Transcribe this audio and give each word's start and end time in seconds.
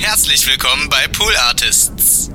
Herzlich 0.00 0.46
willkommen 0.46 0.88
bei 0.88 1.08
Pool 1.08 1.32
Artists. 1.48 2.30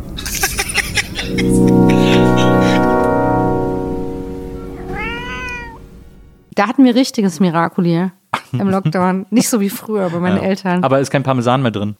Da 6.55 6.67
hatten 6.67 6.83
wir 6.83 6.93
richtiges 6.93 7.39
Miraculi 7.39 8.11
im 8.51 8.69
Lockdown. 8.69 9.27
Nicht 9.29 9.47
so 9.47 9.61
wie 9.61 9.69
früher 9.69 10.09
bei 10.09 10.19
meinen 10.19 10.43
Eltern. 10.43 10.83
Aber 10.83 10.99
ist 10.99 11.09
kein 11.09 11.23
Parmesan 11.23 11.61
mehr 11.61 11.71
drin. 11.71 11.95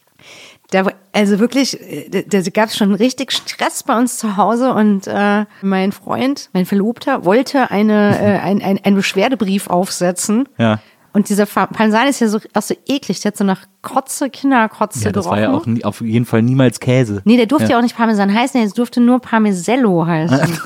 Da, 0.69 0.85
also 1.13 1.39
wirklich, 1.39 1.79
äh, 1.79 2.09
da, 2.09 2.41
da 2.41 2.49
gab 2.49 2.69
es 2.69 2.75
schon 2.75 2.93
richtig 2.95 3.31
Stress 3.31 3.83
bei 3.83 3.97
uns 3.97 4.17
zu 4.17 4.35
Hause 4.37 4.73
und 4.73 5.07
äh, 5.07 5.45
mein 5.61 5.91
Freund, 5.91 6.49
mein 6.53 6.65
Verlobter, 6.65 7.25
wollte 7.25 7.71
eine, 7.71 8.19
äh, 8.19 8.39
ein, 8.39 8.61
ein, 8.61 8.79
einen 8.83 8.95
Beschwerdebrief 8.95 9.67
aufsetzen. 9.67 10.49
Ja. 10.57 10.79
Und 11.13 11.29
dieser 11.29 11.45
Parmesan 11.45 12.07
ist 12.07 12.19
ja 12.19 12.27
so, 12.27 12.39
auch 12.53 12.61
so 12.61 12.75
eklig, 12.87 13.21
der 13.21 13.31
hat 13.31 13.37
so 13.37 13.43
nach 13.43 13.61
Kotze, 13.83 14.31
Kinderkotze 14.31 15.05
Ja, 15.05 15.11
das 15.11 15.25
gerochen. 15.25 15.31
war 15.31 15.39
ja 15.39 15.51
auch 15.53 15.65
nie, 15.67 15.83
auf 15.85 16.01
jeden 16.01 16.25
Fall 16.25 16.41
niemals 16.41 16.79
Käse. 16.79 17.21
Nee, 17.23 17.37
der 17.37 17.45
durfte 17.45 17.71
ja. 17.71 17.77
auch 17.77 17.83
nicht 17.83 17.95
Parmesan 17.95 18.33
heißen, 18.33 18.59
der 18.59 18.69
durfte 18.71 18.99
nur 18.99 19.19
Parmesello 19.19 20.05
heißen. 20.05 20.39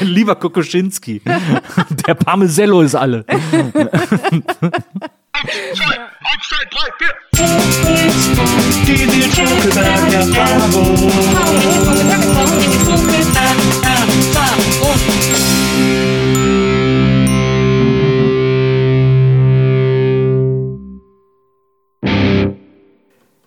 Lieber 0.00 0.36
Kokoschinski. 0.36 1.22
Der 2.06 2.14
Parmesello 2.14 2.82
ist 2.82 2.94
alle. 2.94 3.24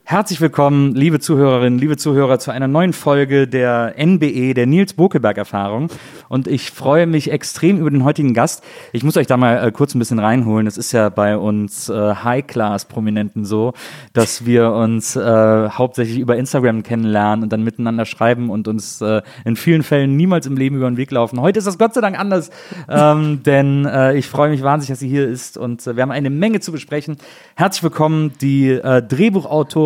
Herzlich 0.05 0.41
willkommen, 0.41 0.93
liebe 0.95 1.21
Zuhörerinnen, 1.21 1.79
liebe 1.79 1.95
Zuhörer, 1.95 2.37
zu 2.37 2.51
einer 2.51 2.67
neuen 2.67 2.91
Folge 2.91 3.47
der 3.47 3.95
NBE, 3.97 4.53
der 4.53 4.67
Nils 4.67 4.93
Bokelberg-Erfahrung. 4.95 5.87
Und 6.27 6.45
ich 6.45 6.71
freue 6.71 7.07
mich 7.07 7.31
extrem 7.31 7.79
über 7.79 7.89
den 7.89 8.03
heutigen 8.03 8.33
Gast. 8.33 8.65
Ich 8.91 9.03
muss 9.05 9.15
euch 9.15 9.27
da 9.27 9.37
mal 9.37 9.65
äh, 9.65 9.71
kurz 9.71 9.95
ein 9.95 9.99
bisschen 9.99 10.19
reinholen. 10.19 10.67
Es 10.67 10.77
ist 10.77 10.91
ja 10.91 11.07
bei 11.07 11.37
uns 11.37 11.87
äh, 11.87 12.15
High-Class-Prominenten 12.15 13.45
so, 13.45 13.73
dass 14.11 14.45
wir 14.45 14.73
uns 14.73 15.15
äh, 15.15 15.69
hauptsächlich 15.69 16.19
über 16.19 16.35
Instagram 16.35 16.83
kennenlernen 16.83 17.43
und 17.43 17.53
dann 17.53 17.63
miteinander 17.63 18.05
schreiben 18.05 18.49
und 18.49 18.67
uns 18.67 18.99
äh, 18.99 19.21
in 19.45 19.55
vielen 19.55 19.83
Fällen 19.83 20.17
niemals 20.17 20.45
im 20.45 20.57
Leben 20.57 20.75
über 20.75 20.91
den 20.91 20.97
Weg 20.97 21.11
laufen. 21.11 21.39
Heute 21.39 21.59
ist 21.59 21.65
das 21.65 21.77
Gott 21.77 21.93
sei 21.93 22.01
Dank 22.01 22.19
anders, 22.19 22.51
ähm, 22.89 23.41
denn 23.45 23.85
äh, 23.85 24.15
ich 24.17 24.27
freue 24.27 24.49
mich 24.49 24.63
wahnsinnig, 24.63 24.89
dass 24.89 24.99
sie 24.99 25.07
hier 25.07 25.29
ist 25.29 25.57
und 25.57 25.87
äh, 25.87 25.95
wir 25.95 26.03
haben 26.03 26.11
eine 26.11 26.29
Menge 26.29 26.59
zu 26.59 26.73
besprechen. 26.73 27.15
Herzlich 27.55 27.83
willkommen, 27.83 28.33
die 28.41 28.69
äh, 28.69 29.01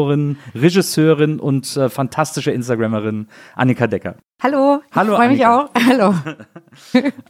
Drehbuchautorin, 0.08 0.38
Regisseurin 0.56 1.40
und 1.40 1.76
äh, 1.78 1.90
fantastische 1.90 2.52
Instagrammerin 2.52 3.28
Annika 3.56 3.88
Decker. 3.88 4.16
Hallo, 4.42 4.82
Hallo, 4.94 5.12
ich 5.14 5.18
freue 5.18 5.30
mich 5.30 5.46
auch. 5.46 5.70
Hallo. 5.88 6.14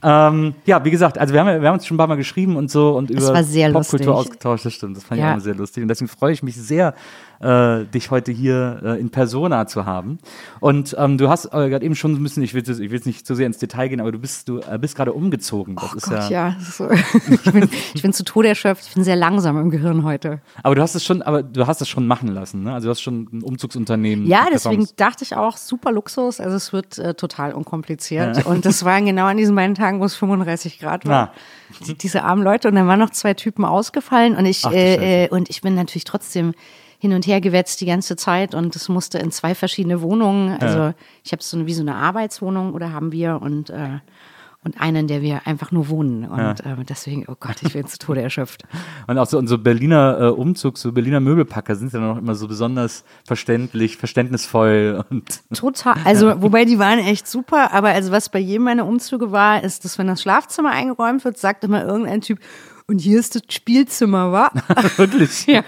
Ähm, 0.04 0.56
ja, 0.66 0.84
wie 0.84 0.92
gesagt, 0.92 1.18
also 1.18 1.34
wir 1.34 1.40
haben, 1.40 1.62
wir 1.62 1.68
haben 1.70 1.76
uns 1.76 1.86
schon 1.88 1.96
ein 1.96 1.98
paar 1.98 2.08
Mal 2.08 2.18
geschrieben 2.18 2.58
und 2.58 2.70
so 2.70 2.96
und 2.98 3.10
über 3.10 3.22
Popkultur 3.34 3.70
lustig. 3.72 4.08
ausgetauscht, 4.10 4.66
das 4.66 4.74
stimmt. 4.74 4.98
Das 4.98 5.04
fand 5.06 5.20
ich 5.20 5.24
Ja. 5.24 5.30
auch 5.30 5.34
immer 5.36 5.42
sehr 5.42 5.56
lustig. 5.56 5.82
Und 5.84 5.88
deswegen 5.88 6.10
freue 6.10 6.34
ich 6.34 6.44
mich 6.44 6.56
sehr, 6.58 6.94
äh, 7.40 7.86
dich 7.86 8.12
heute 8.12 8.32
hier 8.32 8.82
äh, 8.84 9.00
in 9.00 9.10
Persona 9.10 9.68
zu 9.68 9.86
haben. 9.86 10.18
Und 10.60 10.96
ähm, 10.98 11.18
du 11.18 11.30
hast 11.30 11.46
äh, 11.46 11.70
gerade 11.70 11.86
eben 11.86 11.96
schon 11.96 12.14
ein 12.14 12.24
bisschen, 12.24 12.44
ich 12.44 12.54
will, 12.54 12.64
jetzt- 12.66 12.80
ich 12.80 13.06
nicht 13.06 13.26
zu 13.28 13.36
sehr 13.36 13.46
ins 13.48 13.58
Detail 13.58 13.90
gehen, 13.90 14.02
aber 14.02 14.12
du 14.12 14.20
bist, 14.20 14.50
du 14.50 14.60
äh, 14.60 14.78
bist 14.80 14.96
gerade 14.96 15.14
umgezogen. 15.14 15.76
Das 15.76 15.92
Oh 15.96 16.10
Gott, 16.10 16.30
ja, 16.30 16.50
ja. 16.50 16.56
so. 16.60 16.90
ich, 17.30 17.52
bin, 17.52 17.70
ich 17.94 18.02
bin 18.02 18.14
zu 18.14 18.24
Tode 18.24 18.48
erschöpft. 18.50 18.86
Ich 18.88 18.94
bin 18.96 19.04
sehr 19.04 19.16
langsam 19.16 19.58
im 19.60 19.70
Gehirn 19.70 20.04
heute. 20.04 20.42
Aber 20.64 20.76
du 20.76 20.82
hast 20.82 20.96
es 20.96 21.04
schon, 21.06 21.22
aber 21.22 21.44
du 21.44 21.68
hast 21.68 21.82
es 21.82 21.88
schon 21.90 22.08
machen 22.08 22.30
lassen, 22.30 22.64
ne? 22.64 22.74
Also 22.74 22.86
du 22.88 22.92
hast 22.92 23.02
schon 23.02 23.28
ein 23.32 23.44
Umzugsunternehmen. 23.44 24.26
Ja, 24.26 24.48
deswegen 24.52 24.78
Kartons. 24.82 24.96
dachte 24.96 25.24
ich 25.24 25.36
auch, 25.36 25.58
super 25.58 25.92
Luxus. 25.92 26.40
Also 26.40 26.56
es 26.56 26.74
wird 26.74 26.98
äh, 26.98 27.14
total 27.14 27.54
unkompliziert. 27.54 28.46
Und 28.46 28.66
das 28.66 28.84
waren 28.86 29.06
genau 29.06 29.26
an 29.26 29.38
diesen 29.38 29.56
beiden 29.56 29.76
Tagen, 29.76 30.00
wo 30.00 30.06
es 30.06 30.16
35 30.16 30.80
Grad 30.80 31.06
war. 31.06 31.32
Die, 31.86 31.96
diese 31.98 32.24
armen 32.24 32.44
Leute. 32.44 32.68
Und 32.70 32.76
dann 32.76 32.88
waren 32.88 33.00
noch 33.00 33.10
zwei 33.12 33.34
Typen 33.34 33.66
ausgefallen. 33.66 34.36
Und 34.36 34.46
ich, 34.46 34.66
Ach 34.66 34.72
äh, 34.72 35.26
äh, 35.26 35.30
und 35.30 35.50
ich 35.50 35.62
bin 35.62 35.76
natürlich 35.76 36.06
trotzdem 36.06 36.54
hin 37.00 37.14
und 37.14 37.28
her 37.28 37.42
gewetzt 37.42 37.82
die 37.82 37.86
ganze 37.86 38.16
Zeit. 38.16 38.56
Und 38.56 38.76
es 38.76 38.90
musste 38.90 39.20
in 39.20 39.32
zwei 39.32 39.56
verschiedene 39.56 40.02
Wohnungen. 40.02 40.58
Also 40.60 40.94
ich 41.24 41.32
habe 41.32 41.44
so 41.44 41.58
eine, 41.58 41.66
wie 41.68 41.74
so 41.74 41.82
eine 41.82 41.96
Arbeitswohnung 41.96 42.74
oder 42.74 42.92
haben 42.92 43.12
wir 43.12 43.42
und 43.42 43.70
äh, 43.70 44.00
und 44.68 44.82
einen, 44.82 44.98
in 44.98 45.08
der 45.08 45.22
wir 45.22 45.48
einfach 45.48 45.72
nur 45.72 45.88
wohnen. 45.88 46.26
Und 46.26 46.60
äh, 46.66 46.76
deswegen, 46.88 47.26
oh 47.28 47.36
Gott, 47.40 47.56
ich 47.62 47.74
bin 47.74 47.88
zu 47.88 47.98
Tode 48.00 48.22
erschöpft. 48.22 48.64
Und 49.08 49.18
auch 49.18 49.26
so 49.26 49.38
unsere 49.38 49.58
Berliner 49.58 50.18
äh, 50.20 50.28
Umzug, 50.28 50.78
so 50.78 50.92
Berliner 50.92 51.22
Möbelpacker 51.22 51.76
sind 51.76 51.94
ja 51.94 52.00
noch 52.00 52.18
immer 52.18 52.36
so 52.36 52.50
besonders 52.50 53.06
verständlich, 53.24 53.96
verständnisvoll 53.96 55.06
und 55.10 55.42
Total. 55.54 55.96
Also, 56.04 56.42
wobei 56.42 56.66
die 56.66 56.80
waren 56.80 57.00
echt 57.00 57.28
super, 57.28 57.72
aber 57.72 57.90
also 57.90 58.12
was 58.12 58.28
bei 58.28 58.40
jedem 58.40 58.64
meiner 58.64 58.86
Umzüge 58.86 59.32
war, 59.32 59.64
ist, 59.64 59.86
dass 59.86 59.98
wenn 59.98 60.08
das 60.08 60.22
Schlafzimmer 60.22 60.72
eingeräumt 60.72 61.24
wird, 61.24 61.38
sagt 61.38 61.64
immer 61.64 61.86
irgendein 61.86 62.20
Typ, 62.20 62.40
und 62.88 63.00
hier 63.00 63.20
ist 63.20 63.36
das 63.36 63.44
Spielzimmer, 63.50 64.32
wa? 64.34 64.52
wirklich. 64.98 65.46
ja. 65.48 65.64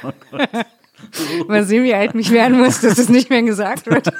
Mal 1.47 1.63
sehen, 1.63 1.83
wie 1.83 1.93
alt 1.93 2.15
mich 2.15 2.31
werden 2.31 2.59
muss, 2.59 2.81
dass 2.81 2.97
es 2.97 3.09
nicht 3.09 3.29
mehr 3.29 3.43
gesagt 3.43 3.87
wird. 3.87 4.11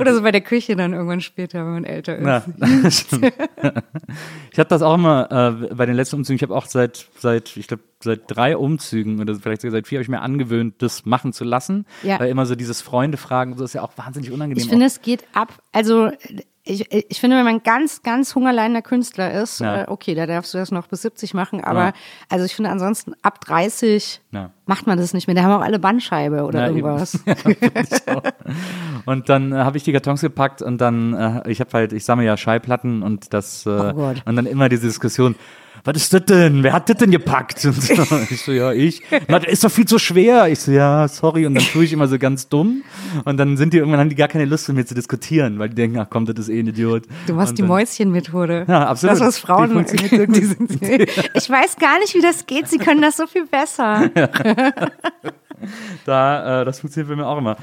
Oder 0.00 0.14
so 0.14 0.22
bei 0.22 0.30
der 0.30 0.40
Küche 0.40 0.76
dann 0.76 0.92
irgendwann 0.92 1.20
später, 1.20 1.64
wenn 1.64 1.72
man 1.72 1.84
älter 1.84 2.16
ist. 2.16 2.20
Ja, 2.60 2.90
stimmt. 2.90 3.32
ich 4.52 4.58
habe 4.58 4.68
das 4.68 4.82
auch 4.82 4.94
immer 4.94 5.66
äh, 5.70 5.74
bei 5.74 5.86
den 5.86 5.94
letzten 5.94 6.16
Umzügen. 6.16 6.36
Ich 6.36 6.42
habe 6.42 6.54
auch 6.54 6.66
seit, 6.66 7.06
seit 7.18 7.56
ich 7.56 7.66
glaube, 7.66 7.82
seit 8.02 8.22
drei 8.26 8.56
Umzügen 8.56 9.20
oder 9.20 9.34
vielleicht 9.34 9.62
sogar 9.62 9.72
seit 9.72 9.86
vier 9.86 9.98
habe 9.98 10.02
ich 10.02 10.08
mir 10.08 10.20
angewöhnt, 10.20 10.74
das 10.78 11.04
machen 11.06 11.32
zu 11.32 11.44
lassen. 11.44 11.86
Ja. 12.02 12.20
Weil 12.20 12.30
immer 12.30 12.46
so 12.46 12.54
dieses 12.54 12.82
Freunde 12.82 13.16
fragen, 13.18 13.56
so 13.56 13.64
ist 13.64 13.74
ja 13.74 13.82
auch 13.82 13.92
wahnsinnig 13.96 14.30
unangenehm. 14.30 14.62
Ich 14.62 14.68
finde, 14.68 14.86
es 14.86 15.02
geht 15.02 15.24
ab. 15.32 15.52
Also, 15.72 16.10
ich, 16.62 16.92
ich 16.92 17.18
finde, 17.20 17.36
wenn 17.38 17.44
man 17.44 17.62
ganz, 17.62 18.02
ganz 18.02 18.34
hungerleidender 18.34 18.82
Künstler 18.82 19.32
ist, 19.32 19.60
Ja. 19.60 19.82
äh, 19.82 19.84
okay, 19.88 20.14
da 20.14 20.26
darfst 20.26 20.52
du 20.52 20.58
das 20.58 20.70
noch 20.70 20.86
bis 20.88 21.02
70 21.02 21.32
machen, 21.34 21.64
aber 21.64 21.86
Ja. 21.86 21.92
also 22.28 22.44
ich 22.44 22.54
finde 22.54 22.70
ansonsten 22.70 23.14
ab 23.22 23.40
30 23.40 24.20
Ja. 24.30 24.50
macht 24.66 24.86
man 24.86 24.98
das 24.98 25.14
nicht 25.14 25.26
mehr. 25.26 25.34
Da 25.34 25.42
haben 25.42 25.52
auch 25.52 25.64
alle 25.64 25.78
Bandscheibe 25.78 26.44
oder 26.44 26.66
irgendwas. 26.68 27.18
Und 29.06 29.28
dann 29.28 29.52
äh, 29.52 29.56
habe 29.56 29.76
ich 29.76 29.84
die 29.84 29.92
Kartons 29.92 30.20
gepackt 30.20 30.62
und 30.62 30.78
dann, 30.80 31.14
äh, 31.14 31.50
ich 31.50 31.60
habe 31.60 31.70
halt, 31.72 31.92
ich 31.92 32.04
sammle 32.04 32.26
ja 32.26 32.36
Schallplatten 32.36 33.02
und 33.02 33.32
das, 33.32 33.64
äh, 33.66 33.70
Oh 33.70 34.12
und 34.24 34.36
dann 34.36 34.46
immer 34.46 34.68
diese 34.68 34.86
Diskussion, 34.86 35.34
was 35.84 35.96
ist 35.96 36.12
das 36.12 36.24
denn? 36.26 36.62
Wer 36.62 36.72
hat 36.72 36.88
das 36.88 36.96
denn 36.96 37.10
gepackt? 37.10 37.64
Und 37.64 37.82
so, 37.82 37.94
ich 38.30 38.42
so, 38.42 38.52
ja, 38.52 38.72
ich. 38.72 39.02
Na, 39.28 39.38
das 39.38 39.52
ist 39.52 39.64
doch 39.64 39.70
viel 39.70 39.86
zu 39.86 39.98
schwer. 39.98 40.48
Ich 40.48 40.60
so, 40.60 40.72
ja, 40.72 41.08
sorry. 41.08 41.46
Und 41.46 41.54
dann 41.54 41.64
tue 41.64 41.84
ich 41.84 41.92
immer 41.92 42.08
so 42.08 42.18
ganz 42.18 42.48
dumm. 42.48 42.82
Und 43.24 43.36
dann 43.36 43.56
sind 43.56 43.72
die 43.72 43.78
irgendwann, 43.78 44.00
haben 44.00 44.08
die 44.08 44.16
gar 44.16 44.28
keine 44.28 44.44
Lust 44.44 44.68
mit 44.68 44.76
mir 44.76 44.86
zu 44.86 44.94
diskutieren, 44.94 45.58
weil 45.58 45.70
die 45.70 45.74
denken, 45.74 45.98
ach 45.98 46.08
komm, 46.10 46.26
das 46.26 46.38
ist 46.38 46.48
eh 46.48 46.60
ein 46.60 46.66
Idiot. 46.66 47.04
Du 47.26 47.34
machst 47.34 47.50
und 47.50 47.58
die 47.58 47.62
Mäuschenmethode. 47.62 48.66
Ja, 48.68 48.86
absolut. 48.86 49.16
Das, 49.16 49.20
was 49.20 49.38
Frauen. 49.38 49.70
Funktioniert 49.70 50.36
die 50.36 50.44
sind, 50.44 50.82
ich 50.82 51.50
weiß 51.50 51.76
gar 51.76 51.98
nicht, 51.98 52.14
wie 52.14 52.20
das 52.20 52.46
geht. 52.46 52.68
Sie 52.68 52.78
können 52.78 53.02
das 53.02 53.16
so 53.16 53.26
viel 53.26 53.46
besser. 53.46 54.10
Da, 56.06 56.62
äh, 56.62 56.64
das 56.64 56.80
funktioniert 56.80 57.10
bei 57.10 57.16
mir 57.16 57.26
auch 57.26 57.38
immer. 57.38 57.56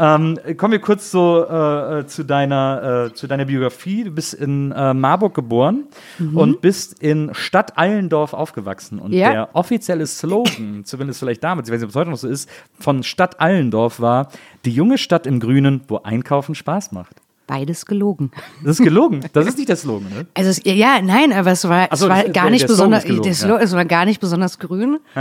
Ähm, 0.00 0.38
kommen 0.56 0.72
wir 0.72 0.80
kurz 0.80 1.10
so 1.10 1.44
äh, 1.46 1.98
äh, 2.00 2.06
zu 2.06 2.24
deiner 2.24 3.08
äh, 3.10 3.14
zu 3.14 3.26
deiner 3.26 3.44
Biografie. 3.44 4.04
Du 4.04 4.10
bist 4.10 4.32
in 4.32 4.72
äh, 4.72 4.94
Marburg 4.94 5.34
geboren 5.34 5.84
und 6.34 6.62
bist 6.62 7.02
in 7.02 7.34
Stadt 7.34 7.76
Allendorf 7.76 8.32
aufgewachsen. 8.32 8.98
Und 8.98 9.12
Ja. 9.12 9.30
der 9.30 9.48
offizielle 9.54 10.06
Slogan, 10.06 10.82
zumindest 10.84 11.20
vielleicht 11.20 11.44
damals, 11.44 11.68
ich 11.68 11.74
weiß 11.74 11.80
nicht, 11.80 11.88
ob 11.88 11.90
es 11.90 11.96
heute 11.96 12.10
noch 12.10 12.16
so 12.16 12.28
ist, 12.28 12.48
von 12.78 13.02
Stadt 13.02 13.40
Allendorf 13.40 14.00
war: 14.00 14.30
Die 14.64 14.72
junge 14.72 14.96
Stadt 14.96 15.26
im 15.26 15.38
Grünen, 15.38 15.82
wo 15.88 15.98
Einkaufen 15.98 16.54
Spaß 16.54 16.92
macht. 16.92 17.16
Beides 17.46 17.84
gelogen. 17.84 18.30
Das 18.64 18.78
ist 18.78 18.84
gelogen. 18.84 19.20
Das 19.32 19.44
ist 19.46 19.58
nicht 19.58 19.68
der 19.68 19.76
Slogan, 19.76 20.08
ne? 20.08 20.26
Also 20.34 20.50
es, 20.50 20.62
ja, 20.64 21.02
nein, 21.02 21.32
aber 21.32 21.50
es 21.50 21.68
war, 21.68 21.88
so, 21.94 22.06
es 22.06 22.08
war 22.08 22.24
gar 22.30 22.48
nicht 22.48 22.66
besonders, 22.66 23.04
gelogen, 23.04 23.24
ja. 23.32 23.56
es 23.58 23.72
war 23.74 23.84
gar 23.84 24.04
nicht 24.04 24.20
besonders 24.20 24.58
grün. 24.60 24.98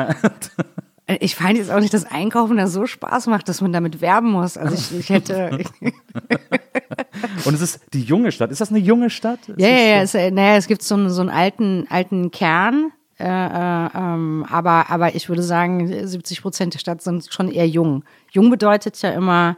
Ich 1.19 1.35
fand 1.35 1.57
jetzt 1.57 1.71
auch 1.71 1.79
nicht, 1.79 1.93
dass 1.93 2.05
Einkaufen 2.05 2.57
da 2.57 2.67
so 2.67 2.85
Spaß 2.85 3.27
macht, 3.27 3.49
dass 3.49 3.61
man 3.61 3.73
damit 3.73 3.99
werben 4.01 4.31
muss. 4.31 4.57
Also 4.57 4.75
ich, 4.75 4.99
ich 4.99 5.09
hätte, 5.09 5.59
Und 7.45 7.53
es 7.53 7.61
ist 7.61 7.81
die 7.93 8.01
junge 8.01 8.31
Stadt. 8.31 8.51
Ist 8.51 8.61
das 8.61 8.69
eine 8.69 8.79
junge 8.79 9.09
Stadt? 9.09 9.39
Ist 9.49 9.59
ja, 9.59 9.67
ja, 9.67 10.01
das 10.01 10.13
ja, 10.13 10.19
so- 10.21 10.25
es, 10.25 10.25
äh, 10.25 10.31
naja, 10.31 10.55
es 10.57 10.67
gibt 10.67 10.83
so 10.83 10.95
einen, 10.95 11.09
so 11.09 11.21
einen 11.21 11.29
alten, 11.29 11.87
alten 11.89 12.31
Kern, 12.31 12.91
äh, 13.19 13.23
äh, 13.25 13.89
ähm, 13.95 14.45
aber, 14.49 14.89
aber 14.89 15.15
ich 15.15 15.27
würde 15.29 15.43
sagen, 15.43 16.07
70 16.07 16.41
Prozent 16.41 16.73
der 16.75 16.79
Stadt 16.79 17.01
sind 17.01 17.27
schon 17.31 17.51
eher 17.51 17.67
jung. 17.67 18.03
Jung 18.31 18.49
bedeutet 18.49 19.01
ja 19.01 19.11
immer 19.11 19.57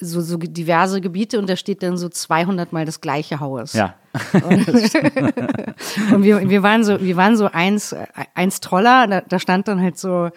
so, 0.00 0.20
so 0.20 0.36
diverse 0.36 1.00
Gebiete 1.00 1.38
und 1.38 1.48
da 1.48 1.56
steht 1.56 1.82
dann 1.82 1.96
so 1.96 2.08
200 2.08 2.72
mal 2.72 2.84
das 2.84 3.00
gleiche 3.00 3.40
Haus. 3.40 3.72
Ja. 3.72 3.94
Und 6.12 6.22
wir, 6.22 6.48
wir 6.48 6.62
waren 6.62 6.84
so, 6.84 7.00
wir 7.00 7.16
waren 7.16 7.36
so 7.36 7.46
eins, 7.50 7.92
äh, 7.92 8.06
eins 8.34 8.60
Troller, 8.60 9.06
da, 9.08 9.20
da 9.22 9.38
stand 9.38 9.66
dann 9.68 9.80
halt 9.80 9.98
so 9.98 10.26
äh, 10.26 10.30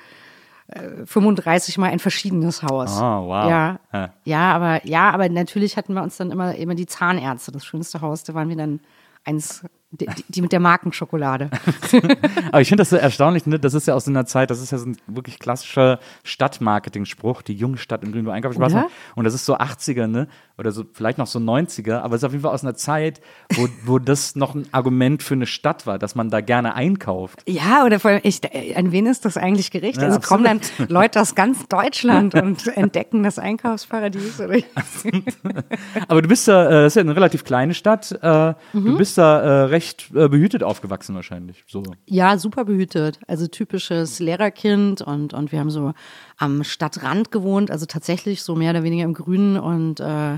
35 1.06 1.78
mal 1.78 1.92
ein 1.92 2.00
verschiedenes 2.00 2.64
Haus. 2.64 2.98
Oh, 2.98 3.28
wow. 3.28 3.50
Ja, 3.50 3.80
Ja. 3.94 4.14
ja, 4.24 4.52
aber 4.54 4.86
ja, 4.86 5.12
aber 5.12 5.30
natürlich 5.30 5.78
hatten 5.78 5.94
wir 5.94 6.02
uns 6.02 6.18
dann 6.18 6.32
immer 6.32 6.56
immer 6.56 6.76
die 6.76 6.88
Zahnärzte, 6.88 7.52
das 7.52 7.66
schönste 7.66 8.02
Haus, 8.02 8.24
da 8.24 8.34
waren 8.34 8.50
wir 8.50 8.56
dann 8.56 8.80
eins 9.24 9.64
Die, 10.00 10.08
die, 10.28 10.42
mit 10.42 10.52
der 10.52 10.60
Markenschokolade. 10.60 11.50
Aber 12.52 12.62
ich 12.62 12.68
finde 12.68 12.82
das 12.82 12.90
so 12.90 12.96
erstaunlich, 12.98 13.46
ne? 13.46 13.60
Das 13.60 13.74
ist 13.74 13.88
ja 13.88 13.94
aus 13.94 14.06
so 14.06 14.12
einer 14.12 14.26
Zeit, 14.26 14.50
das 14.50 14.62
ist 14.62 14.72
ja 14.72 14.78
so 14.78 14.88
ein 14.90 14.98
wirklich 15.08 15.40
klassischer 15.40 16.00
Stadtmarketing-Spruch, 16.24 17.42
die 17.42 17.54
junge 17.54 17.78
Stadt 17.78 18.04
in 18.04 18.12
Grün, 18.12 18.26
wo 18.26 18.30
Einkauf 18.32 18.54
Spaß 18.54 18.74
Oder? 18.74 18.82
macht. 18.84 18.92
Und 19.16 19.26
das 19.26 19.34
ist 19.34 19.46
so 19.46 19.58
80er, 19.58 20.08
ne? 20.08 20.28
Oder 20.58 20.72
so 20.72 20.86
vielleicht 20.94 21.18
noch 21.18 21.28
so 21.28 21.40
90er, 21.40 22.00
aber 22.00 22.16
es 22.16 22.22
ist 22.22 22.26
auf 22.26 22.32
jeden 22.32 22.44
Fall 22.44 22.54
aus 22.54 22.64
einer 22.64 22.76
Zeit, 22.76 23.20
wo, 23.56 23.68
wo 23.86 24.00
das 24.00 24.36
noch 24.36 24.56
ein 24.56 24.66
Argument 24.72 25.22
für 25.22 25.34
eine 25.34 25.46
Stadt 25.46 25.86
war, 25.86 26.00
dass 26.00 26.16
man 26.16 26.30
da 26.30 26.40
gerne 26.42 26.76
einkauft. 26.76 27.44
Ja, 27.48 27.84
oder 27.86 28.00
vor 28.00 28.12
allem, 28.12 28.22
ich, 28.24 28.40
an 28.78 28.92
wen 28.92 29.06
ist 29.06 29.26
das 29.26 29.36
eigentlich 29.38 29.70
gerichtet? 29.72 30.04
Ja, 30.04 30.10
also 30.10 30.22
kommen 30.22 30.44
dann 30.46 30.62
Leute 30.90 31.20
aus 31.22 31.36
ganz 31.36 31.68
Deutschland 31.68 32.36
und 32.36 32.68
entdecken 32.78 33.24
das 33.24 33.38
Einkaufsparadies? 33.38 34.40
Oder? 34.40 34.56
Aber 36.08 36.22
du 36.22 36.28
bist 36.28 36.48
da, 36.48 36.66
äh, 36.68 36.70
das 36.84 36.94
ist 36.94 36.96
ja 36.96 37.02
eine 37.02 37.16
relativ 37.16 37.44
kleine 37.44 37.74
Stadt, 37.74 38.18
äh, 38.22 38.54
Mhm. 38.74 38.86
du 38.86 38.98
bist 38.98 39.18
da 39.18 39.42
äh, 39.42 39.62
recht 39.86 40.12
äh, 40.16 40.28
behütet 40.28 40.64
aufgewachsen 40.64 41.16
wahrscheinlich. 41.16 41.64
So. 41.68 41.84
Ja, 42.06 42.38
super 42.38 42.66
behütet. 42.66 43.20
Also 43.28 43.48
typisches 43.48 44.20
Lehrerkind 44.20 45.02
und, 45.02 45.34
und 45.34 45.52
wir 45.52 45.60
haben 45.60 45.70
so 45.70 45.94
am 46.38 46.64
Stadtrand 46.64 47.32
gewohnt, 47.32 47.72
also 47.72 47.86
tatsächlich 47.86 48.42
so 48.42 48.56
mehr 48.56 48.72
oder 48.72 48.84
weniger 48.84 49.04
im 49.04 49.14
Grünen 49.14 49.58
und 49.58 50.00
äh, 50.00 50.36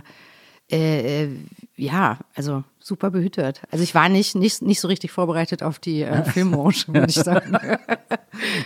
äh, 0.70 1.24
äh, 1.24 1.30
ja, 1.78 2.20
also 2.36 2.64
super 2.88 3.12
behütet. 3.12 3.62
Also 3.72 3.84
ich 3.84 3.94
war 3.94 4.10
nicht, 4.10 4.36
nicht, 4.36 4.62
nicht 4.62 4.80
so 4.80 4.88
richtig 4.88 5.12
vorbereitet 5.12 5.62
auf 5.64 5.80
die 5.80 6.02
äh, 6.04 6.24
Filmbranche, 6.32 6.94
würde 6.94 7.08
ich 7.10 7.16
sagen. 7.16 7.58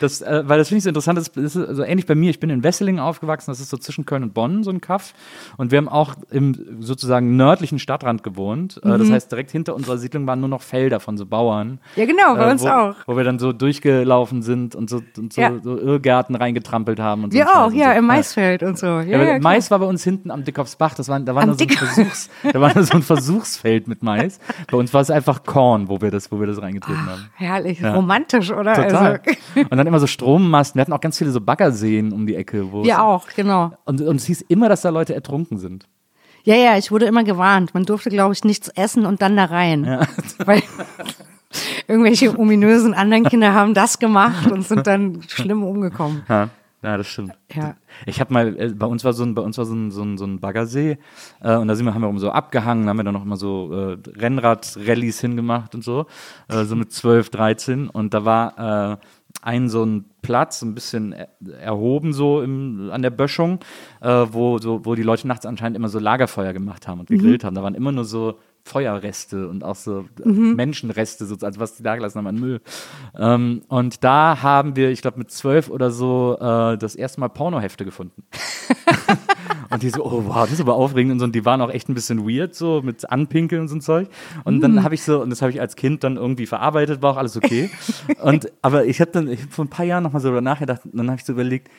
Das, 0.01 0.21
äh, 0.21 0.43
weil 0.47 0.57
das 0.57 0.67
finde 0.67 0.79
ich 0.79 0.83
so 0.83 0.89
interessant, 0.89 1.17
das 1.17 1.29
ist 1.29 1.53
so 1.53 1.83
ähnlich 1.83 2.05
bei 2.05 2.13
mir. 2.13 2.29
Ich 2.29 2.41
bin 2.41 2.49
in 2.49 2.61
Wesseling 2.61 2.99
aufgewachsen, 2.99 3.51
das 3.51 3.61
ist 3.61 3.69
so 3.69 3.77
zwischen 3.77 4.05
Köln 4.05 4.21
und 4.23 4.33
Bonn, 4.33 4.63
so 4.65 4.69
ein 4.69 4.81
Kaff. 4.81 5.13
Und 5.55 5.71
wir 5.71 5.77
haben 5.77 5.87
auch 5.87 6.15
im 6.29 6.81
sozusagen 6.81 7.37
nördlichen 7.37 7.79
Stadtrand 7.79 8.21
gewohnt. 8.21 8.81
Äh, 8.83 8.97
das 8.97 9.09
heißt, 9.09 9.31
direkt 9.31 9.49
hinter 9.51 9.73
unserer 9.73 9.97
Siedlung 9.97 10.27
waren 10.27 10.41
nur 10.41 10.49
noch 10.49 10.61
Felder 10.61 10.99
von 10.99 11.17
so 11.17 11.25
Bauern. 11.25 11.79
Ja, 11.95 12.05
genau, 12.05 12.35
bei 12.35 12.49
äh, 12.49 12.51
uns 12.51 12.63
wo, 12.63 12.67
auch. 12.67 12.95
Wo 13.07 13.15
wir 13.15 13.23
dann 13.23 13.39
so 13.39 13.53
durchgelaufen 13.53 14.41
sind 14.41 14.75
und 14.75 14.89
so, 14.89 15.01
und 15.17 15.31
so, 15.31 15.39
Ja. 15.39 15.53
so 15.63 15.77
Irrgärten 15.77 16.35
reingetrampelt 16.35 16.99
haben. 16.99 17.23
Und 17.23 17.31
so 17.31 17.39
Wir 17.39 17.47
auch, 17.49 17.67
und 17.67 17.75
ja, 17.75 17.93
so. 17.93 17.99
im 17.99 18.05
Maisfeld 18.07 18.63
und 18.63 18.77
so. 18.77 18.87
Ja, 18.87 19.23
Ja. 19.23 19.39
Mais 19.39 19.71
war 19.71 19.79
bei 19.79 19.85
uns 19.85 20.03
hinten 20.03 20.31
am 20.31 20.43
Dickhofsbach, 20.43 20.95
das 20.95 21.07
war, 21.07 21.17
da 21.21 21.33
war 21.33 21.45
so 21.45 21.51
ein, 21.51 21.57
Dick- 21.57 21.77
Versuchs, 21.77 22.29
da 22.51 22.59
war 22.59 22.83
so 22.83 22.93
ein 22.97 23.03
Versuchsfeld 23.03 23.87
mit 23.87 24.03
Mais. 24.03 24.10
Bei 24.69 24.77
uns 24.77 24.93
war 24.93 25.01
es 25.01 25.09
einfach 25.09 25.43
Korn, 25.43 25.89
wo 25.89 26.01
wir 26.01 26.11
das, 26.11 26.31
wo 26.31 26.39
wir 26.39 26.47
das 26.47 26.61
reingetreten 26.61 27.05
haben. 27.05 27.29
Herrlich, 27.35 27.83
romantisch, 27.83 28.51
oder? 28.51 28.73
Total. 28.73 29.21
Also, 29.25 29.39
Und 29.69 29.77
dann 29.77 29.87
immer 29.87 29.99
so 29.99 30.07
Strommasten. 30.07 30.77
Wir 30.77 30.81
hatten 30.81 30.93
auch 30.93 31.01
ganz 31.01 31.17
viele 31.17 31.31
so 31.31 31.41
Baggerseen 31.41 32.11
um 32.11 32.25
die 32.25 32.35
Ecke. 32.35 32.71
Wo 32.71 32.83
wir 32.83 33.03
auch, 33.03 33.27
genau. 33.35 33.73
Und, 33.85 34.01
und 34.01 34.15
es 34.15 34.25
hieß 34.25 34.41
immer, 34.41 34.69
dass 34.69 34.81
da 34.81 34.89
Leute 34.89 35.13
ertrunken 35.13 35.57
sind. 35.57 35.87
Ja, 36.43 36.55
ja, 36.55 36.77
ich 36.77 36.91
wurde 36.91 37.05
immer 37.05 37.23
gewarnt. 37.23 37.73
Man 37.73 37.85
durfte, 37.85 38.09
glaube 38.09 38.33
ich, 38.33 38.43
nichts 38.43 38.67
essen 38.69 39.05
und 39.05 39.21
dann 39.21 39.35
da 39.37 39.45
rein. 39.45 40.07
Weil 40.45 40.63
irgendwelche 41.87 42.37
ominösen 42.37 42.93
anderen 42.93 43.25
Kinder 43.25 43.53
haben 43.53 43.73
das 43.73 43.99
gemacht 43.99 44.51
und 44.51 44.65
sind 44.65 44.87
dann 44.87 45.21
schlimm 45.27 45.63
umgekommen. 45.63 46.23
Ja, 46.27 46.49
ja 46.83 46.97
das 46.97 47.07
stimmt. 47.07 47.33
Ja. 47.53 47.75
Ich 48.05 48.19
habe 48.19 48.33
mal, 48.33 48.59
äh, 48.59 48.69
bei 48.73 48.85
uns 48.85 49.03
war 49.03 49.13
so 49.13 49.23
ein, 49.23 49.35
bei 49.35 49.41
uns 49.41 49.57
war 49.57 49.65
so 49.65 49.73
ein, 49.75 49.91
so 49.91 50.01
ein, 50.03 50.17
so 50.17 50.25
ein 50.25 50.39
Baggersee 50.39 50.97
äh, 51.41 51.55
und 51.55 51.67
da 51.67 51.75
sind 51.75 51.85
wir, 51.85 51.93
haben 51.93 52.01
wir 52.01 52.09
um 52.09 52.19
so 52.19 52.31
abgehangen, 52.31 52.87
haben 52.89 52.97
wir 52.97 53.03
dann 53.03 53.13
noch 53.13 53.25
immer 53.25 53.37
so 53.37 53.71
äh, 53.73 53.97
Rennrad-Rallies 54.19 55.19
hingemacht 55.21 55.75
und 55.75 55.83
so, 55.83 56.05
äh, 56.47 56.63
so 56.65 56.75
mit 56.75 56.91
12, 56.91 57.29
13 57.29 57.89
und 57.89 58.13
da 58.13 58.25
war 58.25 58.93
äh, 58.93 58.97
ein 59.43 59.69
so 59.69 59.83
ein 59.85 60.05
Platz, 60.21 60.61
ein 60.61 60.75
bisschen 60.75 61.13
er- 61.13 61.29
erhoben 61.59 62.13
so 62.13 62.41
im, 62.41 62.89
an 62.91 63.01
der 63.01 63.09
Böschung, 63.11 63.59
äh, 64.01 64.25
wo, 64.31 64.57
so, 64.57 64.85
wo 64.85 64.93
die 64.95 65.03
Leute 65.03 65.27
nachts 65.27 65.45
anscheinend 65.45 65.77
immer 65.77 65.87
so 65.89 65.99
Lagerfeuer 65.99 66.53
gemacht 66.53 66.87
haben 66.87 66.99
und 66.99 67.07
gegrillt 67.09 67.43
haben. 67.43 67.55
Da 67.55 67.63
waren 67.63 67.73
immer 67.75 67.91
nur 67.91 68.05
so 68.05 68.37
Feuerreste 68.63 69.47
und 69.47 69.63
auch 69.63 69.75
so 69.75 70.05
äh, 70.23 70.27
Menschenreste, 70.27 71.25
so, 71.25 71.35
also 71.41 71.59
was 71.59 71.75
die 71.75 71.83
da 71.83 71.95
gelassen 71.95 72.19
haben 72.19 72.27
an 72.27 72.39
Müll. 72.39 72.61
Ähm, 73.17 73.63
und 73.67 74.03
da 74.03 74.41
haben 74.41 74.75
wir, 74.75 74.91
ich 74.91 75.01
glaube, 75.01 75.17
mit 75.17 75.31
zwölf 75.31 75.69
oder 75.69 75.91
so 75.91 76.37
äh, 76.39 76.77
das 76.77 76.95
erste 76.95 77.19
Mal 77.19 77.29
Pornohefte 77.29 77.85
gefunden. 77.85 78.23
und 79.69 79.83
die 79.83 79.89
so, 79.89 80.05
oh 80.05 80.23
wow, 80.25 80.43
das 80.43 80.53
ist 80.53 80.61
aber 80.61 80.75
aufregend 80.75 81.13
und 81.13 81.19
so. 81.19 81.25
Und 81.25 81.33
die 81.33 81.45
waren 81.45 81.61
auch 81.61 81.71
echt 81.71 81.89
ein 81.89 81.93
bisschen 81.93 82.27
weird, 82.27 82.55
so 82.55 82.81
mit 82.83 83.09
Anpinkeln 83.09 83.61
und 83.61 83.67
so 83.67 83.75
ein 83.75 83.81
Zeug. 83.81 84.09
Und 84.43 84.61
dann 84.61 84.83
habe 84.83 84.95
ich 84.95 85.03
so, 85.03 85.21
und 85.21 85.29
das 85.29 85.41
habe 85.41 85.51
ich 85.51 85.59
als 85.59 85.75
Kind 85.75 86.03
dann 86.03 86.17
irgendwie 86.17 86.45
verarbeitet, 86.45 87.01
war 87.01 87.13
auch 87.13 87.17
alles 87.17 87.37
okay. 87.37 87.69
und 88.21 88.51
aber 88.61 88.85
ich 88.85 89.01
habe 89.01 89.11
dann 89.11 89.27
ich 89.27 89.41
hab 89.41 89.53
vor 89.53 89.65
ein 89.65 89.69
paar 89.69 89.85
Jahren 89.85 90.03
nochmal 90.03 90.21
so 90.21 90.27
darüber 90.27 90.41
nachgedacht 90.41 90.85
und 90.85 90.97
dann 90.97 91.09
habe 91.09 91.19
ich 91.19 91.25
so 91.25 91.33
überlegt, 91.33 91.69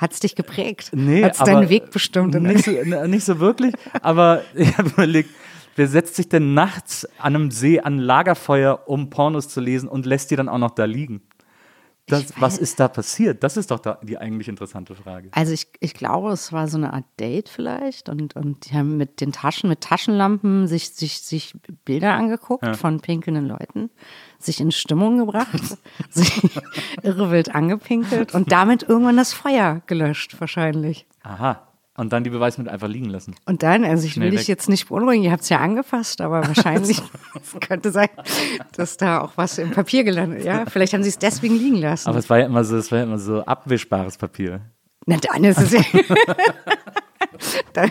Hat's 0.00 0.18
dich 0.18 0.34
geprägt? 0.34 0.92
Nee, 0.94 1.22
Hat's 1.22 1.40
aber 1.40 1.52
deinen 1.52 1.68
Weg 1.68 1.90
bestimmt? 1.90 2.34
Nicht 2.34 2.64
so, 2.64 2.70
nicht 3.06 3.22
so 3.22 3.38
wirklich, 3.38 3.74
aber 4.00 4.42
ich 4.54 4.78
habe 4.78 4.88
überlegt, 4.88 5.28
wer 5.76 5.88
setzt 5.88 6.16
sich 6.16 6.28
denn 6.28 6.54
nachts 6.54 7.06
an 7.18 7.34
einem 7.34 7.50
See 7.50 7.80
an 7.80 7.94
ein 7.94 7.98
Lagerfeuer, 7.98 8.84
um 8.86 9.10
Pornos 9.10 9.48
zu 9.48 9.60
lesen 9.60 9.88
und 9.88 10.06
lässt 10.06 10.30
die 10.30 10.36
dann 10.36 10.48
auch 10.48 10.58
noch 10.58 10.70
da 10.70 10.84
liegen? 10.84 11.22
Das, 12.10 12.32
was 12.38 12.58
ist 12.58 12.80
da 12.80 12.88
passiert? 12.88 13.42
Das 13.44 13.56
ist 13.56 13.70
doch 13.70 13.78
da 13.78 13.98
die 14.02 14.18
eigentlich 14.18 14.48
interessante 14.48 14.94
Frage. 14.94 15.28
Also 15.32 15.52
ich, 15.52 15.68
ich 15.78 15.94
glaube, 15.94 16.32
es 16.32 16.52
war 16.52 16.66
so 16.66 16.76
eine 16.76 16.92
Art 16.92 17.04
Date 17.18 17.48
vielleicht 17.48 18.08
und, 18.08 18.34
und 18.34 18.66
die 18.68 18.74
haben 18.74 18.96
mit 18.96 19.20
den 19.20 19.32
Taschen, 19.32 19.68
mit 19.68 19.80
Taschenlampen 19.80 20.66
sich, 20.66 20.90
sich, 20.90 21.20
sich 21.20 21.54
Bilder 21.84 22.14
angeguckt 22.14 22.76
von 22.76 23.00
pinkelnden 23.00 23.46
Leuten, 23.46 23.90
sich 24.38 24.60
in 24.60 24.72
Stimmung 24.72 25.18
gebracht, 25.18 25.78
sich 26.10 26.42
irrewild 27.02 27.54
angepinkelt 27.54 28.34
und 28.34 28.50
damit 28.50 28.82
irgendwann 28.82 29.16
das 29.16 29.32
Feuer 29.32 29.82
gelöscht 29.86 30.40
wahrscheinlich. 30.40 31.06
Aha. 31.22 31.69
Und 32.00 32.14
dann 32.14 32.24
die 32.24 32.30
Beweismittel 32.30 32.72
einfach 32.72 32.88
liegen 32.88 33.10
lassen. 33.10 33.34
Und 33.44 33.62
dann, 33.62 33.84
also 33.84 34.06
ich 34.06 34.14
Schnell 34.14 34.28
will 34.28 34.32
weg. 34.32 34.38
dich 34.38 34.48
jetzt 34.48 34.70
nicht 34.70 34.88
beunruhigen, 34.88 35.22
ihr 35.22 35.32
habt 35.32 35.42
es 35.42 35.50
ja 35.50 35.58
angefasst, 35.58 36.22
aber 36.22 36.40
wahrscheinlich 36.46 37.02
es 37.34 37.60
könnte 37.60 37.90
sein, 37.90 38.08
dass 38.74 38.96
da 38.96 39.20
auch 39.20 39.32
was 39.36 39.58
im 39.58 39.72
Papier 39.72 40.02
gelandet 40.02 40.38
ist. 40.38 40.46
Ja, 40.46 40.64
vielleicht 40.64 40.94
haben 40.94 41.02
sie 41.02 41.10
es 41.10 41.18
deswegen 41.18 41.56
liegen 41.56 41.76
lassen. 41.76 42.08
Aber 42.08 42.18
es 42.18 42.30
war 42.30 42.38
ja 42.38 42.46
immer 42.46 42.64
so, 42.64 42.78
es 42.78 42.90
war 42.90 43.00
ja 43.00 43.04
immer 43.04 43.18
so 43.18 43.44
abwischbares 43.44 44.16
Papier. 44.16 44.62
Na 45.04 45.18
dann 45.18 45.44
ist 45.44 45.58
es 45.60 45.72
ja. 45.72 45.82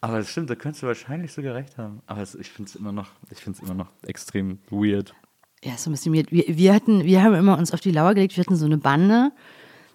Aber 0.00 0.18
es 0.18 0.30
stimmt, 0.30 0.50
da 0.50 0.56
könntest 0.56 0.82
du 0.82 0.88
wahrscheinlich 0.88 1.32
sogar 1.32 1.54
recht 1.54 1.78
haben. 1.78 2.02
Aber 2.06 2.22
es, 2.22 2.34
ich 2.34 2.50
finde 2.50 2.70
es 2.70 2.74
immer 2.74 2.90
noch, 2.90 3.12
ich 3.30 3.38
finde 3.38 3.56
es 3.56 3.62
immer 3.62 3.74
noch 3.74 3.92
extrem 4.04 4.58
weird. 4.68 5.14
Ja, 5.62 5.76
so 5.76 5.90
ein 5.90 5.92
bisschen 5.92 6.12
weird. 6.12 6.32
Wir, 6.32 6.42
wir 6.48 6.74
hatten, 6.74 7.04
wir 7.04 7.22
haben 7.22 7.34
immer 7.34 7.56
uns 7.56 7.72
auf 7.72 7.80
die 7.80 7.92
Lauer 7.92 8.14
gelegt, 8.14 8.36
wir 8.36 8.42
hatten 8.42 8.56
so 8.56 8.66
eine 8.66 8.78
Bande 8.78 9.30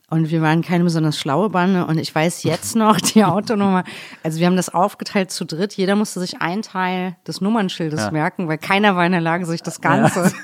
und 0.09 0.29
wir 0.29 0.41
waren 0.41 0.61
keine 0.61 0.83
besonders 0.83 1.17
schlaue 1.19 1.49
Bande 1.49 1.85
und 1.85 1.97
ich 1.97 2.13
weiß 2.13 2.43
jetzt 2.43 2.75
noch 2.75 2.99
die 3.01 3.23
Autonummer. 3.23 3.83
Also 4.23 4.39
wir 4.39 4.45
haben 4.47 4.55
das 4.55 4.73
aufgeteilt 4.73 5.31
zu 5.31 5.45
dritt. 5.45 5.73
Jeder 5.73 5.95
musste 5.95 6.19
sich 6.19 6.41
einen 6.41 6.61
Teil 6.61 7.15
des 7.27 7.41
Nummernschildes 7.41 7.99
Ja. 8.01 8.11
merken, 8.11 8.47
weil 8.47 8.57
keiner 8.57 8.95
war 8.95 9.05
in 9.05 9.11
der 9.13 9.21
Lage, 9.21 9.45
sich 9.45 9.61
das 9.63 9.81
Ganze. 9.81 10.31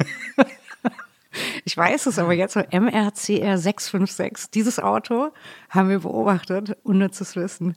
Ich 1.63 1.77
weiß 1.77 2.07
es 2.07 2.19
aber 2.19 2.33
jetzt 2.33 2.55
so, 2.55 2.59
MRCR 2.59 3.57
656, 3.57 4.51
dieses 4.51 4.79
Auto 4.79 5.29
haben 5.69 5.87
wir 5.87 5.99
beobachtet, 5.99 6.75
unnützes 6.83 7.37
Wissen. 7.37 7.75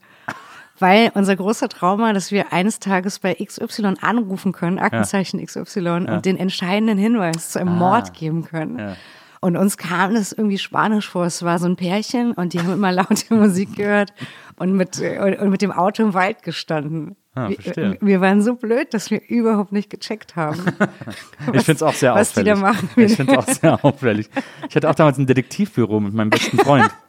Weil 0.80 1.12
unser 1.14 1.36
großer 1.36 1.68
Trauma, 1.68 2.12
dass 2.12 2.32
wir 2.32 2.52
eines 2.52 2.80
Tages 2.80 3.20
bei 3.20 3.34
XY 3.34 3.94
anrufen 4.00 4.50
können, 4.50 4.80
Aktenzeichen 4.80 5.44
XY, 5.44 6.06
und 6.08 6.26
den 6.26 6.36
entscheidenden 6.36 6.98
Hinweis 6.98 7.50
zu 7.50 7.60
einem 7.60 7.76
Mord 7.78 8.12
geben 8.12 8.44
können. 8.44 8.96
Ja. 9.44 9.48
Und 9.48 9.56
uns 9.56 9.76
kam 9.76 10.14
das 10.14 10.32
irgendwie 10.32 10.58
spanisch 10.58 11.08
vor. 11.08 11.26
Es 11.26 11.42
war 11.42 11.58
so 11.58 11.66
ein 11.66 11.76
Pärchen 11.76 12.32
und 12.32 12.54
die 12.54 12.60
haben 12.60 12.72
immer 12.72 12.92
laute 12.92 13.34
Musik 13.34 13.76
gehört 13.76 14.12
und 14.56 14.72
mit, 14.74 14.98
und, 15.00 15.38
und 15.38 15.50
mit 15.50 15.62
dem 15.62 15.72
Auto 15.72 16.02
im 16.02 16.14
Wald 16.14 16.42
gestanden. 16.42 17.16
Ah, 17.34 17.48
wir, 17.48 17.56
verstehe. 17.56 17.98
wir 18.00 18.20
waren 18.20 18.42
so 18.42 18.54
blöd, 18.54 18.94
dass 18.94 19.10
wir 19.10 19.20
überhaupt 19.28 19.72
nicht 19.72 19.90
gecheckt 19.90 20.36
haben. 20.36 20.62
Ich 21.52 21.62
finde 21.64 21.72
es 21.72 21.82
auch 21.82 21.92
sehr 21.92 22.14
was 22.14 22.32
die 22.32 22.40
auffällig. 22.40 22.54
da 22.54 22.60
machen. 22.60 22.88
Ich 22.96 23.16
finde 23.16 23.32
es 23.32 23.38
auch 23.38 23.48
sehr 23.48 23.84
auffällig. 23.84 24.30
Ich 24.68 24.76
hatte 24.76 24.88
auch 24.88 24.94
damals 24.94 25.18
ein 25.18 25.26
Detektivbüro 25.26 26.00
mit 26.00 26.14
meinem 26.14 26.30
besten 26.30 26.58
Freund. 26.58 26.90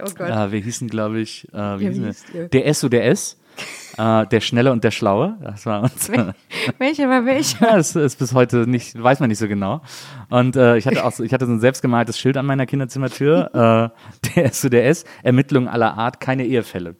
Oh 0.00 0.10
Gott. 0.16 0.30
äh, 0.30 0.52
wir 0.52 0.60
hießen, 0.60 0.88
glaube 0.88 1.20
ich, 1.20 1.46
äh, 1.52 1.56
wie 1.56 1.80
wie 1.80 1.86
hießen 1.88 2.16
wir? 2.32 2.48
Der 2.48 2.72
SODS, 2.72 3.38
äh, 3.98 4.26
der 4.26 4.40
Schnelle 4.40 4.72
und 4.72 4.84
der 4.84 4.90
Schlaue. 4.90 5.36
Das 5.42 5.66
war 5.66 5.82
uns. 5.82 6.10
Welcher 6.78 7.08
war 7.08 7.24
welcher? 7.26 7.60
Ja, 7.70 7.76
das 7.76 7.94
ist 7.94 8.18
bis 8.18 8.32
heute 8.32 8.68
nicht, 8.68 9.00
weiß 9.00 9.20
man 9.20 9.28
nicht 9.28 9.38
so 9.38 9.48
genau. 9.48 9.82
Und 10.30 10.56
äh, 10.56 10.76
ich 10.76 10.86
hatte 10.86 11.04
auch 11.04 11.12
so, 11.12 11.22
ich 11.22 11.32
hatte 11.32 11.46
so 11.46 11.52
ein 11.52 11.60
selbstgemaltes 11.60 12.18
Schild 12.18 12.36
an 12.36 12.46
meiner 12.46 12.66
Kinderzimmertür. 12.66 13.92
äh, 13.94 14.34
der 14.36 14.52
SODS, 14.52 15.04
Ermittlungen 15.22 15.68
aller 15.68 15.96
Art, 15.98 16.20
keine 16.20 16.44
Ehefälle. 16.44 16.96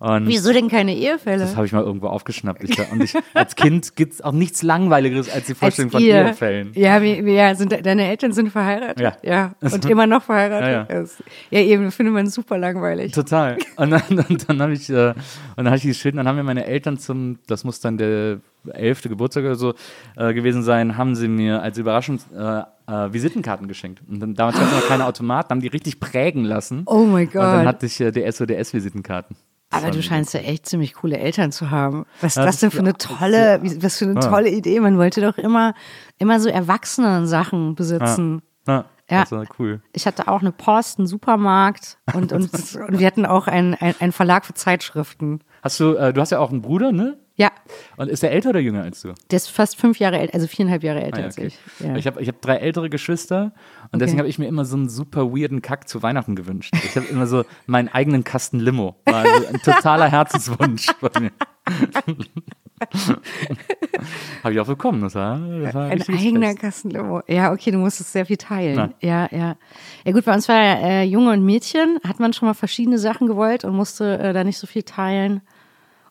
Und 0.00 0.28
Wieso 0.28 0.52
denn 0.52 0.68
keine 0.68 0.94
Ehefälle? 0.94 1.40
das 1.40 1.56
habe 1.56 1.66
ich 1.66 1.72
mal 1.72 1.82
irgendwo 1.82 2.06
aufgeschnappt. 2.06 2.62
Ich, 2.62 2.78
und 2.92 3.02
ich, 3.02 3.14
als 3.34 3.56
Kind 3.56 3.96
gibt 3.96 4.12
es 4.12 4.22
auch 4.22 4.30
nichts 4.30 4.62
Langweiligeres 4.62 5.28
als 5.28 5.46
die 5.46 5.54
Vorstellung 5.54 5.90
von 5.90 6.00
ihr. 6.00 6.24
Ehefällen. 6.26 6.70
Ja, 6.74 7.02
wie, 7.02 7.18
ja 7.32 7.52
sind, 7.56 7.72
de- 7.72 7.82
deine 7.82 8.06
Eltern 8.08 8.30
sind 8.32 8.50
verheiratet? 8.50 9.00
Ja. 9.00 9.16
Ja. 9.24 9.54
Und 9.60 9.84
immer 9.86 10.06
noch 10.06 10.22
verheiratet? 10.22 10.88
Ja, 10.88 11.00
ja. 11.00 11.04
Ja 11.50 11.60
eben, 11.60 11.90
findet 11.90 12.14
man 12.14 12.28
super 12.28 12.58
langweilig. 12.58 13.10
Total. 13.10 13.58
Und 13.74 13.90
dann, 13.90 14.02
dann, 14.10 14.38
dann 14.46 14.62
habe 14.62 14.72
ich, 14.74 14.88
äh, 14.88 15.08
und 15.10 15.16
dann 15.56 15.66
habe 15.66 15.76
ich 15.78 15.98
Schild, 15.98 16.14
und 16.14 16.18
dann 16.18 16.28
haben 16.28 16.36
mir 16.36 16.44
meine 16.44 16.64
Eltern 16.66 16.98
zum, 16.98 17.40
das 17.48 17.64
muss 17.64 17.80
dann 17.80 17.98
der 17.98 18.38
elfte 18.72 19.08
Geburtstag 19.08 19.42
oder 19.44 19.54
so 19.56 19.74
äh, 20.16 20.32
gewesen 20.32 20.62
sein, 20.62 20.96
haben 20.96 21.16
sie 21.16 21.26
mir 21.26 21.60
als 21.60 21.76
Überraschung 21.76 22.20
äh, 22.36 22.60
äh, 22.86 23.12
Visitenkarten 23.12 23.66
geschenkt. 23.66 24.00
Und 24.08 24.20
dann, 24.20 24.34
damals 24.36 24.58
gab 24.58 24.68
es 24.68 24.74
noch 24.74 24.86
keine 24.86 25.06
Automaten, 25.06 25.50
haben 25.50 25.60
die 25.60 25.66
richtig 25.68 25.98
prägen 25.98 26.44
lassen. 26.44 26.82
Oh 26.86 27.04
mein 27.04 27.26
Und 27.26 27.34
dann 27.34 27.56
Gott. 27.58 27.66
hatte 27.66 27.86
ich 27.86 28.00
äh, 28.00 28.12
die 28.12 28.30
SODS-Visitenkarten. 28.30 29.34
Aber 29.70 29.90
du 29.90 30.02
scheinst 30.02 30.32
ja 30.34 30.40
echt 30.40 30.66
ziemlich 30.66 30.94
coole 30.94 31.18
Eltern 31.18 31.52
zu 31.52 31.70
haben. 31.70 32.06
Was 32.20 32.36
ist 32.36 32.42
das 32.44 32.60
denn 32.60 32.70
für 32.70 32.78
eine 32.78 32.94
tolle, 32.94 33.60
was 33.80 33.98
für 33.98 34.06
eine 34.06 34.18
tolle 34.20 34.48
Idee. 34.50 34.80
Man 34.80 34.96
wollte 34.96 35.20
doch 35.20 35.36
immer, 35.36 35.74
immer 36.18 36.40
so 36.40 36.48
erwachsene 36.48 37.26
Sachen 37.26 37.74
besitzen. 37.74 38.40
Ja, 38.66 38.86
Ja. 39.10 39.20
das 39.20 39.32
war 39.32 39.44
cool. 39.58 39.82
Ich 39.92 40.06
hatte 40.06 40.28
auch 40.28 40.40
eine 40.40 40.52
Post, 40.52 40.98
einen 40.98 41.06
Supermarkt 41.06 41.98
und, 42.14 42.32
und, 42.32 42.50
und 42.88 42.98
wir 42.98 43.06
hatten 43.06 43.26
auch 43.26 43.46
einen, 43.46 43.74
einen, 43.74 44.12
Verlag 44.12 44.46
für 44.46 44.54
Zeitschriften. 44.54 45.40
Hast 45.62 45.78
du, 45.80 45.94
äh, 45.94 46.12
du 46.12 46.20
hast 46.20 46.30
ja 46.30 46.38
auch 46.38 46.50
einen 46.50 46.62
Bruder, 46.62 46.92
ne? 46.92 47.18
Ja, 47.34 47.52
Und 47.96 48.08
ist 48.08 48.24
der 48.24 48.32
älter 48.32 48.50
oder 48.50 48.58
jünger 48.58 48.82
als 48.82 49.02
du? 49.02 49.14
der 49.30 49.36
ist 49.36 49.48
fast 49.48 49.76
fünf 49.76 50.00
Jahre 50.00 50.18
älter, 50.18 50.34
also 50.34 50.48
viereinhalb 50.48 50.82
Jahre 50.82 51.02
älter 51.02 51.18
Ah, 51.18 51.20
ja, 51.20 51.26
als 51.26 51.38
okay. 51.38 51.46
ich. 51.46 51.58
Ja. 51.86 51.94
Ich 51.94 52.06
habe 52.08 52.20
ich 52.20 52.26
hab 52.28 52.40
drei 52.42 52.56
ältere 52.56 52.90
Geschwister 52.90 53.52
und 53.92 54.00
deswegen 54.00 54.16
Okay. 54.16 54.18
habe 54.20 54.28
ich 54.28 54.38
mir 54.38 54.46
immer 54.46 54.64
so 54.64 54.76
einen 54.76 54.88
super 54.88 55.30
weirden 55.32 55.62
Kack 55.62 55.88
zu 55.88 56.02
Weihnachten 56.02 56.36
gewünscht. 56.36 56.74
Ich 56.84 56.96
habe 56.96 57.06
immer 57.06 57.26
so 57.26 57.44
meinen 57.66 57.88
eigenen 57.88 58.24
Kasten 58.24 58.58
Limo. 58.60 58.96
War 59.06 59.24
also 59.26 59.46
ein 59.48 59.60
totaler 59.62 60.10
Herzenswunsch 60.10 60.86
von 61.00 61.10
mir. 61.20 61.30
habe 64.42 64.52
ich 64.54 64.60
auch 64.60 64.66
bekommen. 64.66 65.00
Das 65.02 65.14
war, 65.14 65.38
das 65.38 65.74
war 65.74 65.86
Ein 65.90 66.02
eigener 66.02 66.48
Fest. 66.48 66.58
Kassenlimo. 66.60 67.22
Ja, 67.26 67.52
okay, 67.52 67.70
du 67.70 67.78
musstest 67.78 68.12
sehr 68.12 68.26
viel 68.26 68.36
teilen. 68.36 68.76
Na. 68.76 68.90
Ja, 69.00 69.28
ja. 69.36 69.56
Ja 70.04 70.12
gut, 70.12 70.24
bei 70.24 70.34
uns 70.34 70.48
war 70.48 70.56
äh, 70.60 71.02
Junge 71.04 71.32
und 71.32 71.44
Mädchen, 71.44 71.98
hat 72.06 72.20
man 72.20 72.32
schon 72.32 72.46
mal 72.48 72.54
verschiedene 72.54 72.98
Sachen 72.98 73.26
gewollt 73.26 73.64
und 73.64 73.74
musste 73.74 74.18
äh, 74.18 74.32
da 74.32 74.44
nicht 74.44 74.58
so 74.58 74.66
viel 74.66 74.82
teilen. 74.82 75.40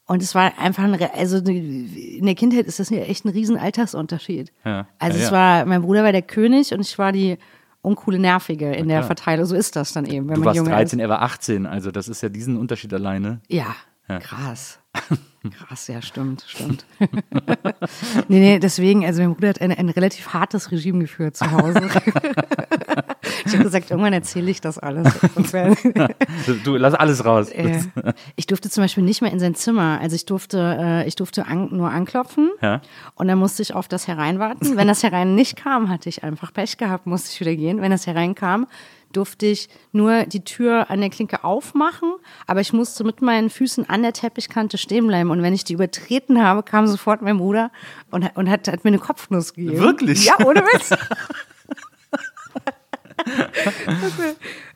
Und 0.05 0.21
es 0.23 0.33
war 0.35 0.57
einfach 0.57 0.83
ein, 0.83 0.97
also 1.15 1.37
in 1.37 2.25
der 2.25 2.35
Kindheit 2.35 2.65
ist 2.65 2.79
das 2.79 2.91
echt 2.91 3.25
ein 3.25 3.29
riesen 3.29 3.57
Altersunterschied. 3.57 4.53
Ja. 4.63 4.87
Also 4.99 5.17
Ja, 5.17 5.23
es 5.25 5.29
ja. 5.31 5.35
war, 5.35 5.65
mein 5.65 5.81
Bruder 5.81 6.03
war 6.03 6.13
der 6.13 6.21
König 6.21 6.73
und 6.73 6.79
ich 6.81 6.97
war 6.97 7.11
die 7.11 7.37
uncoole 7.81 8.19
Nervige 8.19 8.73
in 8.73 8.87
der. 8.87 9.03
Verteilung. 9.03 9.45
So 9.45 9.55
ist 9.55 9.75
das 9.75 9.93
dann 9.93 10.05
eben, 10.05 10.27
wenn 10.27 10.35
Du 10.35 10.39
man 10.41 10.45
warst 10.47 10.57
Junge 10.57 10.69
13, 10.71 10.99
er 10.99 11.09
war 11.09 11.21
18. 11.21 11.65
Also 11.65 11.91
das 11.91 12.07
ist 12.07 12.21
ja 12.21 12.29
diesen 12.29 12.57
Unterschied 12.57 12.93
alleine. 12.93 13.41
ist. 13.47 13.55
Ja, 13.55 13.75
krass. 14.19 14.79
Krass, 15.51 15.87
ja, 15.87 16.01
stimmt, 16.01 16.43
stimmt. 16.47 16.85
nee, 18.27 18.39
nee, 18.39 18.59
deswegen, 18.59 19.05
also 19.05 19.21
mein 19.21 19.33
Bruder 19.33 19.49
hat 19.49 19.61
ein, 19.61 19.71
ein 19.71 19.89
relativ 19.89 20.33
hartes 20.33 20.71
Regime 20.71 20.99
geführt 20.99 21.37
zu 21.37 21.49
Hause. 21.49 21.81
ich 23.47 23.53
habe 23.53 23.63
gesagt, 23.63 23.89
irgendwann 23.91 24.13
erzähle 24.13 24.51
ich 24.51 24.61
das 24.61 24.77
alles. 24.77 25.13
Du, 26.63 26.75
lass 26.75 26.93
alles 26.93 27.25
raus. 27.25 27.49
Äh, 27.49 27.79
ich 28.35 28.47
durfte 28.47 28.69
zum 28.69 28.83
Beispiel 28.83 29.03
nicht 29.03 29.21
mehr 29.21 29.31
in 29.31 29.39
sein 29.39 29.55
Zimmer. 29.55 29.99
Also 30.01 30.15
ich 30.15 30.25
durfte, 30.25 30.77
äh, 30.79 31.07
ich 31.07 31.15
durfte 31.15 31.47
an, 31.47 31.69
nur 31.71 31.89
anklopfen 31.89 32.49
Ja. 32.61 32.81
und 33.15 33.27
dann 33.27 33.37
musste 33.37 33.61
ich 33.61 33.73
auf 33.73 33.87
das 33.87 34.07
Herein 34.07 34.39
warten. 34.39 34.75
Wenn 34.77 34.87
das 34.87 35.03
Herein 35.03 35.35
nicht 35.35 35.55
kam, 35.55 35.89
hatte 35.89 36.09
ich 36.09 36.23
einfach 36.23 36.53
Pech 36.53 36.77
gehabt, 36.77 37.07
musste 37.07 37.29
ich 37.31 37.39
wieder 37.39 37.55
gehen. 37.55 37.81
Wenn 37.81 37.91
das 37.91 38.07
Herein 38.07 38.35
kam, 38.35 38.67
durfte 39.13 39.45
ich 39.45 39.69
nur 39.93 40.23
die 40.25 40.43
Tür 40.43 40.89
an 40.89 40.99
der 40.99 41.09
Klinke 41.09 41.43
aufmachen, 41.43 42.11
aber 42.45 42.59
ich 42.61 42.73
musste 42.73 43.03
mit 43.03 43.21
meinen 43.21 43.49
Füßen 43.49 43.89
an 43.89 44.01
der 44.03 44.13
Teppichkante 44.13 44.77
stehen 44.77 45.07
bleiben. 45.07 45.31
Und 45.31 45.41
wenn 45.41 45.53
ich 45.53 45.63
die 45.63 45.73
übertreten 45.73 46.43
habe, 46.43 46.61
kam 46.61 46.87
sofort 46.87 47.21
mein 47.21 47.37
Bruder 47.37 47.71
und, 48.11 48.29
und 48.35 48.49
hat, 48.49 48.67
hat 48.67 48.83
mir 48.83 48.89
eine 48.89 48.99
Kopfnuss 48.99 49.53
gegeben. 49.53 49.79
Wirklich? 49.79 50.25
Ja, 50.25 50.45
ohne 50.45 50.59
Witz. 50.61 50.89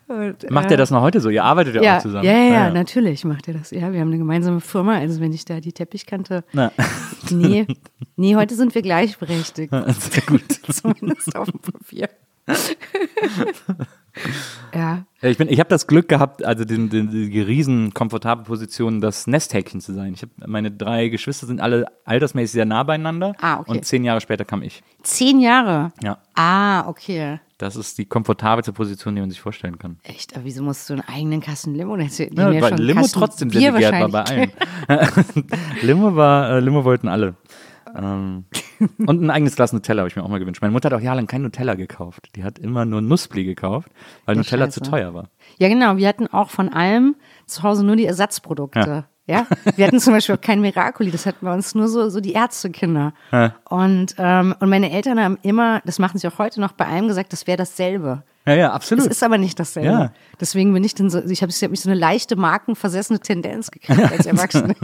Und, 0.08 0.50
Macht 0.50 0.66
äh, 0.70 0.74
er 0.74 0.76
das 0.76 0.90
noch 0.90 1.00
heute 1.00 1.20
so? 1.20 1.30
Ihr 1.30 1.44
arbeitet 1.44 1.74
ja, 1.76 1.82
ja, 1.82 1.96
auch 1.96 2.02
zusammen. 2.02 2.24
Ja, 2.24 2.32
ja, 2.32 2.52
ja, 2.52 2.70
natürlich 2.70 3.24
macht 3.24 3.48
er 3.48 3.54
das. 3.54 3.70
Ja, 3.70 3.92
wir 3.92 4.00
haben 4.00 4.08
eine 4.08 4.18
gemeinsame 4.18 4.60
Firma. 4.60 4.96
Also 4.98 5.20
wenn 5.20 5.32
ich 5.32 5.44
da 5.44 5.60
die 5.60 5.72
Teppichkante. 5.72 6.44
Na. 6.52 6.70
Nee, 7.30 7.66
nee, 8.16 8.34
heute 8.36 8.56
sind 8.56 8.74
wir 8.74 8.82
gleichberechtigt. 8.82 9.72
Sehr 9.86 10.22
gut. 10.26 10.42
Zumindest 10.68 11.34
auf 11.36 11.48
dem 11.50 11.60
Papier. 11.60 12.08
ja. 14.74 15.04
Ja, 15.22 15.30
Ich, 15.30 15.38
bin- 15.38 15.48
ich 15.48 15.58
habe 15.60 15.70
das 15.70 15.86
Glück 15.86 16.08
gehabt, 16.08 16.44
also 16.44 16.64
den, 16.64 16.90
den, 16.90 17.10
die 17.10 17.40
riesen 17.40 17.94
komfortable 17.94 18.44
Position, 18.44 19.00
das 19.00 19.26
Nesthäkchen 19.26 19.80
zu 19.80 19.94
sein. 19.94 20.12
Ich 20.14 20.22
hab, 20.22 20.30
meine 20.46 20.70
drei 20.70 21.08
Geschwister 21.08 21.46
sind 21.46 21.60
alle 21.60 21.86
altersmäßig 22.04 22.52
sehr 22.52 22.64
nah 22.66 22.82
beieinander. 22.82 23.34
Ah, 23.40 23.60
okay. 23.60 23.70
Und 23.70 23.84
zehn 23.86 24.04
Jahre 24.04 24.20
später 24.20 24.44
kam 24.44 24.62
ich. 24.62 24.82
Zehn 25.02 25.40
Jahre. 25.40 25.92
Ja. 26.02 26.18
Ah, 26.34 26.86
okay. 26.88 27.38
Das 27.62 27.76
ist 27.76 27.96
die 27.96 28.06
komfortabelste 28.06 28.72
Position, 28.72 29.14
die 29.14 29.20
man 29.20 29.30
sich 29.30 29.40
vorstellen 29.40 29.78
kann. 29.78 30.00
Echt, 30.02 30.34
aber 30.34 30.44
wieso 30.44 30.64
musst 30.64 30.90
du 30.90 30.94
einen 30.94 31.02
eigenen 31.02 31.40
Kasten 31.40 31.76
Limo? 31.76 31.96
Du 31.96 32.02
Ja, 32.02 32.60
weil 32.60 32.74
Limo 32.74 33.02
Kasten 33.02 33.20
trotzdem 33.20 33.48
Bier 33.50 33.60
sehr 33.60 33.72
begehrt 33.72 34.00
war 34.00 34.08
bei 34.08 34.22
allen. 34.24 34.52
Limo 35.82 36.16
war, 36.16 36.50
äh, 36.50 36.58
Limo 36.58 36.84
wollten 36.84 37.06
alle. 37.06 37.36
Ähm, 37.96 38.46
und 38.98 39.22
ein 39.22 39.30
eigenes 39.30 39.54
Glas 39.54 39.72
Nutella 39.72 40.00
habe 40.00 40.08
ich 40.08 40.16
mir 40.16 40.24
auch 40.24 40.28
mal 40.28 40.40
gewünscht. 40.40 40.60
Meine 40.60 40.72
Mutter 40.72 40.90
hat 40.90 40.98
auch 40.98 41.00
jahrelang 41.00 41.28
kein 41.28 41.42
Nutella 41.42 41.76
gekauft. 41.76 42.30
Die 42.34 42.42
hat 42.42 42.58
immer 42.58 42.84
nur 42.84 43.00
Nussbli 43.00 43.44
gekauft, 43.44 43.90
weil 44.24 44.34
Ja, 44.34 44.42
Nutella 44.42 44.64
scheiße. 44.66 44.82
zu 44.82 44.90
teuer 44.90 45.14
war. 45.14 45.28
Ja, 45.58 45.68
genau. 45.68 45.96
Wir 45.98 46.08
hatten 46.08 46.26
auch 46.26 46.50
von 46.50 46.68
allem 46.68 47.14
zu 47.46 47.62
Hause 47.62 47.86
nur 47.86 47.94
die 47.94 48.06
Ersatzprodukte. 48.06 48.80
Ja. 48.80 49.04
Wir 49.76 49.86
hatten 49.86 50.00
zum 50.00 50.14
Beispiel 50.14 50.34
auch 50.34 50.40
kein 50.40 50.60
Miracoli, 50.60 51.10
das 51.10 51.26
hatten 51.26 51.46
bei 51.46 51.54
uns 51.54 51.74
nur 51.74 51.88
so, 51.88 52.08
so 52.08 52.20
die 52.20 52.32
Ärztekinder. 52.32 53.14
Und, 53.68 54.14
ähm, 54.18 54.54
und 54.58 54.68
meine 54.68 54.90
Eltern 54.90 55.20
haben 55.20 55.38
immer, 55.42 55.80
das 55.84 55.98
machen 55.98 56.18
sie 56.18 56.26
auch 56.28 56.38
heute 56.38 56.60
noch, 56.60 56.72
bei 56.72 56.86
allem 56.86 57.08
gesagt, 57.08 57.32
das 57.32 57.46
wäre 57.46 57.58
dasselbe. 57.58 58.22
Ja, 58.44 58.54
ja, 58.54 58.68
Es 58.68 58.74
absolut. 58.74 59.06
ist 59.06 59.22
aber 59.22 59.38
nicht 59.38 59.60
dasselbe. 59.60 59.88
Ja. 59.88 60.12
Deswegen 60.40 60.72
bin 60.72 60.82
ich 60.82 60.94
dann 60.94 61.10
so, 61.10 61.20
ich 61.20 61.42
habe 61.42 61.52
hab 61.52 61.70
mich 61.70 61.80
so 61.80 61.88
eine 61.88 61.98
leichte 61.98 62.34
markenversessene 62.34 63.20
Tendenz 63.20 63.70
gekriegt 63.70 64.10
als 64.10 64.26
Erwachsene. 64.26 64.74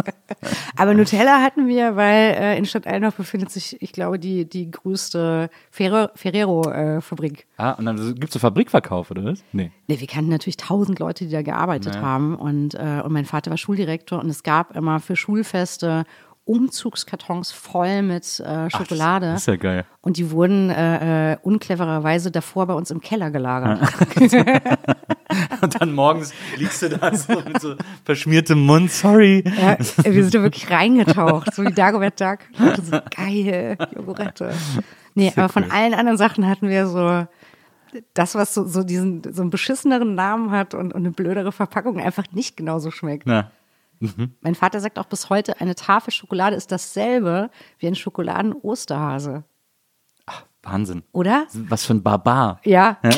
aber 0.76 0.94
Nutella 0.94 1.40
hatten 1.40 1.68
wir, 1.68 1.94
weil 1.94 2.34
äh, 2.34 2.58
in 2.58 2.64
Stadt 2.64 2.88
Eilendorf 2.88 3.14
befindet 3.14 3.50
sich, 3.52 3.80
ich 3.80 3.92
glaube, 3.92 4.18
die, 4.18 4.48
die 4.48 4.70
größte 4.70 5.50
Ferrero-Fabrik. 5.70 7.46
ah, 7.58 7.72
und 7.72 7.84
dann 7.86 7.96
gibt 8.14 8.24
es 8.28 8.32
so 8.32 8.38
Fabrikverkauf, 8.40 9.10
oder 9.12 9.24
was? 9.24 9.44
Nee. 9.52 9.70
Nee, 9.86 10.00
wir 10.00 10.06
kannten 10.08 10.30
natürlich 10.30 10.56
tausend 10.56 10.98
Leute, 10.98 11.26
die 11.26 11.30
da 11.30 11.42
gearbeitet 11.42 12.00
haben. 12.00 12.34
Und, 12.34 12.74
äh, 12.74 13.02
und 13.04 13.12
mein 13.12 13.24
Vater 13.24 13.50
war 13.50 13.58
Schuldirektor 13.58 14.18
und 14.20 14.28
es 14.28 14.42
gab 14.42 14.74
immer 14.74 14.98
für 14.98 15.14
Schulfeste 15.14 16.04
Umzugskartons 16.50 17.52
voll 17.52 18.02
mit 18.02 18.40
äh, 18.40 18.68
Schokolade. 18.70 19.26
Das 19.26 19.42
ist 19.42 19.46
ja 19.46 19.54
geil. 19.54 19.84
Und 20.00 20.16
die 20.16 20.32
wurden 20.32 20.68
äh, 20.70 21.34
äh, 21.34 21.36
unclevererweise 21.42 22.32
davor 22.32 22.66
bei 22.66 22.74
uns 22.74 22.90
im 22.90 23.00
Keller 23.00 23.30
gelagert. 23.30 23.88
Und 25.60 25.80
dann 25.80 25.92
morgens 25.92 26.34
liegst 26.56 26.82
du 26.82 26.88
da 26.88 27.14
so 27.14 27.34
mit 27.34 27.60
so 27.60 27.76
verschmiertem 28.04 28.66
Mund, 28.66 28.90
sorry. 28.90 29.44
Ja, 29.44 29.78
wir 29.78 30.22
sind 30.24 30.34
da 30.34 30.42
wirklich 30.42 30.68
reingetaucht, 30.68 31.54
so 31.54 31.64
wie 31.64 31.72
Dagobert 31.72 32.20
Duck. 32.20 32.38
So, 32.82 32.98
geil, 33.16 33.76
Jogurette. 33.94 34.52
Nee, 35.14 35.32
aber 35.36 35.48
von 35.48 35.62
cool. 35.64 35.70
allen 35.70 35.94
anderen 35.94 36.18
Sachen 36.18 36.48
hatten 36.48 36.68
wir 36.68 36.88
so 36.88 37.28
das, 38.14 38.34
was 38.34 38.54
so, 38.54 38.64
so 38.64 38.82
diesen 38.82 39.22
so 39.32 39.42
einen 39.42 39.50
beschisseneren 39.50 40.16
Namen 40.16 40.50
hat 40.50 40.74
und, 40.74 40.92
und 40.92 41.02
eine 41.02 41.12
blödere 41.12 41.52
Verpackung 41.52 42.00
einfach 42.00 42.24
nicht 42.32 42.56
genauso 42.56 42.90
schmeckt. 42.90 43.28
Na, 43.28 43.52
Mein 44.40 44.54
Vater 44.54 44.80
sagt 44.80 44.98
auch 44.98 45.04
bis 45.04 45.28
heute, 45.28 45.60
eine 45.60 45.74
Tafel 45.74 46.10
Schokolade 46.12 46.56
ist 46.56 46.72
dasselbe 46.72 47.50
wie 47.78 47.86
ein 47.86 47.94
Schokoladen-Osterhase. 47.94 49.44
Wahnsinn. 50.62 51.02
Oder? 51.12 51.46
Was 51.52 51.84
für 51.84 51.94
ein 51.94 52.02
Barbar. 52.02 52.60
Ja. 52.64 52.98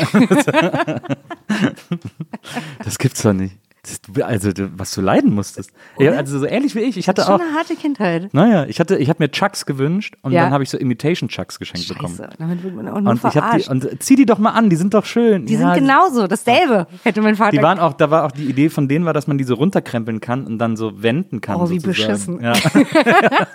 Das 2.83 2.99
gibt's 2.99 3.23
doch 3.23 3.35
nicht. 3.35 3.57
Das, 3.85 4.01
also, 4.25 4.51
was 4.77 4.95
du 4.95 5.01
leiden 5.01 5.35
musstest. 5.35 5.73
Ja, 5.99 6.13
also 6.13 6.39
so 6.39 6.47
ähnlich 6.47 6.77
wie 6.77 6.81
ich. 6.81 6.97
Ich 6.97 7.09
hatte 7.09 7.23
Schon 7.23 7.35
auch, 7.35 7.41
eine 7.41 7.53
harte 7.53 7.75
Kindheit. 7.75 8.33
naja, 8.33 8.65
ich 8.67 8.79
hatte, 8.79 8.97
ich 8.97 9.09
habe 9.09 9.21
mir 9.21 9.29
Chucks 9.29 9.67
gewünscht 9.67 10.15
und 10.23 10.31
Ja. 10.31 10.45
dann 10.45 10.53
habe 10.53 10.63
ich 10.63 10.71
so 10.71 10.79
Imitation 10.79 11.29
Chucks 11.29 11.59
geschenkt 11.59 11.89
bekommen. 11.89 12.15
Scheiße, 12.17 12.31
damit 12.39 12.63
wird 12.63 12.77
man 12.77 12.87
auch 12.89 13.01
nur 13.01 13.11
Und 13.11 13.23
habe 13.25 13.33
die, 13.33 13.39
verarscht. 13.41 13.69
und 13.69 14.01
zieh 14.01 14.15
die 14.15 14.25
doch 14.25 14.39
mal 14.39 14.51
an, 14.51 14.71
die 14.71 14.77
sind 14.77 14.95
doch 14.95 15.05
schön. 15.05 15.47
die 15.47 15.55
Ja, 15.55 15.75
sind 15.75 15.75
genauso, 15.85 16.29
dasselbe, 16.29 16.87
hätte 17.03 17.23
mein 17.23 17.35
Vater 17.35 17.51
Die 17.57 17.61
waren 17.63 17.81
auch, 17.81 17.95
da 17.95 18.09
war 18.09 18.25
auch 18.27 18.31
die 18.31 18.45
Idee 18.45 18.69
von 18.69 18.87
denen 18.87 19.05
war, 19.05 19.15
dass 19.15 19.27
man 19.27 19.37
die 19.37 19.43
so 19.45 19.55
runterkrempeln 19.55 20.21
kann 20.21 20.47
und 20.47 20.59
dann 20.61 20.77
so 20.77 21.03
wenden 21.03 21.41
kann. 21.41 21.57
Oh, 21.61 21.69
wie 21.69 21.81
sozusagen. 21.81 22.39
beschissen. 22.39 22.41
Ja, 22.41 22.53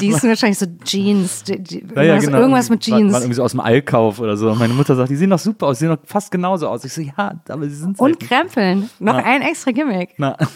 Die 0.00 0.12
sind 0.12 0.22
wahrscheinlich 0.28 0.58
so 0.58 0.66
Jeans. 0.84 1.44
Die, 1.44 1.62
die, 1.62 1.80
ja, 1.94 2.02
ja, 2.02 2.02
irgendwas, 2.02 2.24
genau. 2.26 2.38
irgendwas 2.38 2.70
mit 2.70 2.90
War, 2.90 2.98
Jeans. 2.98 3.12
waren 3.12 3.22
irgendwie 3.22 3.34
so 3.36 3.42
aus 3.42 3.50
dem 3.52 3.60
Allkauf 3.60 4.20
oder 4.20 4.36
so. 4.36 4.54
Meine 4.54 4.74
Mutter 4.74 4.94
sagt, 4.96 5.10
die 5.10 5.16
sehen 5.16 5.30
doch 5.30 5.38
super 5.38 5.66
aus, 5.68 5.78
die 5.78 5.84
sehen 5.86 5.96
doch 5.96 6.02
fast 6.06 6.30
genauso 6.30 6.68
aus. 6.68 6.84
Ich 6.84 6.92
so, 6.92 7.00
ja, 7.02 7.40
aber 7.48 7.64
sie 7.68 7.74
sind 7.76 7.98
Und 7.98 8.20
Krempeln. 8.20 8.88
Noch 8.98 9.14
ein 9.14 9.33
extra 9.42 9.72
Gimmick. 9.72 10.14
Na. 10.18 10.36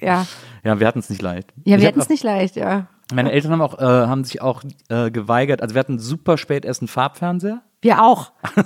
Ja, 0.00 0.26
Ja, 0.62 0.78
wir 0.78 0.86
hatten 0.86 1.00
es 1.00 1.10
nicht 1.10 1.22
leicht. 1.22 1.52
ja 1.64 1.80
wir 1.80 1.88
hatten 1.88 2.00
es 2.00 2.08
nicht 2.08 2.22
leicht, 2.22 2.54
ja. 2.56 2.86
Meine 3.12 3.32
Eltern 3.32 3.52
haben 3.52 3.62
auch, 3.62 3.78
äh, 3.78 3.82
haben 3.84 4.22
sich 4.22 4.40
auch 4.42 4.62
äh, 4.88 5.10
geweigert. 5.10 5.60
Also 5.62 5.74
wir 5.74 5.80
hatten 5.80 5.98
super 5.98 6.36
spät 6.38 6.64
erst 6.64 6.82
einen 6.82 6.88
Farbfernseher. 6.88 7.62
Wir 7.80 8.02
auch. 8.02 8.32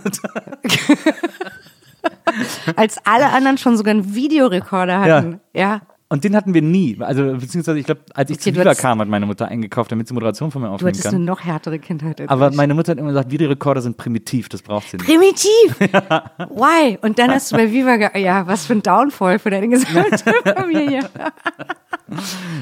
Als 2.77 2.99
alle 3.05 3.31
anderen 3.31 3.59
schon 3.59 3.77
sogar 3.77 3.93
einen 3.93 4.15
Videorekorder 4.15 5.01
hatten. 5.01 5.41
Ja. 5.55 5.83
Und 6.13 6.25
den 6.25 6.37
hatten 6.37 6.53
wir 6.53 6.61
nie. 6.61 6.99
Also 7.01 7.33
beziehungsweise 7.33 7.79
ich 7.79 7.87
glaube, 7.87 8.03
als 8.13 8.29
ich 8.31 8.37
Okay, 8.37 8.43
zu 8.45 8.51
du 8.53 8.57
Viva 8.61 8.69
hattest- 8.71 8.83
kam, 8.83 9.01
hat 9.01 9.09
meine 9.09 9.25
Mutter 9.25 9.49
eingekauft, 9.49 9.91
damit 9.93 10.09
sie 10.09 10.13
Moderation 10.15 10.51
von 10.51 10.61
mir 10.61 10.69
Du 10.69 10.75
aufnehmen 10.75 10.89
hattest 10.91 11.07
eine 11.07 11.17
kann. 11.17 11.25
noch 11.25 11.41
härtere 11.41 11.79
Kindheit 11.79 12.21
Aber 12.29 12.51
ich. 12.51 12.57
meine 12.57 12.75
Mutter 12.75 12.91
hat 12.93 12.99
immer 12.99 13.09
gesagt, 13.09 13.31
Videorekorder 13.31 13.81
sind 13.81 13.97
primitiv, 13.97 14.51
das 14.51 14.61
braucht 14.61 14.91
sie 14.91 14.99
nicht. 14.99 15.07
Primitiv! 15.07 15.79
Why? 16.51 16.99
Und 17.01 17.19
dann 17.19 17.31
hast 17.31 17.51
du 17.51 17.57
bei 17.57 17.73
Viva, 17.73 17.97
ge 17.97 18.11
ja, 18.23 18.47
was 18.47 18.67
für 18.67 18.75
ein 18.75 18.83
Downfall 18.83 19.39
für 19.39 19.49
deine 19.49 19.69
gesamte 19.69 20.35
Familie. 20.55 21.01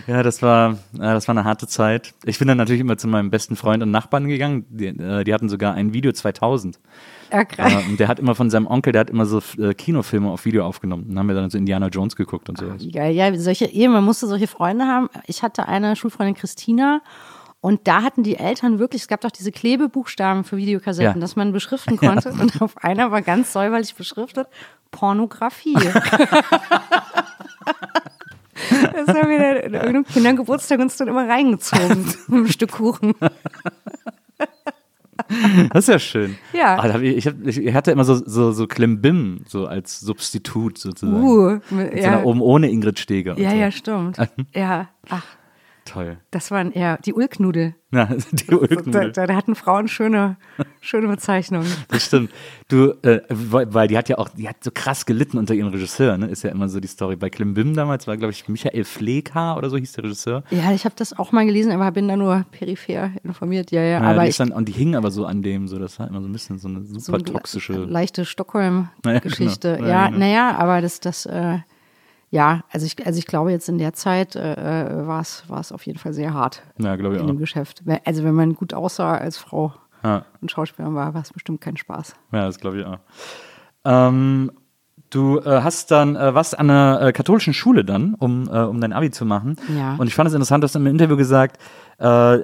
Ja, 0.06 0.22
das 0.22 0.42
war, 0.42 0.78
ja, 0.92 1.12
das 1.14 1.26
war 1.26 1.36
eine 1.36 1.44
harte 1.44 1.66
Zeit. 1.66 2.14
Ich 2.24 2.38
bin 2.38 2.46
dann 2.46 2.56
natürlich 2.58 2.80
immer 2.80 2.98
zu 2.98 3.08
meinem 3.08 3.30
besten 3.30 3.56
Freund 3.56 3.82
und 3.82 3.90
Nachbarn 3.90 4.28
gegangen. 4.28 4.64
Die, 4.70 4.86
äh, 4.86 5.24
die 5.24 5.34
hatten 5.34 5.48
sogar 5.48 5.74
ein 5.74 5.92
Video 5.92 6.12
2000. 6.12 6.78
Ja, 7.32 7.44
krass. 7.44 7.72
Äh, 7.72 7.88
und 7.90 8.00
der 8.00 8.08
hat 8.08 8.18
immer 8.18 8.34
von 8.34 8.50
seinem 8.50 8.66
Onkel, 8.66 8.92
der 8.92 9.00
hat 9.00 9.10
immer 9.10 9.26
so 9.26 9.40
äh, 9.58 9.74
Kinofilme 9.74 10.30
auf 10.30 10.44
Video 10.44 10.64
aufgenommen. 10.66 11.06
Dann 11.08 11.18
haben 11.18 11.28
wir 11.28 11.34
dann 11.34 11.50
so 11.50 11.58
Indiana 11.58 11.88
Jones 11.88 12.16
geguckt 12.16 12.48
und 12.48 12.58
sowas. 12.58 12.82
Geil, 12.92 13.14
ja, 13.14 13.34
solche, 13.38 13.66
eben, 13.66 13.92
man 13.92 14.04
musste 14.04 14.26
solche 14.26 14.46
Freunde 14.46 14.86
haben. 14.86 15.08
Ich 15.26 15.42
hatte 15.42 15.68
eine 15.68 15.96
Schulfreundin 15.96 16.34
Christina 16.34 17.00
und 17.60 17.86
da 17.86 18.02
hatten 18.02 18.22
die 18.22 18.36
Eltern 18.36 18.78
wirklich, 18.78 19.02
es 19.02 19.08
gab 19.08 19.20
doch 19.20 19.30
diese 19.30 19.52
Klebebuchstaben 19.52 20.44
für 20.44 20.56
Videokassetten, 20.56 21.16
Ja. 21.16 21.20
dass 21.20 21.36
man 21.36 21.52
beschriften 21.52 21.96
konnte. 21.98 22.30
Und 22.32 22.60
auf 22.62 22.82
einer 22.82 23.10
war 23.10 23.20
ganz 23.22 23.52
säuberlich 23.52 23.94
beschriftet 23.94 24.48
Pornografie. 24.90 25.76
Das 28.92 29.08
haben 29.16 29.28
wir 29.30 29.38
dann 29.38 29.56
in 29.56 29.74
irgendeinem 29.74 30.04
Kindergeburtstag 30.04 30.80
uns 30.80 30.96
dann 30.96 31.08
immer 31.08 31.26
reingezogen 31.26 32.04
mit 32.28 32.28
einem 32.28 32.46
Stück 32.48 32.72
Kuchen. 32.72 33.14
Das 35.72 35.84
ist 35.84 35.88
ja 35.88 35.98
schön. 35.98 36.36
Ja. 36.52 36.76
Ah, 36.78 36.92
hab 36.92 37.02
ich, 37.02 37.26
hab, 37.26 37.34
ich 37.46 37.72
hatte 37.74 37.90
immer 37.92 38.04
so, 38.04 38.14
so, 38.14 38.52
so 38.52 38.66
Klimbim 38.66 39.42
so 39.46 39.66
als 39.66 40.00
Substitut 40.00 40.78
sozusagen. 40.78 41.22
Uh, 41.22 41.58
So 41.70 41.76
ja, 41.80 42.10
nach 42.12 42.24
oben 42.24 42.40
ohne 42.40 42.68
Ingrid 42.70 42.98
Steger. 42.98 43.38
ja, 43.38 43.50
so. 43.50 43.56
ja, 43.56 43.70
stimmt. 43.70 44.16
Ja, 44.54 44.88
ach, 45.08 45.24
Toll. 45.92 46.18
das 46.30 46.50
waren 46.50 46.72
eher 46.72 46.98
die 46.98 47.12
Ulknudel. 47.14 47.74
Ja, 47.92 48.08
die 48.30 48.54
Ulknudel. 48.54 49.10
da, 49.10 49.26
da 49.26 49.34
hatten 49.34 49.56
Frauen 49.56 49.88
schöne, 49.88 50.36
schöne 50.80 51.08
Bezeichnungen. 51.08 51.66
Das 51.88 52.04
stimmt. 52.04 52.30
Du, 52.68 52.92
äh, 53.02 53.20
weil, 53.28 53.88
die 53.88 53.98
hat 53.98 54.08
ja 54.08 54.16
auch, 54.18 54.28
die 54.28 54.48
hat 54.48 54.62
so 54.62 54.70
krass 54.72 55.06
gelitten 55.06 55.38
unter 55.38 55.54
ihrem 55.54 55.70
Regisseur, 55.70 56.16
ne? 56.16 56.26
Ist 56.28 56.44
ja 56.44 56.50
immer 56.50 56.68
so 56.68 56.78
die 56.78 56.86
Story. 56.86 57.16
Bei 57.16 57.30
Klimbim 57.30 57.74
damals 57.74 58.06
war, 58.06 58.16
glaube 58.16 58.30
ich, 58.32 58.48
Michael 58.48 58.84
Pfleghaar 58.84 59.56
oder 59.56 59.70
so 59.70 59.76
hieß 59.76 59.90
der 59.94 60.04
Regisseur. 60.04 60.44
Ja, 60.50 60.70
ich 60.72 60.84
habe 60.84 60.94
das 60.96 61.18
auch 61.18 61.32
mal 61.32 61.44
gelesen, 61.46 61.72
aber 61.72 61.90
bin 61.90 62.06
da 62.06 62.16
nur 62.16 62.44
peripher 62.52 63.10
informiert. 63.24 63.72
Ja, 63.72 63.82
ja, 63.82 63.88
Ja, 64.00 64.02
aber 64.02 64.28
ich, 64.28 64.36
dann, 64.36 64.52
und 64.52 64.68
die 64.68 64.72
hing 64.72 64.94
aber 64.94 65.10
so 65.10 65.26
an 65.26 65.42
dem, 65.42 65.66
so 65.66 65.80
das 65.80 65.98
war 65.98 66.06
immer 66.06 66.20
so 66.22 66.28
ein 66.28 66.32
bisschen 66.32 66.60
so 66.60 66.68
eine 66.68 66.84
super 66.84 67.00
so 67.00 67.12
eine 67.14 67.24
toxische. 67.24 67.72
leichte 67.72 68.24
Stockholm-Geschichte. 68.24 69.68
Ja, 69.70 69.76
genau. 69.78 69.88
Ja, 69.88 69.92
Ja, 69.94 70.06
genau. 70.06 70.18
naja, 70.20 70.56
aber 70.56 70.80
das, 70.80 71.00
das, 71.00 71.26
äh, 71.26 71.58
ja, 72.30 72.62
also 72.70 72.86
ich, 72.86 73.04
also 73.06 73.18
ich 73.18 73.26
glaube 73.26 73.50
jetzt 73.50 73.68
in 73.68 73.78
der 73.78 73.92
Zeit 73.92 74.36
äh, 74.36 75.06
war 75.06 75.20
es 75.20 75.44
war 75.48 75.60
es 75.60 75.72
auf 75.72 75.84
jeden 75.86 75.98
Fall 75.98 76.12
sehr 76.12 76.32
hart 76.32 76.62
Ja, 76.78 76.94
in 76.94 77.26
dem 77.26 77.36
auch. 77.36 77.38
Geschäft. 77.38 77.82
Also 78.04 78.24
wenn 78.24 78.34
man 78.34 78.54
gut 78.54 78.72
aussah 78.74 79.16
als 79.16 79.36
Frau 79.36 79.74
Ja, 80.04 80.24
und 80.40 80.50
Schauspielerin 80.50 80.94
war, 80.94 81.12
war 81.14 81.22
es 81.22 81.32
bestimmt 81.32 81.60
kein 81.60 81.76
Spaß. 81.76 82.14
ja 82.32 82.46
das 82.46 82.58
glaube 82.58 82.80
ich 82.80 82.86
auch. 82.86 82.98
Ähm, 83.84 84.52
du 85.10 85.38
äh, 85.40 85.62
hast 85.62 85.90
dann 85.90 86.14
äh, 86.16 86.34
was 86.34 86.54
an 86.54 86.70
einer 86.70 87.02
äh, 87.02 87.12
katholischen 87.12 87.52
Schule 87.54 87.84
dann, 87.84 88.14
um, 88.14 88.48
äh, 88.48 88.60
um 88.62 88.80
dein 88.80 88.92
Abi 88.92 89.10
zu 89.10 89.24
machen. 89.24 89.56
Ja. 89.76 89.96
Und 89.96 90.06
ich 90.06 90.14
fand 90.14 90.28
es 90.28 90.34
interessant, 90.34 90.62
du 90.62 90.66
hast 90.66 90.76
im 90.76 90.86
Interview 90.86 91.16
gesagt, 91.16 91.60
äh, 91.98 92.38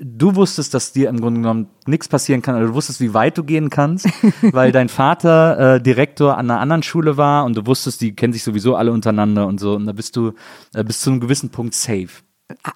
du 0.00 0.34
wusstest, 0.34 0.74
dass 0.74 0.92
dir 0.92 1.08
im 1.08 1.20
Grunde 1.20 1.40
genommen 1.40 1.68
nichts 1.86 2.08
passieren 2.08 2.42
kann, 2.42 2.56
oder 2.56 2.66
du 2.66 2.74
wusstest, 2.74 3.00
wie 3.00 3.14
weit 3.14 3.36
du 3.38 3.44
gehen 3.44 3.70
kannst, 3.70 4.08
weil 4.52 4.72
dein 4.72 4.88
Vater 4.88 5.76
äh, 5.76 5.80
Direktor 5.80 6.36
an 6.36 6.50
einer 6.50 6.60
anderen 6.60 6.82
Schule 6.82 7.16
war 7.16 7.44
und 7.44 7.56
du 7.56 7.66
wusstest, 7.66 8.00
die 8.00 8.14
kennen 8.14 8.32
sich 8.32 8.42
sowieso 8.42 8.76
alle 8.76 8.92
unterender 8.92 9.46
und 9.46 9.60
so. 9.60 9.74
Und 9.74 9.86
da 9.86 9.92
bist 9.92 10.16
du 10.16 10.32
äh, 10.74 10.84
bis 10.84 11.00
zu 11.00 11.10
einem 11.10 11.20
gewissen 11.20 11.50
Punkt 11.50 11.74
safe. 11.74 12.08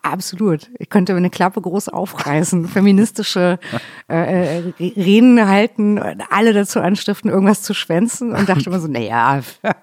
Absolut. 0.03 0.71
Ich 0.79 0.89
könnte 0.89 1.15
eine 1.15 1.31
Klappe 1.31 1.61
groß 1.61 1.89
aufreißen, 1.89 2.69
feministische 2.69 3.59
äh, 4.09 4.59
äh, 4.59 4.73
Reden 4.79 5.47
halten, 5.47 5.99
alle 6.31 6.53
dazu 6.53 6.81
anstiften, 6.81 7.31
irgendwas 7.31 7.63
zu 7.63 7.75
schwänzen 7.75 8.33
und 8.33 8.49
dachte 8.49 8.67
immer 8.67 8.81
so, 8.81 8.89
naja, 8.89 9.41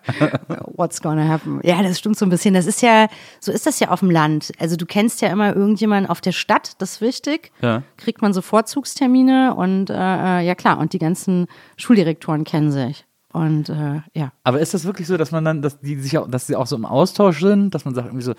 what's 0.75 1.01
gonna 1.01 1.27
happen? 1.27 1.60
Ja, 1.63 1.81
das 1.83 2.00
stimmt 2.00 2.17
so 2.17 2.25
ein 2.25 2.29
bisschen. 2.29 2.53
Das 2.53 2.65
ist 2.65 2.81
ja, 2.81 3.07
so 3.39 3.51
ist 3.51 3.65
das 3.65 3.79
ja 3.79 3.89
auf 3.89 4.00
dem 4.00 4.12
Land. 4.12 4.51
Also 4.60 4.75
du 4.75 4.86
kennst 4.86 5.21
ja 5.21 5.29
immer 5.29 5.55
irgendjemanden 5.55 6.10
auf 6.10 6.21
der 6.21 6.31
Stadt, 6.31 6.74
das 6.79 6.93
ist 6.93 7.01
wichtig. 7.01 7.51
Ja. 7.62 7.83
Kriegt 7.98 8.21
man 8.21 8.33
so 8.33 8.41
Vorzugstermine 8.41 9.55
und 9.55 9.89
äh, 9.89 9.93
äh, 9.93 10.45
ja 10.45 10.55
klar, 10.55 10.79
und 10.79 10.93
die 10.93 11.00
ganzen 11.00 11.48
Schuldirektoren 11.77 12.43
kennen 12.43 12.71
sich. 12.71 13.05
Und 13.33 13.69
äh, 13.69 14.01
ja. 14.13 14.31
Aber 14.43 14.59
ist 14.59 14.73
das 14.73 14.85
wirklich 14.85 15.07
so, 15.07 15.17
dass 15.17 15.31
man 15.31 15.45
dann, 15.45 15.61
dass 15.61 15.79
die 15.79 15.95
sich 16.00 16.17
auch, 16.17 16.29
dass 16.29 16.47
sie 16.47 16.55
auch 16.55 16.67
so 16.67 16.75
im 16.75 16.85
Austausch 16.85 17.39
sind, 17.39 17.73
dass 17.73 17.85
man 17.85 17.95
sagt 17.95 18.07
irgendwie 18.07 18.23
so, 18.23 18.33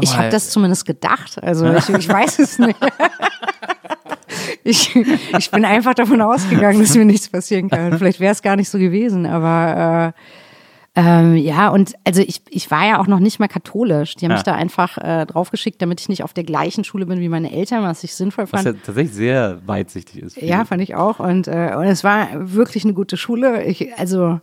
Ich 0.00 0.16
habe 0.16 0.28
das 0.28 0.50
zumindest 0.50 0.84
gedacht. 0.84 1.42
Also 1.42 1.66
ich, 1.72 1.88
ich 1.88 2.08
weiß 2.08 2.38
es 2.38 2.58
nicht. 2.58 2.78
Ich, 4.64 4.94
ich 4.94 5.50
bin 5.50 5.64
einfach 5.64 5.94
davon 5.94 6.20
ausgegangen, 6.20 6.80
dass 6.80 6.94
mir 6.94 7.06
nichts 7.06 7.28
passieren 7.28 7.70
kann. 7.70 7.96
Vielleicht 7.98 8.20
wäre 8.20 8.32
es 8.32 8.42
gar 8.42 8.56
nicht 8.56 8.68
so 8.68 8.78
gewesen, 8.78 9.24
aber 9.24 10.14
äh, 10.14 10.20
ähm, 11.00 11.36
ja, 11.36 11.68
und 11.68 11.94
also 12.04 12.20
ich, 12.20 12.42
ich 12.50 12.70
war 12.72 12.84
ja 12.86 13.00
auch 13.00 13.06
noch 13.06 13.20
nicht 13.20 13.38
mal 13.38 13.46
katholisch. 13.46 14.16
Die 14.16 14.24
haben 14.24 14.32
Ja. 14.32 14.36
mich 14.38 14.42
da 14.42 14.54
einfach 14.54 14.98
äh, 14.98 15.26
draufgeschickt, 15.26 15.80
damit 15.80 16.00
ich 16.00 16.08
nicht 16.08 16.24
auf 16.24 16.32
der 16.34 16.42
gleichen 16.44 16.82
Schule 16.82 17.06
bin 17.06 17.20
wie 17.20 17.28
meine 17.28 17.52
Eltern, 17.52 17.84
was 17.84 18.02
ich 18.02 18.14
sinnvoll 18.14 18.44
was 18.50 18.62
fand. 18.62 18.64
ja 18.64 18.72
tatsächlich 18.84 19.14
sehr 19.14 19.60
weitsichtig 19.66 20.22
ist. 20.22 20.36
Ja, 20.42 20.64
fand 20.64 20.82
ich 20.82 20.96
auch. 20.96 21.20
Und, 21.20 21.46
äh, 21.46 21.74
und 21.76 21.84
es 21.84 22.02
war 22.02 22.28
wirklich 22.32 22.84
eine 22.84 22.94
gute 22.94 23.16
Schule. 23.16 23.62
Ich, 23.64 23.96
also 23.98 24.40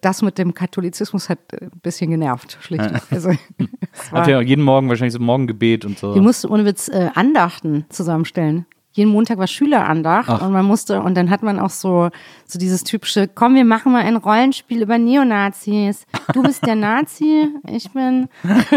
das 0.00 0.22
mit 0.22 0.38
dem 0.38 0.52
Katholizismus 0.54 1.28
hat 1.28 1.38
ein 1.52 1.70
bisschen 1.82 2.10
genervt, 2.10 2.58
schlicht. 2.60 2.90
Also, 3.10 3.30
ja 4.12 4.38
auch 4.38 4.42
jeden 4.42 4.64
Morgen 4.64 4.88
wahrscheinlich 4.88 5.12
so 5.12 5.20
Morgengebet 5.20 5.84
und 5.84 5.96
so. 5.98 6.12
die 6.14 6.20
musste 6.20 6.48
ohne 6.48 6.64
Witz 6.64 6.88
äh, 6.88 7.10
Andachten 7.14 7.84
zusammenstellen. 7.88 8.66
Jeden 8.94 9.10
Montag 9.10 9.38
war 9.38 9.48
Schülerandacht 9.48 10.30
Ach. 10.30 10.40
und 10.40 10.52
man 10.52 10.64
musste, 10.64 11.02
und 11.02 11.16
dann 11.16 11.28
hat 11.28 11.42
man 11.42 11.58
auch 11.58 11.70
so, 11.70 12.10
so 12.46 12.58
dieses 12.60 12.84
typische, 12.84 13.26
komm, 13.26 13.56
wir 13.56 13.64
machen 13.64 13.90
mal 13.90 14.02
ein 14.02 14.14
Rollenspiel 14.14 14.82
über 14.82 14.98
Neonazis. 14.98 16.06
Du 16.32 16.44
bist 16.44 16.64
der 16.64 16.76
Nazi, 16.76 17.48
ich 17.68 17.90
bin 17.90 18.28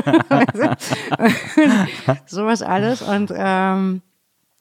sowas 2.25 2.63
alles. 2.63 3.03
Und 3.03 3.31
ähm, 3.35 4.01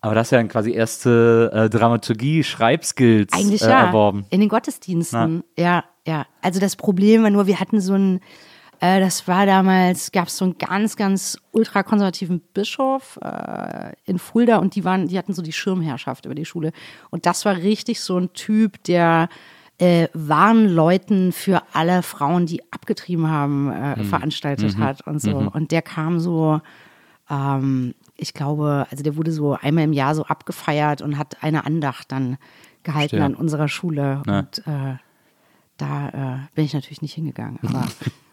Aber 0.02 0.14
das 0.14 0.26
ist 0.26 0.32
ja 0.32 0.38
dann 0.38 0.48
quasi 0.48 0.72
erste 0.72 1.50
äh, 1.54 1.70
Dramaturgie, 1.70 2.44
Schreibskills 2.44 3.32
Eigentlich 3.32 3.62
äh, 3.62 3.70
ja. 3.70 3.86
erworben. 3.86 4.26
In 4.28 4.40
den 4.40 4.50
Gottesdiensten. 4.50 5.42
Ja, 5.58 5.84
ja. 6.06 6.26
Also 6.42 6.60
das 6.60 6.76
Problem 6.76 7.22
war 7.22 7.30
nur, 7.30 7.46
wir 7.46 7.60
hatten 7.60 7.80
so 7.80 7.94
ein, 7.94 8.20
äh, 8.80 9.00
das 9.00 9.26
war 9.26 9.46
damals, 9.46 10.12
gab 10.12 10.28
es 10.28 10.36
so 10.36 10.44
einen 10.44 10.58
ganz, 10.58 10.96
ganz 10.96 11.38
ultrakonservativen 11.52 12.40
Bischof 12.54 13.18
äh, 13.22 13.92
in 14.04 14.18
Fulda 14.18 14.58
und 14.58 14.74
die 14.74 14.84
waren, 14.84 15.08
die 15.08 15.18
hatten 15.18 15.32
so 15.32 15.42
die 15.42 15.52
Schirmherrschaft 15.52 16.26
über 16.26 16.34
die 16.34 16.44
Schule. 16.44 16.72
Und 17.10 17.26
das 17.26 17.44
war 17.44 17.56
richtig 17.56 18.00
so 18.00 18.18
ein 18.18 18.32
Typ, 18.32 18.82
der 18.84 19.28
äh, 19.78 20.08
Warnleuten 20.14 21.32
für 21.32 21.62
alle 21.72 22.02
Frauen, 22.02 22.46
die 22.46 22.62
abgetrieben 22.72 23.28
haben, 23.28 23.70
äh, 23.70 24.04
veranstaltet 24.04 24.78
hat 24.78 25.06
und 25.06 25.20
so. 25.20 25.36
Und 25.36 25.70
der 25.70 25.82
kam 25.82 26.18
so, 26.18 26.60
ähm, 27.30 27.94
ich 28.16 28.32
glaube, 28.32 28.86
also 28.90 29.02
der 29.02 29.16
wurde 29.16 29.32
so 29.32 29.54
einmal 29.54 29.84
im 29.84 29.92
Jahr 29.92 30.14
so 30.14 30.24
abgefeiert 30.24 31.02
und 31.02 31.18
hat 31.18 31.42
eine 31.42 31.66
Andacht 31.66 32.10
dann 32.10 32.38
gehalten 32.82 33.16
Verstehe. 33.18 33.24
an 33.24 33.34
unserer 33.34 33.68
Schule. 33.68 34.22
Ja. 34.26 34.38
Und 34.38 34.58
äh, 34.66 34.96
da 35.76 36.08
äh, 36.08 36.54
bin 36.54 36.64
ich 36.64 36.72
natürlich 36.72 37.02
nicht 37.02 37.14
hingegangen. 37.14 37.58
Aber 37.62 37.86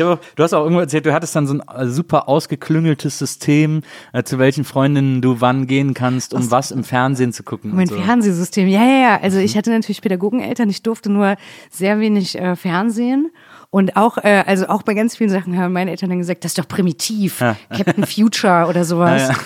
auch, 0.00 0.18
du 0.36 0.42
hast 0.42 0.52
auch 0.52 0.62
irgendwo 0.62 0.80
erzählt, 0.80 1.06
du 1.06 1.12
hattest 1.12 1.34
dann 1.36 1.46
so 1.46 1.54
ein 1.54 1.62
äh, 1.68 1.88
super 1.88 2.28
ausgeklüngeltes 2.28 3.18
System, 3.18 3.82
äh, 4.12 4.22
zu 4.22 4.38
welchen 4.38 4.64
Freundinnen 4.64 5.22
du 5.22 5.40
wann 5.40 5.66
gehen 5.66 5.94
kannst, 5.94 6.34
um 6.34 6.50
was 6.50 6.70
im 6.70 6.84
Fernsehen 6.84 7.32
zu 7.32 7.42
gucken. 7.42 7.74
mein 7.74 7.86
so. 7.86 7.96
Fernsehsystem, 7.96 8.68
ja, 8.68 8.84
ja, 8.84 9.00
ja. 9.00 9.20
Also 9.20 9.38
ich 9.38 9.56
hatte 9.56 9.70
natürlich 9.70 10.02
Pädagogeneltern, 10.02 10.68
ich 10.68 10.82
durfte 10.82 11.10
nur 11.10 11.36
sehr 11.70 12.00
wenig 12.00 12.38
äh, 12.38 12.56
Fernsehen. 12.56 13.30
Und 13.70 13.96
auch, 13.96 14.16
äh, 14.18 14.44
also 14.46 14.68
auch 14.68 14.82
bei 14.82 14.94
ganz 14.94 15.16
vielen 15.16 15.28
Sachen 15.28 15.58
haben 15.58 15.72
meine 15.72 15.90
Eltern 15.90 16.08
dann 16.08 16.18
gesagt, 16.18 16.44
das 16.44 16.52
ist 16.52 16.58
doch 16.58 16.68
primitiv, 16.68 17.40
Captain 17.68 18.06
Future 18.06 18.66
oder 18.68 18.84
sowas. 18.84 19.30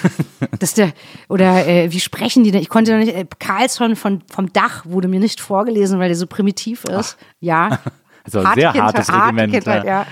Das 0.59 0.71
ist 0.71 0.79
der, 0.79 0.93
oder 1.29 1.67
äh, 1.67 1.93
wie 1.93 2.01
sprechen 2.01 2.45
die 2.45 2.51
denn? 2.51 2.63
Ich 2.63 2.71
konnte 2.71 2.93
doch 2.93 2.99
nicht, 2.99 3.15
äh, 3.15 3.27
Carlsson 3.39 3.95
von, 3.95 4.23
vom 4.31 4.51
Dach 4.53 4.87
wurde 4.87 5.07
mir 5.07 5.21
nicht 5.21 5.39
vorgelesen, 5.39 5.99
weil 5.99 6.09
der 6.09 6.17
so 6.17 6.27
primitiv 6.27 6.85
ist. 6.85 7.19
Ja. 7.41 7.79
Also 8.25 8.41
ein 8.41 8.55
sehr 8.55 8.73
hartes 8.75 9.09
harte 9.09 9.27
Regiment, 9.27 9.53
Kindheit, 9.53 9.85
ja. 9.85 10.07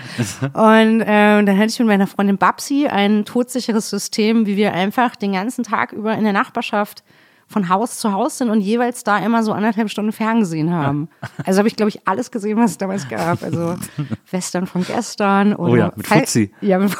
Und 0.52 1.02
ähm, 1.06 1.46
dann 1.46 1.56
hatte 1.56 1.66
ich 1.68 1.78
mit 1.78 1.88
meiner 1.88 2.06
Freundin 2.06 2.38
Babsi 2.38 2.86
ein 2.86 3.24
todsicheres 3.24 3.90
System, 3.90 4.46
wie 4.46 4.56
wir 4.56 4.72
einfach 4.72 5.16
den 5.16 5.32
ganzen 5.32 5.64
Tag 5.64 5.92
über 5.92 6.14
in 6.14 6.24
der 6.24 6.32
Nachbarschaft 6.32 7.02
von 7.48 7.70
Haus 7.70 7.98
zu 7.98 8.12
Haus 8.12 8.38
sind 8.38 8.50
und 8.50 8.60
jeweils 8.60 9.04
da 9.04 9.18
immer 9.18 9.42
so 9.42 9.52
anderthalb 9.52 9.90
Stunden 9.90 10.12
ferngesehen 10.12 10.70
haben. 10.70 11.08
Also 11.44 11.58
habe 11.58 11.68
ich, 11.68 11.76
glaube 11.76 11.88
ich, 11.88 12.06
alles 12.06 12.30
gesehen, 12.30 12.58
was 12.58 12.72
es 12.72 12.78
damals 12.78 13.08
gab. 13.08 13.42
Also 13.42 13.76
Western 14.30 14.66
von 14.66 14.84
gestern 14.84 15.54
oder 15.54 15.72
Oh 15.72 15.76
ja, 15.76 15.92
mit 15.96 16.06
Fuzzi. 16.06 16.52
Ja, 16.60 16.78
mit 16.78 16.94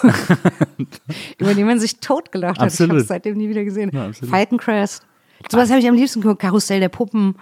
über 1.39 1.55
den 1.55 1.67
man 1.67 1.79
sich 1.79 2.01
totgelacht 2.01 2.61
hat. 2.61 2.73
Ich 2.73 2.81
habe 2.81 2.97
es 2.97 3.09
seitdem 3.09 3.37
nie 3.37 3.49
wieder 3.49 3.65
gesehen. 3.65 3.91
Ja. 3.93 4.11
Falcon 4.13 4.57
Crest. 4.59 5.03
Sowas 5.51 5.69
habe 5.71 5.81
ich 5.81 5.89
am 5.89 5.95
liebsten 5.95 6.23
geguckt. 6.23 6.41
Karussell 6.41 6.81
der 6.81 6.89
Puppen. 6.89 7.35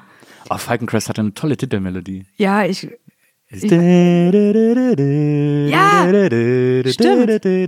Oh, 0.50 0.58
Falcon 0.58 0.86
Crest 0.86 1.08
hatte 1.08 1.20
eine 1.20 1.34
tolle 1.34 1.56
Titelmelodie. 1.56 2.26
Ja, 2.36 2.64
ich. 2.64 2.88
Ja, 5.70 6.08
stimmt. 6.90 7.44
Die, 7.44 7.66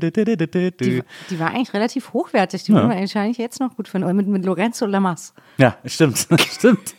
Die, 1.30 1.38
war 1.38 1.48
eigentlich 1.50 1.72
relativ 1.72 2.12
hochwertig. 2.12 2.64
Die 2.64 2.72
würde 2.72 2.88
man 2.88 2.98
wahrscheinlich 2.98 3.38
jetzt 3.38 3.60
noch 3.60 3.76
gut 3.76 3.88
finden. 3.88 4.14
Mit, 4.16 4.26
mit 4.26 4.44
Lorenzo 4.44 4.86
Lamas. 4.86 5.32
ja, 5.56 5.76
stimmt, 5.84 6.18
stimmt. 6.50 6.94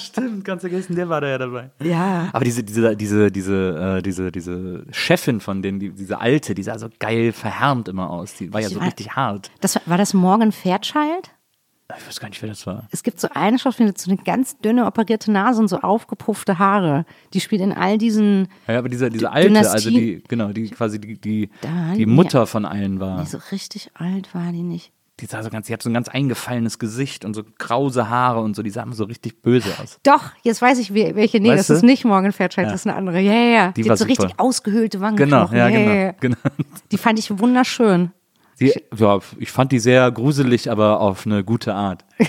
Stimmt, 0.00 0.44
ganz 0.44 0.62
vergessen, 0.62 0.96
der 0.96 1.08
war 1.08 1.20
da 1.20 1.28
ja 1.28 1.38
dabei. 1.38 1.70
Ja. 1.82 2.28
Aber 2.32 2.44
diese, 2.44 2.64
diese, 2.64 2.96
diese, 2.96 3.30
diese, 3.30 3.96
äh, 3.98 4.02
diese, 4.02 4.32
diese 4.32 4.84
Chefin 4.90 5.40
von 5.40 5.62
denen, 5.62 5.78
die, 5.78 5.90
diese 5.90 6.20
alte, 6.20 6.54
die 6.54 6.62
sah 6.64 6.78
so 6.78 6.88
geil 6.98 7.32
verhärmt 7.32 7.88
immer 7.88 8.10
aus. 8.10 8.34
Die 8.34 8.52
war 8.52 8.60
ja 8.60 8.68
so 8.68 8.80
war- 8.80 8.86
richtig 8.86 9.10
hart. 9.12 9.50
Das, 9.60 9.76
war- 9.76 9.82
war 9.86 9.98
das 9.98 10.14
Morgan 10.14 10.50
Fairchild? 10.52 11.30
Ich 11.98 12.06
weiß 12.06 12.20
gar 12.20 12.28
nicht, 12.28 12.40
wer 12.42 12.48
das 12.48 12.66
war. 12.66 12.86
Es 12.90 13.02
gibt 13.02 13.20
so 13.20 13.28
eine 13.34 13.58
Schauspielerin, 13.58 13.92
die 13.94 13.98
hat 13.98 14.04
so 14.04 14.10
eine 14.10 14.22
ganz 14.22 14.58
dünne 14.58 14.86
operierte 14.86 15.30
Nase 15.32 15.60
und 15.60 15.68
so 15.68 15.78
aufgepuffte 15.80 16.58
Haare. 16.58 17.04
Die 17.34 17.40
spielt 17.40 17.60
in 17.62 17.72
all 17.72 17.98
diesen, 17.98 18.48
Ja, 18.68 18.78
aber 18.78 18.88
diese, 18.88 19.10
diese 19.10 19.30
alte, 19.30 19.48
Dynastie- 19.48 19.72
also 19.72 19.90
die, 19.90 20.22
genau, 20.28 20.48
die 20.52 20.70
quasi 20.70 21.00
die, 21.00 21.18
die, 21.20 21.50
die 21.62 21.96
die- 21.98 22.06
Mutter 22.06 22.46
von 22.46 22.64
allen 22.64 23.00
war. 23.00 23.18
nee, 23.20 23.26
so 23.26 23.38
richtig 23.50 23.90
alt 23.94 24.34
war 24.34 24.52
die 24.52 24.62
nicht. 24.62 24.92
Die 25.20 25.26
sah 25.26 25.42
so 25.42 25.50
ganz, 25.50 25.66
die 25.68 25.72
hat 25.74 25.82
so 25.82 25.90
ein 25.90 25.94
ganz 25.94 26.08
eingefallenes 26.08 26.78
Gesicht 26.80 27.24
und 27.24 27.34
so 27.34 27.42
krause 27.58 28.08
Haare 28.08 28.40
und 28.40 28.56
so, 28.56 28.62
die 28.62 28.70
sah 28.70 28.82
immer 28.82 28.94
so 28.94 29.04
richtig 29.04 29.40
böse 29.42 29.68
aus. 29.80 30.00
Doch, 30.02 30.30
jetzt 30.42 30.60
weiß 30.62 30.78
ich, 30.78 30.94
welche. 30.94 31.38
Nee, 31.38 31.50
Weißt 31.50 31.68
das 31.68 31.76
ist 31.76 31.82
du? 31.82 31.86
nicht 31.86 32.04
Morgan 32.04 32.32
Fairchild, 32.32 32.66
das 32.68 32.74
ist 32.80 32.86
eine 32.86 32.96
andere. 32.96 33.20
Ja, 33.20 33.32
ja, 33.32 33.38
ja. 33.40 33.72
Die 33.72 33.82
Die, 33.82 33.88
war 33.88 33.92
hat 33.92 33.98
so 33.98 34.06
super. 34.08 34.22
richtig 34.24 34.40
ausgehöhlte 34.40 34.98
Genau, 34.98 35.06
Wangenknochen. 35.10 35.56
ja, 35.56 35.68
ja, 35.68 35.78
genau, 35.78 35.90
ja, 35.92 36.00
ja. 36.06 36.12
genau. 36.18 36.36
Die 36.90 36.98
fand 36.98 37.18
ich 37.18 37.38
wunderschön. 37.38 38.10
Die, 38.62 38.74
ja, 38.96 39.18
ich 39.38 39.50
fand 39.50 39.72
die 39.72 39.78
sehr 39.78 40.10
gruselig, 40.10 40.70
aber 40.70 41.00
auf 41.00 41.26
eine 41.26 41.42
gute 41.44 41.74
Art. 41.74 42.04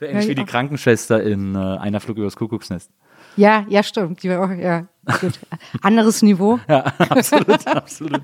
Ähnlich 0.00 0.28
wie 0.28 0.34
die 0.34 0.44
Krankenschwester 0.44 1.22
in 1.22 1.54
äh, 1.54 1.58
Einer 1.58 2.00
Flug 2.00 2.18
übers 2.18 2.36
Kuckucksnest. 2.36 2.90
Ja, 3.36 3.64
ja, 3.68 3.82
stimmt. 3.82 4.22
Die 4.22 4.28
war 4.28 4.44
auch, 4.44 4.50
ja, 4.50 4.86
gut. 5.20 5.38
Anderes 5.82 6.22
Niveau. 6.22 6.58
absolut, 6.68 7.66
absolut. 7.66 8.20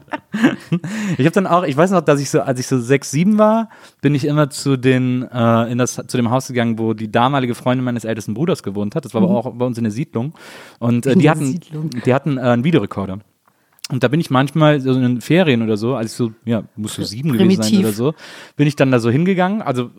Ich 1.17 1.25
habe 1.25 1.31
dann 1.31 1.47
auch, 1.47 1.63
ich 1.63 1.77
weiß 1.77 1.93
noch, 1.93 2.01
dass 2.01 2.21
ich 2.21 2.29
so, 2.29 2.41
als 2.41 2.59
ich 2.59 2.67
so 2.67 2.81
sechs, 2.81 3.11
sieben 3.11 3.39
war, 3.39 3.69
bin 4.01 4.15
ich 4.15 4.25
immer 4.25 4.51
zu 4.51 4.77
den, 4.77 5.23
äh, 5.23 5.71
in 5.71 5.79
das, 5.79 5.95
zu 5.95 6.17
dem 6.17 6.31
Haus 6.31 6.49
gegangen, 6.49 6.79
wo 6.79 6.93
die 6.93 7.11
damalige 7.11 7.55
Freundin 7.55 7.85
meines 7.85 8.05
ältesten 8.05 8.35
Bruders 8.35 8.63
gewohnt 8.63 8.95
hat. 8.95 9.05
Das 9.05 9.15
war 9.15 9.23
aber 9.23 9.37
auch 9.37 9.53
bei 9.55 9.65
uns 9.65 9.79
in 9.79 9.85
der 9.85 9.93
Siedlung. 9.93 10.35
Und 10.79 11.07
äh, 11.07 11.15
die 11.15 11.31
hatten, 11.31 11.47
Siedlung. 11.47 11.91
die 11.91 12.13
hatten 12.13 12.37
äh, 12.37 12.41
einen 12.41 12.65
Videorekorder. 12.65 13.21
Und 13.91 14.03
da 14.03 14.09
bin 14.09 14.21
ich 14.21 14.31
manchmal 14.31 14.81
so 14.81 14.93
in 14.93 15.03
den 15.03 15.21
Ferien 15.21 15.63
oder 15.63 15.77
so, 15.77 15.95
als 15.95 16.11
ich 16.11 16.17
so, 16.17 16.33
ja, 16.45 16.65
muss 16.75 16.95
so 16.95 17.05
sieben 17.05 17.33
gewesen 17.33 17.63
sein 17.63 17.71
Primitiv. 17.71 17.87
oder 17.87 17.93
so, 17.93 18.15
bin 18.57 18.67
ich 18.67 18.75
dann 18.75 18.91
da 18.91 18.99
so 18.99 19.11
hingegangen, 19.11 19.63
also 19.63 19.91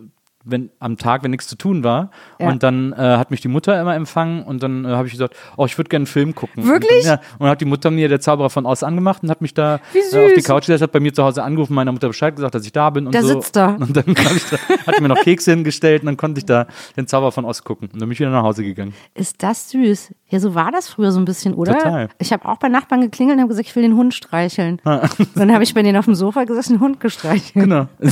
wenn 0.50 0.70
am 0.80 0.98
Tag, 0.98 1.24
wenn 1.24 1.32
nichts 1.32 1.48
zu 1.48 1.56
tun 1.56 1.84
war. 1.84 2.12
Ja. 2.40 2.50
Und 2.50 2.64
dann 2.64 2.94
äh, 2.94 2.98
hat 2.98 3.32
mich 3.32 3.42
die 3.42 3.48
Mutter 3.48 3.80
immer 3.80 3.96
empfangen 3.96 4.44
und 4.44 4.64
dann 4.64 4.86
äh, 4.86 4.90
habe 4.90 5.08
ich 5.08 5.14
gesagt, 5.14 5.36
oh, 5.56 5.66
ich 5.66 5.78
würde 5.78 5.90
gerne 5.90 6.02
einen 6.02 6.08
Film 6.08 6.36
gucken. 6.36 6.66
Wirklich? 6.66 7.04
Und 7.04 7.06
dann, 7.06 7.20
ja, 7.20 7.36
und 7.40 7.48
hat 7.50 7.62
die 7.62 7.66
Mutter 7.66 7.92
mir 7.92 8.10
der 8.10 8.20
Zauberer 8.20 8.50
von 8.50 8.66
Oz 8.66 8.84
angemacht 8.84 9.24
und 9.24 9.30
hat 9.30 9.42
mich 9.42 9.54
da 9.54 9.80
äh, 9.94 10.26
auf 10.26 10.34
die. 10.36 10.42
Couch 10.42 10.62
gesetzt, 10.62 10.82
hat 10.82 10.92
bei 10.92 11.00
mir 11.00 11.14
zu 11.14 11.24
Hause 11.24 11.44
angerufen, 11.44 11.74
meiner 11.74 11.92
Mutter 11.92 12.08
Bescheid 12.08 12.36
gesagt, 12.36 12.56
dass 12.56 12.66
ich 12.66 12.72
da 12.72 12.90
bin 12.90 13.06
und 13.08 13.14
Da 13.14 13.22
so. 13.22 13.28
sitzt 13.28 13.58
er. 13.58 13.78
Und 13.80 13.96
dann 13.96 14.06
da, 14.14 14.58
hat 14.88 15.02
mir 15.02 15.08
noch 15.10 15.22
Kekse 15.22 15.52
hingestellt 15.52 16.04
und 16.04 16.08
dann 16.08 16.18
konnte 16.18 16.40
ich 16.40 16.46
da 16.46 16.68
den 16.96 17.08
Zauberer 17.08 17.32
von 17.32 17.46
Oz 17.46 17.64
gucken. 17.64 17.90
Und 17.92 18.02
dann 18.02 18.08
bin 18.08 18.14
ich 18.14 18.20
wieder 18.20 18.30
nach 18.30 18.44
Hause 18.44 18.64
gegangen. 18.64 18.94
Ist 19.14 19.44
das 19.44 19.70
süß? 19.72 20.14
Ja, 20.30 20.40
so 20.40 20.56
war 20.56 20.72
das 20.72 20.90
früher 20.90 21.12
so 21.12 21.20
ein 21.20 21.26
bisschen, 21.26 21.54
oder? 21.54 21.74
Total. 21.74 22.10
Ich 22.20 22.34
habe 22.34 22.48
auch 22.48 22.58
bei 22.58 22.70
Nachbarn 22.70 23.02
geklingelt 23.02 23.38
und 23.38 23.42
habe 23.42 23.50
gesagt, 23.50 23.68
ich 23.68 23.76
will 23.76 23.84
den 23.84 23.96
Hund 23.96 24.14
streicheln. 24.14 24.82
dann 25.36 25.54
habe 25.54 25.64
ich 25.64 25.74
bei 25.74 25.84
denen 25.84 25.98
auf 25.98 26.06
dem 26.06 26.16
Sofa 26.16 26.44
gesessen, 26.44 26.74
den 26.74 26.82
Hund 26.82 27.00
gestreichelt. 27.00 27.54
Genau. 27.54 27.88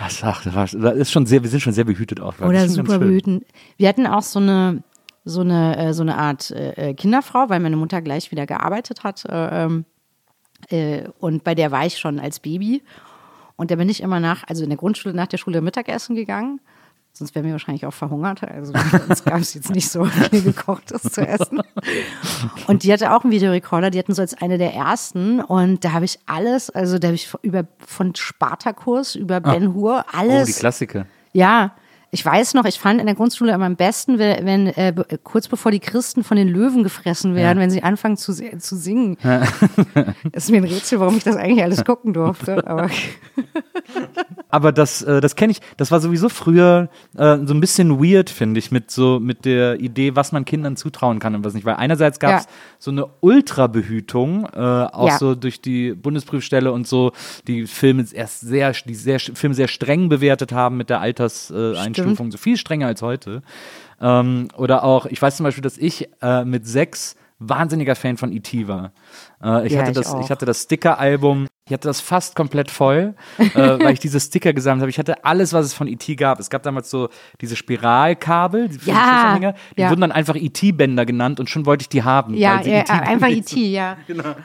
Ach, 0.00 0.10
das, 0.52 0.74
war, 0.80 0.90
das 0.90 0.96
ist 0.96 1.12
schon 1.12 1.26
sehr, 1.26 1.42
wir 1.42 1.50
sind 1.50 1.60
schon 1.60 1.72
sehr 1.72 1.84
behütet 1.84 2.20
aufgewachsen. 2.20 2.54
Oder 2.54 2.68
super 2.68 2.98
behüten. 2.98 3.44
Wir 3.76 3.88
hatten 3.88 4.06
auch 4.06 4.22
so 4.22 4.38
eine, 4.38 4.82
so 5.24 5.40
eine, 5.40 5.76
äh, 5.76 5.94
so 5.94 6.02
eine 6.02 6.16
Art 6.16 6.50
äh, 6.50 6.94
Kinderfrau, 6.94 7.48
weil 7.48 7.60
meine 7.60 7.76
Mutter 7.76 8.02
gleich 8.02 8.30
wieder 8.30 8.46
gearbeitet 8.46 9.04
hat. 9.04 9.24
Äh, 9.24 9.64
ähm, 9.64 9.84
äh, 10.70 11.08
und 11.18 11.44
bei 11.44 11.54
der 11.54 11.70
war 11.70 11.86
ich 11.86 11.98
schon 11.98 12.18
als 12.18 12.40
Baby. 12.40 12.82
Und 13.56 13.70
da 13.70 13.76
bin 13.76 13.88
ich 13.88 14.02
immer 14.02 14.20
nach, 14.20 14.44
also 14.48 14.64
in 14.64 14.70
der 14.70 14.78
Grundschule, 14.78 15.14
nach 15.14 15.26
der 15.26 15.38
Schule 15.38 15.60
Mittagessen 15.60 16.16
gegangen. 16.16 16.60
Sonst 17.14 17.34
wären 17.34 17.44
wir 17.44 17.52
wahrscheinlich 17.52 17.84
auch 17.84 17.92
verhungert. 17.92 18.42
Also 18.42 18.72
uns 19.08 19.22
gab 19.24 19.38
es 19.40 19.52
jetzt 19.54 19.70
nicht 19.70 19.90
so 19.90 20.04
viel 20.04 20.42
gekochtes 20.42 21.02
zu 21.02 21.20
essen. 21.26 21.60
Und 22.66 22.84
die 22.84 22.92
hatte 22.92 23.12
auch 23.14 23.22
einen 23.24 23.32
Videorekorder. 23.32 23.90
Die 23.90 23.98
hatten 23.98 24.14
so 24.14 24.22
als 24.22 24.34
eine 24.40 24.56
der 24.56 24.72
ersten. 24.74 25.40
Und 25.40 25.84
da 25.84 25.92
habe 25.92 26.06
ich 26.06 26.18
alles, 26.26 26.70
also 26.70 26.98
da 26.98 27.08
habe 27.08 27.14
ich 27.16 27.30
über 27.42 27.64
von 27.86 28.14
Spartakus 28.14 29.14
über 29.14 29.40
Ben 29.40 29.74
Hur 29.74 30.04
Oh, 30.08 30.16
alles. 30.18 30.46
die 30.46 30.52
Klassiker. 30.54 31.06
Ja, 31.34 31.72
ich 32.14 32.24
weiß 32.26 32.52
noch, 32.52 32.66
ich 32.66 32.78
fand 32.78 33.00
in 33.00 33.06
der 33.06 33.14
Grundschule 33.14 33.52
immer 33.54 33.64
am 33.64 33.76
besten, 33.76 34.18
wenn, 34.18 34.44
wenn 34.44 34.66
äh, 34.66 34.92
kurz 35.24 35.48
bevor 35.48 35.72
die 35.72 35.80
Christen 35.80 36.22
von 36.22 36.36
den 36.36 36.46
Löwen 36.46 36.82
gefressen 36.82 37.34
werden, 37.34 37.58
wenn 37.58 37.70
sie 37.70 37.82
anfangen 37.82 38.18
zu, 38.18 38.34
zu 38.34 38.76
singen. 38.76 39.16
Es 40.30 40.44
ist 40.44 40.50
mir 40.50 40.58
ein 40.58 40.64
Rätsel, 40.64 41.00
warum 41.00 41.16
ich 41.16 41.24
das 41.24 41.36
eigentlich 41.36 41.62
alles 41.62 41.86
gucken 41.86 42.12
durfte. 42.12 42.66
Aber 42.66 42.90
Aber 44.48 44.70
das, 44.72 45.00
äh, 45.02 45.22
das 45.22 45.34
kenne 45.36 45.52
ich, 45.52 45.60
das 45.78 45.90
war 45.90 46.00
sowieso 46.00 46.28
früher 46.28 46.90
äh, 47.16 47.38
so 47.44 47.54
ein 47.54 47.60
bisschen 47.60 47.98
weird, 48.02 48.28
finde 48.28 48.58
ich, 48.58 48.70
mit 48.70 48.90
so 48.90 49.18
mit 49.18 49.46
der 49.46 49.80
Idee, 49.80 50.14
was 50.14 50.32
man 50.32 50.44
Kindern 50.44 50.76
zutrauen 50.76 51.18
kann 51.18 51.34
und 51.34 51.44
was 51.44 51.54
nicht. 51.54 51.64
Weil 51.64 51.76
einerseits 51.76 52.18
gab 52.20 52.40
es 52.40 52.44
Ja. 52.44 52.50
so 52.78 52.90
eine 52.90 53.06
Ultra-Behütung, 53.20 54.46
äh, 54.54 54.58
auch 54.58 55.08
Ja. 55.08 55.18
so 55.18 55.34
durch 55.34 55.62
die 55.62 55.94
Bundesprüfstelle 55.94 56.70
und 56.70 56.86
so, 56.86 57.12
die 57.46 57.66
Filme 57.66 58.04
erst 58.12 58.40
sehr, 58.40 58.72
die 58.72 58.94
sehr, 58.94 59.18
Filme 59.20 59.54
sehr 59.54 59.68
streng 59.68 60.10
bewertet 60.10 60.52
haben 60.52 60.76
mit 60.76 60.90
der 60.90 61.00
Alterseinstufung, 62.02 62.30
so 62.30 62.38
viel 62.38 62.56
strenger 62.56 62.86
als 62.86 63.02
heute. 63.02 63.42
Ähm, 64.00 64.48
oder 64.56 64.84
auch, 64.84 65.06
ich 65.06 65.20
weiß 65.20 65.36
zum 65.36 65.44
Beispiel, 65.44 65.62
dass 65.62 65.78
ich 65.78 66.08
äh, 66.20 66.44
mit 66.44 66.66
sechs 66.66 67.16
wahnsinniger 67.44 67.96
Fan 67.96 68.16
von 68.16 68.30
E.T. 68.32 68.68
war. 68.68 68.92
Äh, 69.42 69.66
ich, 69.66 69.72
Ja, 69.72 69.80
hatte 69.80 69.92
das, 69.92 70.14
ich 70.22 70.30
hatte 70.30 70.44
das 70.46 70.62
Sticker-Album, 70.62 71.48
ich 71.66 71.72
hatte 71.72 71.88
das 71.88 72.00
fast 72.00 72.36
komplett 72.36 72.70
voll, 72.70 73.14
äh, 73.38 73.44
weil 73.56 73.92
ich 73.94 73.98
diese 73.98 74.20
Sticker 74.20 74.52
gesammelt 74.52 74.82
habe. 74.82 74.90
Ich 74.90 74.98
hatte 74.98 75.24
alles, 75.24 75.52
was 75.52 75.66
es 75.66 75.74
von 75.74 75.88
E.T. 75.88 76.14
gab. 76.14 76.38
Es 76.38 76.50
gab 76.50 76.62
damals 76.62 76.88
so 76.88 77.08
diese 77.40 77.56
Spiralkabel, 77.56 78.68
die, 78.68 78.78
Ja, 78.88 79.38
die 79.76 79.80
ja. 79.80 79.90
wurden 79.90 80.02
dann 80.02 80.12
einfach 80.12 80.36
E.T.-Bänder 80.36 81.04
genannt 81.04 81.40
und 81.40 81.50
schon 81.50 81.66
wollte 81.66 81.82
ich 81.82 81.88
die 81.88 82.04
haben. 82.04 82.34
ja, 82.34 82.62
sie 82.62 82.70
ja 82.70 82.80
E.T. 82.80 82.92
einfach. 82.92 83.28
E.T., 83.28 83.60
ja. 83.72 83.96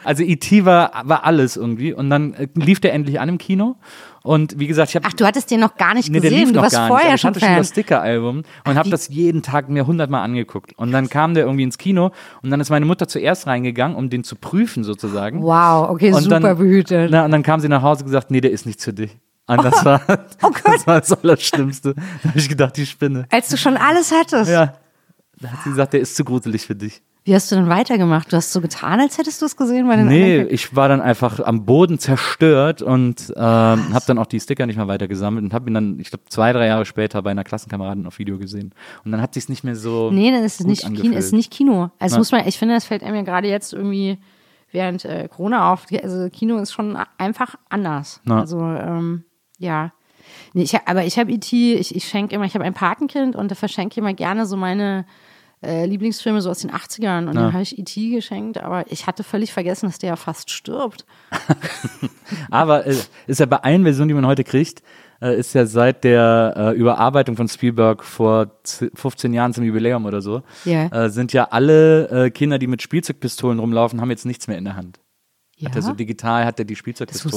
Also 0.03 0.23
E.T. 0.23 0.65
war, 0.65 0.91
war 1.03 1.23
alles 1.23 1.55
irgendwie. 1.55 1.93
Und 1.93 2.09
dann 2.09 2.33
äh, 2.33 2.47
lief 2.55 2.79
der 2.79 2.93
endlich 2.93 3.19
an 3.19 3.29
im 3.29 3.37
Kino. 3.37 3.75
Und 4.23 4.59
wie 4.59 4.67
gesagt, 4.67 4.89
ich 4.89 4.95
habe 4.95 5.05
Ach, 5.07 5.13
du 5.13 5.25
hattest 5.25 5.49
den 5.51 5.59
noch 5.59 5.75
gar 5.77 5.93
nicht 5.93 6.09
Nee, 6.09 6.19
gesehen. 6.19 6.49
Du 6.49 6.55
noch 6.55 6.63
warst 6.63 6.75
gar 6.75 6.81
nicht. 6.83 6.87
vorher 6.89 7.07
aber 7.07 7.15
ich 7.15 7.21
schon 7.21 7.29
hatte 7.29 7.39
schon 7.39 7.49
Fan. 7.49 7.57
das 7.57 7.69
Sticker-Album 7.69 8.43
und 8.65 8.75
habe 8.77 8.89
das 8.89 9.07
jeden 9.09 9.41
Tag 9.41 9.69
mir 9.69 9.87
hundertmal 9.87 10.23
angeguckt. 10.23 10.73
Und 10.77 10.91
dann 10.91 11.09
kam 11.09 11.33
der 11.33 11.43
irgendwie 11.45 11.63
ins 11.63 11.77
Kino 11.77 12.11
und 12.41 12.49
dann 12.49 12.59
ist 12.59 12.69
meine 12.69 12.85
Mutter 12.85 13.07
zuerst 13.07 13.47
reingegangen, 13.47 13.95
um 13.95 14.09
den 14.09 14.23
zu 14.23 14.35
prüfen 14.35 14.83
sozusagen. 14.83 15.41
Wow, 15.43 15.89
okay, 15.89 16.11
und 16.13 16.23
super 16.23 16.39
dann, 16.39 16.57
behütet. 16.57 17.09
Na, 17.11 17.25
und 17.25 17.31
dann 17.31 17.43
kam 17.43 17.59
sie 17.59 17.69
nach 17.69 17.81
Hause 17.81 18.01
und 18.01 18.07
gesagt, 18.07 18.31
nee, 18.31 18.41
der 18.41 18.51
ist 18.51 18.65
nichts 18.65 18.83
für 18.83 18.93
dich. 18.93 19.17
Und 19.47 19.63
das 19.63 19.85
war, 19.85 20.01
Oh 20.43 20.49
das 20.65 20.85
war 20.87 20.99
das 20.99 21.13
Allerschlimmste. 21.13 21.93
Da 21.95 22.29
habe 22.29 22.37
ich 22.39 22.49
gedacht, 22.49 22.75
die 22.75 22.85
Spinne. 22.85 23.27
Als 23.31 23.47
du 23.49 23.55
schon 23.57 23.77
alles 23.77 24.11
hattest. 24.11 24.51
Ja. 24.51 24.73
Da 25.39 25.49
hat 25.49 25.59
sie 25.63 25.69
gesagt, 25.69 25.93
der 25.93 26.01
ist 26.01 26.15
zu 26.15 26.25
gruselig 26.25 26.65
für 26.65 26.75
dich. 26.75 27.01
Wie 27.27 27.35
hast 27.35 27.51
du 27.51 27.55
denn 27.57 27.67
weitergemacht? 27.67 28.31
Du 28.31 28.37
hast 28.37 28.53
so 28.53 28.61
getan, 28.61 29.01
als 29.01 29.17
hättest 29.17 29.41
du 29.41 29.45
es 29.47 29.57
gesehen 29.57 29.85
bei 29.85 29.97
den 29.97 30.07
Nee, 30.07 30.35
anderen? 30.39 30.53
ich 30.53 30.77
war 30.77 30.87
dann 30.87 31.01
einfach 31.01 31.41
am 31.41 31.65
Boden 31.65 31.99
zerstört 31.99 32.81
und 32.81 33.33
ähm, 33.35 33.43
habe 33.93 34.03
dann 34.07 34.17
auch 34.17 34.27
die 34.27 34.39
Sticker 34.39 34.65
nicht 34.65 34.77
mehr 34.77 34.87
weiter 34.87 35.09
gesammelt 35.09 35.43
und 35.43 35.53
habe 35.53 35.69
ihn 35.69 35.73
dann, 35.73 35.99
ich 35.99 36.09
glaube, 36.09 36.23
zwei, 36.29 36.53
drei 36.53 36.67
Jahre 36.67 36.85
später 36.85 37.21
bei 37.21 37.31
einer 37.31 37.43
Klassenkameradin 37.43 38.07
auf 38.07 38.17
Video 38.17 38.37
gesehen. 38.37 38.73
Und 39.03 39.11
dann 39.11 39.21
hat 39.21 39.33
sich's 39.33 39.49
nicht 39.49 39.65
mehr 39.65 39.75
so. 39.75 40.09
Nee, 40.09 40.31
dann 40.31 40.41
ist 40.45 40.61
es 40.61 40.65
nicht 40.65 40.85
Kino, 40.95 41.17
ist 41.17 41.33
nicht 41.33 41.51
Kino. 41.51 41.91
Also 41.99 42.15
Ja. 42.15 42.19
muss 42.19 42.31
man, 42.31 42.47
ich 42.47 42.57
finde, 42.57 42.75
das 42.75 42.85
fällt 42.85 43.01
ja 43.01 43.21
gerade 43.23 43.49
jetzt 43.49 43.73
irgendwie 43.73 44.19
während 44.71 45.03
äh, 45.03 45.27
Corona 45.27 45.73
auf. 45.73 45.85
Also 46.01 46.29
Kino 46.29 46.57
ist 46.59 46.71
schon 46.71 46.97
einfach 47.17 47.55
anders. 47.67 48.21
Ja. 48.25 48.39
Also 48.39 48.61
ähm, 48.61 49.25
ja. 49.59 49.91
Nee, 50.53 50.63
ich, 50.63 50.73
aber 50.85 51.03
ich 51.03 51.19
habe 51.19 51.29
E.T., 51.29 51.73
ich, 51.73 51.93
ich 51.93 52.07
schenke 52.07 52.35
immer, 52.35 52.45
ich 52.45 52.53
habe 52.53 52.63
ein 52.63 52.73
Patenkind 52.73 53.35
und 53.35 53.51
da 53.51 53.55
verschenke 53.55 53.91
ich 53.93 53.97
immer 53.97 54.13
gerne 54.13 54.45
so 54.45 54.55
meine 54.55 55.05
äh, 55.63 55.85
Lieblingsfilme 55.85 56.41
so 56.41 56.49
aus 56.49 56.59
den 56.59 56.71
80ern. 56.71 57.27
Und 57.27 57.35
dann 57.35 57.51
habe 57.53 57.63
ich 57.63 57.77
E.T. 57.79 58.09
geschenkt, 58.11 58.57
aber 58.59 58.91
ich 58.91 59.07
hatte 59.07 59.23
völlig 59.23 59.51
vergessen, 59.53 59.87
dass 59.87 59.97
der 59.97 60.09
ja 60.09 60.15
fast 60.15 60.51
stirbt. 60.51 61.05
Aber 62.51 62.85
äh, 62.85 62.95
ist 63.27 63.39
ja 63.39 63.45
bei 63.45 63.57
allen 63.57 63.83
Versionen, 63.83 64.09
die 64.09 64.13
man 64.13 64.25
heute 64.25 64.43
kriegt, 64.43 64.81
äh, 65.21 65.37
ist 65.37 65.53
ja 65.55 65.65
seit 65.65 66.03
der 66.03 66.53
äh, 66.55 66.71
Überarbeitung 66.77 67.35
von 67.35 67.47
Spielberg 67.47 68.03
vor 68.03 68.51
z- 68.63 68.91
15 68.95 69.33
Jahren 69.33 69.53
zum 69.53 69.63
Jubiläum 69.63 70.05
oder 70.05 70.21
so, 70.21 70.43
Ja. 70.65 70.87
äh, 70.87 71.09
sind 71.09 71.33
ja 71.33 71.45
alle 71.51 72.25
äh, 72.25 72.29
Kinder, 72.29 72.59
die 72.59 72.67
mit 72.67 72.81
Spielzeugpistolen 72.81 73.59
rumlaufen, 73.59 74.01
haben 74.01 74.09
jetzt 74.11 74.25
nichts 74.25 74.47
mehr 74.47 74.57
in 74.57 74.65
der 74.65 74.75
Hand. 74.75 74.99
Ja? 75.57 75.69
Hat 75.69 75.75
er 75.75 75.81
so 75.81 75.93
digital, 75.93 76.45
hat 76.45 76.59
er 76.59 76.65
die 76.65 76.75
Spielzeugpistolen 76.75 77.33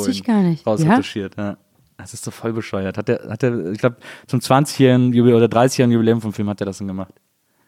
rausretuschiert. 0.67 1.37
Ja? 1.39 1.57
Das 1.97 2.13
ist 2.15 2.25
so 2.25 2.31
voll 2.31 2.53
bescheuert. 2.53 2.99
Hat 2.99 3.09
er, 3.09 3.31
hat 3.31 3.43
er, 3.43 3.71
ich 3.73 3.79
glaube, 3.79 3.97
zum 4.27 4.41
20-jährigen 4.41 5.13
Jubiläum 5.13 5.39
oder 5.43 5.47
30-jährigen 5.47 5.93
Jubiläum 5.93 6.21
vom 6.21 6.33
Film 6.33 6.49
hat 6.49 6.61
er 6.61 6.67
das 6.67 6.79
dann 6.79 6.87
gemacht. 6.89 7.15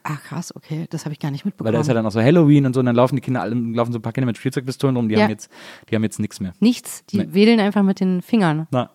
Ah, 0.05 0.17
krass, 0.29 0.55
okay. 0.57 0.87
Das 0.91 1.05
habe 1.05 1.13
ich 1.13 1.21
gar 1.21 1.31
nicht 1.31 1.45
mitbekommen. 1.45 1.67
Weil 1.69 1.73
da 1.75 1.81
ist 1.81 1.87
ja 1.89 1.95
dann 1.95 2.05
auch 2.07 2.11
so 2.11 2.21
Halloween 2.21 2.67
und 2.67 2.75
so, 2.75 2.81
und 2.81 2.87
dann 2.87 2.97
laufen 2.97 3.15
die 3.17 3.21
Kinder 3.23 3.41
alle, 3.43 3.55
laufen 3.55 3.93
so 3.93 3.99
ein 3.99 4.03
paar 4.03 4.13
Kinder 4.13 4.27
mit 4.27 4.37
Spielzeugpistolen 4.37 4.97
rum, 4.97 5.09
die 5.09 5.15
Ja. 5.15 5.23
haben 5.23 5.31
jetzt, 5.31 5.51
die 5.91 5.95
haben 5.95 6.03
jetzt 6.03 6.19
nichts 6.19 6.41
mehr. 6.41 6.53
Nichts, 6.61 7.05
die 7.07 7.19
Nee. 7.19 7.29
wedeln 7.31 7.61
einfach 7.61 7.83
mit 7.83 8.01
den 8.01 8.21
Fingern. 8.23 8.67
Na. 8.73 8.91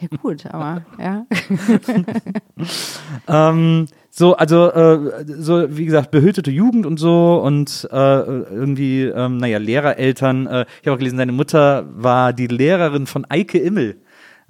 Ja 0.00 0.08
gut, 0.20 0.46
aber 0.46 0.84
ja. 0.98 1.26
Ähm, 3.28 3.86
so, 4.10 4.36
also, 4.36 4.70
äh, 4.72 5.24
so, 5.26 5.76
wie 5.76 5.84
gesagt, 5.84 6.10
behütete 6.10 6.50
Jugend 6.50 6.86
und 6.86 6.98
so 6.98 7.40
und 7.44 7.88
äh, 7.92 7.96
irgendwie, 7.96 9.02
ähm, 9.04 9.36
naja, 9.36 9.58
Lehrereltern. 9.58 10.46
Äh, 10.46 10.66
ich 10.80 10.86
habe 10.86 10.94
auch 10.94 10.98
gelesen, 10.98 11.18
deine 11.18 11.32
Mutter 11.32 11.86
war 11.94 12.32
die 12.32 12.46
Lehrerin 12.46 13.06
von 13.06 13.24
Eike 13.28 13.58
Immel. 13.58 13.96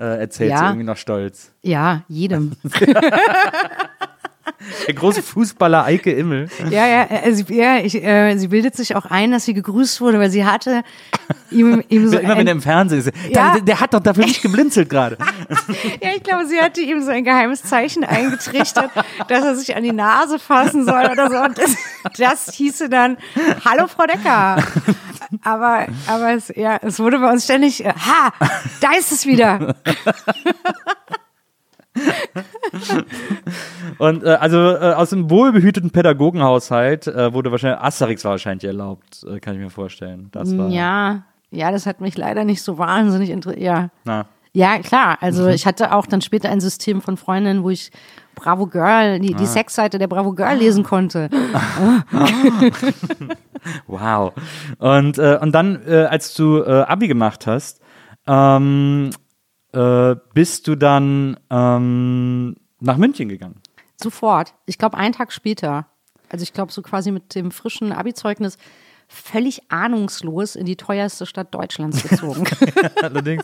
äh, 0.01 0.21
erzählt 0.21 0.51
Ja. 0.53 0.59
sie 0.59 0.65
irgendwie 0.67 0.85
noch 0.87 0.97
stolz. 0.97 1.53
Ja, 1.63 2.03
jedem. 2.09 2.53
Der 4.87 4.95
große 4.95 5.23
Fußballer 5.23 5.85
Eike 5.85 6.11
Immel. 6.11 6.49
Ja, 6.71 6.87
ja, 6.87 7.07
sie, 7.33 7.45
ja 7.55 7.79
ich, 7.79 8.03
äh, 8.03 8.37
sie 8.37 8.49
bildet 8.49 8.75
sich 8.75 8.97
auch 8.97 9.07
ein, 9.07 9.31
dass 9.31 9.45
sie 9.45 9.55
gegrüßt 9.55 10.01
wurde, 10.01 10.19
weil 10.19 10.31
sie 10.31 10.45
hatte 10.45 10.83
ihm, 11.51 11.83
ihm 11.89 12.09
so 12.09 12.19
Immer 12.19 12.37
wenn 12.37 12.47
er 12.47 12.53
im 12.53 12.63
Fernsehen 12.63 12.99
ist. 13.01 13.13
Ja. 13.31 13.55
Der, 13.55 13.61
der 13.63 13.81
hat 13.81 13.95
doch 13.95 14.01
dafür 14.01 14.25
nicht 14.27 14.43
geblinzelt 14.43 14.91
gerade. 14.91 15.17
ja, 16.03 16.11
ich 16.17 16.23
glaube, 16.25 16.47
sie 16.47 16.61
hatte 16.61 16.81
ihm 16.81 17.03
so 17.03 17.11
ein 17.11 17.25
geheimes 17.25 17.63
Zeichen 17.63 18.05
eingetrichtert, 18.05 18.91
dass 19.29 19.45
er 19.45 19.55
sich 19.55 19.77
an 19.77 19.85
die 19.85 19.93
Nase 19.93 20.39
fassen 20.39 20.85
soll 20.85 21.07
oder 21.07 21.31
so. 21.31 21.37
Und 21.37 21.57
das, 21.59 21.77
das 22.19 22.55
hieße 22.55 22.89
dann, 22.89 23.17
hallo 23.65 23.87
Frau 23.87 24.07
Decker. 24.07 24.63
Aber, 25.43 25.87
aber 26.07 26.33
es, 26.33 26.53
ja, 26.57 26.79
es 26.83 26.99
wurde 26.99 27.19
bei 27.19 27.31
uns 27.31 27.45
ständig, 27.45 27.85
äh, 27.85 27.93
ha, 27.93 28.33
da 28.81 28.93
ist 28.99 29.13
es 29.13 29.27
wieder. 29.27 29.77
Und 33.99 34.25
äh, 34.25 34.29
also 34.29 34.59
äh, 34.59 34.95
aus 34.95 35.11
dem 35.11 35.31
wohlbehüteten 35.31 35.91
Pädagogenhaushalt 35.91 37.07
äh, 37.07 37.33
wurde 37.33 37.51
wahrscheinlich 37.51 37.81
Asterix 37.81 38.25
war 38.25 38.33
wahrscheinlich 38.33 38.65
erlaubt, 38.65 39.25
äh, 39.29 39.41
kann 39.41 39.55
ich 39.55 39.61
mir 39.61 39.71
vorstellen. 39.71 40.29
Das 40.33 40.57
war 40.57 40.69
Ja, 40.69 41.25
ja, 41.51 41.71
das 41.71 41.87
hat 41.87 42.01
mich 42.01 42.17
leider 42.17 42.45
nicht 42.45 42.63
so 42.63 42.79
wahnsinnig 42.79 43.31
interessiert. 43.31 43.65
Ja. 43.65 43.91
na. 44.05 44.27
Ja, 44.55 44.79
klar. 44.79 45.19
Also 45.21 45.47
ich 45.49 45.67
hatte 45.67 45.95
auch 45.95 46.07
dann 46.07 46.21
später 46.21 46.49
ein 46.49 46.61
System 46.61 47.03
von 47.03 47.17
Freundinnen, 47.17 47.63
wo 47.63 47.71
ich 47.71 47.93
Bravo 48.35 48.67
Girl, 48.67 49.21
die, 49.21 49.35
die 49.35 49.47
Sexseite 49.47 49.99
der 49.99 50.07
Bravo 50.09 50.33
Girl 50.33 50.57
lesen 50.57 50.85
konnte. 50.85 51.29
Wow. 53.87 54.33
Und, 54.79 55.19
äh, 55.19 55.39
und 55.41 55.53
dann, 55.53 55.81
äh, 55.87 56.07
als 56.09 56.35
du 56.35 56.63
äh, 56.63 56.83
Abi 56.83 57.09
gemacht 57.09 57.47
hast, 57.47 57.81
ähm, 58.27 59.11
äh, 59.73 60.15
bist 60.33 60.69
du 60.69 60.77
dann 60.77 61.37
ähm, 61.51 62.57
nach 62.81 62.97
München 62.97 63.29
gegangen. 63.29 63.61
Sofort. 64.01 64.55
Ich 64.67 64.79
glaube, 64.79 64.97
einen 64.97 65.13
Tag 65.15 65.33
später. 65.33 65.87
Also 66.29 66.43
ich 66.43 66.53
glaube, 66.53 66.73
so 66.73 66.83
quasi 66.83 67.11
mit 67.11 67.35
dem 67.35 67.51
frischen 67.51 67.93
Abi-Zeugnis 67.93 68.59
völlig 69.11 69.63
ahnungslos 69.71 70.55
in 70.55 70.67
die 70.67 70.77
teuerste 70.77 71.25
Stadt 71.25 71.55
Deutschlands 71.55 72.03
gezogen. 72.07 72.45
Allerdings. 73.03 73.43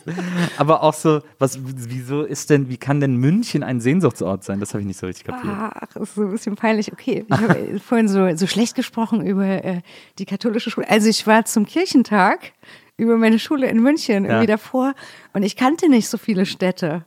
Aber 0.59 0.83
auch 0.83 0.93
so, 0.93 1.23
was, 1.38 1.59
wieso 1.62 2.23
ist 2.23 2.51
denn, 2.51 2.69
wie 2.69 2.77
kann 2.77 3.01
denn 3.01 3.17
München 3.17 3.62
ein 3.62 3.81
Sehnsuchtsort 3.81 4.45
sein? 4.45 4.61
Das 4.61 4.75
habe 4.75 4.83
ich 4.83 4.87
nicht 4.87 4.99
so 5.01 5.07
richtig 5.07 5.25
kapiert. 5.25 5.55
Ach, 5.57 5.97
ist 5.97 6.17
so 6.17 6.23
ein 6.23 6.31
bisschen 6.33 6.55
peinlich. 6.55 6.93
Okay, 6.93 7.25
ich 7.27 7.35
habe 7.40 7.81
vorhin 7.85 8.09
so, 8.09 8.37
so 8.37 8.47
schlecht 8.47 8.75
gesprochen 8.75 9.25
über 9.27 9.47
äh, 9.64 9.81
die 10.19 10.27
katholische 10.27 10.71
Schule. 10.71 10.88
Also 10.90 11.09
ich 11.09 11.27
war 11.27 11.47
zum 11.47 11.64
Kirchentag 11.64 12.53
über 12.99 13.17
meine 13.17 13.38
Schule 13.38 13.67
in 13.67 13.81
München 13.83 14.27
irgendwie 14.27 14.43
Ja. 14.45 14.57
davor 14.57 14.93
und 15.33 15.45
ich 15.45 15.57
kannte 15.57 15.88
nicht 15.88 16.11
so 16.11 16.19
viele 16.19 16.45
Städte. 16.45 17.07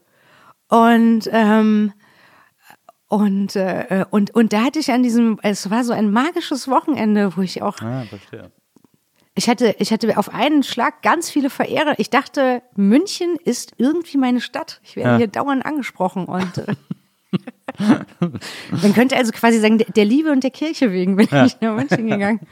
Und 0.68 1.30
ähm, 1.30 1.92
und, 3.08 3.56
äh, 3.56 4.04
und, 4.10 4.34
und 4.34 4.52
da 4.52 4.64
hatte 4.64 4.78
ich 4.78 4.90
an 4.92 5.02
diesem, 5.02 5.38
es 5.42 5.70
war 5.70 5.82
so 5.84 5.92
ein 5.92 6.10
magisches 6.10 6.68
Wochenende, 6.68 7.36
wo 7.36 7.40
ich 7.40 7.62
auch 7.62 7.80
Ah, 7.80 8.04
verstehe. 8.08 8.50
ich 9.34 9.48
hatte, 9.48 9.74
ich 9.78 9.92
hatte 9.92 10.16
auf 10.18 10.32
einen 10.34 10.62
Schlag 10.62 11.02
ganz 11.02 11.30
viele 11.30 11.48
Verehrer. 11.50 11.94
Ich 11.98 12.10
dachte, 12.10 12.62
München 12.76 13.36
ist 13.44 13.72
irgendwie 13.78 14.18
meine 14.18 14.40
Stadt. 14.40 14.80
Ich 14.84 14.96
werde 14.96 15.10
Ja. 15.12 15.16
hier 15.16 15.26
dauernd 15.28 15.64
angesprochen 15.64 16.26
und 16.26 16.58
äh, 16.58 16.66
man 18.82 18.92
könnte 18.94 19.16
also 19.16 19.32
quasi 19.32 19.58
sagen, 19.60 19.78
der, 19.78 19.88
der 19.88 20.04
Liebe 20.04 20.30
und 20.32 20.42
der 20.42 20.50
Kirche 20.50 20.92
wegen 20.92 21.16
bin 21.16 21.28
ich 21.46 21.60
nach 21.60 21.76
München 21.76 22.08
gegangen. 22.08 22.40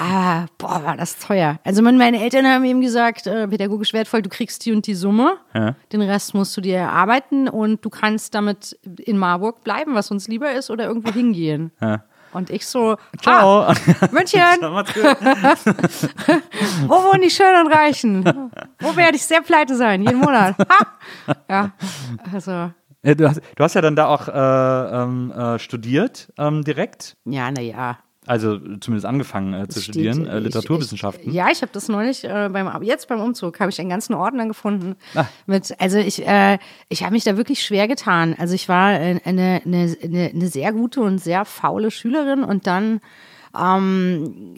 Ah, 0.00 0.46
boah, 0.58 0.82
war 0.84 0.96
das 0.96 1.18
teuer. 1.18 1.58
Also 1.64 1.82
mein- 1.82 1.98
meine 1.98 2.22
Eltern 2.22 2.46
haben 2.46 2.64
eben 2.64 2.80
gesagt, 2.80 3.26
äh, 3.26 3.46
pädagogisch 3.48 3.92
wertvoll, 3.92 4.22
du 4.22 4.30
kriegst 4.30 4.64
die 4.64 4.72
und 4.72 4.86
die 4.86 4.94
Summe, 4.94 5.36
Ja. 5.54 5.74
den 5.92 6.00
Rest 6.02 6.34
musst 6.34 6.56
du 6.56 6.60
dir 6.60 6.78
erarbeiten 6.78 7.48
und 7.48 7.84
du 7.84 7.90
kannst 7.90 8.34
damit 8.34 8.78
in 8.98 9.18
Marburg 9.18 9.62
bleiben, 9.62 9.94
was 9.94 10.10
uns 10.10 10.26
lieber 10.28 10.52
ist, 10.52 10.70
oder 10.70 10.86
irgendwo 10.86 11.12
hingehen. 11.12 11.70
Ja. 11.80 12.02
Und 12.32 12.50
ich 12.50 12.66
so, 12.66 12.96
Ciao. 13.22 13.60
Ah, 13.62 13.74
München, 14.10 14.40
wo 16.88 16.94
wohnen 16.94 17.22
die 17.22 17.30
Schönen 17.30 17.66
und 17.66 17.72
Reichen? 17.72 18.24
Wo 18.80 18.96
werde 18.96 19.16
ich 19.16 19.24
sehr 19.24 19.40
pleite 19.42 19.76
sein? 19.76 20.02
Jeden 20.02 20.18
Monat. 20.20 20.56
Ha! 20.58 20.86
Ja, 21.48 21.70
also, 22.32 22.70
Du 23.06 23.28
hast, 23.28 23.42
du 23.56 23.62
hast 23.62 23.74
ja 23.74 23.82
dann 23.82 23.96
da 23.96 24.06
auch 24.06 24.28
äh, 24.28 25.02
ähm, 25.02 25.30
äh, 25.30 25.58
studiert 25.58 26.32
ähm, 26.38 26.64
direkt, 26.64 27.18
ja, 27.26 27.50
naja. 27.50 27.98
Also 28.26 28.58
zumindest 28.80 29.06
angefangen 29.06 29.54
äh, 29.54 29.68
zu 29.68 29.80
studieren, 29.80 30.26
äh, 30.26 30.38
Literaturwissenschaften. 30.38 31.28
Ich, 31.28 31.34
ja, 31.34 31.48
ich 31.50 31.62
habe 31.62 31.72
das 31.72 31.88
neulich 31.88 32.24
äh, 32.24 32.48
beim 32.52 32.68
aber 32.68 32.84
jetzt 32.84 33.08
beim 33.08 33.20
Umzug 33.20 33.60
habe 33.60 33.70
ich 33.70 33.80
einen 33.80 33.90
ganzen 33.90 34.14
Ordner 34.14 34.46
gefunden 34.46 34.96
Ah. 35.14 35.26
mit 35.46 35.74
also 35.80 35.98
ich 35.98 36.26
äh, 36.26 36.58
ich 36.88 37.02
habe 37.02 37.12
mich 37.12 37.24
da 37.24 37.36
wirklich 37.36 37.62
schwer 37.62 37.88
getan. 37.88 38.34
Also 38.38 38.54
ich 38.54 38.68
war 38.68 38.92
äh, 38.92 39.20
eine, 39.24 39.60
eine, 39.64 39.96
eine, 40.02 40.30
eine 40.34 40.48
sehr 40.48 40.72
gute 40.72 41.00
und 41.00 41.18
sehr 41.18 41.44
faule 41.44 41.90
Schülerin 41.90 42.44
und 42.44 42.66
dann 42.66 43.00
ähm, 43.56 44.54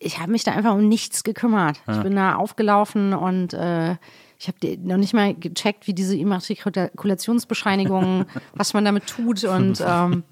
ich 0.00 0.18
habe 0.18 0.32
mich 0.32 0.42
da 0.44 0.52
einfach 0.52 0.74
um 0.74 0.88
nichts 0.88 1.22
gekümmert. 1.22 1.80
Ich 1.88 2.02
bin 2.02 2.16
da 2.16 2.34
aufgelaufen 2.34 3.12
und 3.12 3.54
äh, 3.54 3.94
ich 4.38 4.48
habe 4.48 4.58
noch 4.82 4.96
nicht 4.96 5.14
mal 5.14 5.34
gecheckt, 5.34 5.86
wie 5.86 5.94
diese 5.94 6.16
Immatrikulationsbescheinigungen, 6.16 8.26
was 8.54 8.74
man 8.74 8.84
damit 8.84 9.06
tut 9.06 9.44
und 9.44 9.80
ähm, 9.86 10.24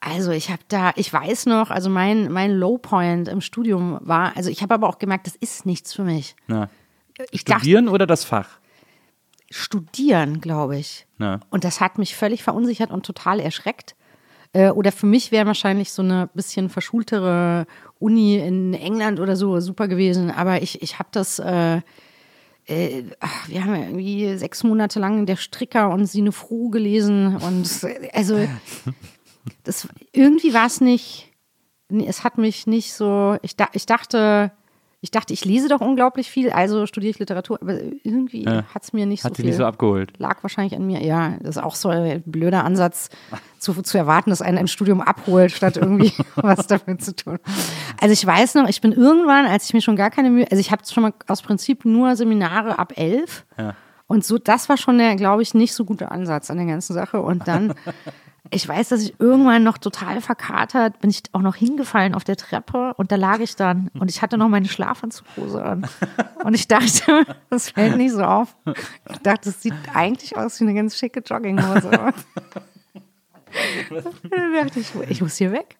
also 0.00 0.30
ich 0.30 0.50
habe 0.50 0.62
da, 0.68 0.92
ich 0.96 1.12
weiß 1.12 1.46
noch, 1.46 1.70
also 1.70 1.90
mein, 1.90 2.32
mein 2.32 2.52
Lowpoint 2.52 3.28
im 3.28 3.40
Studium 3.40 3.98
war, 4.00 4.36
also 4.36 4.50
ich 4.50 4.62
habe 4.62 4.74
aber 4.74 4.88
auch 4.88 4.98
gemerkt, 4.98 5.26
das 5.26 5.36
ist 5.36 5.66
nichts 5.66 5.92
für 5.92 6.04
mich. 6.04 6.34
Na. 6.46 6.68
Ich 7.30 7.44
dachte, 7.44 7.60
Studieren 7.60 7.88
oder 7.88 8.06
das 8.06 8.24
Fach? 8.24 8.48
studieren, 9.50 10.40
glaube 10.40 10.78
ich. 10.78 11.06
Na. 11.18 11.40
Und 11.50 11.64
das 11.64 11.80
hat 11.80 11.98
mich 11.98 12.16
völlig 12.16 12.42
verunsichert 12.42 12.90
und 12.90 13.04
total 13.04 13.40
erschreckt. 13.40 13.94
Äh, 14.52 14.70
Oder 14.70 14.92
für 14.92 15.06
mich 15.06 15.32
wäre 15.32 15.46
wahrscheinlich 15.46 15.92
so 15.92 16.02
eine 16.02 16.28
bisschen 16.34 16.70
verschultere 16.70 17.66
Uni 17.98 18.36
in 18.36 18.74
England 18.74 19.20
oder 19.20 19.36
so 19.36 19.60
super 19.60 19.88
gewesen. 19.88 20.30
Aber 20.30 20.62
ich, 20.62 20.82
ich 20.82 20.98
habe 20.98 21.08
das, 21.12 21.38
äh, 21.38 21.80
äh, 22.66 23.04
ach, 23.20 23.48
wir 23.48 23.64
haben 23.64 23.74
ja 23.74 23.82
irgendwie 23.82 24.36
sechs 24.36 24.64
Monate 24.64 24.98
lang 24.98 25.26
der 25.26 25.36
Stricker 25.36 25.90
und 25.90 26.06
Sine 26.06 26.32
Froh 26.32 26.68
gelesen. 26.70 27.36
Und 27.36 27.82
äh, 27.84 28.10
also, 28.12 28.38
das, 29.64 29.88
irgendwie 30.12 30.54
war 30.54 30.66
es 30.66 30.80
nicht, 30.80 31.32
es 31.88 32.24
hat 32.24 32.38
mich 32.38 32.66
nicht 32.66 32.92
so, 32.92 33.36
ich, 33.42 33.56
da, 33.56 33.68
ich 33.72 33.86
dachte, 33.86 34.52
ich 35.02 35.10
dachte, 35.10 35.32
ich 35.32 35.46
lese 35.46 35.68
doch 35.68 35.80
unglaublich 35.80 36.30
viel, 36.30 36.50
also 36.50 36.84
studiere 36.84 37.10
ich 37.10 37.18
Literatur, 37.18 37.58
aber 37.62 37.80
irgendwie 38.02 38.46
hat 38.46 38.82
es 38.82 38.92
mir 38.92 39.06
nicht 39.06 39.24
Hat 39.24 39.32
so 39.32 39.36
viel 39.36 39.46
nicht 39.46 39.56
so 39.56 39.64
abgeholt. 39.64 40.12
lag 40.18 40.42
wahrscheinlich 40.42 40.76
an 40.76 40.86
mir. 40.86 41.02
Ja, 41.02 41.38
das 41.40 41.56
ist 41.56 41.62
auch 41.62 41.74
so 41.74 41.88
ein 41.88 42.22
blöder 42.26 42.64
Ansatz, 42.64 43.08
zu, 43.58 43.72
zu 43.80 43.96
erwarten, 43.96 44.28
dass 44.28 44.42
einen 44.42 44.58
ein 44.58 44.68
Studium 44.68 45.00
abholt, 45.00 45.52
statt 45.52 45.78
irgendwie 45.78 46.12
was 46.36 46.66
damit 46.66 47.02
zu 47.02 47.16
tun. 47.16 47.38
Also 47.98 48.12
ich 48.12 48.26
weiß 48.26 48.56
noch, 48.56 48.68
ich 48.68 48.82
bin 48.82 48.92
irgendwann, 48.92 49.46
als 49.46 49.64
ich 49.64 49.72
mir 49.72 49.80
schon 49.80 49.96
gar 49.96 50.10
keine 50.10 50.28
Mühe, 50.28 50.46
also 50.50 50.60
ich 50.60 50.70
habe 50.70 50.82
schon 50.84 51.02
mal 51.02 51.14
aus 51.28 51.40
Prinzip 51.40 51.86
nur 51.86 52.14
Seminare 52.14 52.78
ab 52.78 52.92
elf. 52.96 53.46
Ja. 53.56 53.74
Und 54.06 54.24
so, 54.24 54.38
das 54.38 54.68
war 54.68 54.76
schon 54.76 54.98
der, 54.98 55.16
glaube 55.16 55.40
ich, 55.40 55.54
nicht 55.54 55.72
so 55.72 55.84
gute 55.84 56.10
Ansatz 56.10 56.50
an 56.50 56.58
der 56.58 56.66
ganzen 56.66 56.92
Sache. 56.92 57.22
Und 57.22 57.48
dann, 57.48 57.72
ich 58.48 58.66
weiß, 58.66 58.88
dass 58.88 59.02
ich 59.02 59.14
irgendwann 59.20 59.62
noch 59.62 59.76
total 59.78 60.20
verkatert, 60.20 61.00
bin 61.00 61.10
ich 61.10 61.22
auch 61.32 61.42
noch 61.42 61.56
hingefallen 61.56 62.14
auf 62.14 62.24
der 62.24 62.36
Treppe 62.36 62.94
und 62.96 63.12
da 63.12 63.16
lag 63.16 63.40
ich 63.40 63.54
dann 63.54 63.90
und 63.98 64.10
ich 64.10 64.22
hatte 64.22 64.38
noch 64.38 64.48
meine 64.48 64.68
Schlafanzughose 64.68 65.62
an. 65.62 65.86
Und 66.42 66.54
ich 66.54 66.66
dachte, 66.66 67.26
das 67.50 67.70
fällt 67.70 67.96
nicht 67.96 68.12
so 68.12 68.22
auf. 68.22 68.56
Ich 69.10 69.18
dachte, 69.18 69.50
das 69.50 69.62
sieht 69.62 69.74
eigentlich 69.94 70.36
aus 70.36 70.58
wie 70.60 70.64
eine 70.64 70.74
ganz 70.74 70.96
schicke 70.96 71.20
Jogginghose. 71.20 71.90
dann 71.90 72.14
dachte 74.54 74.80
ich, 74.80 74.94
ich 75.08 75.20
muss 75.20 75.36
hier 75.36 75.52
weg. 75.52 75.76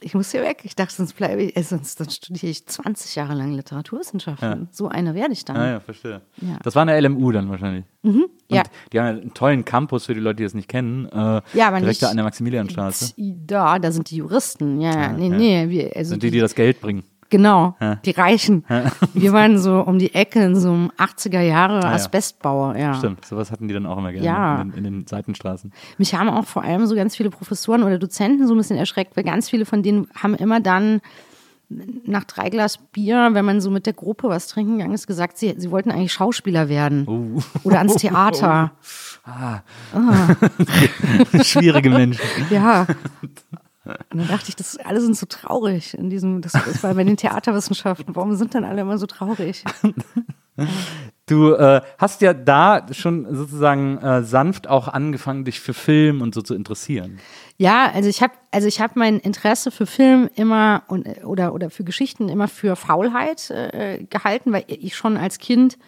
Ich 0.00 0.14
muss 0.14 0.30
hier 0.30 0.42
weg. 0.42 0.60
Ich 0.62 0.76
dachte, 0.76 0.94
sonst 0.94 1.14
bleibe 1.14 1.42
ich, 1.42 1.56
äh, 1.56 1.62
sonst 1.64 1.98
dann 1.98 2.08
studiere 2.08 2.50
ich 2.52 2.64
20 2.66 3.16
Jahre 3.16 3.34
lang 3.34 3.52
Literaturwissenschaften. 3.54 4.68
So 4.70 4.88
eine 4.88 5.14
werde 5.14 5.32
ich 5.32 5.44
dann. 5.44 5.56
Ah 5.56 5.70
ja, 5.72 5.80
verstehe. 5.80 6.20
Ja. 6.40 6.58
Das 6.62 6.76
war 6.76 6.82
eine 6.82 6.98
LMU 7.00 7.32
dann 7.32 7.48
wahrscheinlich. 7.50 7.84
Und 8.02 8.28
Ja. 8.48 8.62
die 8.92 9.00
haben 9.00 9.06
ja 9.16 9.22
einen 9.22 9.34
tollen 9.34 9.64
Campus 9.64 10.06
für 10.06 10.14
die 10.14 10.20
Leute, 10.20 10.36
die 10.36 10.42
das 10.44 10.54
nicht 10.54 10.68
kennen. 10.68 11.06
Äh, 11.06 11.42
Ja, 11.54 11.66
aber 11.68 11.78
direkt 11.80 11.86
nicht- 11.86 12.02
da 12.02 12.10
an 12.10 12.16
der 12.16 12.24
Maximilianstraße. 12.24 13.14
Da, 13.16 13.78
da 13.80 13.90
sind 13.90 14.08
die 14.10 14.16
Juristen. 14.16 14.80
Ja, 14.80 14.92
ja. 14.92 15.12
nee, 15.12 15.28
ja. 15.30 15.36
nee. 15.36 15.68
Wir, 15.68 15.96
also 15.96 16.10
Sind 16.10 16.22
die, 16.22 16.30
die 16.30 16.38
das 16.40 16.54
Geld 16.54 16.80
bringen. 16.80 17.02
Genau, 17.30 17.76
Ja. 17.80 17.96
die 17.96 18.10
Reichen. 18.12 18.64
Wir 19.14 19.32
waren 19.32 19.58
so 19.58 19.80
um 19.80 19.98
die 19.98 20.14
Ecke 20.14 20.42
in 20.42 20.56
so 20.56 20.70
einem 20.72 20.90
80er 20.96 21.40
Jahre 21.40 21.80
ja. 21.80 21.90
Asbestbauer, 21.92 22.76
ja. 22.76 22.94
Stimmt, 22.94 23.24
sowas 23.24 23.50
hatten 23.50 23.68
die 23.68 23.74
dann 23.74 23.86
auch 23.86 23.98
immer 23.98 24.12
gerne 24.12 24.26
Ja. 24.26 24.62
in, 24.62 24.70
den, 24.72 24.78
in 24.78 24.84
den 25.00 25.06
Seitenstraßen. 25.06 25.72
Mich 25.98 26.14
haben 26.14 26.28
auch 26.30 26.46
vor 26.46 26.62
allem 26.62 26.86
so 26.86 26.94
ganz 26.94 27.16
viele 27.16 27.30
Professoren 27.30 27.82
oder 27.82 27.98
Dozenten 27.98 28.46
so 28.46 28.54
ein 28.54 28.58
bisschen 28.58 28.78
erschreckt, 28.78 29.16
weil 29.16 29.24
ganz 29.24 29.50
viele 29.50 29.66
von 29.66 29.82
denen 29.82 30.08
haben 30.22 30.34
immer 30.34 30.60
dann 30.60 31.00
nach 32.06 32.24
drei 32.24 32.48
Glas 32.48 32.78
Bier, 32.78 33.28
wenn 33.32 33.44
man 33.44 33.60
so 33.60 33.70
mit 33.70 33.84
der 33.84 33.92
Gruppe 33.92 34.30
was 34.30 34.46
trinken 34.48 34.78
gegangen 34.78 34.94
ist, 34.94 35.06
gesagt, 35.06 35.36
sie, 35.36 35.54
sie 35.58 35.70
wollten 35.70 35.90
eigentlich 35.90 36.14
Schauspieler 36.14 36.70
werden. 36.70 37.06
Uh. 37.06 37.42
Oder 37.62 37.78
ans 37.80 37.94
Theater. 37.96 38.72
Schwierige 41.42 41.90
Menschen. 41.90 42.22
Ja. 42.50 42.86
Und 44.10 44.18
dann 44.20 44.28
dachte 44.28 44.48
ich, 44.48 44.56
das 44.56 44.76
alle 44.78 45.00
sind 45.00 45.16
so 45.16 45.26
traurig 45.26 45.94
in 45.94 46.10
diesem, 46.10 46.42
das, 46.42 46.52
das 46.52 46.82
war 46.82 46.94
bei 46.94 47.04
den 47.04 47.16
Theaterwissenschaften. 47.16 48.14
Warum 48.14 48.34
sind 48.36 48.54
dann 48.54 48.64
alle 48.64 48.82
immer 48.82 48.98
so 48.98 49.06
traurig? 49.06 49.64
Du 51.26 51.52
äh, 51.52 51.82
hast 51.98 52.22
ja 52.22 52.32
da 52.32 52.86
schon 52.92 53.34
sozusagen 53.34 53.98
äh, 53.98 54.22
sanft 54.22 54.66
auch 54.66 54.88
angefangen, 54.88 55.44
dich 55.44 55.60
für 55.60 55.74
Film 55.74 56.22
und 56.22 56.34
so 56.34 56.42
zu 56.42 56.54
interessieren. 56.54 57.18
Ja, 57.58 57.90
also 57.92 58.08
ich 58.08 58.22
habe 58.22 58.32
also 58.50 58.66
ich 58.66 58.80
habe 58.80 58.94
mein 58.96 59.18
Interesse 59.18 59.70
für 59.70 59.86
Film 59.86 60.30
immer 60.34 60.84
und, 60.88 61.06
oder 61.24 61.52
oder 61.52 61.70
für 61.70 61.84
Geschichten 61.84 62.28
immer 62.28 62.48
für 62.48 62.76
Faulheit 62.76 63.50
äh, 63.50 64.04
gehalten, 64.08 64.52
weil 64.52 64.64
ich 64.66 64.96
schon 64.96 65.16
als 65.16 65.38
Kind 65.38 65.78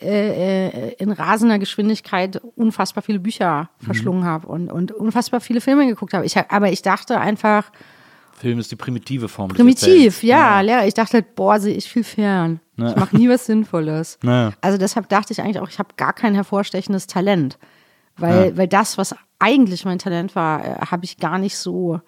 äh, 0.00 0.68
äh 0.68 0.94
in 0.98 1.12
rasender 1.12 1.58
Geschwindigkeit 1.58 2.40
unfassbar 2.56 3.02
viele 3.02 3.20
Bücher 3.20 3.70
Mhm. 3.80 3.84
verschlungen 3.84 4.24
habe 4.24 4.46
und 4.46 4.70
und 4.70 4.92
unfassbar 4.92 5.40
viele 5.40 5.60
Filme 5.60 5.86
geguckt 5.86 6.14
habe. 6.14 6.24
Ich 6.26 6.36
aber 6.36 6.70
ich 6.72 6.82
dachte 6.82 7.18
einfach 7.18 7.70
Film 8.40 8.58
ist 8.58 8.70
die 8.70 8.76
primitive 8.76 9.28
Form. 9.28 9.48
primitiv, 9.48 10.22
ja, 10.22 10.62
ja. 10.62 10.86
Ich 10.86 10.94
dachte 10.94 11.18
halt, 11.18 11.34
boah, 11.34 11.60
sehe 11.60 11.74
ich 11.74 11.90
viel 11.90 12.04
fern. 12.04 12.60
Ich 12.78 12.96
mache 12.96 13.14
nie 13.14 13.28
was 13.28 13.44
Sinnvolles. 13.44 14.18
Ja. 14.24 14.52
Also 14.62 14.78
deshalb 14.78 15.10
dachte 15.10 15.34
ich 15.34 15.42
eigentlich 15.42 15.60
auch, 15.60 15.68
ich 15.68 15.78
habe 15.78 15.90
gar 15.98 16.14
kein 16.14 16.34
hervorstechendes 16.34 17.06
Talent. 17.06 17.58
Weil, 18.16 18.56
weil 18.56 18.66
das, 18.66 18.96
was 18.96 19.14
eigentlich 19.38 19.84
mein 19.84 19.98
Talent 19.98 20.34
war, 20.34 20.64
äh, 20.64 20.86
habe 20.86 21.04
ich 21.04 21.18
gar 21.18 21.38
nicht 21.38 21.56
so, 21.58 22.00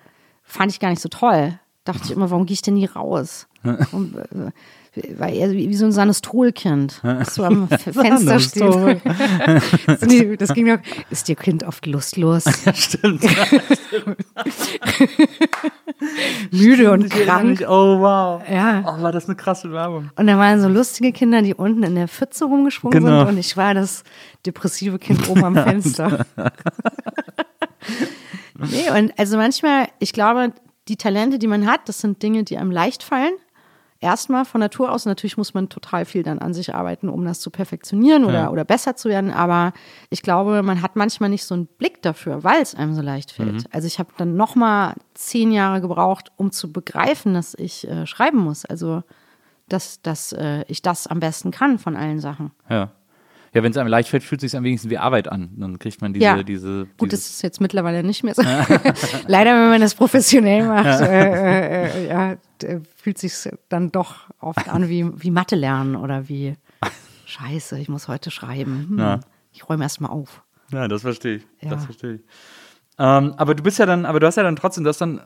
fand 0.43 0.73
ich 0.73 0.81
gar 0.81 0.89
nicht 0.89 1.03
so 1.03 1.11
toll. 1.11 1.59
Dachte 1.85 2.01
ich 2.05 2.11
immer, 2.11 2.31
warum 2.31 2.47
gehe 2.47 2.55
ich 2.55 2.63
denn 2.63 2.75
nie 2.75 2.87
raus? 2.87 3.47
Und, 3.93 4.17
äh, 4.17 4.51
weil 5.17 5.35
er 5.37 5.53
wie, 5.53 5.75
so 5.75 5.87
ein 5.87 5.93
Sanastrolkind, 5.93 7.01
das 7.03 7.35
so 7.37 7.45
am 7.45 7.69
Fenster 7.69 8.39
steht. 8.41 9.01
Das 10.41 10.53
ging 10.55 10.67
doch, 10.67 10.79
ist 11.11 11.29
Ihr 11.29 11.37
Kind 11.37 11.65
oft 11.65 11.87
lustlos, 11.87 12.45
Stimmt. 12.75 13.23
müde 16.51 16.91
und 16.93 17.11
krank. 17.11 17.65
oh 17.67 18.01
wow. 18.01 18.43
Ja. 18.51 18.85
Oh, 18.87 19.03
war 19.03 19.13
das 19.13 19.27
eine 19.27 19.37
krasse 19.37 19.73
Werbung. 19.73 20.11
Und 20.17 20.27
da 20.27 20.37
waren 20.39 20.61
so 20.61 20.69
lustige 20.69 21.13
Kinder, 21.13 21.43
die 21.43 21.55
unten 21.55 21.83
in 21.83 21.95
der 21.95 22.09
Pfütze 22.09 22.45
rumgesprungen 22.45 22.99
Genau. 23.03 23.21
sind 23.21 23.29
und 23.31 23.39
ich 23.39 23.57
war 23.57 23.75
das 23.75 24.05
depressive 24.45 24.99
Kind 24.99 25.29
oben 25.29 25.45
am 25.45 25.55
Fenster. 25.55 26.27
nee, 28.59 28.91
und 28.99 29.19
also 29.19 29.37
manchmal, 29.37 29.87
ich 30.01 30.13
glaube, 30.13 30.53
die 30.89 30.97
Talente, 30.97 31.39
die 31.39 31.47
man 31.47 31.67
hat, 31.67 31.89
das 31.89 32.01
sind 32.01 32.23
Dinge, 32.23 32.45
die 32.45 32.59
einem 32.59 32.71
leicht 32.71 33.03
fallen. 33.03 33.33
Erstmal 34.03 34.45
von 34.45 34.61
Natur 34.61 34.91
aus, 34.91 35.07
natürlich 35.07 35.37
muss 35.37 35.55
man 35.55 35.69
total 35.69 36.05
viel 36.05 36.23
dann 36.25 36.41
an 36.41 36.53
sich 36.53 36.75
arbeiten, 36.75 37.09
um 37.09 37.25
das 37.25 37.39
zu 37.41 37.51
perfektionieren 37.51 38.25
oder, 38.25 38.35
Ja. 38.43 38.51
oder 38.51 38.65
besser 38.65 38.97
zu 38.97 39.09
werden. 39.09 39.31
Aber 39.31 39.73
ich 40.11 40.23
glaube, 40.23 40.63
man 40.63 40.83
hat 40.83 40.97
manchmal 40.97 41.29
nicht 41.31 41.45
so 41.45 41.55
einen 41.55 41.67
Blick 41.67 42.03
dafür, 42.03 42.43
weil 42.43 42.61
es 42.61 42.75
einem 42.75 42.95
so 42.95 43.01
leicht 43.01 43.31
fällt. 43.31 43.53
Mhm. 43.53 43.65
Also 43.71 43.87
ich 43.87 43.99
habe 44.01 44.11
dann 44.17 44.35
noch 44.37 44.57
mal 44.57 44.95
zehn 45.15 45.53
Jahre 45.53 45.81
gebraucht, 45.81 46.33
um 46.37 46.51
zu 46.51 46.73
begreifen, 46.73 47.35
dass 47.35 47.55
ich 47.55 47.87
äh, 47.89 48.05
schreiben 48.07 48.39
muss. 48.39 48.65
Also 48.65 49.03
dass, 49.69 50.03
dass 50.03 50.33
äh, 50.33 50.65
ich 50.67 50.83
das 50.83 51.07
am 51.07 51.21
besten 51.21 51.51
kann 51.53 51.79
von 51.79 51.97
allen 51.97 52.19
Sachen. 52.19 52.51
Ja. 52.69 52.91
Ja, 53.55 53.63
wenn 53.63 53.71
es 53.71 53.77
einem 53.77 53.89
leicht 53.91 54.09
fällt, 54.09 54.23
fühlt 54.23 54.43
es 54.43 54.51
sich 54.51 54.57
am 54.59 54.65
wenigsten 54.65 54.89
wie 54.89 54.97
Arbeit 54.99 55.29
an. 55.31 55.51
Dann 55.57 55.79
kriegt 55.79 56.01
man 56.01 56.13
diese, 56.15 56.25
Ja. 56.25 56.43
diese. 56.43 56.87
Gut, 56.97 57.13
das 57.13 57.21
ist 57.29 57.43
jetzt 57.43 57.61
mittlerweile 57.61 58.03
nicht 58.03 58.25
mehr 58.25 58.35
so. 58.35 58.43
Leider, 59.27 59.53
wenn 59.55 59.69
man 59.71 59.81
das 59.81 59.95
professionell 59.95 60.67
macht, 60.67 61.01
äh, 61.03 61.85
äh, 62.07 62.09
ja, 62.09 62.37
d- 62.63 62.81
fühlt 62.97 63.19
sich 63.19 63.35
dann 63.69 63.93
doch 63.93 64.31
oft 64.41 64.69
an 64.69 64.89
wie, 64.89 65.07
wie 65.23 65.31
Mathe 65.31 65.55
lernen 65.57 65.97
oder 65.97 66.29
wie 66.29 66.55
Scheiße, 67.27 67.79
ich 67.79 67.89
muss 67.89 68.09
heute 68.09 68.31
schreiben. 68.31 68.87
Hm, 68.91 68.99
Ja. 68.99 69.21
Ich 69.53 69.69
räume 69.69 69.85
erst 69.85 70.01
mal 70.01 70.09
auf. 70.09 70.43
ja, 70.73 70.89
das 70.89 71.03
verstehe 71.03 71.37
ich. 71.37 71.47
Ja. 71.61 71.71
Das 71.71 71.85
verstehe 71.85 72.15
ich. 72.15 72.21
Ähm, 72.99 73.35
aber 73.37 73.55
du 73.55 73.63
bist 73.63 73.79
ja 73.79 73.87
dann, 73.87 74.05
aber 74.07 74.21
du 74.21 74.27
hast 74.27 74.37
ja 74.37 74.43
dann 74.43 74.57
trotzdem, 74.57 74.85
du 74.85 74.89
hast 74.89 75.01
dann, 75.01 75.21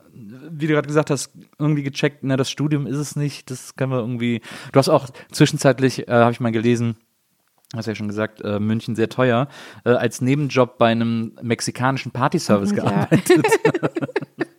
wie 0.50 0.66
du 0.66 0.72
gerade 0.74 0.86
gesagt 0.86 1.10
hast, 1.10 1.32
irgendwie 1.58 1.82
gecheckt, 1.82 2.18
na, 2.22 2.36
das 2.36 2.50
Studium 2.50 2.86
ist 2.86 2.96
es 2.96 3.16
nicht, 3.16 3.50
das 3.50 3.76
können 3.76 3.92
wir 3.92 3.98
irgendwie. 3.98 4.40
Du 4.72 4.78
hast 4.78 4.88
auch 4.88 5.08
zwischenzeitlich, 5.32 6.06
äh, 6.08 6.12
habe 6.12 6.32
ich 6.32 6.40
mal 6.40 6.52
gelesen, 6.52 6.96
hast 7.76 7.86
ja 7.86 7.94
schon 7.94 8.08
gesagt, 8.08 8.40
äh, 8.42 8.58
München 8.58 8.96
sehr 8.96 9.08
teuer, 9.08 9.48
äh, 9.84 9.90
als 9.90 10.20
Nebenjob 10.20 10.78
bei 10.78 10.88
einem 10.88 11.32
mexikanischen 11.42 12.12
Partyservice 12.12 12.72
Ja. 12.72 13.08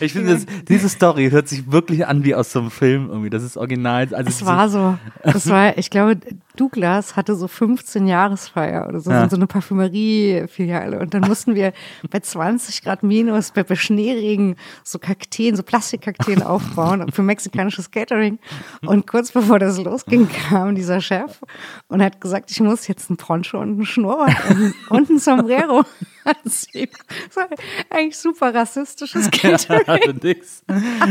ich 0.00 0.12
finde, 0.12 0.40
diese 0.68 0.88
Story 0.88 1.30
hört 1.30 1.48
sich 1.48 1.70
wirklich 1.70 2.06
an 2.06 2.24
wie 2.24 2.34
aus 2.34 2.52
so 2.52 2.60
einem 2.60 2.70
Film 2.70 3.08
irgendwie. 3.10 3.30
Das 3.30 3.42
ist 3.42 3.56
original. 3.56 4.08
Also 4.14 4.28
Es 4.28 4.44
war 4.44 4.68
so. 4.68 4.98
Das 5.22 5.48
war, 5.48 5.76
ich 5.78 5.90
glaube, 5.90 6.16
Douglas 6.56 7.16
hatte 7.16 7.34
so 7.34 7.48
15 7.48 8.06
Jahresfeier 8.06 8.88
oder 8.88 9.00
so, 9.00 9.10
Ja. 9.10 9.28
so 9.28 9.36
eine 9.36 9.46
Parfümerie-Filiale. 9.46 11.00
Und 11.00 11.14
dann 11.14 11.22
mussten 11.22 11.54
wir 11.54 11.72
bei 12.10 12.20
20 12.20 12.82
Grad 12.82 13.02
minus, 13.02 13.50
bei, 13.50 13.62
bei 13.64 13.74
Schneeregen, 13.74 14.56
so 14.82 14.98
Kakteen, 14.98 15.56
so 15.56 15.62
Plastikkakteen 15.62 16.42
aufbauen 16.44 17.10
für 17.12 17.22
mexikanisches 17.22 17.90
Catering. 17.90 18.38
Und 18.86 19.06
kurz 19.06 19.32
bevor 19.32 19.58
das 19.58 19.80
losging, 19.82 20.28
kam 20.28 20.74
dieser 20.74 21.00
Chef 21.00 21.40
und 21.88 22.02
hat 22.02 22.20
gesagt, 22.20 22.50
ich 22.50 22.60
muss 22.60 22.86
jetzt 22.86 23.10
ein 23.10 23.16
Poncho 23.16 23.58
und 23.60 23.78
ein 23.80 23.86
Schnurrbart 23.86 24.36
und, 24.50 24.74
und 24.90 25.10
ein 25.10 25.18
Sombrero. 25.18 25.84
Das 26.44 27.36
war 27.36 27.48
eigentlich 27.90 28.16
super 28.16 28.54
rassistisches 28.54 29.30
Catering. 29.30 30.18
Nix. 30.22 30.64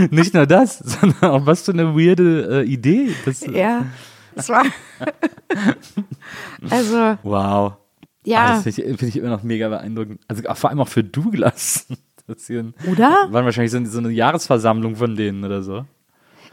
Nicht 0.09 0.33
nur 0.33 0.45
das, 0.47 0.79
sondern 0.79 1.31
auch 1.31 1.45
was 1.45 1.63
für 1.63 1.71
eine 1.71 1.95
weirde 1.95 2.63
äh, 2.63 2.65
Idee. 2.65 3.13
Das, 3.25 3.45
Ja, 3.45 3.85
es 4.35 4.49
war. 4.49 4.65
also, 6.69 7.17
Wow. 7.23 7.73
Ja. 8.25 8.45
Ah, 8.45 8.53
das 8.55 8.63
finde 8.63 8.81
ich, 8.81 8.99
find 8.99 9.09
ich 9.09 9.17
immer 9.17 9.29
noch 9.29 9.43
mega 9.43 9.69
beeindruckend. 9.69 10.21
Also 10.27 10.43
vor 10.55 10.69
allem 10.69 10.79
auch 10.79 10.87
für 10.87 11.03
Douglas. 11.03 11.87
Das 12.25 12.47
hier 12.47 12.61
ein, 12.61 12.73
Oder? 12.89 13.27
Waren 13.31 13.43
wahrscheinlich 13.45 13.71
so, 13.71 13.83
so 13.83 13.97
eine 13.97 14.09
Jahresversammlung 14.09 14.95
von 14.95 15.13
denen 15.15 15.43
oder 15.43 15.61
so. 15.61 15.85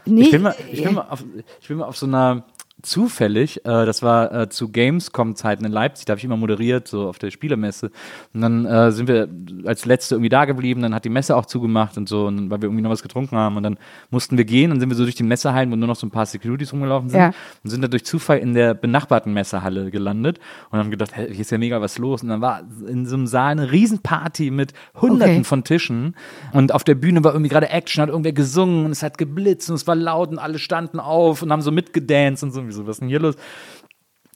nee, 0.05 0.23
Ich 0.23 0.31
bin 0.31 0.41
mal, 0.41 0.53
ich 0.69 0.83
bin 0.83 0.93
mal, 0.93 1.07
auf, 1.09 1.23
ich 1.61 1.67
bin 1.67 1.77
mal 1.77 1.85
auf 1.85 1.97
so 1.97 2.05
einer 2.07 2.43
zufällig, 2.81 3.65
äh, 3.65 3.85
das 3.85 4.01
war 4.01 4.33
äh, 4.33 4.49
zu 4.49 4.69
Gamescom-Zeiten 4.69 5.65
in 5.65 5.71
Leipzig, 5.71 6.05
da 6.05 6.11
habe 6.11 6.19
ich 6.19 6.25
immer 6.25 6.37
moderiert, 6.37 6.87
so 6.87 7.07
auf 7.07 7.19
der 7.19 7.31
Spielemesse. 7.31 7.91
Und 8.33 8.41
dann 8.41 8.65
äh, 8.65 8.91
sind 8.91 9.07
wir 9.07 9.27
als 9.65 9.85
Letzte 9.85 10.15
irgendwie 10.15 10.29
da 10.29 10.45
geblieben, 10.45 10.81
dann 10.81 10.93
hat 10.95 11.05
die 11.05 11.09
Messe 11.09 11.35
auch 11.35 11.45
zugemacht 11.45 11.97
und 11.97 12.07
so, 12.07 12.27
und 12.27 12.49
weil 12.49 12.61
wir 12.61 12.67
irgendwie 12.67 12.83
noch 12.83 12.89
was 12.89 13.03
getrunken 13.03 13.35
haben. 13.35 13.57
Und 13.57 13.63
dann 13.63 13.77
mussten 14.09 14.37
wir 14.37 14.45
gehen, 14.45 14.69
dann 14.69 14.79
sind 14.79 14.89
wir 14.89 14.95
so 14.95 15.03
durch 15.03 15.15
die 15.15 15.23
Messehallen, 15.23 15.71
wo 15.71 15.75
nur 15.75 15.87
noch 15.87 15.95
so 15.95 16.07
ein 16.07 16.11
paar 16.11 16.25
Securities 16.25 16.73
rumgelaufen 16.73 17.09
sind. 17.09 17.19
Ja. 17.19 17.31
Und 17.63 17.69
sind 17.69 17.81
dann 17.81 17.91
durch 17.91 18.05
Zufall 18.05 18.39
in 18.39 18.53
der 18.53 18.73
benachbarten 18.73 19.33
Messehalle 19.33 19.91
gelandet 19.91 20.39
und 20.69 20.79
haben 20.79 20.91
gedacht, 20.91 21.11
hey, 21.13 21.27
hier 21.31 21.41
ist 21.41 21.51
ja 21.51 21.57
mega 21.57 21.81
was 21.81 21.97
los. 21.97 22.23
Und 22.23 22.29
dann 22.29 22.41
war 22.41 22.61
in 22.87 23.05
so 23.05 23.15
einem 23.15 23.27
Saal 23.27 23.51
eine 23.51 23.71
Riesenparty 23.71 24.51
mit 24.51 24.73
Hunderten 24.99 25.31
Okay. 25.31 25.43
von 25.43 25.63
Tischen. 25.63 26.15
Und 26.51 26.73
auf 26.73 26.83
der 26.83 26.95
Bühne 26.95 27.23
war 27.23 27.33
irgendwie 27.33 27.49
gerade 27.49 27.69
Action, 27.69 28.01
hat 28.01 28.09
irgendwer 28.09 28.33
gesungen 28.33 28.85
und 28.85 28.91
es 28.91 29.03
hat 29.03 29.17
geblitzt 29.17 29.69
und 29.69 29.75
es 29.75 29.87
war 29.87 29.95
laut 29.95 30.29
und 30.29 30.39
alle 30.39 30.59
standen 30.59 30.99
auf 30.99 31.41
und 31.41 31.51
haben 31.51 31.61
so 31.61 31.71
mitgedanced 31.71 32.43
und 32.43 32.51
so. 32.51 32.70
Wie 32.71 32.75
so, 32.75 32.87
was 32.87 32.95
ist 32.95 32.99
denn 33.01 33.09
hier 33.09 33.19
los? 33.19 33.35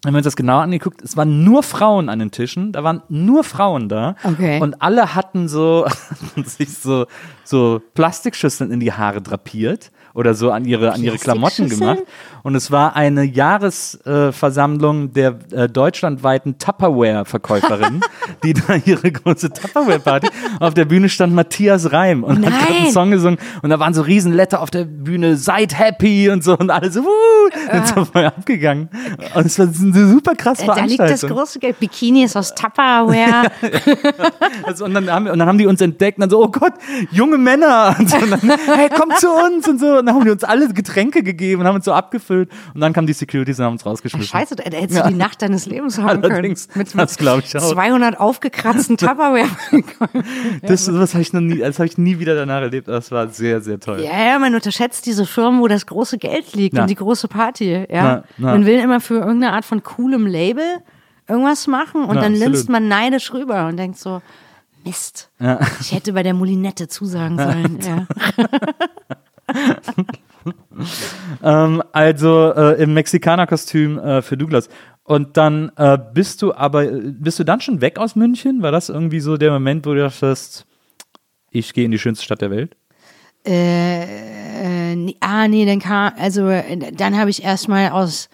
Wenn 0.04 0.14
man 0.14 0.20
uns 0.20 0.26
das 0.26 0.36
genau 0.36 0.60
angeguckt, 0.60 1.02
es 1.02 1.18
waren 1.18 1.44
nur 1.44 1.64
Frauen 1.64 2.10
an 2.10 2.20
den 2.20 2.30
Tischen, 2.30 2.72
da 2.72 2.84
waren 2.84 3.02
nur 3.10 3.44
Frauen 3.44 3.90
da. 3.90 4.16
Okay. 4.24 4.62
Und 4.62 4.82
alle 4.82 5.16
hatten 5.16 5.48
so 5.48 5.88
sich 6.46 6.78
so, 6.78 7.08
so 7.44 7.82
Plastikschüsseln 7.96 8.72
in 8.72 8.80
die 8.80 8.94
Haare 8.94 9.22
drapiert 9.22 9.92
oder 10.16 10.34
so 10.34 10.50
an 10.52 10.66
ihre, 10.66 10.94
an 10.94 11.04
ihre 11.04 11.18
Klamotten 11.18 11.70
gemacht. 11.70 12.00
Und 12.42 12.56
es 12.56 12.72
war 12.72 12.96
eine 12.96 13.24
Jahresversammlung 13.24 15.06
äh, 15.06 15.10
der 15.10 15.36
äh, 15.52 15.70
deutschlandweiten 15.70 16.58
Tupperware-Verkäuferinnen, 16.58 18.02
die 18.44 18.54
da 18.54 18.76
ihre 18.76 19.12
große 19.12 19.52
Tupperware-Party. 19.52 20.28
Auf 20.60 20.74
der 20.74 20.86
Bühne 20.86 21.10
stand 21.10 21.34
Matthias 21.34 21.92
Reim 21.92 22.24
und 22.24 22.46
hat 22.46 22.54
gerade 22.54 22.74
einen 22.74 22.84
Nein. 22.84 22.94
Song 22.94 23.12
gesungen. 23.12 23.40
Und 23.62 23.70
da 23.70 23.80
waren 23.80 23.94
so 23.94 24.02
riesen 24.02 24.34
Letter 24.34 24.62
auf 24.62 24.72
der 24.72 24.86
Bühne, 24.86 25.38
seid 25.38 25.78
happy 25.78 26.30
und 26.30 26.44
so. 26.44 26.58
Und 26.58 26.72
alle 26.72 26.92
so, 26.92 27.04
wuh, 27.04 27.50
sind 27.72 27.88
so 27.88 28.06
voll 28.06 28.26
abgegangen. 28.26 28.90
Und 29.34 29.46
es 29.46 29.60
war 29.60 29.68
eine 29.68 30.08
super 30.08 30.36
krass 30.36 30.56
Ah. 30.68 30.74
da 30.76 30.86
liegt 30.86 31.00
das 31.00 31.08
Veranstaltung. 31.08 31.38
große 31.38 31.60
Geld. 31.60 31.80
Bikinis 31.80 32.36
aus 32.36 32.56
Tupperware. 32.56 33.52
Also, 34.64 34.86
und, 34.86 34.94
dann 34.94 35.10
haben, 35.12 35.28
und 35.28 35.38
dann 35.40 35.48
haben 35.48 35.58
die 35.58 35.68
uns 35.68 35.82
entdeckt 35.82 36.18
und 36.18 36.22
dann 36.22 36.30
so, 36.30 36.42
oh 36.42 36.48
Gott, 36.48 36.74
junge 37.12 37.38
Männer. 37.38 37.96
Und, 37.98 38.10
so, 38.10 38.18
und 38.18 38.32
dann, 38.32 38.40
hey, 38.76 38.90
komm 38.96 39.12
zu 39.18 39.30
uns 39.30 39.68
und 39.68 39.80
so. 39.80 40.02
Und 40.06 40.10
dann 40.10 40.16
haben 40.18 40.26
die 40.26 40.32
uns 40.32 40.44
alle 40.44 40.72
Getränke 40.72 41.24
gegeben 41.24 41.62
und 41.62 41.68
haben 41.68 41.78
uns 41.78 41.86
so 41.86 41.92
abgefüllt. 41.92 42.52
Und 42.76 42.82
dann 42.82 42.94
kamen 42.94 43.08
die 43.08 43.14
Securities 43.14 43.58
und 43.58 43.66
haben 43.66 43.74
uns 43.74 43.86
rausgeschmissen. 43.88 44.30
Scheiße, 44.30 44.56
da 44.56 44.64
hättest 44.64 45.04
du 45.04 45.08
die 45.10 45.16
Nacht 45.16 45.42
deines 45.42 45.66
Lebens 45.66 45.98
haben 45.98 46.24
Allerdings, 46.24 46.68
können. 46.68 46.88
Mit, 46.94 46.96
das 46.96 47.18
glaub 47.18 47.40
ich 47.40 47.58
auch. 47.58 47.72
200 47.72 48.20
aufgekratzten 48.20 48.98
Tupperware. 48.98 49.50
Das, 50.62 50.86
das 50.86 51.14
habe 51.16 51.24
ich 51.24 51.34
noch 51.34 51.42
nie, 51.42 51.58
das 51.58 51.80
habe 51.80 51.88
ich 51.88 51.98
nie 51.98 52.20
wieder 52.20 52.36
danach 52.36 52.62
erlebt. 52.62 52.88
Das 52.88 53.10
war 53.10 53.30
sehr, 53.30 53.62
sehr 53.62 53.80
toll. 53.80 54.02
ja, 54.02 54.26
ja, 54.32 54.38
man 54.38 54.54
unterschätzt 54.54 55.08
diese 55.08 55.26
Firmen, 55.26 55.60
wo 55.60 55.68
das 55.68 55.88
große 55.88 56.20
Geld 56.20 56.54
liegt 56.54 56.76
Na. 56.76 56.84
und 56.84 56.90
die 56.92 56.96
große 56.96 57.28
Party. 57.28 57.88
Ja. 57.90 58.04
Na, 58.04 58.24
na. 58.38 58.52
Man 58.52 58.68
will 58.68 58.78
immer 58.80 59.02
für 59.02 59.16
irgendeine 59.16 59.54
Art 59.54 59.66
von 59.66 59.82
coolem 59.82 60.28
Label 60.28 60.64
irgendwas 61.28 61.66
machen 61.66 62.02
und 62.02 62.14
Na, 62.14 62.22
dann 62.22 62.34
absolut. 62.34 62.54
linst 62.54 62.70
man 62.70 62.88
neidisch 62.88 63.34
rüber 63.34 63.66
und 63.66 63.78
denkt 63.78 63.98
so, 63.98 64.22
Mist, 64.86 65.32
ich 65.82 65.94
hätte 65.94 66.14
bei 66.14 66.22
der 66.22 66.36
Molinette 66.36 66.88
zusagen 66.88 67.38
sollen. 67.38 67.80
Ja. 67.86 68.06
Ähm, 71.44 71.82
also 71.92 72.54
äh, 72.54 72.82
im 72.82 72.94
Mexikanerkostüm 72.94 73.98
äh, 73.98 74.22
für 74.22 74.38
Douglas. 74.38 74.70
Und 75.04 75.38
dann 75.38 75.72
äh, 75.76 75.98
bist 76.14 76.42
du 76.42 76.54
aber, 76.54 76.86
äh, 76.86 77.02
bist 77.04 77.40
du 77.40 77.44
dann 77.44 77.62
schon 77.62 77.82
weg 77.82 77.98
aus 77.98 78.16
München? 78.16 78.62
War 78.62 78.72
das 78.72 78.90
irgendwie 78.90 79.20
so 79.20 79.38
der 79.38 79.52
Moment, 79.52 79.86
wo 79.86 79.94
du 79.94 80.02
dachtest, 80.02 80.66
ich 81.52 81.74
gehe 81.74 81.86
in 81.86 81.92
die 81.92 82.00
schönste 82.00 82.26
Stadt 82.26 82.42
der 82.42 82.52
Welt? 82.52 82.76
Äh, 83.46 84.96
nee, 84.96 85.16
ah, 85.20 85.48
nee, 85.48 85.66
dann 85.66 85.80
kam, 85.80 86.14
also 86.18 86.48
äh, 86.48 86.92
dann 86.94 87.18
habe 87.18 87.30
ich 87.30 87.44
erstmal 87.44 87.90
aus, 87.90 88.30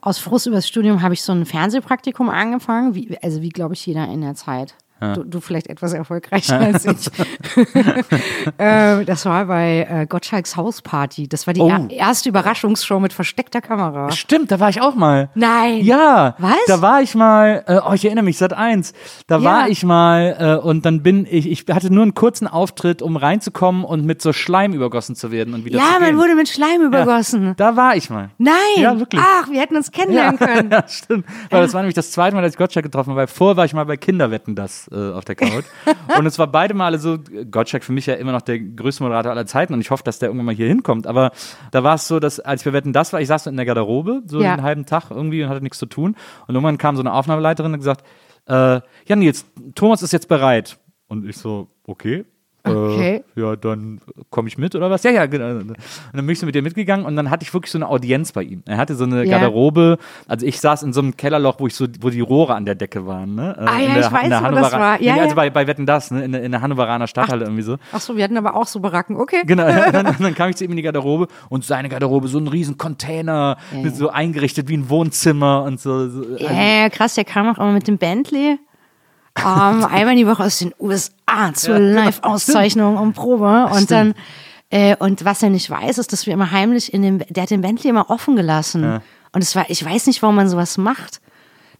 aus 0.00 0.18
Frust 0.18 0.46
übers 0.46 0.66
Studium 0.66 1.02
habe 1.02 1.14
ich 1.14 1.22
so 1.22 1.32
ein 1.32 1.44
Fernsehpraktikum 1.44 2.30
angefangen, 2.30 2.94
wie, 2.94 3.18
also 3.22 3.42
wie 3.42 3.50
glaube 3.50 3.74
ich 3.74 3.84
jeder 3.84 4.08
in 4.08 4.22
der 4.22 4.34
Zeit. 4.34 4.74
Du, 5.00 5.22
du 5.24 5.40
vielleicht 5.40 5.66
etwas 5.68 5.92
erfolgreicher 5.92 6.58
als 6.60 6.86
ich. 6.86 7.10
äh, 8.58 9.04
das 9.04 9.26
war 9.26 9.44
bei 9.46 9.86
äh, 9.90 10.06
Gottschalks 10.06 10.56
Hausparty. 10.56 11.28
Das 11.28 11.46
war 11.46 11.54
die 11.54 11.60
Oh. 11.60 11.68
er 11.68 11.90
erste 11.90 12.28
Überraschungsshow 12.28 13.00
mit 13.00 13.12
versteckter 13.12 13.60
Kamera. 13.60 14.10
Stimmt, 14.12 14.50
da 14.50 14.60
war 14.60 14.68
ich 14.68 14.80
auch 14.80 14.94
mal. 14.94 15.28
Nein. 15.34 15.80
Ja, 15.84 16.34
Was? 16.38 16.56
da 16.66 16.80
war 16.82 17.02
ich 17.02 17.14
mal, 17.14 17.64
äh, 17.66 17.80
oh, 17.86 17.92
ich 17.92 18.04
erinnere 18.04 18.24
mich, 18.24 18.38
seit 18.38 18.52
eins. 18.52 18.92
Da 19.26 19.38
Ja. 19.38 19.44
war 19.44 19.68
ich 19.68 19.84
mal 19.84 20.36
äh, 20.62 20.66
und 20.66 20.84
dann 20.86 21.02
bin 21.02 21.26
ich, 21.30 21.50
ich 21.50 21.64
hatte 21.74 21.92
nur 21.92 22.02
einen 22.02 22.14
kurzen 22.14 22.46
Auftritt, 22.46 23.02
um 23.02 23.16
reinzukommen 23.16 23.84
und 23.84 24.04
mit 24.04 24.22
so 24.22 24.32
Schleim 24.32 24.72
übergossen 24.72 25.16
zu 25.16 25.30
werden 25.30 25.54
und 25.54 25.64
wieder 25.64 25.78
Ja, 25.78 25.84
zu 25.94 26.00
man 26.00 26.10
gehen. 26.10 26.18
wurde 26.18 26.34
mit 26.34 26.48
Schleim 26.48 26.82
übergossen. 26.82 27.54
Da 27.56 27.76
war 27.76 27.96
ich 27.96 28.10
mal. 28.10 28.30
Nein. 28.38 28.52
Ja, 28.76 28.98
wirklich. 28.98 29.22
Ach, 29.24 29.48
wir 29.50 29.60
hätten 29.60 29.76
uns 29.76 29.90
kennenlernen 29.90 30.38
können. 30.38 30.70
Ja, 30.70 30.84
stimmt. 30.88 31.26
Weil 31.50 31.62
das 31.62 31.74
war 31.74 31.80
nämlich 31.82 31.94
das 31.94 32.10
zweite 32.10 32.34
Mal, 32.36 32.42
dass 32.42 32.52
ich 32.52 32.58
Gottschalk 32.58 32.84
getroffen 32.84 33.10
habe. 33.10 33.20
Weil 33.20 33.26
vorher 33.26 33.56
war 33.56 33.64
ich 33.64 33.74
mal 33.74 33.84
bei 33.84 33.96
Kinderwetten 33.96 34.54
das 34.54 34.83
äh, 34.92 35.12
auf 35.12 35.24
der 35.24 35.34
Couch. 35.34 35.64
und 36.18 36.26
es 36.26 36.38
war 36.38 36.46
beide 36.46 36.74
Male 36.74 36.98
so, 36.98 37.18
Gottschalk 37.50 37.84
für 37.84 37.92
mich 37.92 38.06
ja 38.06 38.14
immer 38.14 38.32
noch 38.32 38.42
der 38.42 38.58
größte 38.58 39.02
Moderator 39.02 39.32
aller 39.32 39.46
Zeiten 39.46 39.74
und 39.74 39.80
ich 39.80 39.90
hoffe, 39.90 40.04
dass 40.04 40.18
der 40.18 40.28
irgendwann 40.28 40.46
mal 40.46 40.54
hier 40.54 40.68
hinkommt. 40.68 41.06
Aber 41.06 41.32
da 41.70 41.82
war 41.84 41.94
es 41.94 42.08
so, 42.08 42.20
dass 42.20 42.40
als 42.40 42.62
ich 42.62 42.64
bei 42.66 42.72
Wetten 42.72 42.92
das 42.92 43.12
war, 43.12 43.20
ich 43.20 43.28
saß 43.28 43.44
so 43.44 43.50
in 43.50 43.56
der 43.56 43.66
Garderobe, 43.66 44.22
so 44.26 44.40
Ja. 44.40 44.56
den 44.56 44.62
halben 44.62 44.86
Tag 44.86 45.10
irgendwie 45.10 45.42
und 45.42 45.48
hatte 45.50 45.62
nichts 45.62 45.78
zu 45.78 45.86
tun. 45.86 46.16
Und 46.46 46.54
irgendwann 46.54 46.78
kam 46.78 46.96
so 46.96 47.02
eine 47.02 47.12
Aufnahmeleiterin 47.12 47.72
und 47.72 47.78
gesagt, 47.78 48.04
äh, 48.46 48.80
ja 49.06 49.16
Nils, 49.16 49.46
Thomas 49.74 50.02
ist 50.02 50.12
jetzt 50.12 50.28
bereit. 50.28 50.78
Und 51.08 51.28
ich 51.28 51.36
so, 51.36 51.68
okay. 51.86 52.24
Okay. 52.66 53.22
Äh, 53.36 53.40
ja, 53.40 53.56
dann 53.56 54.00
komme 54.30 54.48
ich 54.48 54.56
mit 54.56 54.74
oder 54.74 54.90
was? 54.90 55.02
Ja, 55.02 55.10
ja, 55.10 55.26
genau. 55.26 55.50
Und 55.60 55.76
dann 56.12 56.26
bin 56.26 56.30
ich 56.30 56.38
so 56.38 56.46
mit 56.46 56.54
dir 56.54 56.62
mitgegangen 56.62 57.04
und 57.04 57.14
dann 57.14 57.28
hatte 57.30 57.42
ich 57.44 57.52
wirklich 57.52 57.70
so 57.70 57.76
eine 57.78 57.88
Audienz 57.88 58.32
bei 58.32 58.42
ihm. 58.42 58.62
Er 58.66 58.78
hatte 58.78 58.94
so 58.94 59.04
eine 59.04 59.24
Ja. 59.24 59.32
Garderobe, 59.38 59.98
also 60.28 60.46
ich 60.46 60.60
saß 60.60 60.82
in 60.82 60.92
so 60.94 61.00
einem 61.02 61.16
Kellerloch, 61.16 61.56
wo 61.60 61.66
ich 61.66 61.74
so, 61.74 61.86
wo 62.00 62.08
die 62.08 62.20
Rohre 62.20 62.54
an 62.54 62.64
der 62.64 62.74
Decke 62.74 63.06
waren, 63.06 63.34
ne? 63.34 63.54
Äh, 63.58 63.60
Ah, 63.64 63.78
ja, 63.78 63.86
in 63.88 63.94
der, 63.94 64.06
ich 64.06 64.12
weiß, 64.12 64.24
wo 64.24 64.54
das 64.54 64.72
war. 64.72 65.00
Ja, 65.02 65.14
nee, 65.14 65.20
also 65.20 65.30
ja. 65.30 65.34
bei, 65.34 65.50
bei 65.50 65.66
Wetten 65.66 65.84
das, 65.84 66.10
ne? 66.10 66.24
In, 66.24 66.32
der- 66.32 66.42
in 66.42 66.52
der 66.52 66.62
Hannoveraner 66.62 67.06
Stadthalle 67.06 67.44
irgendwie 67.44 67.62
so. 67.62 67.76
Ach 67.92 68.00
so, 68.00 68.16
wir 68.16 68.24
hatten 68.24 68.36
aber 68.38 68.54
auch 68.56 68.66
so 68.66 68.80
Baracken. 68.80 69.16
Okay. 69.16 69.42
Genau, 69.46 69.66
dann, 69.66 70.16
dann 70.18 70.34
kam 70.34 70.48
ich 70.48 70.56
zu 70.56 70.64
ihm 70.64 70.70
in 70.70 70.76
die 70.78 70.82
Garderobe 70.82 71.28
und 71.50 71.64
seine 71.64 71.88
Garderobe, 71.90 72.28
so 72.28 72.38
ein 72.38 72.48
riesen 72.48 72.78
Container, 72.78 73.58
mit 73.82 73.94
so 73.94 74.08
eingerichtet 74.08 74.68
wie 74.68 74.76
ein 74.78 74.88
Wohnzimmer 74.88 75.62
und 75.64 75.80
so. 75.80 76.08
so 76.08 76.22
Ja, 76.38 76.52
ja, 76.52 76.88
krass, 76.88 77.14
der 77.14 77.24
kam 77.24 77.48
auch 77.48 77.58
immer 77.58 77.72
mit 77.72 77.86
dem 77.88 77.98
Bentley. 77.98 78.58
Ähm, 79.38 79.84
einmal 79.90 80.16
die 80.16 80.26
Woche 80.26 80.44
aus 80.44 80.58
den 80.58 80.72
USA 80.80 81.52
zur 81.54 81.78
Live-Auszeichnung 81.78 82.96
und 82.96 83.14
Probe. 83.14 83.68
Und 83.72 83.90
dann, 83.90 84.14
äh, 84.70 84.96
und 84.96 85.24
was 85.24 85.42
er 85.42 85.50
nicht 85.50 85.68
weiß, 85.70 85.98
ist, 85.98 86.12
dass 86.12 86.26
wir 86.26 86.32
immer 86.34 86.50
heimlich 86.50 86.92
in 86.94 87.02
dem, 87.02 87.18
der 87.28 87.42
hat 87.44 87.50
den 87.50 87.60
Bentley 87.62 87.90
immer 87.90 88.10
offen 88.10 88.36
gelassen. 88.36 89.00
Und 89.32 89.42
es 89.42 89.56
war, 89.56 89.68
ich 89.68 89.84
weiß 89.84 90.06
nicht, 90.06 90.22
warum 90.22 90.36
man 90.36 90.48
sowas 90.48 90.78
macht. 90.78 91.20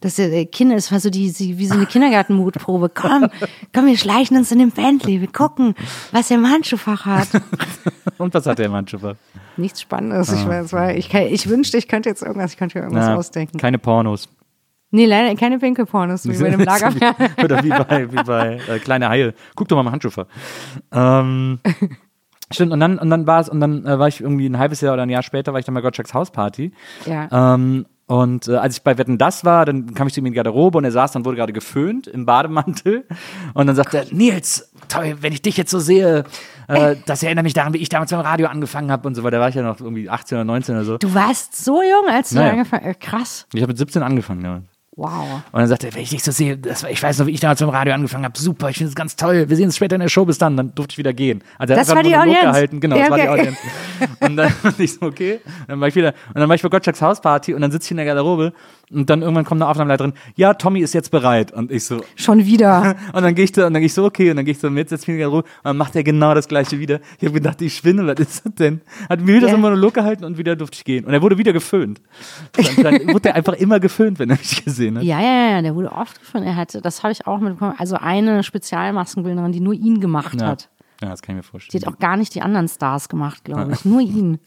Dass 0.01 0.15
der 0.15 0.27
der 0.29 0.45
Kinder, 0.45 0.75
es 0.75 0.91
war 0.91 0.99
so 0.99 1.09
die, 1.09 1.33
wie 1.39 1.65
so 1.67 1.73
eine 1.73 1.85
Kindergartenmutprobe. 1.87 2.89
Komm, 2.89 3.27
komm, 3.73 3.85
wir 3.85 3.97
schleichen 3.97 4.35
uns 4.37 4.51
in 4.51 4.59
den 4.59 4.71
Bentley. 4.71 5.21
Wir 5.21 5.31
gucken, 5.31 5.73
was 6.11 6.29
er 6.29 6.37
im 6.37 6.47
Handschuhfach 6.49 7.05
hat. 7.05 7.29
Und 8.17 8.33
was 8.33 8.45
hat 8.45 8.59
der 8.59 8.69
Mann 8.69 8.87
schon? 8.87 9.15
Nichts 9.57 9.81
Spannendes. 9.81 10.31
Ich, 10.33 10.45
weiß, 10.45 10.73
war, 10.73 10.93
ich, 10.93 11.09
kann- 11.09 11.23
ich 11.27 11.47
wünschte, 11.47 11.77
ich 11.77 11.87
könnte 11.87 12.09
jetzt 12.09 12.21
irgendwas, 12.21 12.51
ich 12.51 12.57
könnte 12.57 12.77
mir 12.77 12.83
irgendwas 12.83 13.07
Na, 13.07 13.15
ausdenken. 13.15 13.57
Keine 13.57 13.79
Pornos. 13.79 14.27
Nee, 14.95 15.05
leider 15.05 15.35
keine 15.35 15.59
Pinkelpornos, 15.59 16.25
wie 16.27 16.41
bei 16.41 16.49
dem 16.49 16.59
Lagerfeuer. 16.63 17.15
Oder 17.43 17.63
wie 17.63 17.69
bei, 17.69 18.11
wie 18.11 18.23
bei 18.23 18.59
äh, 18.69 18.79
Kleine 18.79 19.09
Haie. 19.09 19.33
Guck 19.55 19.67
doch 19.67 19.75
mal 19.75 19.81
im 19.81 19.91
Handschufer. 19.91 20.27
Ähm, 20.93 21.59
stimmt, 22.51 22.71
und 22.71 22.79
dann, 22.79 22.97
und 22.97 23.09
dann 23.09 23.27
war 23.27 23.41
es, 23.41 23.49
und 23.49 23.59
dann 23.59 23.85
äh, 23.85 23.99
war 23.99 24.07
ich 24.07 24.21
irgendwie 24.21 24.47
ein 24.47 24.57
halbes 24.57 24.79
Jahr 24.81 24.93
oder 24.93 25.03
ein 25.03 25.09
Jahr 25.09 25.23
später, 25.23 25.51
war 25.51 25.59
ich 25.59 25.65
dann 25.65 25.75
bei 25.75 25.81
Gottschalks 25.81 26.13
Hausparty. 26.13 26.71
Ja. 27.05 27.53
Ähm, 27.55 27.85
und 28.07 28.47
äh, 28.47 28.55
als 28.55 28.77
ich 28.77 28.83
bei 28.83 28.97
Wetten 28.99 29.17
das 29.17 29.43
war, 29.45 29.65
dann 29.65 29.93
kam 29.95 30.07
ich 30.07 30.13
zu 30.13 30.19
ihm 30.19 30.27
in 30.27 30.31
die 30.31 30.35
Garderobe 30.35 30.77
und 30.77 30.83
er 30.85 30.91
saß 30.91 31.11
dann, 31.11 31.25
wurde 31.25 31.37
gerade 31.37 31.53
geföhnt 31.53 32.05
im 32.07 32.25
Bademantel. 32.27 33.03
Und 33.55 33.65
dann 33.67 33.75
sagte 33.75 33.97
er, 33.97 34.05
Nils, 34.11 34.71
toll, 34.87 35.17
wenn 35.21 35.33
ich 35.33 35.41
dich 35.41 35.57
jetzt 35.57 35.71
so 35.71 35.79
sehe, 35.79 36.23
äh, 36.67 36.95
das 37.07 37.23
erinnert 37.23 37.43
mich 37.45 37.55
daran, 37.55 37.73
wie 37.73 37.79
ich 37.79 37.89
damals 37.89 38.11
beim 38.11 38.19
Radio 38.19 38.47
angefangen 38.47 38.91
habe 38.91 39.07
und 39.07 39.15
so 39.15 39.23
weiter. 39.23 39.37
Da 39.37 39.41
war 39.41 39.49
ich 39.49 39.55
ja 39.55 39.63
noch 39.63 39.81
irgendwie 39.81 40.07
18 40.07 40.37
oder 40.37 40.45
19 40.45 40.75
oder 40.75 40.83
so. 40.85 40.97
Du 40.99 41.15
warst 41.15 41.55
so 41.65 41.81
jung, 41.81 42.07
als 42.13 42.29
du 42.29 42.35
Naja. 42.35 42.51
angefangen 42.51 42.85
hast. 42.85 42.99
Krass. 43.01 43.47
Ich 43.53 43.61
habe 43.61 43.71
mit 43.71 43.79
17 43.79 44.03
angefangen, 44.03 44.45
ja. 44.45 44.61
Wow. 44.97 45.41
Und 45.51 45.59
dann 45.59 45.67
sagte 45.67 45.87
er, 45.87 45.93
wenn 45.93 46.03
ich 46.03 46.09
dich 46.09 46.23
so 46.23 46.31
sehe, 46.31 46.57
das, 46.57 46.83
ich 46.83 47.03
weiß 47.03 47.19
noch, 47.19 47.25
wie 47.27 47.31
ich 47.31 47.41
damals 47.41 47.59
beim 47.59 47.67
Radio 47.69 47.93
angefangen 47.93 48.23
habe, 48.23 48.39
super, 48.39 48.69
ich 48.69 48.77
finde 48.77 48.89
es 48.89 48.95
ganz 48.95 49.17
toll. 49.17 49.49
Wir 49.49 49.57
sehen 49.57 49.65
uns 49.65 49.75
später 49.75 49.95
in 49.95 50.01
der 50.01 50.07
Show, 50.07 50.23
bis 50.23 50.37
dann. 50.37 50.55
Dann 50.55 50.73
durfte 50.73 50.93
ich 50.93 50.97
wieder 50.97 51.11
gehen. 51.11 51.43
Also 51.57 51.73
er 51.73 51.79
Das 51.79 51.89
hat 51.89 51.97
war 51.97 52.03
die 52.03 52.15
Audienz? 52.15 52.39
Gehalten. 52.41 52.79
Genau, 52.79 52.95
Ja, 52.95 53.09
das 53.09 53.11
war 53.11 53.17
die. 53.19 53.27
Audienz. 53.27 53.57
Und 54.21 54.37
dann 54.37 54.53
war 54.63 54.79
ich 54.79 54.93
so, 54.93 55.05
okay. 55.05 55.41
Dann 55.67 55.81
war 55.81 55.89
ich 55.89 55.95
wieder, 55.95 56.13
und 56.33 56.39
dann 56.39 56.47
war 56.47 56.55
ich 56.55 56.61
bei 56.61 56.69
Gottschalks 56.69 57.01
Hausparty 57.01 57.53
und 57.53 57.61
dann 57.61 57.71
sitze 57.71 57.87
ich 57.87 57.91
in 57.91 57.97
der 57.97 58.05
Garderobe 58.05 58.53
und 58.91 59.09
dann 59.09 59.21
irgendwann 59.21 59.45
kommt 59.45 59.61
eine 59.61 59.69
Aufnahmeleiterin, 59.69 60.13
ja, 60.35 60.53
Tommy 60.53 60.79
ist 60.81 60.93
jetzt 60.93 61.11
bereit. 61.11 61.51
Und 61.51 61.71
ich 61.71 61.83
so, 61.85 62.01
Schon 62.15 62.45
wieder. 62.45 62.95
und 63.13 63.21
dann 63.23 63.33
gehe 63.35 63.45
ich 63.45 63.51
da, 63.51 63.67
und 63.67 63.73
dann 63.73 63.81
gehe 63.81 63.87
ich 63.87 63.93
so, 63.93 64.03
okay, 64.05 64.29
und 64.29 64.35
dann 64.37 64.45
gehe 64.45 64.53
ich 64.53 64.59
so 64.59 64.69
mit, 64.69 64.89
setze 64.89 65.09
mich 65.09 65.15
in 65.15 65.21
Garderobe, 65.21 65.47
und 65.47 65.65
dann 65.65 65.77
macht 65.77 65.95
er 65.95 66.03
genau 66.03 66.33
das 66.33 66.47
gleiche 66.47 66.79
wieder. 66.79 66.99
Ich 67.19 67.23
habe 67.27 67.33
gedacht, 67.33 67.61
ich 67.61 67.75
spinne, 67.75 68.05
was 68.07 68.19
ist 68.19 68.45
das 68.45 68.53
denn? 68.55 68.81
Hat 69.09 69.19
mir 69.21 69.35
wieder 69.35 69.47
Ja. 69.47 69.49
so 69.49 69.55
einen 69.55 69.61
Monolog 69.61 69.93
gehalten 69.93 70.23
und 70.25 70.37
wieder 70.37 70.55
durfte 70.55 70.75
ich 70.77 70.83
gehen. 70.85 71.05
Und 71.05 71.13
er 71.13 71.21
wurde 71.21 71.37
wieder 71.37 71.53
geföhnt. 71.53 72.01
Dann, 72.81 73.07
wurde 73.13 73.29
er 73.29 73.35
einfach 73.35 73.53
immer 73.53 73.79
geföhnt, 73.79 74.19
wenn 74.19 74.29
er 74.29 74.37
mich 74.37 74.63
gesehen 74.63 74.97
hat. 74.97 75.03
Ja, 75.03 75.19
ja, 75.21 75.49
ja, 75.51 75.61
der 75.61 75.75
wurde 75.75 75.91
oft 75.91 76.19
gefunden. 76.19 76.47
Er 76.47 76.55
hatte, 76.55 76.81
das 76.81 77.03
habe 77.03 77.11
ich 77.11 77.25
auch 77.27 77.39
mitbekommen, 77.39 77.75
also 77.77 77.95
eine 77.97 78.43
Spezialmaskenbildnerin, 78.43 79.51
die 79.51 79.59
nur 79.59 79.73
ihn 79.73 79.99
gemacht 79.99 80.39
Ja. 80.39 80.47
hat. 80.47 80.69
Ja, 81.05 81.11
das 81.11 81.21
kann 81.21 81.35
ich 81.35 81.37
mir 81.37 81.41
Die 81.43 81.47
vorstellen. 81.49 81.85
hat 81.85 81.93
auch 81.93 81.99
gar 81.99 82.17
nicht 82.17 82.33
die 82.35 82.41
anderen 82.41 82.67
Stars 82.67 83.09
gemacht, 83.09 83.43
glaube 83.43 83.71
ich. 83.73 83.85
Nur 83.85 84.01
ihn. 84.01 84.39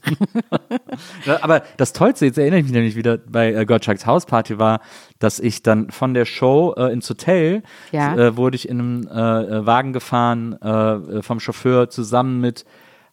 Aber 1.41 1.63
das 1.77 1.93
Tollste, 1.93 2.27
jetzt 2.27 2.39
erinnere 2.39 2.59
ich 2.61 2.65
mich 2.65 2.73
nämlich 2.73 2.97
wieder 2.97 3.17
bei 3.19 3.53
äh, 3.53 3.65
Gottschalks 3.65 4.07
Hausparty 4.07 4.59
war, 4.59 4.81
dass 5.19 5.39
ich 5.41 5.63
dann 5.63 5.91
von 5.91 6.15
der 6.15 6.25
Show 6.25 6.75
äh, 6.77 6.93
ins 6.93 7.09
Hotel 7.09 7.63
Ja. 7.93 8.15
äh, 8.17 8.37
wurde 8.37 8.57
ich 8.57 8.69
in 8.69 8.81
einem 8.81 9.09
äh, 9.09 9.59
äh, 9.59 9.67
Wagen 9.67 9.93
gefahren 9.93 10.55
äh, 10.61 11.23
vom 11.23 11.41
Chauffeur 11.41 11.91
zusammen 11.91 12.41
mit 12.41 12.65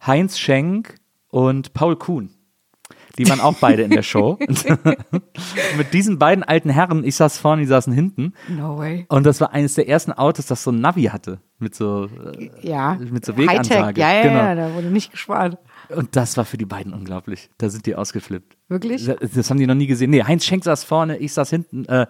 Heinz 0.06 0.38
Schenk 0.38 0.96
und 1.30 1.74
Paul 1.74 1.96
Kuhn. 1.96 2.30
Die 3.18 3.30
waren 3.30 3.40
auch 3.40 3.56
beide 3.62 3.84
in 3.84 3.92
der 3.92 4.04
Show. 4.04 4.38
Mit 5.78 5.94
diesen 5.94 6.20
beiden 6.20 6.44
alten 6.44 6.70
Herren, 6.70 7.06
ich 7.06 7.16
saß 7.16 7.38
vorne, 7.38 7.62
die 7.62 7.68
saßen 7.68 7.94
hinten. 7.94 8.34
No 8.50 8.78
way. 8.78 9.06
Und 9.08 9.26
das 9.26 9.40
war 9.40 9.54
eines 9.54 9.76
der 9.76 9.88
ersten 9.88 10.12
Autos, 10.12 10.48
das 10.48 10.64
so 10.64 10.72
ein 10.72 10.82
Navi 10.82 11.04
hatte. 11.04 11.40
Mit 11.58 11.74
so, 11.74 12.06
äh, 12.38 12.50
Ja. 12.62 12.96
Mit 13.00 13.26
so. 13.26 13.38
Wegansage. 13.38 14.00
Ja, 14.02 14.14
ja, 14.14 14.22
Genau. 14.24 14.36
ja, 14.36 14.56
da 14.56 14.74
wurde 14.74 14.88
nicht 14.88 15.12
gespart. 15.12 15.58
Und 15.90 16.16
das 16.16 16.36
war 16.38 16.44
für 16.46 16.58
die 16.58 16.66
beiden 16.66 16.94
unglaublich. 16.94 17.50
Da 17.58 17.70
sind 17.70 17.86
die 17.86 17.96
ausgeflippt. 17.96 18.58
Wirklich? 18.68 19.06
Das, 19.06 19.18
das 19.34 19.50
haben 19.50 19.60
die 19.60 19.68
noch 19.68 19.76
nie 19.76 19.88
gesehen. 19.88 20.10
Nee, 20.10 20.24
Heinz 20.24 20.44
Schenk 20.46 20.64
saß 20.66 20.84
vorne, 20.84 21.18
ich 21.18 21.32
saß 21.34 21.50
hinten. 21.50 21.86
Äh, 21.86 22.08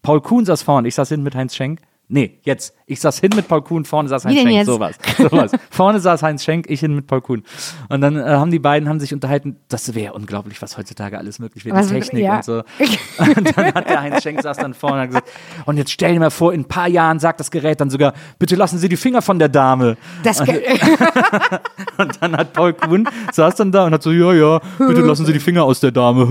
Paul 0.00 0.20
Kuhn 0.20 0.44
saß 0.44 0.62
vorne, 0.62 0.88
ich 0.88 0.94
saß 0.94 1.10
hinten 1.10 1.24
mit 1.24 1.34
Heinz 1.34 1.54
Schenk. 1.54 1.80
Nee, 2.14 2.38
jetzt. 2.42 2.74
Ich 2.84 3.00
saß 3.00 3.20
hin 3.20 3.30
mit 3.34 3.48
Paul 3.48 3.62
Kuhn, 3.62 3.86
vorne 3.86 4.06
saß 4.10 4.26
Heinz 4.26 4.38
Schenk. 4.38 4.50
jetzt? 4.50 4.66
Sowas. 4.66 4.96
Sowas. 5.18 5.50
vorne 5.70 5.98
saß 5.98 6.22
Heinz 6.22 6.44
Schenk, 6.44 6.66
ich 6.68 6.80
hin 6.80 6.94
mit 6.94 7.06
Paul 7.06 7.22
Kuhn. 7.22 7.42
Und 7.88 8.02
dann 8.02 8.16
äh, 8.18 8.22
haben 8.22 8.50
die 8.50 8.58
beiden 8.58 8.86
haben 8.86 9.00
sich 9.00 9.14
unterhalten. 9.14 9.56
Das 9.68 9.94
wäre 9.94 10.12
unglaublich, 10.12 10.60
was 10.60 10.76
heutzutage 10.76 11.16
alles 11.16 11.38
möglich 11.38 11.64
wäre. 11.64 11.80
Die 11.80 11.88
Technik 11.88 12.22
ja. 12.24 12.36
und 12.36 12.44
so. 12.44 12.62
Und 13.18 13.56
dann 13.56 13.72
hat 13.74 13.88
der 13.88 14.02
Heinz 14.02 14.22
Schenk 14.22 14.42
saß 14.42 14.58
dann 14.58 14.74
vorne 14.74 15.02
und 15.02 15.06
gesagt, 15.08 15.28
und 15.64 15.76
jetzt 15.78 15.90
stell 15.90 16.12
dir 16.12 16.20
mal 16.20 16.30
vor, 16.30 16.52
in 16.52 16.60
ein 16.60 16.64
paar 16.68 16.88
Jahren 16.88 17.18
sagt 17.18 17.40
das 17.40 17.50
Gerät 17.50 17.80
dann 17.80 17.88
sogar, 17.88 18.12
bitte 18.38 18.56
lassen 18.56 18.76
Sie 18.78 18.88
die 18.90 18.96
Finger 18.96 19.22
von 19.22 19.38
der 19.38 19.48
Dame. 19.48 19.96
Das, 20.22 20.44
ge- 20.44 20.62
Und 21.98 22.20
dann 22.20 22.36
hat 22.36 22.52
Paul 22.52 22.72
Kuhn 22.74 23.08
saß 23.32 23.54
dann 23.56 23.72
da 23.72 23.86
und 23.86 23.94
hat 23.94 24.02
so, 24.02 24.10
ja, 24.12 24.32
ja, 24.34 24.60
bitte 24.78 25.00
lassen 25.02 25.24
Sie 25.24 25.32
die 25.32 25.40
Finger 25.40 25.64
aus 25.64 25.80
der 25.80 25.92
Dame. 25.92 26.26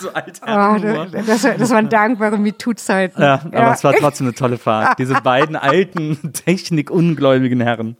so 0.00 0.12
alter 0.12 0.48
Ah, 0.48 0.74
Humor. 0.74 1.06
das, 1.26 1.42
das 1.42 1.70
waren 1.70 1.88
dankbare 1.88 2.36
MeToo-Zeiten. 2.38 3.20
Ja, 3.22 3.40
aber 3.52 3.72
es 3.72 3.84
war 3.84 3.92
trotzdem 3.94 4.09
eine 4.18 4.34
tolle 4.34 4.58
Fahrt. 4.58 4.98
Diese 4.98 5.14
beiden 5.14 5.54
alten, 5.56 6.32
technikungläubigen 6.32 7.60
Herren. 7.60 7.96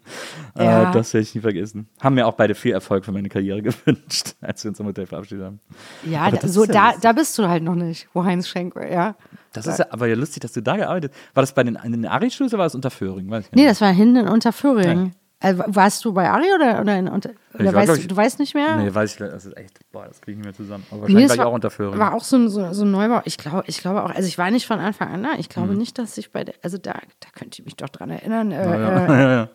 Ja. 0.59 0.91
Äh, 0.91 0.93
das 0.93 1.15
werde 1.15 1.23
ich 1.23 1.35
nie 1.35 1.41
vergessen. 1.41 1.89
Haben 2.01 2.17
mir 2.17 2.27
auch 2.27 2.35
beide 2.35 2.55
viel 2.55 2.73
Erfolg 2.73 3.05
für 3.05 3.13
meine 3.13 3.29
Karriere 3.29 3.63
gewünscht, 3.63 4.35
als 4.41 4.65
wir 4.65 4.71
uns 4.71 4.81
am 4.81 4.87
Hotel 4.87 5.07
verabschiedet 5.07 5.45
haben. 5.45 5.61
Ja, 6.05 6.31
da, 6.31 6.49
so, 6.49 6.65
ja 6.65 6.73
da, 6.73 6.93
da 7.01 7.13
bist 7.13 7.39
du 7.39 7.49
halt 7.49 7.63
noch 7.63 7.75
nicht, 7.75 8.09
wo 8.13 8.25
Heinz 8.25 8.49
Schenk 8.49 8.75
ja. 8.77 9.15
Das 9.53 9.67
ist 9.67 9.79
ja 9.79 9.87
aber 9.91 10.07
ja 10.07 10.15
lustig, 10.15 10.43
dass 10.43 10.53
du 10.53 10.63
da 10.63 10.77
gearbeitet 10.77 11.13
hast. 11.13 11.37
War 11.37 11.43
das 11.43 11.55
bei 11.55 11.65
den, 11.65 11.77
in 11.83 11.93
den 11.93 12.07
Ari-Studios 12.07 12.53
oder 12.53 12.59
war 12.61 12.67
das 12.67 12.75
unter 12.75 12.91
Föhring? 12.91 13.31
Weiß 13.31 13.47
Nee, 13.53 13.67
das 13.67 13.81
war 13.81 13.91
hinten 13.93 14.17
in 14.17 14.29
Unterföhring. 14.29 15.13
Also, 15.43 15.63
warst 15.69 16.05
du 16.05 16.13
bei 16.13 16.29
Ari 16.31 16.45
oder, 16.55 16.81
oder, 16.83 16.99
in, 16.99 17.09
oder 17.09 17.31
war, 17.55 17.73
weißt, 17.75 17.93
du- 17.93 17.97
ich- 17.97 18.09
du 18.09 18.15
weißt 18.17 18.39
nicht 18.41 18.55
mehr? 18.55 18.77
Nee, 18.77 18.95
weiß 18.95 19.13
ich, 19.13 19.17
das 19.19 19.47
ist 19.47 19.57
echt, 19.57 19.81
boah, 19.91 20.05
das 20.07 20.21
kriege 20.21 20.33
ich 20.33 20.37
nicht 20.39 20.45
mehr 20.45 20.55
zusammen. 20.55 20.85
Aber 20.91 20.97
Nee, 20.97 21.03
wahrscheinlich 21.15 21.29
das 21.29 21.39
war 21.39 21.45
ich 21.47 21.49
auch 21.51 21.55
unter 21.55 21.71
Föhring. 21.71 21.99
War 21.99 22.13
auch 22.15 22.23
so 22.25 22.37
ein, 22.37 22.49
so, 22.51 22.73
so 22.75 22.85
ein 22.85 22.91
Neubau. 22.91 23.23
Ich 23.25 23.39
glaube, 23.39 23.63
ich 23.67 23.79
glaube 23.81 24.05
auch, 24.05 24.11
also 24.11 24.29
ich 24.29 24.37
war 24.37 24.51
nicht 24.51 24.67
von 24.67 24.79
Anfang 24.81 25.09
an 25.09 25.23
da. 25.23 25.31
Ich 25.39 25.49
Mhm. 25.49 25.53
glaube 25.53 25.75
nicht, 25.77 25.99
dass 25.99 26.19
ich 26.19 26.31
bei 26.31 26.45
der, 26.45 26.55
also 26.63 26.77
da, 26.77 26.93
da 26.93 27.29
könnt 27.35 27.59
ihr 27.59 27.65
mich 27.65 27.77
doch 27.77 27.89
dran 27.89 28.11
erinnern. 28.11 28.53
Äh, 28.53 28.65
ja. 28.65 29.07
äh, 29.07 29.09
ja, 29.23 29.33
ja. 29.33 29.49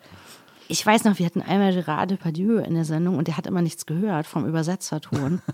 ich 0.68 0.84
weiß 0.84 1.04
noch, 1.04 1.20
wir 1.20 1.26
hatten 1.28 1.44
einmal 1.44 1.72
Gerard 1.72 2.10
Depardieu 2.10 2.58
in 2.58 2.74
der 2.74 2.86
Sendung 2.86 3.20
und 3.20 3.28
der 3.28 3.38
hat 3.38 3.46
immer 3.46 3.62
nichts 3.62 3.86
gehört 3.86 4.26
vom 4.26 4.46
Übersetzerton. 4.48 5.42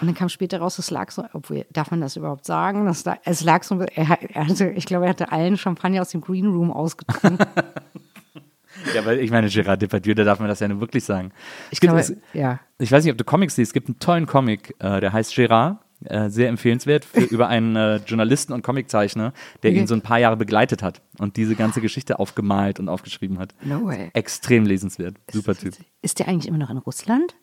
Und 0.00 0.06
dann 0.06 0.14
kam 0.14 0.28
später 0.28 0.60
raus, 0.60 0.78
es 0.78 0.92
lag 0.92 1.10
so, 1.10 1.24
obwohl, 1.32 1.66
darf 1.70 1.90
man 1.90 2.00
das 2.00 2.14
überhaupt 2.16 2.44
sagen? 2.44 2.86
Das, 2.86 3.02
es 3.24 3.42
lag 3.42 3.64
so, 3.64 3.80
er, 3.80 4.16
er 4.32 4.46
hatte, 4.46 4.68
ich 4.70 4.86
glaube, 4.86 5.06
er 5.06 5.10
hatte 5.10 5.32
allen 5.32 5.56
Champagner 5.56 6.02
aus 6.02 6.10
dem 6.10 6.20
Green 6.20 6.46
Room 6.46 6.70
ausgetrunken. 6.70 7.38
Ja, 8.94 9.04
weil 9.04 9.20
ich 9.20 9.30
meine, 9.30 9.48
Gerard 9.48 9.80
Depardieu, 9.82 10.14
da 10.14 10.24
darf 10.24 10.38
man 10.40 10.48
das 10.48 10.60
ja 10.60 10.68
nur 10.68 10.80
wirklich 10.80 11.04
sagen. 11.04 11.32
Ich 11.70 11.80
glaube, 11.80 12.00
es- 12.00 12.14
ja. 12.32 12.60
Ich 12.78 12.90
weiß 12.90 13.04
nicht, 13.04 13.12
ob 13.12 13.18
du 13.18 13.24
Comics 13.24 13.54
siehst. 13.56 13.70
Es 13.70 13.72
gibt 13.74 13.88
einen 13.88 13.98
tollen 13.98 14.26
Comic, 14.26 14.74
äh, 14.78 15.00
der 15.00 15.12
heißt 15.12 15.34
Gerard. 15.34 15.78
Äh, 16.04 16.30
sehr 16.30 16.48
empfehlenswert 16.48 17.04
für, 17.04 17.20
über 17.20 17.46
einen 17.46 17.76
äh, 17.76 17.96
Journalisten 18.04 18.52
und 18.52 18.62
Comiczeichner, 18.62 19.32
der 19.62 19.70
Okay. 19.70 19.78
ihn 19.78 19.86
so 19.86 19.94
ein 19.94 20.00
paar 20.02 20.18
Jahre 20.18 20.36
begleitet 20.36 20.82
hat 20.82 21.00
und 21.20 21.36
diese 21.36 21.54
ganze 21.54 21.80
Geschichte 21.80 22.18
aufgemalt 22.18 22.80
und 22.80 22.88
aufgeschrieben 22.88 23.38
hat. 23.38 23.54
No 23.62 23.84
way. 23.86 24.10
Extrem 24.12 24.66
lesenswert. 24.66 25.14
Super 25.30 25.54
Typ. 25.54 25.74
Ist 26.00 26.18
der 26.18 26.26
eigentlich 26.26 26.48
immer 26.48 26.58
noch 26.58 26.70
in 26.70 26.78
Russland? 26.78 27.36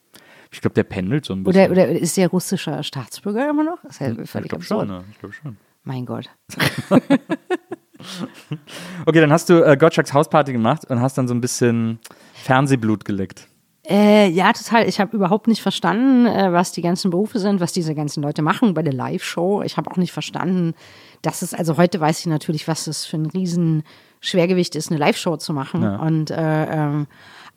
Ich 0.52 0.60
glaube, 0.60 0.74
der 0.74 0.84
pendelt 0.84 1.24
so 1.24 1.34
ein 1.36 1.44
bisschen. 1.46 1.72
Oder, 1.72 1.72
oder 1.72 1.88
ist 1.88 2.18
der 2.18 2.28
russischer 2.28 2.84
Staatsbürger 2.84 3.50
immer 3.50 3.64
noch? 3.64 3.78
Das 3.84 3.94
ist 3.94 4.00
ja 4.02 4.12
ich 4.24 4.30
völlig 4.30 4.50
glaube 4.50 4.64
absurd. 4.64 4.88
schon, 4.90 4.98
ne? 4.98 5.04
Ich 5.10 5.20
glaube 5.20 5.34
schon. 5.36 5.58
Mein 5.86 6.06
Gott. 6.06 6.30
Okay, 9.06 9.22
dann 9.22 9.32
hast 9.32 9.50
du 9.50 9.66
äh, 9.66 9.78
Gottschalks 9.78 10.14
Hausparty 10.14 10.52
gemacht 10.52 10.86
und 10.90 11.02
hast 11.02 11.18
dann 11.18 11.28
so 11.28 11.34
ein 11.34 11.42
bisschen 11.42 12.00
Fernsehblut 12.34 13.06
geleckt. 13.06 13.48
Äh, 13.90 14.30
ja, 14.30 14.54
total. 14.54 14.88
Ich 14.88 15.00
habe 15.00 15.16
überhaupt 15.16 15.48
nicht 15.48 15.62
verstanden, 15.62 16.28
äh, 16.28 16.54
was 16.54 16.72
die 16.72 16.82
ganzen 16.82 17.10
Berufe 17.10 17.40
sind, 17.40 17.60
was 17.60 17.74
diese 17.74 17.96
ganzen 17.96 18.22
Leute 18.22 18.42
machen 18.42 18.74
bei 18.74 18.84
der 18.84 18.94
Live-Show. 18.94 19.64
Ich 19.64 19.78
habe 19.78 19.90
auch 19.90 19.98
nicht 19.98 20.12
verstanden, 20.12 20.76
dass 21.22 21.42
es, 21.42 21.54
also 21.54 21.78
heute 21.78 22.00
weiß 22.00 22.20
ich 22.20 22.26
natürlich, 22.28 22.68
was 22.68 22.88
es 22.88 23.06
für 23.06 23.18
ein 23.18 23.26
riesen 23.26 23.84
Schwergewicht 24.22 24.76
ist, 24.76 24.92
eine 24.92 25.00
Live-Show 25.00 25.38
zu 25.38 25.54
machen. 25.54 25.84
Und 25.84 26.30
äh, 26.30 26.66
ähm, 26.66 27.08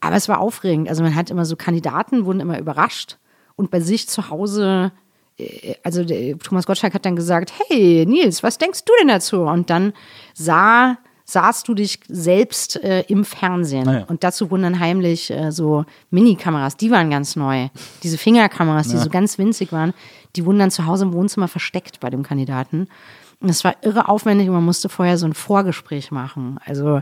aber 0.01 0.17
es 0.17 0.29
war 0.29 0.41
aufregend. 0.41 0.89
Also 0.89 1.03
man 1.03 1.15
hat 1.15 1.31
immer 1.31 1.45
so 1.45 1.55
Kandidaten, 1.55 2.25
wurden 2.25 2.41
immer 2.41 2.59
überrascht 2.59 3.19
und 3.55 3.71
bei 3.71 3.81
sich 3.81 4.09
zu 4.09 4.31
Hause 4.31 4.93
also 5.83 6.05
der, 6.05 6.39
Thomas 6.39 6.67
Gottschalk 6.67 6.95
hat 6.95 7.05
dann 7.05 7.17
gesagt, 7.17 7.53
hey 7.69 8.05
Nils, 8.07 8.43
was 8.43 8.59
denkst 8.59 8.85
du 8.85 8.93
denn 9.01 9.09
dazu? 9.09 9.43
Und 9.43 9.71
dann 9.71 9.93
sah, 10.35 10.99
sahst 11.25 11.69
du 11.69 11.75
dich 11.75 12.01
selbst 12.09 12.83
äh, 12.83 13.03
im 13.09 13.25
Fernsehen. 13.25 13.89
Ah 13.89 13.99
ja. 14.01 14.05
Und 14.05 14.25
dazu 14.25 14.51
wurden 14.51 14.63
dann 14.63 14.81
heimlich 14.81 15.31
äh, 15.31 15.51
so 15.51 15.85
Mini-Kameras, 16.11 16.77
die 16.77 16.91
waren 16.91 17.11
ganz 17.11 17.37
neu. 17.37 17.69
Diese 18.03 18.19
Fingerkameras, 18.19 18.89
die 18.89 18.99
so 18.99 19.09
ganz 19.09 19.39
winzig 19.39 19.73
waren, 19.73 19.95
die 20.37 20.45
wurden 20.45 20.59
dann 20.59 20.71
zu 20.71 20.87
Hause 20.87 21.05
im 21.05 21.13
Wohnzimmer 21.13 21.49
versteckt 21.49 22.01
bei 22.01 22.11
dem 22.11 22.23
Kandidaten. 22.23 22.89
Und 23.41 23.49
das 23.49 23.65
war 23.65 23.75
irre 23.83 24.09
aufwendig 24.09 24.49
und 24.49 24.55
man 24.55 24.65
musste 24.65 24.89
vorher 24.89 25.19
so 25.19 25.27
ein 25.27 25.35
Vorgespräch 25.35 26.13
machen. 26.13 26.61
Also 26.65 27.01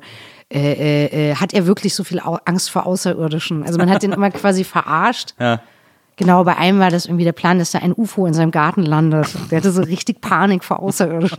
äh, 0.49 0.73
äh, 0.73 1.31
äh, 1.31 1.35
hat 1.35 1.53
er 1.53 1.67
wirklich 1.67 1.95
so 1.95 2.03
viel 2.03 2.21
Angst 2.21 2.71
vor 2.71 2.87
Außerirdischen? 2.87 3.63
Also 3.63 3.79
man 3.79 3.91
hat 3.91 4.03
den 4.03 4.13
immer 4.13 4.31
quasi 4.31 4.65
verarscht. 4.65 5.35
Ja. 5.39 5.61
Genau, 6.21 6.45
bei 6.45 6.55
einem 6.59 6.79
war 6.81 6.91
das 6.91 7.07
irgendwie 7.07 7.25
der 7.25 7.33
Plan, 7.33 7.59
dass 7.59 7.71
da 7.71 7.79
ein 7.79 7.95
UFO 7.97 8.27
in 8.27 8.35
seinem 8.35 8.51
Garten 8.51 8.83
landet. 8.83 9.35
Der 9.51 9.57
hatte 9.57 9.73
so 9.73 9.81
richtig 9.81 10.21
Panik 10.21 10.63
vor 10.63 10.81
Außerirdischen. 10.81 11.39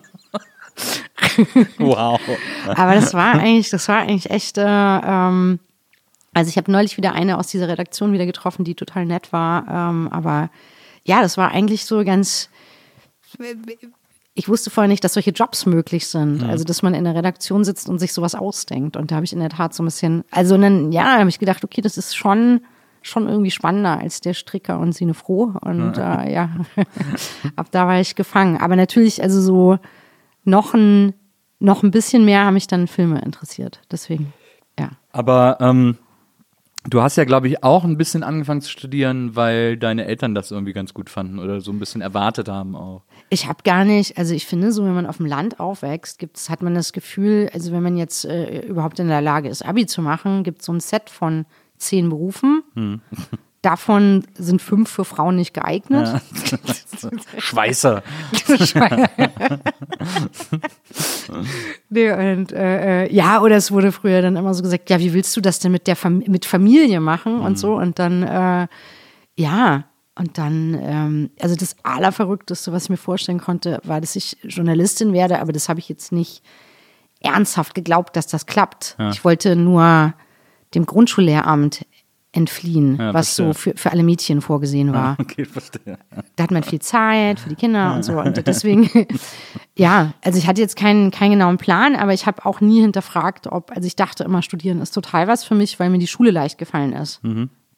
Wow. 1.77 2.19
Aber 2.65 2.95
das 2.95 3.13
war 3.13 3.35
eigentlich, 3.35 3.69
das 3.69 3.87
war 3.87 3.99
eigentlich 3.99 4.31
echt. 4.31 4.57
Äh, 4.57 4.63
ähm, 4.65 5.59
also 6.33 6.49
ich 6.49 6.57
habe 6.57 6.71
neulich 6.71 6.97
wieder 6.97 7.13
eine 7.13 7.37
aus 7.37 7.45
dieser 7.45 7.67
Redaktion 7.67 8.11
wieder 8.11 8.25
getroffen, 8.25 8.65
die 8.65 8.73
total 8.73 9.05
nett 9.05 9.31
war. 9.31 9.67
Ähm, 9.69 10.09
aber 10.11 10.49
ja, 11.03 11.21
das 11.21 11.37
war 11.37 11.51
eigentlich 11.51 11.85
so 11.85 12.03
ganz. 12.03 12.49
Ich 14.33 14.49
wusste 14.49 14.71
vorher 14.71 14.87
nicht, 14.87 15.03
dass 15.03 15.13
solche 15.13 15.29
Jobs 15.29 15.67
möglich 15.67 16.07
sind. 16.07 16.41
Also, 16.41 16.63
dass 16.63 16.81
man 16.81 16.95
in 16.95 17.03
der 17.03 17.13
Redaktion 17.13 17.63
sitzt 17.63 17.87
und 17.87 17.99
sich 17.99 18.13
sowas 18.13 18.33
ausdenkt. 18.33 18.97
Und 18.97 19.11
da 19.11 19.15
habe 19.17 19.25
ich 19.25 19.33
in 19.33 19.41
der 19.41 19.49
Tat 19.49 19.75
so 19.75 19.83
ein 19.83 19.85
bisschen, 19.85 20.23
also 20.31 20.57
dann, 20.57 20.91
ja, 20.91 21.19
habe 21.19 21.29
ich 21.29 21.37
gedacht, 21.37 21.63
okay, 21.63 21.81
das 21.81 21.97
ist 21.97 22.15
schon, 22.15 22.61
schon 23.01 23.27
irgendwie 23.27 23.51
spannender 23.51 23.99
als 23.99 24.21
der 24.21 24.33
Stricker 24.33 24.79
und 24.79 24.93
Sine 24.93 25.13
Froh. 25.13 25.53
Und 25.61 25.97
äh, 25.97 26.31
ja, 26.31 26.49
ab 27.55 27.67
da 27.71 27.87
war 27.87 27.99
ich 27.99 28.15
gefangen. 28.15 28.57
Aber 28.57 28.75
natürlich, 28.75 29.21
also 29.21 29.41
so 29.41 29.79
noch 30.43 30.73
ein, 30.73 31.13
noch 31.59 31.83
ein 31.83 31.91
bisschen 31.91 32.25
mehr 32.25 32.45
haben 32.45 32.53
mich 32.55 32.67
dann 32.67 32.87
Filme 32.87 33.21
interessiert. 33.21 33.81
Deswegen, 33.91 34.33
ja. 34.79 34.91
Aber 35.11 35.57
ähm, 35.59 35.97
du 36.89 37.01
hast 37.01 37.17
ja, 37.17 37.25
glaube 37.25 37.47
ich, 37.47 37.63
auch 37.63 37.83
ein 37.83 37.97
bisschen 37.97 38.23
angefangen 38.23 38.61
zu 38.61 38.69
studieren, 38.69 39.35
weil 39.35 39.77
deine 39.77 40.05
Eltern 40.05 40.33
das 40.33 40.51
irgendwie 40.51 40.73
ganz 40.73 40.93
gut 40.93 41.09
fanden 41.09 41.39
oder 41.39 41.61
so 41.61 41.71
ein 41.71 41.79
bisschen 41.79 42.01
erwartet 42.01 42.49
haben 42.49 42.75
auch. 42.75 43.03
Ich 43.29 43.47
habe 43.47 43.63
gar 43.63 43.85
nicht, 43.85 44.17
also 44.17 44.33
ich 44.33 44.45
finde, 44.45 44.71
so 44.71 44.83
wenn 44.83 44.93
man 44.93 45.05
auf 45.05 45.17
dem 45.17 45.25
Land 45.25 45.59
aufwächst, 45.59 46.19
gibt's, 46.19 46.49
hat 46.49 46.61
man 46.61 46.73
das 46.73 46.93
Gefühl, 46.93 47.49
also 47.53 47.71
wenn 47.71 47.83
man 47.83 47.97
jetzt 47.97 48.25
äh, 48.25 48.61
überhaupt 48.65 48.99
in 48.99 49.07
der 49.07 49.21
Lage 49.21 49.49
ist, 49.49 49.63
Abi 49.63 49.85
zu 49.85 50.01
machen, 50.01 50.43
gibt 50.43 50.59
es 50.61 50.65
so 50.65 50.73
ein 50.73 50.79
Set 50.79 51.09
von 51.09 51.45
zehn 51.81 52.09
Berufen. 52.09 52.63
Davon 53.61 54.23
sind 54.33 54.59
fünf 54.59 54.89
für 54.89 55.05
Frauen 55.05 55.35
nicht 55.35 55.53
geeignet. 55.53 56.21
Schweißer. 57.37 58.01
Nee, 61.89 62.11
und 62.11 62.51
äh, 62.51 63.05
äh, 63.05 63.13
ja, 63.13 63.41
oder 63.41 63.55
es 63.55 63.71
wurde 63.71 63.91
früher 63.91 64.21
dann 64.21 64.35
immer 64.35 64.53
so 64.53 64.63
gesagt, 64.63 64.89
ja, 64.89 64.99
wie 64.99 65.13
willst 65.13 65.35
du 65.35 65.41
das 65.41 65.59
denn 65.59 65.71
mit 65.71 65.87
der 65.87 65.95
Fam 65.95 66.23
mit 66.27 66.45
Familie 66.45 66.99
machen 66.99 67.39
und 67.39 67.57
so 67.57 67.75
und 67.75 67.99
dann 67.99 68.23
äh, 68.23 68.67
ja 69.37 69.85
und 70.15 70.37
dann 70.37 70.77
ähm, 70.81 71.29
also 71.39 71.55
das 71.55 71.75
allerverrückteste, 71.83 72.71
was 72.71 72.85
ich 72.85 72.89
mir 72.89 72.97
vorstellen 72.97 73.39
konnte, 73.39 73.79
war, 73.83 74.01
dass 74.01 74.15
ich 74.15 74.37
Journalistin 74.43 75.13
werde, 75.13 75.39
aber 75.39 75.53
das 75.53 75.69
habe 75.69 75.79
ich 75.79 75.87
jetzt 75.87 76.11
nicht 76.11 76.43
ernsthaft 77.21 77.75
geglaubt, 77.75 78.15
dass 78.15 78.27
das 78.27 78.45
klappt. 78.45 78.97
Ich 79.11 79.23
wollte 79.23 79.55
nur 79.55 80.13
dem 80.73 80.85
Grundschullehramt 80.85 81.85
entfliehen, 82.33 82.95
Ja, 82.97 83.13
was 83.13 83.35
so 83.35 83.51
für, 83.51 83.73
für 83.75 83.91
alle 83.91 84.03
Mädchen 84.03 84.39
vorgesehen 84.39 84.93
war 84.93 85.17
Okay, 85.19 85.43
verstehe. 85.43 85.97
da 86.37 86.43
hat 86.43 86.51
man 86.51 86.63
viel 86.63 86.79
Zeit 86.79 87.41
für 87.41 87.49
die 87.49 87.55
Kinder 87.55 87.93
und 87.93 88.03
so. 88.03 88.17
Und 88.19 88.47
deswegen, 88.47 88.89
ja, 89.77 90.13
also 90.23 90.37
ich 90.37 90.47
hatte 90.47 90.61
jetzt 90.61 90.77
keinen, 90.77 91.11
keinen 91.11 91.31
genauen 91.31 91.57
Plan, 91.57 91.95
aber 91.97 92.13
ich 92.13 92.25
habe 92.27 92.45
auch 92.45 92.61
nie 92.61 92.79
hinterfragt, 92.79 93.47
ob, 93.47 93.71
also 93.71 93.85
ich 93.85 93.97
dachte 93.97 94.23
immer, 94.23 94.41
studieren 94.41 94.79
ist 94.81 94.91
total 94.91 95.27
was 95.27 95.43
für 95.43 95.55
mich, 95.55 95.77
weil 95.79 95.89
mir 95.89 95.97
die 95.99 96.07
Schule 96.07 96.31
leicht 96.31 96.57
gefallen 96.57 96.93
ist. 96.93 97.19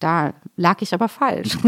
Da 0.03 0.33
lag 0.57 0.81
ich 0.81 0.93
aber 0.93 1.07
falsch. 1.07 1.57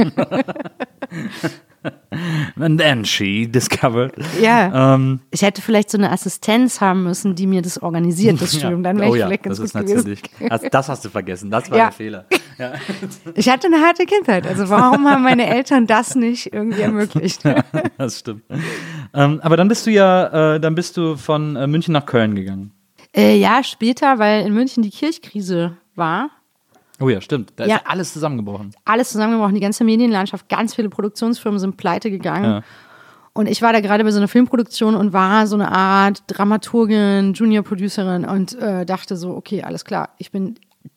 And 2.60 2.80
then 2.80 3.06
she 3.06 3.46
discovered. 3.50 4.12
ja. 4.42 4.96
Ähm, 4.96 5.20
Ich 5.32 5.42
hätte 5.44 5.62
vielleicht 5.62 5.90
so 5.92 5.98
eine 5.98 6.12
Assistenz 6.12 6.82
haben 6.82 7.04
müssen, 7.04 7.36
die 7.36 7.46
mir 7.48 7.62
das 7.62 7.82
organisiert, 7.82 8.42
das 8.42 8.56
Studium. 8.58 8.82
Dann 8.84 8.98
wäre 9.00 9.10
oh 9.12 9.14
ich 9.16 9.20
ja, 9.22 9.28
vielleicht 9.28 9.44
ganz 9.44 9.60
das 9.60 9.72
gut 9.74 9.84
ist 9.84 9.88
gewesen. 9.88 10.18
natürlich. 10.40 10.50
Das, 10.50 10.62
das 10.72 10.90
hast 10.90 11.06
du 11.06 11.10
vergessen. 11.10 11.50
Das 11.52 11.70
war 11.72 11.78
Ja. 11.78 11.84
der 11.86 11.92
Fehler. 11.94 12.26
Ich 13.36 13.50
hatte 13.50 13.68
eine 13.68 13.82
harte 13.82 14.06
Kindheit. 14.06 14.48
Also 14.48 14.70
warum 14.70 15.06
haben 15.10 15.24
meine 15.24 15.46
Eltern 15.46 15.88
das 15.88 16.16
nicht 16.16 16.54
irgendwie 16.54 16.82
ermöglicht? 16.82 17.42
Das 17.98 18.20
stimmt. 18.20 18.44
Ähm, 19.14 19.42
aber 19.44 19.58
dann 19.58 19.68
bist 19.68 19.86
du 19.86 19.92
ja, 19.92 20.56
äh, 20.56 20.60
dann 20.62 20.74
bist 20.74 20.96
du 20.96 21.18
von 21.18 21.58
äh, 21.58 21.68
München 21.68 21.92
nach 21.92 22.06
Köln 22.06 22.34
gegangen. 22.34 22.72
äh, 23.16 23.36
ja, 23.38 23.62
später, 23.62 24.20
weil 24.20 24.46
in 24.48 24.54
München 24.54 24.84
die 24.84 24.90
Kirchkrise 24.90 25.76
war. 25.96 26.30
Oh 27.00 27.10
ja, 27.10 27.20
stimmt. 27.22 27.54
Da 27.58 27.66
ist 27.66 27.70
Ja. 27.70 27.78
ja 27.78 27.82
alles 27.86 28.14
zusammengebrochen. 28.14 28.72
alles 28.86 29.10
zusammengebrochen, 29.12 29.56
die 29.56 29.62
ganze 29.62 29.84
Medienlandschaft, 29.84 30.48
ganz 30.50 30.74
viele 30.76 30.90
Produktionsfirmen 30.90 31.60
sind 31.60 31.78
pleite 31.78 32.10
gegangen. 32.10 32.46
Ja. 32.46 32.62
Und 33.34 33.48
ich 33.50 33.62
war 33.62 33.74
da 33.74 33.82
gerade 33.82 34.04
bei 34.06 34.12
so 34.12 34.18
einer 34.18 34.30
Filmproduktion 34.30 34.96
und 34.96 35.12
war 35.12 35.46
so 35.46 35.56
eine 35.56 35.70
Art 35.72 36.24
Dramaturgin, 36.28 37.34
Junior-Producerin 37.34 38.24
und 38.26 38.58
äh, 38.60 38.86
dachte 38.86 39.18
so, 39.18 39.36
okay, 39.36 39.62
alles 39.62 39.84
klar, 39.84 40.10
ich 40.18 40.32
bin 40.32 40.56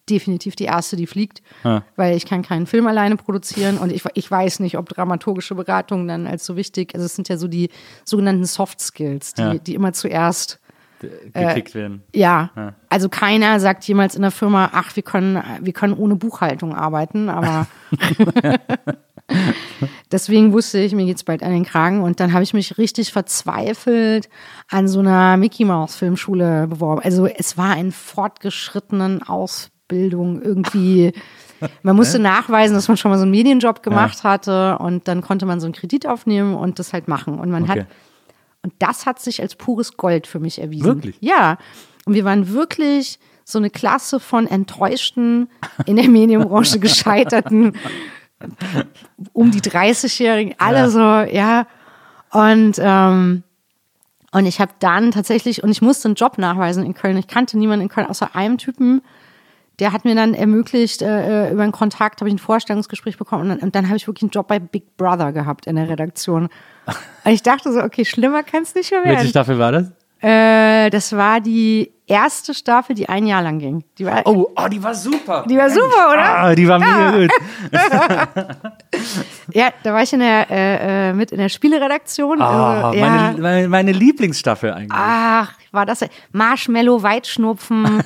definitiv 0.08 0.54
die 0.54 0.64
Erste, 0.64 0.96
die 0.96 1.06
fliegt, 1.06 1.42
Ja. 1.64 1.82
weil 1.96 2.16
ich 2.16 2.26
kann 2.26 2.42
keinen 2.42 2.66
Film 2.66 2.86
alleine 2.86 3.16
produzieren 3.16 3.76
und 3.78 3.90
ich, 3.90 4.04
ich 4.14 4.30
weiß 4.30 4.60
nicht, 4.60 4.78
ob 4.78 4.88
dramaturgische 4.88 5.54
Beratung 5.54 6.06
dann 6.06 6.26
als 6.26 6.46
so 6.46 6.56
wichtig, 6.56 6.94
also 6.94 7.06
es 7.06 7.16
sind 7.16 7.28
ja 7.28 7.36
so 7.36 7.48
die 7.48 7.70
sogenannten 8.04 8.44
Soft 8.44 8.80
Skills, 8.80 9.34
die, 9.34 9.42
Ja. 9.42 9.54
die 9.54 9.74
immer 9.74 9.92
zuerst 9.92 10.60
Gekickt 11.00 11.74
werden. 11.74 12.02
ja, 12.14 12.50
Ja. 12.56 12.74
also 12.88 13.08
keiner 13.08 13.60
sagt 13.60 13.84
jemals 13.84 14.14
in 14.16 14.22
der 14.22 14.30
Firma, 14.30 14.70
ach, 14.72 14.96
wir 14.96 15.02
können, 15.02 15.42
wir 15.60 15.72
können 15.72 15.94
ohne 15.94 16.16
Buchhaltung 16.16 16.74
arbeiten, 16.74 17.28
aber 17.28 17.66
deswegen 20.12 20.52
wusste 20.52 20.78
ich, 20.78 20.94
mir 20.94 21.04
geht's 21.06 21.24
bald 21.24 21.42
an 21.42 21.52
den 21.52 21.64
Kragen 21.64 22.02
und 22.02 22.20
dann 22.20 22.32
habe 22.32 22.42
ich 22.42 22.54
mich 22.54 22.78
richtig 22.78 23.12
verzweifelt 23.12 24.28
an 24.70 24.88
so 24.88 25.00
einer 25.00 25.36
Mickey 25.36 25.64
Mouse 25.64 25.96
Filmschule 25.96 26.66
beworben. 26.66 27.02
Also 27.04 27.26
es 27.26 27.56
war 27.58 27.76
in 27.76 27.92
fortgeschrittenen 27.92 29.22
Ausbildung 29.22 30.40
irgendwie. 30.42 31.12
Man 31.82 31.96
musste 31.96 32.20
nachweisen, 32.20 32.74
dass 32.74 32.86
man 32.86 32.96
schon 32.96 33.10
mal 33.10 33.16
so 33.16 33.22
einen 33.22 33.32
Medienjob 33.32 33.82
gemacht 33.82 34.22
hatte 34.22 34.78
und 34.78 35.08
dann 35.08 35.22
konnte 35.22 35.44
man 35.44 35.58
so 35.58 35.66
einen 35.66 35.74
Kredit 35.74 36.06
aufnehmen 36.06 36.54
und 36.54 36.78
das 36.78 36.92
halt 36.92 37.08
machen. 37.08 37.40
Und 37.40 37.50
man 37.50 37.64
Okay. 37.64 37.80
hat 37.80 37.86
und 38.62 38.72
das 38.78 39.06
hat 39.06 39.20
sich 39.20 39.40
als 39.40 39.54
pures 39.54 39.96
Gold 39.96 40.26
für 40.26 40.40
mich 40.40 40.60
erwiesen. 40.60 40.86
Wirklich? 40.86 41.16
Ja. 41.20 41.58
Und 42.04 42.14
wir 42.14 42.24
waren 42.24 42.48
wirklich 42.52 43.18
so 43.44 43.58
eine 43.58 43.70
Klasse 43.70 44.20
von 44.20 44.46
enttäuschten, 44.46 45.48
in 45.86 45.96
der 45.96 46.08
Medienbranche 46.08 46.78
gescheiterten, 46.80 47.74
um 49.32 49.50
die 49.50 49.60
30-Jährigen, 49.60 50.54
alle 50.58 50.78
Ja. 50.78 50.88
so, 50.90 51.32
ja. 51.32 51.66
Und, 52.30 52.76
ähm, 52.78 53.42
und 54.32 54.46
ich 54.46 54.60
habe 54.60 54.72
dann 54.80 55.12
tatsächlich, 55.12 55.62
und 55.62 55.70
ich 55.70 55.80
musste 55.80 56.08
einen 56.08 56.14
Job 56.14 56.36
nachweisen 56.36 56.84
in 56.84 56.92
Köln. 56.92 57.16
Ich 57.16 57.26
kannte 57.26 57.56
niemanden 57.56 57.84
in 57.84 57.88
Köln 57.88 58.06
außer 58.06 58.34
einem 58.36 58.58
Typen, 58.58 59.00
der 59.78 59.92
hat 59.92 60.04
mir 60.04 60.14
dann 60.14 60.34
ermöglicht, 60.34 61.02
äh, 61.02 61.50
über 61.52 61.62
einen 61.62 61.72
Kontakt 61.72 62.20
habe 62.20 62.28
ich 62.28 62.34
ein 62.34 62.38
Vorstellungsgespräch 62.38 63.16
bekommen 63.16 63.42
und 63.42 63.48
dann, 63.48 63.58
und 63.58 63.74
dann 63.74 63.86
habe 63.86 63.96
ich 63.96 64.06
wirklich 64.06 64.24
einen 64.24 64.30
Job 64.30 64.48
bei 64.48 64.58
Big 64.58 64.96
Brother 64.96 65.32
gehabt 65.32 65.66
in 65.66 65.76
der 65.76 65.88
Redaktion. 65.88 66.48
Und 67.24 67.32
ich 67.32 67.42
dachte 67.42 67.70
so, 67.70 67.82
okay, 67.82 68.06
schlimmer 68.06 68.42
kann 68.42 68.62
es 68.62 68.74
nicht 68.74 68.90
mehr 68.90 69.04
Welche 69.04 69.16
werden. 69.18 69.28
Staffel 69.28 69.58
war 69.58 69.72
das? 69.72 69.92
Äh, 70.20 70.90
das 70.90 71.12
war 71.14 71.40
die 71.40 71.92
erste 72.06 72.54
Staffel, 72.54 72.94
die 72.96 73.08
ein 73.08 73.26
Jahr 73.26 73.42
lang 73.42 73.58
ging. 73.58 73.84
Die 73.98 74.06
war, 74.06 74.22
Oh, 74.24 74.48
oh, 74.56 74.68
die 74.68 74.82
war 74.82 74.94
super. 74.94 75.44
die 75.48 75.56
war 75.56 75.68
super, 75.70 76.10
oder? 76.12 76.38
Ah, 76.38 76.54
die 76.54 76.66
war 76.66 76.78
mega 76.78 77.10
gut. 77.18 77.30
Ja, 79.52 79.70
da 79.82 79.92
war 79.94 80.02
ich 80.02 80.12
in 80.12 80.20
der, 80.20 80.50
äh, 80.50 81.10
äh, 81.10 81.12
mit 81.12 81.30
in 81.32 81.38
der 81.38 81.48
Spieleredaktion. 81.48 82.40
Ah, 82.40 82.88
Also, 82.88 82.98
ja. 82.98 83.06
meine, 83.10 83.38
meine, 83.40 83.68
meine 83.68 83.92
Lieblingsstaffel 83.92 84.72
eigentlich. 84.72 84.90
Ach, 84.92 85.52
war 85.70 85.86
das 85.86 86.04
Marshmallow, 86.32 87.02
Weitschnupfen, 87.02 88.02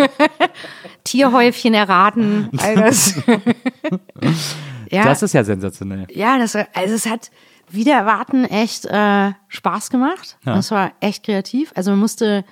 Tierhäufchen 1.04 1.74
erraten, 1.74 2.50
all 2.58 2.76
das. 2.76 3.14
ja, 4.90 5.04
Das 5.04 5.22
ist 5.22 5.32
ja 5.34 5.44
sensationell. 5.44 6.06
ja, 6.10 6.38
das, 6.38 6.54
also 6.56 6.94
es 6.94 7.06
hat 7.08 7.30
wieder 7.72 7.94
erwarten 7.94 8.44
echt 8.44 8.84
äh, 8.86 9.32
Spaß 9.48 9.90
gemacht. 9.90 10.38
Ja. 10.44 10.54
Das 10.54 10.70
war 10.70 10.92
echt 11.00 11.24
kreativ. 11.24 11.72
Also 11.74 11.90
man 11.90 12.00
musste, 12.00 12.44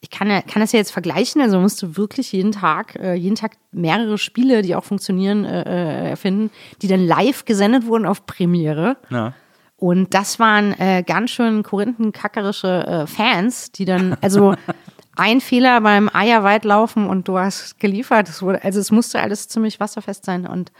ich 0.00 0.10
kann, 0.10 0.28
ja, 0.28 0.42
kann 0.42 0.60
das 0.60 0.72
ja 0.72 0.78
jetzt 0.78 0.92
vergleichen, 0.92 1.40
also 1.40 1.56
man 1.56 1.62
musste 1.62 1.96
wirklich 1.96 2.32
jeden 2.32 2.52
Tag, 2.52 2.96
äh, 2.96 3.14
jeden 3.14 3.36
Tag 3.36 3.56
mehrere 3.72 4.18
Spiele, 4.18 4.62
die 4.62 4.74
auch 4.74 4.84
funktionieren, 4.84 5.44
äh, 5.44 5.62
äh, 5.62 6.10
erfinden, 6.10 6.50
die 6.82 6.88
dann 6.88 7.06
live 7.06 7.44
gesendet 7.44 7.86
wurden 7.86 8.06
auf 8.06 8.26
Premiere. 8.26 8.96
Ja. 9.10 9.34
Und 9.76 10.14
das 10.14 10.38
waren 10.38 10.72
äh, 10.80 11.02
ganz 11.06 11.30
schön 11.30 11.62
korinthenkackerische 11.62 12.86
äh, 12.86 13.06
Fans, 13.06 13.72
die 13.72 13.84
dann, 13.84 14.16
also 14.22 14.54
ein 15.16 15.40
Fehler 15.40 15.80
beim 15.80 16.10
Eierweitlaufen 16.12 17.06
und 17.06 17.28
du 17.28 17.38
hast 17.38 17.78
geliefert. 17.78 18.28
Es 18.28 18.42
wurde, 18.42 18.62
also 18.62 18.80
es 18.80 18.90
musste 18.90 19.20
alles 19.20 19.48
ziemlich 19.48 19.80
wasserfest 19.80 20.24
sein. 20.24 20.46
Und 20.46 20.72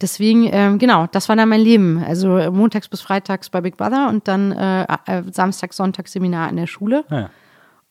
deswegen, 0.00 0.48
ähm, 0.52 0.78
genau, 0.78 1.06
das 1.06 1.28
war 1.28 1.36
dann 1.36 1.48
mein 1.48 1.60
Leben. 1.60 2.02
Also 2.04 2.28
montags 2.50 2.88
bis 2.88 3.00
freitags 3.00 3.50
bei 3.50 3.60
Big 3.60 3.76
Brother 3.76 4.08
und 4.08 4.28
dann 4.28 4.52
äh, 4.52 4.86
äh, 5.06 5.22
Samstag, 5.30 5.72
Sonntag 5.72 6.08
Seminar 6.08 6.48
in 6.50 6.56
der 6.56 6.66
Schule. 6.66 7.04
Ja. 7.10 7.30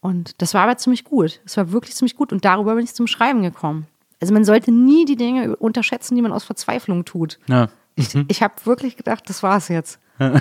Und 0.01 0.41
das 0.41 0.53
war 0.53 0.63
aber 0.63 0.77
ziemlich 0.77 1.03
gut. 1.03 1.41
Es 1.45 1.57
war 1.57 1.71
wirklich 1.71 1.95
ziemlich 1.95 2.15
gut. 2.15 2.31
Und 2.31 2.45
darüber 2.45 2.75
bin 2.75 2.83
ich 2.83 2.93
zum 2.93 3.07
Schreiben 3.07 3.41
gekommen. 3.41 3.87
Also 4.21 4.33
man 4.33 4.45
sollte 4.45 4.71
nie 4.71 5.05
die 5.05 5.15
Dinge 5.15 5.55
unterschätzen, 5.55 6.15
die 6.15 6.21
man 6.21 6.31
aus 6.31 6.43
Verzweiflung 6.43 7.05
tut. 7.05 7.39
Ja. 7.47 7.69
Ich, 7.95 8.13
ich 8.27 8.43
habe 8.43 8.53
wirklich 8.65 8.97
gedacht, 8.97 9.29
das 9.29 9.41
war's 9.41 9.69
jetzt. 9.69 9.99
und 10.19 10.39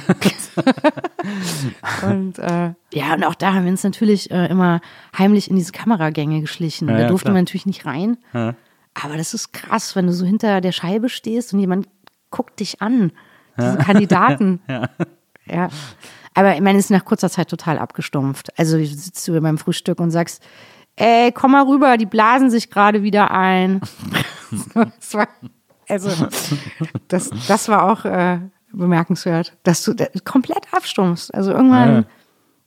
äh, 2.38 2.74
ja, 2.92 3.14
und 3.14 3.24
auch 3.24 3.34
da 3.34 3.54
haben 3.54 3.64
wir 3.64 3.72
uns 3.72 3.82
natürlich 3.82 4.30
äh, 4.30 4.46
immer 4.46 4.80
heimlich 5.16 5.50
in 5.50 5.56
diese 5.56 5.72
Kameragänge 5.72 6.40
geschlichen. 6.40 6.88
Ja, 6.88 6.94
da 6.94 7.00
ja, 7.00 7.08
durften 7.08 7.26
klar. 7.26 7.34
wir 7.34 7.42
natürlich 7.42 7.66
nicht 7.66 7.84
rein. 7.84 8.16
Ja. 8.32 8.54
Aber 8.94 9.16
das 9.16 9.34
ist 9.34 9.52
krass, 9.52 9.96
wenn 9.96 10.06
du 10.06 10.12
so 10.12 10.24
hinter 10.24 10.60
der 10.60 10.72
Scheibe 10.72 11.08
stehst 11.08 11.52
und 11.52 11.60
jemand 11.60 11.88
guckt 12.30 12.60
dich 12.60 12.80
an. 12.80 13.12
Diese 13.58 13.76
Kandidaten. 13.84 14.60
ja. 15.46 15.68
Aber 16.34 16.54
ich 16.54 16.60
meine, 16.60 16.78
es 16.78 16.86
ist 16.86 16.90
nach 16.90 17.04
kurzer 17.04 17.30
Zeit 17.30 17.48
total 17.48 17.78
abgestumpft. 17.78 18.58
Also 18.58 18.78
sitzt 18.78 19.26
du 19.28 19.40
beim 19.40 19.58
Frühstück 19.58 20.00
und 20.00 20.10
sagst, 20.10 20.42
ey, 20.96 21.32
komm 21.32 21.52
mal 21.52 21.64
rüber, 21.64 21.96
die 21.96 22.06
blasen 22.06 22.50
sich 22.50 22.70
gerade 22.70 23.02
wieder 23.02 23.30
ein. 23.30 23.80
das 24.74 25.14
war, 25.14 25.28
also, 25.88 26.10
das, 27.08 27.30
das 27.46 27.68
war 27.68 27.90
auch 27.90 28.04
äh, 28.04 28.38
bemerkenswert, 28.72 29.56
dass 29.62 29.84
du 29.84 29.94
komplett 30.24 30.72
abstumpfst. 30.72 31.32
Also 31.32 31.52
irgendwann 31.52 32.06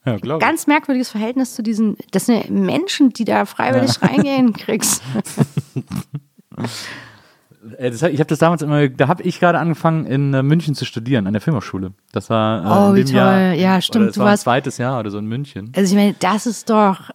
Ja, 0.08 0.38
ganz 0.38 0.68
merkwürdiges 0.68 1.10
Verhältnis 1.10 1.53
zu 1.55 1.62
diesen, 1.64 1.97
das 2.12 2.26
sind 2.28 2.49
Menschen, 2.49 3.10
die 3.12 3.26
da 3.26 3.45
freiwillig 3.45 4.01
reingehen, 4.01 4.53
kriegst. 4.53 5.03
Äh, 7.78 7.89
ich 7.89 8.01
habe 8.01 8.26
das 8.26 8.39
damals 8.39 8.62
immer, 8.62 8.88
da 8.88 9.08
habe 9.08 9.24
ich 9.24 9.39
gerade 9.39 9.60
angefangen 9.60 10.05
in 10.05 10.34
äh, 10.34 10.43
München 10.43 10.76
zu 10.76 10.86
studieren, 10.86 11.28
an 11.28 11.34
der 11.34 11.41
Filmhochschule. 11.41 11.91
Das 12.12 12.30
war 12.30 12.64
äh, 12.64 12.68
Oh, 12.91 12.93
in 12.95 13.05
dem 13.05 13.16
Jahr, 13.16 13.51
toll. 13.51 13.60
Ja, 13.60 13.82
stimmt, 13.82 14.16
du 14.16 14.20
war 14.20 14.28
ein 14.28 14.30
warst- 14.32 14.43
zweites 14.43 14.78
Jahr 14.78 14.99
oder 14.99 15.10
so 15.10 15.18
in 15.18 15.26
München. 15.26 15.72
Also 15.76 15.91
ich 15.91 15.97
meine, 15.99 16.16
das 16.20 16.45
ist 16.45 16.70
doch, 16.70 17.10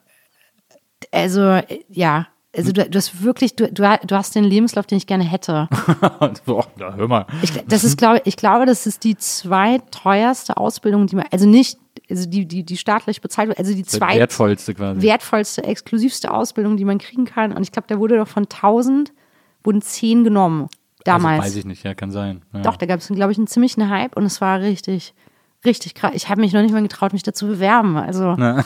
also 1.11 1.61
ja, 1.89 2.27
also 2.55 2.73
du, 2.73 2.85
du 2.89 2.99
hast 2.99 3.23
wirklich, 3.23 3.57
du, 3.57 3.73
du, 3.73 3.99
du 4.07 4.15
hast 4.17 4.35
den 4.35 4.45
Lebenslauf, 4.45 4.87
den 4.87 4.99
ich 4.99 5.07
gerne 5.07 5.25
hätte. 5.25 5.69
Boah, 6.45 6.67
da 6.77 6.95
hör 6.95 7.09
mal. 7.09 7.27
Ich, 7.41 7.53
das 7.67 7.83
ist, 7.83 7.97
glaube 7.97 8.21
ich, 8.25 8.37
glaube, 8.37 8.67
das 8.67 8.87
ist 8.87 9.05
die 9.05 9.17
zweiteuerste 9.17 10.59
Ausbildung, 10.59 11.07
die 11.07 11.17
man, 11.17 11.25
also 11.31 11.49
nicht, 11.49 11.79
also 12.13 12.29
die, 12.29 12.47
die, 12.47 12.65
die 12.65 12.77
staatlich 12.77 13.21
bezahlt 13.21 13.49
wird, 13.49 13.59
also 13.59 13.75
die 13.75 13.83
Das 13.83 13.93
zweit 13.93 14.19
wertvollste 14.19 14.75
quasi. 14.75 15.03
wertvollste, 15.03 15.65
exklusivste 15.65 16.31
Ausbildung, 16.31 16.77
die 16.77 16.85
man 16.85 16.99
kriegen 16.99 17.25
kann. 17.25 17.53
Und 17.53 17.63
ich 17.63 17.73
glaube, 17.73 17.89
da 17.89 17.99
wurde 17.99 18.17
doch 18.19 18.29
von 18.29 18.45
1000, 18.45 19.13
wurden 19.65 19.83
10 19.83 20.25
genommen. 20.25 20.69
Damals. 21.05 21.41
Also 21.41 21.47
weiß 21.47 21.57
ich 21.57 21.65
nicht, 21.65 21.83
ja, 21.83 21.95
kann 21.95 22.13
sein. 22.13 22.43
Ja. 22.53 22.61
Doch, 22.63 22.77
da 22.77 22.87
gab 22.87 23.01
es, 23.01 23.09
glaube 23.09 23.33
ich, 23.33 23.39
einen 23.39 23.49
ziemlichen 23.49 23.89
Hype 23.91 24.17
und 24.17 24.25
es 24.25 24.41
war 24.41 24.61
richtig, 24.61 25.15
richtig 25.65 25.95
krass. 25.95 26.13
Ich 26.15 26.29
habe 26.29 26.41
mich 26.41 26.53
noch 26.53 26.63
nicht 26.63 26.73
mal 26.73 26.83
getraut, 26.83 27.13
mich 27.13 27.25
dazu 27.25 27.49
bewerben. 27.49 27.97
Also, 27.97 28.25
aber 28.29 28.65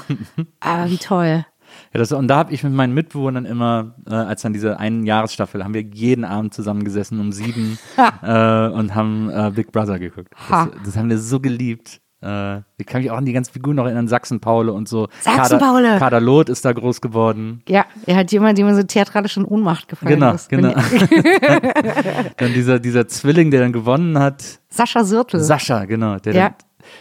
wie 0.90 0.98
toll. 0.98 1.46
Ja, 1.92 1.98
das, 1.98 2.12
und 2.12 2.28
da 2.28 2.36
habe 2.36 2.52
ich 2.52 2.62
mit 2.62 2.72
meinen 2.72 2.94
Mitbewohnern 2.94 3.44
immer, 3.44 3.94
äh, 4.06 4.14
als 4.14 4.42
dann 4.42 4.52
diese 4.52 4.78
einen 4.78 5.04
Jahresstaffel, 5.04 5.64
haben 5.64 5.74
wir 5.74 5.82
jeden 5.82 6.24
Abend 6.24 6.54
zusammengesessen 6.54 7.20
um 7.20 7.32
sieben 7.32 7.78
äh, 7.96 8.68
und 8.68 8.94
haben 8.94 9.30
äh, 9.30 9.50
Big 9.54 9.72
Brother 9.72 9.98
geguckt. 9.98 10.28
Das, 10.48 10.68
das 10.84 10.96
haben 10.96 11.08
wir 11.08 11.18
so 11.18 11.40
geliebt. 11.40 12.00
Äh, 12.22 12.58
ich 12.78 12.86
kann 12.86 13.02
mich 13.02 13.10
auch 13.10 13.16
an 13.18 13.26
die 13.26 13.32
ganzen 13.34 13.52
Figuren 13.52 13.76
noch 13.76 13.84
erinnern, 13.84 14.08
Sachsen-Paule 14.08 14.72
und 14.72 14.88
so. 14.88 15.08
Sachsen-Paule. 15.20 15.82
Kader, 15.84 15.98
Kader 15.98 16.20
Loth 16.20 16.48
ist 16.48 16.64
da 16.64 16.72
groß 16.72 17.00
geworden. 17.02 17.62
Ja, 17.68 17.84
er 18.06 18.16
hat 18.16 18.32
jemand, 18.32 18.56
dem 18.58 18.74
so 18.74 18.82
theatralisch 18.82 19.36
in 19.36 19.44
Ohnmacht 19.44 19.88
gefallen 19.88 20.14
Genau, 20.18 20.32
ist. 20.32 20.48
genau. 20.48 20.72
Dann 22.36 22.52
dieser, 22.54 22.78
dieser 22.78 23.06
Zwilling, 23.08 23.50
der 23.50 23.60
dann 23.60 23.72
gewonnen 23.72 24.18
hat, 24.18 24.60
Sascha 24.68 25.04
Sirtel. 25.04 25.40
Sascha, 25.40 25.84
genau. 25.84 26.16
Der, 26.18 26.34
Ja. 26.34 26.48
dann, 26.48 26.54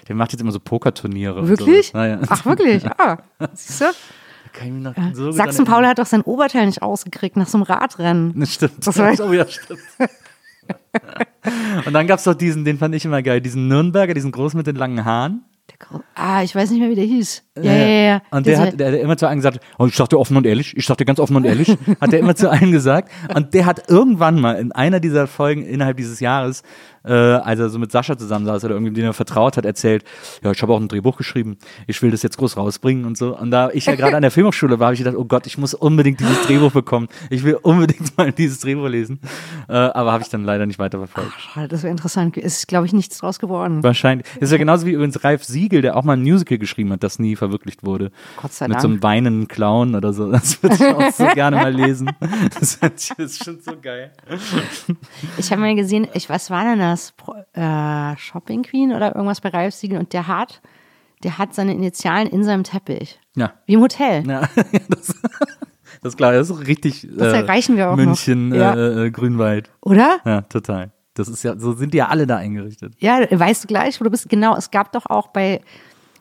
der 0.07 0.15
macht 0.15 0.31
jetzt 0.31 0.41
immer 0.41 0.51
so 0.51 0.59
Pokerturniere. 0.59 1.47
Wirklich? 1.47 1.87
So. 1.89 1.97
Naja. 1.97 2.19
Ach, 2.29 2.45
wirklich? 2.45 2.83
Ah, 2.97 3.17
siehst 3.53 3.81
du? 3.81 3.85
Noch 4.69 4.93
so 5.13 5.31
Sachsen-Paul 5.31 5.85
hat 5.85 5.99
doch 5.99 6.05
sein 6.05 6.21
Oberteil 6.21 6.65
nicht 6.65 6.81
ausgekriegt 6.81 7.35
nach 7.35 7.47
so 7.47 7.57
einem 7.57 7.63
Radrennen. 7.63 8.29
erinnern. 8.31 8.45
Stimmt. 8.45 8.87
Das 8.87 8.97
war- 8.97 9.11
oh, 9.27 9.33
ja, 9.33 9.45
stimmt. 9.47 9.79
Und 11.85 11.93
dann 11.93 12.07
gab 12.07 12.19
es 12.19 12.25
doch 12.25 12.33
diesen, 12.33 12.65
den 12.65 12.77
fand 12.77 12.95
ich 12.95 13.05
immer 13.05 13.21
geil, 13.21 13.41
diesen 13.41 13.67
Nürnberger, 13.67 14.13
diesen 14.13 14.31
Großen 14.31 14.57
mit 14.57 14.67
den 14.67 14.75
langen 14.75 15.05
Haaren. 15.05 15.43
Ah, 16.13 16.41
ich 16.41 16.55
weiß 16.55 16.71
nicht 16.71 16.79
mehr, 16.79 16.89
wie 16.89 16.95
der 16.95 17.05
hieß. 17.05 17.43
Ja, 17.61 17.73
ja, 17.73 17.87
ja. 17.87 18.21
Und 18.31 18.45
der 18.45 18.59
hat, 18.59 18.79
der 18.79 18.91
hat 18.91 18.99
immer 18.99 19.17
zu 19.17 19.27
einem 19.27 19.39
gesagt, 19.39 19.59
oh, 19.77 19.85
ich 19.87 19.95
dir 19.95 20.19
offen 20.19 20.37
und 20.37 20.45
ehrlich, 20.45 20.75
ich 20.77 20.85
dir 20.85 21.05
ganz 21.05 21.19
offen 21.19 21.35
und 21.35 21.45
ehrlich, 21.45 21.69
hat 22.01 22.13
er 22.13 22.19
immer 22.19 22.35
zu 22.35 22.49
einem 22.49 22.71
gesagt. 22.71 23.11
Und 23.33 23.53
der 23.53 23.65
hat 23.65 23.89
irgendwann 23.89 24.39
mal 24.39 24.57
in 24.57 24.71
einer 24.71 24.99
dieser 24.99 25.27
Folgen 25.27 25.65
innerhalb 25.65 25.97
dieses 25.97 26.19
Jahres, 26.19 26.63
äh, 27.05 27.13
als 27.13 27.59
er 27.59 27.69
so 27.69 27.79
mit 27.79 27.91
Sascha 27.91 28.17
zusammen 28.17 28.45
saß 28.45 28.63
oder 28.65 28.75
irgendwie, 28.75 28.93
dem 28.93 29.05
er 29.05 29.13
vertraut 29.13 29.57
hat, 29.57 29.65
erzählt, 29.65 30.03
ja, 30.43 30.51
ich 30.51 30.61
habe 30.61 30.73
auch 30.73 30.79
ein 30.79 30.87
Drehbuch 30.87 31.17
geschrieben, 31.17 31.57
ich 31.87 32.01
will 32.01 32.11
das 32.11 32.23
jetzt 32.23 32.37
groß 32.37 32.57
rausbringen 32.57 33.05
und 33.05 33.17
so. 33.17 33.37
Und 33.37 33.51
da 33.51 33.69
ich 33.71 33.85
ja 33.85 33.95
gerade 33.95 34.15
an 34.15 34.21
der 34.21 34.31
Filmhochschule 34.31 34.79
war, 34.79 34.87
habe 34.87 34.93
ich 34.95 34.99
gedacht, 34.99 35.15
oh 35.17 35.25
Gott, 35.25 35.47
ich 35.47 35.57
muss 35.57 35.73
unbedingt 35.73 36.19
dieses 36.19 36.41
Drehbuch 36.43 36.71
bekommen. 36.71 37.07
Ich 37.29 37.43
will 37.43 37.57
unbedingt 37.61 38.17
mal 38.17 38.31
dieses 38.31 38.59
Drehbuch 38.59 38.87
lesen. 38.87 39.19
Äh, 39.67 39.73
aber 39.73 40.11
habe 40.11 40.23
ich 40.23 40.29
dann 40.29 40.43
leider 40.43 40.65
nicht 40.65 40.79
weiterverfolgt. 40.79 41.33
Schade, 41.39 41.67
das 41.67 41.83
wäre 41.83 41.91
interessant. 41.91 42.37
Es 42.37 42.57
ist, 42.57 42.67
glaube 42.67 42.85
ich, 42.85 42.93
nichts 42.93 43.17
draus 43.17 43.39
geworden. 43.39 43.83
Wahrscheinlich. 43.83 44.27
Das 44.35 44.49
ist 44.49 44.51
ja 44.51 44.57
genauso 44.57 44.85
wie 44.85 44.91
übrigens 44.91 45.23
Ralf 45.23 45.43
Siegel, 45.43 45.81
der 45.81 45.95
auch 45.97 46.03
mal 46.03 46.13
ein 46.13 46.21
Musical 46.21 46.57
geschrieben 46.57 46.91
hat, 46.91 47.03
das 47.03 47.19
nie 47.19 47.35
verwirklicht 47.35 47.85
wurde. 47.85 48.11
Gott 48.41 48.53
sei 48.53 48.67
Mit 48.67 48.75
Dank. 48.75 48.81
so 48.81 48.87
einem 48.87 49.03
weinenden 49.03 49.47
Clown 49.47 49.95
oder 49.95 50.13
so. 50.13 50.31
Das 50.31 50.61
würde 50.61 50.75
ich 50.75 50.83
auch 50.83 51.11
so 51.11 51.25
gerne 51.33 51.57
mal 51.57 51.73
lesen. 51.73 52.09
Das 52.59 52.79
das 52.79 53.11
ist 53.17 53.43
schon 53.43 53.59
so 53.61 53.73
geil. 53.81 54.11
Ich 55.37 55.51
habe 55.51 55.61
mal 55.61 55.75
gesehen, 55.75 56.07
ich, 56.13 56.29
was 56.29 56.49
war 56.49 56.63
denn 56.63 56.79
das? 56.79 56.94
Pro, 57.17 57.35
äh, 57.53 58.17
Shopping 58.17 58.63
Queen 58.63 58.93
oder 58.93 59.15
irgendwas 59.15 59.41
bei 59.41 59.49
Ralf 59.49 59.73
Siegel 59.75 59.97
und 59.99 60.13
der 60.13 60.27
hat, 60.27 60.61
der 61.23 61.37
hat 61.37 61.53
seine 61.53 61.73
Initialen 61.73 62.27
in 62.27 62.43
seinem 62.43 62.63
Teppich. 62.63 63.19
Ja. 63.35 63.53
Wie 63.65 63.73
im 63.73 63.81
Hotel. 63.81 64.25
ja 64.27 64.41
das, 64.89 65.07
das 66.01 66.13
ist 66.13 66.17
klar, 66.17 66.33
das 66.33 66.49
ist 66.49 66.67
richtig 66.67 67.07
Das 67.17 67.33
erreichen 67.33 67.77
wir 67.77 67.87
auch 67.89 67.95
noch. 67.95 68.03
München, 68.03 68.53
Ja. 68.53 68.73
äh, 68.75 69.05
äh, 69.07 69.11
Grünwald. 69.11 69.69
Oder? 69.81 70.19
Ja, 70.25 70.41
total. 70.41 70.91
Das 71.15 71.27
ist 71.29 71.43
ja, 71.43 71.57
so 71.57 71.73
sind 71.73 71.93
die 71.93 71.97
ja 71.99 72.07
alle 72.09 72.27
da 72.27 72.37
eingerichtet. 72.37 72.93
Ja, 72.99 73.19
weißt 73.31 73.63
du 73.63 73.67
gleich, 73.67 73.99
wo 73.99 74.03
du 74.03 74.09
bist. 74.11 74.27
Genau, 74.29 74.55
es 74.57 74.69
gab 74.71 74.91
doch 74.91 75.05
auch 75.05 75.27
bei, 75.29 75.61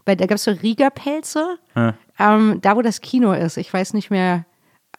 bei 0.04 0.14
da 0.14 0.26
gab 0.26 0.36
es 0.36 0.44
so 0.44 0.52
Riegerpelze, 0.52 1.58
Ja. 1.74 1.94
ähm, 2.18 2.58
da 2.62 2.76
wo 2.76 2.82
das 2.82 3.00
Kino 3.00 3.32
ist. 3.32 3.56
Ich 3.56 3.72
weiß 3.72 3.94
nicht 3.94 4.10
mehr, 4.10 4.44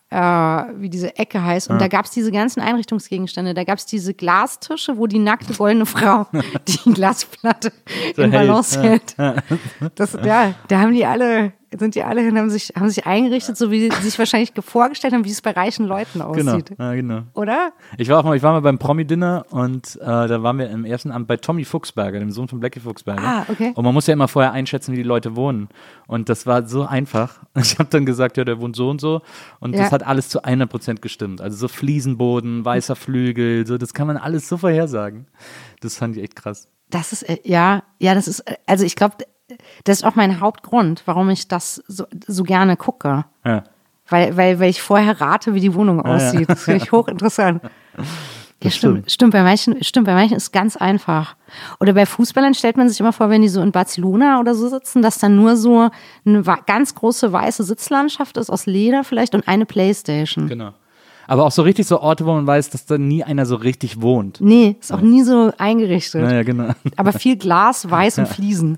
äh, 0.09 0.17
wie 0.17 0.89
diese 0.89 1.17
Ecke 1.17 1.43
heißt. 1.43 1.69
Und 1.69 1.79
da 1.81 1.87
gab 1.87 2.05
es 2.05 2.11
diese 2.11 2.31
ganzen 2.31 2.61
Einrichtungsgegenstände. 2.61 3.53
Da 3.53 3.63
gab 3.63 3.77
es 3.77 3.85
diese 3.85 4.13
Glastische, 4.13 4.97
wo 4.97 5.07
die 5.07 5.19
nackte 5.19 5.53
goldene 5.53 5.85
Frau 5.85 6.27
die 6.67 6.93
Glasplatte 6.93 7.71
So 8.15 8.21
in 8.21 8.31
hält. 8.31 8.47
Balance 8.47 8.81
hält. 8.81 9.15
Das, 9.95 10.17
ja, 10.23 10.53
da 10.67 10.79
haben 10.79 10.93
die 10.93 11.05
alle, 11.05 11.53
sind 11.79 11.95
die 11.95 12.03
alle 12.03 12.21
hin, 12.21 12.37
haben 12.37 12.49
sich, 12.49 12.73
haben 12.75 12.89
sich 12.89 13.05
eingerichtet, 13.05 13.57
so 13.57 13.71
wie 13.71 13.89
sie 13.89 14.01
sich 14.01 14.17
wahrscheinlich 14.19 14.51
vorgestellt 14.59 15.13
haben, 15.13 15.25
wie 15.25 15.31
es 15.31 15.41
bei 15.41 15.51
reichen 15.51 15.85
Leuten 15.85 16.19
Genau. 16.33 16.53
aussieht. 16.53 16.71
Ja, 16.77 16.93
genau. 16.93 17.21
Oder? 17.33 17.71
Ich 17.97 18.09
war 18.09 18.19
auch 18.19 18.23
mal, 18.23 18.35
ich 18.37 18.43
war 18.43 18.53
mal 18.53 18.61
beim 18.61 18.77
Promi-Dinner 18.79 19.45
und 19.49 19.95
äh, 20.01 20.05
da 20.05 20.43
waren 20.43 20.57
wir 20.57 20.69
im 20.69 20.85
ersten 20.85 21.11
Abend 21.11 21.27
bei 21.27 21.37
Tommy 21.37 21.65
Fuchsberger, 21.65 22.19
dem 22.19 22.31
Sohn 22.31 22.47
von 22.47 22.59
Blackie 22.59 22.79
Fuchsberger. 22.79 23.21
Ah, 23.23 23.45
okay. 23.49 23.71
Und 23.75 23.83
man 23.83 23.93
muss 23.93 24.07
ja 24.07 24.13
immer 24.13 24.27
vorher 24.27 24.51
einschätzen, 24.51 24.91
wie 24.93 24.97
die 24.97 25.03
Leute 25.03 25.35
wohnen. 25.35 25.69
Und 26.07 26.29
das 26.29 26.45
war 26.47 26.67
so 26.67 26.85
einfach. 26.85 27.39
Ich 27.55 27.79
habe 27.79 27.89
dann 27.89 28.05
gesagt, 28.05 28.37
ja, 28.37 28.43
der 28.45 28.59
wohnt 28.61 28.75
so 28.75 28.89
und 28.89 29.01
so. 29.01 29.21
Und 29.59 29.73
Ja. 29.73 29.83
das 29.83 29.91
hat 29.91 30.05
alles 30.05 30.29
zu 30.29 30.43
100% 30.43 31.01
gestimmt. 31.01 31.41
Also 31.41 31.57
so 31.57 31.67
Fliesenboden, 31.67 32.63
weißer 32.65 32.95
Flügel, 32.95 33.65
so, 33.65 33.77
das 33.77 33.93
kann 33.93 34.07
man 34.07 34.17
alles 34.17 34.47
so 34.47 34.57
vorhersagen. 34.57 35.27
Das 35.81 35.95
fand 35.97 36.15
ich 36.17 36.23
echt 36.23 36.35
krass. 36.35 36.67
Das 36.89 37.11
ist, 37.11 37.23
äh, 37.23 37.39
ja, 37.43 37.83
ja, 37.99 38.13
das 38.13 38.27
ist, 38.27 38.41
äh, 38.41 38.55
also 38.67 38.85
ich 38.85 38.95
glaube, 38.95 39.15
das 39.83 39.99
ist 39.99 40.03
auch 40.03 40.15
mein 40.15 40.39
Hauptgrund, 40.39 41.03
warum 41.05 41.29
ich 41.29 41.47
das 41.47 41.83
so, 41.87 42.05
so 42.27 42.43
gerne 42.43 42.77
gucke. 42.77 43.25
Ja. 43.45 43.63
Weil, 44.07 44.37
weil, 44.37 44.59
weil 44.59 44.69
ich 44.69 44.81
vorher 44.81 45.19
rate, 45.19 45.55
wie 45.55 45.59
die 45.59 45.73
Wohnung 45.73 46.01
aussieht. 46.01 46.49
Das 46.49 46.63
finde 46.63 46.83
ich 46.83 46.91
hochinteressant. 46.91 47.63
Ja, 48.61 48.69
stimmt. 48.69 48.73
stimmt. 48.73 49.11
Stimmt, 49.11 49.33
bei 49.33 49.43
manchen, 49.43 49.83
stimmt, 49.83 50.05
bei 50.05 50.13
manchen 50.13 50.37
ist 50.37 50.43
es 50.43 50.51
ganz 50.51 50.77
einfach. 50.77 51.35
Oder 51.79 51.93
bei 51.93 52.05
Fußballern 52.05 52.53
stellt 52.53 52.77
man 52.77 52.87
sich 52.87 52.99
immer 52.99 53.13
vor, 53.13 53.29
wenn 53.29 53.41
die 53.41 53.49
so 53.49 53.61
in 53.61 53.71
Barcelona 53.71 54.39
oder 54.39 54.53
so 54.55 54.67
sitzen, 54.67 55.01
dass 55.01 55.17
dann 55.17 55.35
nur 55.35 55.55
so 55.57 55.89
eine 56.25 56.43
ganz 56.65 56.95
große 56.95 57.31
weiße 57.31 57.63
Sitzlandschaft 57.63 58.37
ist 58.37 58.49
aus 58.49 58.65
Leder 58.65 59.03
vielleicht 59.03 59.35
und 59.35 59.47
eine 59.47 59.65
Playstation. 59.65 60.47
Genau. 60.47 60.73
Aber 61.27 61.45
auch 61.45 61.51
so 61.51 61.61
richtig 61.63 61.87
so 61.87 61.99
Orte, 61.99 62.25
wo 62.25 62.33
man 62.33 62.45
weiß, 62.45 62.69
dass 62.69 62.85
da 62.85 62.97
nie 62.97 63.23
einer 63.23 63.45
so 63.45 63.55
richtig 63.55 64.01
wohnt. 64.01 64.39
Nee, 64.41 64.77
ist 64.79 64.91
auch 64.91 65.01
nie 65.01 65.23
so 65.23 65.51
eingerichtet. 65.57 66.21
Naja, 66.21 66.43
genau. 66.43 66.69
Aber 66.95 67.13
viel 67.13 67.37
Glas, 67.37 67.89
Weiß 67.95 68.19
und 68.19 68.27
Fliesen. 68.27 68.77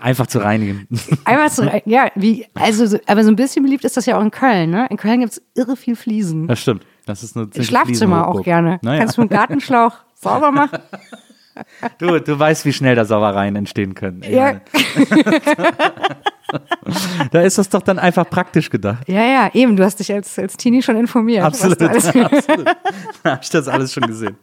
Einfach 0.00 0.26
zu 0.26 0.38
reinigen. 0.38 0.86
Einmal 1.24 1.50
zu, 1.50 1.70
ja, 1.84 2.08
wie, 2.14 2.46
also, 2.54 2.86
so, 2.86 2.98
aber 3.06 3.24
so 3.24 3.30
ein 3.30 3.36
bisschen 3.36 3.64
beliebt 3.64 3.84
ist 3.84 3.96
das 3.96 4.06
ja 4.06 4.18
auch 4.18 4.22
in 4.22 4.30
Köln, 4.30 4.70
ne? 4.70 4.86
In 4.90 4.96
Köln 4.96 5.20
gibt 5.20 5.32
es 5.32 5.42
irre 5.54 5.76
viel 5.76 5.96
Fliesen. 5.96 6.46
Das 6.46 6.60
stimmt. 6.60 6.84
Das 7.06 7.22
ist 7.22 7.36
eine 7.36 7.48
Schlafzimmer 7.62 8.28
auch 8.28 8.42
gerne. 8.42 8.78
Naja. 8.82 8.98
Kannst 8.98 9.16
du 9.16 9.22
dem 9.22 9.28
Gartenschlauch 9.28 9.94
sauber 10.14 10.50
machen? 10.50 10.78
Du, 11.98 12.18
du 12.20 12.38
weißt, 12.38 12.64
wie 12.66 12.72
schnell 12.72 12.96
da 12.96 13.04
Sauereien 13.04 13.56
entstehen 13.56 13.94
können. 13.94 14.22
Ja. 14.28 14.60
Da 17.32 17.40
ist 17.42 17.58
das 17.58 17.68
doch 17.68 17.82
dann 17.82 17.98
einfach 17.98 18.28
praktisch 18.28 18.70
gedacht. 18.70 19.08
Ja, 19.08 19.22
ja, 19.24 19.50
eben. 19.52 19.76
Du 19.76 19.82
hast 19.84 19.98
dich 19.98 20.12
als, 20.12 20.38
als 20.38 20.56
Teenie 20.56 20.82
schon 20.82 20.96
informiert. 20.96 21.42
Absolut. 21.44 21.80
alles- 21.82 22.06
Absolut. 22.14 22.66
Da 23.22 23.30
habe 23.32 23.40
ich 23.42 23.50
das 23.50 23.66
alles 23.68 23.92
schon 23.92 24.04
gesehen. 24.04 24.36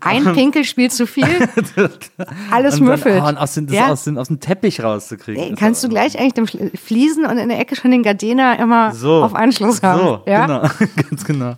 Ein 0.00 0.24
Pinkelspiel 0.34 0.90
zu 0.90 1.06
viel, 1.06 1.24
alles 2.50 2.74
Und 2.74 2.80
dann, 2.80 2.88
müffelt. 2.88 3.22
oh, 3.22 3.28
und 3.28 3.38
aus, 3.38 3.54
das 3.54 3.64
Ja. 3.74 3.88
aus, 3.88 4.04
den, 4.04 4.18
aus 4.18 4.28
dem 4.28 4.40
Teppich 4.40 4.82
rauszukriegen. 4.82 5.54
Kannst 5.56 5.82
du 5.82 5.88
gleich 5.88 6.18
eigentlich 6.18 6.34
dem 6.34 6.46
Fliesen 6.46 7.24
und 7.24 7.38
in 7.38 7.48
der 7.48 7.58
Ecke 7.58 7.76
schon 7.76 7.90
den 7.90 8.02
Gardena 8.02 8.54
immer 8.54 8.92
so, 8.92 9.22
auf 9.24 9.34
Anschluss 9.34 9.82
haben? 9.82 10.00
So, 10.00 10.22
ja? 10.26 10.46
genau. 10.46 10.68
Ganz 11.08 11.24
genau. 11.24 11.54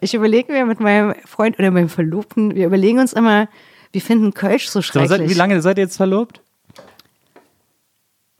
Ich 0.00 0.14
überlege 0.14 0.52
mir 0.52 0.64
mit 0.66 0.80
meinem 0.80 1.14
Freund 1.24 1.58
oder 1.58 1.70
meinem 1.70 1.88
Verlobten, 1.88 2.54
wir 2.54 2.66
überlegen 2.66 2.98
uns 2.98 3.12
immer, 3.12 3.48
wir 3.92 4.00
finden 4.00 4.34
Kölsch 4.34 4.66
so 4.68 4.80
So, 4.80 4.82
schrecklich. 4.82 5.30
wie 5.30 5.34
lange 5.34 5.60
seid 5.62 5.78
ihr 5.78 5.84
jetzt 5.84 5.96
verlobt? 5.96 6.42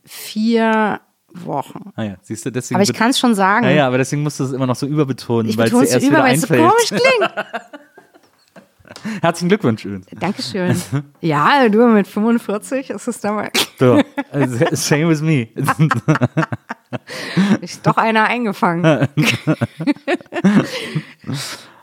Vier 0.08 1.00
Wochen. 1.32 1.92
Ah 1.94 2.02
ja, 2.02 2.14
siehst 2.22 2.46
du, 2.46 2.50
deswegen. 2.50 2.76
Aber 2.76 2.82
ich 2.82 2.94
kann 2.94 3.10
es 3.10 3.18
schon 3.18 3.34
sagen. 3.34 3.66
ja, 3.66 3.70
ja, 3.70 3.86
aber 3.86 3.98
deswegen 3.98 4.22
musst 4.22 4.40
du 4.40 4.44
es 4.44 4.52
immer 4.52 4.66
noch 4.66 4.76
so 4.76 4.86
überbetonen, 4.86 5.56
weil 5.56 5.66
es 5.66 5.72
dir 5.72 5.78
erst 5.80 6.06
über, 6.06 6.16
wieder 6.16 6.22
weil 6.22 6.34
es 6.34 6.40
so 6.40 6.54
einfällt. 6.54 6.70
komisch 6.70 6.88
klingt. 6.88 7.32
Herzlichen 9.22 9.48
Glückwunsch 9.48 9.84
übrigens. 9.84 10.06
Dankeschön. 10.18 10.80
Ja, 11.20 11.68
du 11.68 11.86
mit 11.88 12.06
45 12.06 12.90
ist 12.90 13.06
es 13.06 13.20
damals 13.20 13.52
So, 13.78 14.00
also, 14.32 14.64
same 14.72 15.08
with 15.08 15.20
me. 15.20 15.48
ist 17.60 17.86
doch 17.86 17.96
einer 17.98 18.24
eingefangen. 18.24 19.08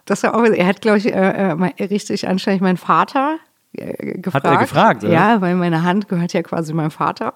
das 0.05 0.23
war 0.23 0.35
auch, 0.35 0.43
er 0.43 0.65
hat, 0.65 0.81
glaube 0.81 0.97
ich, 0.97 1.05
äh, 1.05 1.51
äh, 1.51 1.55
mal 1.55 1.71
richtig 1.79 2.27
anständig 2.27 2.61
meinen 2.61 2.77
Vater 2.77 3.37
äh, 3.73 4.17
gefragt. 4.19 4.45
er 4.45 4.57
gefragt, 4.57 5.03
oder? 5.03 5.13
Ja, 5.13 5.41
weil 5.41 5.55
meine 5.55 5.83
Hand 5.83 6.07
gehört 6.07 6.33
ja 6.33 6.41
quasi 6.41 6.73
meinem 6.73 6.91
Vater. 6.91 7.35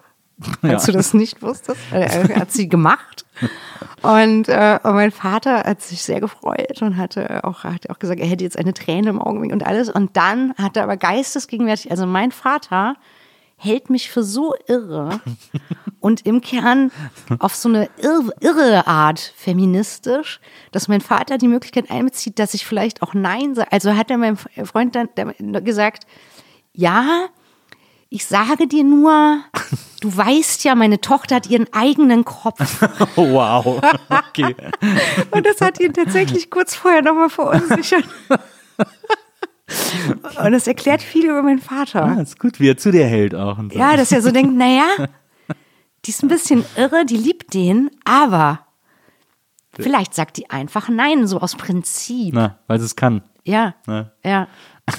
Falls 0.61 0.61
Ja. 0.87 0.91
du 0.91 0.97
das 0.97 1.13
nicht 1.13 1.41
wusstest. 1.41 1.79
Äh, 1.91 2.27
Er 2.29 2.35
hat 2.37 2.51
sie 2.51 2.69
gemacht. 2.69 3.25
Und, 4.01 4.47
äh, 4.49 4.79
und 4.83 4.93
mein 4.95 5.11
Vater 5.11 5.63
hat 5.63 5.81
sich 5.81 6.01
sehr 6.03 6.21
gefreut 6.21 6.81
und 6.81 6.97
hatte 6.97 7.43
auch, 7.43 7.63
hat 7.63 7.89
auch 7.89 7.99
gesagt, 7.99 8.19
er 8.19 8.27
hätte 8.27 8.43
jetzt 8.43 8.57
eine 8.57 8.73
Träne 8.73 9.09
im 9.09 9.21
Augenblick 9.21 9.51
und 9.51 9.65
alles. 9.65 9.89
Und 9.89 10.15
dann 10.17 10.53
hat 10.57 10.77
er 10.77 10.83
aber 10.83 10.97
geistesgegenwärtig, 10.97 11.91
also 11.91 12.05
mein 12.05 12.31
Vater 12.31 12.95
hält 13.61 13.89
mich 13.89 14.09
für 14.09 14.23
so 14.23 14.53
irre 14.67 15.19
und 15.99 16.25
im 16.25 16.39
Kern 16.39 16.91
auf 17.39 17.55
so 17.55 17.67
eine 17.67 17.89
irre, 17.97 18.31
irre 18.39 18.87
Art 18.87 19.33
feministisch, 19.35 20.39
dass 20.71 20.87
mein 20.87 21.01
Vater 21.01 21.37
die 21.37 21.49
Möglichkeit 21.49 21.91
einbezieht, 21.91 22.39
dass 22.39 22.53
ich 22.53 22.65
vielleicht 22.65 23.01
auch 23.03 23.13
Nein 23.13 23.55
sage. 23.55 23.69
Also 23.73 23.95
hat 23.97 24.09
er 24.09 24.17
meinem 24.17 24.37
Freund 24.37 24.95
dann 24.95 25.63
gesagt, 25.65 26.05
ja, 26.71 27.25
ich 28.09 28.25
sage 28.25 28.67
dir 28.67 28.83
nur, 28.83 29.39
du 30.01 30.15
weißt 30.15 30.63
ja, 30.63 30.73
meine 30.75 30.99
Tochter 30.99 31.35
hat 31.35 31.49
ihren 31.49 31.71
eigenen 31.73 32.25
Kopf. 32.25 32.81
Wow. 33.15 33.81
Okay. 34.09 34.55
Und 35.31 35.45
das 35.45 35.61
hat 35.61 35.79
ihn 35.79 35.93
tatsächlich 35.93 36.49
kurz 36.49 36.75
vorher 36.75 37.01
nochmal 37.01 37.29
verunsichert. 37.29 38.05
Und 40.43 40.51
das 40.51 40.65
erklärt 40.67 41.01
viel 41.01 41.25
über 41.25 41.43
meinen 41.43 41.59
Vater. 41.59 42.03
Ah, 42.05 42.21
ist 42.21 42.39
gut, 42.39 42.59
wie 42.59 42.69
er 42.69 42.77
zu 42.77 42.91
dir 42.91 43.05
hält 43.05 43.35
auch. 43.35 43.57
Und 43.59 43.73
so. 43.73 43.79
Ja, 43.79 43.95
dass 43.97 44.11
er 44.11 44.21
so 44.21 44.31
denkt, 44.31 44.55
naja, 44.55 44.87
die 46.05 46.11
ist 46.11 46.23
ein 46.23 46.29
bisschen 46.29 46.65
irre, 46.75 47.05
die 47.05 47.17
liebt 47.17 47.53
den, 47.53 47.91
aber 48.05 48.65
vielleicht 49.77 50.15
sagt 50.15 50.37
die 50.37 50.49
einfach 50.49 50.89
nein, 50.89 51.27
so 51.27 51.39
aus 51.39 51.55
Prinzip. 51.55 52.33
Na, 52.33 52.57
weil 52.67 52.79
sie 52.79 52.85
es 52.85 52.95
kann. 52.95 53.21
Ja, 53.43 53.75
Na. 53.85 54.11
ja, 54.23 54.47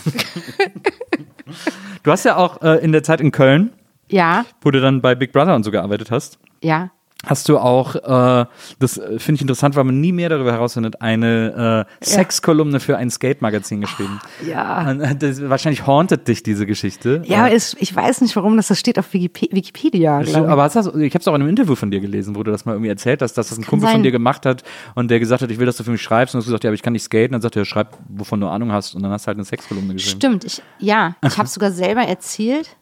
Du 2.02 2.10
hast 2.10 2.24
ja 2.24 2.36
auch 2.36 2.62
äh, 2.62 2.76
in 2.82 2.92
der 2.92 3.02
Zeit 3.02 3.20
in 3.20 3.30
Köln, 3.30 3.72
ja, 4.08 4.44
wo 4.62 4.70
du 4.70 4.80
dann 4.80 5.00
bei 5.00 5.14
Big 5.14 5.32
Brother 5.32 5.54
und 5.54 5.64
so 5.64 5.70
gearbeitet 5.70 6.10
hast, 6.10 6.38
ja. 6.62 6.90
Hast 7.26 7.48
du 7.48 7.58
auch, 7.58 7.94
äh, 7.96 8.46
das 8.78 8.96
äh, 8.96 9.18
finde 9.18 9.36
ich 9.36 9.42
interessant, 9.42 9.76
weil 9.76 9.84
man 9.84 10.00
nie 10.00 10.12
mehr 10.12 10.28
darüber 10.28 10.52
herausfindet, 10.52 11.02
eine 11.02 11.86
äh, 12.00 12.04
Sexkolumne 12.04 12.80
für 12.80 12.96
ein 12.96 13.10
Skate-Magazin 13.10 13.80
geschrieben. 13.80 14.20
Ja. 14.46 14.90
Und, 14.90 15.00
äh, 15.00 15.14
Das, 15.16 15.48
wahrscheinlich 15.48 15.86
hauntet 15.86 16.28
dich 16.28 16.42
diese 16.42 16.66
Geschichte. 16.66 17.22
Ja, 17.26 17.46
Äh, 17.46 17.54
es, 17.54 17.76
ich 17.78 17.94
weiß 17.94 18.22
nicht, 18.22 18.34
warum 18.36 18.56
das, 18.56 18.68
das 18.68 18.78
steht 18.78 18.98
auf 18.98 19.12
Wikipe 19.12 19.48
Wikipedia. 19.54 20.22
ich. 20.22 20.36
aber 20.36 20.62
hast 20.62 20.76
du, 20.76 20.98
ich 20.98 21.14
habe 21.14 21.20
es 21.20 21.28
auch 21.28 21.34
in 21.34 21.42
einem 21.42 21.50
Interview 21.50 21.74
von 21.74 21.90
dir 21.90 22.00
gelesen, 22.00 22.36
wo 22.36 22.42
du 22.42 22.50
das 22.50 22.64
mal 22.64 22.72
irgendwie 22.72 22.90
erzählt 22.90 23.22
hast, 23.22 23.34
dass 23.34 23.48
das 23.48 23.58
ein 23.58 23.66
Kumpel 23.66 23.88
von 23.88 23.96
sein. 23.96 24.02
dir 24.02 24.12
gemacht 24.12 24.46
hat 24.46 24.62
und 24.94 25.10
der 25.10 25.20
gesagt 25.20 25.42
hat, 25.42 25.50
ich 25.50 25.58
will, 25.58 25.66
dass 25.66 25.76
du 25.76 25.84
für 25.84 25.90
mich 25.90 26.02
schreibst. 26.02 26.34
Und 26.34 26.38
du 26.38 26.42
hast 26.42 26.46
gesagt, 26.46 26.64
ja, 26.64 26.70
aber 26.70 26.74
ich 26.74 26.82
kann 26.82 26.92
nicht 26.92 27.04
skaten. 27.04 27.32
Dann 27.32 27.42
sagt 27.42 27.56
er, 27.56 27.64
schreib, 27.64 27.98
wovon 28.08 28.40
du 28.40 28.46
Ahnung 28.48 28.72
hast. 28.72 28.94
Und 28.94 29.02
dann 29.02 29.12
hast 29.12 29.24
du 29.24 29.28
halt 29.28 29.36
eine 29.36 29.44
Sexkolumne 29.44 29.94
geschrieben. 29.94 30.16
Stimmt, 30.20 30.44
ich, 30.44 30.62
ja, 30.78 31.16
ich 31.24 31.36
habe 31.38 31.48
sogar 31.48 31.70
selber 31.70 32.02
erzählt 32.02 32.76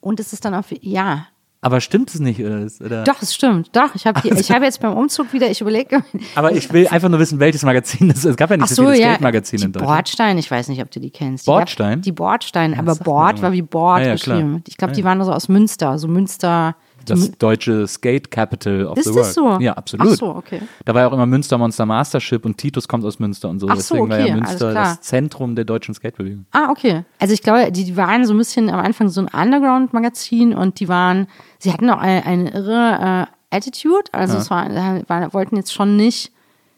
und 0.00 0.18
es 0.18 0.32
ist 0.32 0.44
dann 0.44 0.54
auf, 0.54 0.66
ja, 0.80 1.26
Aber 1.64 1.80
stimmt 1.80 2.12
es 2.12 2.18
nicht? 2.18 2.40
Oder? 2.40 2.66
oder? 2.84 3.04
doch, 3.04 3.22
es 3.22 3.32
stimmt, 3.32 3.70
doch, 3.74 3.94
ich 3.94 4.04
habe 4.04 4.20
ich 4.28 4.50
habe 4.50 4.64
jetzt 4.64 4.80
beim 4.80 4.94
Umzug 4.94 5.32
wieder, 5.32 5.48
ich 5.48 5.60
überlege, 5.60 6.02
Aber 6.34 6.50
ich 6.50 6.72
will 6.72 6.88
einfach 6.88 7.08
nur 7.08 7.20
wissen, 7.20 7.38
welches 7.38 7.62
Magazin 7.62 8.08
das 8.08 8.18
ist. 8.18 8.24
Es 8.32 8.36
gab 8.36 8.50
ja 8.50 8.56
nicht 8.56 8.68
so 8.68 8.74
so, 8.74 8.82
viele 8.90 9.00
ja, 9.00 9.10
Skate-Magazine 9.12 9.60
die 9.60 9.66
in 9.66 9.72
Deutschland. 9.72 9.94
Bordstein, 9.96 10.38
ich 10.38 10.50
weiß 10.50 10.66
nicht, 10.68 10.82
ob 10.82 10.90
du 10.90 10.98
die 10.98 11.10
kennst. 11.10 11.46
Die 11.46 11.50
Bordstein? 11.50 11.98
gab- 11.98 12.02
Die 12.02 12.12
Bordstein, 12.12 12.76
aber 12.78 12.96
Bord 12.96 13.40
war 13.42 13.52
wie 13.52 13.62
Bord 13.62 14.00
Ja, 14.00 14.08
ja, 14.08 14.16
klar. 14.16 14.38
geschrieben. 14.38 14.64
Ich 14.66 14.76
glaube, 14.76 14.90
Ja, 14.92 14.96
die 14.96 15.04
waren 15.04 15.22
so 15.24 15.32
aus 15.32 15.48
Münster, 15.48 15.98
so 15.98 16.08
Münster. 16.08 16.74
Das 17.06 17.32
deutsche 17.32 17.86
Skate 17.86 18.30
Capital 18.30 18.86
of 18.86 18.98
Ist 18.98 19.04
the 19.04 19.14
das 19.14 19.36
World. 19.36 19.58
so? 19.58 19.64
Ja, 19.64 19.72
absolut. 19.74 20.08
Ach 20.08 20.16
so, 20.16 20.26
okay. 20.34 20.60
Da 20.84 20.94
war 20.94 21.02
ja 21.02 21.08
auch 21.08 21.12
immer 21.12 21.26
Münster 21.26 21.58
Monster 21.58 21.86
Mastership 21.86 22.44
und 22.44 22.56
Titus 22.58 22.86
kommt 22.88 23.04
aus 23.04 23.18
Münster 23.18 23.48
und 23.48 23.60
so. 23.60 23.68
Ach 23.68 23.76
so, 23.76 23.94
Deswegen 23.94 24.10
war 24.10 24.18
okay, 24.18 24.28
ja 24.28 24.34
alles 24.34 24.48
Münster 24.48 24.74
das 24.74 25.00
Zentrum 25.00 25.54
der 25.54 25.64
deutschen 25.64 25.94
Skatebewegung. 25.94 26.46
Ah, 26.52 26.68
okay. 26.70 27.04
Also 27.18 27.34
ich 27.34 27.42
glaube, 27.42 27.72
die, 27.72 27.84
die 27.84 27.96
waren 27.96 28.24
so 28.26 28.34
ein 28.34 28.38
bisschen 28.38 28.70
am 28.70 28.80
Anfang 28.80 29.08
so 29.08 29.20
ein 29.20 29.28
Underground-Magazin 29.28 30.54
und 30.54 30.80
die 30.80 30.88
waren, 30.88 31.26
sie 31.58 31.72
hatten 31.72 31.88
auch 31.90 31.98
eine, 31.98 32.24
eine 32.24 32.50
irre 32.52 33.26
äh, 33.50 33.56
Attitude. 33.56 34.04
Also 34.12 34.38
es 34.38 34.50
war, 34.50 34.68
war, 35.08 35.34
wollten 35.34 35.56
jetzt 35.56 35.72
schon 35.72 35.96
nicht, 35.96 36.32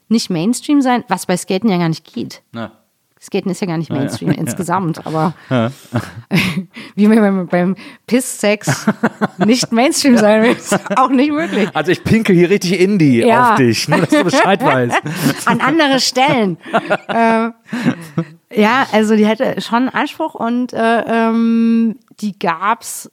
nicht 0.09 0.31
Mainstream 0.31 0.83
sein, 0.83 1.05
was 1.09 1.27
bei 1.27 1.37
Skaten 1.37 1.69
ja 1.71 1.79
gar 1.79 1.89
nicht 1.89 2.13
geht. 2.13 2.43
Na. 2.53 2.73
Skaten 3.25 3.51
ist 3.51 3.61
ja 3.61 3.67
gar 3.67 3.79
nicht 3.79 3.91
Mainstream 3.91 4.33
insgesamt, 4.33 5.07
aber 5.07 5.33
wie 6.95 7.09
man 7.09 7.19
beim, 7.21 7.47
beim 7.47 7.77
Piss-Sex 8.07 8.87
nicht 9.39 9.73
Mainstream 9.73 10.19
sein 10.19 10.43
will, 10.43 10.53
ist 10.53 10.79
auch 10.97 11.09
nicht 11.09 11.33
möglich. 11.33 11.69
Also 11.73 11.91
ich 11.93 12.05
pinkel 12.05 12.37
hier 12.37 12.51
richtig 12.51 12.79
Indie 12.79 13.25
Ja. 13.25 13.53
auf 13.53 13.57
dich, 13.57 13.89
nur 13.89 14.01
dass 14.01 14.11
du 14.11 14.25
Bescheid 14.25 14.63
weißt. 14.65 15.01
An 15.47 15.61
andere 15.61 16.01
Stellen. 16.01 16.59
ähm, 17.09 17.55
ja, 18.53 18.87
also 18.93 19.17
die 19.17 19.27
hatte 19.27 19.61
schon 19.61 19.89
Anspruch 19.89 20.35
und 20.35 20.73
äh, 20.75 21.01
ähm, 21.07 21.97
die 22.21 22.39
gab's, 22.39 23.11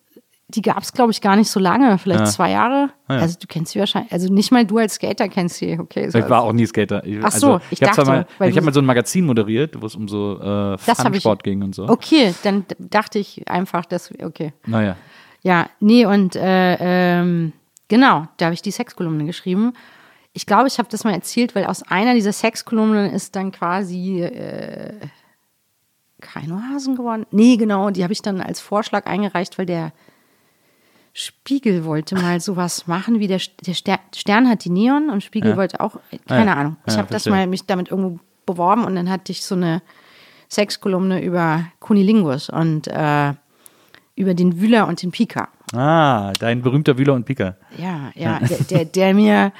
die 0.56 0.62
gab's 0.62 0.94
glaube 0.94 1.12
ich 1.12 1.22
gar 1.22 1.36
nicht 1.36 1.50
so 1.50 1.60
lange, 1.60 1.98
vielleicht 1.98 2.28
zwei 2.28 2.52
Jahre. 2.52 2.90
Ah, 3.08 3.16
ja. 3.16 3.22
Also 3.22 3.38
du 3.40 3.48
kennst 3.48 3.72
sie 3.72 3.80
wahrscheinlich, 3.80 4.12
also 4.12 4.32
nicht 4.32 4.52
mal 4.52 4.66
du 4.66 4.78
als 4.78 4.96
Skater 4.96 5.28
kennst 5.30 5.56
sie, 5.58 5.80
okay. 5.80 6.10
so 6.10 6.20
Ich 6.20 6.30
war 6.30 6.42
auch 6.44 6.54
nie 6.54 6.66
Skater. 6.66 7.06
Ich, 7.06 7.18
Ach 7.24 7.32
so, 7.32 7.54
also, 7.54 7.66
ich 7.72 7.82
ich 7.82 7.88
habe 7.88 7.96
dachte, 7.96 8.10
mal, 8.40 8.48
ich 8.50 8.56
hab 8.56 8.62
du- 8.62 8.66
mal 8.66 8.74
so 8.74 8.80
ein 8.82 8.86
Magazin 8.86 9.26
moderiert, 9.26 9.82
wo 9.82 9.86
es 9.86 9.96
um 9.96 10.08
so 10.08 10.40
äh, 10.40 10.78
Fun-Sport 10.78 11.44
ging 11.44 11.64
und 11.64 11.74
so. 11.76 11.88
Okay, 11.88 12.34
dann 12.44 12.66
dachte 12.78 13.20
ich 13.20 13.48
einfach, 13.50 13.86
dass 13.86 14.12
okay. 14.24 14.54
Naja. 14.66 14.96
Ja, 15.44 15.68
nee, 15.80 16.06
und 16.06 16.36
äh, 16.36 16.78
ähm, 17.20 17.54
genau, 17.88 18.28
da 18.38 18.46
habe 18.46 18.54
ich 18.54 18.62
die 18.62 18.72
Sexkolumne 18.72 19.26
geschrieben. 19.26 19.74
Ich 20.34 20.46
glaube, 20.46 20.68
ich 20.68 20.78
habe 20.78 20.88
das 20.90 21.04
mal 21.04 21.14
erzählt, 21.14 21.56
weil 21.56 21.66
aus 21.66 21.84
einer 21.84 22.14
dieser 22.14 22.32
Sexkolumnen 22.32 23.12
ist 23.12 23.36
dann 23.36 23.52
quasi 23.52 24.22
äh, 24.22 24.94
Keinohasen 26.22 26.96
geworden. 26.96 27.26
Nee, 27.32 27.58
genau, 27.58 27.90
die 27.90 28.04
habe 28.04 28.14
ich 28.14 28.22
dann 28.22 28.42
als 28.42 28.60
Vorschlag 28.60 29.08
eingereicht, 29.08 29.58
weil 29.58 29.66
der 29.66 29.92
Spiegel 31.14 31.84
wollte 31.86 32.16
mal 32.16 32.40
sowas 32.40 32.88
machen, 32.88 33.20
wie 33.20 33.28
der, 33.28 33.40
der 33.66 33.74
Ster 33.74 34.00
Stern 34.16 34.48
hat 34.50 34.64
die 34.64 34.70
Neon 34.70 35.10
und 35.10 35.24
Spiegel 35.24 35.52
Ja. 35.52 35.58
wollte 35.58 35.80
auch, 35.82 35.98
keine 36.28 36.52
Ja. 36.52 36.58
Ahnung. 36.58 36.78
Ich 36.86 36.94
Ja, 36.94 37.00
habe 37.00 37.12
das 37.12 37.26
mal 37.28 37.48
mich 37.48 37.66
damit 37.66 37.92
irgendwo 37.92 38.20
beworben 38.46 38.86
und 38.86 38.96
dann 38.96 39.10
hatte 39.10 39.32
ich 39.32 39.44
so 39.44 39.56
eine 39.56 39.82
Sexkolumne 40.50 41.22
über 41.24 41.66
Kunilingus 41.80 42.50
und 42.50 42.88
äh, 42.88 43.34
über 44.16 44.34
den 44.34 44.60
Wühler 44.62 44.88
und 44.88 45.02
den 45.02 45.12
Pika. 45.12 45.48
Ah, 45.74 46.34
dein 46.40 46.62
berühmter 46.62 46.98
Wühler 46.98 47.14
und 47.14 47.26
Pika. 47.26 47.56
Ja, 47.78 48.12
ja, 48.16 48.40
der, 48.40 48.58
der, 48.70 48.86
der 48.86 49.14
mir, 49.14 49.54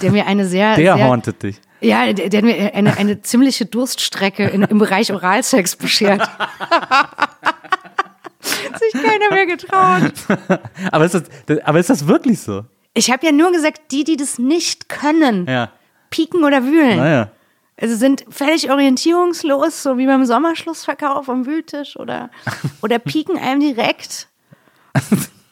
der 0.00 0.12
mir 0.12 0.26
eine 0.26 0.46
sehr, 0.46 0.76
Der 0.76 0.96
sehr, 0.96 1.04
hauntet 1.04 1.42
dich. 1.42 1.60
ja, 1.80 2.12
der, 2.12 2.28
der 2.28 2.42
mir 2.44 2.72
eine, 2.74 2.96
eine 2.96 3.22
ziemliche 3.22 3.66
Durststrecke 3.66 4.44
in, 4.48 4.62
im 4.62 4.78
Bereich 4.78 5.12
Oralsex 5.12 5.74
beschert. 5.76 6.28
Hat 8.72 8.78
sich 8.80 8.92
keiner 8.92 9.30
mehr 9.30 9.46
getraut. 9.46 10.12
Aber 10.92 11.04
ist 11.04 11.14
das, 11.14 11.24
aber 11.64 11.78
ist 11.80 11.90
das 11.90 12.06
wirklich 12.06 12.40
so? 12.40 12.64
Ich 12.94 13.10
habe 13.10 13.26
ja 13.26 13.32
nur 13.32 13.52
gesagt, 13.52 13.92
die, 13.92 14.04
die 14.04 14.16
das 14.16 14.38
nicht 14.38 14.88
können, 14.88 15.46
Ja. 15.46 15.70
pieken 16.10 16.44
oder 16.44 16.64
wühlen. 16.64 16.96
Naja. 16.96 17.30
Also 17.78 17.94
sind 17.96 18.24
völlig 18.30 18.70
orientierungslos, 18.70 19.82
so 19.82 19.98
wie 19.98 20.06
beim 20.06 20.24
Sommerschlussverkauf 20.24 21.28
am 21.28 21.44
Wühltisch 21.44 21.96
oder, 21.98 22.30
oder 22.82 22.98
pieken 22.98 23.36
einem 23.38 23.60
direkt. 23.60 24.28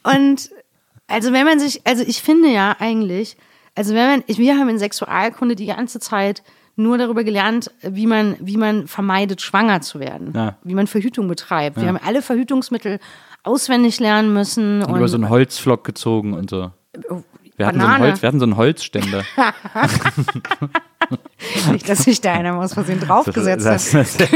Und 0.02 0.50
also 1.06 1.32
wenn 1.32 1.44
man 1.44 1.60
sich, 1.60 1.86
also 1.86 2.02
ich 2.06 2.22
finde 2.22 2.48
ja 2.48 2.76
eigentlich, 2.78 3.36
also 3.74 3.94
wenn 3.94 4.06
man, 4.08 4.24
wir 4.26 4.56
haben 4.58 4.68
in 4.70 4.78
Sexualkunde 4.78 5.54
die 5.54 5.66
ganze 5.66 6.00
Zeit 6.00 6.42
nur 6.76 6.98
darüber 6.98 7.24
gelernt, 7.24 7.70
wie 7.82 8.06
man, 8.06 8.36
wie 8.40 8.56
man 8.56 8.86
vermeidet, 8.86 9.40
schwanger 9.40 9.80
zu 9.80 10.00
werden, 10.00 10.32
Ja. 10.34 10.56
wie 10.64 10.74
man 10.74 10.86
Verhütung 10.86 11.28
betreibt. 11.28 11.80
Wir 11.80 11.88
haben 11.88 11.98
alle 12.04 12.22
Verhütungsmittel 12.22 12.98
auswendig 13.42 14.00
lernen 14.00 14.32
müssen 14.32 14.82
Und 14.82 14.90
und, 14.90 14.96
über 14.96 15.08
so 15.08 15.16
einen 15.16 15.28
Holzflock 15.28 15.84
gezogen 15.84 16.34
und 16.34 16.50
so. 16.50 16.70
Wir 17.56 17.66
hatten, 17.66 17.80
so. 17.80 17.98
Holz, 17.98 18.22
wir 18.22 18.26
hatten 18.26 18.40
so 18.40 18.46
einen 18.46 18.56
Holzständer. 18.56 19.22
nicht, 21.72 21.88
dass 21.88 22.04
sich 22.04 22.20
da 22.20 22.32
einer 22.32 22.56
aus 22.58 22.74
Versehen 22.74 23.00
draufgesetzt 23.00 23.66
hat. 23.66 23.74
Das- 23.74 23.90
das- 23.92 24.16
das- 24.16 24.32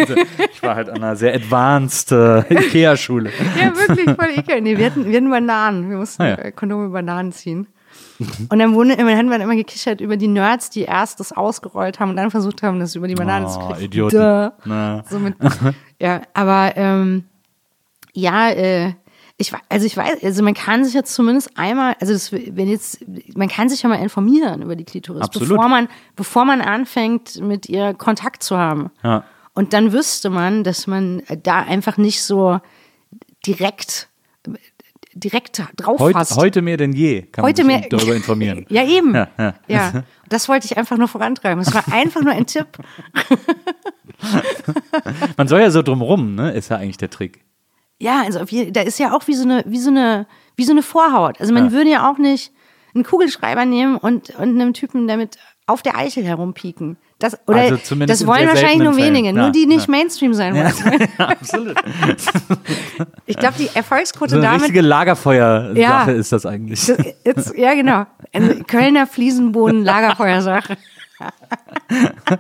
ich 0.53 0.63
war 0.63 0.77
halt 0.77 0.89
an 0.91 0.99
einer 0.99 1.17
sehr 1.17 1.35
advanced 1.35 2.13
äh, 2.13 2.41
Ikea-Schule. 2.55 3.31
Ja, 3.59 3.75
wirklich, 3.77 4.05
voll 4.17 4.29
ekelhaft. 4.37 4.63
Nee, 4.63 4.77
wir 4.79 4.87
hatten, 4.87 5.05
wir 5.07 5.17
hatten 5.17 5.31
Bananen. 5.31 5.91
Wir 5.91 5.97
mussten 5.97 6.23
Ah, 6.23 6.29
ja. 6.29 6.35
äh, 6.37 6.53
Kondome 6.53 6.89
Bananen 6.91 7.33
ziehen. 7.33 7.67
Und 8.49 8.59
dann, 8.59 8.75
wurden, 8.75 8.97
dann 8.97 9.09
haben 9.17 9.33
immer 9.33 9.57
gekichert 9.57 10.01
über 10.01 10.17
die 10.17 10.29
Nerds, 10.29 10.71
die 10.71 10.83
erst 10.83 11.21
das 11.21 11.33
ausgerollt 11.33 12.01
haben 12.01 12.11
und 12.11 12.17
dann 12.17 12.31
versucht 12.31 12.63
haben, 12.63 12.81
das 12.81 12.95
über 12.97 13.07
die 13.07 13.15
Banane 13.15 13.47
zu 13.47 13.59
Oh, 13.61 13.69
kriegen. 13.69 13.85
Idioten. 13.85 14.51
Na. 14.65 15.05
So 15.09 15.19
mit, 15.19 15.35
ja, 16.01 16.23
aber 16.35 16.73
ähm, 16.77 17.25
ja, 18.13 18.51
äh, 18.51 18.95
ich, 19.37 19.53
also 19.69 19.87
ich 19.87 19.97
weiß, 19.97 20.25
also 20.25 20.43
man 20.43 20.55
kann 20.55 20.85
sich 20.85 20.95
jetzt 20.95 21.15
zumindest 21.15 21.57
einmal, 21.57 21.95
also 22.01 22.13
das, 22.13 22.33
wenn 22.33 22.69
jetzt, 22.69 23.05
man 23.37 23.49
kann 23.49 23.69
sich 23.69 23.83
ja 23.83 23.89
mal 23.89 24.03
informieren 24.03 24.63
über 24.63 24.75
die 24.75 24.85
Klitoris, 24.85 25.23
Absolut. 25.23 25.51
bevor 25.51 25.69
man, 25.69 25.89
bevor 26.17 26.45
man 26.45 26.61
anfängt, 26.61 27.41
mit 27.41 27.69
ihr 27.69 27.95
Kontakt 27.95 28.43
zu 28.43 28.59
haben. 28.59 28.91
Ja. 29.05 29.23
Und 29.55 29.73
dann 29.73 29.93
wüsste 29.93 30.29
man, 30.31 30.65
dass 30.65 30.89
man 30.89 31.23
da 31.45 31.61
einfach 31.61 31.97
nicht 31.99 32.23
so 32.23 32.61
direkt, 33.47 34.08
direkt 35.19 35.63
drauf 35.77 35.99
Heute, 36.01 36.19
fasst. 36.19 36.37
heute 36.37 36.63
mehr 36.63 36.77
denn 36.77 36.93
je 36.93 37.23
kann 37.23 37.45
Heute 37.45 37.65
man 37.65 37.73
sich 37.75 37.91
mehr- 37.91 37.99
darüber 37.99 38.15
informieren. 38.17 38.67
Ja, 38.71 38.85
eben. 38.85 39.15
Ja, 39.15 39.29
Ja, 39.39 39.55
ja. 39.69 40.03
Das 40.29 40.49
wollte 40.49 40.67
ich 40.67 40.77
einfach 40.77 40.97
nur 40.99 41.09
vorantreiben. 41.09 41.61
Es 41.61 41.73
war 41.75 41.85
einfach 41.93 42.23
nur 42.23 42.33
ein 42.33 42.47
Tipp. 42.47 42.67
Man 45.37 45.49
soll 45.49 45.61
ja 45.61 45.71
so 45.71 45.83
drumrum, 45.83 46.35
ne? 46.35 46.53
Ist 46.53 46.71
ja 46.71 46.77
eigentlich 46.77 46.97
der 46.99 47.11
Trick. 47.11 47.45
Ja, 48.01 48.23
also 48.23 48.41
da 48.71 48.81
ist 48.83 48.99
ja 48.99 49.13
auch 49.17 49.27
wie 49.27 49.35
so 49.35 49.43
eine, 49.45 49.65
wie 49.67 49.79
so 49.79 49.91
eine, 49.91 50.27
wie 50.57 50.65
so 50.65 50.73
eine 50.73 50.83
Vorhaut. 50.83 51.41
Also 51.41 51.53
man 51.53 51.67
Ja. 51.67 51.73
würde 51.73 51.91
ja 51.91 52.11
auch 52.11 52.19
nicht 52.19 52.53
einen 52.95 53.05
Kugelschreiber 53.05 53.65
nehmen 53.65 53.97
und, 53.97 54.31
und 54.31 54.61
einem 54.61 54.73
Typen 54.73 55.09
damit 55.09 55.39
auf 55.69 55.83
der 55.83 55.97
Eichel 55.97 56.25
herumpieken. 56.25 56.97
Das, 57.19 57.37
oder 57.47 57.59
Also 57.59 57.77
zumindest 57.79 58.23
das 58.23 58.27
wollen 58.29 58.47
wahrscheinlich 58.49 58.79
nur 58.79 58.97
wenige, 58.97 59.25
Fällen. 59.29 59.37
nur 59.37 59.45
Ja, 59.47 59.51
die 59.51 59.67
nicht 59.67 59.87
ja. 59.87 59.91
Mainstream 59.91 60.35
sein 60.35 60.55
wollen. 60.55 61.09
Absolut. 61.19 61.77
Ich 63.27 63.37
glaube, 63.37 63.55
die 63.59 63.69
Erfolgsquote 63.75 64.31
So 64.31 64.37
eine 64.37 64.47
damit 64.47 64.61
richtige 64.63 64.81
Lagerfeuer-Sache 64.83 65.79
Ja. 65.81 66.05
ist 66.05 66.33
das 66.33 66.47
eigentlich. 66.47 66.91
Das- 67.25 67.53
ja, 67.57 67.75
genau. 67.75 68.07
Eine 68.33 68.57
Kölner 68.65 69.07
Fliesenboden 69.07 69.85
Lagerfeuersache. 69.85 70.77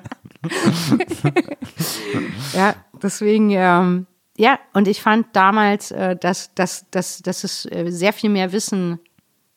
ja, 2.55 2.75
deswegen, 3.03 3.51
ähm, 3.51 4.07
ja, 4.37 4.59
und 4.73 4.89
ich 4.89 5.03
fand 5.03 5.27
damals, 5.35 5.91
äh, 5.91 6.17
dass, 6.17 6.55
dass, 6.55 6.87
dass, 6.91 7.19
dass 7.23 7.45
es 7.45 7.67
äh, 7.67 7.91
sehr 7.91 8.13
viel 8.13 8.31
mehr 8.31 8.53
Wissen, 8.53 9.01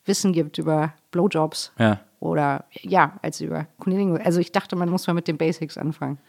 Wissen 0.05 0.33
gibt 0.33 0.57
über 0.57 0.93
Blowjobs. 1.11 1.71
Ja. 1.77 1.99
Oder 2.21 2.65
ja, 2.83 3.13
als 3.23 3.41
über 3.41 3.65
Kunilingus. 3.79 4.19
Also 4.23 4.39
ich 4.39 4.51
dachte, 4.51 4.75
man 4.75 4.89
muss 4.89 5.07
mal 5.07 5.13
mit 5.15 5.27
den 5.27 5.37
Basics 5.37 5.75
anfangen. 5.75 6.19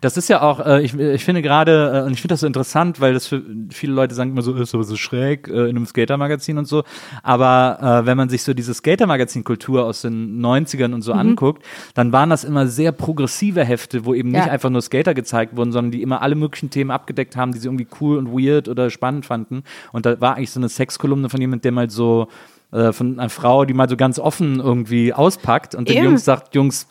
Das 0.00 0.16
ist 0.16 0.28
ja 0.28 0.42
auch, 0.42 0.64
äh, 0.64 0.80
ich, 0.80 0.96
ich 0.96 1.24
finde 1.24 1.42
gerade, 1.42 2.02
äh, 2.02 2.06
und 2.06 2.12
ich 2.12 2.20
finde 2.20 2.34
das 2.34 2.40
so 2.40 2.46
interessant, 2.46 3.00
weil 3.00 3.14
das 3.14 3.26
für 3.26 3.42
viele 3.70 3.92
Leute 3.92 4.14
sagen 4.14 4.30
immer 4.30 4.42
so, 4.42 4.54
ist 4.54 4.70
so, 4.70 4.80
so 4.84 4.94
schräg 4.94 5.48
äh, 5.48 5.62
in 5.68 5.70
einem 5.76 5.86
Skater-Magazin 5.86 6.56
und 6.56 6.66
so. 6.66 6.84
Aber 7.24 7.78
äh, 8.02 8.06
wenn 8.06 8.16
man 8.16 8.28
sich 8.28 8.44
so 8.44 8.54
diese 8.54 8.72
Skater-Magazin-Kultur 8.74 9.84
aus 9.84 10.02
den 10.02 10.40
90ern 10.40 10.94
und 10.94 11.02
so 11.02 11.12
anguckt, 11.12 11.64
dann 11.94 12.12
waren 12.12 12.30
das 12.30 12.44
immer 12.44 12.68
sehr 12.68 12.92
progressive 12.92 13.64
Hefte, 13.64 14.04
wo 14.04 14.14
eben 14.14 14.30
nicht 14.30 14.46
Ja. 14.46 14.52
einfach 14.52 14.70
nur 14.70 14.82
Skater 14.82 15.14
gezeigt 15.14 15.56
wurden, 15.56 15.72
sondern 15.72 15.90
die 15.90 16.02
immer 16.02 16.22
alle 16.22 16.36
möglichen 16.36 16.70
Themen 16.70 16.92
abgedeckt 16.92 17.36
haben, 17.36 17.50
die 17.52 17.58
sie 17.58 17.66
irgendwie 17.66 17.88
cool 18.00 18.18
und 18.18 18.28
weird 18.30 18.68
oder 18.68 18.88
spannend 18.88 19.26
fanden. 19.26 19.64
Und 19.90 20.06
da 20.06 20.20
war 20.20 20.36
eigentlich 20.36 20.52
so 20.52 20.60
eine 20.60 20.68
Sexkolumne 20.68 21.28
von 21.28 21.40
jemand, 21.40 21.64
der 21.64 21.72
mal 21.72 21.90
so 21.90 22.28
äh, 22.72 22.92
von 22.92 23.18
einer 23.18 23.28
Frau, 23.30 23.64
die 23.64 23.74
mal 23.74 23.88
so 23.88 23.96
ganz 23.96 24.18
offen 24.18 24.60
irgendwie 24.60 25.12
auspackt 25.12 25.74
und 25.74 25.88
den 25.88 25.96
Eben. 25.96 26.04
Jungs 26.06 26.24
sagt, 26.24 26.54
Jungs, 26.54 26.86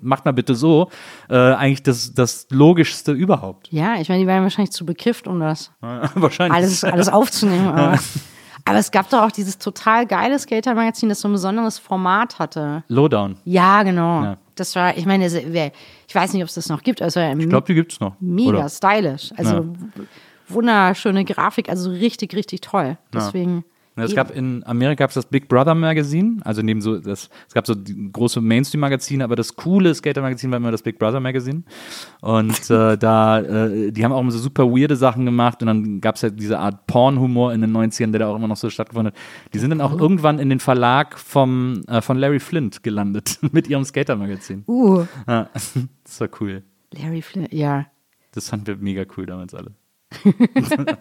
macht 0.00 0.24
mal 0.24 0.32
bitte 0.32 0.54
so, 0.54 0.90
äh, 1.30 1.36
eigentlich 1.36 1.82
das, 1.82 2.14
das 2.14 2.46
Logischste 2.50 3.12
überhaupt. 3.12 3.68
Ja, 3.72 3.96
ich 4.00 4.08
meine, 4.08 4.20
die 4.22 4.26
waren 4.26 4.42
wahrscheinlich 4.42 4.72
zu 4.72 4.84
bekifft, 4.84 5.26
um 5.26 5.40
das 5.40 5.72
Wahrscheinlich. 5.80 6.56
alles, 6.56 6.84
alles 6.84 7.08
aufzunehmen. 7.08 7.68
Aber, 7.72 7.98
aber 8.64 8.78
es 8.78 8.92
gab 8.92 9.10
doch 9.10 9.22
auch 9.22 9.32
dieses 9.32 9.58
total 9.58 10.06
geile 10.06 10.38
Skater-Magazin, 10.38 11.08
das 11.08 11.20
so 11.20 11.28
ein 11.28 11.32
besonderes 11.32 11.80
Format 11.80 12.38
hatte. 12.38 12.84
Lowdown. 12.86 13.36
Ja, 13.44 13.82
genau. 13.82 14.22
Ja. 14.22 14.36
Das 14.54 14.76
war, 14.76 14.96
ich 14.96 15.04
meine, 15.04 15.26
ich 15.26 16.14
weiß 16.14 16.32
nicht, 16.32 16.42
ob 16.42 16.48
es 16.48 16.54
das 16.54 16.68
noch 16.68 16.82
gibt. 16.84 17.02
Also 17.02 17.18
Ich 17.20 17.48
glaube, 17.48 17.66
die 17.66 17.74
gibt's 17.74 17.98
noch. 17.98 18.14
mega 18.20 18.50
Oder? 18.50 18.68
stylisch. 18.68 19.32
Also 19.36 19.54
Ja. 19.56 19.62
wunderschöne 20.48 21.24
Grafik, 21.24 21.68
also 21.68 21.90
richtig, 21.90 22.36
richtig 22.36 22.60
toll. 22.60 22.98
Deswegen. 23.12 23.64
Es 23.94 24.14
gab 24.14 24.34
in 24.34 24.64
Amerika 24.64 25.04
gab's 25.04 25.14
das 25.14 25.26
Big 25.26 25.48
Brother 25.48 25.74
Magazin, 25.74 26.40
also 26.44 26.62
neben 26.62 26.80
so 26.80 26.98
das, 26.98 27.28
es 27.46 27.52
gab 27.52 27.66
so 27.66 27.74
große 27.76 28.40
Mainstream 28.40 28.80
Magazin, 28.80 29.20
aber 29.20 29.36
das 29.36 29.54
coole 29.54 29.94
Skater 29.94 30.22
Magazin 30.22 30.50
war 30.50 30.56
immer 30.56 30.70
das 30.70 30.82
Big 30.82 30.98
Brother 30.98 31.20
Magazin 31.20 31.64
und 32.20 32.58
äh, 32.70 32.96
da 32.96 33.40
äh, 33.40 33.92
die 33.92 34.04
haben 34.04 34.12
auch 34.12 34.20
immer 34.20 34.30
so 34.30 34.38
super 34.38 34.64
weirde 34.64 34.96
Sachen 34.96 35.26
gemacht 35.26 35.60
und 35.60 35.66
dann 35.66 36.00
gab's 36.00 36.22
halt 36.22 36.40
diese 36.40 36.58
Art 36.58 36.86
Porn-Humor 36.86 37.52
in 37.52 37.60
den 37.60 37.76
90ern, 37.76 38.12
der 38.12 38.20
da 38.20 38.28
auch 38.28 38.36
immer 38.36 38.48
noch 38.48 38.56
so 38.56 38.70
stattgefunden 38.70 39.12
hat. 39.12 39.20
Die 39.52 39.58
sind 39.58 39.70
dann 39.70 39.82
auch 39.82 39.98
irgendwann 39.98 40.38
in 40.38 40.48
den 40.48 40.60
Verlag 40.60 41.18
vom 41.18 41.82
äh, 41.86 42.00
von 42.00 42.16
Larry 42.16 42.40
Flint 42.40 42.82
gelandet 42.82 43.38
mit 43.52 43.68
ihrem 43.68 43.84
Skater 43.84 44.16
Magazin. 44.16 44.64
Uh, 44.66 45.04
Ja, 45.26 45.50
das 46.04 46.20
war 46.20 46.28
cool. 46.40 46.62
Larry 46.92 47.22
Flynn, 47.22 47.48
ja. 47.50 47.86
Das 48.32 48.48
fanden 48.48 48.66
wir 48.66 48.76
mega 48.76 49.04
cool 49.16 49.26
damals 49.26 49.54
alle. 49.54 49.74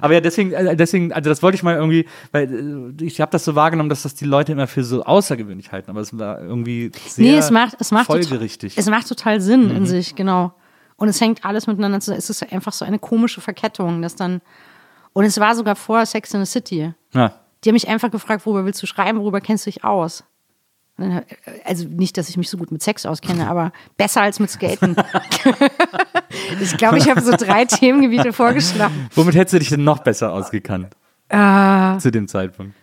Aber 0.00 0.14
ja, 0.14 0.20
deswegen, 0.20 0.52
äh, 0.52 0.76
deswegen, 0.76 1.12
also 1.12 1.28
das 1.30 1.42
wollte 1.42 1.56
ich 1.56 1.62
mal 1.62 1.76
irgendwie, 1.76 2.06
weil 2.32 2.94
äh, 3.00 3.04
ich 3.04 3.20
habe 3.20 3.30
das 3.30 3.44
so 3.44 3.54
wahrgenommen, 3.54 3.88
dass 3.90 4.02
das 4.02 4.14
die 4.14 4.24
Leute 4.24 4.52
immer 4.52 4.66
für 4.66 4.84
so 4.84 5.04
außergewöhnlich 5.04 5.72
halten, 5.72 5.90
aber 5.90 6.00
es 6.00 6.16
war 6.18 6.40
irgendwie 6.40 6.90
sehr 7.06 7.24
Nee, 7.24 7.36
es 7.38 7.50
macht, 7.50 7.76
es 7.80 7.90
macht, 7.92 8.06
total, 8.06 8.22
folgerichtig. 8.22 8.76
es 8.78 8.88
macht 8.88 9.08
total 9.08 9.40
Sinn 9.40 9.68
Mhm. 9.70 9.76
in 9.76 9.86
sich, 9.86 10.14
genau. 10.14 10.54
Und 10.96 11.08
es 11.08 11.20
hängt 11.20 11.44
alles 11.44 11.66
miteinander 11.66 12.00
zusammen. 12.00 12.18
Es 12.18 12.30
ist 12.30 12.50
einfach 12.52 12.72
so 12.72 12.84
eine 12.84 12.98
komische 12.98 13.40
Verkettung, 13.42 14.00
dass 14.00 14.16
dann. 14.16 14.40
Und 15.12 15.24
es 15.24 15.38
war 15.38 15.54
sogar 15.54 15.76
vor 15.76 16.04
Sex 16.06 16.32
in 16.34 16.44
the 16.44 16.50
City. 16.50 16.92
ja. 17.12 17.32
Die 17.64 17.70
haben 17.70 17.74
mich 17.74 17.88
einfach 17.88 18.10
gefragt, 18.10 18.46
worüber 18.46 18.64
willst 18.64 18.80
du 18.82 18.86
schreiben, 18.86 19.18
worüber 19.18 19.40
kennst 19.40 19.66
du 19.66 19.70
dich 19.70 19.82
aus? 19.82 20.24
Dann, 20.98 21.22
Also 21.64 21.88
nicht, 21.88 22.16
dass 22.16 22.28
ich 22.28 22.36
mich 22.36 22.48
so 22.48 22.58
gut 22.58 22.70
mit 22.70 22.82
Sex 22.82 23.04
auskenne, 23.06 23.46
aber 23.50 23.72
besser 23.96 24.22
als 24.22 24.38
mit 24.40 24.50
Skaten. 24.50 24.94
ich 26.60 26.76
glaube, 26.76 26.98
ich 26.98 27.08
habe 27.10 27.20
so 27.20 27.32
drei 27.32 27.64
Themengebiete 27.66 28.32
vorgeschlagen. 28.32 29.08
Womit 29.14 29.34
hättest 29.34 29.54
du 29.54 29.58
dich 29.58 29.68
denn 29.68 29.84
noch 29.84 29.98
besser 30.00 30.32
ausgekannt 30.32 30.88
Äh, 31.28 31.98
zu 31.98 32.10
dem 32.10 32.28
Zeitpunkt? 32.28 32.74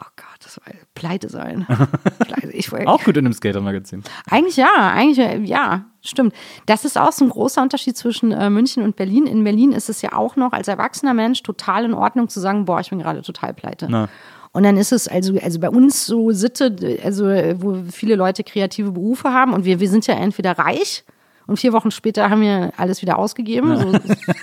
oh 0.00 0.06
Gott, 0.16 0.26
das 0.44 0.58
war 0.58 0.72
pleite 0.94 1.28
sein. 1.28 1.66
Pleite. 2.18 2.50
Ich, 2.52 2.72
Auch 2.72 3.02
gut 3.02 3.16
in 3.16 3.26
einem 3.26 3.32
Skater-Magazin. 3.32 4.02
Eigentlich 4.30 4.56
ja, 4.56 4.92
eigentlich 4.92 5.18
äh, 5.18 5.38
ja, 5.40 5.86
stimmt. 6.02 6.34
Das 6.66 6.84
ist 6.84 6.96
auch 6.98 7.12
so 7.12 7.24
ein 7.24 7.30
großer 7.30 7.62
Unterschied 7.62 7.96
zwischen 7.96 8.30
äh, 8.32 8.48
München 8.50 8.82
und 8.84 8.94
Berlin. 8.96 9.26
In 9.26 9.42
Berlin 9.44 9.72
ist 9.72 9.88
es 9.88 10.02
ja 10.02 10.12
auch 10.12 10.36
noch 10.36 10.52
als 10.52 10.68
erwachsener 10.68 11.14
Mensch 11.14 11.42
total 11.42 11.84
in 11.84 11.94
Ordnung 11.94 12.28
zu 12.28 12.38
sagen, 12.40 12.64
boah, 12.64 12.80
ich 12.80 12.90
bin 12.90 12.98
gerade 13.00 13.22
total 13.22 13.54
pleite. 13.54 13.86
Na. 13.90 14.08
Und 14.52 14.62
dann 14.62 14.76
ist 14.76 14.92
es 14.92 15.08
also, 15.08 15.36
also 15.42 15.60
bei 15.60 15.68
uns 15.68 16.06
so 16.06 16.30
Sitte, 16.32 16.98
also 17.04 17.26
wo 17.26 17.82
viele 17.90 18.14
Leute 18.16 18.44
kreative 18.44 18.92
Berufe 18.92 19.32
haben 19.32 19.52
und 19.52 19.64
wir, 19.64 19.78
wir 19.78 19.88
sind 19.88 20.06
ja 20.06 20.14
entweder 20.14 20.52
reich 20.58 21.04
und 21.48 21.56
vier 21.58 21.72
Wochen 21.72 21.90
später 21.90 22.30
haben 22.30 22.42
wir 22.42 22.72
alles 22.76 23.02
wieder 23.02 23.18
ausgegeben. 23.18 23.76
So 23.76 23.92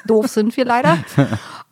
doof 0.07 0.27
sind 0.27 0.57
wir 0.57 0.65
leider. 0.65 0.97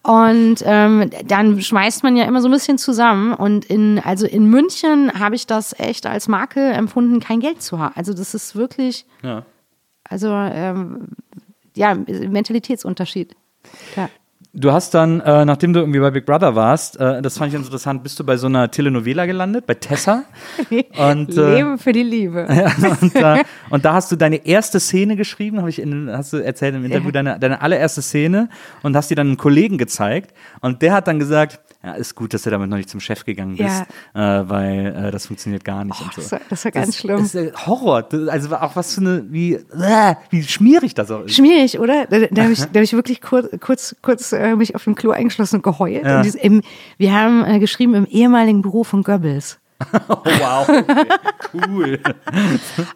Und 0.03 0.57
ähm, 0.65 1.09
dann 1.25 1.61
schmeißt 1.61 2.03
man 2.03 2.15
ja 2.15 2.25
immer 2.25 2.41
so 2.41 2.47
ein 2.47 2.51
bisschen 2.51 2.77
zusammen. 2.77 3.33
Und 3.33 3.65
in, 3.65 3.99
also 3.99 4.25
in 4.25 4.45
München 4.45 5.11
habe 5.19 5.35
ich 5.35 5.45
das 5.47 5.77
echt 5.79 6.05
als 6.05 6.27
Marke 6.27 6.71
empfunden, 6.71 7.19
kein 7.19 7.39
Geld 7.39 7.61
zu 7.61 7.79
haben. 7.79 7.93
Also 7.95 8.13
das 8.13 8.33
ist 8.33 8.55
wirklich, 8.55 9.05
Ja. 9.21 9.43
also 10.03 10.29
ähm, 10.31 11.07
ja, 11.75 11.95
Mentalitätsunterschied. 11.95 13.35
Ja. 13.95 14.09
Du 14.53 14.71
hast 14.71 14.93
dann, 14.93 15.19
äh, 15.21 15.45
nachdem 15.45 15.73
du 15.73 15.79
irgendwie 15.79 15.99
bei 15.99 16.11
Big 16.11 16.25
Brother 16.25 16.55
warst, 16.55 16.99
äh, 16.99 17.21
das 17.21 17.37
fand 17.37 17.51
ich 17.53 17.59
interessant, 17.59 18.03
bist 18.03 18.19
du 18.19 18.23
bei 18.23 18.37
so 18.37 18.47
einer 18.47 18.69
Telenovela 18.69 19.25
gelandet, 19.25 19.65
bei 19.65 19.73
Tessa. 19.73 20.23
Und, 20.97 21.35
äh, 21.35 21.55
Leben 21.55 21.77
für 21.77 21.91
die 21.91 22.03
Liebe. 22.03 22.47
Und, 23.01 23.15
äh, 23.15 23.43
und 23.69 23.85
da 23.85 23.93
hast 23.93 24.11
du 24.11 24.15
deine 24.15 24.45
erste 24.45 24.79
Szene 24.79 25.15
geschrieben, 25.15 25.59
habe 25.59 25.69
ich 25.69 25.79
in, 25.79 26.09
hast 26.11 26.33
du 26.33 26.37
erzählt 26.37 26.75
im 26.75 26.85
Interview, 26.85 27.07
Ja. 27.07 27.11
deine, 27.11 27.39
deine 27.39 27.61
allererste 27.61 28.01
Szene 28.01 28.49
und 28.83 28.95
hast 28.95 29.09
die 29.09 29.15
dann 29.15 29.27
einem 29.27 29.37
Kollegen 29.37 29.77
gezeigt 29.77 30.33
und 30.61 30.81
der 30.81 30.93
hat 30.93 31.07
dann 31.07 31.19
gesagt, 31.19 31.59
ja, 31.83 31.93
ist 31.93 32.15
gut, 32.15 32.33
dass 32.33 32.43
du 32.43 32.49
damit 32.49 32.69
noch 32.69 32.77
nicht 32.77 32.89
zum 32.89 32.99
Chef 33.01 33.25
gegangen 33.25 33.57
bist, 33.57 33.81
äh, 34.13 34.19
weil 34.19 34.85
äh, 35.07 35.11
das 35.11 35.27
funktioniert 35.27 35.65
gar 35.65 35.83
nicht 35.83 35.99
und 36.01 36.13
so. 36.13 36.21
das 36.21 36.31
war- 36.31 36.41
das 36.49 36.63
war 36.65 36.71
ganz 36.71 36.97
schlimm. 36.97 37.17
Das 37.17 37.25
ist 37.25 37.35
äh, 37.35 37.51
Horror, 37.65 38.03
Das- 38.03 38.27
also 38.29 38.55
auch 38.55 38.75
was 38.75 38.93
für 38.95 39.01
eine, 39.01 39.25
wie, 39.29 39.53
äh, 39.55 40.15
wie 40.29 40.43
schmierig 40.43 40.93
das 40.93 41.11
auch 41.11 41.23
ist. 41.25 41.35
Schmierig, 41.35 41.79
oder? 41.79 42.05
Da, 42.07 42.19
da 42.31 42.43
habe 42.43 42.53
ich, 42.53 42.59
da 42.71 42.79
hab 42.79 42.83
ich 42.83 42.93
wirklich 42.93 43.21
kurz, 43.21 43.47
kurz, 43.59 43.95
kurz 44.01 44.31
äh, 44.31 44.55
mich 44.55 44.75
auf 44.75 44.83
dem 44.85 44.95
Klo 44.95 45.11
eingeschlossen 45.11 45.57
und 45.57 45.61
geheult. 45.63 46.03
Ja. 46.05 46.17
Und 46.17 46.23
dieses, 46.25 46.39
im, 46.41 46.61
wir 46.97 47.13
haben 47.13 47.43
äh, 47.45 47.59
geschrieben 47.59 47.95
im 47.95 48.05
ehemaligen 48.05 48.61
Büro 48.61 48.83
von 48.83 49.03
Goebbels. 49.03 49.59
Oh, 50.09 50.15
wow, 50.25 50.67
cool. 51.53 51.99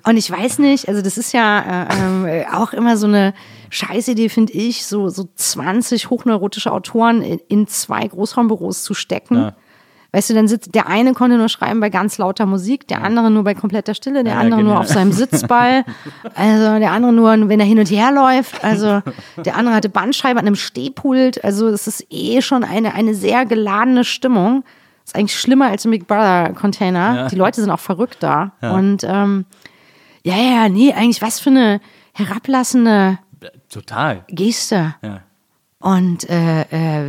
Und 0.04 0.18
ich 0.18 0.30
weiß 0.30 0.60
nicht, 0.60 0.88
also 0.88 1.02
das 1.02 1.18
ist 1.18 1.34
ja 1.34 1.60
äh, 1.60 1.96
ähm, 1.96 2.26
äh, 2.26 2.46
auch 2.52 2.74
immer 2.74 2.98
so 2.98 3.08
eine 3.08 3.34
Scheißidee, 3.70 4.30
finde 4.30 4.54
ich, 4.54 4.86
so, 4.86 5.10
so 5.10 5.28
20 5.36 6.10
hochneurotische 6.10 6.72
Autoren 6.72 7.22
in, 7.22 7.40
in 7.48 7.68
zwei 7.68 8.08
Großraumbüros 8.08 8.84
zu 8.84 8.94
stecken. 8.94 9.36
Ja. 9.36 9.56
Weißt 10.14 10.30
du, 10.30 10.34
dann 10.34 10.48
sitzt 10.48 10.74
der 10.74 10.88
eine 10.88 11.14
konnte 11.14 11.38
nur 11.38 11.50
schreiben 11.50 11.82
bei 11.82 11.90
ganz 11.90 12.18
lauter 12.18 12.46
Musik, 12.46 12.88
der 12.88 13.04
andere 13.04 13.30
nur 13.30 13.44
bei 13.44 13.54
kompletter 13.54 13.94
Stille, 13.94 14.24
der 14.24 14.34
Ja, 14.34 14.40
andere 14.40 14.62
nur 14.62 14.70
genial. 14.70 14.84
auf 14.84 14.88
seinem 14.88 15.12
Sitzball, 15.12 15.84
also 16.36 16.80
der 16.80 16.92
andere 16.92 17.12
nur, 17.12 17.50
wenn 17.50 17.60
er 17.60 17.66
hin 17.66 17.78
und 17.78 17.92
her 17.92 18.12
läuft, 18.12 18.64
also 18.64 19.02
der 19.44 19.56
andere 19.56 19.76
hatte 19.76 19.90
Bandscheibe 19.90 20.40
an 20.40 20.48
einem 20.48 20.56
Stehpult, 20.56 21.44
also 21.44 21.68
es 21.68 21.88
ist 21.88 22.08
eh 22.10 22.42
schon 22.42 22.64
eine, 22.64 22.94
eine 22.94 23.14
sehr 23.14 23.46
geladene 23.46 24.06
Stimmung. 24.06 24.64
Ist 25.08 25.16
eigentlich 25.16 25.40
schlimmer 25.40 25.70
als 25.70 25.86
im 25.86 25.92
Big 25.92 26.06
Brother 26.06 26.54
Container. 26.54 27.16
Ja. 27.16 27.28
Die 27.28 27.36
Leute 27.36 27.62
sind 27.62 27.72
auch 27.72 27.80
verrückt 27.80 28.18
da. 28.20 28.52
Und 28.62 29.04
ähm, 29.04 29.46
ja, 30.24 30.36
ja, 30.36 30.70
nee, 30.70 30.94
eigentlich 30.94 31.22
was 31.22 31.40
für 31.40 31.50
eine 31.50 31.80
herablassende 32.14 33.20
Total. 33.70 34.26
Geste. 34.28 34.96
Ja. 35.02 35.22
Und 35.80 36.30
äh, 36.30 36.62
äh, 36.62 37.06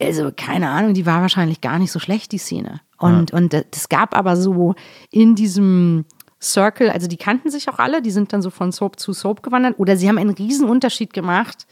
also 0.00 0.30
keine 0.36 0.68
Ahnung, 0.68 0.94
die 0.94 1.06
war 1.06 1.22
wahrscheinlich 1.22 1.60
gar 1.60 1.78
nicht 1.78 1.92
so 1.92 1.98
schlecht, 1.98 2.32
die 2.32 2.38
Szene. 2.38 2.80
Und, 2.98 3.32
und 3.32 3.54
es 3.54 3.88
gab 3.88 4.16
aber 4.16 4.36
so 4.36 4.74
in 5.10 5.36
diesem 5.36 6.04
Circle, 6.42 6.90
also 6.90 7.06
die 7.06 7.16
kannten 7.16 7.50
sich 7.50 7.68
auch 7.68 7.78
alle, 7.78 8.02
die 8.02 8.10
sind 8.10 8.32
dann 8.32 8.42
so 8.42 8.50
von 8.50 8.72
Soap 8.72 8.98
zu 8.98 9.12
Soap 9.12 9.42
gewandert 9.42 9.78
oder 9.78 9.96
sie 9.96 10.08
haben 10.08 10.18
einen 10.18 10.34
riesen 10.34 10.68
Unterschied 10.68 11.12
gemacht. 11.12 11.66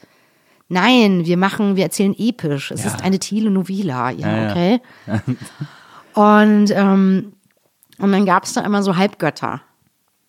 Nein, 0.68 1.24
wir 1.26 1.36
machen, 1.36 1.76
wir 1.76 1.84
erzählen 1.84 2.14
episch. 2.18 2.70
Es 2.72 2.82
Ja. 2.84 2.90
ist 2.90 3.04
eine 3.04 3.18
Telenovela. 3.18 4.10
Ja, 4.10 4.28
Ja, 4.28 4.42
ja. 4.44 4.50
okay. 4.50 4.80
Und, 6.14 6.70
ähm, 6.70 7.32
und 7.98 8.12
dann 8.12 8.24
gab 8.26 8.44
es 8.44 8.54
da 8.54 8.62
immer 8.62 8.82
so 8.82 8.96
Halbgötter, 8.96 9.60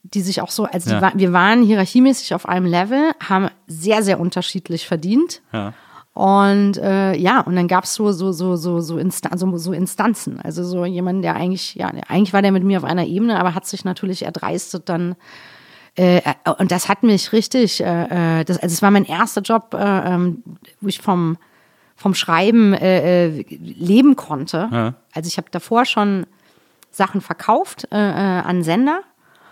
die 0.03 0.21
sich 0.21 0.41
auch 0.41 0.49
so, 0.51 0.65
also 0.65 0.89
Ja. 0.91 1.11
die, 1.11 1.19
wir 1.19 1.33
waren 1.33 1.63
hierarchiemäßig 1.63 2.33
auf 2.35 2.47
einem 2.47 2.65
Level, 2.65 3.11
haben 3.27 3.49
sehr, 3.67 4.03
sehr 4.03 4.19
unterschiedlich 4.19 4.85
verdient. 4.85 5.41
Ja. 5.53 5.73
Und 6.13 6.77
äh, 6.77 7.15
ja, 7.15 7.41
und 7.41 7.55
dann 7.55 7.67
gab 7.67 7.83
es 7.85 7.93
so, 7.93 8.11
so, 8.11 8.31
so, 8.33 8.55
so, 8.57 8.81
so, 8.81 8.97
Instan 8.97 9.38
so, 9.38 9.55
so 9.57 9.71
Instanzen. 9.71 10.41
Also 10.41 10.63
so 10.63 10.83
jemand, 10.83 11.23
der 11.23 11.35
eigentlich, 11.35 11.75
ja, 11.75 11.88
eigentlich 12.07 12.33
war 12.33 12.41
der 12.41 12.51
mit 12.51 12.63
mir 12.63 12.79
auf 12.79 12.83
einer 12.83 13.05
Ebene, 13.05 13.39
aber 13.39 13.53
hat 13.55 13.65
sich 13.65 13.85
natürlich 13.85 14.23
erdreistet 14.25 14.89
dann. 14.89 15.15
Äh, 15.97 16.21
und 16.59 16.71
das 16.71 16.89
hat 16.89 17.01
mich 17.01 17.33
richtig, 17.33 17.83
äh, 17.83 18.41
äh, 18.41 18.45
das, 18.45 18.59
also 18.59 18.71
es 18.71 18.81
war 18.83 18.91
mein 18.91 19.03
erster 19.03 19.41
Job, 19.41 19.73
äh, 19.73 19.77
ähm, 19.77 20.43
wo 20.79 20.87
ich 20.87 21.01
vom, 21.01 21.37
vom 21.95 22.13
Schreiben 22.13 22.73
äh, 22.73 23.25
äh, 23.25 23.45
leben 23.49 24.15
konnte. 24.15 24.69
Ja. 24.71 24.93
Also 25.13 25.27
ich 25.27 25.37
habe 25.37 25.47
davor 25.49 25.85
schon 25.85 26.27
Sachen 26.91 27.21
verkauft 27.21 27.91
an 27.91 28.63
Sender 28.63 29.01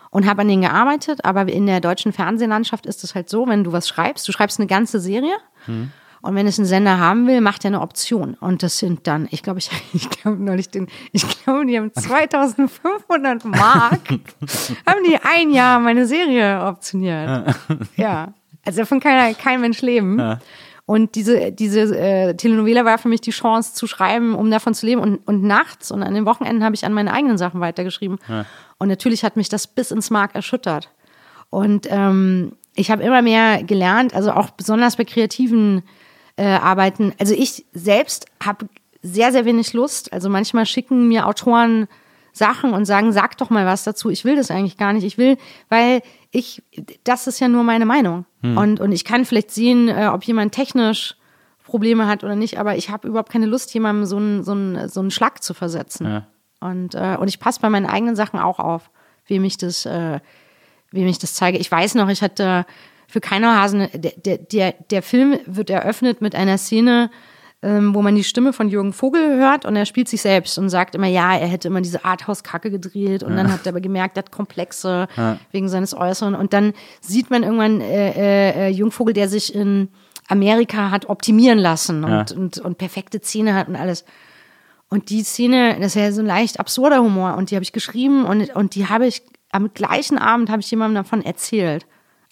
und 0.10 0.26
habe 0.26 0.42
an 0.42 0.48
denen 0.48 0.64
gearbeitet, 0.64 1.26
aber 1.26 1.48
in 1.48 1.68
der 1.68 1.80
deutschen 1.80 2.12
Fernsehlandschaft 2.12 2.88
ist 2.88 3.04
es 3.04 3.14
halt 3.14 3.30
so, 3.30 3.48
wenn 3.48 3.64
du 3.64 3.72
was 3.72 3.88
schreibst, 3.88 4.28
du 4.28 4.32
schreibst 4.32 4.60
eine 4.60 4.66
ganze 4.66 5.00
Serie 5.00 5.36
und 6.26 6.34
wenn 6.34 6.48
es 6.48 6.58
ein 6.58 6.66
Sender 6.66 6.98
haben 6.98 7.28
will, 7.28 7.40
macht 7.40 7.66
er 7.66 7.68
eine 7.70 7.82
Option 7.82 8.34
und 8.40 8.64
das 8.64 8.80
sind 8.80 9.06
dann, 9.06 9.28
ich 9.30 9.44
glaube, 9.44 9.60
ich, 9.60 9.70
ich 9.94 10.10
glaube 10.10 10.44
neulich 10.44 10.70
den, 10.70 10.88
ich 11.12 11.24
glaube, 11.44 11.68
die 11.68 11.78
haben 11.78 11.94
2500 11.94 13.46
Mark, 13.46 14.02
haben 14.88 15.04
die 15.08 15.18
ein 15.22 15.52
Jahr 15.52 15.80
meine 15.80 16.08
Serie 16.08 16.66
optioniert. 16.66 17.56
Ja, 17.96 18.34
also 18.66 18.80
davon 18.80 19.00
kann 19.00 19.14
ja 19.14 19.34
kein 19.36 19.62
Mensch 19.62 19.82
leben. 19.82 20.40
Und 20.88 21.16
diese, 21.16 21.52
diese 21.52 21.96
äh, 21.98 22.36
Telenovela 22.36 22.86
war 22.86 22.98
für 22.98 23.08
mich 23.08 23.22
die 23.22 23.32
Chance 23.32 23.74
zu 23.74 23.86
schreiben, 23.86 24.36
um 24.36 24.50
davon 24.52 24.74
zu 24.74 24.86
leben. 24.86 25.02
Und, 25.02 25.18
und 25.28 25.44
nachts 25.44 25.90
und 25.90 26.04
an 26.04 26.14
den 26.14 26.26
Wochenenden 26.26 26.64
habe 26.64 26.76
ich 26.76 26.86
an 26.86 26.94
meine 26.94 27.12
eigenen 27.12 27.40
Sachen 27.40 27.60
weitergeschrieben. 27.60 28.20
Und 28.78 28.88
natürlich 28.88 29.24
hat 29.24 29.36
mich 29.36 29.50
das 29.50 29.66
bis 29.66 29.90
ins 29.90 30.12
Mark 30.12 30.36
erschüttert. 30.36 30.90
Und 31.50 31.88
ähm, 31.90 32.52
ich 32.76 32.92
habe 32.92 33.02
immer 33.02 33.24
mehr 33.24 33.64
gelernt, 33.64 34.14
also 34.14 34.32
auch 34.32 34.52
besonders 34.52 34.96
bei 34.96 35.06
kreativen 35.06 35.82
äh, 36.38 36.46
Arbeiten. 36.46 37.14
Also 37.20 37.34
ich 37.34 37.66
selbst 37.74 38.26
habe 38.44 38.68
sehr, 39.02 39.32
sehr 39.32 39.46
wenig 39.46 39.74
Lust. 39.74 40.12
Also 40.14 40.30
manchmal 40.30 40.66
schicken 40.66 41.08
mir 41.08 41.28
Autoren 41.28 41.88
Sachen 42.34 42.74
und 42.74 42.86
sagen, 42.86 43.14
sag 43.14 43.38
doch 43.38 43.50
mal 43.50 43.66
was 43.66 43.86
dazu. 43.86 44.10
Ich 44.10 44.26
will 44.26 44.36
das 44.36 44.52
eigentlich 44.52 44.78
gar 44.78 44.92
nicht. 44.92 45.06
Ich 45.06 45.18
will, 45.18 45.38
weil 45.70 46.02
ich, 46.32 46.62
das 47.06 47.28
ist 47.28 47.40
ja 47.40 47.48
nur 47.48 47.64
meine 47.64 47.86
Meinung. 47.86 48.26
Und, 48.58 48.80
und 48.80 48.92
ich 48.92 49.06
kann 49.06 49.26
vielleicht 49.26 49.52
sehen, 49.52 49.88
äh, 49.88 50.10
ob 50.12 50.24
jemand 50.26 50.54
technisch 50.54 51.16
Probleme 51.64 52.08
hat 52.08 52.24
oder 52.24 52.36
nicht, 52.36 52.60
aber 52.60 52.78
ich 52.78 52.90
habe 52.90 53.08
überhaupt 53.08 53.32
keine 53.32 53.48
Lust, 53.48 53.74
jemandem 53.74 54.06
so 54.06 54.18
einen, 54.18 54.44
so 54.44 54.52
einen, 54.52 54.88
so 54.88 55.00
einen 55.00 55.12
Schlag 55.12 55.42
zu 55.44 55.54
versetzen. 55.54 56.06
Ja. 56.06 56.28
Und, 56.60 56.94
äh, 56.94 57.18
und 57.20 57.28
ich 57.28 57.40
passe 57.40 57.60
bei 57.60 57.70
meinen 57.70 57.88
eigenen 57.88 58.16
Sachen 58.16 58.40
auch 58.40 58.60
auf, 58.60 58.92
wem 59.28 59.44
ich 59.44 59.58
das, 59.58 59.86
äh, 59.86 60.20
wem 60.92 61.08
ich 61.08 61.18
das 61.18 61.34
zeige. 61.34 61.58
Ich 61.58 61.72
weiß 61.72 61.96
noch, 61.96 62.10
ich 62.10 62.22
hatte 62.22 62.66
für 63.16 63.22
Keinerhasen, 63.22 63.88
der, 63.94 64.12
der, 64.18 64.38
der, 64.40 64.74
der 64.92 65.02
Film 65.02 65.40
wird 65.46 65.70
eröffnet 65.70 66.20
mit 66.20 66.36
einer 66.36 66.58
Szene, 66.58 67.10
ähm, 67.62 67.96
wo 67.96 68.02
man 68.02 68.14
die 68.14 68.26
Stimme 68.26 68.52
von 68.52 68.68
Jürgen 68.68 68.92
Vogel 68.92 69.38
hört 69.38 69.64
und 69.64 69.78
er 69.78 69.86
spielt 69.86 70.10
sich 70.10 70.22
selbst 70.22 70.58
und 70.58 70.68
sagt 70.68 70.96
immer, 70.96 71.08
ja, 71.08 71.34
er 71.34 71.48
hätte 71.48 71.70
immer 71.70 71.80
diese 71.80 72.04
Arthouse-Kacke 72.04 72.70
gedreht 72.70 73.24
und 73.24 73.38
dann 73.38 73.54
hat 73.54 73.66
er 73.66 73.70
aber 73.70 73.80
gemerkt, 73.80 74.18
er 74.18 74.24
hat 74.24 74.32
Komplexe 74.34 75.08
wegen 75.54 75.70
seines 75.70 75.96
Äußeren 75.96 76.36
und 76.36 76.52
dann 76.52 76.74
sieht 77.00 77.30
man 77.30 77.44
irgendwann 77.44 77.80
äh, 77.80 78.68
äh, 78.68 78.70
Jürgen 78.72 78.92
Vogel, 78.92 79.14
der 79.14 79.30
sich 79.30 79.56
in 79.56 79.88
Amerika 80.28 80.92
hat 80.92 81.08
optimieren 81.08 81.58
lassen 81.60 82.04
und, 82.04 82.12
Ja. 82.12 82.26
und, 82.36 82.58
und 82.58 82.78
perfekte 82.78 83.22
Zähne 83.22 83.54
hat 83.56 83.70
und 83.70 83.78
alles. 83.78 84.04
Und 84.90 85.10
die 85.10 85.24
Szene, 85.24 85.78
das 85.80 85.96
ist 85.96 86.02
ja 86.02 86.12
so 86.12 86.20
ein 86.20 86.28
leicht 86.28 86.60
absurder 86.60 87.02
Humor 87.02 87.36
und 87.38 87.50
die 87.50 87.56
habe 87.56 87.64
ich 87.64 87.72
geschrieben 87.72 88.26
und, 88.26 88.54
und 88.58 88.76
die 88.76 88.90
habe 88.90 89.08
ich 89.08 89.22
am 89.54 89.74
gleichen 89.74 90.18
Abend 90.18 90.50
habe 90.50 90.60
ich 90.60 90.70
jemandem 90.70 91.02
davon 91.02 91.24
erzählt. 91.24 91.86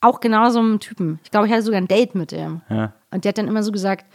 Auch 0.03 0.19
genau 0.19 0.49
so 0.49 0.59
einem 0.59 0.79
Typen. 0.79 1.19
Ich 1.23 1.31
glaube, 1.31 1.47
ich 1.47 1.53
hatte 1.53 1.63
sogar 1.63 1.79
ein 1.79 1.87
Date 1.87 2.13
mit 2.15 2.31
dem. 2.31 2.61
Ja. 2.69 2.93
Und 3.11 3.23
der 3.23 3.29
hat 3.29 3.37
dann 3.37 3.47
immer 3.47 3.63
so 3.63 3.71
gesagt, 3.71 4.05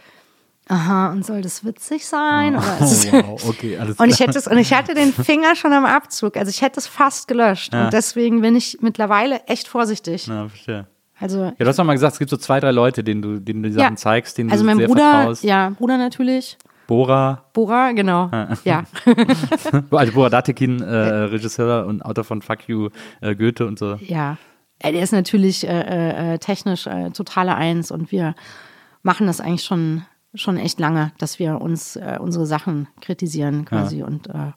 aha, 0.67 1.11
und 1.11 1.25
soll 1.25 1.41
das 1.41 1.65
witzig 1.65 2.05
sein? 2.05 2.55
Es- 2.79 3.07
Oh, 3.11 3.17
wow, 3.25 3.49
okay, 3.49 3.77
alles 3.77 3.97
und 3.99 4.09
ich 4.09 4.17
klar. 4.17 4.27
hätte 4.27 4.37
es, 4.39 4.47
und 4.47 4.57
ich 4.57 4.71
hatte 4.73 4.93
den 4.93 5.11
Finger 5.13 5.55
schon 5.55 5.73
am 5.73 5.85
Abzug. 5.85 6.37
Also 6.37 6.49
ich 6.49 6.61
hätte 6.61 6.79
es 6.79 6.87
fast 6.87 7.27
gelöscht. 7.27 7.73
Ja. 7.73 7.85
Und 7.85 7.93
deswegen 7.93 8.41
bin 8.41 8.55
ich 8.55 8.77
mittlerweile 8.81 9.41
echt 9.47 9.67
vorsichtig. 9.67 10.27
Ja, 10.27 10.47
verstehe. 10.47 10.85
Also, 11.19 11.45
Ja, 11.45 11.51
du 11.57 11.65
hast 11.65 11.77
doch 11.79 11.83
mal 11.83 11.93
gesagt, 11.93 12.13
es 12.13 12.19
gibt 12.19 12.29
so 12.31 12.37
zwei, 12.37 12.59
drei 12.61 12.71
Leute, 12.71 13.03
denen 13.03 13.21
du, 13.21 13.39
denen 13.39 13.63
du 13.63 13.69
die 13.69 13.75
Sachen 13.75 13.93
Ja. 13.93 13.97
zeigst, 13.97 14.37
denen 14.37 14.51
also 14.51 14.63
du 14.63 14.67
mein 14.67 14.77
sehr 14.77 14.87
Bruder, 14.87 15.11
vertraust. 15.11 15.43
ja, 15.43 15.69
Bruder 15.71 15.97
natürlich. 15.97 16.57
Bora, 16.87 17.43
Bora, 17.53 17.91
genau. 17.91 18.31
Ja. 18.63 18.83
also 19.91 20.11
Bora 20.13 20.29
Datekin, 20.29 20.81
äh, 20.81 20.95
Regisseur 20.95 21.85
und 21.85 22.01
Autor 22.03 22.23
von 22.23 22.41
Fuck 22.41 22.67
You, 22.67 22.89
äh, 23.21 23.35
Goethe 23.35 23.65
und 23.67 23.77
so. 23.77 23.95
Ja, 24.01 24.37
Der 24.83 25.01
ist 25.01 25.11
natürlich 25.11 25.67
äh, 25.67 26.33
äh, 26.33 26.37
technisch 26.39 26.87
äh, 26.87 27.09
totale 27.11 27.55
Eins 27.55 27.91
und 27.91 28.11
wir 28.11 28.35
machen 29.03 29.27
das 29.27 29.41
eigentlich 29.41 29.63
schon, 29.63 30.05
schon 30.33 30.57
echt 30.57 30.79
lange, 30.79 31.11
dass 31.17 31.39
wir 31.39 31.61
uns 31.61 31.95
äh, 31.95 32.17
unsere 32.19 32.45
Sachen 32.45 32.87
kritisieren 33.01 33.65
quasi 33.65 34.03
und 34.03 34.27
äh, 34.27 34.51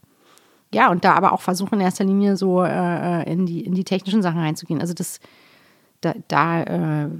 ja, 0.75 0.91
und 0.91 1.05
da 1.05 1.15
aber 1.15 1.33
auch 1.33 1.43
versuchen 1.43 1.75
in 1.75 1.81
erster 1.83 2.05
Linie 2.05 2.37
so 2.37 2.63
äh, 2.63 3.31
in, 3.31 3.45
die, 3.45 3.61
in 3.61 3.75
die 3.75 3.85
technischen 3.85 4.23
Sachen 4.23 4.41
reinzugehen. 4.41 4.81
Also 4.81 4.95
das, 4.95 5.21
da, 6.01 6.15
da 6.29 7.11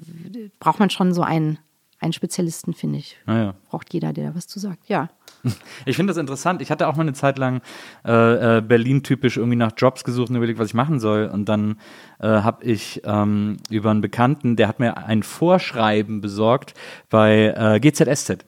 braucht 0.59 0.81
man 0.81 0.89
schon 0.89 1.13
so 1.13 1.23
einen, 1.23 1.59
einen 1.99 2.15
Spezialisten, 2.15 2.73
finde 2.73 3.01
ich. 3.01 3.19
Naja. 3.27 3.55
Braucht 3.69 3.93
jeder, 3.93 4.15
der 4.15 4.35
was 4.35 4.47
zu 4.47 4.59
sagt, 4.59 4.89
ja. 4.89 5.11
Ich 5.85 5.97
finde 5.97 6.13
das 6.13 6.19
interessant. 6.19 6.63
Ich 6.63 6.71
hatte 6.71 6.87
auch 6.87 6.97
mal 6.97 7.03
eine 7.03 7.13
Zeit 7.13 7.39
lang 7.39 7.61
äh, 8.07 8.59
äh, 8.59 8.61
Berlin-typisch 8.61 9.37
irgendwie 9.37 9.57
nach 9.57 9.73
Jobs 9.77 10.05
gesucht 10.05 10.31
und 10.31 10.37
überlegt, 10.37 10.59
was 10.59 10.69
ich 10.69 10.75
machen 10.75 11.01
soll. 11.01 11.27
Und 11.33 11.49
dann 11.49 11.77
äh, 12.21 12.29
habe 12.29 12.65
ich 12.65 13.03
ähm, 13.05 13.57
über 13.71 13.91
einen 13.91 14.01
Bekannten, 14.01 14.57
der 14.57 14.69
hat 14.69 14.79
mir 14.79 14.97
ein 14.97 15.23
Vorschreiben 15.23 16.21
besorgt 16.21 16.75
bei 17.11 17.55
äh, 17.57 17.81
GZSZ. 17.81 18.45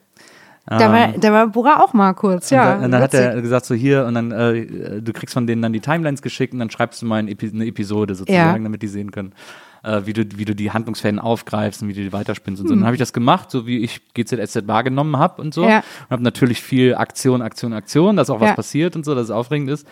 Da 0.66 0.90
war, 0.90 1.08
da 1.08 1.30
war 1.30 1.48
Bora 1.48 1.82
auch 1.82 1.92
mal 1.92 2.14
kurz, 2.14 2.48
ja. 2.48 2.62
und 2.62 2.68
dann, 2.68 2.84
und 2.84 2.90
dann 2.92 3.02
hat 3.02 3.12
er 3.12 3.42
gesagt, 3.42 3.66
so 3.66 3.74
hier, 3.74 4.06
und 4.06 4.14
dann, 4.14 4.32
äh, 4.32 5.02
du 5.02 5.12
kriegst 5.12 5.34
von 5.34 5.46
denen 5.46 5.60
dann 5.60 5.74
die 5.74 5.80
Timelines 5.80 6.22
geschickt 6.22 6.54
und 6.54 6.58
dann 6.58 6.70
schreibst 6.70 7.02
du 7.02 7.06
mal 7.06 7.16
ein 7.16 7.28
Epi 7.28 7.50
eine 7.52 7.66
Episode 7.66 8.14
sozusagen, 8.14 8.56
Ja. 8.56 8.58
damit 8.58 8.80
die 8.80 8.88
sehen 8.88 9.10
können. 9.10 9.34
Äh, 9.84 10.06
wie, 10.06 10.12
du, 10.12 10.24
wie 10.36 10.44
du 10.44 10.54
die 10.54 10.70
Handlungsfäden 10.72 11.18
aufgreifst 11.18 11.82
und 11.82 11.88
wie 11.88 11.92
du 11.94 12.02
die 12.02 12.12
weiterspinnst 12.12 12.60
und 12.62 12.68
so. 12.68 12.74
Dann 12.74 12.84
habe 12.84 12.94
ich 12.94 12.98
das 13.00 13.12
gemacht, 13.12 13.50
so 13.50 13.66
wie 13.66 13.78
ich 13.78 14.00
GZSZ 14.14 14.66
wahrgenommen 14.66 15.16
habe 15.18 15.40
und 15.42 15.54
so. 15.54 15.64
Ja. 15.64 15.78
Und 15.78 16.10
habe 16.10 16.22
natürlich 16.22 16.62
viel 16.62 16.94
Aktion, 16.94 17.42
Aktion, 17.42 17.72
Aktion, 17.72 18.16
dass 18.16 18.30
auch 18.30 18.40
was 18.40 18.50
Ja. 18.50 18.54
passiert 18.54 18.96
und 18.96 19.04
so, 19.04 19.14
dass 19.14 19.24
es 19.24 19.30
aufregend 19.30 19.70
ist. 19.70 19.86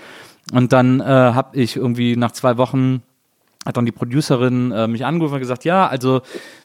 Und 0.53 0.72
dann 0.72 1.01
äh, 1.01 1.05
habe 1.05 1.57
ich 1.57 1.76
irgendwie 1.76 2.16
nach 2.16 2.32
zwei 2.32 2.57
Wochen 2.57 3.03
hat 3.64 3.76
dann 3.76 3.86
die 3.86 3.93
Producerin 3.93 4.72
äh, 4.72 4.88
mich 4.88 5.05
angerufen 5.07 5.34
und 5.34 5.40
gesagt, 5.40 5.64
ja, 5.64 5.86
also 5.86 6.22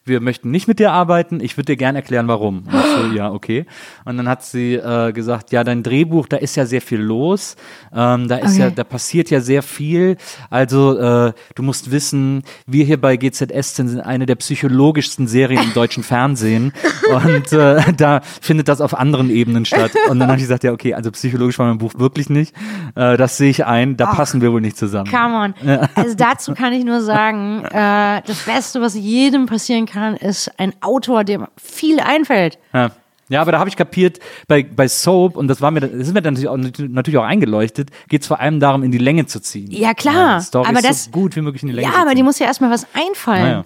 wir 0.08 0.20
möchten 0.20 0.52
nicht 0.52 0.68
mit 0.68 0.80
dir 0.80 0.92
arbeiten, 0.92 1.40
ich 1.40 1.56
würde 1.58 1.74
dir 1.74 1.78
gerne 1.78 2.00
erklären, 2.00 2.28
warum. 2.28 2.64
Und 2.66 3.12
so, 3.12 3.16
ja, 3.16 3.32
okay. 3.32 3.66
Und 4.06 4.18
dann 4.18 4.28
hat 4.28 4.44
sie 4.44 4.76
äh, 4.76 5.12
gesagt, 5.14 5.52
ja, 5.52 5.64
dein 5.64 5.84
Drehbuch, 5.84 6.28
da 6.28 6.38
ist 6.38 6.56
ja 6.56 6.66
sehr 6.66 6.82
viel 6.82 7.00
los, 7.00 7.56
ähm, 7.94 8.28
da 8.28 8.38
ist 8.38 8.58
Okay. 8.58 8.70
ja, 8.70 8.70
da 8.72 8.84
passiert 8.84 9.30
ja 9.30 9.42
sehr 9.42 9.62
viel. 9.62 10.18
Also 10.50 10.98
äh, 10.98 11.34
du 11.56 11.64
musst 11.64 11.92
wissen, 11.92 12.44
wir 12.66 12.86
hier 12.86 13.00
bei 13.00 13.18
GZS 13.18 13.76
sind 13.76 14.00
eine 14.00 14.26
der 14.26 14.36
psychologischsten 14.36 15.28
Serien 15.28 15.62
im 15.64 15.74
deutschen 15.74 16.04
Fernsehen 16.04 16.74
und 17.14 17.52
äh, 17.54 17.94
da 17.94 18.22
findet 18.42 18.68
das 18.68 18.82
auf 18.82 18.98
anderen 18.98 19.30
Ebenen 19.30 19.66
statt. 19.66 19.92
Und 20.10 20.20
dann 20.20 20.30
habe 20.30 20.38
ich 20.38 20.44
gesagt, 20.44 20.64
ja, 20.64 20.72
okay, 20.72 20.94
also 20.94 21.12
psychologisch 21.12 21.60
war 21.60 21.68
mein 21.68 21.78
Buch 21.78 21.94
wirklich 21.98 22.30
nicht. 22.30 22.56
Äh, 22.96 23.18
das 23.18 23.38
sehe 23.38 23.50
ich 23.50 23.66
ein, 23.66 23.98
da 23.98 24.08
passen 24.08 24.42
wir 24.42 24.52
wohl 24.52 24.62
nicht 24.62 24.78
zusammen. 24.78 25.10
Come 25.10 25.36
on. 25.36 25.54
Also 25.96 26.16
dazu 26.16 26.54
kann 26.54 26.74
ich 26.74 26.84
nur 26.84 27.02
sagen, 27.02 27.64
äh, 27.66 28.22
das 28.26 28.44
Beste, 28.46 28.82
was 28.82 28.96
jedem 28.96 29.46
passieren 29.46 29.86
kann, 29.86 29.97
ist 30.16 30.52
ein 30.60 30.74
Autor, 30.82 31.24
dem 31.24 31.48
viel 31.58 32.00
einfällt. 32.00 32.58
Ja. 32.74 32.92
Ja, 33.30 33.42
aber 33.42 33.52
da 33.52 33.60
habe 33.60 33.70
ich 33.70 33.76
kapiert, 33.76 34.20
bei, 34.48 34.64
bei 34.64 34.88
Soap, 34.88 35.36
und 35.36 35.50
das 35.50 35.60
war 35.60 35.70
mir, 35.70 35.82
das 35.82 35.92
ist 35.92 36.14
mir 36.14 36.22
dann 36.22 36.36
natürlich 36.36 36.48
auch, 36.50 36.88
natürlich 36.88 37.18
auch 37.18 37.26
eingeleuchtet, 37.26 37.90
geht 38.08 38.22
es 38.22 38.28
vor 38.28 38.40
allem 38.40 38.62
darum, 38.62 38.84
in 38.84 38.92
die 38.92 38.98
Länge 39.00 39.26
zu 39.26 39.42
ziehen. 39.42 39.70
Ja, 39.70 39.94
klar. 39.94 40.38
die 40.40 40.46
Story 40.46 40.70
aber 40.70 40.80
ist 40.80 40.90
das, 40.90 41.04
so 41.06 41.12
gut 41.12 41.36
wie 41.36 41.42
möglich 41.42 41.62
in 41.64 41.68
die 41.68 41.76
Länge 41.76 41.92
ja, 41.92 42.02
aber 42.02 42.16
dir 42.16 42.24
muss 42.24 42.40
ja 42.40 42.46
erstmal 42.46 42.72
was 42.72 42.88
einfallen. 42.94 43.44
Naja. 43.44 43.66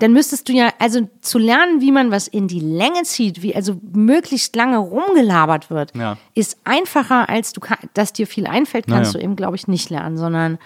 Dann 0.00 0.12
müsstest 0.12 0.48
du 0.48 0.52
ja, 0.52 0.70
also 0.78 1.08
zu 1.20 1.38
lernen, 1.38 1.80
wie 1.80 1.92
man 1.92 2.10
was 2.10 2.26
in 2.28 2.48
die 2.48 2.58
Länge 2.60 3.04
zieht, 3.04 3.42
wie 3.42 3.54
also 3.54 3.80
möglichst 3.92 4.56
lange 4.56 4.76
rumgelabert 4.78 5.70
wird, 5.70 5.94
Ja. 5.96 6.18
ist 6.34 6.58
einfacher, 6.64 7.28
als 7.28 7.52
du, 7.52 7.60
dass 7.94 8.12
dir 8.12 8.26
viel 8.26 8.46
einfällt, 8.48 8.88
kannst 8.88 9.14
Naja. 9.14 9.20
du 9.20 9.24
eben, 9.24 9.36
glaube 9.36 9.54
ich, 9.56 9.68
nicht 9.68 9.88
lernen, 9.88 10.16
sondern, 10.18 10.58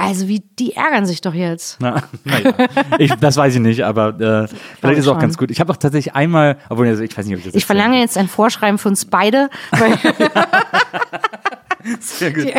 also 0.00 0.28
wie, 0.28 0.44
die 0.58 0.74
ärgern 0.76 1.06
sich 1.06 1.20
doch 1.20 1.34
jetzt. 1.34 1.76
Na, 1.80 2.04
naja, 2.24 2.54
ich, 2.98 3.12
das 3.16 3.36
weiß 3.36 3.56
ich 3.56 3.60
nicht, 3.60 3.84
aber 3.84 4.08
äh, 4.10 4.48
vielleicht 4.80 4.98
ist 4.98 5.04
es 5.04 5.08
auch 5.08 5.14
schon. 5.14 5.20
ganz 5.20 5.36
gut. 5.36 5.50
Ich 5.50 5.58
habe 5.58 5.72
auch 5.72 5.76
tatsächlich 5.76 6.14
einmal, 6.14 6.56
obwohl 6.68 6.86
also 6.86 7.02
ich 7.02 7.18
weiß 7.18 7.26
nicht, 7.26 7.34
ob 7.34 7.40
ich 7.40 7.46
das 7.46 7.54
Ich 7.54 7.66
verlange 7.66 7.98
jetzt 7.98 8.16
ein 8.16 8.28
Vorschreiben 8.28 8.78
für 8.78 8.88
uns 8.88 9.06
beide, 9.06 9.50
weil 9.72 9.98
Sehr 12.00 12.32
gut. 12.32 12.46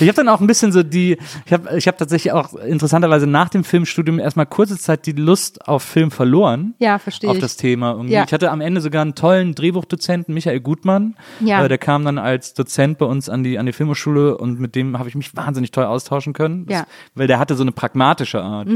Ich 0.00 0.08
habe 0.08 0.14
dann 0.14 0.28
auch 0.28 0.40
ein 0.40 0.46
bisschen 0.46 0.72
so 0.72 0.82
die, 0.82 1.18
ich 1.46 1.52
habe 1.52 1.76
ich 1.76 1.88
hab 1.88 1.98
tatsächlich 1.98 2.32
auch 2.32 2.54
interessanterweise 2.54 3.26
nach 3.26 3.48
dem 3.48 3.64
Filmstudium 3.64 4.18
erstmal 4.18 4.46
kurze 4.46 4.78
Zeit 4.78 5.06
die 5.06 5.12
Lust 5.12 5.66
auf 5.68 5.82
Film 5.82 6.10
verloren. 6.10 6.74
Ja, 6.78 6.98
verstehe 6.98 7.28
Auf 7.30 7.36
ich. 7.36 7.42
das 7.42 7.56
Thema. 7.56 7.92
Irgendwie. 7.92 8.12
Ja. 8.12 8.24
Ich 8.24 8.32
hatte 8.32 8.50
am 8.50 8.60
Ende 8.60 8.80
sogar 8.80 9.02
einen 9.02 9.14
tollen 9.14 9.54
Drehbuchdozenten, 9.54 10.32
Michael 10.34 10.60
Gutmann. 10.60 11.16
Ja. 11.40 11.64
Äh, 11.64 11.68
der 11.68 11.78
kam 11.78 12.04
dann 12.04 12.18
als 12.18 12.54
Dozent 12.54 12.98
bei 12.98 13.06
uns 13.06 13.28
an 13.28 13.42
die, 13.42 13.58
an 13.58 13.66
die 13.66 13.72
Filmhochschule 13.72 14.36
und 14.38 14.60
mit 14.60 14.74
dem 14.74 14.98
habe 14.98 15.08
ich 15.08 15.14
mich 15.14 15.36
wahnsinnig 15.36 15.72
toll 15.72 15.84
austauschen 15.84 16.32
können. 16.32 16.66
Das, 16.66 16.74
Ja. 16.74 16.80
Mhm. 16.82 16.86
Weil 17.14 17.26
der 17.26 17.38
hatte 17.38 17.54
so 17.56 17.62
eine 17.62 17.72
pragmatische 17.72 18.42
Art. 18.42 18.68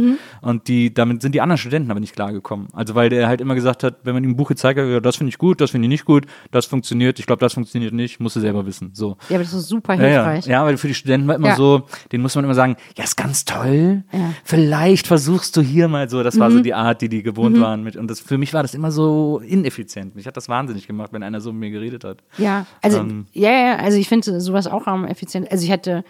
Und 0.43 0.69
die, 0.69 0.93
damit 0.93 1.23
sind 1.23 1.35
die 1.35 1.41
anderen 1.41 1.59
Studenten 1.59 1.91
aber 1.91 2.01
nicht 2.01 2.15
klargekommen. 2.15 2.69
Also 2.73 2.95
weil 2.95 3.09
der 3.09 3.29
halt 3.29 3.41
immer 3.41 3.55
gesagt 3.55 3.83
hat, 3.85 3.99
wenn 4.05 4.15
man 4.15 4.25
ihm 4.25 4.31
ein 4.31 4.37
Buch 4.37 4.49
gezeigt 4.49 4.79
hat, 4.79 4.87
ja, 4.87 5.01
das 5.01 5.17
finde 5.17 5.29
ich 5.31 5.39
gut, 5.39 5.61
das 5.61 5.71
finde 5.71 5.87
ich 5.87 5.91
nicht 5.91 6.05
gut, 6.05 6.27
das 6.51 6.67
funktioniert, 6.67 7.19
ich 7.19 7.27
glaube, 7.27 7.41
das 7.41 7.55
funktioniert 7.55 7.95
nicht, 7.95 8.21
musst 8.21 8.37
du 8.37 8.41
selber 8.41 8.66
wissen. 8.67 8.91
So. 8.93 9.17
ja, 9.29 9.37
aber 9.37 9.45
das 9.45 9.53
ist 9.55 9.69
super 9.69 9.95
Ja, 9.95 10.01
ja. 10.03 10.09
hilfreich. 10.09 10.47
ja, 10.47 10.65
weil 10.65 10.77
für 10.77 10.89
die 10.89 10.95
Studenten 10.95 11.29
war 11.29 11.35
immer 11.37 11.49
Ja. 11.49 11.57
so, 11.57 11.87
denen 12.13 12.23
muss 12.23 12.35
man 12.35 12.45
immer 12.45 12.55
sagen, 12.55 12.77
ja, 12.97 13.05
ist 13.05 13.17
ganz 13.17 13.45
toll. 13.45 14.03
Ja. 14.13 14.19
Mhm. 14.19 14.35
Vielleicht 14.45 15.07
versuchst 15.07 15.57
du 15.57 15.61
hier 15.63 15.89
mal 15.89 16.09
so. 16.11 16.23
Das 16.23 16.39
war 16.39 16.51
so 16.51 16.61
die 16.61 16.75
Art, 16.75 17.01
die 17.03 17.09
die 17.09 17.23
gewohnt 17.23 17.61
waren. 17.61 17.83
Mit, 17.85 17.97
und 17.97 18.09
das, 18.11 18.21
für 18.21 18.39
mich 18.39 18.53
war 18.55 18.63
das 18.63 18.75
immer 18.75 18.91
so 18.91 19.41
ineffizient. 19.45 20.15
Mich 20.17 20.27
hat 20.27 20.37
das 20.37 20.49
wahnsinnig 20.49 20.87
gemacht, 20.87 21.13
wenn 21.13 21.23
einer 21.23 21.41
so 21.41 21.53
mit 21.53 21.61
mir 21.61 21.71
geredet 21.71 22.05
hat. 22.05 22.23
Ja, 22.39 22.67
also 22.83 22.99
Ähm. 23.01 23.27
ja, 23.33 23.51
ja, 23.51 23.77
also 23.77 23.97
ich 23.99 24.09
finde 24.09 24.41
sowas 24.41 24.67
auch 24.67 24.87
am 24.87 25.05
effizient. 25.05 25.51
Also 25.51 25.65
ich 25.65 25.71
hätte 25.71 26.05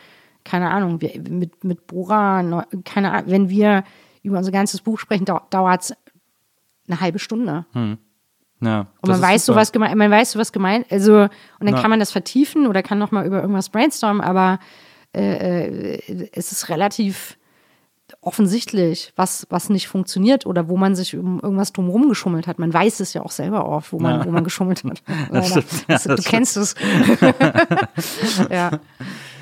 keine 0.44 0.70
Ahnung, 0.70 1.00
wir, 1.00 1.10
mit 1.28 1.64
mit 1.64 1.86
Bora, 1.88 2.64
keine 2.84 3.10
Ahnung, 3.12 3.30
wenn 3.30 3.48
wir 3.48 3.82
über 4.22 4.38
unser 4.38 4.52
ganzes 4.52 4.80
Buch 4.80 4.98
sprechen, 5.00 5.24
dau 5.24 5.40
dauert 5.50 5.82
es 5.82 5.94
eine 6.88 7.00
halbe 7.00 7.18
Stunde. 7.18 7.66
Ja, 8.66 8.80
Und 9.00 9.08
das 9.08 9.20
man 9.20 9.30
weiß 9.30 9.46
so 9.46 9.54
was 9.54 9.72
gemeint, 9.72 9.94
man 9.96 10.10
weiß 10.10 10.32
so 10.32 10.38
was 10.38 10.52
gemeint, 10.52 10.86
also 10.90 11.22
und 11.22 11.30
dann 11.60 11.74
Ja. 11.76 11.80
kann 11.80 11.90
man 11.90 12.00
das 12.00 12.10
vertiefen 12.12 12.66
oder 12.66 12.82
kann 12.82 12.98
noch 12.98 13.10
mal 13.12 13.24
über 13.24 13.40
irgendwas 13.40 13.68
brainstormen, 13.70 14.20
aber 14.20 14.58
äh, 15.14 15.94
äh, 15.94 16.28
es 16.32 16.52
ist 16.52 16.68
relativ 16.68 17.38
offensichtlich, 18.20 19.12
was, 19.16 19.46
was 19.50 19.68
nicht 19.68 19.88
funktioniert 19.88 20.46
oder 20.46 20.68
wo 20.68 20.76
man 20.76 20.94
sich 20.94 21.16
um 21.16 21.40
irgendwas 21.40 21.72
drumherum 21.72 22.08
geschummelt 22.08 22.46
hat. 22.46 22.58
Man 22.58 22.72
weiß 22.72 23.00
es 23.00 23.14
ja 23.14 23.22
auch 23.22 23.30
selber 23.32 23.66
oft, 23.68 23.92
wo 23.92 23.98
man, 23.98 24.24
wo 24.24 24.30
man 24.30 24.44
geschummelt 24.44 24.84
hat. 24.84 25.02
Leider. 25.30 25.44
stimmt. 25.46 25.66
Ja, 25.72 25.94
Das- 25.94 26.04
das 26.04 26.16
du 26.24 26.30
kennst 26.30 26.56
es. 26.56 26.74
ja. 28.50 28.70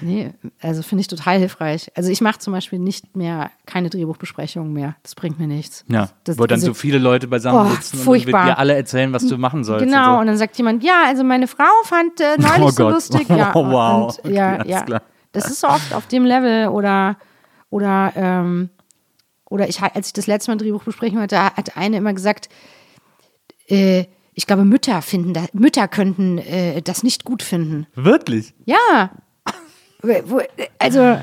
Nee, 0.00 0.32
also 0.60 0.82
finde 0.82 1.00
ich 1.02 1.08
total 1.08 1.38
hilfreich. 1.38 1.90
Also 1.94 2.10
ich 2.10 2.20
mache 2.20 2.38
zum 2.38 2.52
Beispiel 2.52 2.78
nicht 2.78 3.16
mehr 3.16 3.50
keine 3.66 3.90
Drehbuchbesprechungen 3.90 4.72
mehr. 4.72 4.96
Das 5.02 5.14
bringt 5.14 5.38
mir 5.38 5.46
nichts. 5.46 5.84
Ja, 5.88 6.10
das, 6.24 6.38
wo 6.38 6.46
dann 6.46 6.56
also- 6.56 6.68
so 6.68 6.74
viele 6.74 6.98
Leute 6.98 7.28
beisammen 7.28 7.66
Oh, 7.70 7.74
sitzen 7.74 7.98
und 7.98 8.04
furchtbar. 8.04 8.46
wird 8.46 8.54
dir 8.56 8.58
alle 8.58 8.74
erzählen, 8.74 9.12
was 9.12 9.26
du 9.26 9.36
machen 9.38 9.64
sollst. 9.64 9.84
Genau, 9.84 10.14
Und 10.14 10.20
und 10.22 10.26
dann 10.28 10.36
sagt 10.36 10.56
jemand, 10.56 10.82
ja, 10.82 11.04
also 11.06 11.24
meine 11.24 11.46
Frau 11.46 11.64
fand 11.84 12.20
äh, 12.20 12.36
neulich 12.38 12.60
Oh 12.62 12.70
so 12.70 12.82
Gott. 12.84 12.92
lustig. 12.94 13.28
Ja, 13.28 13.52
Oh, 13.54 13.66
wow. 13.66 14.18
Und, 14.22 14.32
ja, 14.32 14.60
Okay, 14.60 14.70
ja. 14.70 14.82
klar. 14.82 15.02
Das 15.32 15.50
ist 15.50 15.60
so 15.60 15.66
oft 15.68 15.92
auf 15.94 16.06
dem 16.06 16.24
Level 16.24 16.68
oder 16.68 17.16
oder 17.70 18.12
ähm, 18.14 18.70
oder 19.50 19.68
ich 19.68 19.80
als 19.82 20.06
ich 20.08 20.12
das 20.12 20.26
letzte 20.26 20.50
Mal 20.50 20.54
ein 20.56 20.58
Drehbuch 20.58 20.84
besprechen 20.84 21.18
wollte, 21.18 21.38
hat 21.42 21.76
eine 21.76 21.96
immer 21.96 22.12
gesagt, 22.14 22.48
äh, 23.68 24.04
ich 24.36 24.46
glaube 24.46 24.64
Mütter 24.64 25.00
finden, 25.02 25.32
da, 25.32 25.44
Mütter 25.52 25.86
könnten 25.88 26.38
äh, 26.38 26.82
das 26.82 27.02
nicht 27.02 27.24
gut 27.24 27.42
finden. 27.42 27.86
so. 27.94 28.04
Wirklich? 28.04 28.54
Ja, 28.64 29.10
Also 30.78 31.18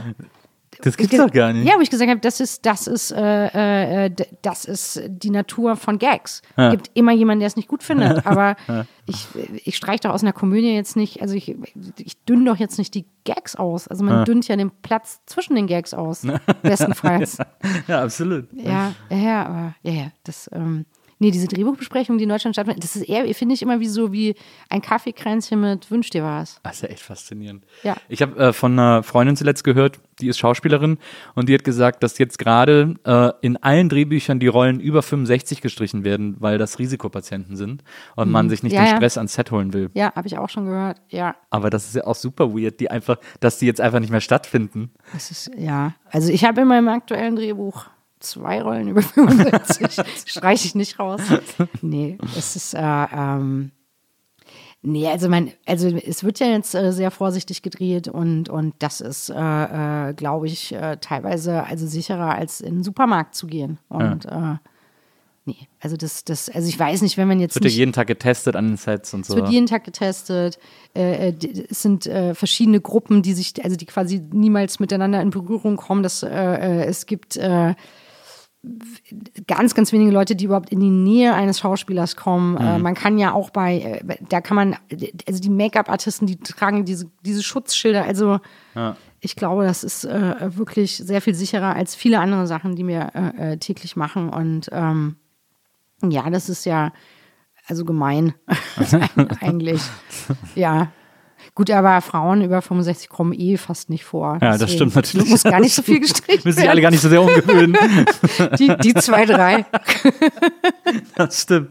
Das 0.84 0.98
gibt's 0.98 1.16
doch 1.16 1.30
gar 1.32 1.54
nicht. 1.54 1.68
ja, 1.68 1.76
wo 1.78 1.82
ich 1.82 1.92
gesagt 1.92 2.10
habe, 2.10 2.20
das 2.22 2.40
ist, 2.40 2.66
das 2.66 2.88
ist, 2.88 3.12
äh, 3.12 4.06
äh, 4.06 4.12
das 4.42 4.66
ist 4.66 5.02
die 5.08 5.30
Natur 5.30 5.76
von 5.76 6.00
Gags. 6.00 6.42
Es 6.52 6.58
Ja. 6.64 6.70
gibt 6.72 6.90
immer 6.96 7.12
jemanden, 7.12 7.42
der 7.42 7.48
es 7.48 7.56
nicht 7.56 7.68
gut 7.68 7.84
findet. 7.84 8.26
Aber 8.26 8.56
ich, 9.06 9.28
ich 9.64 9.78
streiche 9.78 10.02
doch 10.02 10.10
aus 10.12 10.24
einer 10.24 10.34
Komödie 10.34 10.74
jetzt 10.74 10.96
nicht, 10.96 11.22
also 11.22 11.36
ich, 11.36 11.56
ich 11.98 12.18
dünne 12.26 12.46
doch 12.46 12.58
jetzt 12.58 12.80
nicht 12.80 12.96
die 12.96 13.06
Gags 13.26 13.56
aus. 13.56 13.88
Also 13.88 14.04
man 14.04 14.26
dünnt 14.26 14.48
ja 14.48 14.56
den 14.56 14.72
Platz 14.82 15.20
zwischen 15.28 15.56
den 15.56 15.68
Gags 15.68 15.94
aus. 15.94 16.24
Bestenfalls. 16.64 17.38
Ja, 17.88 18.02
absolut. 18.02 18.48
Ja, 18.54 18.94
ja, 19.12 19.18
ja, 19.18 19.46
aber 19.46 19.76
ja, 19.84 19.92
ja, 19.94 20.12
das, 20.24 20.50
ähm, 20.54 20.86
nee, 21.22 21.32
diese 21.32 21.48
Drehbuchbesprechung, 21.48 22.18
die 22.18 22.24
in 22.24 22.30
Deutschland 22.30 22.56
stattfindet, 22.56 22.84
das 22.84 22.96
ist 22.96 23.04
eher, 23.08 23.32
finde 23.34 23.54
ich, 23.54 23.62
immer 23.62 23.80
wie 23.80 23.88
so 23.88 24.12
wie 24.12 24.36
ein 24.70 24.82
Kaffeekränzchen 24.82 25.62
mit 25.62 25.90
Wünsch 25.92 26.10
dir 26.10 26.24
was. 26.24 26.60
Das 26.64 26.76
ist 26.78 26.82
ja 26.82 26.90
echt 26.90 27.04
faszinierend. 27.04 27.64
Ja. 27.84 27.96
Ich 28.10 28.22
habe 28.22 28.38
äh, 28.38 28.54
von 28.54 28.74
einer 28.74 29.04
Freundin 29.04 29.38
zuletzt 29.38 29.64
gehört, 29.64 30.00
die 30.20 30.28
ist 30.28 30.40
Schauspielerin 30.40 30.98
und 31.36 31.48
die 31.48 31.54
hat 31.54 31.64
gesagt, 31.64 32.04
dass 32.04 32.18
jetzt 32.18 32.38
gerade 32.40 32.96
äh, 33.06 33.32
in 33.42 33.58
allen 33.58 33.88
Drehbüchern 33.90 34.40
die 34.40 34.48
Rollen 34.48 34.80
über 34.80 35.02
65 35.02 35.62
gestrichen 35.62 36.04
werden, 36.04 36.36
weil 36.40 36.58
das 36.58 36.80
Risikopatienten 36.80 37.56
sind 37.56 37.84
und 38.16 38.30
man 38.32 38.50
sich 38.50 38.64
nicht 38.64 38.72
Mhm. 38.72 38.76
Ja, 38.78 38.84
den 38.86 38.90
ja. 38.92 38.98
Stress 38.98 39.18
ans 39.18 39.34
Set 39.34 39.52
holen 39.52 39.74
will. 39.74 39.90
Ja, 39.94 40.14
habe 40.16 40.28
ich 40.28 40.38
auch 40.38 40.50
schon 40.50 40.66
gehört. 40.66 41.02
Ja, 41.10 41.36
Aber 41.50 41.70
das 41.70 41.86
ist 41.86 41.96
ja 41.96 42.06
auch 42.06 42.16
super 42.16 42.54
weird, 42.54 42.80
die 42.80 42.90
einfach, 42.90 43.18
dass 43.40 43.60
die 43.60 43.66
jetzt 43.68 43.80
einfach 43.82 44.00
nicht 44.00 44.12
mehr 44.12 44.22
stattfinden. 44.22 44.92
das 45.14 45.30
ist, 45.30 45.52
ja. 45.58 45.94
Also 46.10 46.32
ich 46.32 46.44
habe 46.46 46.62
in 46.62 46.68
meinem 46.68 46.88
aktuellen 46.88 47.36
Drehbuch 47.36 47.86
zwei 48.22 48.62
Rollen 48.62 48.88
über 48.88 49.02
65. 49.02 50.06
Streiche 50.26 50.68
ich 50.68 50.76
nicht 50.76 51.00
raus. 51.00 51.22
Nee, 51.82 52.18
es 52.38 52.56
ist, 52.56 52.74
äh, 52.74 52.80
ähm, 52.80 53.72
nee, 54.82 55.08
also 55.08 55.30
mein, 55.30 55.52
also 55.66 55.88
es 55.90 56.24
wird 56.24 56.40
ja 56.40 56.48
jetzt 56.48 56.74
äh, 56.76 56.92
sehr 56.92 57.12
vorsichtig 57.12 57.62
gedreht 57.62 58.08
und, 58.08 58.50
und 58.50 58.74
das 58.80 59.02
ist, 59.02 59.30
äh, 59.30 60.10
äh, 60.10 60.14
glaube 60.14 60.48
ich, 60.48 60.74
äh, 60.74 60.98
teilweise 60.98 61.64
also 61.64 61.88
sicherer 61.88 62.36
als 62.36 62.62
in 62.62 62.76
den 62.76 62.84
Supermarkt 62.84 63.36
zu 63.36 63.48
gehen. 63.48 63.80
Und 63.90 64.26
äh, 64.26 64.56
nee, 65.46 65.68
also 65.80 65.98
das, 65.98 66.24
das, 66.24 66.50
also 66.50 66.68
ich 66.68 66.80
weiß 66.80 67.02
nicht, 67.02 67.18
wenn 67.18 67.28
man 67.28 67.40
jetzt 67.40 67.56
Wird 67.56 67.66
ja 67.66 67.70
nicht 67.70 67.78
jeden 67.78 67.94
Tag 67.94 68.08
getestet 68.08 68.56
an 68.56 68.70
den 68.70 68.78
Sets 68.78 69.14
und 69.14 69.26
so. 69.26 69.34
es 69.34 69.40
wird 69.40 69.50
jeden 69.50 69.68
Tag 69.68 69.84
getestet. 69.84 70.60
Äh, 70.94 71.34
es 71.70 71.82
sind 71.82 72.04
verschiedene 72.34 72.82
Gruppen, 72.82 73.22
die 73.22 73.34
sich, 73.34 73.64
also 73.64 73.76
die 73.76 73.86
quasi 73.86 74.22
niemals 74.32 74.80
miteinander 74.80 75.22
in 75.22 75.30
Berührung 75.30 75.78
kommen. 75.78 76.04
Das, 76.04 76.24
es 76.24 77.06
gibt 77.06 77.40
ganz, 79.48 79.74
ganz 79.74 79.92
wenige 79.92 80.12
Leute, 80.12 80.36
die 80.36 80.46
überhaupt 80.46 80.70
in 80.70 80.80
die 80.80 80.90
Nähe 80.90 81.34
eines 81.34 81.60
Schauspielers 81.60 82.16
kommen. 82.16 82.58
Äh, 82.58 82.78
man 82.78 82.94
kann 82.94 83.18
ja 83.18 83.34
auch 83.34 83.50
bei, 83.50 83.80
äh, 83.80 84.18
da 84.30 84.42
kann 84.42 84.56
man, 84.56 84.76
also 85.28 85.42
die 85.42 85.50
Make-up-Artisten, 85.50 86.28
die 86.28 86.38
tragen 86.38 86.86
diese, 86.86 87.10
diese 87.26 87.42
Schutzschilder. 87.42 88.04
Also 88.04 88.40
ich 89.20 89.36
glaube, 89.36 89.66
das 89.66 89.84
ist 89.84 90.04
äh, 90.04 90.58
wirklich 90.58 90.98
sehr 90.98 91.22
viel 91.22 91.36
sicherer 91.36 91.76
als 91.76 91.96
viele 91.96 92.20
andere 92.20 92.48
Sachen, 92.48 92.76
die 92.76 92.88
wir 92.88 93.12
äh, 93.14 93.54
äh, 93.54 93.58
täglich 93.58 93.96
machen. 93.96 94.30
Und 94.30 94.70
ähm, 94.72 95.16
ja, 96.04 96.30
das 96.30 96.50
ist 96.50 96.66
ja 96.66 96.92
also 97.68 97.86
gemein 97.86 98.34
eigentlich. 99.42 99.82
Ja. 100.56 100.92
Gut, 101.54 101.70
aber 101.70 102.00
Frauen 102.00 102.42
über 102.42 102.62
65 102.62 103.10
kommen 103.10 103.34
eh 103.34 103.58
fast 103.58 103.90
nicht 103.90 104.06
vor. 104.06 104.40
Ja, 104.42 104.58
das 104.58 104.72
stimmt 104.72 104.96
natürlich. 104.96 105.28
Muss 105.30 105.44
gar 105.44 105.60
nicht 105.60 105.76
so 105.76 105.82
viel 105.82 106.00
gestrichen 106.00 106.42
Müssen 106.46 106.60
sich 106.60 106.70
alle 106.70 106.82
gar 106.82 106.92
nicht 106.92 107.02
so 107.02 107.10
sehr 107.10 107.22
umgewöhnen. 107.22 107.78
Die, 108.58 108.74
die 108.82 108.94
zwei, 108.94 109.26
drei. 109.26 109.66
Das 111.16 111.42
stimmt. 111.42 111.70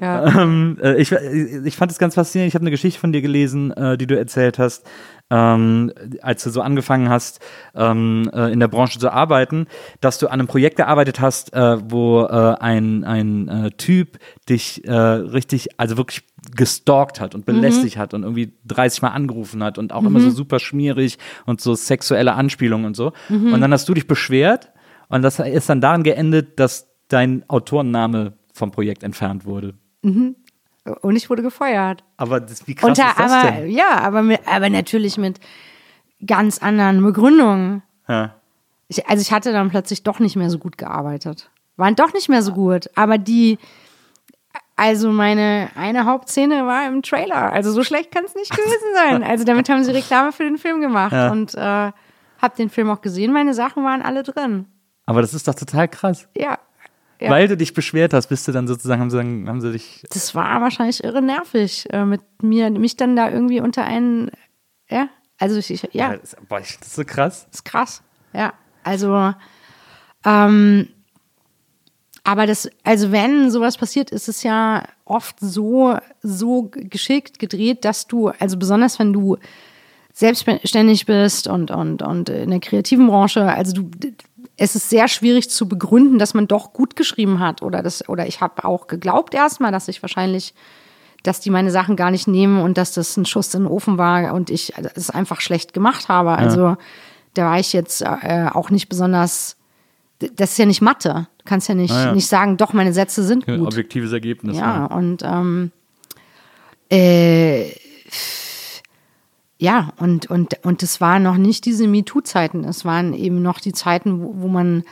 Ja. 0.00 0.42
Ähm, 0.42 0.78
äh, 0.82 1.00
ich, 1.00 1.12
ich 1.12 1.76
fand 1.76 1.92
es 1.92 1.98
ganz 1.98 2.14
faszinierend. 2.14 2.48
Ich 2.48 2.54
habe 2.54 2.62
eine 2.62 2.70
Geschichte 2.70 3.00
von 3.00 3.12
dir 3.12 3.22
gelesen, 3.22 3.70
äh, 3.72 3.96
die 3.96 4.06
du 4.06 4.18
erzählt 4.18 4.58
hast, 4.58 4.84
ähm, 5.30 5.92
als 6.22 6.44
du 6.44 6.50
so 6.50 6.60
angefangen 6.60 7.08
hast, 7.08 7.40
ähm, 7.74 8.30
äh, 8.32 8.52
in 8.52 8.60
der 8.60 8.68
Branche 8.68 8.98
zu 8.98 9.10
arbeiten, 9.12 9.66
dass 10.00 10.18
du 10.18 10.26
an 10.26 10.34
einem 10.34 10.48
Projekt 10.48 10.76
gearbeitet 10.76 11.20
hast, 11.20 11.52
äh, 11.54 11.78
wo 11.90 12.22
äh, 12.22 12.56
ein, 12.60 13.04
ein 13.04 13.48
äh, 13.48 13.70
Typ 13.70 14.18
dich 14.48 14.84
äh, 14.84 14.92
richtig, 14.92 15.78
also 15.78 15.96
wirklich 15.96 16.22
gestalkt 16.56 17.20
hat 17.20 17.34
und 17.34 17.44
belästigt 17.46 17.96
hat 17.96 18.14
und 18.14 18.22
irgendwie 18.22 18.52
30 18.66 19.02
Mal 19.02 19.08
angerufen 19.08 19.62
hat 19.62 19.78
und 19.78 19.92
auch 19.92 20.02
immer 20.04 20.20
so 20.20 20.30
super 20.30 20.58
schmierig 20.58 21.18
und 21.46 21.60
so 21.60 21.74
sexuelle 21.74 22.34
Anspielungen 22.34 22.86
und 22.86 22.96
so. 22.96 23.12
Und 23.52 23.60
dann 23.60 23.72
hast 23.72 23.88
du 23.88 23.94
dich 23.94 24.06
beschwert 24.06 24.72
und 25.08 25.22
das 25.22 25.38
ist 25.38 25.68
dann 25.68 25.80
daran 25.80 26.02
geendet, 26.02 26.58
dass 26.58 26.88
dein 27.08 27.44
Autorenname 27.48 28.32
vom 28.54 28.70
Projekt 28.70 29.02
entfernt 29.02 29.44
wurde. 29.44 29.74
Und 31.00 31.16
ich 31.16 31.30
wurde 31.30 31.42
gefeuert. 31.42 32.04
Aber 32.16 32.40
das, 32.40 32.66
wie 32.66 32.74
krass 32.74 32.88
Unter, 32.88 33.10
ist 33.10 33.18
das 33.18 33.32
aber, 33.32 33.50
denn? 33.52 33.70
ja, 33.70 34.00
aber, 34.00 34.22
mit, 34.22 34.40
aber 34.46 34.70
natürlich 34.70 35.16
mit 35.18 35.40
ganz 36.26 36.58
anderen 36.58 37.02
Begründungen. 37.02 37.82
Ja. 38.08 38.34
Ich, 38.88 39.06
also 39.08 39.20
ich 39.22 39.32
hatte 39.32 39.52
dann 39.52 39.70
plötzlich 39.70 40.02
doch 40.02 40.18
nicht 40.18 40.36
mehr 40.36 40.50
so 40.50 40.58
gut 40.58 40.76
gearbeitet. 40.76 41.50
Waren 41.76 41.96
doch 41.96 42.12
nicht 42.12 42.28
mehr 42.28 42.42
so 42.42 42.52
gut. 42.52 42.90
Aber 42.94 43.18
die, 43.18 43.58
also 44.76 45.10
meine 45.10 45.70
eine 45.76 46.04
Hauptszene 46.04 46.66
war 46.66 46.86
im 46.86 47.02
Trailer. 47.02 47.52
Also 47.52 47.72
so 47.72 47.84
schlecht 47.84 48.10
kann 48.10 48.24
es 48.24 48.34
nicht 48.34 48.50
gewesen 48.50 48.94
sein. 48.94 49.22
Also 49.30 49.44
damit 49.44 49.68
haben 49.68 49.84
sie 49.84 49.92
Reklame 49.92 50.32
für 50.32 50.44
den 50.44 50.58
Film 50.58 50.80
gemacht. 50.80 51.12
Ja. 51.12 51.30
Und 51.30 51.54
äh, 51.54 51.92
hab 52.40 52.56
den 52.56 52.70
Film 52.70 52.90
auch 52.90 53.00
gesehen. 53.00 53.32
Meine 53.32 53.54
Sachen 53.54 53.84
waren 53.84 54.02
alle 54.02 54.22
drin. 54.22 54.66
Aber 55.06 55.20
das 55.20 55.34
ist 55.34 55.46
doch 55.46 55.54
total 55.54 55.88
krass. 55.88 56.28
Ja. 56.36 56.58
Ja. 57.20 57.30
Weil 57.30 57.48
du 57.48 57.56
dich 57.56 57.74
beschwert 57.74 58.14
hast, 58.14 58.28
bist 58.28 58.48
du 58.48 58.52
dann 58.52 58.66
sozusagen, 58.66 59.00
haben 59.00 59.10
sie, 59.10 59.18
dann, 59.18 59.48
haben 59.48 59.60
sie 59.60 59.72
dich. 59.72 60.02
Das 60.10 60.34
war 60.34 60.60
wahrscheinlich 60.62 61.04
irre 61.04 61.20
nervig, 61.20 61.86
äh, 61.90 62.04
mit 62.04 62.22
mir, 62.42 62.70
mich 62.70 62.96
dann 62.96 63.14
da 63.14 63.30
irgendwie 63.30 63.60
unter 63.60 63.84
einen, 63.84 64.30
ja, 64.88 65.08
also 65.38 65.58
ich, 65.58 65.70
ich 65.70 65.86
ja, 65.92 66.16
das, 66.16 66.36
boah, 66.48 66.60
das 66.60 66.70
ist 66.70 66.94
so 66.94 67.04
krass. 67.04 67.46
ist 67.52 67.64
krass. 67.64 68.02
Ja, 68.32 68.54
also, 68.84 69.34
ähm, 70.24 70.88
aber 72.24 72.46
das, 72.46 72.70
also 72.84 73.12
wenn 73.12 73.50
sowas 73.50 73.76
passiert, 73.76 74.10
ist 74.10 74.28
es 74.28 74.42
ja 74.42 74.84
oft 75.04 75.36
so, 75.40 75.98
so 76.22 76.70
geschickt 76.70 77.38
gedreht, 77.38 77.84
dass 77.84 78.06
du, 78.06 78.28
also 78.28 78.56
besonders 78.58 78.98
wenn 78.98 79.12
du 79.12 79.36
selbstständig 80.12 81.06
bist 81.06 81.48
und, 81.48 81.70
und, 81.70 82.02
und 82.02 82.28
in 82.28 82.50
der 82.50 82.60
kreativen 82.60 83.06
Branche, 83.06 83.44
also 83.44 83.72
du, 83.72 83.90
es 84.62 84.76
ist 84.76 84.90
sehr 84.90 85.08
schwierig 85.08 85.48
zu 85.48 85.66
begründen, 85.66 86.18
dass 86.18 86.34
man 86.34 86.46
doch 86.46 86.74
gut 86.74 86.94
geschrieben 86.94 87.40
hat 87.40 87.62
oder 87.62 87.82
das, 87.82 88.06
oder 88.10 88.26
ich 88.26 88.42
habe 88.42 88.64
auch 88.64 88.88
geglaubt 88.88 89.32
erstmal, 89.34 89.72
dass 89.72 89.88
ich 89.88 90.02
wahrscheinlich 90.02 90.54
dass 91.22 91.40
die 91.40 91.50
meine 91.50 91.70
Sachen 91.70 91.96
gar 91.96 92.10
nicht 92.10 92.28
nehmen 92.28 92.62
und 92.62 92.78
dass 92.78 92.92
das 92.92 93.16
ein 93.18 93.26
Schuss 93.26 93.52
in 93.54 93.64
den 93.64 93.70
Ofen 93.70 93.98
war 93.98 94.32
und 94.32 94.48
ich 94.48 94.72
es 94.94 95.10
einfach 95.10 95.42
schlecht 95.42 95.74
gemacht 95.74 96.08
habe. 96.08 96.30
Also 96.30 96.78
da 97.34 97.44
war 97.50 97.58
ich 97.58 97.74
jetzt 97.74 98.00
äh, 98.00 98.46
auch 98.50 98.70
nicht 98.70 98.88
besonders. 98.88 99.56
Das 100.18 100.52
ist 100.52 100.58
ja 100.58 100.64
nicht 100.64 100.80
Mathe. 100.80 101.28
Du 101.38 101.44
kannst 101.44 101.68
ja 101.68 101.74
nicht, 101.74 101.92
Ah, 101.92 102.06
ja. 102.06 102.12
nicht 102.14 102.26
sagen, 102.26 102.56
doch, 102.56 102.72
meine 102.72 102.94
Sätze 102.94 103.22
sind 103.22 103.44
gut. 103.46 103.60
Objektives 103.60 104.12
Ergebnis. 104.12 104.56
Ja, 104.56 104.86
und 104.86 105.22
ähm, 105.22 105.72
äh, 106.90 107.70
ja, 109.60 109.92
und, 109.98 110.30
und, 110.30 110.54
und 110.64 110.82
es 110.82 111.02
waren 111.02 111.22
noch 111.22 111.36
nicht 111.36 111.66
diese 111.66 111.86
MeToo-Zeiten. 111.86 112.64
Es 112.64 112.86
waren 112.86 113.12
eben 113.12 113.42
noch 113.42 113.60
die 113.60 113.74
Zeiten, 113.74 114.22
wo, 114.22 114.32
wo 114.36 114.48
man 114.48 114.84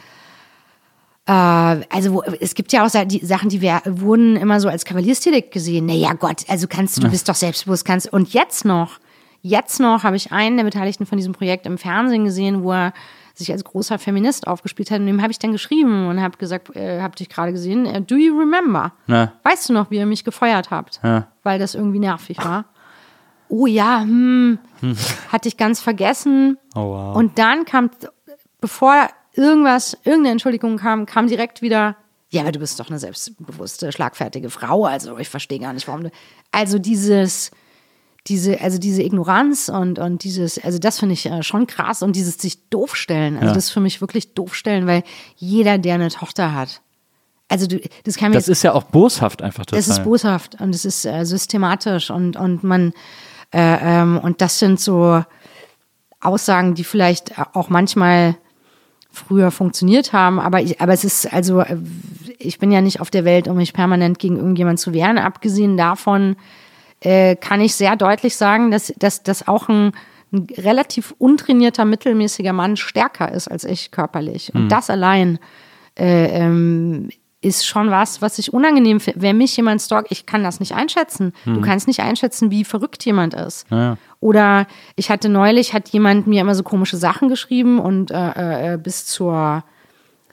äh, 1.27 1.33
also 1.33 2.13
wo, 2.13 2.23
es 2.23 2.55
gibt 2.55 2.73
ja 2.73 2.85
auch 2.85 2.91
die 3.07 3.25
Sachen, 3.25 3.49
die 3.49 3.63
wir, 3.63 3.81
wurden 3.87 4.37
immer 4.37 4.61
so 4.61 4.69
als 4.69 4.85
Kavaliersdelikt 4.85 5.53
gesehen. 5.53 5.87
Naja 5.87 6.13
Gott, 6.13 6.45
also 6.49 6.67
kannst 6.69 7.03
du 7.03 7.09
bist 7.11 7.31
doch 7.31 7.35
selbstbewusst, 7.35 7.87
kannst 7.87 8.13
und 8.13 8.35
jetzt 8.35 8.67
noch, 8.67 8.99
jetzt 9.41 9.81
noch 9.81 10.05
habe 10.05 10.17
ich 10.17 10.33
einen 10.33 10.59
der 10.59 10.65
Beteiligten 10.65 11.07
von 11.07 11.17
diesem 11.17 11.33
Projekt 11.33 11.65
im 11.65 11.79
Fernsehen 11.79 12.27
gesehen, 12.27 12.63
wo 12.63 12.73
er 12.73 12.93
sich 13.33 13.51
als 13.51 13.65
großer 13.65 13.99
Feminist 13.99 14.47
aufgespielt 14.47 14.91
hat 14.91 15.01
und 15.01 15.07
dem 15.07 15.23
habe 15.23 15.31
ich 15.31 15.39
dann 15.39 15.53
geschrieben 15.53 16.09
und 16.09 16.21
habe 16.21 16.37
gesagt, 16.37 16.77
äh, 16.77 17.01
hab 17.01 17.17
dich 17.17 17.31
gerade 17.31 17.53
gesehen, 17.53 17.87
äh, 17.87 18.03
do 18.03 18.17
you 18.17 18.39
remember? 18.39 18.93
Ja. 19.07 19.33
Weißt 19.45 19.71
du 19.71 19.73
noch, 19.73 19.91
wie 19.91 19.97
ihr 19.97 20.07
mich 20.07 20.25
gefeuert 20.25 20.71
habt? 20.71 21.01
Ja. 21.03 21.29
Weil 21.43 21.59
das 21.59 21.75
irgendwie 21.75 22.01
nervig 22.01 22.37
war. 22.39 22.67
Oh 23.49 23.67
ja, 23.67 24.01
hm, 24.03 24.59
hatte 25.33 25.49
ich 25.49 25.57
ganz 25.57 25.81
vergessen. 25.81 26.59
Oh, 26.75 26.91
wow. 26.91 27.17
Und 27.17 27.39
dann 27.39 27.65
kam, 27.65 27.91
bevor 28.61 29.09
irgendwas, 29.35 29.95
irgendeine 30.05 30.33
Entschuldigung 30.33 30.77
kam, 30.79 31.07
kam 31.07 31.29
direkt 31.29 31.63
wieder, 31.63 31.97
ja, 32.31 32.43
aber 32.43 32.53
du 32.53 32.59
bist 32.59 32.79
doch 32.79 32.89
eine 32.89 32.99
selbstbewusste, 32.99 33.91
schlagfertige 33.93 34.51
Frau, 34.51 34.85
also 34.85 35.17
ich 35.19 35.29
verstehe 35.29 35.59
gar 35.61 35.73
nicht, 35.73 35.89
warum 35.89 36.03
du. 36.05 36.11
Also 36.53 36.79
dieses, 36.79 37.51
diese, 38.27 38.61
also 38.61 38.77
diese 38.79 39.03
Ignoranz 39.03 39.71
und, 39.71 39.99
und 39.99 40.25
dieses, 40.25 40.63
also 40.63 40.79
das 40.79 40.99
finde 40.99 41.15
ich 41.15 41.25
äh, 41.27 41.43
schon 41.43 41.67
krass 41.67 42.03
und 42.03 42.17
dieses 42.17 42.37
sich 42.37 42.69
doof 42.69 42.97
stellen. 42.97 43.37
Also 43.37 43.49
Ja. 43.49 43.55
das 43.55 43.65
ist 43.67 43.71
für 43.71 43.81
mich 43.81 44.01
wirklich 44.03 44.35
doof 44.35 44.55
stellen, 44.55 44.87
weil 44.87 45.05
jeder, 45.37 45.79
der 45.79 45.95
eine 45.95 46.11
Tochter 46.11 46.53
hat, 46.53 46.83
also 47.51 47.67
du, 47.67 47.81
das 48.05 48.17
kann 48.17 48.31
mir 48.31 48.37
Das 48.37 48.49
ist 48.49 48.63
ja 48.63 48.75
auch 48.75 48.83
boshaft 48.83 49.41
einfach 49.41 49.65
total. 49.65 49.79
es 49.81 49.89
ist 49.89 50.05
boshaft 50.05 50.61
und 50.61 50.75
es 50.75 50.85
ist 50.85 51.07
äh, 51.07 51.25
systematisch 51.25 52.11
und, 52.11 52.37
und 52.37 52.63
man, 52.63 52.93
äh, 53.53 54.01
ähm, 54.01 54.19
und 54.19 54.41
das 54.41 54.59
sind 54.59 54.81
so 54.81 55.25
Aussagen, 56.21 56.75
die 56.75 56.85
vielleicht 56.85 57.35
auch 57.55 57.69
manchmal 57.69 58.37
früher 59.11 59.51
funktioniert 59.51 60.13
haben, 60.13 60.39
aber 60.39 60.61
ich, 60.61 60.81
aber 60.81 60.93
es 60.93 61.05
ist 61.05 61.33
also, 61.33 61.61
äh, 61.61 61.77
ich 62.39 62.59
bin 62.59 62.71
ja 62.71 62.81
nicht 62.81 63.01
auf 63.01 63.11
der 63.11 63.25
Welt, 63.25 63.49
um 63.49 63.57
mich 63.57 63.73
permanent 63.73 64.19
gegen 64.19 64.37
irgendjemand 64.37 64.79
zu 64.79 64.93
wehren. 64.93 65.19
Abgesehen 65.19 65.77
davon 65.77 66.37
äh, 67.01 67.37
kann 67.37 67.61
ich 67.61 67.75
sehr 67.75 67.97
deutlich 67.97 68.37
sagen, 68.37 68.71
dass, 68.71 68.93
dass, 68.99 69.23
dass 69.23 69.49
auch 69.49 69.69
ein, 69.69 69.93
ein 70.33 70.47
relativ 70.57 71.15
untrainierter, 71.19 71.85
mittelmäßiger 71.85 72.53
Mann 72.53 72.77
stärker 72.77 73.33
ist 73.33 73.49
als 73.49 73.65
ich 73.65 73.91
körperlich. 73.91 74.55
Und 74.55 74.69
das 74.69 74.91
allein 74.91 75.39
äh, 75.99 76.27
ähm, 76.27 77.09
ist 77.41 77.67
schon 77.67 77.91
was, 77.91 78.21
was 78.21 78.39
ich 78.39 78.53
unangenehm 78.53 78.99
finde. 78.99 79.23
Wenn 79.23 79.39
mich 79.39 79.57
jemand 79.57 79.81
stalkt, 79.81 80.11
ich 80.11 80.27
kann 80.27 80.43
das 80.43 80.59
nicht 80.59 80.75
einschätzen. 80.75 81.33
Du 81.45 81.61
kannst 81.61 81.87
nicht 81.87 82.01
einschätzen, 82.01 82.51
wie 82.51 82.65
verrückt 82.65 83.05
jemand 83.05 83.35
ist. 83.35 83.67
Oder 84.21 84.67
ich 84.97 85.11
hatte 85.11 85.29
neulich, 85.29 85.73
hat 85.73 85.89
jemand 85.91 86.27
mir 86.27 86.41
immer 86.41 86.57
so 86.57 86.65
komische 86.65 86.97
Sachen 86.97 87.29
geschrieben 87.29 87.79
und 87.79 88.11
äh, 88.11 88.75
äh, 88.75 88.77
bis 88.77 89.07
zur 89.07 89.63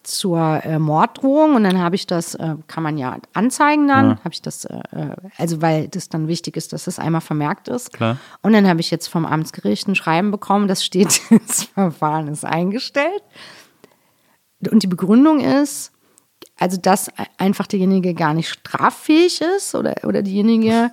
zur 0.05 0.63
äh, 0.63 0.79
Morddrohung 0.79 1.55
und 1.55 1.63
dann 1.63 1.79
habe 1.79 1.95
ich 1.95 2.07
das, 2.07 2.35
äh, 2.35 2.55
kann 2.67 2.83
man 2.83 2.97
ja 2.97 3.17
anzeigen 3.33 3.87
dann, 3.87 4.19
habe 4.19 4.33
ich 4.33 4.41
das, 4.41 4.65
äh, 4.65 4.77
äh, 4.91 5.15
also 5.37 5.61
weil 5.61 5.87
das 5.87 6.09
dann 6.09 6.27
wichtig 6.27 6.55
ist, 6.57 6.73
dass 6.73 6.85
das 6.85 6.99
einmal 6.99 7.21
vermerkt 7.21 7.67
ist. 7.67 7.91
Klar. 7.91 8.17
Und 8.41 8.53
dann 8.53 8.67
habe 8.67 8.81
ich 8.81 8.91
jetzt 8.91 9.07
vom 9.07 9.25
Amtsgericht 9.25 9.87
ein 9.87 9.95
Schreiben 9.95 10.31
bekommen, 10.31 10.67
das 10.67 10.85
steht, 10.85 11.21
das 11.47 11.63
Verfahren 11.63 12.27
ist 12.27 12.45
eingestellt. 12.45 13.23
Und 14.71 14.83
die 14.83 14.87
Begründung 14.87 15.39
ist, 15.41 15.91
also 16.57 16.77
dass 16.77 17.11
einfach 17.37 17.67
derjenige 17.67 18.13
gar 18.13 18.33
nicht 18.33 18.49
straffähig 18.49 19.41
ist 19.41 19.75
oder, 19.75 19.95
oder 20.03 20.21
diejenige, 20.21 20.91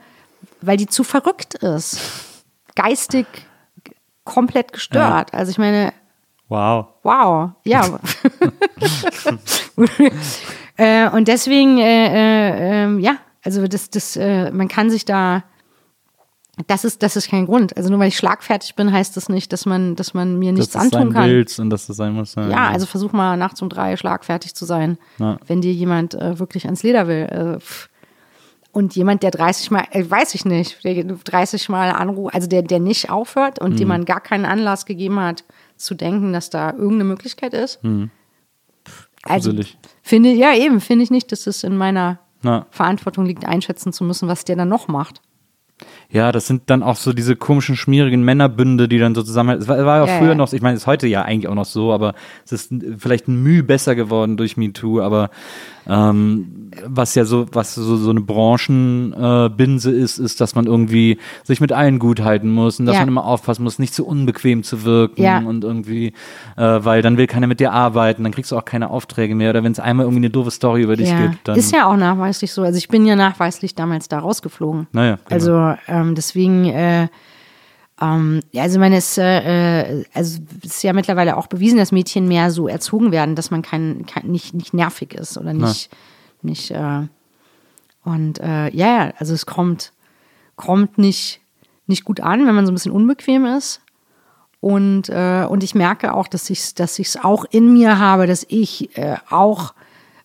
weil 0.61 0.77
die 0.77 0.87
zu 0.87 1.05
verrückt 1.05 1.55
ist. 1.55 2.01
Geistig 2.75 3.27
komplett 4.25 4.73
gestört. 4.73 5.35
Also 5.35 5.51
ich 5.51 5.59
meine, 5.59 5.93
Wow. 6.53 6.87
Wow, 7.03 7.53
ja. 7.65 7.83
äh, 10.77 11.09
und 11.09 11.27
deswegen, 11.27 11.79
äh, 11.79 12.09
äh, 12.09 12.85
ähm, 12.85 13.01
ja, 13.01 13.17
also 13.43 13.67
das, 13.67 13.89
das, 13.89 14.17
äh, 14.17 14.51
man 14.51 14.69
kann 14.69 14.91
sich 14.91 15.07
da, 15.07 15.45
das 16.67 16.85
ist, 16.85 17.03
das 17.03 17.17
ist 17.17 17.29
kein 17.29 17.47
Grund. 17.47 17.77
Also 17.77 17.91
nur 17.91 17.99
weil 17.99 18.09
ich 18.09 18.17
schlagfertig 18.17 18.75
bin, 18.75 18.93
heißt 18.93 19.17
das 19.17 19.29
nicht, 19.29 19.53
dass 19.53 19.67
man, 19.67 19.97
dass 19.97 20.15
man 20.15 20.39
mir 20.39 20.53
nichts 20.53 20.73
dass 20.73 20.83
antun 20.83 21.01
sein 21.01 21.13
kann. 21.13 21.31
willst 21.31 21.59
und 21.61 21.71
dass 21.71 21.87
du 21.87 21.93
sein 21.93 22.13
musst. 22.15 22.37
Ja, 22.37 22.69
also 22.69 22.87
versuch 22.87 23.13
mal 23.13 23.37
nachts 23.37 23.63
um 23.63 23.69
drei 23.69 23.97
schlagfertig 23.97 24.55
zu 24.55 24.65
sein, 24.65 24.99
Ja. 25.19 25.39
wenn 25.47 25.61
dir 25.61 25.73
jemand 25.73 26.15
äh, 26.15 26.39
wirklich 26.39 26.67
ans 26.67 26.83
Leder 26.83 27.07
will. 27.09 27.59
Äh, 27.61 27.65
und 28.75 28.97
jemand, 28.97 29.23
der 29.23 29.31
30 29.31 29.71
Mal, 29.71 29.85
äh, 29.91 30.09
weiß 30.09 30.35
ich 30.35 30.45
nicht, 30.47 30.83
der 30.83 31.05
30 31.05 31.69
Mal 31.69 31.91
anruft, 31.91 32.35
also 32.35 32.47
der, 32.49 32.63
der 32.63 32.81
nicht 32.81 33.11
aufhört 33.11 33.59
und 33.59 33.73
Mhm. 33.73 33.77
dem 33.77 33.89
man 33.89 34.05
gar 34.07 34.21
keinen 34.21 34.47
Anlass 34.47 34.87
gegeben 34.87 35.21
hat, 35.21 35.45
zu 35.77 35.95
denken, 35.95 36.33
dass 36.33 36.49
da 36.49 36.71
irgendeine 36.71 37.05
Möglichkeit 37.05 37.53
ist. 37.55 37.81
Also, 37.83 37.89
Mhm. 37.91 38.11
Gruselig. 39.57 39.79
finde, 40.03 40.31
ja, 40.33 40.55
eben, 40.55 40.81
finde 40.81 41.05
ich 41.05 41.11
nicht, 41.11 41.31
dass 41.33 41.47
es 41.47 41.65
in 41.65 41.77
meiner 41.77 42.19
Na. 42.43 42.67
Verantwortung 42.71 43.25
liegt, 43.27 43.45
einschätzen 43.47 43.93
zu 43.93 44.05
müssen, 44.05 44.27
was 44.29 44.45
der 44.45 44.57
dann 44.57 44.69
noch 44.69 44.89
macht. 44.89 45.21
Ja, 46.13 46.31
das 46.31 46.47
sind 46.47 46.65
dann 46.69 46.83
auch 46.83 46.97
so 46.97 47.15
diese 47.15 47.37
komischen, 47.37 47.75
schmierigen 47.75 48.23
Männerbünde, 48.23 48.87
die 48.87 48.99
dann 48.99 49.15
so 49.15 49.23
zusammen. 49.23 49.59
Es 49.59 49.67
war, 49.67 49.85
war 49.87 50.07
ja 50.07 50.07
Ja, 50.07 50.19
früher 50.19 50.29
ja. 50.31 50.35
noch, 50.35 50.53
ich 50.53 50.61
meine, 50.61 50.77
es 50.77 50.83
ist 50.83 50.87
heute 50.87 51.07
ja 51.07 51.23
eigentlich 51.23 51.49
auch 51.49 51.55
noch 51.55 51.65
so, 51.65 51.91
aber 51.91 52.15
es 52.45 52.53
ist 52.53 52.75
vielleicht 52.99 53.29
ein 53.29 53.43
Mühe 53.43 53.63
besser 53.63 53.95
geworden 53.95 54.37
durch 54.37 54.59
MeToo, 54.59 55.01
aber 55.01 55.31
ähm, 55.89 56.71
was 56.87 57.15
ja 57.15 57.25
so, 57.25 57.47
was 57.53 57.75
so, 57.75 57.97
so 57.97 58.11
eine 58.11 58.21
Branchenbinse 58.21 59.91
äh, 59.91 59.99
ist, 59.99 60.19
ist, 60.19 60.41
dass 60.41 60.55
man 60.55 60.67
irgendwie 60.67 61.19
sich 61.45 61.61
mit 61.61 61.73
allen 61.73 61.99
gut 61.99 62.21
halten 62.23 62.51
muss 62.51 62.81
und 62.81 62.87
dass 62.87 62.95
Ja. 62.95 63.01
man 63.03 63.09
immer 63.09 63.25
aufpassen 63.25 63.63
muss, 63.63 63.79
nicht 63.79 63.95
zu 63.95 64.07
unbequem 64.07 64.63
zu 64.63 64.85
wirken 64.85 65.23
Ja. 65.23 65.39
und 65.39 65.65
irgendwie, 65.65 66.09
äh, 66.57 66.63
weil 66.83 67.03
dann 67.03 67.17
will 67.17 67.27
keiner 67.27 67.47
mit 67.47 67.61
dir 67.61 67.73
arbeiten, 67.73 68.23
dann 68.23 68.33
kriegst 68.33 68.53
du 68.53 68.57
auch 68.57 68.65
keine 68.65 68.91
Aufträge 68.91 69.35
mehr 69.35 69.51
oder 69.51 69.63
wenn 69.65 69.73
es 69.73 69.81
einmal 69.81 70.05
irgendwie 70.07 70.21
eine 70.25 70.31
doofe 70.31 70.51
Story 70.51 70.83
über 70.83 70.97
dich 70.97 71.11
Ja, 71.11 71.27
gibt, 71.27 71.47
dann. 71.49 71.57
ist 71.59 71.73
ja 71.73 71.87
auch 71.87 71.97
nachweislich 71.97 72.53
so. 72.53 72.63
Also 72.63 72.79
ich 72.79 72.89
bin 72.89 73.05
ja 73.07 73.17
nachweislich 73.17 73.75
damals 73.75 74.09
da 74.09 74.19
rausgeflogen. 74.21 74.87
Naja, 74.93 75.17
genau. 75.17 75.31
Also 75.31 75.75
ähm, 75.89 76.15
deswegen, 76.15 76.65
äh, 76.67 77.09
ähm, 78.03 78.41
ja, 78.51 78.63
also 78.63 78.81
meine, 78.81 78.97
es, 78.97 79.17
äh, 79.17 80.01
äh, 80.01 80.05
also 80.13 80.41
es 80.65 80.77
ist 80.77 80.83
ja 80.83 80.93
mittlerweile 80.93 81.37
auch 81.37 81.47
bewiesen, 81.47 81.79
dass 81.79 81.93
Mädchen 81.93 82.27
mehr 82.27 82.51
so 82.51 82.67
erzogen 82.67 83.13
werden, 83.13 83.37
dass 83.37 83.51
man 83.53 83.63
kein, 83.63 84.07
kein 84.07 84.27
nicht, 84.27 84.55
nicht 84.55 84.75
nervig 84.75 85.15
ist 85.15 85.39
oder 85.39 85.53
nicht, 85.53 85.89
nicht 86.43 86.73
äh, 86.73 87.07
und 88.05 88.41
äh, 88.41 88.69
ja, 88.71 88.87
ja, 88.87 89.13
also 89.19 89.35
es 89.35 89.47
kommt, 89.47 89.93
kommt 90.57 90.99
nicht, 90.99 91.41
nicht 91.87 92.05
gut 92.05 92.21
an, 92.21 92.47
wenn 92.47 92.55
man 92.55 92.67
so 92.67 92.73
ein 92.73 92.75
bisschen 92.75 92.93
unbequem 92.93 93.45
ist. 93.45 93.81
Und, 94.59 95.09
äh, 95.09 95.47
und 95.49 95.63
ich 95.63 95.75
merke 95.75 96.15
auch, 96.15 96.27
dass 96.27 96.51
ich 96.51 96.61
es 96.61 96.75
dass 96.75 96.99
ich's 96.99 97.17
auch 97.17 97.45
in 97.51 97.73
mir 97.73 97.99
habe, 97.99 98.27
dass 98.27 98.45
ich 98.49 98.97
äh, 98.97 99.17
auch 99.31 99.75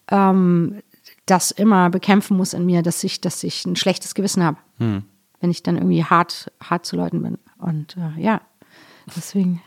ähm, 0.10 0.82
das 1.26 1.52
immer 1.52 1.90
bekämpfen 1.90 2.38
muss 2.38 2.54
in 2.54 2.66
mir, 2.66 2.82
dass 2.82 3.04
ich, 3.04 3.22
dass 3.22 3.44
ich 3.44 3.66
ein 3.66 3.76
schlechtes 3.76 4.16
Gewissen 4.16 4.44
habe, 4.44 4.58
wenn 5.42 5.52
ich 5.52 5.62
dann 5.62 5.76
irgendwie 5.76 6.04
hart, 6.04 6.52
hart 6.64 6.86
zu 6.86 6.96
Leuten 6.96 7.22
bin. 7.22 7.38
Und 7.60 7.96
äh, 7.98 8.22
ja, 8.22 8.42
deswegen. 9.16 9.62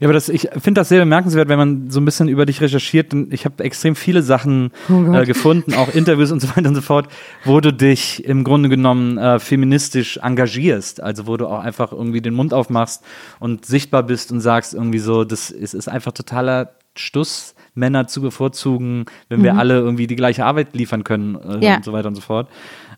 Ja, 0.00 0.06
aber 0.08 0.12
das, 0.12 0.28
ich 0.28 0.48
finde 0.58 0.80
das 0.80 0.90
sehr 0.90 1.00
bemerkenswert, 1.00 1.48
wenn 1.48 1.58
man 1.58 1.90
so 1.90 1.98
ein 1.98 2.04
bisschen 2.04 2.28
über 2.28 2.44
dich 2.44 2.60
recherchiert. 2.60 3.14
Ich 3.30 3.46
habe 3.46 3.64
extrem 3.64 3.96
viele 3.96 4.22
Sachen 4.22 4.70
Oh 4.90 5.12
äh, 5.14 5.24
gefunden, 5.24 5.72
auch 5.72 5.88
Interviews 5.94 6.30
und 6.30 6.40
so 6.40 6.48
weiter 6.50 6.68
und 6.68 6.74
so 6.74 6.82
fort, 6.82 7.08
wo 7.44 7.60
du 7.60 7.72
dich 7.72 8.22
im 8.24 8.44
Grunde 8.44 8.68
genommen 8.68 9.16
äh, 9.16 9.38
feministisch 9.38 10.18
engagierst. 10.18 11.02
Also 11.02 11.26
wo 11.26 11.38
du 11.38 11.46
auch 11.46 11.60
einfach 11.60 11.92
irgendwie 11.92 12.20
den 12.20 12.34
Mund 12.34 12.52
aufmachst 12.52 13.02
und 13.40 13.64
sichtbar 13.64 14.02
bist 14.02 14.30
und 14.30 14.40
sagst 14.40 14.74
irgendwie 14.74 14.98
so, 14.98 15.24
das 15.24 15.48
ist, 15.50 15.72
ist 15.72 15.88
einfach 15.88 16.12
totaler 16.12 16.72
Stuss, 16.94 17.54
Männer 17.74 18.06
zu 18.08 18.22
bevorzugen, 18.22 19.04
wenn 19.28 19.42
wir 19.42 19.56
alle 19.58 19.74
irgendwie 19.78 20.06
die 20.06 20.16
gleiche 20.16 20.44
Arbeit 20.46 20.74
liefern 20.74 21.04
können 21.04 21.34
äh, 21.36 21.56
Mhm. 21.56 21.62
Ja. 21.62 21.76
und 21.76 21.84
so 21.84 21.92
weiter 21.92 22.08
und 22.08 22.14
so 22.14 22.22
fort. 22.22 22.48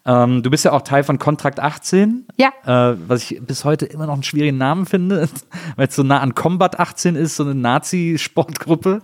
Ähm, 0.06 0.42
du 0.42 0.50
bist 0.50 0.64
ja 0.64 0.72
auch 0.72 0.82
Teil 0.82 1.04
von 1.04 1.18
Kontrakt 1.18 1.60
18. 1.60 2.26
Ja. 2.36 2.92
Äh, 2.92 2.96
was 3.06 3.30
ich 3.30 3.40
bis 3.42 3.64
heute 3.64 3.86
immer 3.86 4.06
noch 4.06 4.14
einen 4.14 4.22
schwierigen 4.22 4.56
Namen 4.58 4.86
finde, 4.86 5.28
weil 5.76 5.88
es 5.88 5.96
so 5.96 6.02
nah 6.02 6.20
an 6.20 6.34
Combat 6.34 6.78
18 6.78 7.16
ist, 7.16 7.36
so 7.36 7.44
eine 7.44 7.54
Nazi-Sportgruppe. 7.54 9.02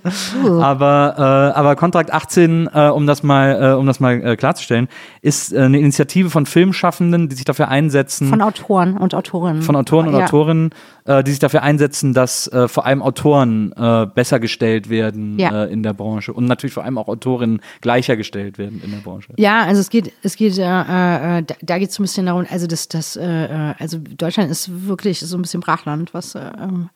Aber, 0.61 1.15
äh, 1.55 1.59
aber 1.59 1.77
Kontrakt 1.77 2.13
18, 2.13 2.69
äh, 2.73 2.89
um 2.89 3.07
das 3.07 3.23
mal, 3.23 3.73
äh, 3.73 3.75
um 3.75 3.87
das 3.87 4.01
mal 4.01 4.23
äh, 4.25 4.37
klarzustellen, 4.37 4.89
ist 5.23 5.53
äh, 5.53 5.61
eine 5.61 5.79
Initiative 5.79 6.31
von 6.31 6.47
Filmschaffenden, 6.47 7.29
die 7.29 7.37
sich 7.37 7.45
dafür 7.45 7.69
einsetzen, 7.69 8.29
Von 8.29 8.43
Autoren 8.43 8.97
und 8.97 9.15
Autorinnen. 9.15 9.63
von 9.63 9.77
Autoren 9.77 10.09
und 10.09 10.15
ja. 10.15 10.25
Autorinnen, 10.25 10.71
die 11.07 11.31
sich 11.31 11.39
dafür 11.39 11.63
einsetzen, 11.63 12.15
dass 12.15 12.47
äh, 12.49 12.67
vor 12.67 12.87
allem 12.87 13.03
Autoren 13.03 13.73
äh, 13.77 14.07
besser 14.07 14.41
gestellt 14.41 14.89
werden 14.89 15.39
Ja. 15.39 15.65
äh, 15.65 15.73
in 15.73 15.83
der 15.83 15.93
Branche 15.93 16.33
und 16.33 16.47
natürlich 16.47 16.73
vor 16.73 16.83
allem 16.85 16.97
auch 16.97 17.09
Autorinnen 17.09 17.61
gleicher 17.83 18.17
gestellt 18.17 18.57
werden 18.57 18.81
in 18.83 18.91
der 18.91 18.99
Branche. 18.99 19.35
Ja, 19.37 19.65
also 19.65 19.83
es 19.83 19.91
geht, 19.91 20.13
es 20.23 20.37
geht, 20.37 20.57
äh, 20.57 20.63
äh, 20.63 21.43
da, 21.43 21.55
da 21.61 21.79
geht 21.79 21.91
es 21.91 21.97
so 21.97 22.03
ein 22.03 22.05
bisschen 22.05 22.25
darum, 22.25 22.47
also 22.49 22.67
das, 22.67 22.89
das, 22.89 23.17
äh, 23.17 23.23
äh, 23.23 23.75
also 23.79 23.99
Deutschland 23.99 24.51
ist 24.51 24.87
wirklich 24.87 25.21
so 25.21 25.37
ein 25.37 25.43
bisschen 25.43 25.61
Brachland, 25.61 26.15
was 26.15 26.35
äh, 26.35 26.41
ähm, 26.59 26.89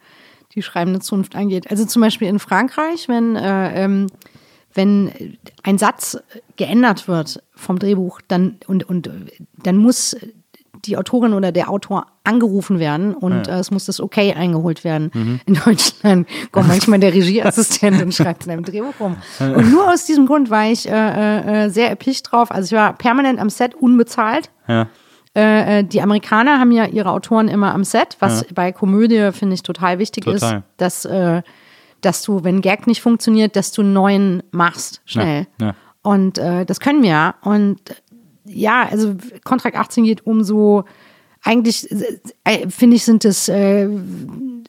die 0.54 0.62
schreibende 0.62 1.00
Zunft 1.00 1.36
angeht. 1.36 1.70
Also 1.70 1.84
zum 1.84 2.00
Beispiel 2.00 2.28
in 2.28 2.38
Frankreich, 2.38 3.08
wenn, 3.08 3.36
äh, 3.36 3.84
ähm, 3.84 4.06
wenn 4.72 5.36
ein 5.64 5.76
Satz 5.76 6.16
geändert 6.56 7.08
wird 7.08 7.42
vom 7.54 7.78
Drehbuch, 7.78 8.20
dann 8.26 8.56
und, 8.66 8.88
und 8.88 9.10
dann 9.62 9.76
muss 9.76 10.16
die 10.84 10.96
Autorin 10.96 11.32
oder 11.32 11.52
der 11.52 11.70
Autor 11.70 12.06
angerufen 12.24 12.78
werden 12.78 13.14
und 13.14 13.48
äh, 13.48 13.58
es 13.58 13.70
muss 13.70 13.86
das 13.86 14.00
Okay 14.00 14.34
eingeholt 14.34 14.84
werden. 14.84 15.40
In 15.46 15.54
Deutschland 15.54 16.28
kommt 16.52 16.68
manchmal 16.68 16.98
der 17.00 17.12
Regieassistent 17.14 18.02
und 18.02 18.14
schreibt 18.14 18.46
in 18.46 18.52
einem 18.52 18.64
Drehbuch 18.64 18.94
rum. 19.00 19.16
Und 19.38 19.70
nur 19.70 19.90
aus 19.90 20.04
diesem 20.04 20.26
Grund 20.26 20.50
war 20.50 20.66
ich 20.66 20.88
äh, 20.88 21.64
äh, 21.64 21.68
sehr 21.70 21.88
erpicht 21.88 22.30
drauf. 22.30 22.50
Also 22.50 22.66
ich 22.66 22.80
war 22.80 22.92
permanent 22.92 23.40
am 23.40 23.50
Set 23.50 23.74
unbezahlt. 23.74 24.50
Ja. 24.66 24.88
Äh, 25.38 25.80
äh, 25.80 25.84
die 25.84 26.02
Amerikaner 26.02 26.58
haben 26.58 26.72
ja 26.72 26.86
ihre 26.86 27.10
Autoren 27.10 27.48
immer 27.48 27.72
am 27.74 27.84
Set, 27.84 28.16
was 28.20 28.44
bei 28.52 28.72
Komödie 28.72 29.30
finde 29.32 29.54
ich 29.54 29.62
total 29.62 29.98
wichtig 29.98 30.24
Total. 30.24 30.56
ist, 30.56 30.62
dass, 30.78 31.04
äh, 31.04 31.42
dass 32.00 32.22
du, 32.22 32.44
wenn 32.44 32.60
Gag 32.60 32.86
nicht 32.86 33.02
funktioniert, 33.02 33.54
dass 33.54 33.72
du 33.72 33.82
einen 33.82 33.92
neuen 33.92 34.42
machst, 34.50 35.00
schnell. 35.04 35.46
Ja, 35.60 35.66
ja. 35.68 35.74
Und 36.02 36.38
äh, 36.38 36.64
das 36.64 36.80
können 36.80 37.02
wir 37.02 37.10
ja. 37.10 37.34
Und 37.42 37.90
äh, 37.90 37.94
ja, 38.48 38.88
also 38.90 39.14
Kontrakt 39.44 39.76
18 39.76 40.04
geht 40.04 40.26
um 40.26 40.42
so, 40.42 40.84
eigentlich 41.42 41.88
äh, 42.44 42.68
finde 42.68 42.96
ich, 42.96 43.04
sind 43.04 43.24
das 43.24 43.48
äh, 43.48 43.88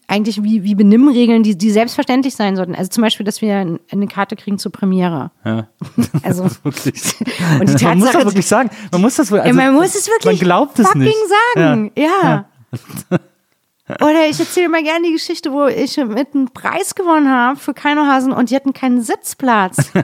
eigentlich 0.07 0.41
wie, 0.43 0.63
wie 0.63 0.75
Benimmregeln, 0.75 1.43
die, 1.43 1.57
die 1.57 1.71
selbstverständlich 1.71 2.35
sein 2.35 2.55
sollten. 2.55 2.73
Also 2.75 2.89
zum 2.89 3.03
Beispiel, 3.03 3.25
dass 3.25 3.41
wir 3.41 3.55
ein- 3.57 3.79
eine 3.91 4.07
Karte 4.07 4.35
kriegen 4.35 4.57
zur 4.59 4.71
Premiere. 4.71 5.31
Ja. 5.45 5.67
Also 6.23 6.43
Wirklich. 6.63 7.15
Und 7.59 7.79
die 7.79 7.85
man 7.85 7.97
muss 7.99 8.07
das 8.07 8.13
Tatsache- 8.15 8.25
wirklich 8.25 8.45
sagen. 8.47 8.69
Man 8.91 9.01
muss 9.01 9.15
das 9.15 9.31
wohl. 9.31 9.37
Ja, 9.39 9.43
Also, 9.45 9.55
man 9.55 9.73
muss 9.73 9.95
es 9.95 10.07
wirklich 10.07 10.39
man 10.41 10.45
glaubt 10.47 10.79
es 10.79 10.85
fucking 10.87 11.01
nicht. 11.03 11.15
sagen. 11.55 11.91
Ja. 11.97 12.45
Oder 14.01 14.27
ich 14.29 14.39
erzähle 14.39 14.67
immer 14.67 14.83
gerne 14.83 15.07
die 15.07 15.13
Geschichte, 15.13 15.51
wo 15.51 15.65
ich 15.65 15.97
mit 15.97 16.35
einem 16.35 16.49
Preis 16.51 16.93
gewonnen 16.93 17.29
habe 17.29 17.59
für 17.59 17.73
Keinohasen 17.73 18.31
und 18.31 18.51
die 18.51 18.55
hatten 18.55 18.73
keinen 18.73 19.01
Sitzplatz. 19.01 19.91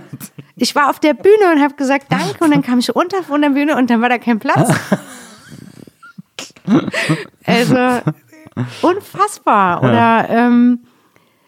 Ich 0.57 0.73
war 0.73 0.89
auf 0.89 1.01
der 1.01 1.13
Bühne 1.13 1.51
und 1.53 1.61
habe 1.61 1.73
gesagt 1.73 2.05
Danke 2.09 2.41
und 2.41 2.49
dann 2.49 2.61
kam 2.61 2.79
ich 2.79 2.95
runter 2.95 3.23
von 3.23 3.41
der 3.41 3.49
Bühne 3.49 3.75
und 3.75 3.89
dann 3.89 4.01
war 4.01 4.07
da 4.07 4.17
kein 4.17 4.39
Platz. 4.39 4.73
Also 7.45 8.01
unfassbar. 8.81 9.83
Oder 9.83 10.27
ähm, 10.29 10.79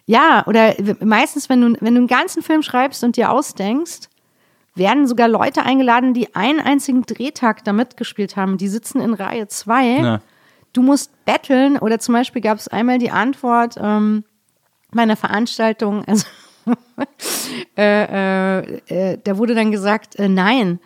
ja, 0.06 0.44
oder 0.46 0.76
meistens, 1.00 1.48
wenn 1.48 1.62
du, 1.62 1.78
wenn 1.80 1.96
du 1.96 2.02
einen 2.02 2.08
ganzen 2.08 2.44
Film 2.44 2.62
schreibst 2.64 3.04
und 3.06 3.16
dir 3.16 3.32
ausdenkst, 3.32 4.10
werden 4.76 5.08
sogar 5.08 5.30
Leute 5.30 5.64
eingeladen, 5.64 6.14
die 6.14 6.36
einen 6.36 6.60
einzigen 6.60 7.04
Drehtag 7.04 7.64
da 7.64 7.72
mitgespielt 7.72 8.36
haben. 8.36 8.58
Die 8.58 8.68
sitzen 8.68 9.00
in 9.00 9.14
Reihe 9.14 9.48
2. 9.48 10.20
Du 10.78 10.84
musst 10.84 11.10
betteln. 11.26 11.80
Oder 11.80 11.98
zum 11.98 12.14
Beispiel 12.14 12.40
gab 12.40 12.60
es 12.60 12.68
einmal 12.68 13.00
die 13.00 13.10
Antwort 13.10 13.78
ähm, 13.82 14.24
bei 14.92 15.02
einer 15.02 15.16
Veranstaltung, 15.16 16.06
also 16.06 16.28
äh, 17.78 18.60
äh, 18.60 19.14
äh, 19.14 19.18
da 19.24 19.38
wurde 19.40 19.56
dann 19.56 19.72
gesagt, 19.72 20.18
äh, 20.20 20.30
nein, 20.30 20.80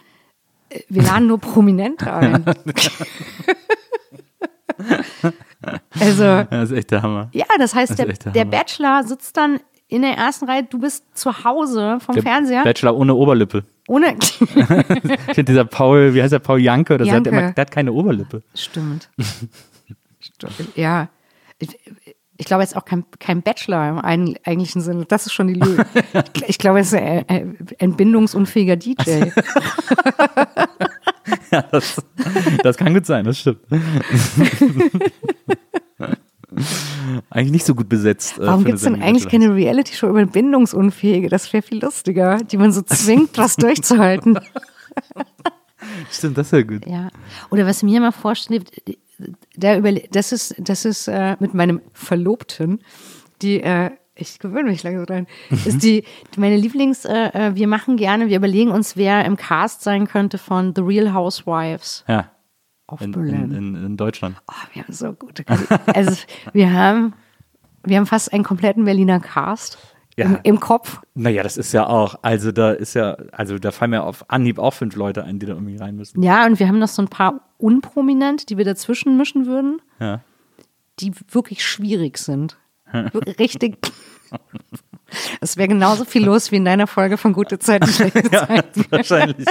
äh, 0.70 0.80
wir 0.88 1.04
laden 1.04 1.28
nur 1.28 1.40
prominent 1.40 2.06
rein. 2.06 2.46
also 6.00 6.24
Ja, 6.24 6.44
das 6.46 6.72
ist 6.72 6.78
echt 6.78 6.92
der 6.92 7.02
Hammer. 7.02 7.30
ja, 7.34 7.46
das 7.58 7.76
heißt, 7.76 7.92
Das 7.92 7.98
der, 7.98 8.08
der 8.08 8.32
der. 8.32 8.46
Bachelor 8.46 9.04
sitzt 9.04 9.36
dann 9.36 9.60
in 9.90 10.04
der 10.04 10.14
ersten 10.14 10.46
Reihe, 10.46 10.64
du 10.64 10.80
bist 10.80 11.04
zu 11.18 11.44
Hause 11.44 11.98
vom 12.00 12.16
Der 12.16 12.24
Fernseher. 12.24 12.64
Bachelor 12.64 12.96
ohne 12.96 13.14
Oberlippe. 13.14 13.66
ohne. 13.90 14.16
Ich 15.28 15.36
finde 15.36 15.44
dieser 15.52 15.66
Paul, 15.66 16.14
wie 16.14 16.22
heißt 16.24 16.32
der 16.32 16.40
Paul 16.40 16.62
Janke 16.62 16.94
oder 16.96 17.04
so, 17.04 17.10
der 17.12 17.18
hat, 17.20 17.26
Janke. 17.26 17.40
immer, 17.42 17.52
der 17.52 17.62
hat 17.64 17.72
keine 17.72 17.92
Oberlippe. 17.92 18.42
Stimmt. 18.56 19.10
Ja. 20.76 21.10
Ich, 21.60 21.78
ich 22.38 22.46
glaube, 22.46 22.64
er 22.64 22.68
ist 22.68 22.76
auch 22.76 22.86
kein, 22.86 23.06
kein 23.20 23.42
Bachelor 23.44 23.90
im 23.90 24.00
eigentlichen 24.00 24.82
Sinne. 24.82 25.06
Das 25.06 25.28
ist 25.28 25.34
schon 25.34 25.48
die 25.48 25.54
Lüge. 25.56 25.86
Ich, 26.34 26.50
ich 26.50 26.58
glaube, 26.58 26.80
er 26.80 26.82
ist 26.82 26.94
ein, 26.94 27.58
entbindungsunfähiger 27.78 28.76
DJ. 28.76 29.26
Das, 31.72 32.02
das 32.64 32.78
kann 32.78 32.94
gut 32.94 33.06
sein, 33.06 33.26
das 33.26 33.38
stimmt. 33.40 33.60
eigentlich 37.30 37.52
nicht 37.52 37.66
so 37.66 37.76
gut 37.76 37.90
besetzt. 37.90 38.38
äh, 38.40 38.48
Warum 38.48 38.64
gibt 38.64 38.78
es 38.78 38.84
denn 38.84 39.02
eigentlich 39.02 39.28
keine 39.28 39.54
Reality-Show 39.54 40.08
über 40.08 40.26
Bindungsunfähige? 40.26 41.30
Das 41.30 41.52
wäre 41.54 41.62
viel 41.62 41.84
lustiger, 41.84 42.38
die 42.38 42.58
man 42.58 42.72
so 42.72 42.82
zwingt, 42.82 43.38
was 43.38 43.56
durchzuhalten. 43.56 44.40
Stimmt, 46.12 46.38
das 46.38 46.48
ist 46.48 46.54
ja 46.54 46.62
gut. 46.62 46.86
Ja. 46.88 47.10
Oder 47.50 47.66
was 47.66 47.84
mir 47.84 47.98
immer 47.98 48.12
vorschwebt, 48.12 48.82
da 49.56 49.78
überle 49.78 50.04
das 50.12 50.32
ist, 50.32 50.56
das 50.58 50.86
ist 50.86 51.08
äh, 51.08 51.36
mit 51.40 51.54
meinem 51.54 51.82
Verlobten, 51.94 52.82
die, 53.42 53.62
äh, 53.62 53.92
ich 54.16 54.40
gewöhne 54.40 54.70
mich 54.70 54.84
langsam 54.84 55.06
dran, 55.06 55.28
ist 55.66 55.84
die, 55.84 56.04
meine 56.38 56.58
Lieblings, 56.58 57.06
äh, 57.06 57.30
äh, 57.34 57.56
wir 57.56 57.68
machen 57.68 57.98
gerne, 57.98 58.28
wir 58.30 58.38
überlegen 58.38 58.72
uns, 58.72 58.96
wer 58.98 59.26
im 59.26 59.36
Cast 59.38 59.82
sein 59.82 60.08
könnte 60.08 60.38
von 60.38 60.74
The 60.76 60.82
Real 60.82 61.14
Housewives 61.14 62.04
Ja. 62.08 62.32
of 62.88 63.02
In, 63.02 63.12
Berlin. 63.12 63.52
in, 63.52 63.52
in, 63.76 63.86
in 63.86 63.98
Deutschland. 63.98 64.36
Oh, 64.48 64.54
wir 64.74 64.84
haben 64.84 64.94
so 64.94 65.14
gute. 65.14 65.44
Also 65.88 66.24
wir 66.54 66.72
haben, 66.74 67.14
wir 67.84 67.98
haben 67.98 68.06
fast 68.06 68.32
einen 68.34 68.44
kompletten 68.44 68.84
Berliner 68.86 69.20
Cast. 69.20 69.78
Ja. 70.18 70.26
Im, 70.26 70.40
Im 70.44 70.60
Kopf. 70.60 71.02
Naja, 71.16 71.42
das 71.44 71.56
ist 71.58 71.72
ja 71.72 71.88
auch, 71.88 72.16
also 72.22 72.52
da 72.52 72.72
ist 72.72 72.94
ja, 72.96 73.14
also 73.32 73.58
da 73.58 73.72
fallen 73.72 73.92
mir 73.92 74.04
auf 74.04 74.30
Anhieb 74.30 74.60
auch 74.60 74.72
fünf 74.74 74.96
Leute 74.96 75.24
ein, 75.24 75.40
die 75.40 75.46
da 75.46 75.54
irgendwie 75.54 75.78
rein 75.78 75.96
müssen. 75.96 76.22
Ja, 76.22 76.46
und 76.46 76.60
wir 76.60 76.68
haben 76.68 76.80
noch 76.80 76.90
so 76.90 77.02
ein 77.02 77.08
paar 77.08 77.42
unprominent, 77.58 78.50
die 78.50 78.58
wir 78.58 78.66
dazwischen 78.66 79.16
mischen 79.18 79.46
würden, 79.46 79.82
Ja. 80.00 80.20
die 81.00 81.14
wirklich 81.30 81.64
schwierig 81.66 82.18
sind. 82.18 82.58
Richtig. 83.40 83.78
Es 85.42 85.58
wäre 85.58 85.68
genauso 85.68 86.06
viel 86.06 86.24
los 86.26 86.52
wie 86.52 86.56
in 86.56 86.66
deiner 86.66 86.88
Folge 86.88 87.18
von 87.18 87.34
Gute 87.34 87.60
Zeiten, 87.60 87.88
schlechte 87.92 88.24
Zeiten. 88.24 88.86
Wahrscheinlich. 88.90 89.48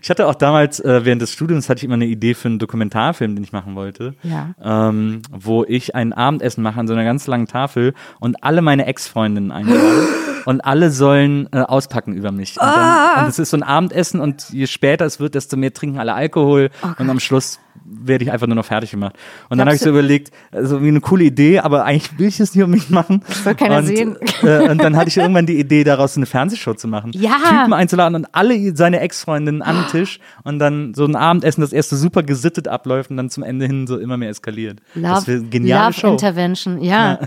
ich 0.00 0.10
hatte 0.10 0.26
auch 0.26 0.34
damals, 0.34 0.80
äh, 0.80 1.04
während 1.04 1.20
des 1.20 1.32
Studiums, 1.32 1.68
hatte 1.68 1.78
ich 1.78 1.84
immer 1.84 1.94
eine 1.94 2.06
Idee 2.06 2.34
für 2.34 2.48
einen 2.48 2.58
Dokumentarfilm, 2.58 3.34
den 3.34 3.44
ich 3.44 3.52
machen 3.52 3.74
wollte. 3.74 4.14
Ja. 4.22 4.54
Ähm, 4.62 5.22
wo 5.30 5.64
ich 5.64 5.94
ein 5.94 6.12
Abendessen 6.12 6.62
mache 6.62 6.80
an 6.80 6.86
so 6.86 6.94
einer 6.94 7.04
ganz 7.04 7.26
langen 7.26 7.46
Tafel 7.46 7.94
und 8.20 8.42
alle 8.42 8.62
meine 8.62 8.86
Ex-Freundinnen 8.86 9.50
einlade. 9.50 10.08
und 10.48 10.62
alle 10.62 10.90
sollen 10.90 11.46
äh, 11.52 11.58
auspacken 11.58 12.14
über 12.14 12.32
mich. 12.32 12.58
Und, 12.58 12.66
dann, 12.66 13.24
und 13.24 13.28
es 13.28 13.38
ist 13.38 13.50
so 13.50 13.58
ein 13.58 13.62
Abendessen 13.62 14.18
und 14.18 14.48
je 14.48 14.66
später 14.66 15.04
es 15.04 15.20
wird, 15.20 15.34
desto 15.34 15.58
mehr 15.58 15.74
trinken 15.74 15.98
alle 15.98 16.14
Alkohol 16.14 16.70
und 16.98 17.10
am 17.10 17.20
Schluss 17.20 17.60
werde 17.84 18.24
ich 18.24 18.32
einfach 18.32 18.46
nur 18.46 18.56
noch 18.56 18.64
fertig 18.64 18.90
gemacht. 18.90 19.14
Und 19.50 19.58
dann 19.58 19.66
habe 19.66 19.76
ich 19.76 19.82
so 19.82 19.90
überlegt, 19.90 20.30
also 20.50 20.82
wie 20.82 20.88
eine 20.88 21.02
coole 21.02 21.24
Idee, 21.24 21.58
aber 21.58 21.84
eigentlich 21.84 22.18
will 22.18 22.28
ich 22.28 22.40
es 22.40 22.54
nicht 22.54 22.64
um 22.64 22.70
mich 22.70 22.88
machen. 22.88 23.22
soll 23.44 23.54
keiner 23.54 23.78
und, 23.78 23.86
sehen. 23.86 24.16
Äh, 24.42 24.70
und 24.70 24.82
dann 24.82 24.96
hatte 24.96 25.08
ich 25.08 25.16
irgendwann 25.16 25.46
die 25.46 25.58
Idee, 25.58 25.84
daraus 25.84 26.16
eine 26.16 26.26
Fernsehshow 26.26 26.74
zu 26.74 26.88
machen. 26.88 27.12
Ja. 27.14 27.36
Typen 27.36 27.74
einzuladen 27.74 28.14
und 28.14 28.26
alle 28.32 28.74
seine 28.76 29.00
Ex-Freundinnen 29.00 29.62
an 29.62 29.76
den 29.76 29.86
Tisch 29.88 30.20
und 30.44 30.58
dann 30.58 30.94
so 30.94 31.04
ein 31.04 31.16
Abendessen, 31.16 31.60
das 31.60 31.72
erst 31.72 31.90
so 31.90 31.96
super 31.96 32.22
gesittet 32.22 32.68
abläuft 32.68 33.10
und 33.10 33.16
dann 33.16 33.30
zum 33.30 33.42
Ende 33.42 33.66
hin 33.66 33.86
so 33.86 33.98
immer 33.98 34.16
mehr 34.16 34.30
eskaliert. 34.30 34.80
das 34.94 35.26
wäre 35.26 35.38
Love, 35.38 35.48
geniale 35.50 35.90
Love 35.90 36.00
Show. 36.00 36.12
Intervention, 36.12 36.80
ja. 36.80 37.20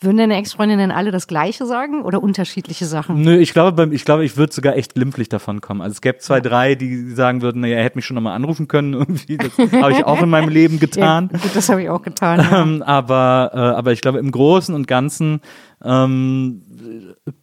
Würden 0.00 0.16
deine 0.16 0.36
Ex-Freundinnen 0.36 0.92
alle 0.92 1.10
das 1.10 1.26
Gleiche 1.26 1.66
sagen 1.66 2.02
oder 2.02 2.22
unterschiedliche 2.48 2.86
Sachen? 2.86 3.20
Nö, 3.22 3.36
ich 3.36 3.52
glaube, 3.52 3.72
beim- 3.72 3.92
ich 3.92 4.04
glaube, 4.04 4.24
ich 4.24 4.36
würde 4.36 4.52
sogar 4.52 4.76
echt 4.76 4.94
glimpflich 4.94 5.28
davon 5.28 5.60
kommen. 5.60 5.80
Also 5.82 5.92
es 5.92 6.00
gäbe 6.00 6.18
zwei, 6.18 6.40
drei, 6.40 6.74
die 6.74 7.10
sagen 7.10 7.42
würden, 7.42 7.60
naja, 7.60 7.76
er 7.76 7.84
hätte 7.84 7.98
mich 7.98 8.06
schon 8.06 8.14
nochmal 8.14 8.34
anrufen 8.34 8.68
können 8.68 8.92
irgendwie. 8.94 9.36
Das 9.36 9.56
habe 9.58 9.92
ich 9.92 10.04
auch 10.04 10.22
in 10.22 10.30
meinem 10.30 10.48
Leben 10.48 10.78
getan. 10.80 11.28
Ja, 11.32 11.38
gut, 11.38 11.54
das 11.54 11.68
habe 11.68 11.82
ich 11.82 11.90
auch 11.90 12.02
getan. 12.02 12.40
Ja. 12.40 12.62
Ähm, 12.62 12.82
aber, 12.82 13.50
äh, 13.54 13.58
aber 13.58 13.92
ich 13.92 14.00
glaube, 14.00 14.18
im 14.18 14.30
Großen 14.30 14.74
und 14.74 14.86
Ganzen 14.88 15.40
ähm, 15.84 16.62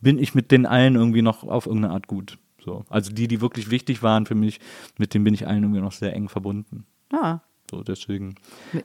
bin 0.01 0.17
ich 0.19 0.33
mit 0.35 0.51
den 0.51 0.65
allen 0.65 0.95
irgendwie 0.95 1.21
noch 1.21 1.43
auf 1.43 1.67
irgendeine 1.67 1.93
Art 1.93 2.07
gut. 2.07 2.37
So. 2.63 2.83
Also 2.89 3.13
die, 3.13 3.27
die 3.27 3.41
wirklich 3.41 3.69
wichtig 3.69 4.01
waren 4.01 4.25
für 4.25 4.35
mich, 4.35 4.59
mit 4.97 5.13
denen 5.13 5.23
bin 5.23 5.33
ich 5.35 5.47
allen 5.47 5.63
irgendwie 5.63 5.81
noch 5.81 5.91
sehr 5.91 6.13
eng 6.13 6.29
verbunden. 6.29 6.85
Ja. 7.13 7.41
So, 7.69 7.81
deswegen. 7.83 8.35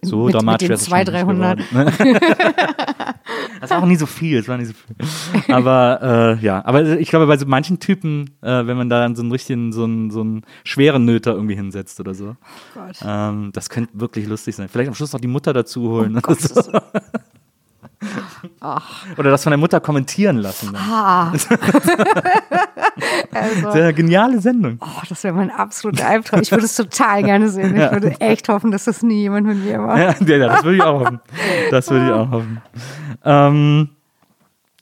So 0.02 0.24
mit- 0.26 0.34
dramatisch 0.34 0.68
mit 0.68 0.80
den 0.80 0.90
wäre 0.90 1.02
es 1.02 1.12
wahrscheinlich 1.12 1.24
200, 1.24 1.58
nicht 1.58 1.70
geworden. 1.70 2.18
Das 3.60 3.70
war 3.70 3.82
auch 3.82 3.86
nie 3.86 3.96
so 3.96 4.06
viel, 4.06 4.38
es 4.38 4.48
war 4.48 4.56
nicht 4.56 4.68
so 4.68 4.72
viel. 4.74 5.54
Aber 5.54 6.38
äh, 6.40 6.44
ja, 6.44 6.64
aber 6.64 6.98
ich 6.98 7.10
glaube, 7.10 7.26
bei 7.26 7.36
so 7.36 7.44
manchen 7.46 7.78
Typen, 7.78 8.30
äh, 8.40 8.66
wenn 8.66 8.76
man 8.76 8.88
da 8.88 9.00
dann 9.00 9.14
so 9.14 9.22
einen 9.22 9.30
richtigen, 9.30 9.72
so 9.72 9.84
einen, 9.84 10.10
so 10.10 10.22
einen 10.22 10.42
schweren 10.64 11.04
Nöter 11.04 11.32
irgendwie 11.34 11.56
hinsetzt 11.56 12.00
oder 12.00 12.14
so, 12.14 12.36
Gott. 12.74 12.96
ähm, 13.04 13.50
das 13.52 13.68
könnte 13.68 13.90
wirklich 14.00 14.26
lustig 14.26 14.56
sein. 14.56 14.68
Vielleicht 14.68 14.88
am 14.88 14.94
Schluss 14.94 15.12
noch 15.12 15.20
die 15.20 15.28
Mutter 15.28 15.52
dazu 15.52 15.90
holen. 15.90 16.16
Oh 16.26 16.30
oder, 16.30 16.34
so. 16.40 16.72
Oder 19.16 19.30
das 19.30 19.42
von 19.42 19.50
der 19.50 19.58
Mutter 19.58 19.80
kommentieren 19.80 20.38
lassen. 20.38 20.74
Ah. 20.74 21.32
also, 23.32 23.72
Sehr 23.72 23.92
geniale 23.92 24.40
Sendung. 24.40 24.78
oh, 24.80 25.02
das 25.08 25.22
wäre 25.24 25.34
mein 25.34 25.50
absoluter 25.50 26.06
Albtraum. 26.06 26.40
Ich 26.40 26.50
würde 26.50 26.64
es 26.64 26.74
total 26.74 27.22
gerne 27.22 27.48
sehen. 27.48 27.76
Ich 27.76 27.92
würde 27.92 28.20
echt 28.20 28.48
hoffen, 28.48 28.70
dass 28.70 28.84
das 28.84 29.02
nie 29.02 29.22
jemand 29.22 29.46
mit 29.46 29.64
mir 29.64 29.78
macht. 29.78 29.98
Ja, 29.98 30.26
ja, 30.26 30.36
ja, 30.36 30.48
das 30.48 30.64
würde 30.64 30.76
ich 30.76 30.82
auch 30.82 31.00
hoffen. 31.00 31.20
Das 31.70 31.90
würde 31.90 32.06
ich 32.06 32.12
auch 32.12 32.30
hoffen. 32.30 32.62
Ähm, 33.24 33.88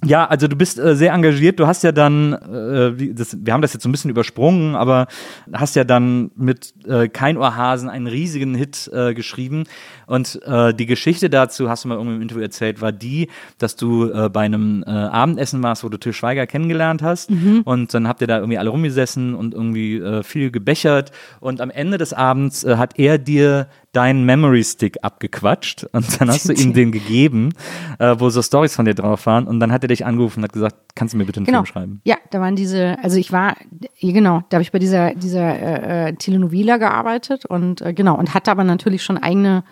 ja, 0.05 0.27
also 0.27 0.47
du 0.47 0.55
bist 0.55 0.79
äh, 0.79 0.95
sehr 0.95 1.13
engagiert. 1.13 1.59
Du 1.59 1.67
hast 1.67 1.83
ja 1.83 1.91
dann, 1.91 2.33
äh, 2.33 3.13
das, 3.15 3.37
wir 3.41 3.53
haben 3.53 3.63
das 3.63 3.73
jetzt 3.73 3.83
so 3.83 3.89
ein 3.89 3.93
bisschen 3.93 4.11
übersprungen, 4.11 4.77
aber 4.77 5.09
hast 5.53 5.75
ja 5.75 5.83
dann 5.83 6.31
mit 6.37 6.73
äh, 6.87 7.09
Kein 7.09 7.37
Ohrhasen 7.37 7.89
einen 7.89 8.07
riesigen 8.07 8.55
Hit 8.55 8.89
äh, 8.93 9.13
geschrieben. 9.13 9.65
Und 10.07 10.41
äh, 10.45 10.73
die 10.73 10.87
Geschichte 10.87 11.29
dazu, 11.31 11.69
hast 11.69 11.85
du 11.85 11.89
mal 11.89 11.97
irgendwie 11.97 12.15
im 12.15 12.23
Interview 12.23 12.43
erzählt, 12.43 12.81
war 12.81 12.93
die, 12.93 13.29
dass 13.59 13.75
du 13.75 14.09
äh, 14.11 14.29
bei 14.29 14.43
einem 14.43 14.85
äh, 14.87 14.91
Abendessen 14.91 15.63
warst, 15.65 15.83
wo 15.83 15.89
du 15.89 15.99
Til 15.99 16.13
Schweiger 16.13 16.47
kennengelernt 16.47 17.03
hast. 17.03 17.31
Und 17.65 17.93
dann 17.93 18.07
habt 18.07 18.21
ihr 18.21 18.29
da 18.29 18.39
irgendwie 18.39 18.59
alle 18.59 18.71
rumgesessen 18.71 19.35
und 19.35 19.53
irgendwie 19.53 19.97
äh, 19.97 20.23
viel 20.23 20.53
gebechert. 20.53 21.11
Und 21.41 21.61
am 21.61 21.71
Ende 21.71 21.99
des 21.99 22.13
Abends 22.13 22.63
äh, 22.63 22.77
hat 22.77 22.99
er 22.99 23.19
dir 23.19 23.67
deinen 23.93 24.25
Memory 24.25 24.63
Stick 24.65 24.99
abgequatscht 25.03 25.85
und 25.93 26.21
dann 26.21 26.29
hast 26.29 26.49
du 26.49 26.53
ihm 26.53 26.73
den 26.75 26.93
gegeben, 26.93 27.55
äh, 27.99 28.15
wo 28.19 28.29
so 28.31 28.43
Stories 28.43 28.75
von 28.77 28.85
dir 28.85 28.95
drauf 28.95 29.27
waren 29.27 29.47
und 29.47 29.61
dann 29.61 29.73
hat 29.73 29.83
er 29.85 29.89
dich 29.89 30.05
angerufen 30.05 30.41
und 30.41 30.45
hat 30.45 30.53
gesagt, 30.53 30.77
kannst 30.95 31.15
du 31.15 31.19
mir 31.19 31.25
bitte 31.25 31.39
einen 31.39 31.47
Genau. 31.47 31.59
Film 31.59 31.67
schreiben? 31.67 32.01
Ja, 32.05 32.17
da 32.31 32.41
waren 32.41 32.55
diese, 32.57 32.97
also 33.03 33.17
ich 33.17 33.33
war, 33.33 33.55
ja, 33.97 34.13
genau, 34.13 34.43
da 34.51 34.57
habe 34.57 34.63
ich 34.63 34.73
bei 34.73 34.79
dieser, 34.79 35.15
dieser 35.15 35.59
äh, 35.59 36.09
äh, 36.09 36.13
Telenovela 36.15 36.77
gearbeitet 36.77 37.47
und 37.47 37.81
äh, 37.81 37.95
genau, 37.95 38.17
und 38.17 38.35
hatte 38.35 38.51
aber 38.51 38.65
natürlich 38.65 39.03
schon 39.03 39.17
eigene 39.19 39.65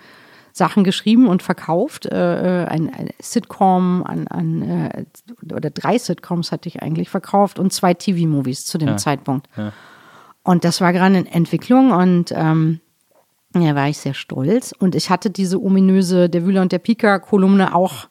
Sachen 0.53 0.85
geschrieben 0.85 1.29
und 1.29 1.43
verkauft. 1.43 2.07
Äh, 2.07 2.63
äh, 2.63 2.67
ein, 2.67 2.89
ein 2.95 3.11
Sitcom 3.21 4.03
an, 4.05 4.27
an 4.29 4.63
äh, 4.63 5.05
oder 5.53 5.69
drei 5.69 5.99
Sitcoms 5.99 6.51
hatte 6.51 6.71
ich 6.71 6.83
eigentlich 6.83 7.11
verkauft 7.11 7.59
und 7.59 7.75
zwei 7.75 7.93
TV-Movies 7.93 8.65
zu 8.65 8.79
dem 8.79 8.97
Zeitpunkt. 8.97 9.49
ja. 9.59 9.73
Und 10.43 10.65
das 10.65 10.81
war 10.81 10.93
gerade 10.95 11.19
in 11.19 11.27
Entwicklung 11.27 11.91
und 11.91 12.33
ähm, 12.35 12.81
ja, 13.55 13.75
war 13.75 13.89
ich 13.89 13.99
sehr 13.99 14.15
stolz. 14.15 14.73
Und 14.79 14.95
ich 14.95 15.11
hatte 15.11 15.31
diese 15.31 15.63
ominöse 15.63 16.29
Der 16.29 16.45
Wühler 16.45 16.63
und 16.63 16.73
der 16.73 16.79
Pika-Kolumne 16.79 17.75
auch, 17.75 18.09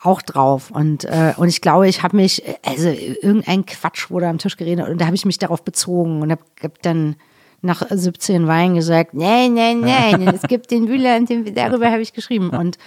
auch 0.00 0.22
drauf. 0.22 0.70
Und, 0.70 1.04
äh, 1.04 1.34
und 1.36 1.48
ich 1.48 1.60
glaube, 1.60 1.88
ich 1.88 2.02
habe 2.02 2.16
mich, 2.16 2.42
also 2.64 2.88
irgendein 2.88 3.64
Quatsch 3.66 4.10
wurde 4.10 4.28
am 4.28 4.38
Tisch 4.38 4.56
geredet 4.56 4.88
und 4.88 5.00
da 5.00 5.06
habe 5.06 5.16
ich 5.16 5.24
mich 5.24 5.38
darauf 5.38 5.64
bezogen 5.64 6.22
und 6.22 6.30
habe 6.30 6.42
hab 6.62 6.82
dann 6.82 7.16
nach 7.64 7.82
17 7.88 8.46
Wein 8.46 8.74
gesagt, 8.74 9.14
nein, 9.14 9.54
nein, 9.54 9.80
nein, 9.80 10.28
es 10.34 10.42
gibt 10.42 10.70
den 10.70 10.88
Wühler 10.88 11.16
und 11.16 11.28
den, 11.28 11.54
darüber 11.54 11.90
habe 11.90 12.02
ich 12.02 12.12
geschrieben 12.12 12.50
und 12.50 12.78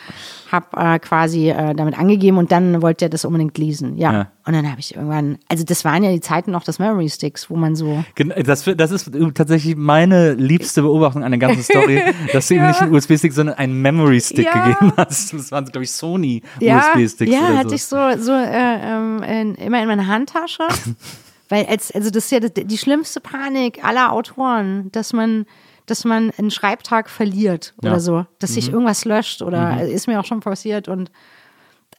habe 0.52 0.66
äh, 0.78 1.00
quasi 1.00 1.50
äh, 1.50 1.74
damit 1.76 1.98
angegeben 2.00 2.38
und 2.38 2.52
dann 2.52 2.82
wollte 2.82 3.06
er 3.06 3.10
das 3.10 3.26
unbedingt 3.26 3.58
lesen. 3.58 3.98
Ja. 3.98 4.14
Ja. 4.14 4.32
Und 4.46 4.54
dann 4.54 4.70
habe 4.70 4.80
ich 4.80 4.96
irgendwann, 4.96 5.40
also 5.50 5.66
das 5.66 5.84
waren 5.84 6.04
ja 6.04 6.12
die 6.12 6.22
Zeiten 6.22 6.52
noch 6.52 6.64
des 6.64 6.80
Memory 6.80 7.10
Sticks, 7.10 7.50
wo 7.50 7.56
man 7.56 7.76
so 7.76 8.04
Das, 8.46 8.64
das 8.64 8.92
ist 8.92 9.12
tatsächlich 9.34 9.76
meine 9.76 10.34
liebste 10.36 10.84
Beobachtung 10.84 11.24
an 11.24 11.32
der 11.32 11.40
ganzen 11.40 11.64
Story, 11.64 12.02
dass 12.32 12.48
du 12.48 12.54
ihm 12.56 12.66
nicht 12.66 12.82
einen 12.82 12.94
USB-Stick, 12.96 13.34
sondern 13.34 13.58
einen 13.58 13.82
Memory-Stick 13.82 14.46
Ja. 14.46 14.68
gegeben 14.68 14.94
hast. 14.96 15.34
Das 15.34 15.52
waren, 15.52 15.66
glaube 15.66 15.84
ich, 15.84 15.92
Sony 15.92 16.44
ja, 16.62 16.78
USB-Sticks 16.94 17.32
ja, 17.32 17.40
oder 17.48 17.58
hatte 17.58 17.70
so. 17.70 17.76
ich 17.76 17.84
so, 17.84 17.98
so 18.20 18.32
äh, 18.32 18.78
ähm, 18.82 19.24
in, 19.24 19.56
immer 19.56 19.82
in 19.82 19.88
meiner 19.88 20.08
Handtasche. 20.08 20.64
Weil 21.50 21.66
als, 21.66 21.92
also 21.92 22.10
das 22.10 22.26
ist 22.26 22.32
ja 22.32 22.40
die 22.40 22.78
schlimmste 22.78 23.20
Panik 23.20 23.84
aller 23.84 24.12
Autoren, 24.12 24.92
dass 24.92 25.14
man, 25.14 25.46
dass 25.86 26.04
man 26.06 26.32
einen 26.38 26.52
Schreibtag 26.52 27.10
verliert 27.10 27.74
oder 27.78 27.92
Ja. 27.92 27.96
Mhm. 27.96 28.02
so, 28.02 28.26
dass 28.40 28.54
sich 28.54 28.72
irgendwas 28.72 29.06
löscht 29.06 29.42
oder 29.42 29.60
also 29.68 29.92
ist 29.92 30.08
mir 30.08 30.20
auch 30.20 30.26
schon 30.26 30.42
passiert 30.42 30.88
und 30.88 31.12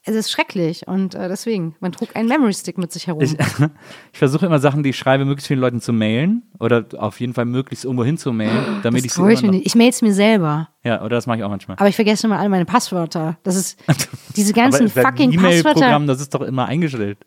es 0.05 0.15
ist 0.15 0.31
schrecklich 0.31 0.87
und 0.87 1.13
äh, 1.13 1.27
deswegen, 1.27 1.75
man 1.81 1.91
trug 1.91 2.15
einen 2.15 2.29
Memory 2.29 2.53
Stick 2.53 2.77
mit 2.77 2.91
sich 2.91 3.07
herum. 3.07 3.21
Ich, 3.21 3.33
ich 4.13 4.17
versuche 4.17 4.45
immer 4.45 4.59
Sachen, 4.59 4.81
die 4.81 4.89
ich 4.91 4.97
schreibe, 4.97 5.25
möglichst 5.25 5.47
vielen 5.47 5.59
Leuten 5.59 5.81
zu 5.81 5.91
mailen 5.91 6.43
oder 6.59 6.85
auf 6.97 7.19
jeden 7.19 7.33
Fall 7.33 7.45
möglichst 7.45 7.85
irgendwo 7.85 8.03
hin 8.05 8.17
zu 8.17 8.31
mailen, 8.31 8.79
damit 8.83 9.03
ich 9.05 9.11
das 9.11 9.15
sie 9.17 9.31
ich 9.31 9.41
immer 9.43 9.51
mir 9.51 9.57
noch. 9.59 9.65
Ich 9.65 9.75
mail's 9.75 10.01
mir 10.01 10.13
selber. 10.13 10.69
Ja, 10.83 11.01
oder 11.01 11.17
das 11.17 11.27
mache 11.27 11.39
ich 11.39 11.43
auch 11.43 11.49
manchmal. 11.49 11.77
Aber 11.77 11.89
ich 11.89 11.95
vergesse 11.95 12.27
immer 12.27 12.39
alle 12.39 12.49
meine 12.49 12.65
Passwörter. 12.65 13.37
Das 13.43 13.55
ist 13.55 13.77
diese 14.35 14.53
ganzen 14.53 14.87
fucking 14.87 15.31
Passwörter. 15.31 15.47
E-Mail-Programm, 15.47 16.07
das 16.07 16.21
ist 16.21 16.33
doch 16.33 16.41
immer 16.41 16.65
eingestellt. 16.65 17.19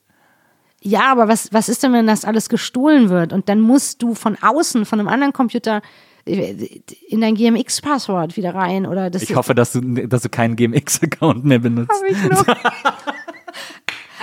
Ja, 0.84 1.12
aber 1.12 1.28
was, 1.28 1.52
was 1.52 1.68
ist 1.68 1.82
denn, 1.82 1.92
wenn 1.92 2.08
das 2.08 2.24
alles 2.24 2.48
gestohlen 2.48 3.08
wird? 3.08 3.32
Und 3.32 3.48
dann 3.48 3.60
musst 3.60 4.02
du 4.02 4.14
von 4.14 4.36
außen, 4.40 4.84
von 4.84 4.98
einem 4.98 5.08
anderen 5.08 5.32
Computer, 5.32 5.80
äh, 6.24 6.68
in 7.08 7.20
dein 7.20 7.36
GMX-Passwort 7.36 8.36
wieder 8.36 8.54
rein. 8.54 8.86
Oder 8.86 9.08
das 9.08 9.22
Ich 9.22 9.36
hoffe, 9.36 9.54
dass 9.54 9.72
du, 9.72 9.80
dass 10.08 10.22
du 10.22 10.28
keinen 10.28 10.56
GMX-Account 10.56 11.44
mehr 11.44 11.60
benutzt. 11.60 11.90
Hab 11.90 12.10
ich 12.10 12.30
noch. 12.30 12.46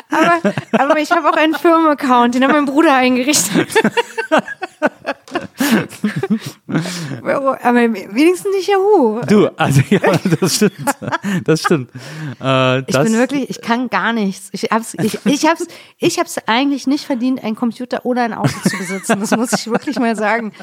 aber, 0.09 0.53
aber 0.71 0.99
ich 0.99 1.11
habe 1.11 1.29
auch 1.29 1.37
einen 1.37 1.53
Firmenaccount, 1.53 2.35
den 2.35 2.43
hat 2.43 2.51
mein 2.51 2.65
Bruder 2.65 2.95
eingerichtet. 2.95 3.69
aber 6.67 7.93
wenigstens 7.93 8.55
nicht 8.55 8.69
Yahoo. 8.69 9.21
Du, 9.27 9.47
also 9.57 9.81
ja, 9.89 9.99
das 10.39 10.55
stimmt. 10.55 10.73
Das 11.43 11.61
stimmt. 11.61 11.89
Äh, 12.41 12.79
Ich 12.79 12.85
das, 12.87 13.03
bin 13.03 13.13
wirklich, 13.13 13.49
ich 13.49 13.61
kann 13.61 13.89
gar 13.89 14.13
nichts. 14.13 14.49
Ich 14.51 14.63
hab's, 14.71 14.95
ich, 14.95 15.19
ich 15.25 15.45
hab's, 15.45 15.67
ich 15.97 16.19
hab's 16.19 16.37
eigentlich 16.45 16.87
nicht 16.87 17.05
verdient, 17.05 17.43
einen 17.43 17.55
Computer 17.55 18.05
oder 18.05 18.23
ein 18.23 18.33
Auto 18.33 18.53
zu 18.67 18.77
besitzen. 18.77 19.19
Das 19.19 19.31
muss 19.35 19.53
ich 19.53 19.67
wirklich 19.67 19.99
mal 19.99 20.15
sagen. 20.15 20.53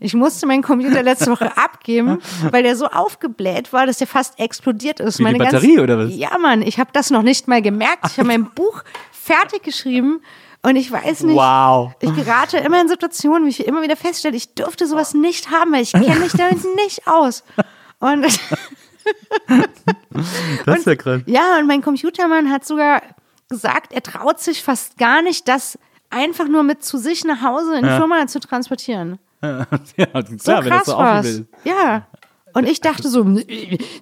Ich 0.00 0.14
musste 0.14 0.46
meinen 0.46 0.62
Computer 0.62 1.02
letzte 1.02 1.30
Woche 1.30 1.56
abgeben, 1.56 2.18
weil 2.50 2.62
der 2.62 2.76
so 2.76 2.86
aufgebläht 2.86 3.72
war, 3.72 3.86
dass 3.86 3.98
der 3.98 4.06
fast 4.06 4.38
explodiert 4.38 5.00
ist. 5.00 5.18
Wie 5.18 5.24
die 5.24 5.38
Batterie, 5.38 5.80
oder 5.80 5.98
was? 5.98 6.14
Ja, 6.14 6.38
Mann, 6.38 6.62
ich 6.62 6.78
habe 6.78 6.90
das 6.92 7.10
noch 7.10 7.22
nicht 7.22 7.48
mal 7.48 7.62
gemerkt. 7.62 8.06
Ich 8.06 8.18
habe 8.18 8.28
mein 8.28 8.44
Buch 8.50 8.82
fertig 9.24 9.62
geschrieben 9.62 10.20
und 10.62 10.76
ich 10.76 10.90
weiß 10.90 11.22
nicht. 11.24 11.36
Wow. 11.36 11.92
Ich 12.00 12.14
gerate 12.14 12.58
immer 12.58 12.80
in 12.80 12.88
Situationen, 12.88 13.44
wie 13.46 13.50
ich 13.50 13.66
immer 13.66 13.82
wieder 13.82 13.96
feststelle, 13.96 14.36
ich 14.36 14.54
dürfte 14.54 14.86
sowas 14.86 15.14
nicht 15.14 15.50
haben, 15.50 15.72
weil 15.72 15.82
ich 15.82 15.92
kenne 15.92 16.20
mich 16.20 16.32
damit 16.32 16.64
nicht 16.76 17.06
aus. 17.06 17.44
Und 17.98 18.24
Das 20.66 20.78
ist 20.78 20.86
ja 20.86 20.96
krass. 20.96 21.22
ja, 21.26 21.58
und 21.58 21.66
mein 21.66 21.82
Computermann 21.82 22.50
hat 22.50 22.64
sogar 22.64 23.02
gesagt, 23.48 23.92
er 23.92 24.02
traut 24.02 24.40
sich 24.40 24.62
fast 24.62 24.96
gar 24.96 25.22
nicht, 25.22 25.48
das 25.48 25.78
einfach 26.10 26.48
nur 26.48 26.62
mit 26.62 26.84
zu 26.84 26.96
sich 26.98 27.24
nach 27.24 27.42
Hause 27.42 27.76
in 27.76 27.82
die 27.84 27.90
Firma 27.90 28.26
zu 28.26 28.40
transportieren. 28.40 29.18
ja, 29.42 29.64
klar, 29.66 30.24
So 30.38 30.52
wenn 30.52 30.64
das 30.64 30.64
krass 30.64 30.86
so 30.86 30.96
war's. 30.98 31.26
ist. 31.26 31.44
Ja. 31.64 32.06
Und 32.54 32.68
ich 32.68 32.80
dachte 32.80 33.08
so, 33.08 33.24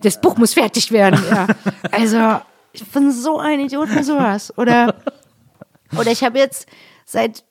das 0.02 0.20
Buch 0.20 0.36
muss 0.36 0.52
fertig 0.54 0.92
werden. 0.92 1.20
Ja. 1.30 1.46
Also, 1.90 2.40
ich 2.72 2.84
bin 2.86 3.10
so 3.10 3.38
ein 3.38 3.60
Idiot 3.60 3.88
für 3.88 4.04
sowas. 4.04 4.56
Oder, 4.56 4.94
oder 5.98 6.10
ich 6.10 6.22
habe 6.24 6.38
jetzt 6.38 6.68
seit 7.04 7.44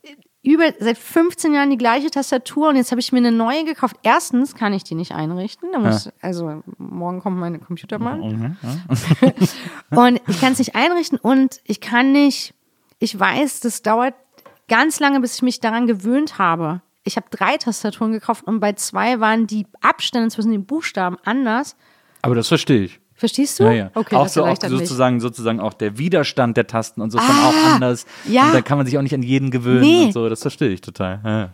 über 0.44 0.74
seit 0.80 0.98
15 0.98 1.54
Jahren 1.54 1.70
die 1.70 1.78
gleiche 1.78 2.10
Tastatur 2.10 2.70
und 2.70 2.76
jetzt 2.76 2.92
habe 2.92 3.00
ich 3.00 3.12
mir 3.12 3.20
eine 3.20 3.32
neue 3.32 3.64
gekauft. 3.64 3.98
Erstens 4.02 4.56
kann 4.56 4.74
ich 4.74 4.84
die 4.84 4.96
nicht 4.96 5.12
einrichten. 5.12 5.70
Da 5.72 5.80
muss, 5.80 6.10
Also 6.22 6.64
morgen 6.78 7.20
kommt 7.20 7.38
meine 7.38 7.60
Computermann. 7.60 8.58
und 9.92 10.22
ich 10.28 10.42
kann 10.42 10.54
es 10.54 10.60
nicht 10.60 10.76
einrichten 10.76 11.20
und 11.20 11.62
ich 11.66 11.80
kann 11.80 12.12
nicht, 12.12 12.56
ich 12.98 13.20
weiß, 13.20 13.60
das 13.60 13.84
dauert 13.84 14.16
ganz 14.68 15.00
lange, 15.00 15.20
bis 15.20 15.36
ich 15.36 15.42
mich 15.44 15.60
daran 15.60 15.86
gewöhnt 15.86 16.40
habe. 16.40 16.82
Ich 17.04 17.18
habe 17.18 17.28
drei 17.30 17.58
Tastaturen 17.58 18.12
gekauft 18.12 18.46
und 18.46 18.60
bei 18.60 18.74
zwei 18.74 19.20
waren 19.20 19.46
die 19.46 19.68
Abstände 19.82 20.30
zwischen 20.30 20.52
den 20.52 20.66
Buchstaben 20.66 21.18
anders. 21.24 21.76
Aber 22.24 22.36
das 22.36 22.48
verstehe 22.48 22.84
ich. 22.84 23.01
Verstehst 23.22 23.60
du? 23.60 23.66
Ja, 23.66 23.72
ja. 23.72 23.92
Okay, 23.94 24.16
auch 24.16 24.28
so 24.28 24.44
auch 24.44 24.60
mich. 24.60 24.72
sozusagen, 24.72 25.20
sozusagen 25.20 25.60
auch 25.60 25.74
der 25.76 26.00
Widerstand 26.00 26.58
der 26.58 26.66
Tasten 26.66 27.02
und 27.02 27.12
so 27.12 27.20
ist 27.20 27.30
dann 27.30 27.38
auch 27.38 27.74
anders. 27.76 28.08
ja. 28.28 28.48
Und 28.48 28.54
dann 28.56 28.64
kann 28.64 28.80
man 28.80 28.88
sich 28.88 28.98
auch 28.98 29.04
nicht 29.04 29.14
an 29.14 29.22
jeden 29.22 29.52
gewöhnen 29.52 29.82
Nee. 29.82 30.06
und 30.06 30.14
so. 30.14 30.28
Das 30.28 30.42
verstehe 30.42 30.70
ich 30.70 30.82
total. 30.82 31.22
Ja. 31.24 31.50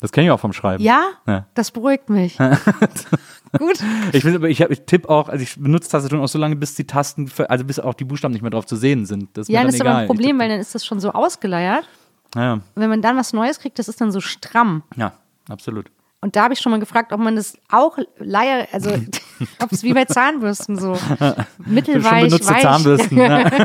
Das 0.00 0.12
kenne 0.12 0.26
ich 0.26 0.30
auch 0.30 0.38
vom 0.38 0.52
Schreiben. 0.52 0.84
Ja, 0.84 1.00
Ja. 1.26 1.46
das 1.54 1.70
beruhigt 1.70 2.10
mich. 2.10 2.36
Gut. 3.58 3.78
Ich, 4.12 4.26
aber 4.26 4.50
ich, 4.50 4.60
ich 4.60 4.80
tippe 4.82 5.08
auch, 5.08 5.30
also 5.30 5.42
ich 5.42 5.56
benutze 5.56 5.88
Tastaturen 5.88 6.22
auch 6.22 6.28
so 6.28 6.38
lange, 6.38 6.56
bis 6.56 6.74
die 6.74 6.86
Tasten, 6.86 7.30
also 7.48 7.64
bis 7.64 7.80
auch 7.80 7.94
die 7.94 8.04
Buchstaben 8.04 8.32
nicht 8.34 8.42
mehr 8.42 8.50
drauf 8.50 8.66
zu 8.66 8.76
sehen 8.76 9.06
sind. 9.06 9.30
Das 9.34 9.48
ist 9.48 9.54
Ja, 9.54 9.64
das 9.64 9.72
ist 9.72 9.80
dann 9.80 9.86
aber 9.86 9.96
egal. 9.96 10.02
ein 10.02 10.06
Problem, 10.08 10.38
weil 10.38 10.50
dann 10.50 10.60
ist 10.60 10.74
das 10.74 10.84
schon 10.84 11.00
so 11.00 11.10
ausgeleiert. 11.12 11.88
ja, 12.36 12.52
Und 12.52 12.62
wenn 12.74 12.90
man 12.90 13.00
dann 13.00 13.16
was 13.16 13.32
Neues 13.32 13.58
kriegt, 13.60 13.78
das 13.78 13.88
ist 13.88 13.98
dann 14.02 14.12
so 14.12 14.20
stramm. 14.20 14.82
ja, 14.96 15.14
absolut. 15.48 15.86
Und 16.20 16.34
da 16.34 16.44
habe 16.44 16.54
ich 16.54 16.60
schon 16.60 16.72
mal 16.72 16.80
gefragt, 16.80 17.12
ob 17.12 17.20
man 17.20 17.36
das 17.36 17.56
auch 17.70 17.96
leier, 18.18 18.66
also 18.72 18.90
ob 19.62 19.70
es 19.70 19.82
wie 19.84 19.92
bei 19.92 20.04
Zahnbürsten 20.04 20.76
so 20.78 20.94
Schon 21.18 21.34
mittelweich, 21.64 22.24
benutzte 22.24 22.52
weich. 22.54 22.62
Zahnbürsten. 22.62 23.18
ja. 23.18 23.50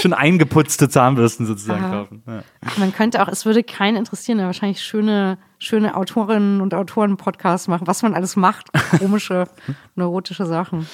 Schon 0.00 0.12
eingeputzte 0.12 0.88
Zahnbürsten 0.88 1.46
sozusagen 1.46 1.82
kaufen. 1.82 2.22
Ja. 2.26 2.42
Man 2.78 2.92
könnte 2.92 3.22
auch, 3.22 3.28
es 3.28 3.44
würde 3.44 3.62
keinen 3.62 3.96
interessieren, 3.96 4.38
aber 4.38 4.46
wahrscheinlich 4.46 4.80
schöne, 4.82 5.38
schöne 5.58 5.96
Autorinnen 5.96 6.60
und 6.60 6.74
Autoren 6.74 7.16
Podcasts 7.16 7.68
machen, 7.68 7.86
was 7.86 8.02
man 8.02 8.14
alles 8.14 8.36
macht, 8.36 8.70
komische, 8.98 9.48
neurotische 9.94 10.46
Sachen. 10.46 10.88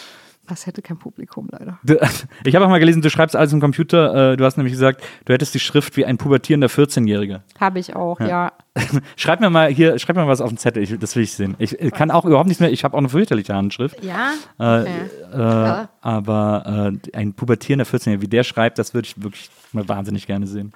Das 0.49 0.66
hätte 0.66 0.81
kein 0.83 0.99
Publikum 0.99 1.49
leider. 1.51 1.79
Du, 1.85 1.97
ich 2.45 2.55
habe 2.55 2.65
auch 2.65 2.70
mal 2.70 2.79
gelesen, 2.81 3.03
du 3.03 3.11
schreibst 3.11 3.37
alles 3.37 3.53
im 3.53 3.61
Computer. 3.61 4.33
Äh, 4.33 4.37
Du 4.39 4.45
hast 4.45 4.57
nämlich 4.57 4.73
gesagt, 4.73 5.03
du 5.27 5.33
hättest 5.33 5.55
die 5.55 5.61
Schrift 5.61 5.97
wie 5.97 6.07
ein 6.07 6.16
pubertierender 6.16 6.69
14-Jähriger. 6.69 7.41
Habe 7.61 7.79
ich 7.79 7.95
auch, 7.95 8.19
ja. 8.20 8.53
Schreib 9.16 9.41
mir 9.41 9.51
mal 9.51 9.69
hier, 9.70 9.99
schreib 9.99 10.16
mir 10.16 10.23
mal 10.23 10.29
was 10.31 10.41
auf 10.41 10.49
den 10.51 10.57
Zettel. 10.59 10.83
Ich, 10.83 10.97
das 10.99 11.16
will 11.16 11.25
ich 11.25 11.33
sehen. 11.35 11.55
Ich 11.59 11.79
äh, 11.81 11.91
kann 11.91 12.11
auch 12.11 12.25
überhaupt 12.25 12.47
nichts 12.49 12.61
mehr. 12.61 12.70
Ich 12.73 12.85
habe 12.85 12.95
auch 12.95 12.99
eine 12.99 13.09
fürchterliche 13.09 13.55
Handschrift. 13.55 14.03
Ja? 14.05 14.33
Äh, 14.59 14.81
Okay. 14.83 14.91
äh, 15.35 15.39
Ja. 15.39 15.89
Aber 16.01 16.91
äh, 17.12 17.16
ein 17.16 17.35
pubertierender 17.35 17.85
14-Jähriger, 17.85 18.23
wie 18.23 18.29
der 18.29 18.45
schreibt, 18.45 18.79
das 18.79 18.95
würde 18.95 19.07
ich 19.07 19.23
wirklich 19.23 19.51
mal 19.73 19.87
wahnsinnig 19.89 20.27
gerne 20.27 20.47
sehen. 20.47 20.73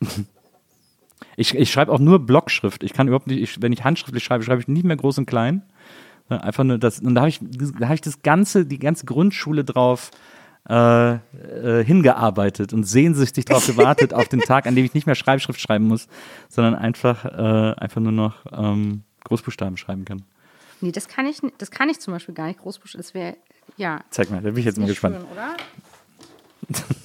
Ich, 1.38 1.54
ich 1.54 1.70
schreibe 1.70 1.92
auch 1.92 1.98
nur 1.98 2.18
Blockschrift. 2.24 2.82
Ich 2.82 2.94
kann 2.94 3.08
überhaupt 3.08 3.26
nicht, 3.26 3.40
ich, 3.42 3.60
wenn 3.60 3.70
ich 3.72 3.84
handschriftlich 3.84 4.24
schreibe, 4.24 4.42
schreibe 4.42 4.62
ich 4.62 4.68
nicht 4.68 4.84
mehr 4.84 4.96
groß 4.96 5.18
und 5.18 5.26
klein. 5.26 5.62
Ja, 6.28 6.38
Einfach 6.38 6.64
nur 6.64 6.78
das. 6.78 7.00
Und 7.00 7.14
da 7.14 7.20
habe 7.22 7.28
ich, 7.28 7.40
da 7.78 7.88
hab 7.88 7.94
ich 7.94 8.00
das 8.00 8.22
ganze, 8.22 8.66
die 8.66 8.78
ganze 8.78 9.06
Grundschule 9.06 9.64
drauf 9.64 10.10
äh, 10.68 11.14
äh, 11.14 11.84
hingearbeitet 11.84 12.72
und 12.72 12.84
sehnsüchtig 12.84 13.44
darauf 13.44 13.66
gewartet, 13.68 14.12
auf 14.12 14.28
den 14.28 14.40
Tag, 14.40 14.66
an 14.66 14.74
dem 14.74 14.84
ich 14.84 14.94
nicht 14.94 15.06
mehr 15.06 15.14
Schreibschrift 15.14 15.60
schreiben 15.60 15.86
muss, 15.86 16.08
sondern 16.48 16.74
einfach, 16.74 17.24
äh, 17.24 17.74
einfach 17.76 18.00
nur 18.00 18.12
noch 18.12 18.34
ähm, 18.52 19.04
Großbuchstaben 19.24 19.76
schreiben 19.76 20.04
kann. 20.04 20.22
Nee, 20.80 20.92
das 20.92 21.08
kann 21.08 21.26
ich, 21.26 21.40
das 21.58 21.70
kann 21.70 21.88
ich 21.88 22.00
zum 22.00 22.12
Beispiel 22.12 22.34
gar 22.34 22.48
nicht 22.48 22.60
großbuchstaben. 22.60 23.02
Das 23.02 23.14
wäre, 23.14 23.36
ja. 23.76 24.00
Zeig 24.10 24.30
mal, 24.30 24.42
da 24.42 24.50
bin 24.50 24.58
ich 24.58 24.64
jetzt 24.64 24.78
mal 24.78 24.86
gespannt. 24.86 25.18
schön? 26.68 26.76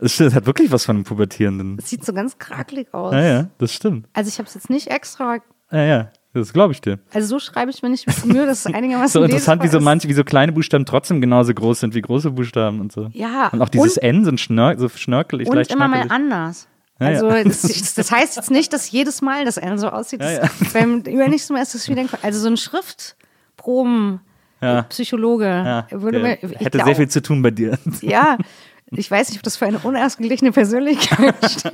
Das, 0.00 0.12
stimmt, 0.12 0.28
das 0.28 0.34
hat 0.34 0.46
wirklich 0.46 0.70
was 0.70 0.84
von 0.84 0.96
einem 0.96 1.04
Pubertierenden. 1.04 1.76
Das 1.76 1.88
sieht 1.90 2.04
so 2.04 2.12
ganz 2.12 2.38
krakelig 2.38 2.92
aus. 2.92 3.12
Ja, 3.12 3.22
ja, 3.22 3.46
das 3.58 3.72
stimmt. 3.72 4.06
Also 4.12 4.28
ich 4.28 4.38
habe 4.38 4.46
es 4.46 4.54
jetzt 4.54 4.70
nicht 4.70 4.88
extra, 4.88 5.38
Ja, 5.70 5.82
ja, 5.82 6.12
das 6.40 6.52
glaube 6.52 6.72
ich 6.72 6.80
dir. 6.80 6.98
also 7.12 7.26
so 7.26 7.38
schreibe 7.38 7.70
ich 7.70 7.82
mir 7.82 7.88
nicht 7.90 8.06
mit 8.06 8.24
Mühe, 8.26 8.46
dass 8.46 8.66
es 8.66 8.66
einigermaßen 8.74 9.08
So 9.20 9.22
interessant, 9.24 9.62
wie 9.62 9.68
so 9.68 9.80
manche, 9.80 10.08
wie 10.08 10.12
so 10.14 10.24
kleine 10.24 10.52
Buchstaben 10.52 10.84
trotzdem 10.86 11.20
genauso 11.20 11.52
groß 11.54 11.80
sind 11.80 11.94
wie 11.94 12.02
große 12.02 12.30
Buchstaben 12.30 12.80
und 12.80 12.92
so. 12.92 13.08
Ja, 13.12 13.48
Und 13.52 13.60
auch 13.62 13.68
dieses 13.68 13.96
und- 13.96 14.02
N, 14.04 14.24
so, 14.24 14.36
Schnör, 14.36 14.78
so 14.78 14.88
schnörkelig, 14.88 15.48
Und 15.48 15.70
immer 15.70 15.88
mal 15.88 16.06
anders. 16.08 16.68
Ja, 16.98 17.08
also 17.08 17.28
ja. 17.28 17.44
Das, 17.44 17.94
das 17.94 18.10
heißt 18.10 18.36
jetzt 18.36 18.50
nicht, 18.50 18.72
dass 18.72 18.90
jedes 18.90 19.20
Mal 19.20 19.44
das 19.44 19.58
N 19.58 19.76
so 19.78 19.88
aussieht. 19.88 20.22
Ja, 20.22 20.40
Das- 20.40 20.72
Beim 20.72 21.00
übernächsten 21.00 21.54
Mal 21.54 21.62
ist 21.62 21.74
das 21.74 21.88
wieder 21.88 22.04
also 22.22 22.38
so 22.40 22.48
ein 22.48 22.56
Schriftproben 22.56 24.20
Ja. 24.62 24.82
Psychologe 24.84 25.44
Ja, 25.46 25.86
würde 25.90 26.20
mir, 26.20 26.30
hätte 26.40 26.70
glaub- 26.70 26.86
sehr 26.86 26.96
viel 26.96 27.08
zu 27.08 27.20
tun 27.22 27.42
bei 27.42 27.50
dir. 27.50 27.78
Ja, 28.00 28.38
ich 28.92 29.10
weiß 29.10 29.28
nicht, 29.30 29.38
ob 29.38 29.42
das 29.42 29.56
für 29.56 29.66
eine 29.66 29.78
unausgeglichene 29.78 30.52
Persönlichkeit 30.52 31.34
steht. 31.50 31.72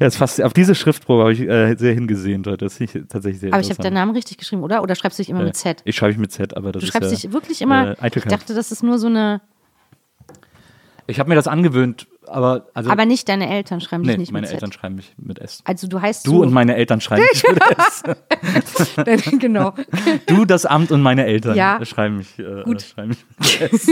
Ja, 0.00 0.06
ist 0.06 0.16
fast, 0.16 0.40
auf 0.40 0.52
diese 0.52 0.74
Schriftprobe 0.74 1.22
habe 1.22 1.32
ich 1.32 1.40
äh, 1.40 1.74
sehr 1.76 1.94
hingesehen 1.94 2.44
heute. 2.46 2.64
Das 2.64 2.80
ich 2.80 2.92
tatsächlich 2.92 3.40
sehr 3.40 3.52
Aber 3.52 3.60
ich 3.60 3.70
habe 3.70 3.82
deinen 3.82 3.94
Namen 3.94 4.12
richtig 4.12 4.38
geschrieben, 4.38 4.62
oder? 4.62 4.82
Oder 4.82 4.94
schreibst 4.94 5.18
du 5.18 5.22
dich 5.22 5.30
immer 5.30 5.42
mit 5.42 5.56
Z? 5.56 5.82
Ich 5.84 5.96
schreibe 5.96 6.12
ich 6.12 6.18
mit 6.18 6.30
Z, 6.32 6.56
aber 6.56 6.70
das 6.72 6.80
Du 6.80 6.86
ist 6.86 6.92
schreibst 6.92 7.10
ja, 7.10 7.16
dich 7.16 7.32
wirklich 7.32 7.60
immer. 7.60 7.96
äh, 8.00 8.08
ich 8.14 8.22
dachte, 8.24 8.54
das 8.54 8.70
ist 8.70 8.82
nur 8.82 8.98
so 8.98 9.08
eine. 9.08 9.40
Ich 11.08 11.18
habe 11.18 11.28
mir 11.28 11.34
das 11.36 11.48
angewöhnt, 11.48 12.06
aber 12.28 12.66
also 12.74 12.90
Aber 12.90 13.04
nicht 13.06 13.28
deine 13.28 13.48
Eltern 13.48 13.80
schreiben 13.80 14.02
nee, 14.02 14.10
dich 14.10 14.18
nicht 14.18 14.32
meine 14.32 14.42
mit 14.42 14.50
Z. 14.50 14.54
Eltern 14.54 14.72
schreiben 14.72 14.94
mich 14.96 15.12
mit 15.16 15.38
S. 15.38 15.60
Also 15.64 15.86
du 15.86 16.00
heißt 16.00 16.26
Du 16.26 16.30
so. 16.32 16.42
und 16.42 16.52
meine 16.52 16.76
Eltern 16.76 17.00
schreiben 17.00 17.24
mich 17.32 17.42
mit 17.48 17.62
S. 19.24 19.30
genau. 19.38 19.74
Du, 20.26 20.44
das 20.44 20.66
Amt 20.66 20.90
und 20.92 21.02
meine 21.02 21.26
Eltern 21.26 21.56
Ja. 21.56 21.84
schreiben 21.84 22.18
mich, 22.18 22.38
äh, 22.38 22.62
Gut. 22.64 22.82
schreiben 22.82 23.08
mich 23.08 23.24
mit 23.38 23.72
S. 23.72 23.88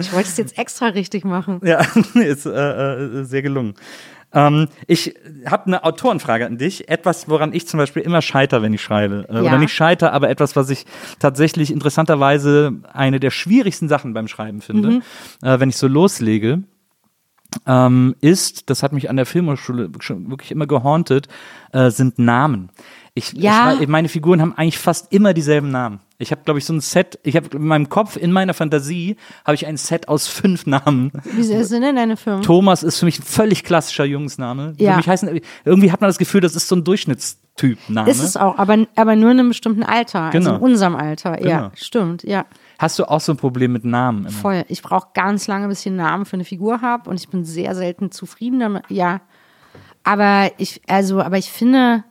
Ich 0.00 0.12
wollte 0.12 0.28
es 0.28 0.36
jetzt 0.36 0.58
extra 0.58 0.86
richtig 0.88 1.24
machen. 1.24 1.60
Ja, 1.64 1.80
ist 2.14 2.46
äh, 2.46 2.50
äh, 2.50 3.24
sehr 3.24 3.42
gelungen. 3.42 3.74
Ähm, 4.34 4.68
ich 4.86 5.14
habe 5.46 5.66
eine 5.66 5.84
Autorenfrage 5.84 6.46
an 6.46 6.56
dich. 6.58 6.88
Etwas, 6.88 7.28
woran 7.28 7.52
ich 7.52 7.66
zum 7.68 7.78
Beispiel 7.78 8.02
immer 8.02 8.22
scheiter, 8.22 8.62
wenn 8.62 8.72
ich 8.72 8.82
schreibe. 8.82 9.26
Äh, 9.28 9.34
Ja. 9.34 9.40
Oder 9.42 9.58
nicht 9.58 9.72
scheiter, 9.74 10.12
aber 10.12 10.30
etwas, 10.30 10.56
was 10.56 10.70
ich 10.70 10.86
tatsächlich 11.18 11.70
interessanterweise 11.70 12.72
eine 12.92 13.20
der 13.20 13.30
schwierigsten 13.30 13.88
Sachen 13.88 14.14
beim 14.14 14.28
Schreiben 14.28 14.60
finde, 14.60 14.88
Mhm. 14.88 15.02
äh, 15.42 15.60
wenn 15.60 15.68
ich 15.68 15.76
so 15.76 15.86
loslege. 15.88 16.62
Ähm, 17.66 18.14
ist, 18.20 18.70
das 18.70 18.82
hat 18.82 18.92
mich 18.92 19.10
an 19.10 19.16
der 19.16 19.26
Filmhochschule 19.26 19.90
schon 20.00 20.30
wirklich 20.30 20.50
immer 20.50 20.66
gehauntet, 20.66 21.28
äh, 21.72 21.90
sind 21.90 22.18
Namen. 22.18 22.70
Ich, 23.14 23.32
Ja. 23.34 23.76
ich, 23.78 23.88
meine 23.88 24.08
Figuren 24.08 24.40
haben 24.40 24.54
eigentlich 24.56 24.78
fast 24.78 25.12
immer 25.12 25.34
dieselben 25.34 25.70
Namen. 25.70 26.00
Ich 26.16 26.30
habe, 26.30 26.42
glaube 26.44 26.58
ich, 26.60 26.64
so 26.64 26.72
ein 26.72 26.80
Set, 26.80 27.18
ich 27.24 27.36
habe 27.36 27.48
in 27.56 27.66
meinem 27.66 27.88
Kopf, 27.90 28.16
in 28.16 28.32
meiner 28.32 28.54
Fantasie, 28.54 29.16
habe 29.44 29.54
ich 29.54 29.66
ein 29.66 29.76
Set 29.76 30.08
aus 30.08 30.28
fünf 30.28 30.64
Namen. 30.66 31.12
Wie 31.24 31.42
sind 31.42 31.82
denn 31.82 31.96
deine 31.96 32.16
Firmen? 32.16 32.42
Thomas 32.42 32.82
ist 32.82 32.98
für 33.00 33.04
mich 33.04 33.18
ein 33.18 33.24
völlig 33.24 33.64
klassischer 33.64 34.04
Jungsname. 34.06 34.72
Ja. 34.78 34.92
Für 34.92 34.96
mich 34.98 35.08
heißen, 35.08 35.40
irgendwie 35.64 35.92
hat 35.92 36.00
man 36.00 36.08
das 36.08 36.18
Gefühl, 36.18 36.40
das 36.40 36.56
ist 36.56 36.68
so 36.68 36.76
ein 36.76 36.84
Durchschnittstyp-Name. 36.84 38.10
Ist 38.10 38.22
es 38.22 38.36
auch, 38.36 38.56
aber, 38.58 38.86
aber 38.96 39.16
nur 39.16 39.30
in 39.30 39.40
einem 39.40 39.48
bestimmten 39.48 39.82
Alter. 39.82 40.30
Genau. 40.30 40.52
Also 40.52 40.56
in 40.64 40.72
unserem 40.72 40.96
Alter. 40.96 41.42
Ja, 41.46 41.58
Genau. 41.58 41.70
stimmt, 41.74 42.22
ja. 42.22 42.46
Hast 42.82 42.98
du 42.98 43.04
auch 43.04 43.20
so 43.20 43.32
ein 43.32 43.36
Problem 43.36 43.72
mit 43.72 43.84
Namen? 43.84 44.26
Immer? 44.26 44.30
Voll. 44.30 44.64
Ich 44.66 44.82
brauche 44.82 45.10
ganz 45.14 45.46
lange, 45.46 45.68
bis 45.68 45.80
ich 45.80 45.86
einen 45.86 45.98
Namen 45.98 46.24
für 46.24 46.34
eine 46.34 46.44
Figur 46.44 46.80
habe 46.80 47.08
und 47.08 47.20
ich 47.20 47.28
bin 47.28 47.44
sehr 47.44 47.76
selten 47.76 48.10
zufrieden 48.10 48.58
damit. 48.58 48.82
Ja. 48.88 49.20
Aber 50.02 50.50
ich, 50.58 50.82
also, 50.88 51.22
aber 51.22 51.38
ich 51.38 51.52
finde, 51.52 52.02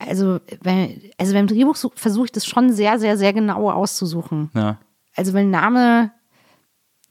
also, 0.00 0.40
wenn, 0.60 1.00
also 1.18 1.34
beim 1.34 1.46
Drehbuch 1.46 1.76
versuche 1.94 2.24
ich 2.24 2.32
das 2.32 2.44
schon 2.46 2.72
sehr, 2.72 2.98
sehr, 2.98 3.16
sehr 3.16 3.32
genau 3.32 3.70
auszusuchen. 3.70 4.50
Ja. 4.54 4.78
Also, 5.14 5.34
weil 5.34 5.46
Name 5.46 6.10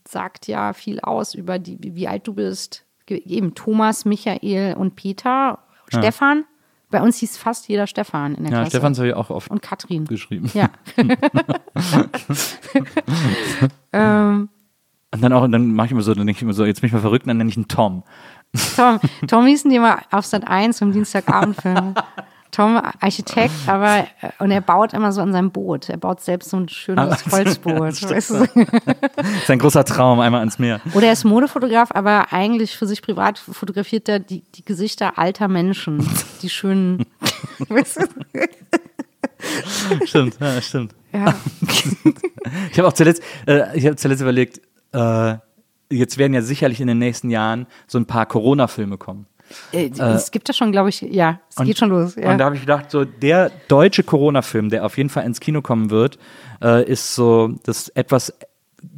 sagt 0.05 0.47
ja 0.47 0.73
viel 0.73 0.99
aus 0.99 1.33
über 1.33 1.59
die, 1.59 1.77
wie 1.95 2.09
alt 2.09 2.27
du 2.27 2.33
bist. 2.33 2.85
Eben 3.07 3.55
Thomas, 3.55 4.03
Michael 4.03 4.75
und 4.75 4.95
Peter, 4.97 5.59
Stefan. 5.87 6.43
Bei 6.91 7.01
uns 7.01 7.17
hieß 7.17 7.37
fast 7.37 7.67
jeder 7.69 7.87
Stefan 7.87 8.35
in 8.35 8.43
der 8.43 8.51
Ja, 8.53 8.59
Klasse. 8.59 8.71
Stefans 8.77 8.97
habe 8.99 9.07
ich 9.09 9.13
auch 9.15 9.29
oft 9.29 9.49
und 9.49 9.61
Katrin. 9.61 10.05
geschrieben. 10.05 10.51
Ja. 10.53 10.69
ähm, 13.93 14.49
Und 15.13 15.21
dann 15.21 15.33
auch, 15.33 15.43
und 15.43 15.51
dann 15.51 15.73
mache 15.73 15.87
ich 15.87 15.91
immer 15.91 16.01
so, 16.01 16.13
dann 16.13 16.25
denke 16.25 16.37
ich 16.39 16.43
immer 16.43 16.53
so, 16.53 16.65
jetzt 16.65 16.81
bin 16.81 16.87
ich 16.87 16.93
mal 16.93 16.99
verrückt, 17.01 17.25
und 17.25 17.29
dann 17.29 17.37
nenne 17.37 17.49
ich 17.49 17.57
ihn 17.57 17.67
Tom. 17.67 18.03
Tom, 18.75 18.99
Tom 19.27 19.45
hießen 19.45 19.69
die 19.69 19.77
immer 19.77 19.99
auf 20.11 20.25
Sat 20.25 20.47
1 20.47 20.81
im 20.81 20.91
Dienstagabendfilm. 20.91 21.93
Tom 22.51 22.79
Architekt, 22.99 23.53
aber 23.67 23.99
äh, 24.21 24.29
und 24.39 24.51
er 24.51 24.61
baut 24.61 24.93
immer 24.93 25.11
so 25.11 25.21
an 25.21 25.31
seinem 25.31 25.51
Boot. 25.51 25.89
Er 25.89 25.97
baut 25.97 26.21
selbst 26.21 26.49
so 26.49 26.57
ein 26.57 26.67
schönes 26.69 27.25
Ah, 27.25 27.31
Holzboot. 27.31 27.79
weißt 27.79 28.03
du? 28.03 28.07
Das 28.09 28.29
ist 29.43 29.49
ein 29.49 29.59
großer 29.59 29.85
Traum, 29.85 30.19
einmal 30.19 30.41
ans 30.41 30.59
Meer. 30.59 30.81
Oder 30.93 31.07
er 31.07 31.13
ist 31.13 31.23
Modefotograf, 31.23 31.91
aber 31.93 32.31
eigentlich 32.33 32.75
für 32.77 32.85
sich 32.87 33.01
privat 33.01 33.39
fotografiert 33.39 34.09
er 34.09 34.19
die, 34.19 34.43
die 34.55 34.65
Gesichter 34.65 35.17
alter 35.17 35.47
Menschen, 35.47 36.05
die 36.41 36.49
schönen. 36.49 37.05
weißt 37.69 38.01
du? 38.33 38.47
Stimmt, 40.05 40.37
ja, 40.39 40.61
stimmt. 40.61 40.93
Ja. 41.13 41.33
Ich 42.71 42.77
habe 42.77 42.87
auch 42.87 42.93
zuletzt, 42.93 43.23
äh, 43.47 43.77
ich 43.77 43.85
habe 43.85 43.95
zuletzt 43.95 44.21
überlegt, 44.21 44.61
äh, 44.93 45.35
jetzt 45.89 46.17
werden 46.17 46.33
ja 46.33 46.41
sicherlich 46.41 46.79
in 46.81 46.87
den 46.87 46.99
nächsten 46.99 47.29
Jahren 47.29 47.67
so 47.87 47.97
ein 47.97 48.05
paar 48.05 48.25
Corona-Filme 48.25 48.97
kommen. 48.97 49.25
Äh, 49.71 49.89
es 49.97 50.31
gibt 50.31 50.47
ja 50.47 50.53
schon, 50.53 50.71
glaube 50.71 50.89
ich, 50.89 51.01
ja, 51.01 51.39
es 51.49 51.63
geht 51.63 51.77
schon 51.77 51.89
los. 51.89 52.15
Ja. 52.15 52.31
Und 52.31 52.37
da 52.37 52.45
habe 52.45 52.55
ich 52.55 52.61
gedacht, 52.61 52.91
so 52.91 53.05
der 53.05 53.51
deutsche 53.67 54.03
Corona-Film, 54.03 54.69
der 54.69 54.85
auf 54.85 54.97
jeden 54.97 55.09
Fall 55.09 55.25
ins 55.25 55.39
Kino 55.39 55.61
kommen 55.61 55.89
wird, 55.89 56.17
äh, 56.61 56.83
ist 56.83 57.15
so 57.15 57.53
das 57.63 57.89
etwas 57.89 58.33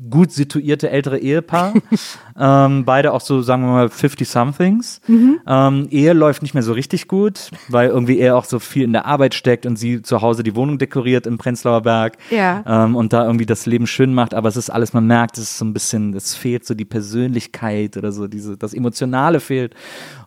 gut 0.10 0.32
situierte 0.32 0.90
ältere 0.90 1.18
Ehepaar. 1.20 1.74
ähm, 2.40 2.86
beide 2.86 3.14
auch 3.14 3.22
so, 3.22 3.42
sagen 3.42 3.64
wir 3.64 3.72
mal, 3.72 3.88
50-somethings. 3.88 5.00
Mhm. 5.08 5.40
Ähm, 5.48 5.88
Ehe 5.92 6.14
läuft 6.14 6.42
nicht 6.42 6.54
mehr 6.54 6.64
so 6.64 6.74
richtig 6.74 7.08
gut, 7.08 7.52
weil 7.70 7.90
irgendwie 7.90 8.20
er 8.20 8.36
auch 8.36 8.46
so 8.46 8.60
viel 8.60 8.84
in 8.84 8.94
der 8.94 9.06
Arbeit 9.06 9.34
steckt 9.34 9.66
und 9.66 9.78
sie 9.78 10.02
zu 10.02 10.22
Hause 10.22 10.44
die 10.44 10.56
Wohnung 10.56 10.78
dekoriert 10.78 11.28
im 11.28 11.38
Prenzlauer 11.38 11.82
Berg. 11.82 12.18
Ja. 12.30 12.64
Ähm, 12.66 12.96
und 12.96 13.14
da 13.14 13.26
irgendwie 13.26 13.46
das 13.46 13.66
Leben 13.66 13.88
schön 13.88 14.14
macht. 14.14 14.34
Aber 14.34 14.50
es 14.50 14.58
ist 14.58 14.70
alles, 14.70 14.94
man 14.94 15.08
merkt, 15.08 15.38
es 15.38 15.44
ist 15.44 15.58
so 15.58 15.66
ein 15.66 15.74
bisschen, 15.74 16.14
es 16.14 16.36
fehlt 16.36 16.66
so 16.66 16.74
die 16.74 16.86
Persönlichkeit 16.86 17.98
oder 17.98 18.12
so, 18.12 18.28
diese, 18.28 18.58
das 18.58 18.74
Emotionale 18.74 19.40
fehlt. 19.40 19.76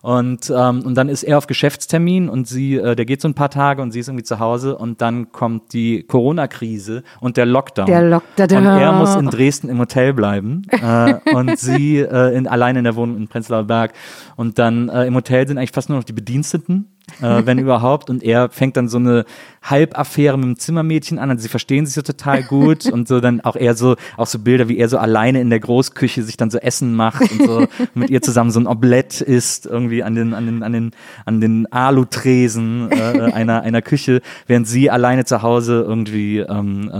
Und, 0.01 0.51
ähm, 0.55 0.83
und 0.83 0.95
dann 0.95 1.09
ist 1.09 1.23
er 1.23 1.37
auf 1.37 1.47
Geschäftstermin 1.47 2.29
und 2.29 2.47
sie, 2.47 2.75
äh, 2.75 2.95
der 2.95 3.05
geht 3.05 3.21
so 3.21 3.27
ein 3.27 3.33
paar 3.33 3.49
Tage 3.49 3.81
und 3.81 3.91
sie 3.91 3.99
ist 3.99 4.07
irgendwie 4.07 4.23
zu 4.23 4.39
Hause 4.39 4.77
und 4.77 5.01
dann 5.01 5.31
kommt 5.31 5.73
die 5.73 6.03
Corona-Krise 6.03 7.03
und 7.19 7.37
der 7.37 7.45
Lockdown. 7.45 7.87
Der 7.87 8.01
Lockdown. 8.01 8.57
Und 8.57 8.65
er 8.65 8.91
muss 8.93 9.15
in 9.15 9.25
Dresden 9.29 9.66
im 9.69 9.79
Hotel 9.79 10.13
bleiben 10.13 10.63
äh, 10.69 11.15
und 11.33 11.57
sie 11.59 11.97
äh, 11.99 12.35
in, 12.35 12.47
allein 12.47 12.75
in 12.75 12.83
der 12.83 12.95
Wohnung 12.95 13.17
in 13.17 13.27
Prenzlauer 13.27 13.63
Berg. 13.63 13.93
Und 14.35 14.59
dann 14.59 14.89
äh, 14.89 15.05
im 15.05 15.15
Hotel 15.15 15.47
sind 15.47 15.57
eigentlich 15.57 15.71
fast 15.71 15.89
nur 15.89 15.97
noch 15.97 16.05
die 16.05 16.13
Bediensteten, 16.13 16.87
äh, 17.21 17.45
wenn 17.45 17.57
überhaupt. 17.59 18.09
Und 18.09 18.23
er 18.23 18.49
fängt 18.49 18.77
dann 18.77 18.87
so 18.87 18.97
eine 18.97 19.25
Halbaffäre 19.69 20.37
mit 20.37 20.45
dem 20.45 20.57
Zimmermädchen 20.59 21.19
an. 21.19 21.29
Also 21.29 21.43
sie 21.43 21.49
verstehen 21.49 21.85
sich 21.85 21.95
so 21.95 22.01
total 22.01 22.43
gut 22.43 22.85
und 22.85 23.07
so 23.07 23.19
dann 23.19 23.41
auch 23.41 23.55
eher 23.55 23.75
so, 23.75 23.95
auch 24.17 24.27
so 24.27 24.39
Bilder, 24.39 24.67
wie 24.69 24.77
er 24.77 24.89
so 24.89 24.97
alleine 24.97 25.41
in 25.41 25.49
der 25.49 25.59
Großküche 25.59 26.23
sich 26.23 26.37
dann 26.37 26.49
so 26.49 26.57
Essen 26.57 26.95
macht 26.95 27.21
und 27.31 27.43
so 27.45 27.67
mit 27.93 28.09
ihr 28.09 28.21
zusammen 28.21 28.51
so 28.51 28.59
ein 28.59 28.67
Oblett 28.67 29.21
isst, 29.21 29.65
irgendwie 29.65 30.03
an 30.03 30.15
den, 30.15 30.33
an 30.33 30.45
den, 30.45 30.63
an 30.63 30.73
den, 30.73 30.91
an 31.25 31.41
den 31.41 31.71
Alutresen 31.71 32.91
äh, 32.91 33.31
einer, 33.33 33.61
einer 33.61 33.81
Küche, 33.81 34.21
während 34.47 34.67
sie 34.67 34.89
alleine 34.89 35.25
zu 35.25 35.41
Hause 35.41 35.83
irgendwie 35.87 36.39
ähm, 36.39 36.89
äh, 36.91 36.95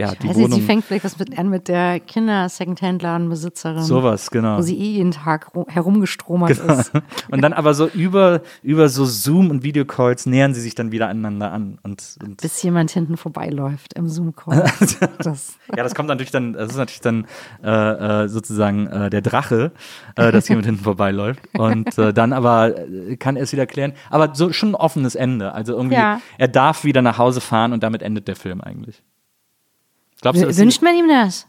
ja, 0.00 0.12
die 0.20 0.28
Also 0.28 0.40
Wohnung. 0.40 0.52
sie 0.60 0.62
fängt 0.66 0.84
vielleicht 0.84 1.04
was 1.04 1.18
mit 1.18 1.38
an 1.38 1.48
mit 1.48 1.68
der 1.68 2.00
Kinder-Secondhand-Ladenbesitzerin. 2.78 3.82
Sowas, 3.82 4.30
genau. 4.30 4.58
Wo 4.58 4.62
sie 4.62 4.76
eh 4.78 4.92
jeden 4.92 5.12
Tag 5.12 5.54
ru- 5.54 5.68
herumgestromert 5.68 6.50
ist. 6.58 6.92
Und 7.30 7.42
dann 7.42 7.52
aber 7.52 7.74
so 7.74 7.86
über, 7.88 8.42
über 8.62 8.88
so 8.88 9.04
Zoom 9.04 9.50
und 9.50 9.62
Videocalls 9.62 10.26
nähern 10.26 10.54
sie 10.54 10.60
sich 10.60 10.74
dann 10.74 10.92
wieder 10.92 11.08
aneinander 11.08 11.52
an. 11.52 11.78
Und, 11.82 12.02
und 12.22 12.40
Bis 12.40 12.62
jemand 12.62 12.90
hinten 12.90 13.16
vorbeiläuft 13.16 13.94
im 13.94 14.08
Zoom-Call. 14.08 14.64
Ja, 15.76 15.82
das 15.82 15.94
kommt 15.94 16.08
natürlich 16.08 16.30
dann, 16.30 16.54
das 16.54 16.70
ist 16.70 16.76
natürlich 16.76 17.00
dann 17.00 17.26
äh, 17.62 18.24
äh, 18.24 18.28
sozusagen 18.28 18.86
äh, 18.86 19.10
der 19.10 19.20
Drache, 19.20 19.72
äh, 20.16 20.32
dass 20.32 20.48
jemand 20.48 20.66
hinten 20.66 20.82
vorbeiläuft. 20.82 21.40
Und 21.58 21.96
äh, 21.98 22.12
dann 22.14 22.32
aber 22.32 22.76
äh, 22.88 23.16
kann 23.16 23.36
er 23.36 23.42
es 23.42 23.52
wieder 23.52 23.66
klären. 23.66 23.92
Aber 24.10 24.34
so 24.34 24.52
schon 24.52 24.70
ein 24.70 24.74
offenes 24.74 25.14
Ende. 25.14 25.52
Also 25.52 25.74
irgendwie, 25.74 25.96
Ja. 25.96 26.20
er 26.38 26.48
darf 26.48 26.84
wieder 26.84 27.02
nach 27.02 27.18
Hause 27.18 27.40
fahren 27.40 27.72
und 27.72 27.82
damit 27.82 28.02
endet 28.02 28.28
der 28.28 28.36
Film 28.36 28.60
eigentlich. 28.60 29.02
Glaubst 30.22 30.42
du, 30.42 30.56
wünscht 30.56 30.82
man 30.82 30.96
ihm 30.96 31.08
das? 31.08 31.46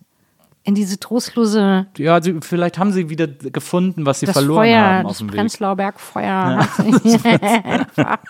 In 0.63 0.75
diese 0.75 0.99
trostlose, 0.99 1.87
ja, 1.97 2.21
sie, 2.21 2.37
vielleicht 2.41 2.77
haben 2.77 2.91
sie 2.91 3.09
wieder 3.09 3.27
gefunden, 3.27 4.05
was 4.05 4.19
sie 4.19 4.25
das 4.25 4.33
verloren 4.33 4.65
Feuer, 4.67 4.81
haben 4.81 5.05
auf 5.05 5.11
das 5.13 5.17
dem 5.19 5.29
Weg. 5.29 5.35
Prenzlauer 5.37 5.75
Berg-Feuer. 5.77 6.57
hat 6.59 8.19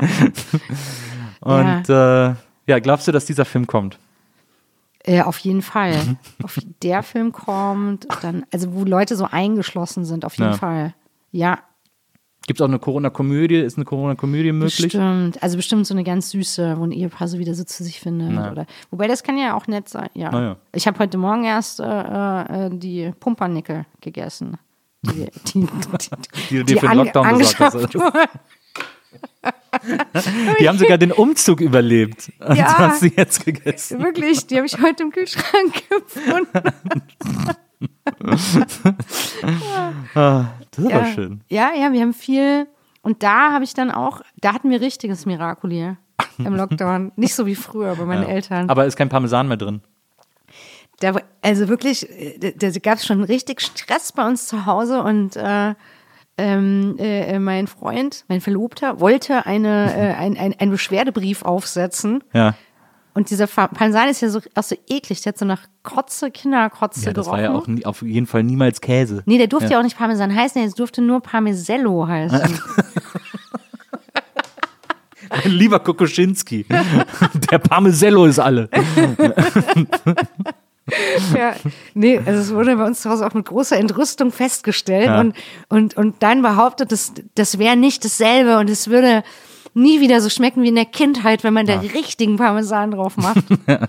Und 1.44 1.88
äh, 1.88 2.34
ja, 2.66 2.78
glaubst 2.80 3.06
du, 3.08 3.12
dass 3.12 3.24
dieser 3.26 3.44
Film 3.44 3.66
kommt? 3.66 3.98
Äh, 5.04 5.20
auf 5.22 5.38
jeden 5.38 5.62
Fall. 5.62 5.92
Mhm. 6.02 6.16
auf 6.42 6.58
der 6.82 7.02
Film 7.02 7.32
kommt, 7.32 8.06
dann, 8.22 8.46
also 8.52 8.72
wo 8.74 8.84
Leute 8.84 9.16
so 9.16 9.26
eingeschlossen 9.30 10.04
sind, 10.06 10.24
auf 10.24 10.38
jeden 10.38 10.52
Ja. 10.52 10.56
Fall. 10.56 10.94
Ja, 11.30 11.58
Gibt 12.46 12.60
es 12.60 12.62
auch 12.62 12.68
eine 12.68 12.78
Corona-Komödie? 12.78 13.56
Ist 13.56 13.78
eine 13.78 13.86
Corona-Komödie 13.86 14.52
möglich? 14.52 14.82
bestimmt. 14.82 15.42
Also 15.42 15.56
bestimmt 15.56 15.86
so 15.86 15.94
eine 15.94 16.04
ganz 16.04 16.28
süße, 16.28 16.76
wo 16.78 16.84
ein 16.84 16.92
Ehepaar 16.92 17.26
so 17.26 17.38
wieder 17.38 17.54
so 17.54 17.64
zu 17.64 17.82
sich 17.82 18.00
findet. 18.00 18.32
Oder, 18.52 18.66
wobei 18.90 19.08
das 19.08 19.22
kann 19.22 19.38
ja 19.38 19.54
auch 19.56 19.66
nett 19.66 19.88
sein. 19.88 20.10
Ja. 20.12 20.28
Na 20.30 20.40
ja. 20.42 20.56
Ich 20.74 20.86
habe 20.86 20.98
heute 20.98 21.16
Morgen 21.16 21.44
erst 21.44 21.80
äh, 21.80 21.84
äh, 21.86 22.70
die 22.70 23.12
Pumpernickel 23.18 23.86
gegessen. 24.02 24.58
Die, 25.02 25.26
die, 25.54 25.66
Die, 26.50 26.64
die, 26.64 26.74
für 26.74 26.80
den 26.80 26.90
ange- 26.90 26.94
Lockdown 26.96 27.38
gesorgt 27.38 27.60
angeschafft 27.62 27.94
hast. 27.94 28.28
Die 30.60 30.68
haben 30.68 30.78
sogar 30.78 30.98
den 30.98 31.12
Umzug 31.12 31.60
überlebt. 31.60 32.30
Und 32.40 32.56
Ja. 32.56 32.78
hast 32.78 33.00
sie 33.00 33.12
jetzt 33.16 33.44
gegessen. 33.44 34.02
Wirklich, 34.02 34.46
die 34.46 34.56
habe 34.56 34.66
ich 34.66 34.80
heute 34.80 35.02
im 35.04 35.10
Kühlschrank 35.10 35.82
gefunden. 35.88 36.72
Das 38.20 38.56
ist 40.78 40.90
ja. 40.90 40.96
aber 40.96 41.06
schön. 41.06 41.40
Ja, 41.48 41.72
ja, 41.74 41.92
wir 41.92 42.00
haben 42.00 42.14
viel. 42.14 42.66
Und 43.02 43.22
da 43.22 43.52
habe 43.52 43.64
ich 43.64 43.74
dann 43.74 43.90
auch, 43.90 44.22
da 44.40 44.54
hatten 44.54 44.70
wir 44.70 44.80
richtiges 44.80 45.26
Miracoli 45.26 45.96
im 46.38 46.54
Lockdown. 46.56 47.12
Nicht 47.16 47.34
so 47.34 47.46
wie 47.46 47.54
früher 47.54 47.94
bei 47.96 48.04
meinen 48.04 48.22
Ja. 48.22 48.28
Eltern. 48.28 48.70
Aber 48.70 48.86
ist 48.86 48.96
kein 48.96 49.08
Parmesan 49.08 49.48
mehr 49.48 49.56
drin. 49.56 49.82
Da, 51.00 51.12
also 51.42 51.68
wirklich, 51.68 52.08
äh, 52.08 52.52
da, 52.56 52.70
da 52.70 52.78
gab 52.78 52.98
es 52.98 53.06
schon 53.06 53.22
richtig 53.24 53.60
Stress 53.60 54.12
bei 54.12 54.26
uns 54.26 54.46
zu 54.46 54.64
Hause 54.66 55.02
und 55.02 55.36
äh, 55.36 55.74
ähm, 56.36 56.96
äh, 56.98 57.38
mein 57.38 57.66
Freund, 57.66 58.24
mein 58.28 58.40
Verlobter, 58.40 59.00
wollte 59.00 59.46
eine, 59.46 59.94
äh, 59.94 60.14
ein, 60.14 60.36
ein, 60.36 60.54
einen 60.58 60.70
Beschwerdebrief 60.70 61.42
aufsetzen. 61.42 62.24
Ja. 62.32 62.54
Und 63.14 63.30
dieser 63.30 63.46
Parmesan 63.46 64.08
ist 64.08 64.20
ja 64.22 64.28
so, 64.28 64.40
auch 64.56 64.62
so 64.64 64.74
eklig, 64.88 65.22
der 65.22 65.32
hat 65.32 65.38
so 65.38 65.44
nach 65.44 65.62
Kotze, 65.84 66.32
Kinderkotze 66.32 67.06
Ja, 67.06 67.12
das 67.12 67.28
war 67.28 67.40
gerochen. 67.40 67.54
ja 67.54 67.58
auch 67.58 67.66
nie, 67.68 67.86
auf 67.86 68.02
jeden 68.02 68.26
Fall 68.26 68.42
niemals 68.42 68.80
Käse. 68.80 69.22
Nee, 69.26 69.38
der 69.38 69.46
durfte 69.46 69.72
ja. 69.72 69.78
auch 69.78 69.84
nicht 69.84 69.96
Parmesan 69.96 70.34
heißen, 70.34 70.60
es 70.64 70.74
durfte 70.74 71.00
nur 71.00 71.20
Parmesello 71.20 72.08
heißen. 72.08 72.40
Lieber 75.44 75.80
Kokoschinski. 75.80 76.66
Der 77.50 77.58
Parmesello 77.58 78.26
ist 78.26 78.38
alle. 78.38 78.68
ja. 81.36 81.54
Nee, 81.94 82.18
also 82.24 82.40
es 82.40 82.52
wurde 82.54 82.76
bei 82.76 82.84
uns 82.84 83.00
zu 83.02 83.10
Hause 83.10 83.26
auch 83.26 83.34
mit 83.34 83.46
großer 83.46 83.76
Entrüstung 83.78 84.30
festgestellt 84.32 85.06
Ja. 85.06 85.20
und, 85.20 85.34
und, 85.68 85.96
und 85.96 86.16
dann 86.22 86.42
behauptet, 86.42 86.92
das, 86.92 87.12
das 87.34 87.58
wäre 87.58 87.76
nicht 87.76 88.04
dasselbe 88.04 88.58
und 88.58 88.68
es 88.68 88.88
würde 88.88 89.22
nie 89.72 90.00
wieder 90.00 90.20
so 90.20 90.28
schmecken 90.28 90.62
wie 90.62 90.68
in 90.68 90.74
der 90.76 90.84
Kindheit, 90.84 91.42
wenn 91.42 91.54
man 91.54 91.66
da 91.66 91.80
richtigen 91.80 92.36
Parmesan 92.36 92.90
drauf 92.92 93.16
macht. 93.16 93.44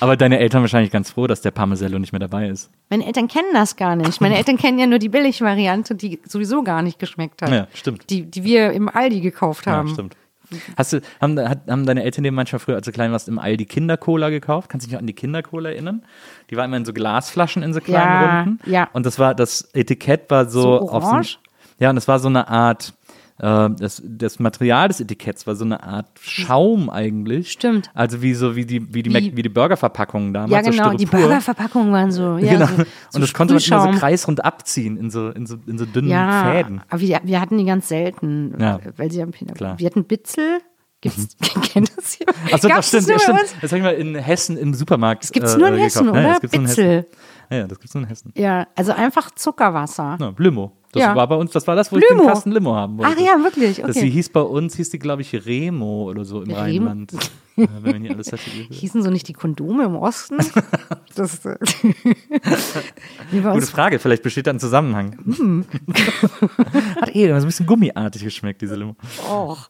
Aber 0.00 0.16
deine 0.16 0.38
Eltern 0.38 0.62
wahrscheinlich 0.62 0.90
ganz 0.90 1.10
froh, 1.10 1.26
dass 1.26 1.42
der 1.42 1.50
Parmesello 1.50 1.98
nicht 1.98 2.12
mehr 2.12 2.18
dabei 2.20 2.48
ist. 2.48 2.70
Meine 2.88 3.04
Eltern 3.04 3.28
kennen 3.28 3.50
das 3.52 3.76
gar 3.76 3.96
nicht. 3.96 4.20
Meine 4.22 4.36
Eltern 4.38 4.56
kennen 4.56 4.78
ja 4.78 4.86
nur 4.86 4.98
die 4.98 5.10
Billigvariante, 5.10 5.94
die 5.94 6.20
sowieso 6.26 6.62
gar 6.62 6.80
nicht 6.80 6.98
geschmeckt 6.98 7.42
hat. 7.42 7.50
Ja, 7.50 7.66
stimmt. 7.74 8.08
Die, 8.08 8.22
die 8.22 8.44
wir 8.44 8.72
im 8.72 8.88
Aldi 8.88 9.20
gekauft 9.20 9.66
Ja, 9.66 9.72
haben. 9.72 9.88
stimmt. 9.90 10.16
Hast 10.76 10.92
du, 10.92 11.00
haben, 11.20 11.38
hat, 11.48 11.60
haben 11.68 11.86
deine 11.86 12.02
Eltern 12.04 12.24
dir 12.24 12.32
manchmal 12.32 12.58
früher, 12.60 12.76
als 12.76 12.84
du 12.86 12.92
klein 12.92 13.12
warst, 13.12 13.28
im 13.28 13.38
Aldi 13.38 13.64
Kindercola 13.66 14.30
gekauft? 14.30 14.68
Kannst 14.68 14.86
du 14.86 14.88
dich 14.88 14.94
noch 14.94 15.00
an 15.00 15.06
die 15.06 15.12
Kindercola 15.14 15.70
erinnern? 15.70 16.02
Die 16.50 16.56
war 16.56 16.64
immer 16.64 16.76
in 16.76 16.84
so 16.84 16.92
Glasflaschen 16.92 17.62
in 17.62 17.72
so 17.74 17.80
kleinen 17.80 18.12
Ja, 18.22 18.40
Runden. 18.42 18.70
ja. 18.70 18.88
Und 18.92 19.06
das 19.06 19.18
war, 19.18 19.34
das 19.34 19.68
Etikett 19.74 20.30
war 20.30 20.46
so, 20.46 20.62
So 20.62 20.88
auf 20.90 21.02
so, 21.04 21.10
orange? 21.10 21.38
Ja, 21.78 21.90
und 21.90 21.96
das 21.96 22.06
war 22.08 22.18
so 22.18 22.28
eine 22.28 22.48
Art, 22.48 22.94
äh, 23.42 23.68
das, 23.78 24.00
das 24.06 24.38
Material 24.38 24.88
des 24.88 25.00
Etiketts 25.00 25.46
war 25.46 25.54
so 25.56 25.64
eine 25.64 25.82
Art 25.82 26.06
Schaum 26.20 26.88
eigentlich. 26.88 27.52
Stimmt. 27.52 27.90
Also 27.92 28.22
wie 28.22 28.32
so 28.34 28.56
wie 28.56 28.64
die, 28.64 28.94
wie 28.94 29.02
die, 29.02 29.12
Wie- 29.12 29.36
wie 29.36 29.42
die 29.42 29.48
Burgerverpackungen 29.48 30.32
damals. 30.32 30.52
Ja, 30.52 30.60
genau, 30.70 30.90
so 30.92 30.96
die. 30.96 31.06
Burgerverpackungen 31.06 31.92
waren 31.92 32.10
so. 32.12 32.36
Ja, 32.38 32.52
genau. 32.54 32.66
so, 32.66 32.74
so 32.76 32.84
und 33.16 33.20
das 33.20 33.34
konnte 33.34 33.54
man 33.54 33.62
immer 33.62 33.92
so 33.92 33.98
kreisrund 33.98 34.44
abziehen 34.44 34.96
in 34.96 35.10
so, 35.10 35.28
in 35.30 35.46
so, 35.46 35.56
in 35.66 35.76
so 35.76 35.84
dünnen 35.84 36.08
Ja, 36.10 36.52
Fäden. 36.52 36.80
aber 36.88 37.00
wir, 37.00 37.20
wir 37.24 37.40
hatten 37.40 37.58
die 37.58 37.64
ganz 37.64 37.88
selten, 37.88 38.54
Ja. 38.58 38.78
weil 38.96 39.10
sie 39.10 39.20
haben, 39.20 39.32
Klar. 39.32 39.74
Mhm. 39.74 39.78
wir 39.80 39.86
hatten 39.86 40.04
Bitzel. 40.04 40.60
Gibt's, 41.00 41.36
kennt 41.72 41.90
das 41.98 42.12
hier? 42.12 42.28
Achso, 42.52 42.68
das 42.68 42.86
stimmt, 42.86 43.08
das 43.08 43.22
stimmt. 43.24 43.40
Das 43.60 43.72
habe 43.72 43.78
ich 43.78 43.82
mal 43.82 43.94
in 43.94 44.14
Hessen 44.14 44.56
im 44.56 44.72
Supermarkt. 44.72 45.24
Das 45.24 45.32
gibt's 45.32 45.56
nur 45.56 45.66
in 45.66 45.74
Hessen, 45.78 46.06
Ja, 46.06 46.10
oder? 46.12 46.38
Bitzel. 46.40 47.08
Ja, 47.50 47.66
das 47.66 47.80
gibt's 47.80 47.92
nur 47.94 48.04
in 48.04 48.08
Hessen. 48.08 48.32
Ja, 48.36 48.68
also 48.76 48.92
einfach 48.92 49.32
Zuckerwasser. 49.32 50.16
Ja, 50.20 50.32
Limo. 50.38 50.76
Das 50.92 51.00
Ja. 51.02 51.16
war 51.16 51.26
bei 51.26 51.36
uns, 51.36 51.50
das 51.52 51.66
war 51.66 51.74
das, 51.74 51.90
wo 51.90 51.96
ich 51.96 52.04
den 52.06 52.18
Limo. 52.18 52.28
Kasten 52.28 52.52
Limo 52.52 52.74
haben 52.74 52.98
wollte. 52.98 53.14
Ach 53.16 53.20
ja, 53.20 53.42
wirklich, 53.42 53.78
Das, 53.80 53.94
sie 53.94 54.00
okay. 54.02 54.10
hieß 54.10 54.28
bei 54.28 54.42
uns, 54.42 54.76
hieß 54.76 54.90
die, 54.90 54.98
glaube 54.98 55.22
ich, 55.22 55.46
Remo 55.46 56.04
oder 56.10 56.24
so 56.26 56.42
im 56.42 56.50
Remo? 56.50 56.58
Rheinland. 56.60 57.12
Wenn 57.56 58.02
hier 58.02 58.12
alles 58.12 58.32
hatte. 58.32 58.42
Hießen 58.70 59.02
so 59.02 59.10
nicht 59.10 59.28
die 59.28 59.32
Kondome 59.34 59.84
im 59.84 59.96
Osten? 59.96 60.38
Das, 61.14 61.44
äh, 61.44 61.56
Gute 63.30 63.66
Frage, 63.66 63.98
vielleicht 63.98 64.22
besteht 64.22 64.46
da 64.46 64.50
ein 64.50 64.58
Zusammenhang. 64.58 65.18
Hat 66.98 67.14
eh, 67.14 67.28
das 67.28 67.42
ein 67.44 67.46
bisschen 67.48 67.66
gummiartig 67.66 68.24
geschmeckt, 68.24 68.62
diese 68.62 68.76
Limo. 68.76 68.96
Och. 69.30 69.68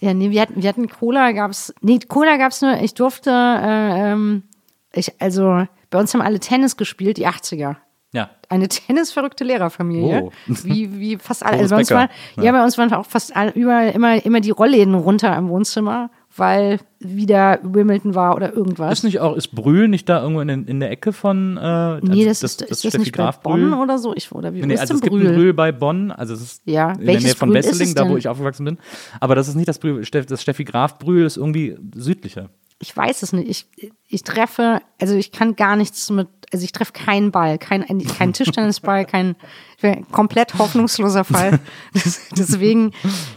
Ja, 0.00 0.14
nee, 0.14 0.30
wir 0.30 0.40
hatten, 0.40 0.62
wir 0.62 0.68
hatten 0.68 0.88
Cola, 0.88 1.32
gab's, 1.32 1.74
nee, 1.80 1.98
Cola 2.06 2.36
gab's 2.36 2.62
nur, 2.62 2.80
ich 2.80 2.94
durfte, 2.94 3.30
äh, 3.30 4.12
ähm, 4.12 4.44
ich, 4.92 5.20
also, 5.20 5.66
bei 5.90 5.98
uns 5.98 6.14
haben 6.14 6.20
alle 6.20 6.38
Tennis 6.38 6.76
gespielt, 6.76 7.16
die 7.16 7.26
80er. 7.26 7.76
Ja. 8.14 8.30
Eine 8.48 8.68
tennisverrückte 8.68 9.42
Lehrerfamilie. 9.42 10.22
Oh. 10.24 10.32
Wie, 10.46 10.98
wie 10.98 11.16
fast 11.20 11.44
alle. 11.44 11.58
Also 11.58 11.74
bei 11.74 11.80
uns 11.80 11.90
waren, 11.90 12.08
ja. 12.40 12.52
bei 12.52 12.62
uns 12.62 12.78
waren 12.78 12.92
auch 12.92 13.06
fast 13.06 13.34
alle, 13.36 13.50
überall 13.52 13.90
immer, 13.90 14.24
immer 14.24 14.40
die 14.40 14.52
Rollläden 14.52 14.94
runter 14.94 15.36
im 15.36 15.48
Wohnzimmer. 15.48 16.10
weil 16.36 16.78
wieder 16.98 17.58
Wimbledon 17.62 18.14
war 18.14 18.34
oder 18.34 18.52
irgendwas. 18.52 18.92
Ist 18.92 19.04
nicht 19.04 19.20
auch, 19.20 19.36
ist 19.36 19.48
Brühl 19.48 19.88
nicht 19.88 20.08
da 20.08 20.22
irgendwo 20.22 20.40
in, 20.40 20.48
in 20.66 20.80
der 20.80 20.90
Ecke 20.90 21.12
von 21.12 21.56
äh, 21.56 22.00
nee, 22.00 22.26
also 22.26 22.26
das, 22.26 22.42
ist, 22.42 22.62
ist 22.62 22.84
das 22.84 22.98
nicht 22.98 23.12
bei 23.12 23.24
Graf 23.24 23.40
Bonn 23.40 23.70
Brühl? 23.70 23.74
oder 23.74 23.98
so? 23.98 24.14
Ich, 24.14 24.32
oder 24.32 24.54
wie 24.54 24.62
Nee, 24.62 24.76
also 24.76 24.94
es 24.94 25.00
gibt 25.00 25.12
Brühl? 25.12 25.28
ein 25.28 25.34
Brühl 25.34 25.54
bei 25.54 25.72
Bonn, 25.72 26.10
also 26.10 26.34
es 26.34 26.40
ist 26.40 26.62
Ja, 26.64 26.92
in 26.92 26.98
der 26.98 27.06
welches 27.06 27.24
Nähe 27.24 27.34
von 27.34 27.48
Brühl 27.50 27.58
Wesseling, 27.58 27.88
es 27.88 27.94
da 27.94 28.08
wo 28.08 28.16
ich 28.16 28.28
aufgewachsen 28.28 28.64
bin. 28.64 28.78
Aber 29.20 29.34
das 29.34 29.48
ist 29.48 29.54
nicht 29.54 29.68
das 29.68 29.78
Brühl, 29.78 30.02
das 30.02 30.42
Steffi 30.42 30.64
Graf 30.64 30.98
Brühl 30.98 31.24
ist 31.24 31.36
irgendwie 31.36 31.76
südlicher. 31.94 32.50
Ich 32.80 32.96
weiß 32.96 33.22
es 33.22 33.32
nicht. 33.32 33.48
Ich, 33.48 33.92
ich 34.08 34.22
treffe, 34.24 34.80
also 35.00 35.14
ich 35.14 35.32
kann 35.32 35.56
gar 35.56 35.76
nichts 35.76 36.10
mit, 36.10 36.28
also 36.54 36.64
ich 36.64 36.72
treffe 36.72 36.92
keinen 36.92 37.32
Ball, 37.32 37.58
kein, 37.58 37.84
kein 38.18 38.32
Tischtennisball, 38.32 39.04
kein, 39.04 39.36
ein 39.82 40.06
komplett 40.10 40.56
hoffnungsloser 40.56 41.24
Fall. 41.24 41.58
Das, 41.92 42.28
deswegen, 42.30 42.92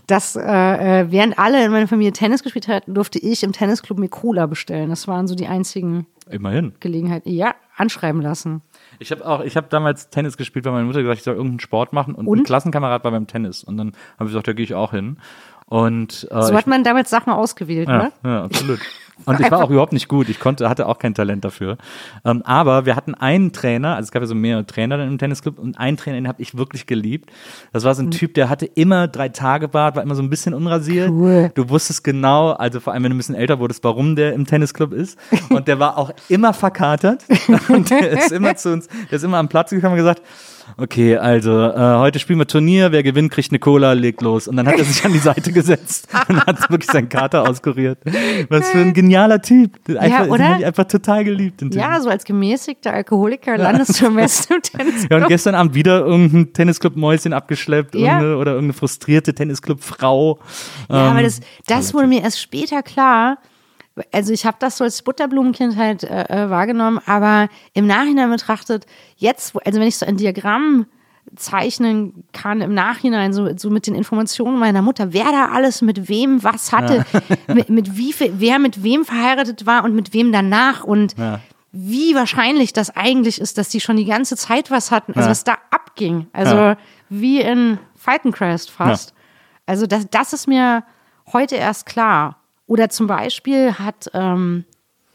dass, 0.08 0.36
äh, 0.36 0.42
äh, 0.42 1.12
während 1.12 1.38
alle 1.38 1.64
in 1.64 1.72
meiner 1.72 1.88
Familie 1.88 2.14
Tennis 2.14 2.44
gespielt 2.44 2.68
hatten, 2.68 2.94
durfte 2.94 3.20
ich 3.20 3.44
im 3.44 3.52
Tennisclub 3.52 3.98
mir 3.98 4.10
Cola 4.10 4.46
bestellen. 4.46 4.90
Das 4.90 5.08
waren 5.08 5.28
so 5.28 5.36
die 5.36 5.48
einzigen 5.48 6.08
Immerhin. 6.30 6.74
Gelegenheiten. 6.80 7.30
Ja, 7.30 7.56
anschreiben 7.76 8.22
lassen. 8.22 8.62
Ich 9.00 9.12
habe 9.12 9.26
auch, 9.26 9.42
ich 9.42 9.58
habe 9.58 9.68
damals 9.70 10.10
Tennis 10.10 10.38
gespielt, 10.38 10.66
weil 10.66 10.74
meine 10.74 10.86
Mutter 10.86 11.00
gesagt 11.00 11.18
hat, 11.18 11.20
ich 11.20 11.24
soll 11.24 11.36
irgendeinen 11.36 11.60
Sport 11.60 11.94
machen 11.94 12.16
und, 12.16 12.26
ein 12.26 12.30
Und? 12.30 12.44
Klassenkamerad 12.46 13.04
war 13.04 13.12
beim 13.12 13.28
Tennis 13.28 13.64
und 13.64 13.78
dann 13.78 13.94
habe 14.18 14.26
ich 14.26 14.30
gesagt, 14.30 14.48
da 14.48 14.54
gehe 14.54 14.64
ich 14.66 14.74
auch 14.74 14.92
hin. 14.92 15.18
Und 15.68 16.28
äh, 16.32 16.42
So 16.44 16.56
hat 16.56 16.68
man 16.68 16.84
damals 16.84 17.10
Sachen 17.10 17.32
ausgewählt, 17.34 17.90
ja, 17.90 17.98
ne? 17.98 18.12
ja, 18.24 18.44
absolut. 18.44 18.80
Und 19.26 19.40
ich 19.40 19.50
war 19.52 19.64
auch 19.64 19.70
überhaupt 19.70 19.94
nicht 19.94 20.08
gut. 20.08 20.30
Ich 20.30 20.40
konnte, 20.40 20.70
hatte 20.70 20.88
auch 20.88 21.00
kein 21.00 21.14
Talent 21.14 21.44
dafür. 21.44 21.78
Ähm, 22.24 22.42
aber 22.46 22.86
wir 22.86 22.96
hatten 22.96 23.14
einen 23.16 23.52
Trainer, 23.52 23.96
also 23.96 24.08
es 24.08 24.12
gab 24.12 24.22
ja 24.22 24.28
so 24.28 24.36
mehrere 24.36 24.66
Trainer 24.66 24.98
dann 24.98 25.08
im 25.08 25.18
Tennisclub 25.18 25.60
und 25.60 25.78
einen 25.78 25.98
Trainer, 25.98 26.16
den 26.18 26.28
habe 26.28 26.42
ich 26.42 26.58
wirklich 26.58 26.86
geliebt. 26.86 27.32
Das 27.74 27.84
war 27.84 27.94
so 27.96 28.02
Mhm. 28.04 28.08
ein 28.10 28.12
Typ, 28.12 28.34
der 28.36 28.50
hatte 28.50 28.66
immer 28.66 29.08
drei 29.08 29.30
Tage 29.30 29.68
Bart, 29.68 29.96
war 29.96 30.04
immer 30.04 30.16
so 30.16 30.22
ein 30.22 30.30
bisschen 30.30 30.54
unrasiert. 30.54 31.10
Cool. 31.10 31.52
Du 31.56 31.70
wusstest 31.70 32.04
genau, 32.04 32.52
also 32.52 32.80
vor 32.80 32.94
allem, 32.94 33.04
wenn 33.04 33.12
du 33.12 33.16
ein 33.16 33.20
bisschen 33.20 33.36
älter 33.36 33.60
wurdest, 33.60 33.84
warum 33.84 34.16
der 34.16 34.34
im 34.34 34.46
Tennisclub 34.46 34.94
ist. 34.94 35.18
Und 35.50 35.68
der 35.68 35.80
war 35.80 35.98
auch 35.98 36.12
immer 36.30 36.54
verkatert. 36.54 37.24
Und 37.70 37.90
der 37.90 38.12
ist 38.12 38.32
immer 38.32 38.56
zu 38.56 38.72
uns, 38.72 38.88
der 39.10 39.18
ist 39.18 39.24
immer 39.24 39.38
am 39.38 39.50
Platz 39.50 39.72
gekommen 39.72 39.94
und 39.94 39.98
gesagt, 39.98 40.22
Okay, 40.76 41.16
also 41.18 41.52
äh, 41.64 41.96
heute 41.98 42.20
spielen 42.20 42.40
wir 42.40 42.48
Turnier, 42.48 42.92
wer 42.92 43.02
gewinnt, 43.02 43.32
kriegt 43.32 43.52
eine 43.52 43.60
Cola, 43.60 43.94
legt 43.94 44.22
los. 44.22 44.48
Und 44.48 44.58
dann 44.58 44.68
hat 44.68 44.78
er 44.78 44.84
sich 44.84 45.04
an 45.06 45.14
die 45.14 45.20
Seite 45.20 45.52
gesetzt 45.52 46.08
und 46.28 46.46
hat 46.46 46.70
wirklich 46.70 46.92
seinen 46.92 47.10
Kater 47.10 47.48
auskuriert. 47.50 48.00
Was 48.50 48.70
für 48.70 48.80
ein 48.80 48.94
genialer 48.94 49.42
Typ. 49.42 49.72
Einfach, 49.98 50.24
den 50.24 50.32
oder? 50.32 50.58
ich 50.60 50.66
einfach 50.66 50.84
total 50.86 51.24
geliebt. 51.24 51.64
Ja, 51.74 52.00
so 52.02 52.10
als 52.10 52.26
gemäßigter 52.26 52.94
Alkoholiker 52.94 53.58
landest 53.58 54.02
du 54.02 54.08
am 54.08 54.16
besten 54.18 54.56
im 54.56 54.62
Tennisclub. 54.62 55.12
Ja, 55.12 55.18
und 55.18 55.28
gestern 55.28 55.56
Abend 55.56 55.74
wieder 55.74 56.00
irgendein 56.06 56.54
Tennisclub-Mäuschen 56.54 57.34
abgeschleppt 57.34 57.96
Ja. 57.96 58.02
irgendeine, 58.18 58.38
oder 58.38 58.52
irgendeine 58.52 58.74
frustrierte 58.74 59.34
Tennisclub-Frau. 59.34 60.40
Ja, 60.90 60.96
aber 60.96 61.20
Ähm, 61.20 61.24
das, 61.24 61.40
das 61.68 61.94
wurde 61.94 62.08
mir 62.08 62.22
erst 62.22 62.42
später 62.42 62.84
klar. 62.84 63.38
Also 64.12 64.32
ich 64.34 64.46
habe 64.46 64.58
das 64.60 64.78
so 64.78 64.84
als 64.84 65.02
Butterblumenkind 65.02 65.76
halt 65.76 66.04
äh, 66.04 66.24
äh, 66.46 66.50
wahrgenommen, 66.50 67.00
aber 67.06 67.50
im 67.74 67.88
Nachhinein 67.88 68.30
betrachtet, 68.30 68.86
jetzt, 69.18 69.56
also 69.66 69.80
wenn 69.80 69.88
ich 69.88 69.98
so 69.98 70.06
ein 70.06 70.18
Diagramm 70.18 70.86
zeichnen 71.36 72.24
kann 72.34 72.62
im 72.62 72.74
Nachhinein, 72.74 73.34
so, 73.34 73.50
so 73.58 73.70
mit 73.70 73.86
den 73.88 73.96
Informationen 73.96 74.60
meiner 74.60 74.82
Mutter, 74.82 75.14
wer 75.14 75.26
da 75.26 75.50
alles 75.54 75.82
mit 75.82 76.08
wem 76.10 76.44
was 76.44 76.72
hatte, 76.72 77.06
mit, 77.48 77.70
mit 77.70 77.98
wie 77.98 78.14
viel, 78.14 78.34
wer 78.38 78.60
mit 78.60 78.82
wem 78.84 79.04
verheiratet 79.06 79.66
war 79.66 79.84
und 79.84 79.94
mit 79.94 80.14
wem 80.14 80.32
danach 80.32 80.84
und 80.84 81.18
Ja. 81.18 81.40
wie 81.72 82.16
wahrscheinlich 82.16 82.72
das 82.74 82.96
eigentlich 82.96 83.42
ist, 83.42 83.58
dass 83.58 83.70
die 83.70 83.82
schon 83.82 83.98
die 83.98 84.06
ganze 84.06 84.36
Zeit 84.38 84.72
was 84.72 84.90
hatten, 84.92 85.14
also 85.14 85.28
Ja. 85.28 85.32
was 85.32 85.44
da 85.44 85.58
abging. 85.70 86.28
Also 86.34 86.56
Ja. 86.56 86.78
wie 87.10 87.42
in 87.42 87.78
Falkencrest 87.96 88.72
fast. 88.72 89.14
Also 89.66 89.86
das, 89.86 90.08
das 90.10 90.32
ist 90.34 90.48
mir 90.48 90.84
heute 91.34 91.56
erst 91.56 91.86
klar. 91.86 92.38
Oder 92.68 92.90
zum 92.90 93.08
Beispiel 93.08 93.74
hat, 93.74 94.12
ähm, 94.14 94.66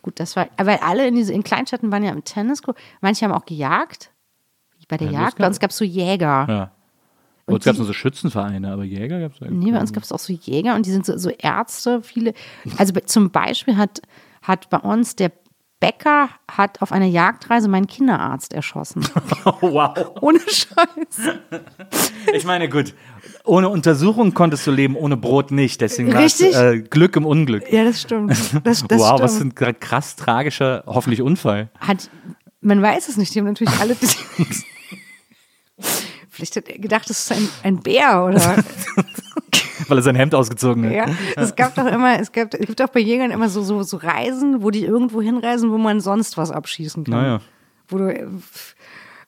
gut, 0.00 0.18
das 0.18 0.34
war, 0.36 0.48
weil 0.56 0.78
alle 0.78 1.06
in, 1.06 1.14
diese, 1.14 1.32
in 1.32 1.44
Kleinstädten 1.44 1.92
waren 1.92 2.02
ja 2.02 2.10
im 2.10 2.24
Tennisclub, 2.24 2.76
manche 3.00 3.24
haben 3.24 3.32
auch 3.32 3.44
gejagt. 3.44 4.10
Wie 4.78 4.86
bei 4.88 4.96
der 4.96 5.10
Ja, 5.10 5.22
Jagd. 5.22 5.38
Bei 5.38 5.46
uns 5.46 5.60
gab 5.60 5.70
es 5.70 5.76
so 5.76 5.84
Jäger. 5.84 6.46
Ja. 6.48 6.72
Bei 7.46 7.54
uns 7.54 7.64
gab 7.64 7.72
es 7.72 7.78
nur 7.78 7.86
so 7.86 7.92
Schützenvereine, 7.92 8.72
aber 8.72 8.84
Jäger 8.84 9.20
gab 9.20 9.34
es 9.34 9.40
ja. 9.40 9.48
Nee, 9.50 9.72
bei 9.72 9.80
uns 9.80 9.92
gab 9.92 10.02
es 10.02 10.12
auch 10.12 10.18
so 10.18 10.32
Jäger 10.32 10.74
und 10.74 10.86
die 10.86 10.90
sind 10.90 11.04
so, 11.04 11.16
so 11.18 11.28
Ärzte, 11.30 12.02
viele. 12.02 12.34
Also 12.78 12.92
zum 13.04 13.30
Beispiel 13.30 13.76
hat, 13.76 14.00
hat 14.42 14.70
bei 14.70 14.78
uns 14.78 15.16
der 15.16 15.32
Bäcker 15.82 16.30
hat 16.48 16.80
auf 16.80 16.92
einer 16.92 17.06
Jagdreise 17.06 17.66
meinen 17.66 17.88
Kinderarzt 17.88 18.52
erschossen. 18.52 19.04
Oh, 19.44 19.52
wow. 19.62 20.12
Ohne 20.20 20.38
Scheiß. 20.38 21.34
Ich 22.32 22.44
meine, 22.44 22.68
gut, 22.68 22.94
ohne 23.42 23.68
Untersuchung 23.68 24.32
konntest 24.32 24.64
du 24.64 24.70
leben, 24.70 24.94
ohne 24.94 25.16
Brot 25.16 25.50
nicht. 25.50 25.80
Deswegen 25.80 26.16
Richtig. 26.16 26.54
äh, 26.54 26.82
Glück 26.82 27.16
im 27.16 27.26
Unglück. 27.26 27.64
Ja, 27.72 27.82
das 27.82 28.00
stimmt. 28.00 28.30
Das, 28.30 28.52
das 28.88 29.00
wow, 29.00 29.08
stimmt. 29.08 29.22
was 29.22 29.38
für 29.38 29.44
ein 29.44 29.80
krass 29.80 30.14
tragischer, 30.14 30.84
hoffentlich 30.86 31.20
Unfall. 31.20 31.68
Hat, 31.80 32.08
man 32.60 32.80
weiß 32.80 33.08
es 33.08 33.16
nicht, 33.16 33.34
die 33.34 33.40
haben 33.40 33.46
natürlich 33.46 33.76
alle. 33.80 33.96
Vielleicht 36.30 36.54
hat 36.54 36.68
er 36.68 36.78
gedacht, 36.78 37.10
es 37.10 37.24
ist 37.24 37.32
ein, 37.32 37.48
ein 37.64 37.80
Bär 37.80 38.24
oder. 38.24 38.62
Weil 39.88 39.98
er 39.98 40.02
sein 40.02 40.16
Hemd 40.16 40.34
ausgezogen 40.34 40.84
hat. 40.84 40.92
Ja, 40.92 41.06
es 41.36 41.54
gab 41.54 41.74
doch 41.74 41.86
immer, 41.86 42.18
es 42.20 42.32
gab, 42.32 42.52
es 42.54 42.66
gibt 42.66 42.80
auch 42.82 42.88
bei 42.88 43.00
Jägern 43.00 43.30
immer 43.30 43.48
so, 43.48 43.62
so, 43.62 43.82
so 43.82 43.96
Reisen, 43.96 44.62
wo 44.62 44.70
die 44.70 44.84
irgendwo 44.84 45.22
hinreisen, 45.22 45.70
wo 45.70 45.78
man 45.78 46.00
sonst 46.00 46.36
was 46.36 46.50
abschießen 46.50 47.04
kann. 47.04 47.14
Naja. 47.14 47.40
Wo 47.88 47.98
du, 47.98 48.42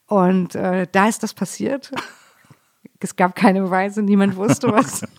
und 0.06 0.55
äh, 0.55 0.86
da 0.90 1.09
ist 1.09 1.22
das 1.22 1.35
passiert. 1.35 1.90
Es 3.01 3.16
gab 3.16 3.35
keine 3.35 3.60
Beweise, 3.60 4.02
niemand 4.02 4.36
wusste 4.36 4.72
was. 4.72 5.02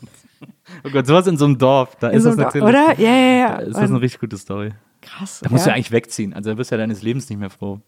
Oh 0.84 0.90
Gott, 0.90 1.06
sowas 1.06 1.28
in 1.28 1.38
so 1.38 1.46
einem 1.46 1.58
Dorf, 1.58 1.96
da 2.00 2.10
In 2.10 2.18
ist 2.18 2.24
so 2.24 2.30
das 2.30 2.38
einem 2.38 2.46
natürlich. 2.46 2.74
Dorf, 2.74 2.98
oder? 2.98 3.00
Ja, 3.00 3.16
ja, 3.16 3.38
ja. 3.38 3.58
Da 3.58 3.62
ist 3.62 3.78
das 3.78 3.90
eine 3.90 4.02
richtig 4.02 4.20
gute 4.20 4.38
Story. 4.38 4.72
Krass. 5.02 5.42
Da 5.44 5.50
musst 5.50 5.66
du 5.66 5.70
ja. 5.70 5.74
ja 5.74 5.78
eigentlich 5.78 5.92
wegziehen. 5.92 6.34
Also 6.34 6.50
da 6.50 6.56
bist 6.56 6.72
du 6.72 6.76
ja 6.76 6.80
deines 6.80 7.04
Lebens 7.04 7.30
nicht 7.30 7.38
mehr 7.38 7.52
froh. 7.52 7.80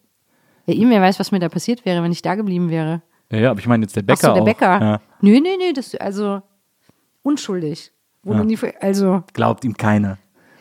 ja, 0.68 0.76
ihm, 0.76 0.90
wer 0.92 1.02
weiß, 1.02 1.20
was 1.20 1.32
mir 1.32 1.40
da 1.40 1.50
passiert 1.50 1.86
wäre, 1.86 2.04
wenn 2.04 2.12
ich 2.12 2.22
da 2.22 2.36
geblieben 2.36 2.70
wäre. 2.70 3.02
Ja, 3.32 3.40
ja, 3.40 3.52
aber 3.52 3.60
ich 3.60 3.68
meine 3.68 3.84
jetzt 3.84 3.96
der 3.96 4.04
Ach 4.04 4.08
Bäcker 4.08 4.28
so, 4.28 4.34
der 4.34 4.42
auch. 4.44 4.46
Bäcker. 4.46 4.80
Ja. 4.80 5.02
Nö, 5.22 5.40
nö, 5.40 5.50
nö, 5.58 5.74
das, 5.74 5.96
also 5.96 6.42
unschuldig. 7.24 7.92
Wo 8.24 8.34
Ja. 8.34 8.44
nie, 8.44 8.58
also, 8.82 9.24
Glaubt 9.34 9.64
ihm 9.64 9.76
keiner. 9.78 10.18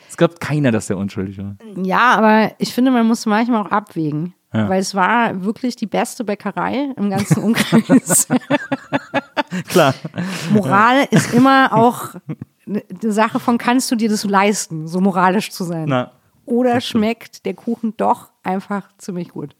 Es 0.08 0.16
glaubt 0.16 0.40
keiner, 0.40 0.70
dass 0.70 0.86
der 0.86 0.96
unschuldig 0.98 1.38
war. 1.38 1.56
ja, 1.82 2.14
aber 2.14 2.52
ich 2.58 2.72
finde, 2.72 2.90
man 2.90 3.06
muss 3.06 3.26
manchmal 3.26 3.62
auch 3.66 3.70
abwägen. 3.70 4.34
Ja. 4.54 4.68
Weil 4.68 4.80
es 4.80 4.94
war 4.94 5.44
wirklich 5.44 5.76
die 5.76 5.86
beste 5.86 6.24
Bäckerei 6.24 6.92
im 6.96 7.10
ganzen 7.10 7.42
Umkreis. 7.42 8.28
Klar. 9.68 9.94
Moral 10.50 11.06
ist 11.10 11.34
immer 11.34 11.72
auch 11.72 12.14
eine 12.66 12.82
Sache 13.12 13.38
von, 13.40 13.58
kannst 13.58 13.90
du 13.90 13.96
dir 13.96 14.08
das 14.08 14.24
leisten, 14.24 14.86
so 14.86 15.00
moralisch 15.00 15.50
zu 15.50 15.64
sein? 15.64 15.86
Na, 15.88 16.12
Oder 16.46 16.80
schmeckt 16.80 17.44
der 17.44 17.54
Kuchen 17.54 17.94
doch 17.96 18.30
einfach 18.42 18.88
ziemlich 18.98 19.28
gut? 19.30 19.54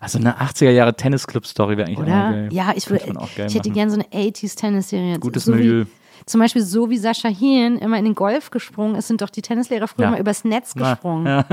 also 0.00 0.18
eine 0.18 0.40
80er 0.40 0.70
Jahre 0.70 0.94
Tennisclub-Story 0.94 1.76
wäre 1.76 1.86
eigentlich 1.88 1.98
auch 1.98 2.02
Oder? 2.02 2.30
geil. 2.32 2.48
Ja, 2.52 2.72
ich, 2.74 2.86
auch 2.90 3.34
geil 3.36 3.46
ich 3.48 3.54
hätte 3.54 3.70
gerne 3.70 3.90
so 3.90 3.98
eine 4.00 4.06
80s-Tennis-Serie. 4.08 5.18
Gutes 5.18 5.44
so 5.44 5.52
Milieu. 5.54 5.84
Wie, 5.84 5.86
zum 6.26 6.40
Beispiel 6.40 6.62
so 6.62 6.90
wie 6.90 6.98
Sascha 6.98 7.28
Hien 7.28 7.78
immer 7.78 7.98
in 7.98 8.04
den 8.04 8.14
Golf 8.14 8.50
gesprungen 8.50 8.94
ist, 8.96 9.08
sind 9.08 9.20
doch 9.22 9.30
die 9.30 9.42
Tennislehrer 9.42 9.88
früher 9.88 10.04
Ja. 10.04 10.08
immer 10.10 10.18
übers 10.20 10.44
Netz 10.44 10.74
gesprungen. 10.74 11.26
ja. 11.26 11.44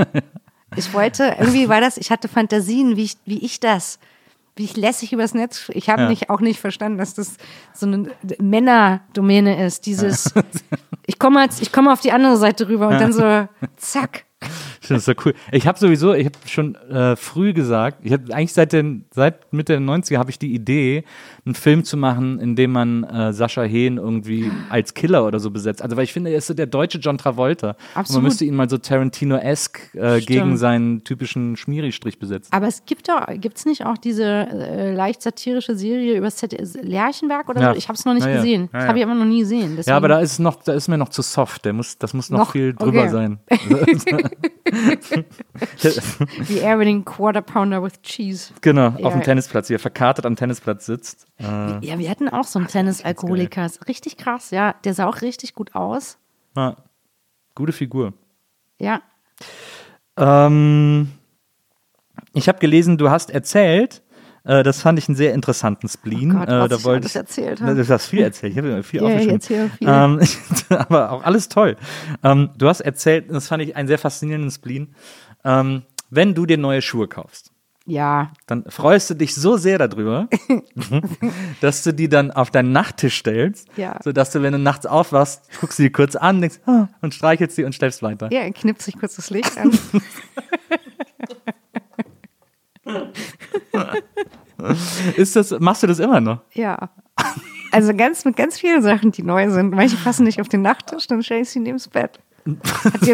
Ich 0.76 0.92
wollte, 0.92 1.24
irgendwie 1.38 1.68
war 1.68 1.80
das, 1.80 1.96
ich 1.96 2.10
hatte 2.10 2.28
Fantasien, 2.28 2.96
wie 2.96 3.04
ich, 3.04 3.16
wie 3.24 3.38
ich 3.38 3.58
das, 3.60 3.98
wie 4.56 4.64
ich 4.64 4.76
lässig 4.76 5.12
übers 5.12 5.34
Netz, 5.34 5.70
ich 5.72 5.88
habe 5.88 6.02
Ja. 6.02 6.08
nicht, 6.08 6.30
auch 6.30 6.40
nicht 6.40 6.60
verstanden, 6.60 6.98
dass 6.98 7.14
das 7.14 7.36
so 7.72 7.86
eine 7.86 8.10
Männerdomäne 8.40 9.64
ist, 9.64 9.86
dieses, 9.86 10.32
ich 11.06 11.18
komme 11.18 11.42
jetzt, 11.42 11.62
ich 11.62 11.72
komme 11.72 11.92
auf 11.92 12.00
die 12.00 12.12
andere 12.12 12.36
Seite 12.36 12.68
rüber 12.68 12.88
und 12.88 13.00
dann 13.00 13.12
so, 13.12 13.48
zack. 13.76 14.24
Das 14.88 15.04
so 15.04 15.12
cool. 15.24 15.34
Ich 15.50 15.66
habe 15.66 15.78
sowieso, 15.78 16.14
ich 16.14 16.26
habe 16.26 16.36
schon 16.46 16.74
äh, 16.76 17.16
früh 17.16 17.52
gesagt, 17.52 17.98
ich 18.04 18.12
habe 18.12 18.32
eigentlich 18.32 18.52
seit, 18.52 18.72
den, 18.72 19.04
seit 19.12 19.52
Mitte 19.52 19.72
der 19.72 19.80
90er 19.82 20.16
habe 20.16 20.30
ich 20.30 20.38
die 20.38 20.54
Idee, 20.54 21.04
einen 21.48 21.54
Film 21.54 21.82
zu 21.84 21.96
machen, 21.96 22.38
in 22.40 22.54
dem 22.56 22.72
man 22.72 23.04
äh, 23.04 23.32
Sascha 23.32 23.62
Hehn 23.62 23.96
irgendwie 23.96 24.50
als 24.68 24.94
Killer 24.94 25.26
oder 25.26 25.40
so 25.40 25.50
besetzt. 25.50 25.82
Also 25.82 25.96
weil 25.96 26.04
ich 26.04 26.12
finde, 26.12 26.30
er 26.30 26.38
ist 26.38 26.46
so 26.46 26.54
der 26.54 26.66
deutsche 26.66 26.98
John 26.98 27.18
Travolta. 27.18 27.70
Und 27.70 27.76
Absolut. 27.94 28.22
man 28.22 28.28
müsste 28.28 28.44
ihn 28.44 28.54
mal 28.54 28.68
so 28.70 28.78
Tarantino-esque 28.78 29.94
äh, 29.94 30.20
gegen 30.20 30.56
seinen 30.56 31.02
typischen 31.04 31.56
Schmieri-Strich 31.56 32.18
besetzen. 32.18 32.52
Aber 32.52 32.66
es 32.66 32.84
gibt 32.84 33.08
doch, 33.08 33.26
gibt 33.34 33.56
es 33.58 33.66
nicht 33.66 33.84
auch 33.86 33.98
diese 33.98 34.24
äh, 34.24 34.94
leicht 34.94 35.22
satirische 35.22 35.74
Serie 35.76 36.16
über 36.16 36.30
Z 36.30 36.54
Lerchenberg 36.82 37.48
oder 37.48 37.60
Ja. 37.60 37.72
so? 37.72 37.78
Ich 37.78 37.88
habe 37.88 37.96
es 37.98 38.04
noch 38.04 38.14
nicht 38.14 38.26
Ja, 38.26 38.36
gesehen. 38.36 38.68
Ja, 38.72 38.78
Das 38.80 38.88
habe 38.88 38.98
ich 38.98 39.04
immer 39.04 39.14
noch 39.14 39.24
nie 39.24 39.40
gesehen. 39.40 39.74
Deswegen, 39.76 39.90
Ja, 39.90 39.96
aber 39.96 40.08
da 40.08 40.20
ist 40.20 40.38
noch, 40.38 40.62
da 40.62 40.74
ist 40.74 40.88
mir 40.88 40.98
noch 40.98 41.08
zu 41.08 41.22
soft. 41.22 41.64
Der 41.64 41.72
muss, 41.72 41.96
das 41.98 42.12
muss 42.14 42.30
noch, 42.30 42.38
Noch? 42.40 42.52
viel 42.52 42.74
drüber 42.74 43.00
Okay. 43.04 43.08
sein. 43.10 43.38
wie 46.46 46.58
er 46.58 46.76
mit 46.76 46.86
den 46.88 47.04
Quarter 47.04 47.42
Pounder 47.42 47.82
with 47.82 48.00
Cheese. 48.02 48.52
genau, 48.60 48.88
auf 49.02 49.12
dem 49.12 49.22
Tennisplatz, 49.22 49.68
wie 49.70 49.74
er 49.74 49.78
verkatert 49.78 50.26
am 50.26 50.36
Tennisplatz 50.36 50.86
sitzt. 50.86 51.26
Äh, 51.40 51.44
Ja, 51.86 51.98
wir 51.98 52.10
hatten 52.10 52.28
auch 52.28 52.44
so 52.44 52.58
einen 52.58 52.68
Tennis-Alkoholiker. 52.68 53.68
Richtig 53.86 54.16
krass, 54.16 54.50
ja. 54.50 54.74
Der 54.84 54.94
sah 54.94 55.06
auch 55.06 55.20
richtig 55.22 55.54
gut 55.54 55.74
aus. 55.74 56.18
ja. 56.56 56.76
Gute 57.54 57.72
Figur. 57.72 58.12
Ja. 58.78 59.02
Ähm, 60.16 61.10
ich 62.32 62.48
habe 62.48 62.58
gelesen, 62.58 62.98
du 62.98 63.10
hast 63.10 63.30
erzählt, 63.30 64.02
Äh, 64.44 64.62
das 64.62 64.80
fand 64.80 64.98
ich 64.98 65.08
einen 65.08 65.16
sehr 65.16 65.34
interessanten 65.34 65.88
Spleen. 65.88 66.30
Oh 66.34 66.38
Gott, 66.38 66.48
äh, 66.48 66.68
da 66.68 66.84
wollte 66.84 67.18
erzählt 67.18 67.60
habe. 67.60 67.74
Du 67.84 67.86
hast 67.92 68.06
viel 68.06 68.22
erzählt. 68.22 68.52
Ich 68.52 68.58
habe 68.58 68.82
viel 68.84 69.00
ich 69.00 69.06
aufgeschrieben. 69.06 69.40
viel. 69.40 69.70
Ähm, 69.88 70.20
aber 70.70 71.10
auch 71.12 71.22
alles 71.24 71.48
toll. 71.50 71.76
Ähm, 72.22 72.50
du 72.56 72.68
hast 72.68 72.80
erzählt, 72.80 73.26
das 73.30 73.48
fand 73.48 73.62
ich 73.64 73.76
einen 73.76 73.88
sehr 73.88 73.98
faszinierenden 73.98 74.50
Spleen. 74.52 74.94
Ähm, 75.44 75.82
wenn 76.08 76.34
du 76.34 76.46
dir 76.46 76.56
neue 76.56 76.80
Schuhe 76.80 77.08
kaufst, 77.08 77.47
Ja, 77.90 78.32
dann 78.46 78.64
freust 78.68 79.08
du 79.08 79.14
dich 79.14 79.34
so 79.34 79.56
sehr 79.56 79.78
darüber, 79.78 80.28
dass 81.62 81.82
du 81.84 81.92
die 81.94 82.10
dann 82.10 82.30
auf 82.30 82.50
deinen 82.50 82.70
Nachttisch 82.70 83.16
stellst, 83.16 83.66
Ja. 83.76 83.98
sodass 84.04 84.30
du, 84.30 84.42
wenn 84.42 84.52
du 84.52 84.58
nachts 84.58 84.84
aufwachst, 84.84 85.48
guckst 85.58 85.78
du 85.78 85.84
die 85.84 85.90
kurz 85.90 86.14
an, 86.14 86.42
denkst, 86.42 86.58
ah, 86.66 86.88
und 87.00 87.14
streichelst 87.14 87.56
sie 87.56 87.64
und 87.64 87.74
schläfst 87.74 88.02
weiter. 88.02 88.28
ja, 88.30 88.50
knippt 88.50 88.82
sich 88.82 88.98
kurz 88.98 89.16
das 89.16 89.30
Licht 89.30 89.56
an. 89.56 89.70
Ist 95.16 95.36
das, 95.36 95.50
machst 95.60 95.82
du 95.82 95.86
das 95.86 95.98
immer 95.98 96.20
noch? 96.20 96.40
ja. 96.52 96.90
Also 97.70 97.94
ganz 97.94 98.24
mit 98.24 98.34
ganz 98.36 98.58
vielen 98.58 98.80
Sachen, 98.82 99.12
die 99.12 99.22
neu 99.22 99.50
sind. 99.50 99.74
Manche 99.74 99.96
passen 99.98 100.24
nicht 100.24 100.40
auf 100.40 100.48
den 100.48 100.62
Nachttisch, 100.62 101.06
dann 101.06 101.22
stelle 101.22 101.42
ich 101.42 101.50
sie 101.50 101.60
neben 101.60 101.76
das 101.76 101.88
Bett. 101.88 102.18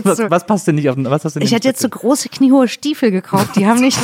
Was, 0.05 0.17
so, 0.19 0.31
was 0.31 0.47
passt 0.47 0.67
denn 0.67 0.77
nicht 0.77 0.89
auf 0.89 0.95
den, 0.95 1.05
was 1.07 1.25
hast 1.25 1.37
du 1.37 1.41
ich 1.41 1.55
hatte 1.55 1.69
jetzt 1.69 1.81
so 1.81 1.89
große 1.89 2.29
kniehohe 2.29 2.69
Stiefel 2.69 3.11
gekauft, 3.11 3.57
die 3.57 3.67
haben 3.67 3.81
nicht. 3.81 3.99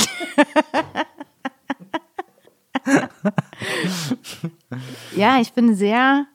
ja, 5.16 5.40
ich 5.40 5.52
bin 5.52 5.74
sehr, 5.74 6.26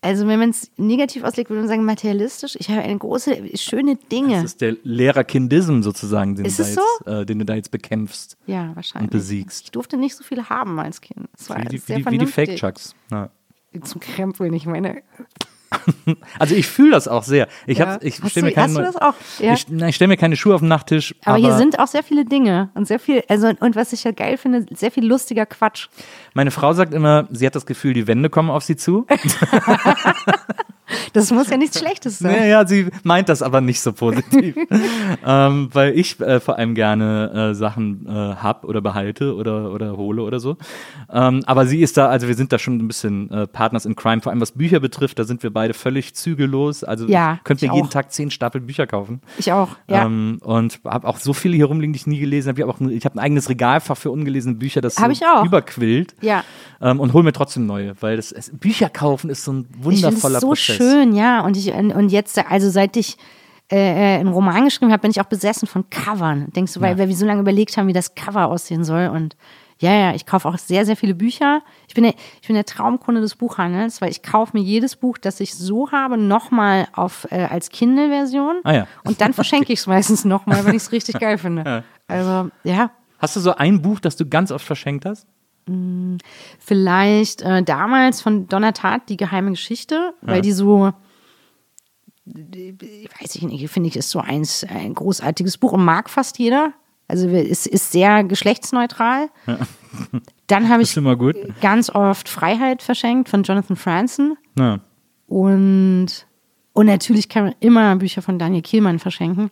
also 0.00 0.26
wenn 0.26 0.38
man 0.38 0.50
es 0.50 0.70
negativ 0.76 1.24
auslegt, 1.24 1.50
würde 1.50 1.60
man 1.60 1.68
sagen 1.68 1.84
materialistisch. 1.84 2.56
Ich 2.58 2.68
habe 2.68 2.82
eine 2.82 2.98
große, 2.98 3.56
schöne 3.56 3.96
Dinge. 3.96 4.34
Das 4.36 4.44
ist 4.44 4.60
der 4.60 4.76
Lehrerkindism 4.82 5.82
sozusagen, 5.82 6.36
den, 6.36 6.44
du 6.44 6.50
da 6.50 6.64
jetzt, 6.64 7.06
äh, 7.06 7.26
den 7.26 7.38
du 7.38 7.44
da 7.44 7.54
jetzt 7.54 7.70
bekämpfst. 7.70 8.36
ja, 8.46 8.74
wahrscheinlich. 8.74 9.08
Und 9.08 9.12
besiegst. 9.12 9.64
Ich 9.64 9.70
durfte 9.70 9.96
nicht 9.96 10.16
so 10.16 10.24
viele 10.24 10.48
haben 10.48 10.78
als 10.78 11.00
Kind. 11.00 11.28
Das 11.36 11.50
war 11.50 11.58
Wie 11.62 11.66
die, 11.66 11.78
sehr 11.78 11.98
wie 11.98 12.02
die, 12.02 12.10
wie 12.10 12.18
die 12.18 12.26
vernünftig. 12.26 12.60
Fake-Chucks. 12.60 12.94
Ja. 13.10 13.30
Zum 13.82 14.00
Krempeln, 14.00 14.52
ich 14.54 14.66
meine. 14.66 15.02
Also 16.38 16.54
ich 16.54 16.66
fühle 16.66 16.92
das 16.92 17.08
auch 17.08 17.22
sehr. 17.22 17.48
Ich, 17.66 17.78
Ja. 17.78 17.98
ich 18.00 18.16
stelle 18.16 18.46
mir 18.46 18.52
keine? 18.52 18.90
Ja. 19.38 19.52
Ich, 19.52 19.66
ich 19.70 19.94
stelle 19.94 20.08
mir 20.08 20.16
keine 20.16 20.36
Schuhe 20.36 20.54
auf 20.54 20.60
den 20.60 20.68
Nachttisch. 20.68 21.14
Aber, 21.24 21.36
Aber, 21.36 21.44
hier 21.44 21.56
sind 21.56 21.78
auch 21.78 21.86
sehr 21.86 22.02
viele 22.02 22.24
Dinge 22.24 22.70
und 22.74 22.86
sehr 22.86 22.98
viel, 22.98 23.22
also 23.28 23.50
und 23.60 23.76
was 23.76 23.92
ich 23.92 24.04
ja 24.04 24.12
geil 24.12 24.36
finde, 24.38 24.66
sehr 24.74 24.90
viel 24.90 25.06
lustiger 25.06 25.46
Quatsch. 25.46 25.88
meine 26.34 26.50
Frau 26.50 26.72
sagt 26.72 26.94
immer, 26.94 27.28
sie 27.30 27.46
hat 27.46 27.54
das 27.54 27.66
Gefühl, 27.66 27.92
die 27.94 28.06
Wände 28.06 28.30
kommen 28.30 28.50
auf 28.50 28.64
sie 28.64 28.76
zu. 28.76 29.06
Das 31.12 31.30
muss 31.30 31.50
ja 31.50 31.56
nichts 31.56 31.78
Schlechtes 31.80 32.18
sein. 32.18 32.32
Naja, 32.32 32.66
sie 32.66 32.86
meint 33.02 33.28
das 33.28 33.42
aber 33.42 33.60
nicht 33.60 33.80
so 33.80 33.92
positiv. 33.92 34.56
ähm, 35.26 35.68
weil 35.72 35.98
ich 35.98 36.20
äh, 36.20 36.40
vor 36.40 36.56
allem 36.58 36.74
gerne 36.74 37.50
äh, 37.50 37.54
Sachen 37.54 38.06
äh, 38.06 38.10
hab 38.10 38.64
oder 38.64 38.80
behalte 38.80 39.34
oder, 39.34 39.72
oder 39.72 39.96
hole 39.96 40.22
oder 40.22 40.40
so. 40.40 40.56
Ähm, 41.12 41.42
aber 41.46 41.66
sie 41.66 41.80
ist 41.80 41.96
da, 41.96 42.08
also 42.08 42.28
wir 42.28 42.34
sind 42.34 42.52
da 42.52 42.58
schon 42.58 42.78
ein 42.78 42.88
bisschen 42.88 43.30
äh, 43.30 43.46
Partners 43.46 43.86
in 43.86 43.96
Crime, 43.96 44.20
vor 44.20 44.30
allem 44.32 44.40
was 44.40 44.52
Bücher 44.52 44.80
betrifft, 44.80 45.18
da 45.18 45.24
sind 45.24 45.42
wir 45.42 45.52
beide 45.52 45.74
völlig 45.74 46.14
zügellos. 46.14 46.84
Also 46.84 47.06
Ja, 47.06 47.34
ich 47.34 47.44
könnte 47.44 47.64
ich 47.64 47.70
mir 47.70 47.76
jeden 47.76 47.88
auch. 47.88 47.92
Tag 47.92 48.12
zehn 48.12 48.30
Stapel 48.30 48.60
Bücher 48.60 48.86
kaufen. 48.86 49.20
Ich 49.38 49.52
auch, 49.52 49.70
ja. 49.88 50.04
Ähm, 50.04 50.38
und 50.42 50.80
habe 50.84 51.06
auch 51.06 51.18
so 51.18 51.32
viele 51.32 51.56
hier 51.56 51.66
rumliegen, 51.66 51.92
die 51.92 51.98
ich 51.98 52.06
nie 52.06 52.18
gelesen 52.20 52.48
habe. 52.48 52.60
Ich 52.60 52.66
habe 52.66 52.74
auch 52.74 52.80
ich 52.90 53.04
hab 53.04 53.14
ein 53.14 53.18
eigenes 53.18 53.48
Regalfach 53.48 53.96
für 53.96 54.10
ungelesene 54.10 54.54
Bücher, 54.54 54.80
das 54.80 54.98
Hab 54.98 55.06
so 55.06 55.12
ich 55.12 55.26
auch. 55.26 55.44
überquillt. 55.44 56.14
Ja. 56.20 56.44
Ähm, 56.80 57.00
und 57.00 57.12
hol 57.12 57.22
mir 57.22 57.32
trotzdem 57.32 57.66
neue, 57.66 57.94
weil 58.00 58.16
das 58.16 58.32
es, 58.32 58.50
Bücher 58.56 58.88
kaufen 58.88 59.30
ist 59.30 59.44
so 59.44 59.52
ein 59.52 59.66
ich 59.70 59.84
wundervoller 59.84 60.40
so 60.40 60.48
Prozess. 60.48 60.77
Schön, 60.78 61.14
ja. 61.14 61.40
Und 61.40 61.56
ich 61.56 61.72
und 61.72 62.08
jetzt, 62.10 62.38
also 62.50 62.70
seit 62.70 62.96
ich 62.96 63.16
äh, 63.70 64.18
einen 64.18 64.28
Roman 64.28 64.64
geschrieben 64.64 64.92
habe, 64.92 65.02
bin 65.02 65.10
ich 65.10 65.20
auch 65.20 65.26
besessen 65.26 65.68
von 65.68 65.88
Covern. 65.90 66.50
Denkst 66.54 66.74
du, 66.74 66.80
weil, 66.80 66.98
weil 66.98 67.08
wir 67.08 67.16
so 67.16 67.26
lange 67.26 67.40
überlegt 67.40 67.76
haben, 67.76 67.86
wie 67.86 67.92
das 67.92 68.14
Cover 68.14 68.46
aussehen 68.48 68.84
soll. 68.84 69.08
Und 69.08 69.36
ja, 69.78 69.92
ja, 69.92 70.14
ich 70.14 70.26
kaufe 70.26 70.48
auch 70.48 70.58
sehr, 70.58 70.84
sehr 70.86 70.96
viele 70.96 71.14
Bücher. 71.14 71.62
Ich 71.86 71.94
bin 71.94 72.04
der, 72.04 72.14
ich 72.40 72.48
bin 72.48 72.54
der 72.54 72.64
Traumkunde 72.64 73.20
des 73.20 73.36
Buchhandels, 73.36 74.00
weil 74.00 74.10
ich 74.10 74.22
kaufe 74.22 74.56
mir 74.56 74.62
jedes 74.62 74.96
Buch, 74.96 75.18
das 75.18 75.38
ich 75.40 75.54
so 75.54 75.92
habe, 75.92 76.18
nochmal 76.18 76.88
auf 76.94 77.28
äh, 77.30 77.44
als 77.44 77.70
Kindle-Version. 77.70 78.60
Ah 78.64 78.72
ja. 78.72 78.86
Und 79.04 79.20
dann 79.20 79.34
verschenke 79.34 79.72
ich 79.72 79.80
es 79.80 79.86
meistens 79.88 80.24
nochmal, 80.24 80.64
wenn 80.64 80.74
ich 80.74 80.82
es 80.82 80.92
richtig 80.92 81.20
geil 81.20 81.38
finde. 81.38 81.84
Also, 82.08 82.50
ja. 82.64 82.90
Hast 83.18 83.36
du 83.36 83.40
so 83.40 83.54
ein 83.54 83.82
Buch, 83.82 84.00
das 84.00 84.16
du 84.16 84.26
ganz 84.26 84.50
oft 84.50 84.64
verschenkt 84.64 85.04
hast? 85.04 85.26
Vielleicht 86.58 87.42
äh, 87.42 87.62
damals 87.62 88.20
von 88.22 88.46
Donna 88.48 88.72
Tartt, 88.72 89.08
die 89.08 89.16
geheime 89.16 89.50
Geschichte, 89.50 90.14
weil 90.22 90.36
Ja. 90.36 90.40
die 90.42 90.52
so, 90.52 90.92
weiß 92.26 93.34
ich 93.36 93.42
nicht, 93.42 93.68
finde 93.70 93.88
ich, 93.88 93.96
ist 93.96 94.10
so 94.10 94.20
eins, 94.20 94.64
ein 94.64 94.94
großartiges 94.94 95.58
Buch 95.58 95.72
und 95.72 95.84
mag 95.84 96.10
fast 96.10 96.38
jeder. 96.38 96.72
Also 97.06 97.26
es 97.28 97.66
ist 97.66 97.90
sehr 97.92 98.22
geschlechtsneutral. 98.24 99.28
Dann 100.46 100.68
habe 100.68 100.82
ich 100.82 100.94
immer 100.96 101.16
gut. 101.16 101.36
ganz 101.62 101.88
oft 101.90 102.28
Freiheit 102.28 102.82
verschenkt 102.82 103.28
von 103.30 103.42
Jonathan 103.42 103.76
Franzen 103.76 104.36
Ja. 104.58 104.80
und, 105.26 106.08
und 106.74 106.86
natürlich 106.86 107.28
kann 107.30 107.44
man 107.44 107.54
immer 107.60 107.96
Bücher 107.96 108.20
von 108.22 108.38
Daniel 108.38 108.62
Kielmann 108.62 108.98
verschenken. 108.98 109.50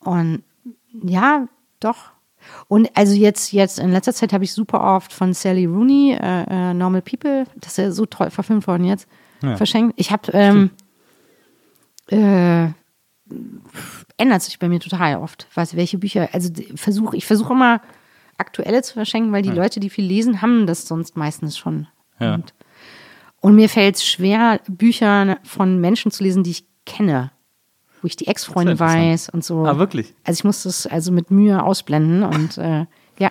Und 0.00 0.42
ja, 1.02 1.48
doch. 1.80 2.10
Und 2.68 2.90
also 2.94 3.14
jetzt, 3.14 3.52
jetzt 3.52 3.78
in 3.78 3.92
letzter 3.92 4.14
Zeit 4.14 4.32
habe 4.32 4.44
ich 4.44 4.52
super 4.52 4.82
oft 4.96 5.12
von 5.12 5.32
Sally 5.34 5.66
Rooney, 5.66 6.16
äh, 6.20 6.70
äh, 6.70 6.74
Normal 6.74 7.02
People, 7.02 7.44
das 7.56 7.72
ist 7.72 7.78
ja 7.78 7.90
so 7.90 8.06
toll 8.06 8.30
verfilmt 8.30 8.66
worden 8.66 8.84
jetzt, 8.84 9.06
Ja. 9.42 9.56
verschenkt. 9.56 9.94
Ich 9.98 10.10
habe, 10.10 10.32
ähm, 10.32 10.70
äh, 12.08 12.68
ändert 14.16 14.42
sich 14.42 14.58
bei 14.58 14.68
mir 14.68 14.80
total 14.80 15.16
oft, 15.16 15.46
was, 15.54 15.76
welche 15.76 15.98
Bücher, 15.98 16.28
also 16.32 16.50
versuche, 16.74 17.16
ich 17.16 17.26
versuche 17.26 17.52
immer 17.52 17.80
aktuelle 18.36 18.82
zu 18.82 18.94
verschenken, 18.94 19.32
weil 19.32 19.42
die 19.42 19.50
Leute, 19.50 19.80
die 19.80 19.90
viel 19.90 20.04
lesen, 20.04 20.42
haben 20.42 20.66
das 20.66 20.86
sonst 20.86 21.16
meistens 21.16 21.56
schon. 21.56 21.86
Ja. 22.18 22.34
Und, 22.34 22.54
und 23.40 23.54
mir 23.54 23.68
fällt 23.68 23.96
es 23.96 24.06
schwer, 24.06 24.60
Bücher 24.68 25.38
von 25.44 25.80
Menschen 25.80 26.10
zu 26.10 26.22
lesen, 26.22 26.42
die 26.42 26.50
ich 26.50 26.66
kenne, 26.86 27.30
wo 28.04 28.06
ich 28.06 28.16
die 28.16 28.26
Ex-Freunde 28.26 28.78
weiß 28.78 29.30
und 29.30 29.42
so. 29.42 29.64
Ah, 29.64 29.78
wirklich? 29.78 30.12
Also 30.24 30.40
ich 30.40 30.44
muss 30.44 30.64
das 30.64 30.86
also 30.86 31.10
mit 31.10 31.30
Mühe 31.30 31.62
ausblenden 31.62 32.22
und 32.22 32.58
äh, 32.58 32.84
ja. 33.18 33.30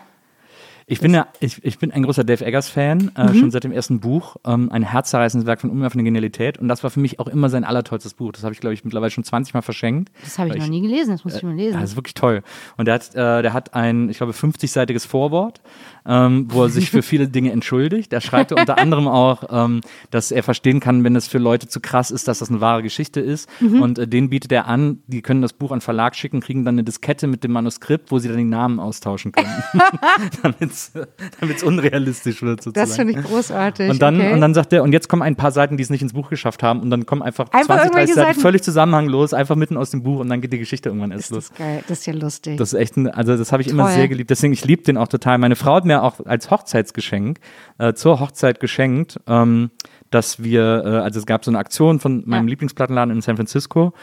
Ich 0.87 0.99
bin, 0.99 1.13
ja, 1.13 1.27
ich, 1.39 1.63
ich 1.63 1.77
bin 1.77 1.91
ein 1.91 2.01
großer 2.01 2.23
Dave 2.23 2.43
Eggers-Fan, 2.43 3.11
äh, 3.15 3.23
Mhm. 3.29 3.35
schon 3.35 3.51
seit 3.51 3.63
dem 3.65 3.71
ersten 3.71 3.99
Buch. 3.99 4.35
Ähm, 4.45 4.71
ein 4.71 4.81
herzzerreißendes 4.81 5.45
Werk 5.45 5.61
von 5.61 5.69
ungemeiner 5.69 6.03
Genialität. 6.03 6.57
Und 6.57 6.67
das 6.69 6.81
war 6.83 6.89
für 6.89 6.99
mich 6.99 7.19
auch 7.19 7.27
immer 7.27 7.49
sein 7.51 7.63
allertollstes 7.63 8.15
Buch. 8.15 8.31
Das 8.31 8.43
habe 8.43 8.53
ich, 8.53 8.59
glaube 8.59 8.73
ich, 8.73 8.83
mittlerweile 8.83 9.11
schon 9.11 9.23
20 9.23 9.53
Mal 9.53 9.61
verschenkt. 9.61 10.11
Das 10.23 10.39
habe 10.39 10.49
ich 10.49 10.55
noch 10.57 10.67
nie 10.67 10.81
gelesen, 10.81 11.11
das 11.11 11.23
muss 11.23 11.35
ich 11.35 11.43
mal 11.43 11.53
lesen. 11.55 11.75
Ja, 11.75 11.81
das 11.81 11.91
ist 11.91 11.95
wirklich 11.95 12.15
toll. 12.15 12.41
Und 12.77 12.85
der 12.85 12.95
hat, 12.95 13.09
äh, 13.13 13.43
der 13.43 13.53
hat 13.53 13.75
ein, 13.75 14.09
ich 14.09 14.17
glaube, 14.17 14.33
50-seitiges 14.33 15.05
Vorwort, 15.05 15.61
ähm, 16.05 16.47
wo 16.49 16.63
er 16.63 16.69
sich 16.69 16.89
für 16.89 17.01
viele 17.03 17.27
Dinge 17.27 17.51
entschuldigt. 17.51 18.13
Er 18.13 18.21
schreibt 18.21 18.51
unter 18.51 18.77
anderem 18.77 19.07
auch, 19.07 19.43
ähm, 19.49 19.81
dass 20.11 20.31
er 20.31 20.43
verstehen 20.43 20.79
kann, 20.79 21.03
wenn 21.03 21.15
es 21.15 21.27
für 21.27 21.37
Leute 21.37 21.67
zu 21.67 21.79
krass 21.79 22.11
ist, 22.11 22.27
dass 22.27 22.39
das 22.39 22.49
eine 22.49 22.61
wahre 22.61 22.83
Geschichte 22.83 23.19
ist. 23.19 23.49
Mhm. 23.59 23.81
Und 23.81 23.99
äh, 23.99 24.07
denen 24.07 24.29
bietet 24.29 24.51
er 24.51 24.67
an, 24.67 24.99
die 25.07 25.21
können 25.21 25.41
das 25.41 25.53
Buch 25.53 25.71
an 25.71 25.79
den 25.79 25.81
Verlag 25.81 26.15
schicken, 26.15 26.41
kriegen 26.41 26.65
dann 26.65 26.75
eine 26.75 26.83
Diskette 26.83 27.27
mit 27.27 27.43
dem 27.43 27.51
Manuskript, 27.51 28.11
wo 28.11 28.19
sie 28.19 28.27
dann 28.27 28.37
die 28.37 28.43
Namen 28.43 28.79
austauschen 28.79 29.31
können. 29.31 29.47
damit 30.41 31.57
es 31.57 31.63
unrealistisch 31.63 32.41
wird 32.41 32.63
sozusagen. 32.63 32.89
das 32.89 32.95
finde 32.95 33.19
ich 33.19 33.25
großartig. 33.25 33.89
Und 33.89 34.01
dann, 34.01 34.19
okay. 34.19 34.33
und 34.33 34.41
dann 34.41 34.53
sagt 34.53 34.73
er, 34.73 34.83
und 34.83 34.91
jetzt 34.91 35.07
kommen 35.07 35.21
ein 35.21 35.35
paar 35.35 35.51
Seiten, 35.51 35.77
die 35.77 35.83
es 35.83 35.89
nicht 35.89 36.01
ins 36.01 36.13
Buch 36.13 36.29
geschafft 36.29 36.63
haben, 36.63 36.81
und 36.81 36.89
dann 36.89 37.05
kommen 37.05 37.21
einfach, 37.21 37.51
Einfach 37.51 37.75
20, 37.75 37.75
30 37.75 37.85
irgendwelche 37.85 38.13
Seiten 38.13 38.27
Seiten. 38.27 38.41
völlig 38.41 38.63
zusammenhanglos, 38.63 39.33
einfach 39.33 39.55
mitten 39.55 39.77
aus 39.77 39.91
dem 39.91 40.03
Buch, 40.03 40.19
und 40.19 40.29
dann 40.29 40.41
geht 40.41 40.53
die 40.53 40.59
Geschichte 40.59 40.89
irgendwann 40.89 41.11
erst 41.11 41.25
ist 41.25 41.31
los. 41.31 41.49
das 41.49 41.57
geil, 41.57 41.83
das 41.87 41.99
ist 41.99 42.05
ja 42.05 42.13
lustig. 42.13 42.57
Das 42.57 42.73
ist 42.73 42.79
echt, 42.79 42.97
ein, 42.97 43.07
also 43.07 43.37
das 43.37 43.51
habe 43.51 43.61
ich 43.61 43.69
immer 43.69 43.83
Toll. 43.83 43.93
sehr 43.93 44.07
geliebt. 44.07 44.29
Deswegen, 44.29 44.53
ich 44.53 44.65
liebe 44.65 44.83
den 44.83 44.97
auch 44.97 45.07
total. 45.07 45.37
Meine 45.37 45.55
Frau 45.55 45.75
hat 45.75 45.85
mir 45.85 45.92
auch 46.01 46.25
als 46.25 46.49
Hochzeitsgeschenk, 46.49 47.39
äh, 47.77 47.93
zur 47.93 48.19
Hochzeit 48.19 48.59
geschenkt, 48.59 49.19
ähm, 49.27 49.69
dass 50.09 50.43
wir, 50.43 50.83
äh, 50.85 50.89
also 50.99 51.19
es 51.19 51.25
gab 51.25 51.43
so 51.45 51.51
eine 51.51 51.57
Aktion 51.59 51.99
von 51.99 52.23
meinem 52.25 52.47
Ja. 52.47 52.49
Lieblingsplattenladen 52.51 53.13
in 53.13 53.21
San 53.21 53.35
Francisco, 53.35 53.93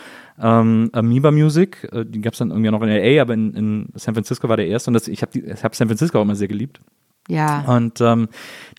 ähm, 0.40 0.90
Amoeba 0.92 1.30
Music, 1.30 1.88
äh, 1.92 2.04
die 2.04 2.20
gab 2.20 2.32
es 2.34 2.38
dann 2.38 2.50
irgendwie 2.50 2.70
noch 2.70 2.82
in 2.82 2.88
LA, 2.88 3.20
aber 3.22 3.34
in, 3.34 3.54
in 3.54 3.88
San 3.94 4.14
Francisco 4.14 4.48
war 4.48 4.56
der 4.56 4.66
erste 4.68 4.90
und 4.90 4.94
das, 4.94 5.08
ich 5.08 5.22
habe 5.22 5.38
hab 5.62 5.74
San 5.74 5.88
Francisco 5.88 6.18
auch 6.18 6.22
immer 6.22 6.36
sehr 6.36 6.48
geliebt. 6.48 6.80
ja. 7.28 7.60
Und 7.66 8.00
ähm, 8.00 8.28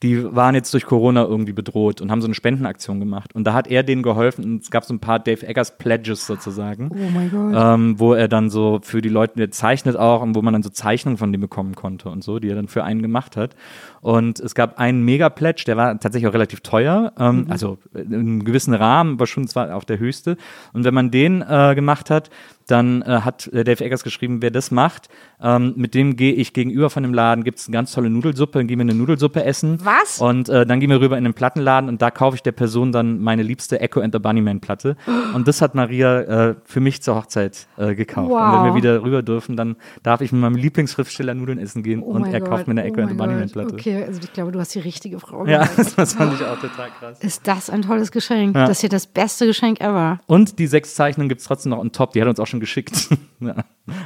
die 0.04 0.36
waren 0.36 0.56
jetzt 0.56 0.74
durch 0.74 0.86
Corona 0.86 1.24
irgendwie 1.24 1.54
bedroht 1.54 2.02
und 2.02 2.10
haben 2.10 2.22
so 2.22 2.28
eine 2.28 2.34
Spendenaktion 2.34 3.00
gemacht. 3.00 3.36
Und 3.36 3.46
da 3.46 3.54
hat 3.54 3.68
er 3.68 3.84
denen 3.84 4.02
geholfen 4.02 4.44
und 4.44 4.64
es 4.64 4.72
gab 4.72 4.84
so 4.84 4.94
ein 4.94 5.00
paar 5.00 5.20
Dave 5.20 5.46
Eggers 5.46 5.78
Pledges 5.78 6.26
sozusagen. 6.26 6.90
Oh 6.92 7.12
mein 7.14 7.30
Gott. 7.30 7.54
Ähm, 7.56 8.00
wo 8.00 8.14
er 8.14 8.28
dann 8.28 8.50
so 8.50 8.80
für 8.82 9.02
die 9.02 9.10
Leute, 9.10 9.36
der 9.38 9.52
zeichnet 9.52 9.96
auch 9.98 10.22
und 10.22 10.34
wo 10.34 10.42
man 10.42 10.54
dann 10.54 10.64
so 10.64 10.70
Zeichnungen 10.70 11.18
von 11.18 11.32
dem 11.32 11.42
bekommen 11.42 11.76
konnte 11.76 12.10
und 12.10 12.24
so, 12.24 12.40
die 12.40 12.50
er 12.50 12.56
dann 12.56 12.68
für 12.68 12.84
einen 12.84 13.04
gemacht 13.04 13.38
hat. 13.38 13.56
Und 14.02 14.40
es 14.40 14.56
gab 14.56 14.80
einen 14.80 15.04
Mega-Pledge, 15.06 15.64
der 15.68 15.78
war 15.78 16.00
tatsächlich 16.00 16.28
auch 16.28 16.34
relativ 16.34 16.62
teuer, 16.62 17.14
ähm, 17.20 17.46
also 17.50 17.78
in 17.94 18.14
einem 18.14 18.44
gewissen 18.44 18.74
Rahmen, 18.74 19.14
aber 19.14 19.28
schon 19.28 19.48
zwar 19.48 19.76
auch 19.76 19.84
der 19.84 20.00
höchste. 20.00 20.38
Und 20.74 20.84
wenn 20.84 20.96
man 20.96 21.12
den 21.12 21.44
äh, 21.48 21.76
gemacht 21.76 22.10
hat, 22.10 22.32
dann 22.68 23.02
äh, 23.02 23.22
hat 23.22 23.50
Dave 23.52 23.84
Eggers 23.84 24.04
geschrieben, 24.04 24.42
wer 24.42 24.50
das 24.50 24.72
macht, 24.72 25.10
ähm, 25.42 25.74
mit 25.76 25.94
dem 25.94 26.16
gehe 26.16 26.34
ich 26.34 26.54
gegenüber 26.54 26.90
von 26.90 27.04
dem 27.04 27.14
Laden, 27.14 27.44
gibt 27.44 27.60
es 27.60 27.68
eine 27.68 27.74
ganz 27.74 27.92
tolle 27.92 28.10
Nudelsuppe, 28.10 28.60
dann 28.60 28.68
gehen 28.68 28.80
wir 28.80 28.84
eine 28.84 28.94
Nudelsuppe 28.94 29.44
essen. 29.44 29.80
Was? 29.84 29.91
Und 30.20 30.50
äh, 30.50 30.66
dann 30.66 30.80
gehen 30.80 30.90
wir 30.90 31.00
rüber 31.02 31.18
in 31.18 31.24
den 31.24 31.34
Plattenladen 31.34 31.90
und 31.90 32.02
da 32.02 32.12
kaufe 32.12 32.36
ich 32.36 32.44
der 32.44 32.52
Person 32.52 32.92
dann 32.92 33.20
meine 33.20 33.44
liebste 33.44 33.80
Echo 33.80 34.00
and 34.02 34.14
the 34.14 34.20
Bunnyman 34.20 34.60
Platte. 34.60 34.96
Und 35.34 35.48
das 35.48 35.62
hat 35.62 35.76
Maria 35.76 36.22
äh, 36.50 36.56
für 36.66 36.80
mich 36.82 37.02
zur 37.02 37.16
Hochzeit 37.16 37.68
äh, 37.78 37.96
gekauft. 37.96 38.30
Und 38.32 38.38
wenn 38.38 38.42
Wow. 38.60 38.66
wir 38.66 38.76
wieder 38.76 39.02
rüber 39.04 39.22
dürfen, 39.24 39.56
dann 39.56 39.76
darf 40.04 40.22
ich 40.22 40.32
mit 40.32 40.42
meinem 40.42 40.56
Lieblingsschriftsteller 40.56 41.34
Nudeln 41.34 41.58
essen 41.58 41.84
gehen 41.84 42.02
Oh 42.04 42.08
und 42.12 42.26
er 42.26 42.42
kauft 42.42 42.66
Gott, 42.66 42.68
mir 42.68 42.72
eine 42.82 42.84
Echo 42.84 43.00
oh 43.00 43.02
and 43.04 43.12
the 43.12 43.18
Bunnyman. 43.18 43.50
Platte. 43.50 43.74
Okay, 43.74 44.04
also 44.04 44.20
ich 44.22 44.34
glaube, 44.34 44.52
du 44.52 44.60
hast 44.60 44.76
die 44.76 44.80
richtige 44.80 45.20
Frau. 45.20 45.46
Ja, 45.46 45.68
das 45.96 46.14
fand 46.14 46.34
ich 46.34 46.46
auch 46.46 46.60
total 46.60 46.90
krass. 47.00 47.20
Ist 47.22 47.48
das 47.48 47.70
ein 47.70 47.82
tolles 47.82 48.12
Geschenk? 48.12 48.56
Ja. 48.56 48.66
Das 48.66 48.78
ist 48.78 48.84
ja 48.84 48.90
das 48.90 49.08
beste 49.08 49.46
Geschenk 49.46 49.80
ever. 49.82 50.20
Und 50.28 50.60
die 50.60 50.68
sechs 50.68 50.96
Zeichnungen 50.96 51.30
gibt 51.30 51.42
es 51.42 51.48
trotzdem 51.48 51.70
noch 51.72 51.80
on 51.80 51.92
top. 51.92 52.12
Die 52.14 52.22
hat 52.22 52.28
uns 52.28 52.40
auch 52.40 52.48
schon 52.48 52.60
geschickt. 52.60 53.10
ja. 53.40 53.56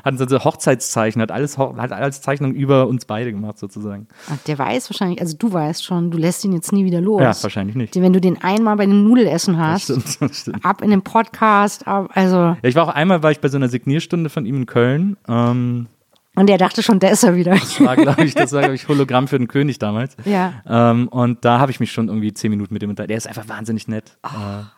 Hat 0.04 0.20
also 0.20 0.44
Hochzeitszeichen, 0.44 1.22
hat 1.22 1.32
alles, 1.32 1.58
hat 1.58 1.92
alles 1.92 2.22
Zeichnungen 2.22 2.56
über 2.56 2.88
uns 2.88 3.06
beide 3.06 3.32
gemacht, 3.32 3.58
sozusagen. 3.60 4.08
Der 4.48 4.58
weiß 4.58 4.90
wahrscheinlich, 4.90 5.20
also 5.22 5.36
du 5.38 5.52
weißt 5.52 5.84
schon, 5.84 6.12
du 6.12 6.18
lässt 6.18 6.44
ihn 6.46 6.54
jetzt 6.54 6.72
nie 6.72 6.86
wieder 6.86 7.02
los. 7.02 7.22
Ja, 7.22 7.34
wahrscheinlich 7.44 7.76
nicht. 7.76 7.96
Wenn 7.96 8.14
du 8.14 8.22
den 8.22 8.42
einmal 8.42 8.78
bei 8.78 8.86
dem 8.86 9.04
Nudelessen 9.04 9.58
hast, 9.58 9.84
Stimmt, 9.84 10.22
das 10.22 10.38
stimmt. 10.40 10.64
ab 10.66 10.82
in 10.82 10.90
den 10.90 11.02
Podcast, 11.02 11.88
ab, 11.88 12.10
also, 12.14 12.36
Ja, 12.38 12.58
ich 12.64 12.76
war 12.76 12.84
auch 12.88 12.94
einmal, 12.94 13.22
war 13.24 13.32
ich 13.32 13.40
bei 13.42 13.50
so 13.50 13.58
einer 13.58 13.68
Signierstunde 13.70 14.30
von 14.30 14.46
ihm 14.46 14.56
in 14.56 14.66
Köln. 14.66 15.18
Ähm, 15.28 15.88
und 16.38 16.48
der 16.48 16.58
dachte 16.58 16.84
schon, 16.84 17.00
der 17.00 17.12
ist 17.12 17.24
er 17.24 17.36
wieder. 17.36 17.52
das 17.52 17.80
war, 17.80 17.96
glaube 17.96 18.24
ich, 18.26 18.34
das 18.36 18.52
war, 18.52 18.60
glaube 18.62 18.76
ich, 18.76 18.88
Hologramm 18.90 19.28
für 19.28 19.38
den 19.38 19.48
König 19.48 19.80
damals. 19.80 20.18
Ja. 20.26 20.54
Ähm, 20.68 21.08
und 21.08 21.46
da 21.46 21.60
habe 21.60 21.72
ich 21.72 21.80
mich 21.80 21.92
schon 21.94 22.10
irgendwie 22.10 22.34
zehn 22.34 22.50
Minuten 22.52 22.74
mit 22.74 22.84
ihm 22.84 22.90
unterhalten. 22.90 23.10
Der 23.10 23.18
ist 23.18 23.28
einfach 23.28 23.48
wahnsinnig 23.48 23.88
nett. 23.88 24.18
äh, 24.24 24.30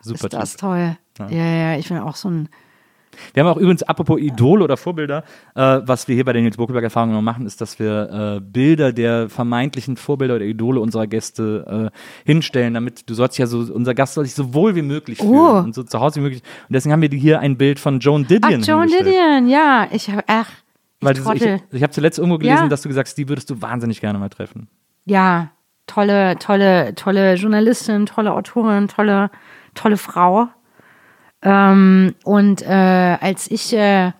super 0.01 0.25
ist 0.25 0.33
das 0.33 0.51
Typ. 0.51 0.59
toll. 0.59 0.97
Ja, 1.19 1.29
ja, 1.29 1.77
ich 1.77 1.87
bin 1.89 1.97
auch 1.97 2.15
so 2.15 2.29
ein, 2.29 2.49
Wir 3.33 3.43
haben 3.43 3.49
auch 3.51 3.57
übrigens, 3.57 3.83
apropos 3.83 4.19
Idole 4.19 4.63
oder 4.63 4.77
Vorbilder, 4.77 5.23
äh, 5.55 5.79
was 5.83 6.07
wir 6.07 6.15
hier 6.15 6.25
bei 6.25 6.33
der 6.33 6.41
Nils 6.41 6.57
Bokelberg 6.57 6.83
Erfahrung 6.83 7.23
machen, 7.23 7.45
ist, 7.47 7.61
dass 7.61 7.79
wir 7.79 8.37
äh, 8.37 8.39
Bilder 8.41 8.93
der 8.93 9.27
vermeintlichen 9.29 9.97
Vorbilder 9.97 10.35
oder 10.35 10.45
Idole 10.45 10.79
unserer 10.79 11.07
Gäste 11.07 11.91
äh, 11.93 11.97
hinstellen, 12.25 12.73
damit 12.75 13.09
du 13.09 13.13
sollst 13.13 13.37
ja 13.37 13.47
so, 13.47 13.59
unser 13.73 13.93
Gast 13.95 14.13
soll 14.13 14.25
sich 14.25 14.35
so 14.35 14.53
wohl 14.53 14.75
wie 14.75 14.81
möglich 14.83 15.17
fühlen 15.19 15.31
Oh. 15.33 15.57
und 15.59 15.73
so 15.73 15.83
zu 15.83 15.99
Hause 15.99 16.19
wie 16.19 16.23
möglich. 16.25 16.43
Und 16.69 16.73
deswegen 16.73 16.93
haben 16.93 17.01
wir 17.01 17.09
hier 17.09 17.39
ein 17.39 17.57
Bild 17.57 17.79
von 17.79 17.99
Joan 17.99 18.23
ach, 18.25 18.27
Didion 18.27 18.61
Joan 18.61 18.87
hingestellt. 18.87 19.07
Didion, 19.07 19.49
ja, 19.49 19.87
ich 19.91 20.09
habe, 20.11 20.23
ach, 20.27 20.49
ich 20.99 21.05
Weil 21.25 21.35
ich, 21.37 21.61
ich 21.71 21.83
habe 21.83 21.91
zuletzt 21.91 22.19
irgendwo 22.19 22.37
gelesen, 22.37 22.63
Ja. 22.63 22.67
dass 22.69 22.81
du 22.81 22.89
gesagt 22.89 23.07
hast, 23.07 23.17
die 23.17 23.29
würdest 23.29 23.49
du 23.49 23.61
wahnsinnig 23.61 23.99
gerne 24.01 24.19
mal 24.19 24.29
treffen. 24.29 24.67
ja, 25.05 25.49
tolle, 25.87 26.37
tolle, 26.39 26.93
tolle 26.95 27.35
Journalistin, 27.35 28.05
tolle 28.05 28.33
Autorin, 28.33 28.87
tolle, 28.89 29.31
tolle 29.73 29.95
Frau. 29.97 30.47
Ähm, 31.41 32.15
und 32.23 32.61
äh, 32.63 33.17
als 33.21 33.49
ich 33.49 33.73
äh, 33.73 34.11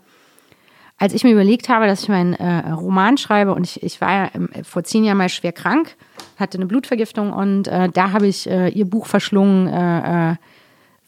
als 1.00 1.14
ich 1.14 1.24
mir 1.24 1.32
überlegt 1.32 1.70
habe, 1.70 1.86
dass 1.86 2.04
ich 2.04 2.10
meinen 2.10 2.34
äh, 2.34 2.72
Roman 2.72 3.18
schreibe 3.18 3.54
und 3.54 3.64
ich, 3.64 3.84
ich 3.84 4.02
war 4.02 4.12
ja 4.12 4.32
ähm, 4.34 4.50
vor 4.64 4.84
zehn 4.84 5.04
Jahren 5.04 5.18
mal 5.18 5.30
schwer 5.30 5.52
krank, 5.52 5.96
hatte 6.38 6.58
eine 6.58 6.66
Blutvergiftung 6.66 7.32
und 7.32 7.68
äh, 7.68 7.90
da 7.90 8.12
habe 8.12 8.28
ich 8.28 8.50
äh, 8.50 8.70
ihr 8.70 8.86
Buch 8.86 9.06
verschlungen, 9.06 9.68
äh, 9.68 10.32
äh, 10.32 10.36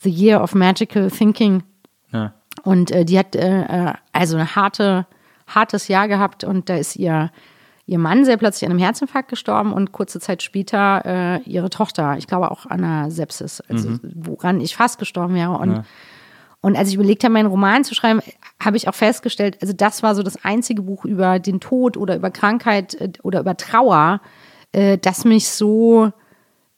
The 0.02 0.10
Year 0.10 0.41
of 0.44 0.53
Magical 0.53 1.10
Thinking. 1.10 1.64
Ja. 2.11 2.34
Und 2.64 2.91
äh, 2.91 3.03
die 3.03 3.18
hat 3.18 3.36
äh, 3.36 3.61
äh, 3.61 3.94
also 4.14 4.38
ein 4.38 4.56
harte, 4.56 5.07
hartes 5.48 5.88
Jahr 5.88 6.07
gehabt 6.07 6.44
und 6.44 6.69
da 6.69 6.76
ist 6.76 6.95
ihr, 6.95 7.31
ihr 7.90 7.99
Mann 7.99 8.24
sehr 8.24 8.38
plötzlich 8.38 8.66
an 8.66 8.72
einem 8.72 8.80
Herzinfarkt 8.80 9.30
gestorben 9.30 9.74
und 9.74 9.91
kurze 9.91 10.20
Zeit 10.20 10.44
später 10.44 11.02
äh, 11.06 11.49
ihre 11.49 11.70
Tochter, 11.70 12.18
ich 12.18 12.28
glaube 12.28 12.52
auch 12.52 12.66
an 12.68 12.84
einer 12.84 13.11
Sepsis, 13.11 13.61
also 13.61 13.98
woran 14.03 14.61
ich 14.61 14.76
fast 14.76 14.99
gestorben 14.99 15.34
wäre. 15.34 15.57
Und, 15.57 15.84
und 16.61 16.78
als 16.78 16.90
ich 16.90 16.95
überlegt 16.95 17.24
habe, 17.24 17.34
meinen 17.34 17.48
Roman 17.48 17.84
zu 17.84 17.95
schreiben, 17.95 18.22
habe 18.64 18.78
ich 18.78 18.88
auch 18.88 18.95
festgestellt, 18.95 19.57
also 19.61 19.74
das 19.74 20.03
war 20.03 20.14
so 20.14 20.22
das 20.22 20.44
einzige 20.45 20.84
Buch 20.84 21.03
über 21.03 21.40
den 21.40 21.60
Tod 21.60 21.98
oder 21.98 22.16
über 22.16 22.30
Krankheit 22.30 22.94
äh, 22.95 23.11
oder 23.24 23.40
über 23.40 23.57
Trauer, 23.57 24.22
äh, 24.72 24.98
das 24.98 25.26
mich 25.26 25.49
so 25.49 26.11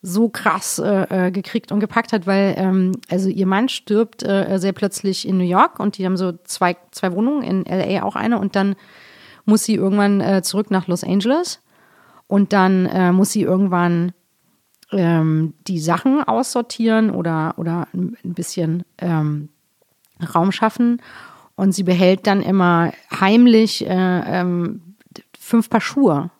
so 0.03 0.29
krass 0.29 0.79
äh, 0.79 1.27
äh, 1.27 1.31
gekriegt 1.31 1.71
und 1.71 1.79
gepackt 1.79 2.11
hat, 2.11 2.25
weil 2.25 2.55
ähm, 2.57 2.93
also 3.09 3.29
ihr 3.29 3.45
Mann 3.45 3.69
stirbt 3.69 4.23
äh, 4.23 4.57
sehr 4.57 4.73
plötzlich 4.73 5.27
in 5.27 5.37
New 5.37 5.43
York 5.43 5.79
und 5.79 5.99
die 5.99 6.05
haben 6.05 6.17
so 6.17 6.31
zwei, 6.43 6.75
zwei 6.89 7.13
Wohnungen, 7.13 7.43
in 7.43 7.65
LA 7.65 8.01
auch 8.01 8.15
eine 8.15 8.39
und 8.39 8.55
dann 8.55 8.75
muss 9.45 9.63
sie 9.63 9.75
irgendwann 9.75 10.21
äh, 10.21 10.41
zurück 10.41 10.71
nach 10.71 10.87
Los 10.87 11.03
Angeles. 11.03 11.61
Und 12.27 12.53
dann 12.53 12.85
äh, 12.85 13.11
muss 13.11 13.31
sie 13.31 13.41
irgendwann 13.41 14.13
ähm, 14.91 15.53
die 15.67 15.79
Sachen 15.79 16.23
aussortieren 16.23 17.11
oder, 17.11 17.53
oder 17.57 17.87
ein 17.93 18.15
bisschen 18.23 18.83
ähm, 18.97 19.49
Raum 20.33 20.51
schaffen. 20.51 21.01
Und 21.55 21.73
sie 21.73 21.83
behält 21.83 22.27
dann 22.27 22.41
immer 22.41 22.91
heimlich 23.19 23.85
äh, 23.85 23.89
ähm, 23.89 24.95
fünf 25.37 25.69
Paar 25.69 25.81
Schuhe. 25.81 26.31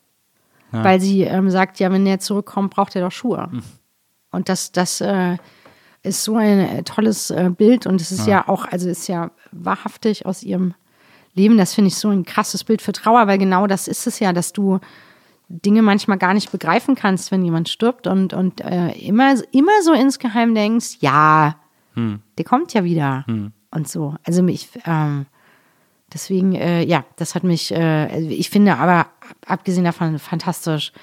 Weil 0.74 1.02
sie 1.02 1.24
ähm, 1.24 1.50
sagt, 1.50 1.80
ja, 1.80 1.92
wenn 1.92 2.06
er 2.06 2.20
zurückkommt, 2.20 2.74
braucht 2.74 2.96
er 2.96 3.02
doch 3.02 3.12
Schuhe. 3.12 3.50
Und 4.32 4.48
das, 4.48 4.72
das 4.72 5.02
äh, 5.02 5.38
ist 6.02 6.24
so 6.24 6.38
ein 6.38 6.60
äh, 6.60 6.84
tolles 6.84 7.30
äh, 7.30 7.50
Bild. 7.56 7.86
Und 7.86 8.00
es 8.00 8.12
ist 8.12 8.26
ja. 8.26 8.48
auch, 8.48 8.66
also 8.66 8.90
ist 8.90 9.08
ja 9.08 9.32
wahrhaftig 9.52 10.26
aus 10.26 10.44
ihrem 10.44 10.74
Leben. 11.34 11.58
Das 11.58 11.74
finde 11.74 11.90
ich 11.90 11.96
so 11.96 12.10
ein 12.10 12.26
krasses 12.26 12.64
Bild 12.64 12.82
für 12.82 12.92
Trauer, 12.92 13.28
weil 13.28 13.38
genau 13.38 13.68
das 13.68 13.88
ist 13.88 14.08
es 14.08 14.20
ja, 14.20 14.34
dass 14.34 14.54
du 14.54 14.80
Dinge 15.50 15.82
manchmal 15.82 16.18
gar 16.18 16.34
nicht 16.34 16.52
begreifen 16.52 16.96
kannst, 16.96 17.32
wenn 17.32 17.44
jemand 17.44 17.70
stirbt 17.70 18.08
und, 18.08 18.34
und 18.34 18.62
äh, 18.62 18.92
immer, 19.00 19.36
immer 19.52 19.82
so 19.84 19.94
insgeheim 19.94 20.56
denkst, 20.56 20.98
ja, 21.02 21.56
der 22.38 22.46
kommt 22.46 22.74
ja 22.74 22.84
wieder 22.84 23.26
und 23.72 23.88
so. 23.88 24.16
Also 24.24 24.44
mich, 24.44 24.70
ähm, 24.86 25.26
deswegen, 26.14 26.56
äh, 26.56 26.84
ja, 26.84 27.04
das 27.18 27.36
hat 27.36 27.44
mich, 27.44 27.72
äh, 27.72 28.08
also 28.12 28.30
ich 28.30 28.50
finde 28.50 28.78
aber 28.78 29.08
abgesehen 29.46 29.84
davon 29.84 30.20
fantastisch, 30.20 30.94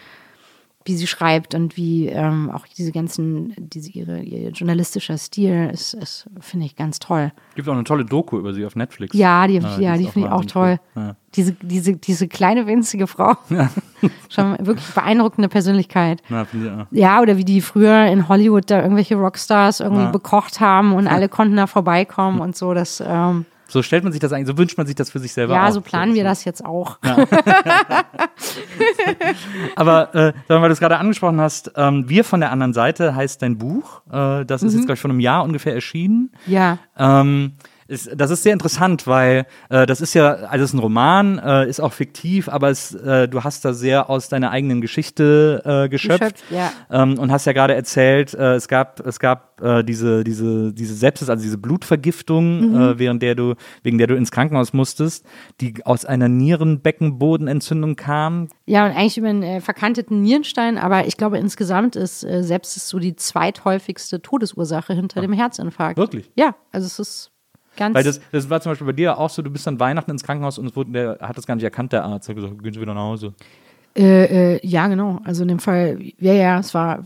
wie 0.89 0.97
sie 0.97 1.07
schreibt 1.07 1.55
und 1.55 1.77
wie 1.77 2.07
ähm, 2.09 2.51
auch 2.51 2.67
diese 2.67 2.91
ganzen, 2.91 3.55
diese 3.59 3.91
ihre, 3.91 4.21
ihr 4.21 4.51
journalistischer 4.51 5.17
Stil 5.19 5.71
ist, 5.73 5.95
ist 5.95 6.27
finde 6.41 6.67
ich 6.67 6.75
ganz 6.77 6.99
toll. 6.99 7.31
Gibt 7.55 7.69
auch 7.69 7.75
eine 7.75 7.85
tolle 7.85 8.05
Doku 8.05 8.39
über 8.39 8.53
sie 8.55 8.65
auf 8.67 8.75
Netflix. 8.75 9.15
Ja, 9.17 9.47
die, 9.47 9.61
Ah, 9.63 9.79
ja, 9.79 9.95
ist 9.95 10.01
die 10.01 10.07
finde 10.11 10.29
ich 10.29 10.33
auch 10.35 10.45
toll. 10.47 10.81
Ja. 10.97 11.15
Diese, 11.35 11.53
diese, 11.53 11.95
diese 11.97 12.27
kleine 12.27 12.67
winzige 12.67 13.07
Frau, 13.07 13.35
schon 14.31 14.57
wirklich 14.61 14.87
beeindruckende 14.95 15.49
Persönlichkeit. 15.49 16.23
Ja. 16.31 16.47
Ja, 16.91 17.21
oder 17.21 17.37
wie 17.37 17.45
die 17.45 17.61
früher 17.61 18.07
in 18.07 18.29
Hollywood 18.29 18.71
da 18.71 18.81
irgendwelche 18.83 19.17
Rockstars 19.17 19.81
irgendwie 19.81 20.03
Ja. 20.03 20.11
bekocht 20.11 20.61
haben 20.61 20.95
und 20.95 21.07
alle 21.07 21.29
konnten 21.29 21.57
da 21.57 21.67
vorbeikommen 21.67 22.41
und 22.41 22.57
so. 22.57 22.73
Das, 22.75 23.03
ähm, 23.07 23.45
So 23.69 23.83
stellt 23.83 24.03
man 24.03 24.13
sich 24.13 24.21
das 24.21 24.33
eigentlich, 24.33 24.49
so 24.49 24.57
wünscht 24.57 24.79
man 24.79 24.87
sich 24.87 24.97
das 24.97 25.11
für 25.11 25.19
sich 25.19 25.35
selber 25.35 25.55
ja, 25.55 25.69
auch. 25.69 25.73
so 25.73 25.83
planen 25.83 26.15
wir 26.15 26.25
das 26.25 26.45
jetzt 26.45 26.65
auch. 26.65 26.99
Aber 29.77 30.15
äh, 30.15 30.33
weil 30.49 30.69
du 30.69 30.73
es 30.73 30.81
gerade 30.81 30.97
angesprochen 30.97 31.39
hast, 31.41 31.73
ähm, 31.77 32.09
wir 32.09 32.25
von 32.25 32.41
der 32.41 32.51
anderen 32.51 32.73
Seite 32.73 33.15
heißt 33.15 33.43
dein 33.43 33.59
Buch. 33.59 34.01
Äh, 34.11 34.47
das 34.47 34.63
ist 34.63 34.73
jetzt, 34.73 34.87
glaube 34.87 34.95
ich, 34.95 35.01
vor 35.01 35.11
einem 35.11 35.21
Jahr 35.21 35.45
ungefähr 35.45 35.75
erschienen. 35.75 36.33
Ja. 36.47 36.79
Ähm, 36.97 37.53
ist, 37.89 38.11
das 38.15 38.31
ist 38.31 38.43
sehr 38.43 38.53
interessant, 38.53 39.07
weil 39.07 39.47
äh, 39.71 39.87
das 39.87 40.01
ist 40.01 40.15
ja, 40.15 40.35
also 40.35 40.65
es 40.65 40.71
ist 40.71 40.75
ein 40.75 40.79
Roman, 40.79 41.39
äh, 41.39 41.69
ist 41.69 41.81
auch 41.81 41.93
fiktiv, 41.93 42.49
aber 42.49 42.71
es, 42.71 42.95
äh, 42.95 43.27
du 43.29 43.43
hast 43.45 43.65
da 43.65 43.73
sehr 43.73 44.09
aus 44.11 44.29
deiner 44.29 44.51
eigenen 44.51 44.81
Geschichte 44.81 45.63
äh, 45.65 45.89
geschöpft. 45.89 46.19
Geschöpft, 46.21 46.45
ja. 46.51 46.71
Ähm, 46.91 47.19
und 47.19 47.33
hast 47.33 47.47
ja 47.47 47.53
gerade 47.53 47.75
erzählt, 47.75 48.35
äh, 48.35 48.55
es 48.55 48.69
gab, 48.69 49.01
es 49.07 49.19
gab 49.19 49.61
äh, 49.61 49.83
diese, 49.83 50.23
diese, 50.23 50.73
diese 50.73 50.95
Sepsis, 50.95 51.29
also 51.29 51.43
diese 51.43 51.59
Blutvergiftung, 51.59 52.71
Mhm. 52.71 52.75
äh, 52.81 52.99
während 52.99 53.23
der 53.23 53.35
du, 53.35 53.55
wegen 53.83 53.99
der 53.99 54.07
du 54.07 54.15
ins 54.17 54.31
Krankenhaus 54.31 54.73
musstest, 54.73 55.27
die 55.61 55.75
aus 55.85 56.05
einer 56.05 56.29
Nierenbeckenbodenentzündung 56.29 57.97
kam. 57.97 58.49
Ja, 58.67 58.85
und 58.87 58.93
eigentlich 58.93 59.19
über 59.19 59.29
einen 59.29 59.43
äh, 59.43 59.61
verkanteten 59.61 60.23
Nierenstein, 60.23 60.79
aber 60.79 61.07
ich 61.07 61.17
glaube, 61.17 61.39
insgesamt 61.39 61.97
ist 61.97 62.25
äh, 62.25 62.43
Sepsis 62.43 62.89
so 62.89 62.99
die 62.99 63.17
zweithäufigste 63.17 64.21
Todesursache 64.23 64.93
hinter 64.95 65.21
dem 65.21 65.33
Herzinfarkt. 65.33 65.97
Wirklich? 65.99 66.31
Ja, 66.37 66.55
also 66.73 66.87
es 66.87 66.99
ist 66.99 67.31
ganz. 67.79 67.95
Weil 67.95 68.05
das, 68.05 68.21
das 68.33 68.51
war 68.51 68.61
zum 68.61 68.73
Beispiel 68.73 68.87
bei 68.87 68.93
dir 68.93 69.17
auch 69.17 69.31
so, 69.31 69.41
du 69.41 69.51
bist 69.51 69.67
dann 69.67 69.81
Weihnachten 69.81 70.11
ins 70.11 70.23
Krankenhaus 70.23 70.59
und 70.59 70.67
es 70.67 70.77
wurde, 70.77 70.91
der 70.93 71.19
hat 71.21 71.39
das 71.39 71.47
gar 71.47 71.55
nicht 71.55 71.65
erkannt, 71.65 71.93
der 71.95 72.05
Arzt. 72.05 72.29
Er 72.29 72.35
hat 72.35 72.43
gesagt, 72.43 72.63
gehen 72.63 72.75
Sie 72.75 72.81
wieder 72.81 72.93
nach 72.93 73.01
Hause. 73.03 73.33
Äh, 73.97 74.57
äh, 74.57 74.67
ja, 74.67 74.87
genau. 74.89 75.21
Also 75.25 75.43
in 75.43 75.49
dem 75.49 75.59
Fall, 75.59 75.99
ja, 76.19 76.33
ja, 76.35 76.59
es 76.59 76.75
war, 76.75 77.03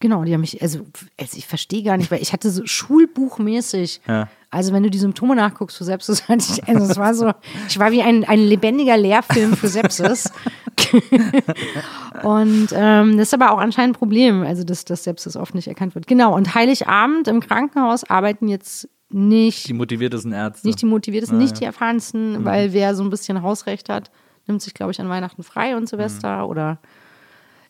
genau, 0.00 0.24
die 0.24 0.32
haben 0.32 0.40
mich, 0.40 0.60
also, 0.62 0.80
also 1.20 1.36
ich 1.36 1.46
verstehe 1.46 1.82
gar 1.82 1.96
nicht, 1.96 2.10
weil 2.10 2.22
ich 2.22 2.32
hatte 2.32 2.50
so 2.50 2.62
schulbuchmäßig, 2.64 4.00
Ja. 4.08 4.28
also 4.50 4.72
wenn 4.72 4.82
du 4.82 4.90
die 4.90 4.98
Symptome 4.98 5.36
nachguckst 5.36 5.76
für 5.76 5.84
Sepsis, 5.84 6.22
also 6.66 6.90
es 6.90 6.96
war 6.96 7.14
so, 7.14 7.32
ich 7.68 7.78
war 7.78 7.92
wie 7.92 8.02
ein, 8.02 8.24
ein 8.24 8.40
lebendiger 8.40 8.96
Lehrfilm 8.96 9.56
für 9.56 9.68
Sepsis. 9.68 10.32
und 12.22 12.68
ähm, 12.72 13.16
das 13.16 13.28
ist 13.28 13.34
aber 13.34 13.52
auch 13.52 13.58
anscheinend 13.58 13.96
ein 13.96 13.98
Problem, 13.98 14.42
also 14.42 14.64
dass, 14.64 14.84
dass 14.84 15.04
Sepsis 15.04 15.36
oft 15.36 15.54
nicht 15.54 15.68
erkannt 15.68 15.94
wird. 15.94 16.06
Genau, 16.06 16.34
und 16.34 16.54
Heiligabend 16.54 17.28
im 17.28 17.40
Krankenhaus 17.40 18.04
arbeiten 18.04 18.48
jetzt 18.48 18.88
nicht 19.14 19.68
Die 19.68 19.72
motiviertesten 19.74 20.32
Ärzte. 20.32 20.66
nicht 20.66 20.82
die 20.82 20.86
motiviertesten, 20.86 21.38
Ah, 21.38 21.42
nicht 21.42 21.54
ja. 21.54 21.58
die 21.60 21.64
erfahrensten, 21.66 22.44
weil 22.44 22.72
wer 22.72 22.94
so 22.94 23.02
ein 23.04 23.10
bisschen 23.10 23.42
Hausrecht 23.42 23.88
hat, 23.88 24.10
nimmt 24.46 24.60
sich, 24.60 24.74
glaube 24.74 24.92
ich, 24.92 25.00
an 25.00 25.08
Weihnachten 25.08 25.42
frei 25.42 25.76
und 25.76 25.88
Silvester 25.88 26.38
Mhm. 26.44 26.50
oder 26.50 26.78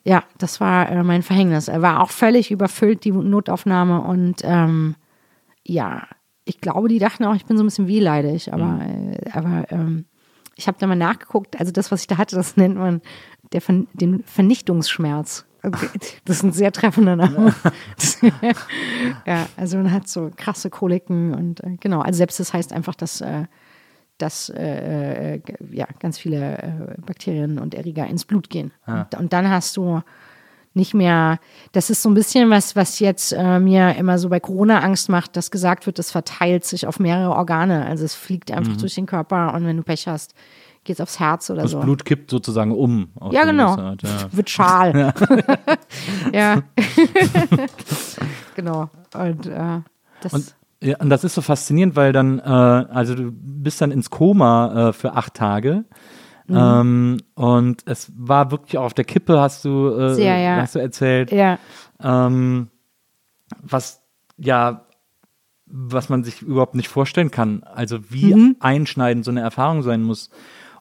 ja, 0.04 0.22
das 0.38 0.60
war 0.60 0.90
äh, 0.90 1.02
mein 1.02 1.22
Verhängnis. 1.22 1.68
Er 1.68 1.80
war 1.82 2.00
auch 2.00 2.10
völlig 2.10 2.50
überfüllt, 2.50 3.04
die 3.04 3.12
Notaufnahme 3.12 4.00
und 4.02 4.40
ähm, 4.42 4.96
ja, 5.66 6.06
ich 6.44 6.60
glaube, 6.60 6.88
die 6.88 6.98
dachten 6.98 7.24
auch, 7.24 7.34
ich 7.34 7.46
bin 7.46 7.56
so 7.56 7.62
ein 7.62 7.66
bisschen 7.66 7.88
wehleidig, 7.88 8.52
aber, 8.52 8.80
äh, 8.84 9.30
aber 9.32 9.64
ähm, 9.70 10.04
ich 10.56 10.66
habe 10.68 10.76
da 10.78 10.86
mal 10.86 10.94
nachgeguckt. 10.94 11.58
Also 11.58 11.72
das, 11.72 11.90
was 11.90 12.02
ich 12.02 12.06
da 12.06 12.18
hatte, 12.18 12.36
das 12.36 12.56
nennt 12.56 12.76
man 12.76 13.00
Ver 13.60 13.84
den 13.92 14.24
Vernichtungsschmerz. 14.24 15.46
Okay. 15.64 15.88
Das 16.24 16.36
ist 16.36 16.42
ein 16.42 16.52
sehr 16.52 16.72
treffender 16.72 17.16
Name. 17.16 17.54
ja, 19.26 19.46
also 19.56 19.78
man 19.78 19.90
hat 19.90 20.08
so 20.08 20.30
krasse 20.36 20.68
Koliken 20.68 21.34
und 21.34 21.64
äh, 21.64 21.76
genau. 21.80 22.00
Also 22.00 22.18
selbst 22.18 22.38
das 22.38 22.52
heißt 22.52 22.72
einfach, 22.72 22.94
dass, 22.94 23.20
äh, 23.20 23.44
dass 24.18 24.50
äh, 24.50 25.36
äh 25.36 25.40
ja, 25.70 25.86
ganz 26.00 26.18
viele 26.18 26.58
äh, 26.58 27.00
Bakterien 27.04 27.58
und 27.58 27.74
Erreger 27.74 28.06
ins 28.06 28.24
Blut 28.24 28.50
gehen. 28.50 28.72
Ah. 28.84 29.02
Und, 29.02 29.20
und 29.20 29.32
dann 29.32 29.48
hast 29.48 29.76
du 29.76 30.02
nicht 30.74 30.92
mehr, 30.92 31.38
das 31.72 31.88
ist 31.88 32.02
so 32.02 32.10
ein 32.10 32.14
bisschen 32.14 32.50
was, 32.50 32.74
was 32.76 32.98
jetzt 32.98 33.32
äh, 33.32 33.60
mir 33.60 33.94
immer 33.96 34.18
so 34.18 34.28
bei 34.28 34.40
Corona 34.40 34.80
Angst 34.80 35.08
macht, 35.08 35.36
dass 35.36 35.50
gesagt 35.50 35.86
wird, 35.86 35.98
das 35.98 36.10
verteilt 36.10 36.64
sich 36.64 36.86
auf 36.86 36.98
mehrere 36.98 37.34
Organe. 37.34 37.86
Also 37.86 38.04
es 38.04 38.14
fliegt 38.14 38.50
einfach 38.50 38.76
durch 38.76 38.96
den 38.96 39.06
Körper 39.06 39.54
und 39.54 39.64
wenn 39.66 39.76
du 39.76 39.82
Pech 39.84 40.08
hast, 40.08 40.34
geht 40.84 40.96
es 40.96 41.00
aufs 41.00 41.18
Herz 41.18 41.50
oder 41.50 41.62
Das 41.62 41.70
so. 41.72 41.80
Blut 41.80 42.04
kippt 42.04 42.30
sozusagen 42.30 42.72
um. 42.72 43.08
Ja, 43.30 43.44
genau. 43.44 43.76
Art, 43.76 44.02
ja. 44.02 44.10
Wird 44.32 44.50
schal. 44.50 45.12
ja. 46.32 46.62
genau. 48.54 48.90
Und, 49.14 49.46
äh, 49.46 49.80
das, 50.20 50.32
Und, 50.32 50.54
ja, 50.82 50.96
und 50.98 51.08
das 51.10 51.24
ist 51.24 51.34
so 51.34 51.42
faszinierend, 51.42 51.96
weil 51.96 52.12
dann, 52.12 52.38
äh, 52.38 52.42
also 52.42 53.14
du 53.14 53.30
bist 53.32 53.80
dann 53.80 53.90
ins 53.90 54.10
Koma 54.10 54.88
äh, 54.88 54.92
für 54.92 55.14
acht 55.14 55.34
Tage. 55.34 55.84
Mhm. 56.46 56.56
Ähm, 56.56 57.16
und 57.34 57.82
es 57.86 58.12
war 58.16 58.50
wirklich 58.50 58.76
auch 58.76 58.84
auf 58.84 58.94
der 58.94 59.04
Kippe, 59.06 59.40
hast 59.40 59.64
du, 59.64 59.88
äh, 59.98 60.14
Sehr, 60.14 60.36
ja. 60.38 60.56
hast 60.56 60.74
du 60.74 60.78
erzählt. 60.78 61.32
ja. 61.32 61.58
Ähm, 62.02 62.68
was 63.62 64.02
ja, 64.36 64.84
was 65.66 66.08
man 66.08 66.22
sich 66.24 66.42
überhaupt 66.42 66.74
nicht 66.74 66.88
vorstellen 66.88 67.30
kann. 67.30 67.62
Also 67.62 68.10
wie 68.10 68.34
Mhm. 68.34 68.56
einschneidend 68.60 69.24
so 69.24 69.30
eine 69.30 69.40
Erfahrung 69.40 69.82
sein 69.82 70.02
muss. 70.02 70.28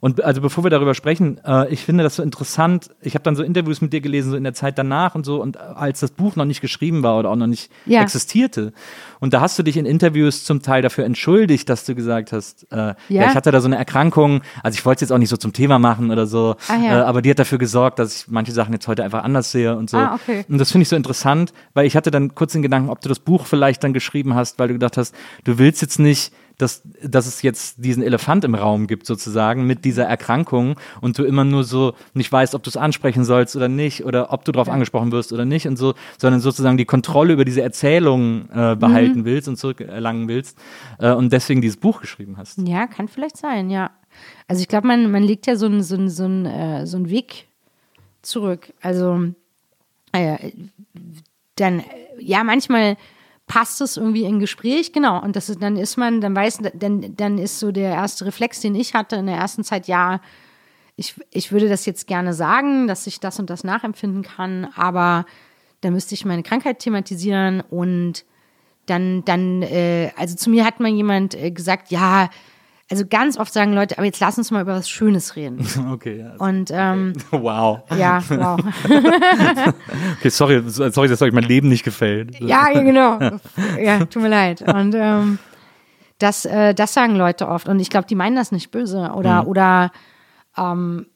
Und 0.04 0.22
also 0.22 0.42
bevor 0.42 0.66
wir 0.66 0.70
darüber 0.70 0.96
sprechen, 0.96 1.40
äh, 1.46 1.72
ich 1.72 1.86
finde 1.86 2.04
das 2.04 2.18
so 2.18 2.24
interessant. 2.24 2.90
Ich 3.00 3.14
habe 3.16 3.24
dann 3.24 3.38
so 3.38 3.42
Interviews 3.44 3.80
mit 3.80 3.94
dir 3.94 4.02
gelesen, 4.02 4.32
so 4.32 4.36
in 4.36 4.44
der 4.44 4.54
Zeit 4.54 4.78
danach 4.78 5.16
und 5.16 5.26
so, 5.26 5.42
und 5.42 5.56
als 5.58 6.02
das 6.02 6.12
Buch 6.12 6.36
noch 6.36 6.44
nicht 6.44 6.60
geschrieben 6.60 7.04
war 7.04 7.18
oder 7.18 7.30
auch 7.30 7.38
noch 7.38 7.48
nicht 7.48 7.72
Ja. 7.86 8.02
existierte. 8.02 8.74
Und 9.22 9.34
da 9.34 9.40
hast 9.40 9.58
du 9.58 9.64
dich 9.64 9.78
in 9.78 9.86
Interviews 9.86 10.44
zum 10.44 10.62
Teil 10.62 10.82
dafür 10.82 11.06
entschuldigt, 11.06 11.70
dass 11.70 11.86
du 11.86 11.96
gesagt 11.96 12.34
hast, 12.34 12.68
äh, 12.74 12.76
ja. 12.76 12.96
Ja. 13.08 13.30
ich 13.30 13.36
hatte 13.36 13.50
da 13.52 13.62
so 13.62 13.68
eine 13.68 13.78
Erkrankung, 13.78 14.42
also 14.62 14.76
ich 14.78 14.86
wollte 14.86 14.98
es 15.06 15.10
jetzt 15.10 15.14
auch 15.14 15.20
nicht 15.20 15.30
so 15.30 15.38
zum 15.38 15.54
Thema 15.54 15.80
machen 15.80 16.12
oder 16.12 16.28
so, 16.28 16.58
Ah, 16.68 16.76
ja. 16.76 17.00
äh, 17.00 17.04
aber 17.04 17.22
die 17.22 17.30
hat 17.30 17.40
dafür 17.40 17.58
gesorgt, 17.58 17.98
dass 17.98 18.14
ich 18.24 18.28
manche 18.28 18.52
Sachen 18.52 18.74
jetzt 18.74 18.90
heute 18.90 19.06
einfach 19.06 19.24
anders 19.24 19.54
sehe 19.54 19.78
und 19.78 19.90
so. 19.90 19.96
Ah, 19.96 20.16
okay. 20.16 20.44
Und 20.50 20.58
das 20.58 20.70
finde 20.70 20.84
ich 20.84 20.90
so 20.90 20.98
interessant, 20.98 21.54
weil 21.76 21.86
ich 21.86 21.96
hatte 21.96 22.12
dann 22.12 22.36
kurz 22.36 22.52
den 22.52 22.62
Gedanken, 22.62 22.90
ob 22.90 23.00
du 23.00 23.08
das 23.08 23.20
Buch 23.20 23.46
vielleicht 23.46 23.82
dann 23.86 23.94
geschrieben 23.94 24.34
hast, 24.36 24.60
weil 24.60 24.68
du 24.68 24.74
gedacht 24.74 24.98
hast, 24.98 25.16
du 25.46 25.58
willst 25.60 25.82
jetzt 25.82 25.98
nicht, 25.98 26.34
dass, 26.58 26.84
dass 27.04 27.26
es 27.26 27.42
jetzt 27.42 27.84
diesen 27.84 28.04
Elefant 28.04 28.44
im 28.46 28.56
Raum 28.56 28.88
gibt, 28.88 29.06
sozusagen, 29.06 29.66
mit 29.66 29.86
dieser 29.86 30.06
Erkrankung 30.06 30.80
und 31.02 31.18
du 31.18 31.24
immer 31.24 31.44
nur 31.44 31.64
so 31.64 31.94
nicht 32.14 32.32
weißt, 32.32 32.56
ob 32.56 32.64
du 32.64 32.70
es 32.70 32.78
ansprechen 32.78 33.24
sollst 33.26 33.56
oder 33.56 33.68
nicht 33.68 34.06
oder 34.06 34.32
ob 34.32 34.46
du 34.46 34.52
darauf 34.52 34.70
angesprochen 34.70 35.12
wirst 35.12 35.34
oder 35.34 35.46
nicht 35.46 35.68
und 35.68 35.78
so, 35.78 35.94
sondern 36.18 36.42
sozusagen 36.42 36.78
die 36.78 36.86
Kontrolle 36.86 37.34
über 37.34 37.46
diese 37.46 37.62
Erzählung 37.62 38.50
äh, 38.52 38.76
behalten 38.76 39.20
Mhm. 39.20 39.26
willst 39.26 39.48
und 39.48 39.58
zurückerlangen 39.58 40.28
willst 40.28 40.58
äh, 41.00 41.12
und 41.12 41.34
deswegen 41.34 41.62
dieses 41.62 41.78
Buch 41.78 42.02
geschrieben 42.02 42.38
hast. 42.38 42.60
Ja, 42.60 42.88
kann 42.88 43.08
vielleicht 43.08 43.38
sein, 43.38 43.70
ja. 43.70 43.92
Also 44.48 44.62
ich 44.62 44.68
glaube, 44.68 44.88
man, 44.88 45.10
man 45.12 45.24
legt 45.24 45.48
ja 45.48 45.56
so 45.56 45.66
einen 45.66 45.82
so 45.82 46.08
so 46.08 46.26
einen, 46.26 46.46
äh, 46.46 46.86
so 46.86 46.98
einen 46.98 47.10
Weg 47.10 47.48
zurück. 48.22 48.74
Also 48.82 49.24
äh, 50.12 50.52
dann, 51.56 51.80
äh, 51.80 51.84
ja, 52.20 52.44
manchmal 52.44 52.98
passt 53.48 53.82
es 53.82 53.98
irgendwie 53.98 54.24
in 54.24 54.40
Gespräch, 54.40 54.94
genau. 54.94 55.22
Und 55.22 55.36
das 55.36 55.50
ist, 55.50 55.62
dann 55.62 55.76
ist 55.76 55.98
man, 55.98 56.22
dann 56.22 56.36
weiß, 56.36 56.60
dann, 56.74 57.16
dann 57.16 57.38
ist 57.38 57.60
so 57.60 57.72
der 57.72 57.92
erste 57.92 58.26
Reflex, 58.26 58.62
den 58.62 58.76
ich 58.76 58.94
hatte 58.94 59.18
in 59.18 59.28
der 59.28 59.36
ersten 59.36 59.64
Zeit, 59.64 59.88
ja, 59.88 60.22
ich, 60.96 61.16
ich 61.32 61.52
würde 61.52 61.70
das 61.70 61.86
jetzt 61.86 62.08
gerne 62.08 62.34
sagen, 62.34 62.88
dass 62.88 63.08
ich 63.08 63.20
das 63.20 63.40
und 63.40 63.50
das 63.50 63.64
nachempfinden 63.64 64.24
kann, 64.24 64.68
aber 64.76 65.26
dann 65.82 65.94
müsste 65.94 66.14
ich 66.14 66.24
meine 66.24 66.44
Krankheit 66.44 66.80
thematisieren 66.80 67.62
und 67.62 68.26
dann, 68.86 69.26
dann, 69.26 69.62
äh, 69.64 70.12
also 70.18 70.36
zu 70.36 70.50
mir 70.50 70.66
hat 70.66 70.80
mal 70.80 70.90
jemand 70.90 71.36
äh, 71.36 71.52
gesagt, 71.52 71.90
ja, 71.90 72.30
also 72.90 73.06
ganz 73.08 73.38
oft 73.38 73.54
sagen 73.54 73.74
Leute, 73.74 73.98
aber 73.98 74.06
jetzt 74.06 74.20
lass 74.20 74.38
uns 74.38 74.52
mal 74.52 74.62
über 74.62 74.76
was 74.76 74.90
Schönes 74.90 75.36
reden. 75.36 75.66
Okay, 75.92 76.20
ja. 76.20 76.36
Und 76.38 76.70
ähm, 76.72 77.14
Wow. 77.32 77.82
ja, 77.98 78.22
wow. 78.30 78.60
Okay, 80.20 80.30
sorry, 80.30 80.64
sorry, 80.68 81.08
dass 81.08 81.22
euch 81.22 81.34
mein 81.34 81.44
Leben 81.44 81.70
nicht 81.70 81.84
gefällt. 81.84 82.40
Ja, 82.40 82.70
genau. 82.70 83.20
Ja, 83.80 84.06
tut 84.06 84.22
mir 84.22 84.30
leid. 84.30 84.62
Und 84.62 84.96
ähm, 84.96 85.40
das, 86.20 86.46
äh, 86.46 86.74
das 86.74 86.94
sagen 86.94 87.16
Leute 87.16 87.48
oft. 87.48 87.68
Und 87.68 87.80
ich 87.80 87.90
glaube, 87.90 88.08
die 88.08 88.16
meinen 88.16 88.36
das 88.36 88.52
nicht 88.52 88.72
böse. 88.72 89.12
Oder, 89.16 89.48
oder 89.48 89.92
ähm, 90.58 91.08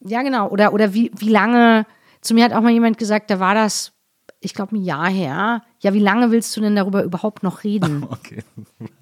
ja, 0.00 0.22
genau. 0.22 0.48
Oder, 0.48 0.72
oder 0.72 0.94
wie, 0.94 1.10
wie 1.16 1.28
lange, 1.30 1.86
zu 2.20 2.34
mir 2.34 2.44
hat 2.44 2.52
auch 2.52 2.60
mal 2.60 2.72
jemand 2.72 2.98
gesagt, 2.98 3.30
da 3.30 3.40
war 3.40 3.54
das, 3.54 3.92
ich 4.40 4.54
glaube, 4.54 4.76
ein 4.76 4.82
Jahr 4.82 5.08
her. 5.08 5.62
Ja, 5.80 5.92
wie 5.94 6.00
lange 6.00 6.30
willst 6.30 6.56
du 6.56 6.60
denn 6.60 6.76
darüber 6.76 7.02
überhaupt 7.02 7.42
noch 7.42 7.64
reden? 7.64 8.04
Okay. 8.08 8.42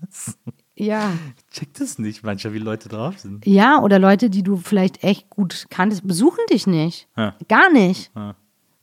Was? 0.00 0.38
Ja. 0.76 1.12
Checkt 1.50 1.80
es 1.80 1.98
nicht 1.98 2.22
mancher, 2.22 2.52
wie 2.52 2.58
Leute 2.58 2.88
drauf 2.88 3.18
sind. 3.18 3.46
Ja, 3.46 3.80
oder 3.80 3.98
Leute, 3.98 4.28
die 4.28 4.42
du 4.42 4.56
vielleicht 4.56 5.02
echt 5.02 5.30
gut 5.30 5.66
kanntest, 5.70 6.06
besuchen 6.06 6.44
dich 6.50 6.66
nicht. 6.66 7.08
Ja. 7.16 7.34
Gar 7.48 7.72
nicht. 7.72 8.10
Ja. 8.14 8.34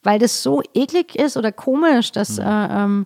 Weil 0.01 0.19
das 0.19 0.43
so 0.43 0.61
eklig 0.73 1.15
ist 1.15 1.37
oder 1.37 1.51
komisch, 1.51 2.11
dass, 2.11 2.37
äh, 2.39 2.43
ähm, 2.43 3.05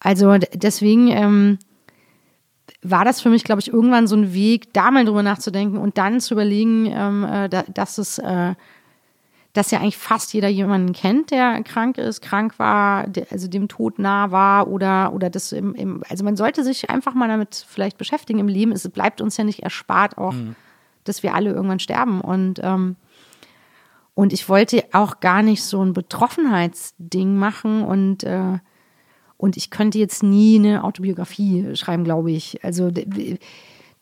also 0.00 0.36
deswegen 0.54 1.08
ähm, 1.08 1.58
war 2.82 3.04
das 3.04 3.20
für 3.20 3.30
mich, 3.30 3.44
glaube 3.44 3.60
ich, 3.60 3.72
irgendwann 3.72 4.06
so 4.06 4.16
ein 4.16 4.34
Weg, 4.34 4.72
da 4.74 4.90
mal 4.90 5.04
drüber 5.04 5.22
nachzudenken 5.22 5.78
und 5.78 5.96
dann 5.96 6.20
zu 6.20 6.34
überlegen, 6.34 6.86
ähm, 6.86 7.24
äh, 7.24 7.48
da, 7.48 7.62
dass 7.62 7.98
es, 7.98 8.18
äh, 8.18 8.54
dass 9.54 9.70
ja 9.70 9.78
eigentlich 9.78 9.96
fast 9.96 10.34
jeder 10.34 10.48
jemanden 10.48 10.92
kennt, 10.92 11.30
der 11.30 11.62
krank 11.62 11.96
ist, 11.96 12.20
krank 12.20 12.58
war, 12.58 13.06
also 13.30 13.48
dem 13.48 13.68
Tod 13.68 13.98
nah 13.98 14.30
war 14.30 14.68
oder, 14.68 15.12
oder 15.14 15.30
das 15.30 15.52
im, 15.52 15.74
im, 15.74 16.02
also 16.08 16.24
man 16.24 16.36
sollte 16.36 16.62
sich 16.64 16.90
einfach 16.90 17.14
mal 17.14 17.28
damit 17.28 17.64
vielleicht 17.66 17.96
beschäftigen 17.96 18.40
im 18.40 18.48
Leben. 18.48 18.72
Es 18.72 18.88
bleibt 18.88 19.20
uns 19.20 19.36
ja 19.36 19.44
nicht 19.44 19.62
erspart 19.62 20.18
auch, 20.18 20.34
dass 21.04 21.22
wir 21.22 21.34
alle 21.34 21.52
irgendwann 21.52 21.78
sterben 21.78 22.20
und 22.20 22.60
ähm, 22.62 22.96
und 24.14 24.32
ich 24.32 24.48
wollte 24.48 24.84
auch 24.92 25.18
gar 25.20 25.42
nicht 25.42 25.64
so 25.64 25.84
ein 25.84 25.92
Betroffenheitsding 25.92 27.36
machen 27.36 27.82
und, 27.82 28.22
äh, 28.22 28.58
und 29.36 29.56
ich 29.56 29.70
könnte 29.70 29.98
jetzt 29.98 30.22
nie 30.22 30.56
eine 30.58 30.84
Autobiografie 30.84 31.74
schreiben, 31.74 32.04
glaube 32.04 32.30
ich. 32.30 32.64
Also 32.64 32.92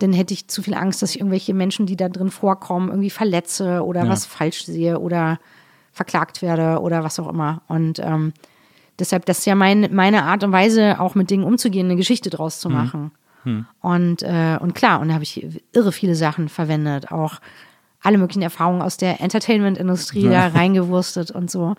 dann 0.03 0.13
hätte 0.13 0.35
ich 0.35 0.49
zu 0.49 0.63
viel 0.63 0.75
Angst, 0.75 1.03
dass 1.03 1.11
ich 1.11 1.21
irgendwelche 1.21 1.55
Menschen, 1.55 1.87
die 1.87 1.97
da 1.97 2.09
drin 2.09 2.31
vorkommen, 2.31 2.89
irgendwie 2.89 3.11
verletze 3.11 3.85
oder 3.85 4.05
Ja. 4.05 4.09
was 4.09 4.27
falsch 4.27 4.65
sehe 4.65 4.99
oder 4.99 5.39
verklagt 5.93 6.43
werde 6.43 6.81
oder 6.81 7.05
was 7.05 7.19
auch 7.21 7.29
immer. 7.29 7.63
Und 7.69 7.99
ähm, 7.99 8.33
deshalb, 8.99 9.27
das 9.27 9.41
ist 9.41 9.47
ja 9.47 9.55
mein, 9.55 9.89
meine 9.95 10.25
Art 10.25 10.43
und 10.45 10.53
Weise, 10.53 10.99
auch 11.01 11.15
mit 11.15 11.31
Dingen 11.31 11.45
umzugehen, 11.45 11.87
eine 11.87 11.97
Geschichte 11.97 12.31
draus 12.31 12.61
zu 12.61 12.69
machen. 12.71 13.11
Und, 13.81 14.23
äh, 14.23 14.57
und 14.61 14.75
klar, 14.75 15.01
und 15.01 15.09
da 15.09 15.15
habe 15.15 15.25
ich 15.25 15.45
irre 15.73 15.91
viele 15.93 16.15
Sachen 16.15 16.49
verwendet, 16.49 17.11
auch 17.11 17.41
alle 18.01 18.17
möglichen 18.19 18.43
Erfahrungen 18.43 18.83
aus 18.83 18.97
der 18.97 19.21
Entertainment-Industrie 19.21 20.23
da 20.31 20.47
reingewurstet 20.49 21.31
und 21.33 21.51
so. 21.51 21.75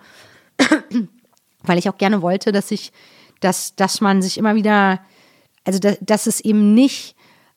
Weil 1.62 1.78
ich 1.78 1.88
auch 1.88 1.96
gerne 1.98 2.22
wollte, 2.22 2.52
dass 2.52 2.70
ich, 2.70 2.92
dass, 3.40 3.74
dass 3.76 4.00
man 4.00 4.20
sich 4.22 4.38
immer 4.38 4.54
wieder, 4.54 5.00
also 5.64 5.78
dass, 5.78 5.98
dass 6.00 6.26
es 6.26 6.40
eben 6.40 6.74
nicht 6.74 7.13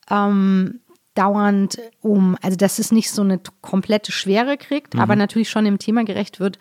ähm, 0.09 0.79
dauernd 1.15 1.79
um, 2.01 2.37
also 2.41 2.55
dass 2.57 2.77
es 2.79 2.91
nicht 2.91 3.09
so 3.11 3.21
eine 3.23 3.39
komplette 3.61 4.11
Schwere 4.11 4.57
kriegt, 4.57 4.95
aber 4.97 5.15
natürlich 5.15 5.49
schon 5.49 5.65
dem 5.65 5.79
Thema 5.79 6.03
gerecht 6.03 6.39
wird. 6.39 6.59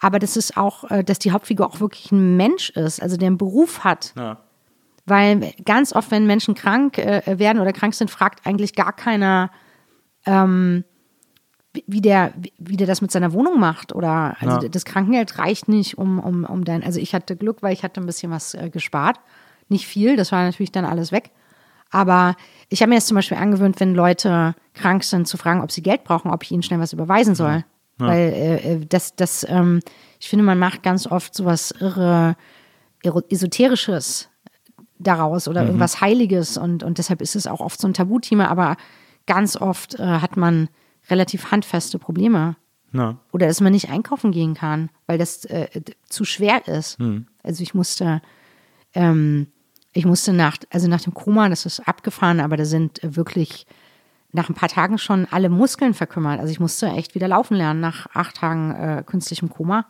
Aber 0.00 0.18
das 0.18 0.36
ist 0.36 0.56
auch, 0.56 0.90
äh, 0.90 1.02
dass 1.04 1.18
die 1.18 1.32
Hauptfigur 1.32 1.66
auch 1.66 1.80
wirklich 1.80 2.10
ein 2.12 2.36
Mensch 2.36 2.70
ist, 2.70 3.02
also 3.02 3.16
der 3.16 3.26
einen 3.26 3.36
Beruf 3.38 3.84
hat. 3.84 4.12
Ja. 4.16 4.38
Weil 5.06 5.52
ganz 5.64 5.92
oft, 5.94 6.10
wenn 6.10 6.26
Menschen 6.26 6.54
krank 6.54 6.98
äh, 6.98 7.22
werden 7.38 7.60
oder 7.60 7.72
krank 7.72 7.94
sind, 7.94 8.10
fragt 8.10 8.46
eigentlich 8.46 8.74
gar 8.74 8.92
keiner, 8.92 9.50
ähm, 10.26 10.84
wie- 11.86 12.00
der, 12.00 12.32
wie- 12.36 12.52
wie 12.58 12.76
der 12.76 12.86
das 12.86 13.00
mit 13.02 13.10
seiner 13.10 13.32
Wohnung 13.32 13.58
macht. 13.58 13.94
Oder 13.94 14.36
also 14.40 14.62
Ja. 14.62 14.68
das 14.68 14.84
Krankengeld 14.84 15.38
reicht 15.38 15.68
nicht, 15.68 15.98
um, 15.98 16.18
um, 16.18 16.44
um 16.44 16.64
dein. 16.64 16.82
Also 16.84 17.00
ich 17.00 17.14
hatte 17.14 17.36
Glück, 17.36 17.62
weil 17.62 17.72
ich 17.72 17.82
hatte 17.82 18.00
ein 18.00 18.06
bisschen 18.06 18.30
was 18.30 18.54
äh, 18.54 18.70
gespart. 18.70 19.18
Nicht 19.68 19.86
viel, 19.86 20.16
das 20.16 20.32
war 20.32 20.44
natürlich 20.44 20.72
dann 20.72 20.84
alles 20.84 21.12
weg. 21.12 21.30
Aber 21.90 22.36
ich 22.68 22.82
habe 22.82 22.90
mir 22.90 22.96
jetzt 22.96 23.06
zum 23.06 23.14
Beispiel 23.14 23.38
angewöhnt, 23.38 23.80
wenn 23.80 23.94
Leute 23.94 24.54
krank 24.74 25.04
sind, 25.04 25.26
zu 25.26 25.36
fragen, 25.36 25.62
ob 25.62 25.72
sie 25.72 25.82
Geld 25.82 26.04
brauchen, 26.04 26.30
ob 26.30 26.42
ich 26.42 26.50
ihnen 26.50 26.62
schnell 26.62 26.80
was 26.80 26.92
überweisen 26.92 27.34
soll. 27.34 27.64
Weil 27.98 28.32
äh, 28.32 28.74
äh, 28.74 28.86
das, 28.86 29.16
das, 29.16 29.44
ähm, 29.48 29.80
ich 30.20 30.28
finde, 30.28 30.44
man 30.44 30.58
macht 30.58 30.82
ganz 30.82 31.06
oft 31.06 31.34
sowas 31.34 31.72
irre, 31.72 32.36
irre 33.02 33.24
esoterisches 33.28 34.28
daraus 34.98 35.48
oder 35.48 35.64
irgendwas 35.64 36.00
Heiliges 36.00 36.56
und, 36.56 36.82
und 36.82 36.98
deshalb 36.98 37.22
ist 37.22 37.36
es 37.36 37.46
auch 37.46 37.60
oft 37.60 37.80
so 37.80 37.86
ein 37.86 37.94
Tabuthema, 37.94 38.46
aber 38.46 38.76
ganz 39.26 39.56
oft 39.56 39.94
äh, 39.94 40.02
hat 40.02 40.36
man 40.36 40.68
relativ 41.08 41.50
handfeste 41.50 41.98
Probleme. 41.98 42.56
Ja. 42.92 43.18
Oder 43.32 43.46
dass 43.46 43.60
man 43.60 43.72
nicht 43.72 43.90
einkaufen 43.90 44.32
gehen 44.32 44.54
kann, 44.54 44.90
weil 45.06 45.18
das 45.18 45.44
äh, 45.44 45.68
zu 46.08 46.24
schwer 46.24 46.66
ist. 46.66 46.98
Also 47.42 47.62
ich 47.62 47.74
musste, 47.74 48.22
ähm, 48.94 49.48
ich 49.98 50.06
musste 50.06 50.32
nach, 50.32 50.56
also 50.70 50.86
nach 50.88 51.00
dem 51.00 51.12
Koma, 51.12 51.48
das 51.48 51.66
ist 51.66 51.80
abgefahren, 51.80 52.38
aber 52.40 52.56
da 52.56 52.64
sind 52.64 53.00
wirklich 53.02 53.66
nach 54.30 54.48
ein 54.48 54.54
paar 54.54 54.68
Tagen 54.68 54.96
schon 54.98 55.26
alle 55.30 55.48
Muskeln 55.48 55.92
verkümmert. 55.92 56.38
Also 56.38 56.52
ich 56.52 56.60
musste 56.60 56.86
echt 56.88 57.14
wieder 57.16 57.26
laufen 57.28 57.56
lernen 57.56 57.80
nach 57.80 58.06
acht 58.14 58.36
Tagen 58.36 58.70
äh, 58.74 59.02
künstlichem 59.04 59.48
Koma. 59.48 59.86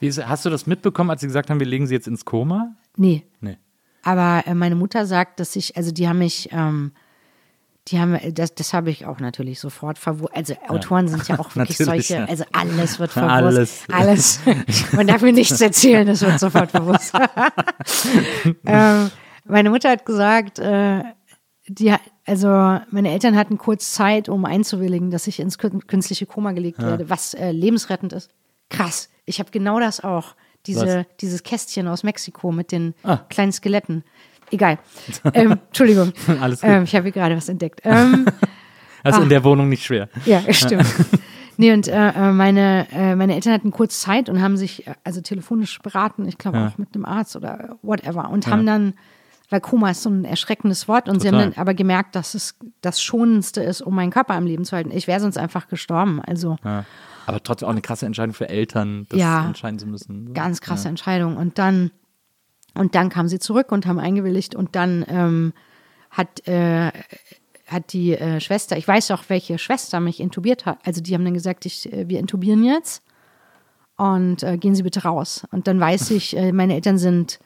Wie 0.00 0.06
ist, 0.06 0.26
hast 0.26 0.44
du 0.44 0.50
das 0.50 0.66
mitbekommen, 0.66 1.08
als 1.10 1.22
sie 1.22 1.26
gesagt 1.26 1.48
haben, 1.48 1.58
wir 1.60 1.66
legen 1.66 1.86
sie 1.86 1.94
jetzt 1.94 2.06
ins 2.08 2.24
Koma? 2.26 2.74
Nee, 2.96 3.24
Nee. 3.40 3.56
aber 4.02 4.42
äh, 4.46 4.54
meine 4.54 4.74
Mutter 4.76 5.06
sagt, 5.06 5.40
dass 5.40 5.56
ich, 5.56 5.76
also 5.76 5.90
die 5.90 6.06
haben 6.06 6.18
mich, 6.18 6.50
ähm, 6.52 6.92
die 7.88 8.00
haben, 8.00 8.18
das, 8.34 8.54
das 8.54 8.72
habe 8.74 8.90
ich 8.90 9.06
auch 9.06 9.20
natürlich 9.20 9.60
sofort 9.60 9.98
verwusst. 9.98 10.34
Also 10.34 10.54
Autoren 10.68 11.06
sind 11.08 11.28
ja 11.28 11.38
auch 11.38 11.54
wirklich 11.56 11.78
solche, 11.78 12.14
ja. 12.14 12.24
also 12.24 12.44
alles 12.52 12.98
wird 12.98 13.12
verwusst. 13.12 13.88
Alles. 13.90 14.40
Alles. 14.40 14.40
Man 14.92 15.06
darf 15.06 15.22
mir 15.22 15.32
nichts 15.32 15.60
erzählen, 15.60 16.06
das 16.06 16.20
wird 16.22 16.40
sofort 16.40 16.70
verwusst. 16.72 17.14
ähm, 18.66 19.10
meine 19.44 19.70
Mutter 19.70 19.90
hat 19.90 20.04
gesagt, 20.04 20.58
äh, 20.58 21.02
die, 21.68 21.94
also 22.24 22.48
meine 22.90 23.10
Eltern 23.10 23.36
hatten 23.36 23.58
kurz 23.58 23.92
Zeit, 23.92 24.28
um 24.28 24.44
einzuwilligen, 24.44 25.10
dass 25.10 25.26
ich 25.26 25.40
ins 25.40 25.58
kün- 25.58 25.84
künstliche 25.86 26.26
Koma 26.26 26.52
gelegt 26.52 26.78
werde, 26.80 27.08
was 27.10 27.34
äh, 27.34 27.50
lebensrettend 27.50 28.12
ist. 28.12 28.30
Krass. 28.70 29.08
Ich 29.24 29.38
habe 29.38 29.50
genau 29.50 29.80
das 29.80 30.02
auch. 30.02 30.34
Diese, 30.66 31.06
dieses 31.20 31.44
Kästchen 31.44 31.86
aus 31.86 32.02
Mexiko 32.02 32.50
mit 32.50 32.72
den 32.72 32.94
Ah. 33.04 33.18
kleinen 33.28 33.52
Skeletten. 33.52 34.02
Egal. 34.50 34.78
Ähm, 35.34 35.52
Entschuldigung. 35.68 36.12
Alles 36.40 36.60
gut. 36.60 36.70
Ähm, 36.70 36.84
ich 36.84 36.94
habe 36.94 37.04
hier 37.04 37.12
gerade 37.12 37.36
was 37.36 37.48
entdeckt. 37.48 37.80
Ähm, 37.84 38.26
Also 39.02 39.22
in 39.22 39.28
der 39.28 39.44
Wohnung 39.44 39.68
nicht 39.68 39.84
schwer. 39.84 40.08
ja, 40.24 40.42
stimmt. 40.52 40.84
Nee, 41.58 41.72
und 41.72 41.86
äh, 41.86 42.08
äh, 42.08 42.32
meine, 42.32 42.88
äh, 42.90 43.14
meine 43.14 43.34
Eltern 43.36 43.52
hatten 43.52 43.70
kurz 43.70 44.00
Zeit 44.00 44.28
und 44.28 44.42
haben 44.42 44.56
sich 44.56 44.84
äh, 44.88 44.94
also 45.04 45.20
telefonisch 45.20 45.78
beraten, 45.78 46.26
ich 46.26 46.38
glaube 46.38 46.58
Ja. 46.58 46.66
auch 46.66 46.76
mit 46.78 46.92
einem 46.94 47.04
Arzt 47.04 47.36
oder 47.36 47.76
whatever, 47.82 48.28
und 48.30 48.48
haben 48.48 48.66
dann, 48.66 48.94
weil 49.48 49.60
Koma 49.60 49.90
ist 49.92 50.02
so 50.02 50.10
ein 50.10 50.24
erschreckendes 50.24 50.88
Wort, 50.88 51.08
und 51.08 51.20
sie 51.20 51.28
haben 51.28 51.34
Total. 51.36 51.50
dann 51.52 51.60
aber 51.60 51.74
gemerkt, 51.74 52.16
dass 52.16 52.34
es 52.34 52.56
das 52.80 53.00
Schonendste 53.00 53.62
ist, 53.62 53.80
um 53.80 53.94
meinen 53.94 54.10
Körper 54.10 54.34
am 54.34 54.44
Leben 54.44 54.64
zu 54.64 54.74
halten. 54.74 54.90
Ich 54.92 55.06
wäre 55.06 55.20
sonst 55.20 55.38
einfach 55.38 55.68
gestorben. 55.68 56.20
Also 56.20 56.56
Ja. 56.64 56.84
Aber 57.26 57.40
trotzdem 57.42 57.68
auch 57.68 57.72
eine 57.72 57.82
krasse 57.82 58.06
Entscheidung 58.06 58.34
für 58.34 58.48
Eltern, 58.48 59.06
das 59.08 59.20
Ja. 59.20 59.46
entscheiden 59.46 59.78
zu 59.78 59.86
müssen. 59.86 60.34
ganz 60.34 60.60
krasse 60.60 60.88
Entscheidung. 60.88 61.36
Und 61.36 61.58
dann, 61.60 61.92
und 62.76 62.94
dann 62.94 63.08
kamen 63.08 63.28
sie 63.28 63.38
zurück 63.38 63.72
und 63.72 63.86
haben 63.86 63.98
eingewilligt 63.98 64.54
und 64.54 64.76
dann 64.76 65.04
ähm, 65.08 65.52
hat, 66.10 66.46
äh, 66.46 66.92
hat 67.66 67.92
die 67.92 68.12
äh, 68.12 68.40
Schwester, 68.40 68.76
ich 68.76 68.86
weiß 68.86 69.10
auch, 69.10 69.24
welche 69.28 69.58
Schwester 69.58 70.00
mich 70.00 70.20
intubiert 70.20 70.66
hat. 70.66 70.78
Also 70.84 71.00
die 71.00 71.14
haben 71.14 71.24
dann 71.24 71.34
gesagt, 71.34 71.66
ich, 71.66 71.92
äh, 71.92 72.08
wir 72.08 72.18
intubieren 72.18 72.64
jetzt 72.64 73.02
und 73.96 74.42
äh, 74.42 74.56
gehen 74.58 74.74
Sie 74.74 74.82
bitte 74.82 75.02
raus. 75.02 75.46
Und 75.50 75.66
dann 75.66 75.80
weiß 75.80 76.10
ich, 76.12 76.36
äh, 76.36 76.52
meine 76.52 76.74
Eltern 76.74 76.98
sind 76.98 77.38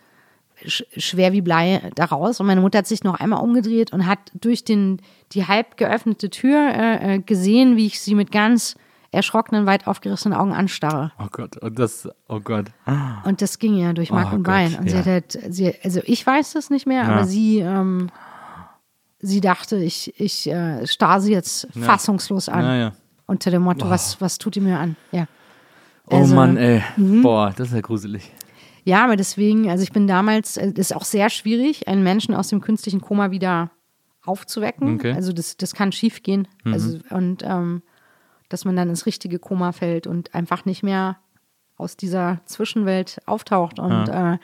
sch 0.67 0.85
schwer 0.97 1.33
wie 1.33 1.41
Blei 1.41 1.91
da 1.95 2.05
raus 2.05 2.39
und 2.39 2.47
meine 2.47 2.61
Mutter 2.61 2.79
hat 2.79 2.87
sich 2.87 3.03
noch 3.03 3.19
einmal 3.19 3.43
umgedreht 3.43 3.93
und 3.95 4.07
hat 4.07 4.19
durch 4.35 4.63
den, 4.63 5.01
die 5.33 5.47
halb 5.47 5.79
geöffnete 5.79 6.29
Tür 6.29 6.73
äh, 6.75 7.19
gesehen, 7.21 7.77
wie 7.77 7.87
ich 7.87 8.01
sie 8.01 8.15
mit 8.15 8.31
ganz 8.31 8.77
erschrockenen, 9.13 9.67
weit 9.67 9.87
aufgerissenen 9.87 10.39
Augen 10.39 10.53
anstarre. 10.53 11.13
Oh 11.19 11.27
Gott, 11.31 11.57
und 11.57 11.79
das, 11.79 12.09
oh 12.29 12.41
Gott. 12.41 12.67
Und 13.25 13.43
das 13.43 13.59
ging 13.59 13.77
ja 13.77 13.93
durch 13.93 14.11
Mark 14.13 14.29
Oh 14.33 14.37
und 14.37 14.43
Bein. 14.45 14.77
Und 14.77 14.89
sie 14.89 14.95
ja. 14.95 15.01
hat 15.01 15.07
halt, 15.07 15.39
sie, 15.49 15.75
also 15.83 16.01
ich 16.05 16.25
weiß 16.27 16.53
das 16.53 16.71
nicht 16.71 16.87
mehr, 16.87 17.03
Ja. 17.03 17.09
aber 17.09 17.25
sie, 17.25 17.59
ähm, 17.59 18.11
sie 19.19 19.41
dachte, 19.41 19.77
ich, 19.77 20.19
ich 20.21 20.47
äh, 20.49 20.87
starr 20.87 21.21
sie 21.21 21.33
jetzt 21.33 21.67
fassungslos 21.79 22.49
an. 22.49 22.65
Ja, 22.65 22.77
ja. 22.77 22.93
Unter 23.27 23.51
dem 23.51 23.63
Motto, 23.63 23.89
was, 23.89 24.21
was 24.21 24.39
tut 24.39 24.55
die 24.57 24.61
mir 24.61 24.79
an? 24.79 24.97
Ja. 25.13 25.27
Oh 26.09 26.17
Also, 26.17 26.35
Mann, 26.35 26.57
ey. 26.57 26.83
Boah, 26.97 27.53
das 27.57 27.69
ist 27.69 27.75
ja 27.75 27.81
gruselig. 27.81 28.33
Ja, 28.85 29.05
aber 29.05 29.17
deswegen, 29.17 29.71
also 29.71 29.83
ich 29.83 29.93
bin 29.93 30.07
damals, 30.07 30.57
äh, 30.57 30.73
das 30.73 30.91
ist 30.91 30.97
auch 30.97 31.05
sehr 31.05 31.31
schwierig, 31.31 31.87
einen 31.89 32.03
Menschen 32.03 32.35
aus 32.35 32.49
dem 32.49 32.61
künstlichen 32.61 33.01
Koma 33.01 33.31
wieder 33.31 33.71
aufzuwecken. 34.25 34.95
Okay. 34.95 35.13
Also 35.13 35.33
das, 35.33 35.57
das 35.57 35.75
kann 35.75 35.93
schief 35.93 36.23
gehen. 36.23 36.49
Also, 36.65 36.99
und 37.11 37.43
ähm, 37.45 37.83
dass 38.51 38.67
man 38.67 38.77
dann 38.77 38.91
ins 38.91 39.07
richtige 39.07 39.39
Koma 39.39 39.73
fällt 39.73 40.07
und 40.07 40.35
einfach 40.35 40.67
nicht 40.67 40.83
mehr 40.83 41.17
aus 41.77 41.97
dieser 41.97 42.41
Zwischenwelt 42.45 43.21
auftaucht. 43.25 43.79
Und, 43.79 44.09
äh, 44.11 44.39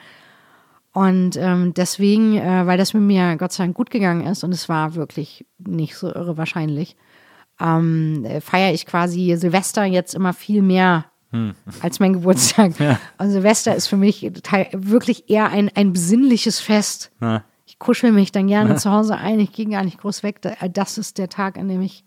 und 0.93 1.35
ähm, 1.37 1.73
deswegen, 1.75 2.37
äh, 2.37 2.65
weil 2.65 2.77
das 2.79 2.93
mit 2.95 3.03
mir 3.03 3.35
Gott 3.37 3.51
sei 3.51 3.65
Dank 3.65 3.75
gut 3.75 3.91
gegangen 3.91 4.25
ist 4.25 4.43
und 4.43 4.51
es 4.51 4.67
war 4.67 4.95
wirklich 4.95 5.45
nicht 5.59 5.95
so 5.95 6.07
irre 6.07 6.37
wahrscheinlich, 6.37 6.95
ähm, 7.59 8.25
äh, 8.25 8.41
feiere 8.41 8.73
ich 8.73 8.85
quasi 8.87 9.35
Silvester 9.37 9.83
jetzt 9.85 10.15
immer 10.15 10.33
viel 10.33 10.61
mehr 10.63 11.05
als 11.81 11.99
mein 11.99 12.13
Geburtstag. 12.13 12.71
Und 13.17 13.29
Silvester 13.31 13.75
ist 13.75 13.87
für 13.87 13.97
mich 13.97 14.21
wirklich 14.71 15.29
eher 15.29 15.49
ein, 15.49 15.69
ein 15.75 15.91
besinnliches 15.91 16.61
Fest. 16.61 17.11
Ja. 17.19 17.43
Ich 17.65 17.79
kuschel 17.79 18.13
mich 18.13 18.31
dann 18.31 18.47
gerne 18.47 18.75
zu 18.77 18.91
Hause 18.91 19.17
ein, 19.17 19.39
ich 19.41 19.51
gehe 19.51 19.65
gar 19.67 19.83
nicht 19.83 19.99
groß 19.99 20.23
weg. 20.23 20.41
Da- 20.41 20.55
Das 20.69 20.97
ist 20.97 21.17
der 21.17 21.27
Tag, 21.27 21.57
an 21.57 21.67
dem 21.67 21.81
ich 21.81 22.05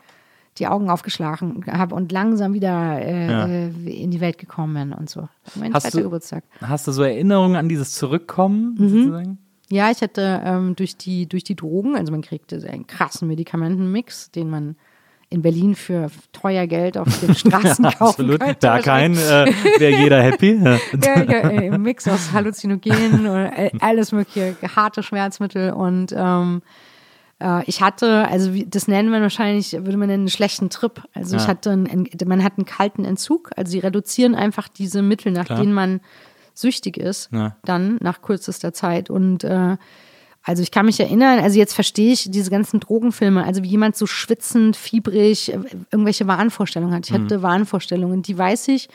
die 0.58 0.66
Augen 0.66 0.90
aufgeschlagen 0.90 1.64
habe 1.70 1.94
und 1.94 2.12
langsam 2.12 2.52
wieder 2.54 3.00
äh, 3.00 3.30
Ja. 3.30 3.46
äh, 3.46 3.68
in 4.02 4.10
die 4.10 4.20
Welt 4.20 4.38
gekommen 4.38 4.74
bin 4.74 4.92
und 4.92 5.08
so. 5.08 5.28
Mein 5.54 5.72
Hast 5.72 5.84
zweiter 5.84 5.98
du- 5.98 6.04
Geburtstag. 6.04 6.44
Hast 6.60 6.86
du 6.86 6.92
so 6.92 7.02
Erinnerungen 7.02 7.56
an 7.56 7.68
dieses 7.68 7.92
Zurückkommen? 7.92 8.74
Mhm. 8.78 8.88
Sozusagen? 8.88 9.38
Ja, 9.70 9.90
ich 9.90 10.02
hatte 10.02 10.42
ähm, 10.44 10.74
durch, 10.74 10.96
die, 10.96 11.28
durch 11.28 11.44
die 11.44 11.54
Drogen, 11.54 11.94
also 11.96 12.10
man 12.10 12.22
kriegte 12.22 12.56
einen 12.68 12.86
krassen 12.88 13.28
Medikamentenmix, 13.28 14.32
den 14.32 14.50
man 14.50 14.74
in 15.32 15.42
Berlin 15.42 15.76
für 15.76 16.10
teuer 16.32 16.66
Geld 16.66 16.98
auf 16.98 17.20
den 17.20 17.34
Straßen 17.36 17.84
kaufen 17.84 18.02
Absolut. 18.02 18.40
könnte. 18.40 18.56
Da 18.58 18.80
kein, 18.80 19.12
äh, 19.14 19.46
wäre 19.78 19.96
jeder 20.02 20.20
happy. 20.20 20.60
Ja. 20.64 20.78
ja, 21.04 21.22
ja, 21.22 21.50
äh, 21.50 21.66
im 21.68 21.82
Mix 21.82 22.08
aus 22.08 22.32
Halluzinogenen 22.32 23.28
oder 23.28 23.56
äh, 23.56 23.70
alles 23.78 24.10
mögliche, 24.10 24.56
harte 24.74 25.04
Schmerzmittel 25.04 25.72
und 25.72 26.12
ähm, 26.16 26.62
äh, 27.40 27.64
ich 27.66 27.80
hatte, 27.82 28.28
also 28.28 28.54
wie, 28.54 28.66
das 28.66 28.86
nennen 28.88 29.10
wir 29.10 29.20
wahrscheinlich, 29.20 29.72
würde 29.72 29.96
man 29.96 30.08
nennen, 30.08 30.22
einen 30.22 30.28
schlechten 30.30 30.70
Trip. 30.70 31.02
Also 31.14 31.36
ich 31.36 31.42
Ja. 31.42 31.48
hatte, 31.48 31.70
einen, 31.70 31.86
einen- 31.88 32.08
man 32.26 32.44
hat 32.44 32.54
einen 32.58 32.66
kalten 32.66 33.04
Entzug, 33.04 33.50
also 33.56 33.70
sie 33.70 33.78
reduzieren 33.80 34.34
einfach 34.34 34.68
diese 34.68 35.02
Mittel, 35.02 35.32
nach 35.32 35.46
Klar. 35.46 35.60
denen 35.60 35.72
man 35.72 36.00
süchtig 36.54 36.96
ist, 36.96 37.30
Ja. 37.32 37.56
dann 37.64 37.96
nach 38.00 38.22
kürzester 38.22 38.72
Zeit 38.72 39.10
und 39.10 39.44
äh, 39.44 39.76
also 40.42 40.62
ich 40.62 40.70
kann 40.70 40.86
mich 40.86 40.98
erinnern, 40.98 41.38
also 41.38 41.58
jetzt 41.58 41.74
verstehe 41.74 42.12
ich 42.14 42.30
diese 42.30 42.50
ganzen 42.50 42.80
Drogenfilme, 42.80 43.44
also 43.44 43.62
wie 43.62 43.68
jemand 43.68 43.94
so 43.96 44.06
schwitzend, 44.06 44.74
fiebrig, 44.74 45.52
äh, 45.52 45.58
irgendwelche 45.90 46.26
Wahnvorstellungen 46.26 46.94
hat. 46.94 47.06
Ich 47.10 47.12
Mhm. 47.16 47.24
hatte 47.24 47.42
Wahnvorstellungen, 47.42 48.22
die 48.22 48.36
weiß 48.38 48.68
ich, 48.68 48.88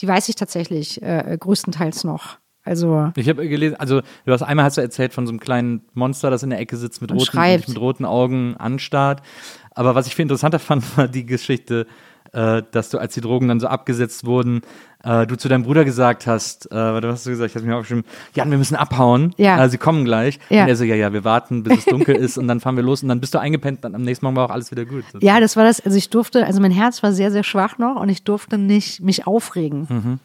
die 0.00 0.08
weiß 0.08 0.28
ich 0.28 0.34
tatsächlich 0.34 1.00
äh, 1.02 1.36
größtenteils 1.38 2.02
noch. 2.04 2.38
Also 2.64 3.12
Ich 3.16 3.28
habe 3.28 3.46
gelesen, 3.48 3.76
also 3.76 4.00
du 4.24 4.32
hast 4.32 4.42
einmal 4.42 4.64
hast 4.64 4.78
du 4.78 4.80
erzählt 4.80 5.12
von 5.12 5.26
so 5.26 5.32
einem 5.32 5.40
kleinen 5.40 5.82
Monster, 5.92 6.30
das 6.30 6.42
in 6.42 6.50
der 6.50 6.58
Ecke 6.58 6.76
sitzt 6.76 7.02
mit 7.02 7.12
Und 7.12 7.18
roten, 7.18 7.64
mit 7.68 7.80
roten 7.80 8.04
Augen 8.04 8.56
anstarrt. 8.56 9.22
Aber 9.74 9.94
was 9.94 10.06
ich 10.06 10.14
viel 10.14 10.22
interessanter 10.24 10.58
fand, 10.60 10.96
war 10.96 11.08
die 11.08 11.26
Geschichte, 11.26 11.86
äh, 12.32 12.62
dass 12.70 12.90
du, 12.90 12.98
als 12.98 13.14
die 13.14 13.20
Drogen 13.20 13.48
dann 13.48 13.60
so 13.60 13.66
abgesetzt 13.66 14.24
wurden, 14.24 14.62
äh, 15.04 15.26
du 15.26 15.36
zu 15.36 15.48
deinem 15.48 15.64
Bruder 15.64 15.84
gesagt 15.84 16.26
hast, 16.26 16.70
äh, 16.72 16.74
was 16.74 17.04
hast 17.04 17.26
du 17.26 17.30
gesagt? 17.30 17.50
Ich 17.50 17.56
habe 17.56 17.66
mir 17.66 17.76
aufgeschrieben, 17.76 18.04
Jan, 18.34 18.50
wir 18.50 18.58
müssen 18.58 18.76
abhauen. 18.76 19.34
Ja. 19.36 19.62
Äh, 19.62 19.68
sie 19.68 19.78
kommen 19.78 20.04
gleich. 20.04 20.38
Ja. 20.48 20.62
Und 20.62 20.68
er 20.68 20.76
so, 20.76 20.84
ja, 20.84 20.94
ja, 20.94 21.12
wir 21.12 21.24
warten, 21.24 21.62
bis 21.62 21.80
es 21.80 21.84
dunkel 21.84 22.16
ist 22.16 22.38
und 22.38 22.48
dann 22.48 22.60
fahren 22.60 22.76
wir 22.76 22.82
los 22.82 23.02
und 23.02 23.08
dann 23.10 23.20
bist 23.20 23.34
du 23.34 23.38
eingepennt, 23.38 23.84
dann 23.84 23.94
am 23.94 24.02
nächsten 24.02 24.24
Morgen 24.24 24.36
war 24.36 24.46
auch 24.46 24.54
alles 24.54 24.70
wieder 24.70 24.86
gut. 24.86 25.04
ja, 25.20 25.38
das 25.40 25.56
war 25.56 25.64
das, 25.64 25.80
also 25.80 25.96
ich 25.96 26.10
durfte, 26.10 26.46
also 26.46 26.60
mein 26.60 26.72
Herz 26.72 27.02
war 27.02 27.12
sehr, 27.12 27.30
sehr 27.30 27.44
schwach 27.44 27.78
noch 27.78 28.00
und 28.00 28.08
ich 28.08 28.24
durfte 28.24 28.56
nicht 28.56 29.02
mich 29.02 29.26
aufregen. 29.26 29.86
Mhm. 29.88 30.18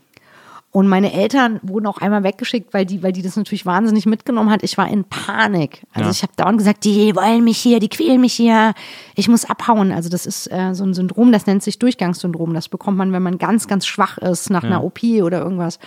Und 0.72 0.88
meine 0.88 1.12
Eltern 1.14 1.60
wurden 1.64 1.88
auch 1.88 1.98
einmal 1.98 2.24
weggeschickt, 2.24 2.76
weil 2.76 2.86
die, 2.86 3.02
weil 3.02 3.12
die 3.12 3.24
das 3.24 3.36
natürlich 3.36 3.66
wahnsinnig 3.66 4.06
mitgenommen 4.06 4.52
hat. 4.52 4.62
Ich 4.62 4.78
war 4.78 4.88
in 4.88 5.04
Panik. 5.04 5.82
Also 5.94 6.06
Ja. 6.06 6.12
ich 6.12 6.22
habe 6.22 6.34
dauernd 6.36 6.60
gesagt, 6.60 6.84
die 6.84 7.16
wollen 7.16 7.44
mich 7.44 7.58
hier, 7.58 7.80
die 7.80 7.90
quälen 7.90 8.22
mich 8.22 8.34
hier, 8.34 8.74
ich 9.16 9.28
muss 9.28 9.46
abhauen. 9.46 9.92
Also 9.92 10.10
das 10.10 10.28
ist 10.28 10.46
äh, 10.52 10.76
so 10.76 10.84
ein 10.84 10.94
Syndrom, 10.94 11.32
das 11.32 11.48
nennt 11.48 11.64
sich 11.64 11.80
Durchgangssyndrom. 11.80 12.54
Das 12.54 12.70
bekommt 12.70 12.98
man, 12.98 13.12
wenn 13.14 13.24
man 13.24 13.40
ganz, 13.40 13.68
ganz 13.68 13.88
schwach 13.88 14.20
ist 14.20 14.52
nach 14.52 14.64
einer 14.64 14.84
OP 14.84 15.02
oder 15.04 15.40
irgendwas. 15.42 15.80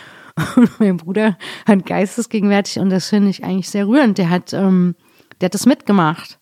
Und 0.57 0.71
mein 0.81 0.97
Bruder 0.97 1.37
hat 1.67 1.87
geistesgegenwärtig 1.87 2.81
und 2.81 2.91
das 2.91 3.09
finde 3.09 3.31
ich 3.31 3.45
eigentlich 3.45 3.71
sehr 3.71 3.87
rührend. 3.87 4.19
Der 4.19 4.31
hat, 4.31 4.53
ähm, 4.53 4.97
der 5.41 5.47
hat 5.47 5.55
das 5.55 5.67
mitgemacht. 5.67 6.39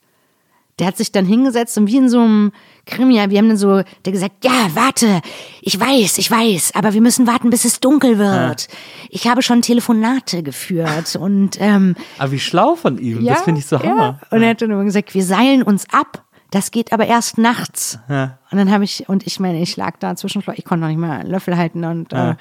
Der 0.81 0.87
hat 0.87 0.97
sich 0.97 1.13
dann 1.13 1.27
hingesetzt 1.27 1.77
und 1.79 1.87
wie 1.87 1.99
in 1.99 2.09
so 2.09 2.21
einem 2.21 2.53
Krimi, 2.87 3.15
wir 3.15 3.39
haben 3.39 3.49
dann 3.49 3.57
so, 3.57 3.83
der 4.05 4.13
gesagt, 4.13 4.45
ja, 4.45 4.69
warte, 4.75 5.21
ich 5.61 5.79
weiß, 5.79 6.19
ich 6.19 6.31
weiß, 6.31 6.73
aber 6.75 6.95
wir 6.95 7.01
müssen 7.03 7.27
warten, 7.27 7.51
bis 7.51 7.65
es 7.65 7.79
dunkel 7.81 8.19
wird. 8.19 8.69
Ich 9.11 9.29
habe 9.29 9.43
schon 9.43 9.63
Telefonate 9.63 10.43
geführt 10.43 11.17
und 11.21 11.61
ähm, 11.61 11.95
Aber 12.19 12.33
wie 12.33 12.41
schlau 12.41 12.75
von 12.75 12.99
ihm, 12.99 13.21
ja, 13.21 13.35
das 13.35 13.43
finde 13.43 13.61
ich 13.61 13.67
so 13.67 13.77
ja. 13.77 13.83
hammer. 13.85 14.21
Und 14.31 14.43
er 14.43 14.51
hat 14.51 14.63
dann 14.63 14.71
immer 14.71 14.85
gesagt, 14.85 15.15
wir 15.15 15.23
seilen 15.25 15.63
uns 15.63 15.85
ab. 15.93 16.25
Das 16.51 16.73
geht 16.73 16.93
aber 16.93 17.07
erst 17.07 17.39
nachts. 17.39 17.99
Ja. 18.09 18.39
Und 18.51 18.59
dann 18.59 18.73
habe 18.73 18.83
ich, 18.83 19.09
und 19.09 19.25
ich 19.25 19.39
meine, 19.39 19.61
ich 19.63 19.77
lag 19.77 19.99
da 20.01 20.17
zwischen, 20.17 20.43
ich 20.57 20.65
konnte 20.65 20.81
noch 20.81 20.89
nicht 20.89 20.99
mal 20.99 21.21
einen 21.21 21.31
Löffel 21.31 21.57
halten. 21.57 21.85
Und 21.85 22.11
Ja. 22.13 22.33
äh, 22.33 22.35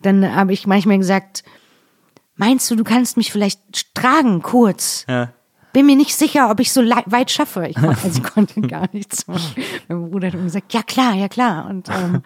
dann 0.00 0.34
habe 0.34 0.52
ich 0.52 0.66
manchmal 0.66 0.98
gesagt, 0.98 1.44
meinst 2.34 2.68
du, 2.70 2.74
du 2.74 2.82
kannst 2.82 3.16
mich 3.16 3.30
vielleicht 3.30 3.94
tragen, 3.94 4.42
kurz? 4.42 5.04
Ja. 5.08 5.32
Bin 5.72 5.86
mir 5.86 5.96
nicht 5.96 6.14
sicher, 6.14 6.50
ob 6.50 6.60
ich 6.60 6.72
so 6.72 6.82
weit 6.82 7.30
schaffe. 7.30 7.66
Ich 7.66 7.76
konnte, 7.76 8.02
also 8.02 8.22
konnte 8.34 8.60
gar 8.62 8.88
nichts. 8.92 9.26
machen. 9.26 9.62
Mein 9.88 10.10
Bruder 10.10 10.28
hat 10.28 10.34
gesagt, 10.34 10.72
ja 10.72 10.82
klar, 10.82 11.14
ja 11.14 11.28
klar. 11.28 11.66
Und 11.68 11.88
ähm, 11.88 12.22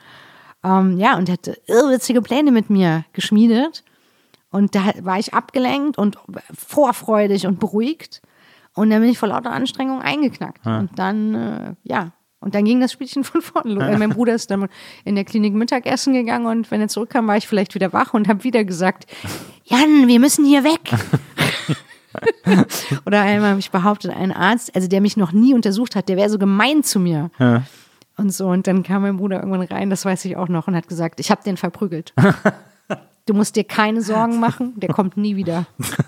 ähm, 0.65 0.99
ja, 0.99 1.17
und 1.17 1.29
er 1.29 1.35
hatte 1.35 1.61
irrwitzige 1.67 2.23
Pläne 2.23 2.51
mit 2.51 2.71
mir 2.71 3.05
geschmiedet. 3.13 3.85
Und 4.51 4.75
da 4.75 4.93
war 5.03 5.19
ich 5.19 5.35
abgelenkt 5.35 5.99
und 5.99 6.19
vorfreudig 6.57 7.47
und 7.47 7.61
beruhigt. 7.61 8.23
Und 8.75 8.91
dann 8.91 9.01
bin 9.01 9.11
ich 9.11 9.19
vor 9.19 9.29
lauter 9.29 9.53
Anstrengung 9.53 10.03
eingeknackt. 10.03 10.67
Und 10.67 10.91
dann, 10.99 11.35
äh, 11.35 11.75
ja, 11.85 12.13
und 12.41 12.55
dann 12.55 12.65
ging 12.65 12.81
das 12.81 12.93
Spielchen 12.93 13.25
von 13.25 13.43
vorne 13.43 13.75
los. 13.75 13.99
Mein 13.99 14.11
Bruder 14.11 14.35
ist 14.35 14.51
dann 14.51 14.69
in 15.05 15.15
der 15.15 15.25
Klinik 15.25 15.55
Mittagessen 15.55 16.15
gegangen 16.15 16.47
und 16.47 16.71
wenn 16.71 16.81
er 16.81 16.89
zurückkam, 16.89 17.27
war 17.27 17.37
ich 17.37 17.49
vielleicht 17.49 17.75
wieder 17.75 17.93
wach 17.93 18.15
und 18.15 18.29
habe 18.29 18.45
wieder 18.45 18.65
gesagt, 18.65 19.07
Jan, 19.65 20.07
wir 20.07 20.21
müssen 20.21 20.45
hier 20.45 20.63
weg. 20.63 20.81
Oder 23.07 23.23
einmal 23.23 23.51
habe 23.51 23.61
ich 23.61 23.71
behauptet, 23.71 24.13
ein 24.15 24.33
Arzt, 24.33 24.75
also 24.75 24.89
der 24.89 25.01
mich 25.01 25.17
noch 25.17 25.33
nie 25.33 25.55
untersucht 25.55 25.97
hat, 25.97 26.09
der 26.09 26.17
wäre 26.17 26.31
so 26.31 26.39
gemein 26.39 26.83
zu 26.83 27.01
mir. 27.01 27.31
Ja. 27.39 27.63
Und 28.17 28.33
so, 28.33 28.49
und 28.49 28.67
dann 28.67 28.83
kam 28.83 29.03
mein 29.03 29.19
Bruder 29.19 29.41
irgendwann 29.41 29.63
rein, 29.63 29.91
das 29.91 30.05
weiß 30.05 30.25
ich 30.25 30.37
auch 30.37 30.49
noch, 30.49 30.69
und 30.69 30.75
hat 30.75 30.89
gesagt, 30.89 31.21
ich 31.21 31.31
habe 31.31 31.43
den 31.45 31.57
verprügelt. 31.57 32.15
Du 33.29 33.35
musst 33.35 33.57
dir 33.57 33.65
keine 33.65 34.03
Sorgen 34.03 34.39
machen, 34.39 34.75
der 34.77 34.89
kommt 34.91 35.17
nie 35.17 35.35
wieder. 35.37 35.67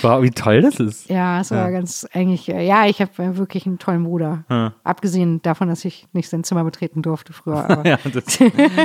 Wow, 0.00 0.22
wie 0.22 0.30
toll 0.30 0.62
das 0.62 0.80
ist. 0.80 1.08
Ja, 1.08 1.40
es 1.40 1.50
war 1.50 1.70
ganz 1.70 2.06
eigentlich, 2.12 2.48
äh, 2.48 2.66
ja, 2.66 2.86
ich 2.86 3.00
habe 3.00 3.36
wirklich 3.36 3.66
einen 3.66 3.78
tollen 3.78 4.04
Bruder. 4.04 4.72
Abgesehen 4.82 5.40
davon, 5.42 5.68
dass 5.68 5.84
ich 5.84 6.08
nicht 6.12 6.28
sein 6.28 6.44
Zimmer 6.44 6.64
betreten 6.64 7.02
durfte 7.02 7.32
früher. 7.32 7.82
Ja, 7.84 7.98
das, 8.12 8.38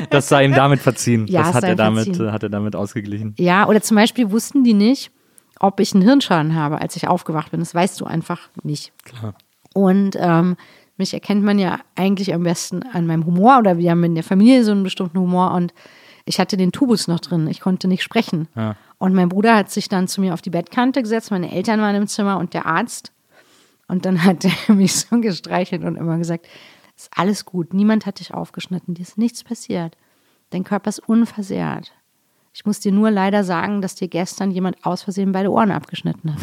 das 0.10 0.30
sei 0.30 0.46
ihm 0.46 0.54
damit 0.54 0.80
verziehen. 0.82 1.26
Ja, 1.28 1.44
das 1.44 1.56
hat 1.56 1.64
er, 1.64 1.76
damit, 1.76 2.06
verziehen. 2.06 2.28
äh, 2.28 2.32
hat 2.32 2.44
er 2.44 2.50
damit 2.50 2.76
ausgeglichen. 2.76 3.34
Ja, 3.40 3.68
oder 3.68 3.82
zum 3.82 3.96
Beispiel 3.96 4.30
wussten 4.32 4.64
die 4.64 4.74
nicht, 4.74 5.12
ob 5.60 5.80
ich 5.80 5.94
einen 5.94 6.04
Hirnschaden 6.04 6.56
habe, 6.56 6.82
als 6.82 6.96
ich 6.96 7.08
aufgewacht 7.08 7.52
bin. 7.52 7.60
Das 7.60 7.74
weißt 7.74 8.00
du 8.00 8.06
einfach 8.06 8.50
nicht. 8.64 8.92
Klar. 9.04 9.36
Und 9.74 10.16
ähm, 10.20 10.58
mich 10.98 11.14
erkennt 11.14 11.44
man 11.44 11.60
ja 11.60 11.80
eigentlich 11.96 12.34
am 12.34 12.44
besten 12.44 12.84
an 12.84 13.06
meinem 13.06 13.26
Humor 13.26 13.60
oder 13.60 13.78
wir 13.78 13.92
haben 13.92 14.04
in 14.04 14.16
der 14.16 14.24
Familie 14.24 14.64
so 14.64 14.72
einen 14.72 14.84
bestimmten 14.84 15.20
Humor 15.20 15.54
und 15.54 15.74
ich 16.26 16.40
hatte 16.40 16.58
den 16.58 16.72
Tubus 16.72 17.08
noch 17.08 17.20
drin. 17.20 17.48
Ich 17.48 17.62
konnte 17.62 17.88
nicht 17.88 18.04
sprechen. 18.04 18.48
Ja. 18.56 18.76
Und 18.98 19.14
mein 19.14 19.30
Bruder 19.30 19.56
hat 19.56 19.70
sich 19.70 19.88
dann 19.88 20.08
zu 20.08 20.22
mir 20.22 20.34
auf 20.34 20.42
die 20.42 20.50
Bettkante 20.50 21.02
gesetzt, 21.02 21.32
meine 21.32 21.52
Eltern 21.52 21.80
waren 21.80 21.96
im 21.96 22.08
Zimmer 22.08 22.38
und 22.38 22.54
der 22.54 22.66
Arzt. 22.66 23.12
Und 23.88 24.06
dann 24.06 24.24
hat 24.24 24.44
er 24.44 24.74
mich 24.74 24.96
so 24.96 25.22
gestreichelt 25.22 25.84
und 25.84 25.96
immer 25.96 26.18
gesagt, 26.18 26.48
ist 26.96 27.12
alles 27.16 27.46
gut, 27.46 27.74
niemand 27.74 28.06
hat 28.06 28.20
dich 28.20 28.34
aufgeschnitten, 28.34 28.96
dir 28.96 29.04
ist 29.04 29.18
nichts 29.18 29.44
passiert. 29.44 29.96
Dein 30.50 30.64
Körper 30.64 30.90
ist 30.90 31.08
unversehrt. 31.08 31.94
Ich 32.58 32.66
muss 32.66 32.80
dir 32.80 32.92
nur 32.92 33.12
leider 33.12 33.44
sagen, 33.44 33.84
dass 33.84 33.94
dir 33.94 34.08
gestern 34.08 34.50
jemand 34.50 34.84
aus 34.84 35.04
Versehen 35.04 35.32
beide 35.32 35.52
Ohren 35.52 35.70
abgeschnitten 35.70 36.34
hat. 36.34 36.42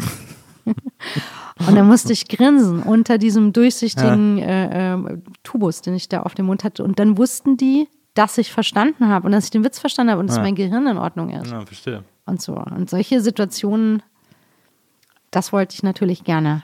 und 1.67 1.75
dann 1.75 1.85
musste 1.87 2.13
ich 2.13 2.29
grinsen 2.29 2.81
unter 2.81 3.17
diesem 3.17 3.51
durchsichtigen 3.51 4.37
äh, 4.37 4.93
äh, 4.93 5.17
Tubus, 5.43 5.81
den 5.81 5.93
ich 5.93 6.07
da 6.07 6.21
auf 6.21 6.33
dem 6.33 6.45
Mund 6.45 6.63
hatte. 6.63 6.85
Und 6.85 6.99
dann 6.99 7.17
wussten 7.17 7.57
die, 7.57 7.89
dass 8.13 8.37
ich 8.37 8.53
verstanden 8.53 9.09
habe 9.09 9.25
und 9.25 9.33
dass 9.33 9.43
ich 9.43 9.49
den 9.51 9.65
Witz 9.65 9.77
verstanden 9.77 10.11
habe 10.11 10.21
und 10.21 10.27
dass 10.27 10.37
mein 10.37 10.55
Gehirn 10.55 10.87
in 10.87 10.97
Ordnung 10.97 11.31
ist 11.31 11.51
Ja, 11.51 11.65
verstehe. 11.65 12.05
und 12.25 12.41
so. 12.41 12.53
Und 12.55 12.89
solche 12.89 13.19
Situationen, 13.19 14.01
das 15.31 15.51
wollte 15.51 15.73
ich 15.75 15.83
natürlich 15.83 16.23
gerne 16.23 16.63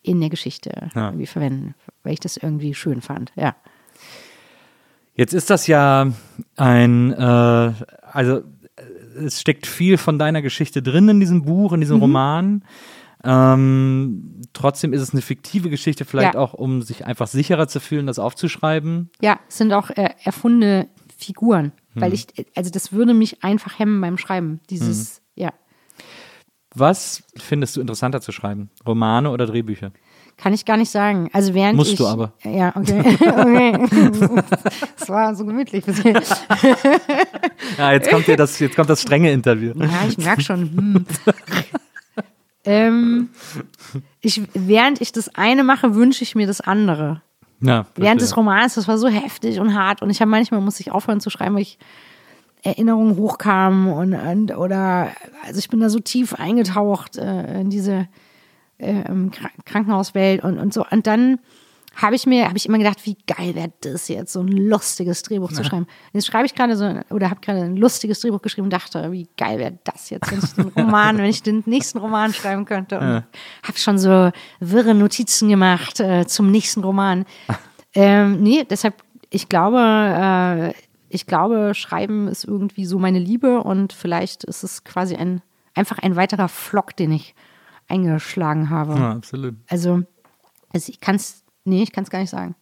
in 0.00 0.20
der 0.20 0.30
Geschichte 0.30 0.90
Ja. 0.94 1.06
irgendwie 1.08 1.26
verwenden, 1.26 1.74
weil 2.04 2.12
ich 2.12 2.20
das 2.20 2.36
irgendwie 2.36 2.72
schön 2.72 3.00
fand. 3.02 3.32
Ja. 3.34 3.56
Jetzt 5.14 5.34
ist 5.34 5.50
das 5.50 5.66
ja 5.66 6.10
ein, 6.56 7.12
äh, 7.12 7.72
also 8.02 8.38
äh, 8.38 8.42
es 9.24 9.40
steckt 9.40 9.66
viel 9.66 9.98
von 9.98 10.18
deiner 10.18 10.40
Geschichte 10.42 10.82
drin 10.82 11.08
in 11.08 11.20
diesem 11.20 11.42
Buch, 11.44 11.72
in 11.72 11.80
diesem 11.80 11.96
Mhm. 11.96 12.02
Roman. 12.02 12.64
Ähm, 13.24 14.40
trotzdem 14.52 14.92
ist 14.92 15.00
es 15.00 15.12
eine 15.12 15.22
fiktive 15.22 15.70
Geschichte, 15.70 16.04
vielleicht 16.04 16.34
Ja. 16.34 16.40
auch, 16.40 16.54
um 16.54 16.82
sich 16.82 17.06
einfach 17.06 17.26
sicherer 17.28 17.68
zu 17.68 17.78
fühlen, 17.78 18.06
das 18.06 18.18
aufzuschreiben. 18.18 19.10
Ja, 19.20 19.38
es 19.48 19.58
sind 19.58 19.72
auch 19.72 19.90
äh, 19.90 20.10
erfundene 20.24 20.88
Figuren, 21.16 21.72
Hm. 21.94 22.02
weil 22.02 22.14
ich, 22.14 22.26
also 22.56 22.70
das 22.70 22.92
würde 22.92 23.14
mich 23.14 23.44
einfach 23.44 23.78
hemmen 23.78 24.00
beim 24.00 24.18
Schreiben. 24.18 24.60
Dieses, 24.70 25.18
Hm. 25.36 25.44
ja. 25.44 25.52
Was 26.74 27.22
findest 27.36 27.76
du 27.76 27.80
interessanter 27.80 28.20
zu 28.22 28.32
schreiben? 28.32 28.70
Romane 28.86 29.30
oder 29.30 29.46
Drehbücher? 29.46 29.92
Kann 30.36 30.52
ich 30.52 30.64
gar 30.64 30.76
nicht 30.76 30.90
sagen. 30.90 31.30
Also 31.32 31.54
während 31.54 31.76
Musst 31.76 31.92
ich, 31.92 31.98
du 31.98 32.06
aber. 32.06 32.32
Ja, 32.42 32.72
okay. 32.74 33.16
okay. 33.20 33.86
Es 35.00 35.08
war 35.08 35.34
so 35.34 35.44
gemütlich. 35.44 35.84
Ja, 37.78 37.92
jetzt 37.92 38.10
kommt 38.10 38.26
ja 38.26 38.36
das, 38.36 38.58
jetzt 38.58 38.74
kommt 38.76 38.90
das 38.90 39.02
strenge 39.02 39.30
Interview. 39.30 39.72
Ja, 39.76 40.04
ich 40.06 40.18
merke 40.18 40.42
schon. 40.42 40.60
Hm. 40.60 41.06
ähm, 42.64 43.28
ich, 44.20 44.42
während 44.52 45.00
ich 45.00 45.12
das 45.12 45.34
eine 45.34 45.64
mache, 45.64 45.94
wünsche 45.94 46.22
ich 46.22 46.34
mir 46.34 46.46
das 46.46 46.60
andere. 46.60 47.22
Ja, 47.60 47.86
Während 47.94 48.20
des. 48.20 48.36
Romans, 48.36 48.74
das 48.74 48.88
war 48.88 48.98
so 48.98 49.08
heftig 49.08 49.60
und 49.60 49.74
hart 49.74 50.02
und 50.02 50.10
ich 50.10 50.20
habe 50.20 50.30
manchmal 50.30 50.60
muss 50.60 50.80
ich 50.80 50.90
aufhören 50.90 51.20
zu 51.20 51.30
schreiben, 51.30 51.54
weil 51.54 51.62
ich 51.62 51.78
Erinnerungen 52.62 53.16
hochkamen 53.16 53.92
und, 53.92 54.14
und 54.14 54.56
oder 54.56 55.08
also 55.44 55.58
ich 55.58 55.68
bin 55.68 55.80
da 55.80 55.88
so 55.88 56.00
tief 56.00 56.34
eingetaucht 56.34 57.16
äh, 57.16 57.60
in 57.60 57.70
diese 57.70 58.08
äh, 58.82 59.04
Kra- 59.30 59.50
Krankenhauswelt 59.64 60.42
und, 60.44 60.58
und 60.58 60.74
so 60.74 60.84
und 60.90 61.06
dann 61.06 61.38
habe 61.94 62.14
ich 62.14 62.24
mir 62.24 62.46
habe 62.46 62.56
ich 62.56 62.64
immer 62.66 62.78
gedacht, 62.78 63.04
wie 63.04 63.18
geil 63.26 63.54
wäre 63.54 63.70
das 63.82 64.08
jetzt 64.08 64.32
so 64.32 64.40
ein 64.40 64.48
lustiges 64.48 65.22
Drehbuch 65.24 65.52
zu 65.52 65.62
schreiben. 65.62 65.86
Jetzt 66.14 66.26
schreibe 66.26 66.46
ich 66.46 66.54
gerade 66.54 66.74
so 66.74 66.86
oder 67.10 67.28
habe 67.28 67.40
gerade 67.42 67.60
ein 67.60 67.76
lustiges 67.76 68.20
Drehbuch 68.20 68.40
geschrieben 68.40 68.64
und 68.64 68.72
dachte, 68.72 69.12
wie 69.12 69.28
geil 69.36 69.58
wäre 69.58 69.78
das 69.84 70.08
jetzt, 70.08 70.32
wenn 70.32 70.38
ich 70.38 70.54
den 70.54 70.68
Roman, 70.68 71.18
wenn 71.18 71.26
ich 71.26 71.42
den 71.42 71.62
nächsten 71.66 71.98
Roman 71.98 72.32
schreiben 72.32 72.64
könnte 72.64 72.98
und 72.98 73.04
habe 73.62 73.76
schon 73.76 73.98
so 73.98 74.30
wirre 74.58 74.94
Notizen 74.94 75.50
gemacht 75.50 76.00
äh, 76.00 76.26
zum 76.26 76.50
nächsten 76.50 76.82
Roman. 76.82 77.26
Ähm, 77.94 78.42
nee, 78.42 78.64
deshalb, 78.64 78.94
ich 79.28 79.50
glaube, 79.50 79.78
äh, 79.78 80.72
ich 81.10 81.26
glaube, 81.26 81.74
Schreiben 81.74 82.26
ist 82.26 82.44
irgendwie 82.44 82.86
so 82.86 82.98
meine 82.98 83.18
Liebe 83.18 83.62
und 83.62 83.92
vielleicht 83.92 84.44
ist 84.44 84.62
es 84.62 84.82
quasi 84.82 85.14
ein, 85.14 85.42
einfach 85.74 85.98
ein 85.98 86.16
weiterer 86.16 86.48
Flock, 86.48 86.96
den 86.96 87.12
ich 87.12 87.34
eingeschlagen 87.92 88.70
habe. 88.70 88.94
Ja, 88.94 89.12
absolut. 89.12 89.54
Also, 89.68 90.02
also 90.72 90.90
ich 90.90 91.00
kann 91.00 91.16
es, 91.16 91.44
nee, 91.64 91.82
ich 91.82 91.92
kann 91.92 92.04
es 92.04 92.10
gar 92.10 92.20
nicht 92.20 92.30
sagen. 92.30 92.54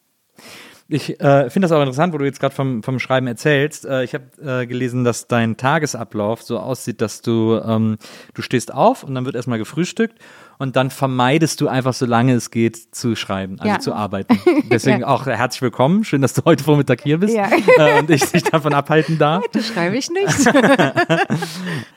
Ich 0.93 1.21
äh, 1.21 1.49
finde 1.51 1.69
das 1.69 1.73
auch 1.73 1.81
interessant, 1.81 2.13
wo 2.13 2.19
du 2.19 2.25
jetzt 2.25 2.41
gerade 2.41 2.55
vom, 2.55 2.83
vom 2.83 2.99
Schreiben 2.99 3.29
erzählst. 3.29 3.85
Äh, 3.85 4.03
ich 4.03 4.13
habe 4.13 4.25
äh, 4.43 4.67
gelesen, 4.67 5.05
dass 5.05 5.29
dein 5.29 5.57
Tagesablauf 5.57 6.43
so 6.43 6.59
aussieht, 6.59 7.01
dass 7.01 7.23
du, 7.23 7.61
ähm, 7.65 7.97
du 8.35 8.43
stehst 8.43 8.75
auf 8.75 9.05
und 9.05 9.15
dann 9.15 9.25
wird 9.25 9.37
erstmal 9.37 9.59
gefrühstückt 9.59 10.19
und 10.61 10.77
dann 10.77 10.91
vermeidest 10.91 11.61
du 11.63 11.69
einfach, 11.69 11.95
solange 11.95 12.35
es 12.35 12.51
geht, 12.51 12.95
zu 12.95 13.17
schreiben, 13.17 13.57
also 13.61 13.73
Ja. 13.73 13.79
zu 13.81 13.95
arbeiten. 13.95 14.39
Deswegen 14.71 15.01
Ja. 15.01 15.07
auch 15.09 15.25
herzlich 15.25 15.63
willkommen. 15.63 16.05
Schön, 16.05 16.21
dass 16.21 16.35
du 16.35 16.43
heute 16.45 16.63
Vormittag 16.63 17.01
hier 17.01 17.19
bist 17.19 17.35
Ja. 17.35 17.49
äh, 17.79 17.99
und 17.99 18.11
ich 18.11 18.23
dich 18.31 18.43
davon 18.45 18.75
abhalten 18.75 19.19
darf. 19.19 19.43
Das 19.53 19.67
schreibe 19.69 19.97
ich 19.97 20.11
nicht. 20.11 20.29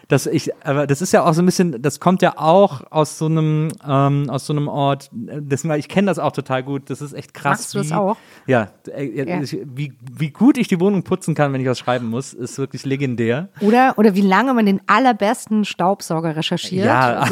Das 0.09 0.27
ich, 0.27 0.51
aber 0.63 0.85
das 0.85 1.01
ist 1.01 1.11
ja 1.13 1.23
auch 1.23 1.33
so 1.33 1.41
ein 1.41 1.45
bisschen, 1.45 1.81
das 1.81 1.99
kommt 1.99 2.21
ja 2.21 2.33
auch 2.37 2.81
aus 2.91 3.17
so 3.17 3.25
einem, 3.25 3.69
ähm, 3.87 4.29
aus 4.29 4.45
so 4.45 4.53
einem 4.53 4.67
Ort. 4.67 5.09
Deswegen, 5.11 5.73
ich 5.75 5.87
kenne 5.87 6.07
das 6.07 6.19
auch 6.19 6.33
total 6.33 6.61
gut. 6.61 6.89
Das 6.91 7.01
ist 7.01 7.13
echt 7.13 7.33
krass. 7.33 7.59
Machst 7.59 7.73
du 7.73 7.77
das 7.79 7.91
auch? 7.93 8.17
Ja, 8.45 8.67
äh. 8.95 9.41
Ich, 9.41 9.57
wie, 9.73 9.93
wie 10.11 10.29
gut 10.29 10.57
ich 10.59 10.67
die 10.67 10.79
Wohnung 10.79 11.03
putzen 11.03 11.33
kann, 11.35 11.51
wenn 11.53 11.61
ich 11.61 11.67
was 11.67 11.79
schreiben 11.79 12.09
muss, 12.09 12.33
ist 12.33 12.57
wirklich 12.59 12.85
legendär. 12.85 13.47
Oder, 13.61 13.93
oder 13.97 14.13
wie 14.13 14.21
lange 14.21 14.53
man 14.53 14.65
den 14.67 14.81
allerbesten 14.85 15.65
Staubsauger 15.65 16.35
recherchiert. 16.35 16.85
Ja, 16.85 17.25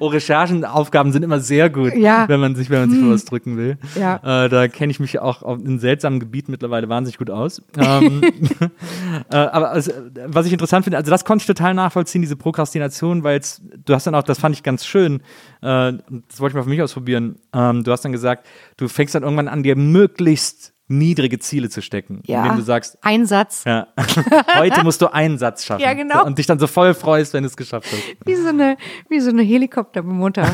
oh, 0.00 0.08
Recherchenaufgaben 0.08 1.12
sind 1.12 1.22
immer 1.22 1.40
sehr 1.40 1.70
gut, 1.70 1.94
Ja. 1.94 2.28
wenn 2.28 2.40
man 2.40 2.56
sich, 2.56 2.70
wenn 2.70 2.80
man 2.80 2.90
sich 2.90 2.98
für 2.98 3.10
was 3.10 3.24
drücken 3.24 3.56
will. 3.56 3.78
Ja. 3.98 4.44
Äh, 4.44 4.48
da 4.48 4.66
kenne 4.68 4.90
ich 4.90 4.98
mich 4.98 5.18
auch 5.18 5.42
auf, 5.42 5.58
in 5.58 5.78
seltsamen 5.78 6.18
Gebieten 6.18 6.50
mittlerweile 6.50 6.88
wahnsinnig 6.88 7.18
gut 7.18 7.30
aus. 7.30 7.62
Ähm, 7.76 8.22
äh, 9.30 9.36
aber 9.36 9.70
also, 9.70 9.92
was 10.26 10.46
ich 10.46 10.52
interessant 10.52 10.84
finde, 10.84 10.96
also 10.96 11.10
das 11.10 11.24
konnte 11.24 11.42
ich 11.42 11.46
total 11.46 11.74
nachvollziehen, 11.74 12.22
diese 12.22 12.36
Prokrastination, 12.36 13.22
weil 13.22 13.40
du 13.84 13.94
hast 13.94 14.06
dann 14.06 14.14
auch, 14.14 14.22
das 14.22 14.38
fand 14.38 14.54
ich 14.56 14.62
ganz 14.62 14.84
schön, 14.84 15.20
äh, 15.62 15.92
das 15.92 16.40
wollte 16.40 16.52
ich 16.52 16.54
mal 16.54 16.62
für 16.64 16.70
mich 16.70 16.82
ausprobieren. 16.82 17.36
Ähm, 17.52 17.84
du 17.84 17.92
hast 17.92 18.04
dann 18.04 18.12
gesagt, 18.12 18.46
du 18.76 18.88
fängst 18.88 19.14
dann 19.14 19.22
irgendwann 19.22 19.48
an, 19.48 19.62
dir 19.62 19.76
möglichst 19.76 20.72
niedrige 20.90 21.38
Ziele 21.38 21.70
zu 21.70 21.80
stecken, 21.82 22.22
ja. 22.26 22.42
indem 22.42 22.58
du 22.58 22.62
sagst, 22.62 22.98
Ein 23.02 23.26
Satz. 23.26 23.64
ja, 23.64 23.86
heute 24.58 24.82
musst 24.82 25.00
du 25.00 25.12
einen 25.12 25.38
Satz 25.38 25.64
schaffen. 25.64 25.82
Ja, 25.82 25.94
genau. 25.94 26.24
Und 26.24 26.38
dich 26.38 26.46
dann 26.46 26.58
so 26.58 26.66
voll 26.66 26.94
freust, 26.94 27.32
wenn 27.32 27.44
du 27.44 27.48
es 27.48 27.56
geschafft 27.56 27.88
hast. 27.90 28.02
Wie 28.26 28.34
so 28.34 28.48
eine, 28.48 28.76
wie 29.08 29.20
so 29.20 29.30
eine 29.30 29.42
Helikoptermutter. 29.42 30.50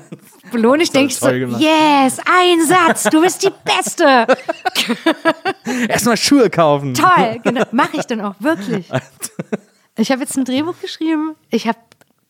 Belohne 0.52 0.82
ich, 0.82 0.90
denke 0.90 1.12
ich 1.12 1.18
so, 1.18 1.28
gemacht. 1.28 1.60
yes, 1.60 2.18
ein 2.20 2.64
Satz, 2.66 3.04
du 3.04 3.20
bist 3.20 3.42
die 3.44 3.50
Beste. 3.64 4.26
Erstmal 5.88 6.16
Schuhe 6.16 6.50
kaufen. 6.50 6.94
Toll, 6.94 7.40
genau. 7.42 7.64
Mache 7.72 7.96
ich 7.96 8.06
dann 8.06 8.20
auch 8.20 8.34
wirklich. 8.38 8.88
Ich 9.96 10.10
habe 10.10 10.22
jetzt 10.22 10.36
ein 10.36 10.44
Drehbuch 10.44 10.80
geschrieben. 10.80 11.34
Ich 11.50 11.66
habe 11.66 11.78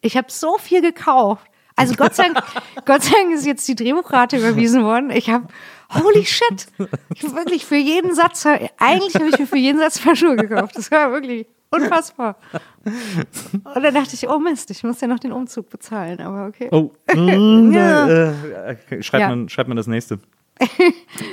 ich 0.01 0.17
hab 0.17 0.31
so 0.31 0.57
viel 0.59 0.81
gekauft. 0.81 1.47
Also 1.77 1.95
Gott 1.95 2.15
sei, 2.15 2.25
Dank, 2.29 2.43
Gott 2.85 3.03
sei 3.03 3.13
Dank 3.13 3.35
ist 3.35 3.47
jetzt 3.47 3.67
die 3.67 3.75
Drehbuchrate 3.75 4.37
überwiesen 4.37 4.85
worden. 4.85 5.11
Ich 5.11 5.31
habe, 5.31 5.47
holy 5.95 6.25
shit, 6.25 6.67
ich 7.15 7.23
hab 7.25 7.35
wirklich 7.35 7.65
für 7.67 7.77
jeden 7.77 8.15
Satz, 8.15 8.47
eigentlich 8.47 9.15
habe 9.15 9.29
ich 9.29 9.39
mir 9.39 9.47
für 9.47 9.57
jeden 9.59 9.79
Satz 9.79 9.99
ein 10.01 10.05
paar 10.05 10.17
Schuhe 10.17 10.37
gekauft. 10.37 10.77
Das 10.77 10.91
war 10.91 11.13
wirklich 11.13 11.47
unfassbar. 11.71 12.37
Und 12.85 13.83
dann 13.83 13.95
dachte 13.95 14.15
ich, 14.15 14.29
oh 14.29 14.39
Mist, 14.39 14.71
ich 14.71 14.83
muss 14.83 15.01
ja 15.01 15.09
noch 15.09 15.19
den 15.21 15.33
Umzug 15.33 15.71
bezahlen, 15.71 16.21
aber 16.21 16.47
okay. 16.47 16.69
Oh, 16.73 16.91
mm, 17.15 17.73
Ja. 17.73 18.09
äh, 18.09 18.77
äh, 18.91 19.03
schreibt, 19.03 19.21
Ja. 19.23 19.29
man, 19.29 19.49
schreibt 19.49 19.69
man 19.69 19.77
das 19.77 19.87
nächste. 19.87 20.19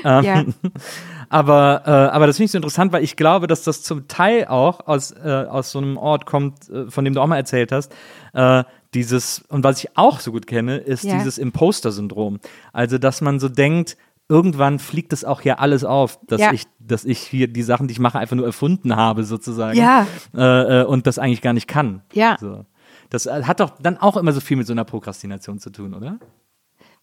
Ja. 0.03 0.43
Aber, 1.29 1.81
äh, 1.85 1.89
aber 2.15 2.25
das 2.25 2.37
finde 2.37 2.45
ich 2.45 2.51
so 2.51 2.57
interessant, 2.57 2.93
weil 2.93 3.03
ich 3.03 3.17
glaube, 3.17 3.47
dass 3.47 3.63
das 3.63 3.83
zum 3.83 4.07
Teil 4.07 4.45
auch 4.45 4.87
aus, 4.87 5.11
äh, 5.11 5.27
aus 5.49 5.71
so 5.71 5.79
einem 5.79 5.97
Ort 5.97 6.25
kommt, 6.25 6.69
äh, 6.69 6.89
von 6.89 7.03
dem 7.03 7.13
du 7.13 7.19
auch 7.19 7.27
mal 7.27 7.35
erzählt 7.35 7.73
hast. 7.73 7.93
Äh, 8.33 8.63
dieses, 8.93 9.39
und 9.49 9.65
was 9.65 9.83
ich 9.83 9.97
auch 9.97 10.21
so 10.21 10.31
gut 10.31 10.47
kenne, 10.47 10.77
ist 10.77 11.03
Ja. 11.03 11.17
dieses 11.17 11.37
Imposter-Syndrom. 11.37 12.39
Also, 12.71 12.97
dass 12.97 13.19
man 13.19 13.41
so 13.41 13.49
denkt, 13.49 13.97
irgendwann 14.29 14.79
fliegt 14.79 15.11
das 15.13 15.23
auch 15.23 15.41
hier 15.41 15.59
alles 15.59 15.83
auf, 15.83 16.19
dass 16.27 16.41
Ja. 16.41 16.51
ich, 16.51 16.63
dass 16.79 17.05
ich 17.05 17.19
hier 17.19 17.47
die 17.47 17.63
Sachen, 17.63 17.87
die 17.87 17.93
ich 17.93 17.99
mache, 17.99 18.19
einfach 18.19 18.35
nur 18.35 18.45
erfunden 18.45 18.95
habe, 18.95 19.23
sozusagen. 19.23 19.77
Ja. 19.77 20.05
Äh, 20.35 20.81
äh, 20.81 20.85
und 20.85 21.07
das 21.07 21.17
eigentlich 21.19 21.41
gar 21.41 21.53
nicht 21.53 21.67
kann. 21.67 22.01
Ja. 22.13 22.37
So. 22.39 22.65
Das 23.09 23.25
äh, 23.25 23.43
hat 23.43 23.59
doch 23.61 23.71
dann 23.79 23.97
auch 23.97 24.17
immer 24.17 24.33
so 24.33 24.41
viel 24.41 24.57
mit 24.57 24.67
so 24.67 24.73
einer 24.73 24.83
Prokrastination 24.83 25.59
zu 25.59 25.69
tun, 25.69 25.93
oder? 25.93 26.19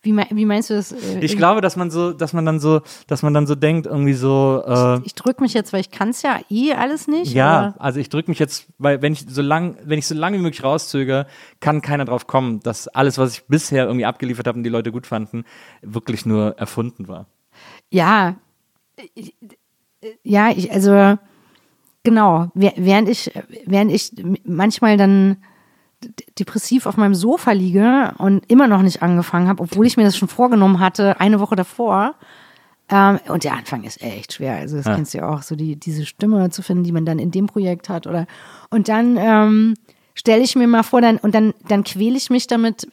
Wie, 0.04 0.12
mei- 0.12 0.28
wie 0.30 0.44
meinst 0.44 0.70
du 0.70 0.74
das? 0.74 0.92
äh, 0.92 1.18
Ich 1.20 1.36
glaube, 1.36 1.60
dass 1.60 1.74
man 1.76 1.90
so, 1.90 2.12
dass 2.12 2.32
man 2.32 2.44
dann 2.46 2.60
so, 2.60 2.82
dass 3.08 3.22
man 3.22 3.34
dann 3.34 3.46
so 3.46 3.54
denkt, 3.56 3.86
irgendwie 3.86 4.12
so, 4.12 4.62
äh, 4.66 5.00
Ich 5.04 5.14
drücke 5.14 5.42
mich 5.42 5.54
jetzt, 5.54 5.72
weil 5.72 5.80
ich 5.80 5.90
kann 5.90 6.10
es 6.10 6.22
ja 6.22 6.38
eh 6.50 6.74
alles 6.74 7.08
nicht. 7.08 7.32
ja, 7.32 7.58
aber- 7.72 7.80
also 7.80 7.98
ich 8.00 8.08
drücke 8.10 8.30
mich 8.30 8.38
jetzt, 8.38 8.66
weil 8.78 9.02
wenn 9.02 9.12
ich 9.14 9.24
so 9.28 9.42
lang, 9.42 9.76
wenn 9.84 9.98
ich 9.98 10.06
so 10.06 10.14
lange 10.14 10.38
wie 10.38 10.42
möglich 10.42 10.62
rauszögere, 10.62 11.26
kann 11.60 11.82
keiner 11.82 12.04
drauf 12.04 12.26
kommen, 12.26 12.60
dass 12.60 12.86
alles, 12.86 13.18
was 13.18 13.32
ich 13.32 13.44
bisher 13.46 13.86
irgendwie 13.86 14.04
abgeliefert 14.06 14.46
habe 14.46 14.58
und 14.58 14.62
die 14.64 14.70
Leute 14.70 14.92
gut 14.92 15.06
fanden, 15.06 15.44
wirklich 15.82 16.26
nur 16.26 16.56
erfunden 16.58 17.08
war. 17.08 17.26
Ja, 17.90 18.36
ich- 19.14 19.34
ja, 20.22 20.50
ich, 20.50 20.70
also 20.70 21.18
genau, 22.02 22.50
während 22.54 23.08
ich, 23.08 23.30
während 23.64 23.90
ich 23.90 24.12
manchmal 24.44 24.96
dann 24.98 25.38
depressiv 26.38 26.86
auf 26.86 26.96
meinem 26.96 27.14
Sofa 27.14 27.52
liege 27.52 28.12
und 28.18 28.44
immer 28.50 28.66
noch 28.68 28.82
nicht 28.82 29.02
angefangen 29.02 29.48
habe, 29.48 29.62
obwohl 29.62 29.86
ich 29.86 29.96
mir 29.96 30.04
das 30.04 30.16
schon 30.16 30.28
vorgenommen 30.28 30.80
hatte, 30.80 31.20
eine 31.20 31.40
Woche 31.40 31.56
davor. 31.56 32.14
Ähm, 32.90 33.18
und 33.28 33.44
der 33.44 33.54
Anfang 33.54 33.84
ist 33.84 34.02
echt 34.02 34.34
schwer. 34.34 34.56
Also 34.56 34.76
das 34.76 34.86
Ja. 34.86 34.94
kennst 34.94 35.14
du 35.14 35.18
ja 35.18 35.28
auch, 35.28 35.42
so 35.42 35.56
die, 35.56 35.76
diese 35.76 36.04
Stimme 36.04 36.50
zu 36.50 36.62
finden, 36.62 36.84
die 36.84 36.92
man 36.92 37.06
dann 37.06 37.18
in 37.18 37.30
dem 37.30 37.46
Projekt 37.46 37.88
hat. 37.88 38.06
Oder 38.06 38.26
und 38.70 38.88
dann 38.88 39.16
ähm, 39.16 39.74
stelle 40.14 40.42
ich 40.42 40.54
mir 40.54 40.66
mal 40.66 40.82
vor, 40.82 41.00
dann, 41.00 41.16
und 41.16 41.34
dann, 41.34 41.54
dann 41.68 41.84
quäle 41.84 42.16
ich 42.16 42.30
mich 42.30 42.46
damit, 42.46 42.86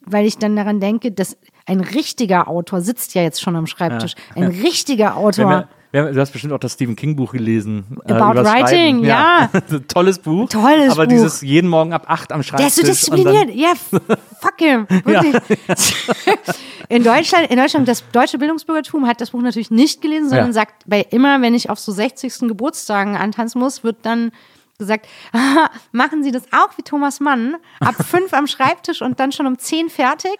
weil 0.00 0.26
ich 0.26 0.38
dann 0.38 0.54
daran 0.56 0.80
denke, 0.80 1.12
dass 1.12 1.36
ein 1.66 1.80
richtiger 1.80 2.48
Autor 2.48 2.80
sitzt 2.80 3.14
ja 3.14 3.22
jetzt 3.22 3.40
schon 3.40 3.56
am 3.56 3.66
Schreibtisch. 3.66 4.14
Ein 4.34 4.44
richtiger 4.44 5.16
Autor. 5.16 5.68
Ja, 5.92 6.10
du 6.10 6.20
hast 6.20 6.30
bestimmt 6.32 6.52
auch 6.52 6.58
das 6.58 6.74
Stephen 6.74 6.96
King 6.96 7.16
Buch 7.16 7.32
gelesen. 7.32 7.98
äh, 8.06 8.12
About 8.12 8.32
übers 8.40 8.46
Writing, 8.52 9.04
Schreiben. 9.04 9.04
ja. 9.04 9.50
Tolles 9.88 10.18
Buch. 10.18 10.48
Tolles 10.48 10.92
aber 10.92 11.04
Buch. 11.04 11.10
dieses 11.12 11.40
jeden 11.42 11.68
Morgen 11.68 11.92
ab 11.92 12.04
acht 12.08 12.32
am 12.32 12.40
Der 12.40 12.44
Schreibtisch. 12.44 12.66
ist 12.66 12.76
so 12.76 12.82
diszipliniert. 13.14 13.50
Ja, 13.54 13.72
fuck 14.40 14.54
him. 14.58 14.86
Wirklich. 15.04 15.34
In 16.90 17.04
Deutschland, 17.04 17.50
in 17.50 17.58
Deutschland, 17.58 17.86
das 17.86 18.02
deutsche 18.12 18.38
Bildungsbürgertum 18.38 19.06
hat 19.06 19.20
das 19.20 19.30
Buch 19.32 19.42
natürlich 19.42 19.70
nicht 19.70 20.00
gelesen, 20.00 20.30
sondern 20.30 20.46
Ja. 20.48 20.52
sagt, 20.54 20.84
bei 20.86 21.02
immer, 21.10 21.42
wenn 21.42 21.52
ich 21.54 21.68
auf 21.68 21.78
so 21.78 21.92
60. 21.92 22.48
Geburtstagen 22.48 23.14
antanzen 23.14 23.60
muss, 23.60 23.84
wird 23.84 23.96
dann 24.02 24.30
gesagt, 24.78 25.06
"Haha, 25.34 25.68
machen 25.92 26.22
Sie 26.22 26.30
das 26.32 26.44
auch 26.52 26.70
wie 26.78 26.82
Thomas 26.82 27.20
Mann, 27.20 27.56
ab 27.80 27.94
fünf 28.06 28.32
am 28.32 28.46
Schreibtisch 28.46 29.02
und 29.02 29.20
dann 29.20 29.32
schon 29.32 29.46
um 29.46 29.58
zehn 29.58 29.90
fertig. 29.90 30.32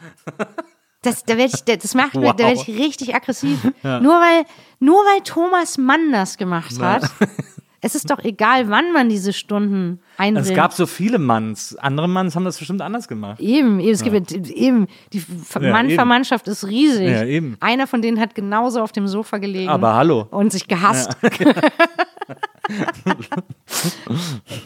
Das, 1.03 1.25
da 1.25 1.37
werd 1.37 1.53
ich, 1.55 1.65
das 1.65 1.95
macht 1.95 2.15
mir, 2.15 2.33
da 2.33 2.39
werde 2.47 2.55
ich 2.55 2.67
richtig 2.69 3.15
aggressiv. 3.15 3.63
Nur 3.83 4.15
weil, 4.15 4.45
nur 4.79 4.97
weil 4.97 5.23
Thomas 5.23 5.79
Mann 5.79 6.13
das 6.13 6.37
gemacht 6.37 6.79
hat. 6.81 7.11
Es 7.81 7.95
ist 7.95 8.11
doch 8.11 8.19
egal, 8.25 8.71
wann 8.71 8.93
man 8.93 9.09
diese 9.09 9.33
Stunden 9.33 10.01
einbringt. 10.17 10.49
Es 10.49 10.55
gab 10.55 10.73
so 10.73 10.87
viele 10.87 11.21
Manns. 11.21 11.77
Andere 11.77 12.09
Manns 12.09 12.35
haben 12.35 12.45
das 12.45 12.59
bestimmt 12.59 12.83
anders 12.83 13.07
gemacht. 13.07 13.39
Eben, 13.39 13.79
eben, 13.79 13.91
es 13.91 14.03
gibt 14.03 14.33
eben, 14.33 14.89
die 15.13 15.23
Ja, 15.61 16.41
ist 16.49 16.67
riesig. 16.67 17.09
Ja, 17.09 17.25
eben. 17.25 17.57
Einer 17.61 17.87
von 17.87 18.03
denen 18.03 18.19
hat 18.19 18.35
genauso 18.35 18.83
auf 18.83 18.91
dem 18.91 19.07
Sofa 19.07 19.39
gelegen. 19.39 19.69
Aber 19.69 19.95
hallo. 19.95 20.27
Und 20.33 20.51
sich 20.51 20.67
gehasst. 20.67 21.17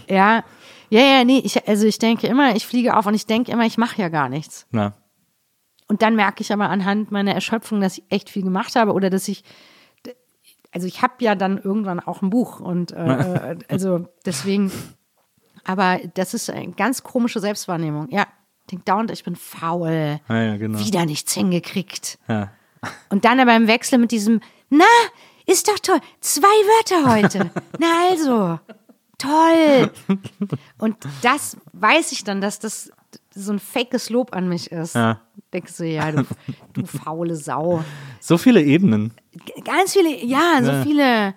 Ja. 0.08 0.42
ja. 0.90 0.92
Ja, 0.92 1.24
nee, 1.24 1.40
ich, 1.42 1.66
also 1.66 1.86
ich 1.86 1.98
denke 1.98 2.26
immer, 2.26 2.54
ich 2.54 2.66
fliege 2.66 2.94
auf 2.94 3.06
und 3.06 3.14
ich 3.14 3.24
denke 3.24 3.50
immer, 3.50 3.64
ich 3.64 3.78
mache 3.78 4.02
ja 4.02 4.10
gar 4.10 4.28
nichts. 4.28 4.66
Na. 4.72 4.92
Und 5.88 6.02
dann 6.02 6.16
merke 6.16 6.42
ich 6.42 6.52
aber 6.52 6.68
anhand 6.68 7.10
meiner 7.10 7.32
Erschöpfung, 7.32 7.80
dass 7.80 7.96
ich 7.96 8.04
echt 8.10 8.28
viel 8.28 8.42
gemacht 8.42 8.76
habe 8.76 8.92
oder 8.92 9.08
dass 9.08 9.26
ich, 9.26 9.42
also 10.72 10.86
ich 10.86 11.02
habe 11.02 11.14
ja 11.20 11.34
dann 11.34 11.58
irgendwann 11.58 12.00
auch 12.00 12.22
ein 12.22 12.30
Buch 12.30 12.60
und 12.60 12.92
äh, 12.92 13.52
äh, 13.52 13.58
also 13.68 14.08
deswegen, 14.24 14.72
aber 15.64 16.00
das 16.14 16.34
ist 16.34 16.50
eine 16.50 16.72
ganz 16.72 17.02
komische 17.02 17.40
Selbstwahrnehmung. 17.40 18.08
Ja, 18.10 18.26
ich 18.62 18.66
denke 18.68 18.84
dauernd, 18.84 19.10
ich 19.10 19.24
bin 19.24 19.36
faul, 19.36 20.20
Ja, 20.28 20.42
ja, 20.42 20.56
genau. 20.56 20.78
wieder 20.78 21.04
nichts 21.04 21.34
hingekriegt. 21.34 22.18
Ja. 22.28 22.50
Und 23.10 23.24
dann 23.24 23.38
aber 23.38 23.54
im 23.54 23.66
Wechsel 23.66 23.98
mit 23.98 24.10
diesem, 24.10 24.40
na, 24.70 24.84
ist 25.46 25.68
doch 25.68 25.78
toll, 25.78 26.00
zwei 26.20 26.42
Wörter 26.48 27.14
heute. 27.14 27.50
na 27.78 27.86
also, 28.10 28.58
toll. 29.18 29.90
Und 30.78 30.96
das 31.22 31.56
weiß 31.72 32.12
ich 32.12 32.24
dann, 32.24 32.40
dass 32.40 32.58
das 32.58 32.90
so 33.34 33.52
ein 33.52 33.58
fakes 33.58 34.10
Lob 34.10 34.34
an 34.34 34.48
mich 34.48 34.70
ist. 34.72 34.94
Ja. 34.94 35.20
Denkst 35.52 35.76
du, 35.78 35.84
ja, 35.84 36.10
du, 36.12 36.24
du 36.72 36.84
faule 36.86 37.34
Sau. 37.36 37.82
So 38.20 38.38
viele 38.38 38.62
Ebenen. 38.62 39.12
Ganz 39.64 39.92
viele, 39.94 40.24
ja, 40.24 40.58
so 40.62 40.70
Ja. 40.70 40.82
viele 40.82 41.34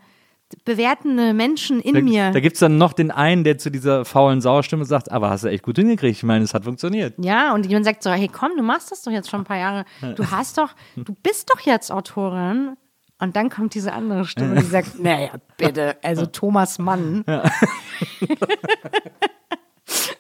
bewertende 0.63 1.33
Menschen 1.33 1.79
in 1.81 1.95
Da, 1.95 2.01
mir. 2.01 2.31
da 2.31 2.39
gibt 2.39 2.53
es 2.55 2.59
dann 2.59 2.77
noch 2.77 2.93
den 2.93 3.11
einen, 3.11 3.43
der 3.43 3.57
zu 3.57 3.69
dieser 3.71 4.05
faulen 4.05 4.41
Sauerstimme 4.41 4.85
sagt, 4.85 5.11
aber 5.11 5.29
hast 5.29 5.43
du 5.43 5.47
echt 5.49 5.63
gut 5.63 5.75
hingekriegt. 5.77 6.17
Ich 6.17 6.23
meine, 6.23 6.43
es 6.45 6.53
hat 6.53 6.63
funktioniert. 6.65 7.15
Ja, 7.17 7.53
und 7.53 7.65
jemand 7.65 7.85
sagt 7.85 8.03
so, 8.03 8.11
hey 8.11 8.29
komm, 8.31 8.51
du 8.55 8.63
machst 8.63 8.91
das 8.91 9.01
doch 9.01 9.11
jetzt 9.11 9.29
schon 9.29 9.41
ein 9.41 9.45
paar 9.45 9.57
Jahre. 9.57 9.85
Du 10.15 10.29
hast 10.31 10.57
doch, 10.57 10.69
du 10.95 11.13
bist 11.23 11.49
doch 11.49 11.59
jetzt 11.61 11.91
Autorin. 11.91 12.77
Und 13.17 13.35
dann 13.37 13.49
kommt 13.49 13.73
diese 13.75 13.93
andere 13.93 14.25
Stimme, 14.25 14.55
die 14.55 14.65
sagt, 14.65 14.99
naja, 14.99 15.29
bitte, 15.57 15.95
also 16.03 16.25
Thomas 16.25 16.79
Mann. 16.79 17.23
Ja, 17.27 17.43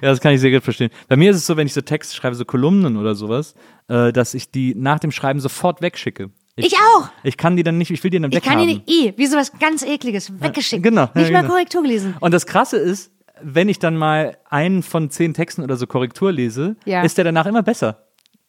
das 0.00 0.20
kann 0.20 0.34
ich 0.34 0.40
sehr 0.40 0.50
gut 0.50 0.62
verstehen. 0.62 0.90
Bei 1.08 1.16
mir 1.16 1.30
ist 1.30 1.36
es 1.38 1.46
so, 1.46 1.56
wenn 1.56 1.66
ich 1.66 1.72
so 1.74 1.80
Texte 1.80 2.14
schreibe, 2.16 2.34
so 2.34 2.44
Kolumnen 2.44 2.96
oder 2.96 3.14
sowas, 3.14 3.54
äh, 3.88 4.12
dass 4.12 4.34
ich 4.34 4.50
die 4.50 4.74
nach 4.74 4.98
dem 4.98 5.10
Schreiben 5.10 5.40
sofort 5.40 5.80
wegschicke. 5.82 6.30
Ich 6.56 6.74
auch. 6.74 7.08
Ich 7.22 7.36
kann 7.36 7.56
die 7.56 7.62
dann 7.62 7.78
nicht, 7.78 7.90
ich 7.90 8.02
will 8.02 8.10
die 8.10 8.18
dann 8.20 8.32
Ich 8.32 8.42
kann 8.42 8.58
weghaben. 8.58 8.82
die 8.84 8.92
nicht, 8.92 9.14
eh, 9.16 9.16
wie 9.16 9.26
sowas 9.26 9.52
ganz 9.60 9.82
ekliges, 9.84 10.32
weggeschickt. 10.40 10.82
genau, 10.82 11.02
ja, 11.02 11.10
Nicht 11.14 11.32
mal 11.32 11.42
genau. 11.42 11.52
Korrektur 11.54 11.82
gelesen. 11.82 12.16
Und 12.20 12.34
das 12.34 12.46
Krasse 12.46 12.76
ist, 12.78 13.12
wenn 13.40 13.68
ich 13.68 13.78
dann 13.78 13.96
mal 13.96 14.36
einen 14.50 14.82
von 14.82 15.10
zehn 15.10 15.34
Texten 15.34 15.62
oder 15.62 15.76
so 15.76 15.86
Korrektur 15.86 16.32
lese, 16.32 16.74
Ja. 16.84 17.02
ist 17.02 17.16
der 17.16 17.24
danach 17.24 17.46
immer 17.46 17.62
besser. 17.62 18.07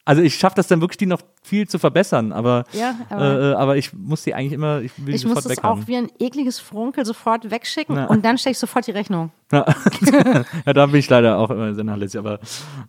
Also 0.10 0.24
ich 0.24 0.36
schaffe 0.36 0.56
das 0.56 0.68
dann 0.68 0.82
wirklich, 0.82 0.98
die 0.98 1.06
noch 1.06 1.22
viel 1.44 1.68
zu 1.68 1.78
verbessern, 1.78 2.32
aber, 2.32 2.64
Ja, 2.74 2.96
aber- 3.12 3.22
äh, 3.40 3.52
äh, 3.52 3.54
aber 3.54 3.78
ich 3.78 3.94
muss 3.94 4.24
die 4.24 4.34
eigentlich 4.34 4.54
immer, 4.54 4.82
ich 4.82 4.92
will 4.98 5.14
Ich 5.14 5.24
muss 5.24 5.36
sofort 5.44 5.58
das 5.58 5.64
auch 5.64 5.86
wie 5.86 5.98
ein 5.98 6.10
ekliges 6.18 6.60
Frunkel 6.60 7.06
sofort 7.06 7.52
wegschicken 7.52 7.96
Ja. 7.96 8.06
und 8.08 8.26
dann 8.26 8.40
stelle 8.40 8.54
ich 8.54 8.58
sofort 8.58 8.88
die 8.88 8.92
Rechnung. 8.92 9.30
ja, 9.52 9.66
da 10.74 10.86
bin 10.88 10.96
ich 10.96 11.10
leider 11.10 11.38
auch 11.38 11.52
immer 11.52 11.76
sehr 11.76 11.84
nachlässig, 11.84 12.18
aber, 12.20 12.40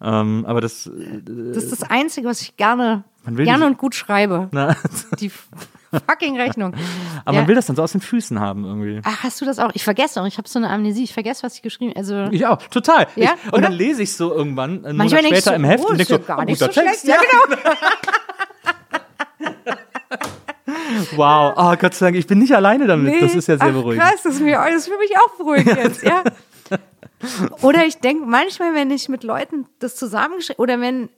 ähm, 0.02 0.44
aber 0.46 0.62
das, 0.62 0.86
äh, 0.86 1.20
Das 1.52 1.64
ist 1.64 1.72
das 1.72 1.82
Einzige, 1.90 2.26
was 2.28 2.40
ich 2.40 2.56
gerne, 2.56 3.04
gerne 3.26 3.58
nicht- 3.58 3.66
und 3.72 3.78
gut 3.78 3.94
schreibe. 3.94 4.48
na, 4.52 4.74
Die 5.20 5.30
fucking 6.08 6.36
Rechnung. 6.36 6.74
aber 7.24 7.34
Ja. 7.34 7.40
man 7.40 7.48
will 7.48 7.54
das 7.54 7.66
dann 7.66 7.76
so 7.76 7.82
aus 7.82 7.92
den 7.92 8.00
Füßen 8.00 8.40
haben 8.40 8.64
irgendwie. 8.64 9.00
Ach, 9.04 9.22
hast 9.22 9.40
du 9.40 9.44
das 9.44 9.58
auch? 9.58 9.70
Ich 9.74 9.84
vergesse 9.84 10.20
auch. 10.20 10.26
Ich 10.26 10.38
habe 10.38 10.48
so 10.48 10.58
eine 10.58 10.70
Amnesie. 10.70 11.04
Ich 11.04 11.12
vergesse, 11.12 11.42
was 11.42 11.54
ich 11.54 11.62
geschrieben 11.62 11.92
Also 11.96 12.26
Ich 12.30 12.46
auch, 12.46 12.58
total. 12.68 13.06
Ja, 13.16 13.34
ich, 13.44 13.52
und 13.52 13.62
dann 13.62 13.72
oder? 13.72 13.82
lese 13.82 14.02
ich 14.02 14.12
so 14.14 14.32
irgendwann, 14.32 14.84
einen 14.84 14.96
Manchmal 14.96 15.22
Monat 15.22 15.38
später 15.38 15.50
du, 15.50 15.56
im 15.56 15.64
Heft 15.64 15.84
oh, 15.84 15.90
und 15.90 15.98
denke 15.98 16.12
so, 16.14 16.18
gar 16.20 16.38
oh, 16.38 16.42
nicht 16.42 16.60
guter 16.60 16.72
so 16.72 16.80
Text. 16.80 17.02
schlecht. 17.02 17.20
Ja, 17.20 17.56
genau. 17.56 17.60
Wow, 21.16 21.54
oh 21.56 21.76
Gott 21.76 21.94
sei 21.94 22.06
Dank, 22.06 22.16
ich 22.16 22.26
bin 22.26 22.38
nicht 22.38 22.54
alleine 22.54 22.86
damit. 22.86 23.12
Nee. 23.12 23.20
Das 23.20 23.34
ist 23.34 23.48
ja 23.48 23.56
sehr 23.56 23.68
Ach, 23.68 23.72
beruhigend. 23.72 24.04
Krass, 24.04 24.22
das 24.22 24.34
ist, 24.34 24.40
mir, 24.40 24.56
das 24.56 24.74
ist 24.74 24.88
für 24.88 24.98
mich 24.98 25.12
auch 25.16 25.36
beruhigend 25.36 25.76
jetzt, 25.76 26.02
ja. 26.02 26.22
Oder 27.62 27.84
ich 27.86 27.98
denke 27.98 28.24
manchmal, 28.26 28.74
wenn 28.74 28.90
ich 28.90 29.08
mit 29.08 29.24
Leuten 29.24 29.66
das 29.78 29.96
zusammengeschrieben 29.96 30.62
oder 30.62 30.80
wenn, 30.80 31.10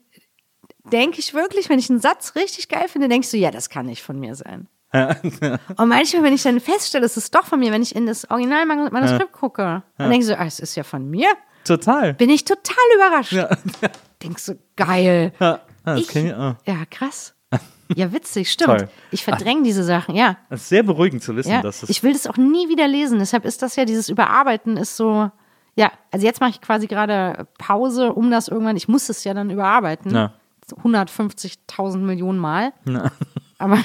denke 0.90 1.20
ich 1.20 1.34
wirklich, 1.34 1.68
wenn 1.68 1.78
ich 1.78 1.90
einen 1.90 2.00
Satz 2.00 2.34
richtig 2.34 2.68
geil 2.68 2.88
finde, 2.88 3.08
denkst 3.08 3.30
du, 3.30 3.36
ja, 3.36 3.50
das 3.50 3.68
kann 3.68 3.86
nicht 3.86 4.02
von 4.02 4.18
mir 4.18 4.34
sein. 4.34 4.68
Und 4.92 5.88
manchmal, 5.88 6.22
wenn 6.22 6.34
ich 6.34 6.42
dann 6.42 6.60
feststelle, 6.60 7.06
es 7.06 7.16
ist 7.16 7.34
doch 7.34 7.46
von 7.46 7.58
mir, 7.58 7.72
wenn 7.72 7.82
ich 7.82 7.96
in 7.96 8.06
das 8.06 8.30
Originalmanuskript 8.30 9.32
gucke, 9.32 9.82
dann 9.96 10.10
denkst 10.10 10.26
du, 10.26 10.38
ah, 10.38 10.44
es 10.44 10.60
ist 10.60 10.76
ja 10.76 10.82
von 10.82 11.08
mir. 11.08 11.28
Total. 11.64 12.12
Bin 12.14 12.28
ich 12.28 12.44
total 12.44 12.76
überrascht. 12.96 13.36
Denkst 14.22 14.46
du, 14.46 14.58
geil. 14.76 15.32
Ja, 15.38 15.60
das 15.84 16.00
Ich, 16.00 16.14
ich 16.14 16.24
ja, 16.26 16.84
krass. 16.90 17.34
Ja, 17.94 18.10
witzig, 18.10 18.50
stimmt. 18.50 18.78
Toll. 18.78 18.88
Ich 19.10 19.22
verdränge 19.22 19.64
diese 19.64 19.84
Sachen, 19.84 20.14
ja. 20.14 20.38
Das 20.48 20.62
ist 20.62 20.70
sehr 20.70 20.82
beruhigend 20.82 21.22
zu 21.22 21.36
wissen, 21.36 21.50
ja. 21.50 21.60
dass 21.60 21.80
das. 21.80 21.90
Ich 21.90 22.02
will 22.02 22.14
das 22.14 22.26
auch 22.26 22.38
nie 22.38 22.70
wieder 22.70 22.88
lesen. 22.88 23.18
Deshalb 23.18 23.44
ist 23.44 23.60
das 23.60 23.76
ja, 23.76 23.84
dieses 23.84 24.08
Überarbeiten 24.08 24.78
ist 24.78 24.96
so, 24.96 25.30
ja, 25.74 25.92
also 26.10 26.24
jetzt 26.24 26.40
mache 26.40 26.52
ich 26.52 26.62
quasi 26.62 26.86
gerade 26.86 27.46
Pause, 27.58 28.14
um 28.14 28.30
das 28.30 28.48
irgendwann, 28.48 28.78
ich 28.78 28.88
muss 28.88 29.10
es 29.10 29.24
ja 29.24 29.34
dann 29.34 29.50
überarbeiten. 29.50 30.14
Ja. 30.14 30.32
150.000 30.74 31.98
Millionen 31.98 32.38
Mal. 32.38 32.72
Na. 32.84 33.10
Aber 33.58 33.78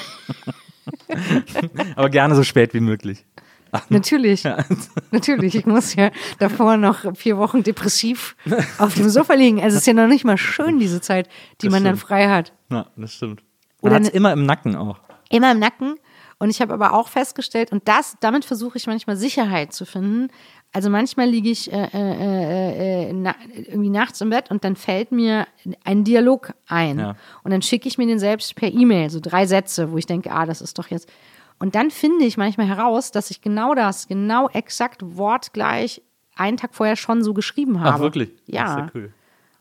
aber 1.96 2.10
gerne 2.10 2.36
so 2.36 2.44
spät 2.44 2.74
wie 2.74 2.80
möglich. 2.80 3.26
natürlich, 3.90 4.44
natürlich, 5.12 5.56
ich 5.56 5.66
muss 5.66 5.94
ja 5.96 6.12
davor 6.40 6.78
noch 6.78 7.16
vier 7.18 7.38
Wochen 7.38 7.64
depressiv 7.64 8.36
auf 8.78 8.94
dem 8.96 9.10
Sofa 9.10 9.34
liegen. 9.34 9.62
Also 9.62 9.76
es 9.76 9.82
ist 9.82 9.88
ja 9.88 9.94
noch 9.94 10.08
nicht 10.08 10.24
mal 10.24 10.38
schön, 10.38 10.80
diese 10.80 11.02
Zeit, 11.02 11.28
die 11.62 11.68
Das 11.68 11.74
man 11.74 11.84
dann 11.84 11.98
stimmt. 11.98 12.08
frei 12.08 12.30
hat. 12.30 12.54
Ja, 12.72 12.88
das 12.96 13.14
stimmt. 13.14 13.44
Oder 13.82 13.94
Man 13.94 14.04
hat 14.04 14.08
es 14.08 14.14
ne- 14.14 14.18
immer 14.18 14.34
im 14.34 14.46
Nacken 14.46 14.76
auch. 14.76 15.00
Immer 15.30 15.52
im 15.52 15.60
Nacken. 15.60 15.96
Und 16.40 16.50
ich 16.52 16.62
habe 16.62 16.74
aber 16.74 16.94
auch 16.94 17.08
festgestellt, 17.10 17.72
und 17.72 17.88
das, 17.88 18.16
damit 18.22 18.46
versuche 18.46 18.78
ich 18.78 18.86
manchmal 18.88 19.18
Sicherheit 19.18 19.74
zu 19.74 19.86
finden. 19.86 20.30
Also 20.78 20.92
manchmal 20.92 21.28
liege 21.28 21.50
ich 21.50 21.74
äh, 21.74 21.88
äh, 21.92 23.10
äh, 23.10 23.12
na, 23.12 23.34
irgendwie 23.52 23.90
nachts 23.90 24.22
im 24.22 24.30
Bett 24.30 24.52
und 24.52 24.64
dann 24.64 24.76
fällt 24.76 25.12
mir 25.12 25.48
ein 25.84 26.04
Dialog 26.04 26.54
ein. 26.68 27.00
Ja. 27.00 27.16
Und 27.44 27.50
dann 27.50 27.64
schicke 27.64 27.88
ich 27.88 27.98
mir 27.98 28.06
den 28.06 28.20
selbst 28.20 28.56
per 28.56 28.72
E-Mail, 28.72 29.10
so 29.10 29.20
drei 29.20 29.48
Sätze, 29.48 29.92
wo 29.92 29.98
ich 29.98 30.06
denke, 30.06 30.30
ah, 30.30 30.46
das 30.46 30.62
ist 30.62 30.78
doch 30.78 30.90
jetzt. 30.90 31.10
Und 31.58 31.74
dann 31.74 31.90
finde 31.90 32.26
ich 32.26 32.38
manchmal 32.38 32.68
heraus, 32.68 33.10
dass 33.10 33.32
ich 33.32 33.42
genau 33.42 33.74
das, 33.74 34.08
genau 34.08 34.50
exakt 34.50 35.02
wortgleich 35.18 36.04
einen 36.36 36.58
Tag 36.58 36.76
vorher 36.76 36.96
schon 36.96 37.24
so 37.24 37.34
geschrieben 37.34 37.82
habe. 37.82 37.96
Ach, 37.96 38.00
wirklich? 38.00 38.30
Ja. 38.46 38.78
Ja 38.78 38.92
cool. 38.94 39.12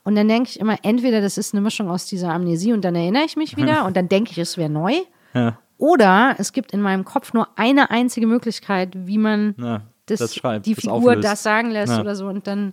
Und 0.05 0.17
dann 0.17 0.29
denke 0.29 0.51
ich 0.51 0.61
immer, 0.61 0.77
entweder 0.83 1.23
das 1.23 1.39
ist 1.39 1.55
eine 1.55 1.63
Mischung 1.63 1.89
aus 1.89 2.05
dieser 2.05 2.31
Amnesie 2.31 2.75
und 2.75 2.85
dann 2.85 2.95
erinnere 2.95 3.25
ich 3.25 3.37
mich 3.37 3.57
wieder 3.57 3.87
und 3.87 3.97
dann 3.97 4.11
denke 4.11 4.33
ich, 4.33 4.39
es 4.39 4.59
wäre 4.59 4.69
neu. 4.69 4.93
Ja. 5.33 5.57
Oder 5.79 6.35
es 6.37 6.53
gibt 6.53 6.73
in 6.73 6.83
meinem 6.83 7.07
Kopf 7.07 7.33
nur 7.33 7.49
eine 7.57 7.91
einzige 7.91 8.27
Möglichkeit, 8.27 8.91
wie 9.07 9.17
man 9.17 9.55
Ja, 9.57 9.81
das, 10.07 10.21
das 10.21 10.35
schreibt, 10.35 10.67
die 10.67 10.75
das 10.75 10.83
Figur 10.83 10.97
auflöst. 10.97 11.25
das 11.25 11.43
sagen 11.43 11.71
lässt 11.71 11.93
Ja. 11.93 12.01
oder 12.01 12.17
so. 12.17 12.27
Und 12.27 12.47
dann 12.47 12.73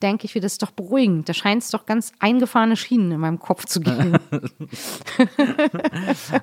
denke 0.00 0.26
ich, 0.26 0.34
wie 0.36 0.40
das 0.40 0.52
ist 0.52 0.62
doch 0.62 0.70
beruhigend. 0.70 1.28
Da 1.28 1.34
scheint 1.34 1.62
es 1.62 1.70
doch 1.70 1.84
ganz 1.84 2.12
eingefahrene 2.20 2.76
Schienen 2.76 3.10
in 3.10 3.18
meinem 3.20 3.40
Kopf 3.40 3.64
zu 3.64 3.80
geben. 3.80 4.12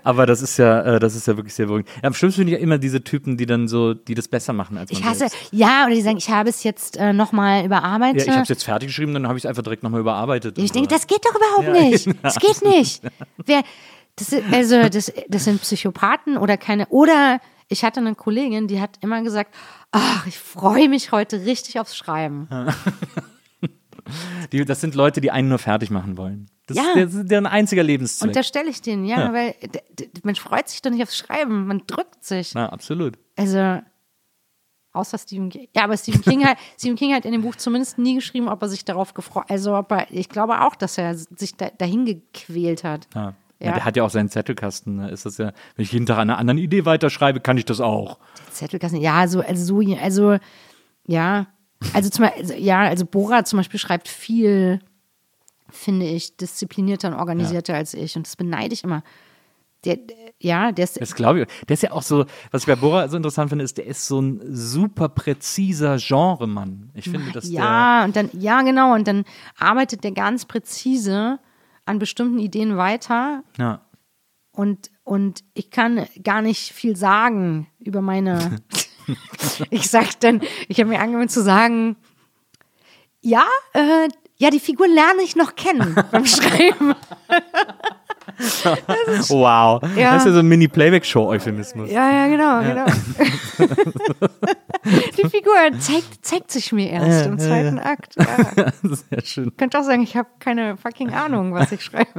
Aber 0.04 0.26
das 0.26 0.42
ist 0.42 0.58
ja, 0.58 0.82
äh, 0.82 1.00
das 1.00 1.16
ist 1.16 1.28
ja 1.28 1.36
wirklich 1.38 1.54
sehr 1.54 1.68
beruhigend. 1.68 1.90
Am 2.02 2.14
schlimmsten 2.14 2.40
finde 2.42 2.54
ich 2.54 2.58
ja 2.60 2.64
immer 2.64 2.78
diese 2.78 3.04
Typen, 3.04 3.38
die 3.38 3.46
dann 3.46 3.68
so, 3.68 3.94
die 3.94 4.16
das 4.16 4.28
besser 4.28 4.54
machen 4.54 4.78
als 4.78 4.92
man 4.92 5.00
Ich 5.00 5.06
hasse, 5.08 5.20
selbst. 5.20 5.38
ja, 5.52 5.86
oder 5.86 5.96
die 5.96 6.02
sagen, 6.02 6.18
ich 6.18 6.30
habe 6.30 6.50
es 6.50 6.64
jetzt 6.64 6.98
äh, 6.98 7.14
nochmal 7.14 7.66
überarbeitet. 7.66 8.22
Ja, 8.22 8.28
ich 8.28 8.32
habe 8.34 8.44
es 8.44 8.50
jetzt 8.50 8.64
fertig 8.64 8.88
geschrieben, 8.88 9.14
dann 9.14 9.28
habe 9.28 9.38
ich 9.38 9.46
es 9.46 9.50
einfach 9.50 9.64
direkt 9.64 9.84
nochmal 9.84 10.02
überarbeitet. 10.02 10.58
Ich 10.58 10.72
denke, 10.72 10.90
das 10.90 11.08
geht 11.08 11.24
doch 11.26 11.36
überhaupt 11.36 11.76
Ja, 11.78 11.84
nicht. 11.90 12.10
Das 12.24 12.40
geht 12.40 12.62
nicht. 12.64 13.02
Wer, 13.46 13.64
das, 14.18 14.34
also, 14.52 14.90
das, 14.90 15.12
das 15.28 15.44
sind 15.44 15.62
Psychopathen 15.62 16.38
oder 16.38 16.58
keine. 16.58 16.88
Oder 16.88 17.40
ich 17.68 17.84
hatte 17.84 18.00
eine 18.00 18.16
Kollegin, 18.16 18.68
die 18.68 18.80
hat 18.82 18.98
immer 19.02 19.22
gesagt, 19.24 19.54
ach, 19.92 20.28
ich 20.28 20.38
freue 20.38 20.90
mich 20.90 21.12
heute 21.12 21.46
richtig 21.46 21.80
aufs 21.80 21.96
Schreiben. 21.96 22.48
die, 24.52 24.64
das 24.66 24.82
sind 24.82 24.96
Leute, 24.96 25.22
die 25.22 25.32
einen 25.32 25.50
nur 25.50 25.60
fertig 25.60 25.90
machen 25.90 26.18
wollen. 26.18 26.50
Das 26.68 26.78
Ja. 26.78 26.84
ist 26.84 26.96
der- 26.96 27.06
das 27.06 27.14
ist 27.16 27.32
deren 27.32 27.46
einziger 27.46 27.84
Lebenszweck. 27.84 28.28
Und 28.30 28.36
da 28.36 28.44
stelle 28.44 28.70
ich 28.70 28.82
den, 28.82 29.06
ja, 29.06 29.20
Ja. 29.20 29.34
weil 29.34 29.56
man 30.24 30.36
freut 30.36 30.68
sich 30.70 30.82
doch 30.82 30.92
nicht 30.92 31.04
aufs 31.04 31.18
Schreiben, 31.18 31.68
man 31.68 31.84
drückt 31.88 32.24
sich. 32.24 32.54
Na, 32.54 32.70
absolut. 32.70 33.18
Also, 33.36 33.82
außer 34.94 35.18
Stephen 35.18 35.50
King. 35.50 35.68
Ja, 35.76 35.84
aber 35.84 35.98
Stephen 35.98 36.22
King, 36.22 36.46
hat, 36.46 36.58
Stephen 36.80 36.96
King 36.96 37.14
hat 37.14 37.26
in 37.26 37.32
dem 37.32 37.42
Buch 37.42 37.56
zumindest 37.56 37.98
nie 37.98 38.16
geschrieben, 38.16 38.48
ob 38.48 38.62
er 38.62 38.70
sich 38.70 38.86
darauf 38.86 39.14
gefreut 39.14 39.46
Also, 39.50 39.76
ob 39.76 39.92
er, 39.92 40.08
ich 40.12 40.30
glaube 40.30 40.62
auch, 40.62 40.76
dass 40.76 40.98
er 40.98 41.16
sich 41.16 41.56
da, 41.56 41.70
dahin 41.70 42.06
gequält 42.06 42.84
hat. 42.84 43.08
Ja. 43.14 43.34
Ja. 43.60 43.68
Ja. 43.68 43.74
der 43.74 43.86
hat 43.86 43.96
ja 43.98 44.04
auch 44.04 44.10
seinen 44.10 44.30
Zettelkasten. 44.30 44.98
Da 44.98 45.08
ist 45.08 45.26
das 45.26 45.38
ja, 45.38 45.52
wenn 45.76 45.84
ich 45.84 45.92
jeden 45.92 46.06
Tag 46.06 46.18
an 46.18 46.30
einer 46.30 46.38
anderen 46.38 46.58
Idee 46.58 46.86
weiterschreibe, 46.86 47.40
kann 47.40 47.58
ich 47.58 47.66
das 47.66 47.80
auch. 47.82 48.20
Zettelkasten, 48.52 49.00
ja, 49.00 49.28
so, 49.28 49.42
also, 49.42 49.82
so, 49.82 49.96
also, 50.02 50.38
ja, 51.08 51.48
also, 51.94 52.10
zum, 52.10 52.26
also, 52.26 52.54
ja, 52.54 52.82
also 52.82 53.06
Bora 53.06 53.44
zum 53.46 53.58
Beispiel 53.58 53.80
schreibt 53.80 54.08
viel, 54.08 54.80
finde 55.70 56.06
ich, 56.06 56.36
disziplinierter 56.38 57.10
und 57.10 57.14
organisierter 57.16 57.76
als 57.76 57.94
ich 57.94 58.16
und 58.16 58.26
das 58.28 58.36
beneide 58.36 58.74
ich 58.74 58.84
immer. 58.84 59.04
Der, 59.84 59.98
der- 59.98 60.16
ja, 60.40 60.72
der 60.72 60.84
ist, 60.84 61.00
Das 61.00 61.16
glaube 61.16 61.42
ich. 61.42 61.48
Der 61.68 61.74
ist 61.76 61.84
ja 61.84 61.92
auch 61.92 62.02
so, 62.02 62.26
was 62.52 62.64
ich 62.64 62.68
bei 62.68 62.76
Bora 62.76 63.08
so 63.08 63.16
interessant 63.18 63.50
finde, 63.50 63.64
ist, 63.64 63.78
der 63.78 63.86
ist 63.86 64.06
so 64.06 64.20
ein 64.20 64.42
super 64.54 65.08
präziser 65.10 65.98
Genremann. 65.98 66.90
Ich 66.94 67.06
finde, 67.10 67.32
dass 67.32 67.50
ja, 67.50 68.04
und 68.04 68.16
dann, 68.16 68.30
ja, 68.34 68.62
genau, 68.64 68.94
und 68.96 69.08
dann 69.08 69.24
arbeitet 69.58 70.04
der 70.04 70.12
ganz 70.12 70.46
präzise 70.46 71.40
an 71.86 72.00
bestimmten 72.00 72.40
Ideen 72.40 72.78
weiter 72.78 73.44
ja. 73.58 73.82
und, 74.52 74.90
und 75.04 75.44
ich 75.54 75.70
kann 75.70 76.08
gar 76.24 76.42
nicht 76.42 76.74
viel 76.74 76.96
sagen 76.96 77.68
über 77.80 78.02
meine. 78.02 78.62
ich 79.70 79.90
sag 79.90 80.20
dann, 80.20 80.42
ich 80.68 80.80
habe 80.80 80.90
mir 80.90 81.00
angewöhnt 81.00 81.32
zu 81.32 81.44
sagen, 81.44 81.96
ja, 83.22 83.46
äh, 83.74 84.08
ja, 84.38 84.50
die 84.50 84.60
Figur 84.60 84.88
lerne 84.88 85.22
ich 85.24 85.36
noch 85.36 85.56
kennen 85.56 85.96
beim 86.12 86.26
Schreiben. 86.26 86.96
Wow. 89.30 89.82
Ja. 89.96 90.14
Das 90.14 90.24
ist 90.24 90.28
ja 90.28 90.34
so 90.34 90.40
ein 90.40 90.48
Mini-Playback-Show-Euphemismus. 90.48 91.92
Ja, 91.92 92.10
ja, 92.12 92.28
genau, 92.28 92.62
genau. 92.62 92.86
die 95.18 95.30
Figur 95.30 95.56
zeigt, 95.80 96.26
zeigt 96.26 96.52
sich 96.52 96.72
mir 96.72 96.90
erst 96.90 97.26
im 97.26 97.40
zweiten 97.40 97.80
Akt. 97.80 98.16
Ja. 98.18 98.72
Sehr 98.84 99.22
schön. 99.22 99.48
Ich 99.50 99.58
könnte 99.58 99.80
auch 99.80 99.84
sagen, 99.84 100.02
ich 100.02 100.16
habe 100.16 100.30
keine 100.40 100.78
fucking 100.78 101.14
Ahnung, 101.14 101.54
was 101.54 101.72
ich 101.72 101.84
schreibe. 101.84 102.10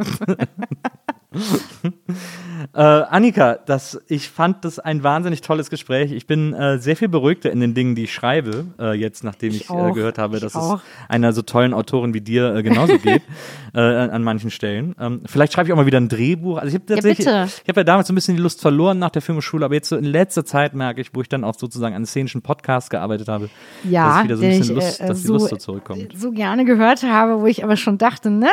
Äh, 2.75 2.81
Annika, 2.81 3.55
das, 3.67 4.01
ich 4.09 4.29
fand 4.31 4.65
das 4.65 4.79
ein 4.79 5.03
wahnsinnig 5.03 5.41
tolles 5.43 5.69
Gespräch. 5.71 6.11
Ich 6.13 6.27
bin 6.27 6.53
äh, 6.55 6.79
sehr 6.79 6.97
viel 6.97 7.09
beruhigter 7.09 7.51
in 7.53 7.61
den 7.61 7.75
Dingen, 7.75 7.95
die 7.95 8.05
ich 8.05 8.15
schreibe, 8.15 8.65
äh, 8.79 8.93
jetzt 8.95 9.25
nachdem 9.25 9.51
ich, 9.51 9.63
Ich 9.65 9.71
äh, 9.71 9.93
gehört 9.93 10.19
habe, 10.19 10.37
Ich 10.37 10.43
dass 10.43 10.57
auch. 10.57 10.77
es 10.77 10.81
einer 11.11 11.33
so 11.33 11.43
tollen 11.43 11.75
Autorin 11.75 12.15
wie 12.15 12.21
dir 12.23 12.55
äh, 12.55 12.63
genauso 12.63 12.99
geht, 12.99 13.23
äh, 13.75 13.79
an 13.81 14.11
an 14.11 14.23
manchen 14.25 14.51
Stellen. 14.51 14.95
Ähm, 14.99 15.21
vielleicht 15.27 15.53
schreibe 15.53 15.69
ich 15.69 15.73
auch 15.73 15.77
mal 15.77 15.87
wieder 15.87 16.01
ein 16.01 16.09
Drehbuch. 16.09 16.57
Also 16.57 16.69
ich 16.69 16.75
habe 16.75 16.87
tatsächlich, 16.87 17.27
bitte. 17.27 17.49
ich 17.63 17.69
habe 17.69 17.81
ja 17.81 17.85
damals 17.85 18.09
so 18.09 18.13
ein 18.13 18.17
bisschen 18.17 18.37
die 18.37 18.43
Lust 18.43 18.61
verloren 18.61 18.99
nach 18.99 19.11
der 19.11 19.23
Filmschule, 19.23 19.65
aber 19.65 19.75
jetzt 19.75 19.89
so 19.91 19.97
in 19.97 20.05
letzter 20.05 20.45
Zeit 20.45 20.75
merke 20.75 21.01
ich, 21.03 21.15
wo 21.15 21.21
ich 21.21 21.29
dann 21.29 21.45
auch 21.45 21.55
sozusagen 21.59 21.95
an 21.95 22.07
szenischen 22.07 22.41
Podcast 22.43 22.91
gearbeitet 22.91 23.29
habe, 23.29 23.49
dass 23.85 23.93
Ja, 23.93 24.19
ich 24.21 24.25
wieder 24.25 24.37
so 24.39 24.45
ein 24.45 24.49
bisschen 24.59 24.77
ich, 24.79 24.83
Lust, 24.85 25.01
dass 25.01 25.21
die 25.21 25.27
so- 25.27 25.33
Lust 25.35 25.49
so 25.51 25.57
zurückkommt. 25.57 26.09
so 26.17 26.33
gerne 26.33 26.65
gehört 26.65 27.03
habe, 27.03 27.41
wo 27.41 27.47
ich 27.47 27.63
aber 27.65 27.77
schon 27.77 27.99
dachte, 27.99 28.31
ne? 28.31 28.49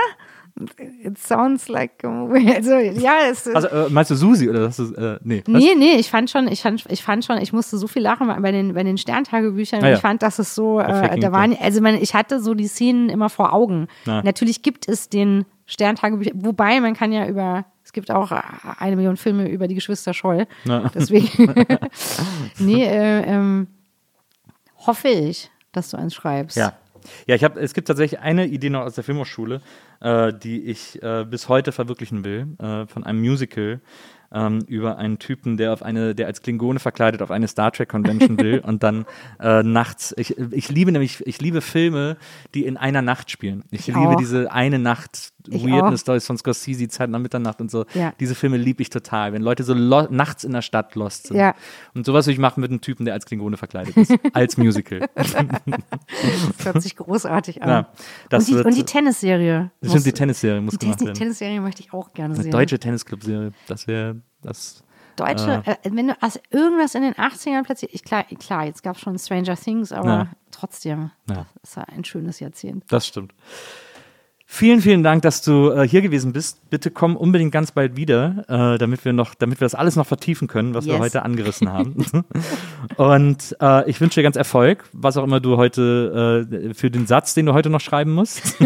It 0.56 1.18
sounds 1.18 1.68
like 1.68 2.04
a 2.04 2.10
movie. 2.10 2.52
Also, 2.56 2.78
ja, 2.78 3.14
es 3.30 3.48
Also 3.48 3.68
äh, 3.68 3.90
meinst 3.90 4.12
du 4.12 4.16
Susi 4.16 4.48
oder 4.48 4.60
das 4.62 4.78
ist, 4.78 4.92
äh, 4.92 5.18
nee. 5.24 5.44
was? 5.48 5.62
Nee, 5.62 5.74
nee, 5.76 5.96
ich 5.96 6.12
fand 6.12 6.30
schon, 6.30 6.48
ich 6.48 6.62
fand, 6.62 6.86
ich 6.90 7.04
fand 7.04 7.26
schon, 7.26 7.38
ich 7.40 7.52
musste 7.54 7.78
so 7.78 7.88
viel 7.88 8.04
lachen 8.04 8.28
bei 8.28 8.52
den, 8.52 8.76
bei 8.76 8.84
den 8.84 8.98
Sterntagebüchern. 8.98 9.84
Ah, 9.84 9.90
ja. 9.90 9.96
Ich 9.96 10.02
fand, 10.02 10.22
dass 10.22 10.38
es 10.38 10.54
so, 10.54 10.80
äh, 10.80 11.20
da 11.20 11.32
waren, 11.32 11.58
also 11.60 11.82
man, 11.82 11.96
ich 11.96 12.14
hatte 12.14 12.40
so 12.40 12.54
die 12.54 12.68
Szenen 12.68 13.10
immer 13.10 13.30
vor 13.30 13.54
Augen. 13.54 13.88
Ja. 14.06 14.22
Natürlich 14.22 14.62
gibt 14.62 14.88
es 14.88 15.10
den 15.10 15.46
Sterntagebücher, 15.66 16.32
wobei 16.36 16.80
man 16.82 16.94
kann 16.94 17.12
ja 17.12 17.28
über, 17.28 17.66
es 17.84 17.92
gibt 17.92 18.12
auch 18.12 18.32
eine 18.32 18.96
Million 18.96 19.18
Filme 19.18 19.50
über 19.50 19.68
die 19.68 19.76
Geschwister 19.76 20.14
Scholl. 20.14 20.46
Ja. 20.66 20.92
Deswegen, 20.94 21.54
nee, 22.60 22.86
äh, 22.86 23.24
ähm, 23.24 23.68
hoffe 24.86 25.08
ich, 25.08 25.50
dass 25.72 25.90
du 25.90 25.98
eins 25.98 26.14
schreibst. 26.14 26.58
Ja. 26.58 26.74
Ja, 27.28 27.36
ich 27.36 27.44
habe, 27.44 27.60
es 27.60 27.74
gibt 27.74 27.88
tatsächlich 27.88 28.20
eine 28.20 28.48
Idee 28.48 28.70
noch 28.70 28.82
aus 28.82 28.96
der 28.96 29.04
Filmhochschule, 29.04 29.62
äh, 30.02 30.34
die 30.34 30.64
ich 30.64 31.02
äh, 31.02 31.26
bis 31.30 31.50
heute 31.50 31.72
verwirklichen 31.72 32.24
will, 32.24 32.48
äh, 32.60 32.88
von 32.88 33.04
einem 33.04 33.20
Musical 33.22 33.82
ähm, 34.34 34.64
über 34.68 34.98
einen 34.98 35.20
Typen, 35.20 35.58
der 35.58 35.74
auf 35.74 35.84
eine, 35.84 36.16
der 36.16 36.28
als 36.28 36.42
Klingone 36.42 36.80
verkleidet 36.80 37.22
auf 37.22 37.32
eine 37.32 37.48
Star 37.48 37.72
Trek 37.72 37.90
Convention 37.90 38.40
will 38.40 38.60
und 38.66 38.84
dann 38.84 39.06
äh, 39.40 39.64
nachts. 39.64 40.14
Ich, 40.18 40.38
ich 40.38 40.70
liebe 40.70 40.92
nämlich, 40.92 41.26
ich 41.26 41.40
liebe 41.40 41.62
Filme, 41.62 42.18
die 42.54 42.66
in 42.66 42.78
einer 42.78 43.02
Nacht 43.02 43.30
spielen. 43.30 43.64
Ich, 43.72 43.88
liebe 43.88 44.00
auch. 44.00 44.16
diese 44.16 44.52
eine 44.52 44.80
Nacht 44.80 45.33
Ich 45.50 45.64
Weirdness 45.66 46.02
auch. 46.02 46.04
Stories 46.04 46.26
von 46.28 46.38
Scorsese, 46.38 46.88
Zeit 46.88 47.10
nach 47.10 47.20
Mitternacht 47.20 47.60
und 47.62 47.70
so. 47.70 47.86
Ja. 47.94 48.14
Diese 48.20 48.36
Filme 48.36 48.58
liebe 48.58 48.82
ich 48.82 48.90
total, 48.90 49.34
wenn 49.34 49.42
Leute 49.42 49.64
so 49.64 49.74
nachts 49.74 50.44
in 50.44 50.54
der 50.54 50.62
Stadt 50.62 50.96
lost 50.96 51.28
sind. 51.28 51.38
Ja. 51.38 51.54
Und 51.94 52.06
sowas 52.06 52.26
will 52.28 52.34
ich 52.34 52.40
machen 52.40 52.62
mit 52.62 52.72
einem 52.72 52.82
Typen, 52.82 53.06
der 53.06 53.14
als 53.14 53.26
Klingone 53.26 53.58
verkleidet 53.58 53.96
ist, 53.98 54.14
als 54.34 54.58
Musical. 54.58 55.08
Das 55.16 55.36
hört 56.66 56.82
sich 56.82 56.96
großartig 56.96 57.62
an. 57.62 57.70
Ja, 57.70 57.88
und, 58.38 58.48
die, 58.48 58.54
wird- 58.54 58.66
und 58.66 58.76
die 58.76 58.84
Tennisserie. 58.84 59.72
Stimmt, 59.84 60.06
die 60.06 60.12
Tennisserie 60.14 60.62
muss 60.62 60.74
die 60.78 60.86
gemacht 60.86 61.02
werden. 61.02 61.14
Tennisserie 61.14 61.62
möchte 61.62 61.82
ich 61.82 61.94
auch 61.94 62.14
gerne 62.14 62.34
Eine 62.36 62.44
sehen. 62.44 62.52
deutsche 62.52 62.80
Tennisclub-Serie, 62.80 63.52
das 63.68 63.88
wäre 63.88 64.22
das. 64.42 64.84
Deutsche, 65.16 65.62
äh, 65.66 65.76
wenn 65.92 66.08
du 66.08 66.18
also 66.22 66.40
irgendwas 66.50 66.96
in 66.96 67.04
den 67.04 67.14
80ern 67.14 67.64
platziert, 67.64 67.94
ich, 67.94 68.04
klar, 68.04 68.24
klar, 68.40 68.66
jetzt 68.66 68.82
gab 68.82 68.96
es 68.96 69.02
schon 69.04 69.18
Stranger 69.20 69.56
Things, 69.56 69.92
aber 69.92 70.08
Ja. 70.10 70.28
trotzdem, 70.50 71.12
Ja. 71.30 71.46
das 71.62 71.70
ist 71.70 71.76
ja 71.76 71.84
ein 71.84 72.04
schönes 72.04 72.40
Jahrzehnt. 72.40 72.84
Das 72.88 73.06
stimmt. 73.06 73.32
Vielen, 74.56 74.82
vielen 74.82 75.02
Dank, 75.02 75.24
dass 75.24 75.42
du 75.42 75.72
äh, 75.72 75.88
hier 75.88 76.04
gewesen 76.04 76.32
bist. 76.32 76.70
Bitte 76.70 76.92
komm 76.92 77.16
unbedingt 77.16 77.52
ganz 77.52 77.72
bald 77.72 77.96
wieder, 77.96 78.46
äh, 78.48 78.78
damit 78.78 79.04
wir 79.04 79.12
noch, 79.12 79.34
damit 79.34 79.60
wir 79.60 79.66
das 79.66 79.74
alles 79.74 79.96
noch 79.96 80.06
vertiefen 80.06 80.48
können, 80.48 80.76
was 80.76 80.86
wir 80.86 80.94
Yes. 80.94 81.02
heute 81.02 81.24
angerissen 81.24 81.72
haben. 81.74 82.06
Und 82.98 83.58
äh, 83.60 83.90
ich 83.90 84.00
wünsche 84.00 84.20
dir 84.20 84.24
ganz 84.24 84.36
Erfolg, 84.36 84.84
was 84.94 85.18
auch 85.18 85.24
immer 85.24 85.40
du 85.40 85.58
heute 85.58 86.48
äh, 86.52 86.74
für 86.76 86.92
den 86.92 87.08
Satz, 87.08 87.34
den 87.34 87.48
du 87.48 87.54
heute 87.54 87.72
noch 87.72 87.82
schreiben 87.82 88.14
musst. 88.14 88.56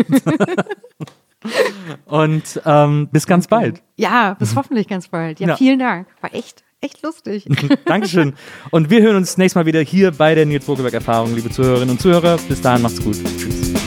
Und 2.05 2.61
ähm, 2.65 3.07
bis 3.13 3.25
ganz 3.25 3.47
bald. 3.47 3.81
Ja, 3.95 4.33
bis 4.33 4.57
hoffentlich 4.57 4.89
ganz 4.89 5.07
bald. 5.07 5.39
Ja, 5.39 5.47
Ja. 5.47 5.55
vielen 5.55 5.79
Dank. 5.79 6.07
War 6.19 6.35
echt, 6.35 6.65
echt 6.81 7.01
lustig. 7.01 7.47
Dankeschön. 7.85 8.33
Und 8.71 8.89
wir 8.89 9.01
hören 9.01 9.15
uns 9.15 9.37
nächstes 9.37 9.55
Mal 9.55 9.65
wieder 9.65 9.79
hier 9.79 10.11
bei 10.11 10.35
der 10.35 10.45
Nils 10.45 10.65
Bogelberg 10.65 10.95
Erfahrung, 10.95 11.33
liebe 11.33 11.49
Zuhörerinnen 11.49 11.91
und 11.91 12.01
Zuhörer. 12.01 12.37
Bis 12.49 12.59
dahin, 12.61 12.81
macht's 12.81 13.01
gut. 13.01 13.15
Tschüss. 13.37 13.86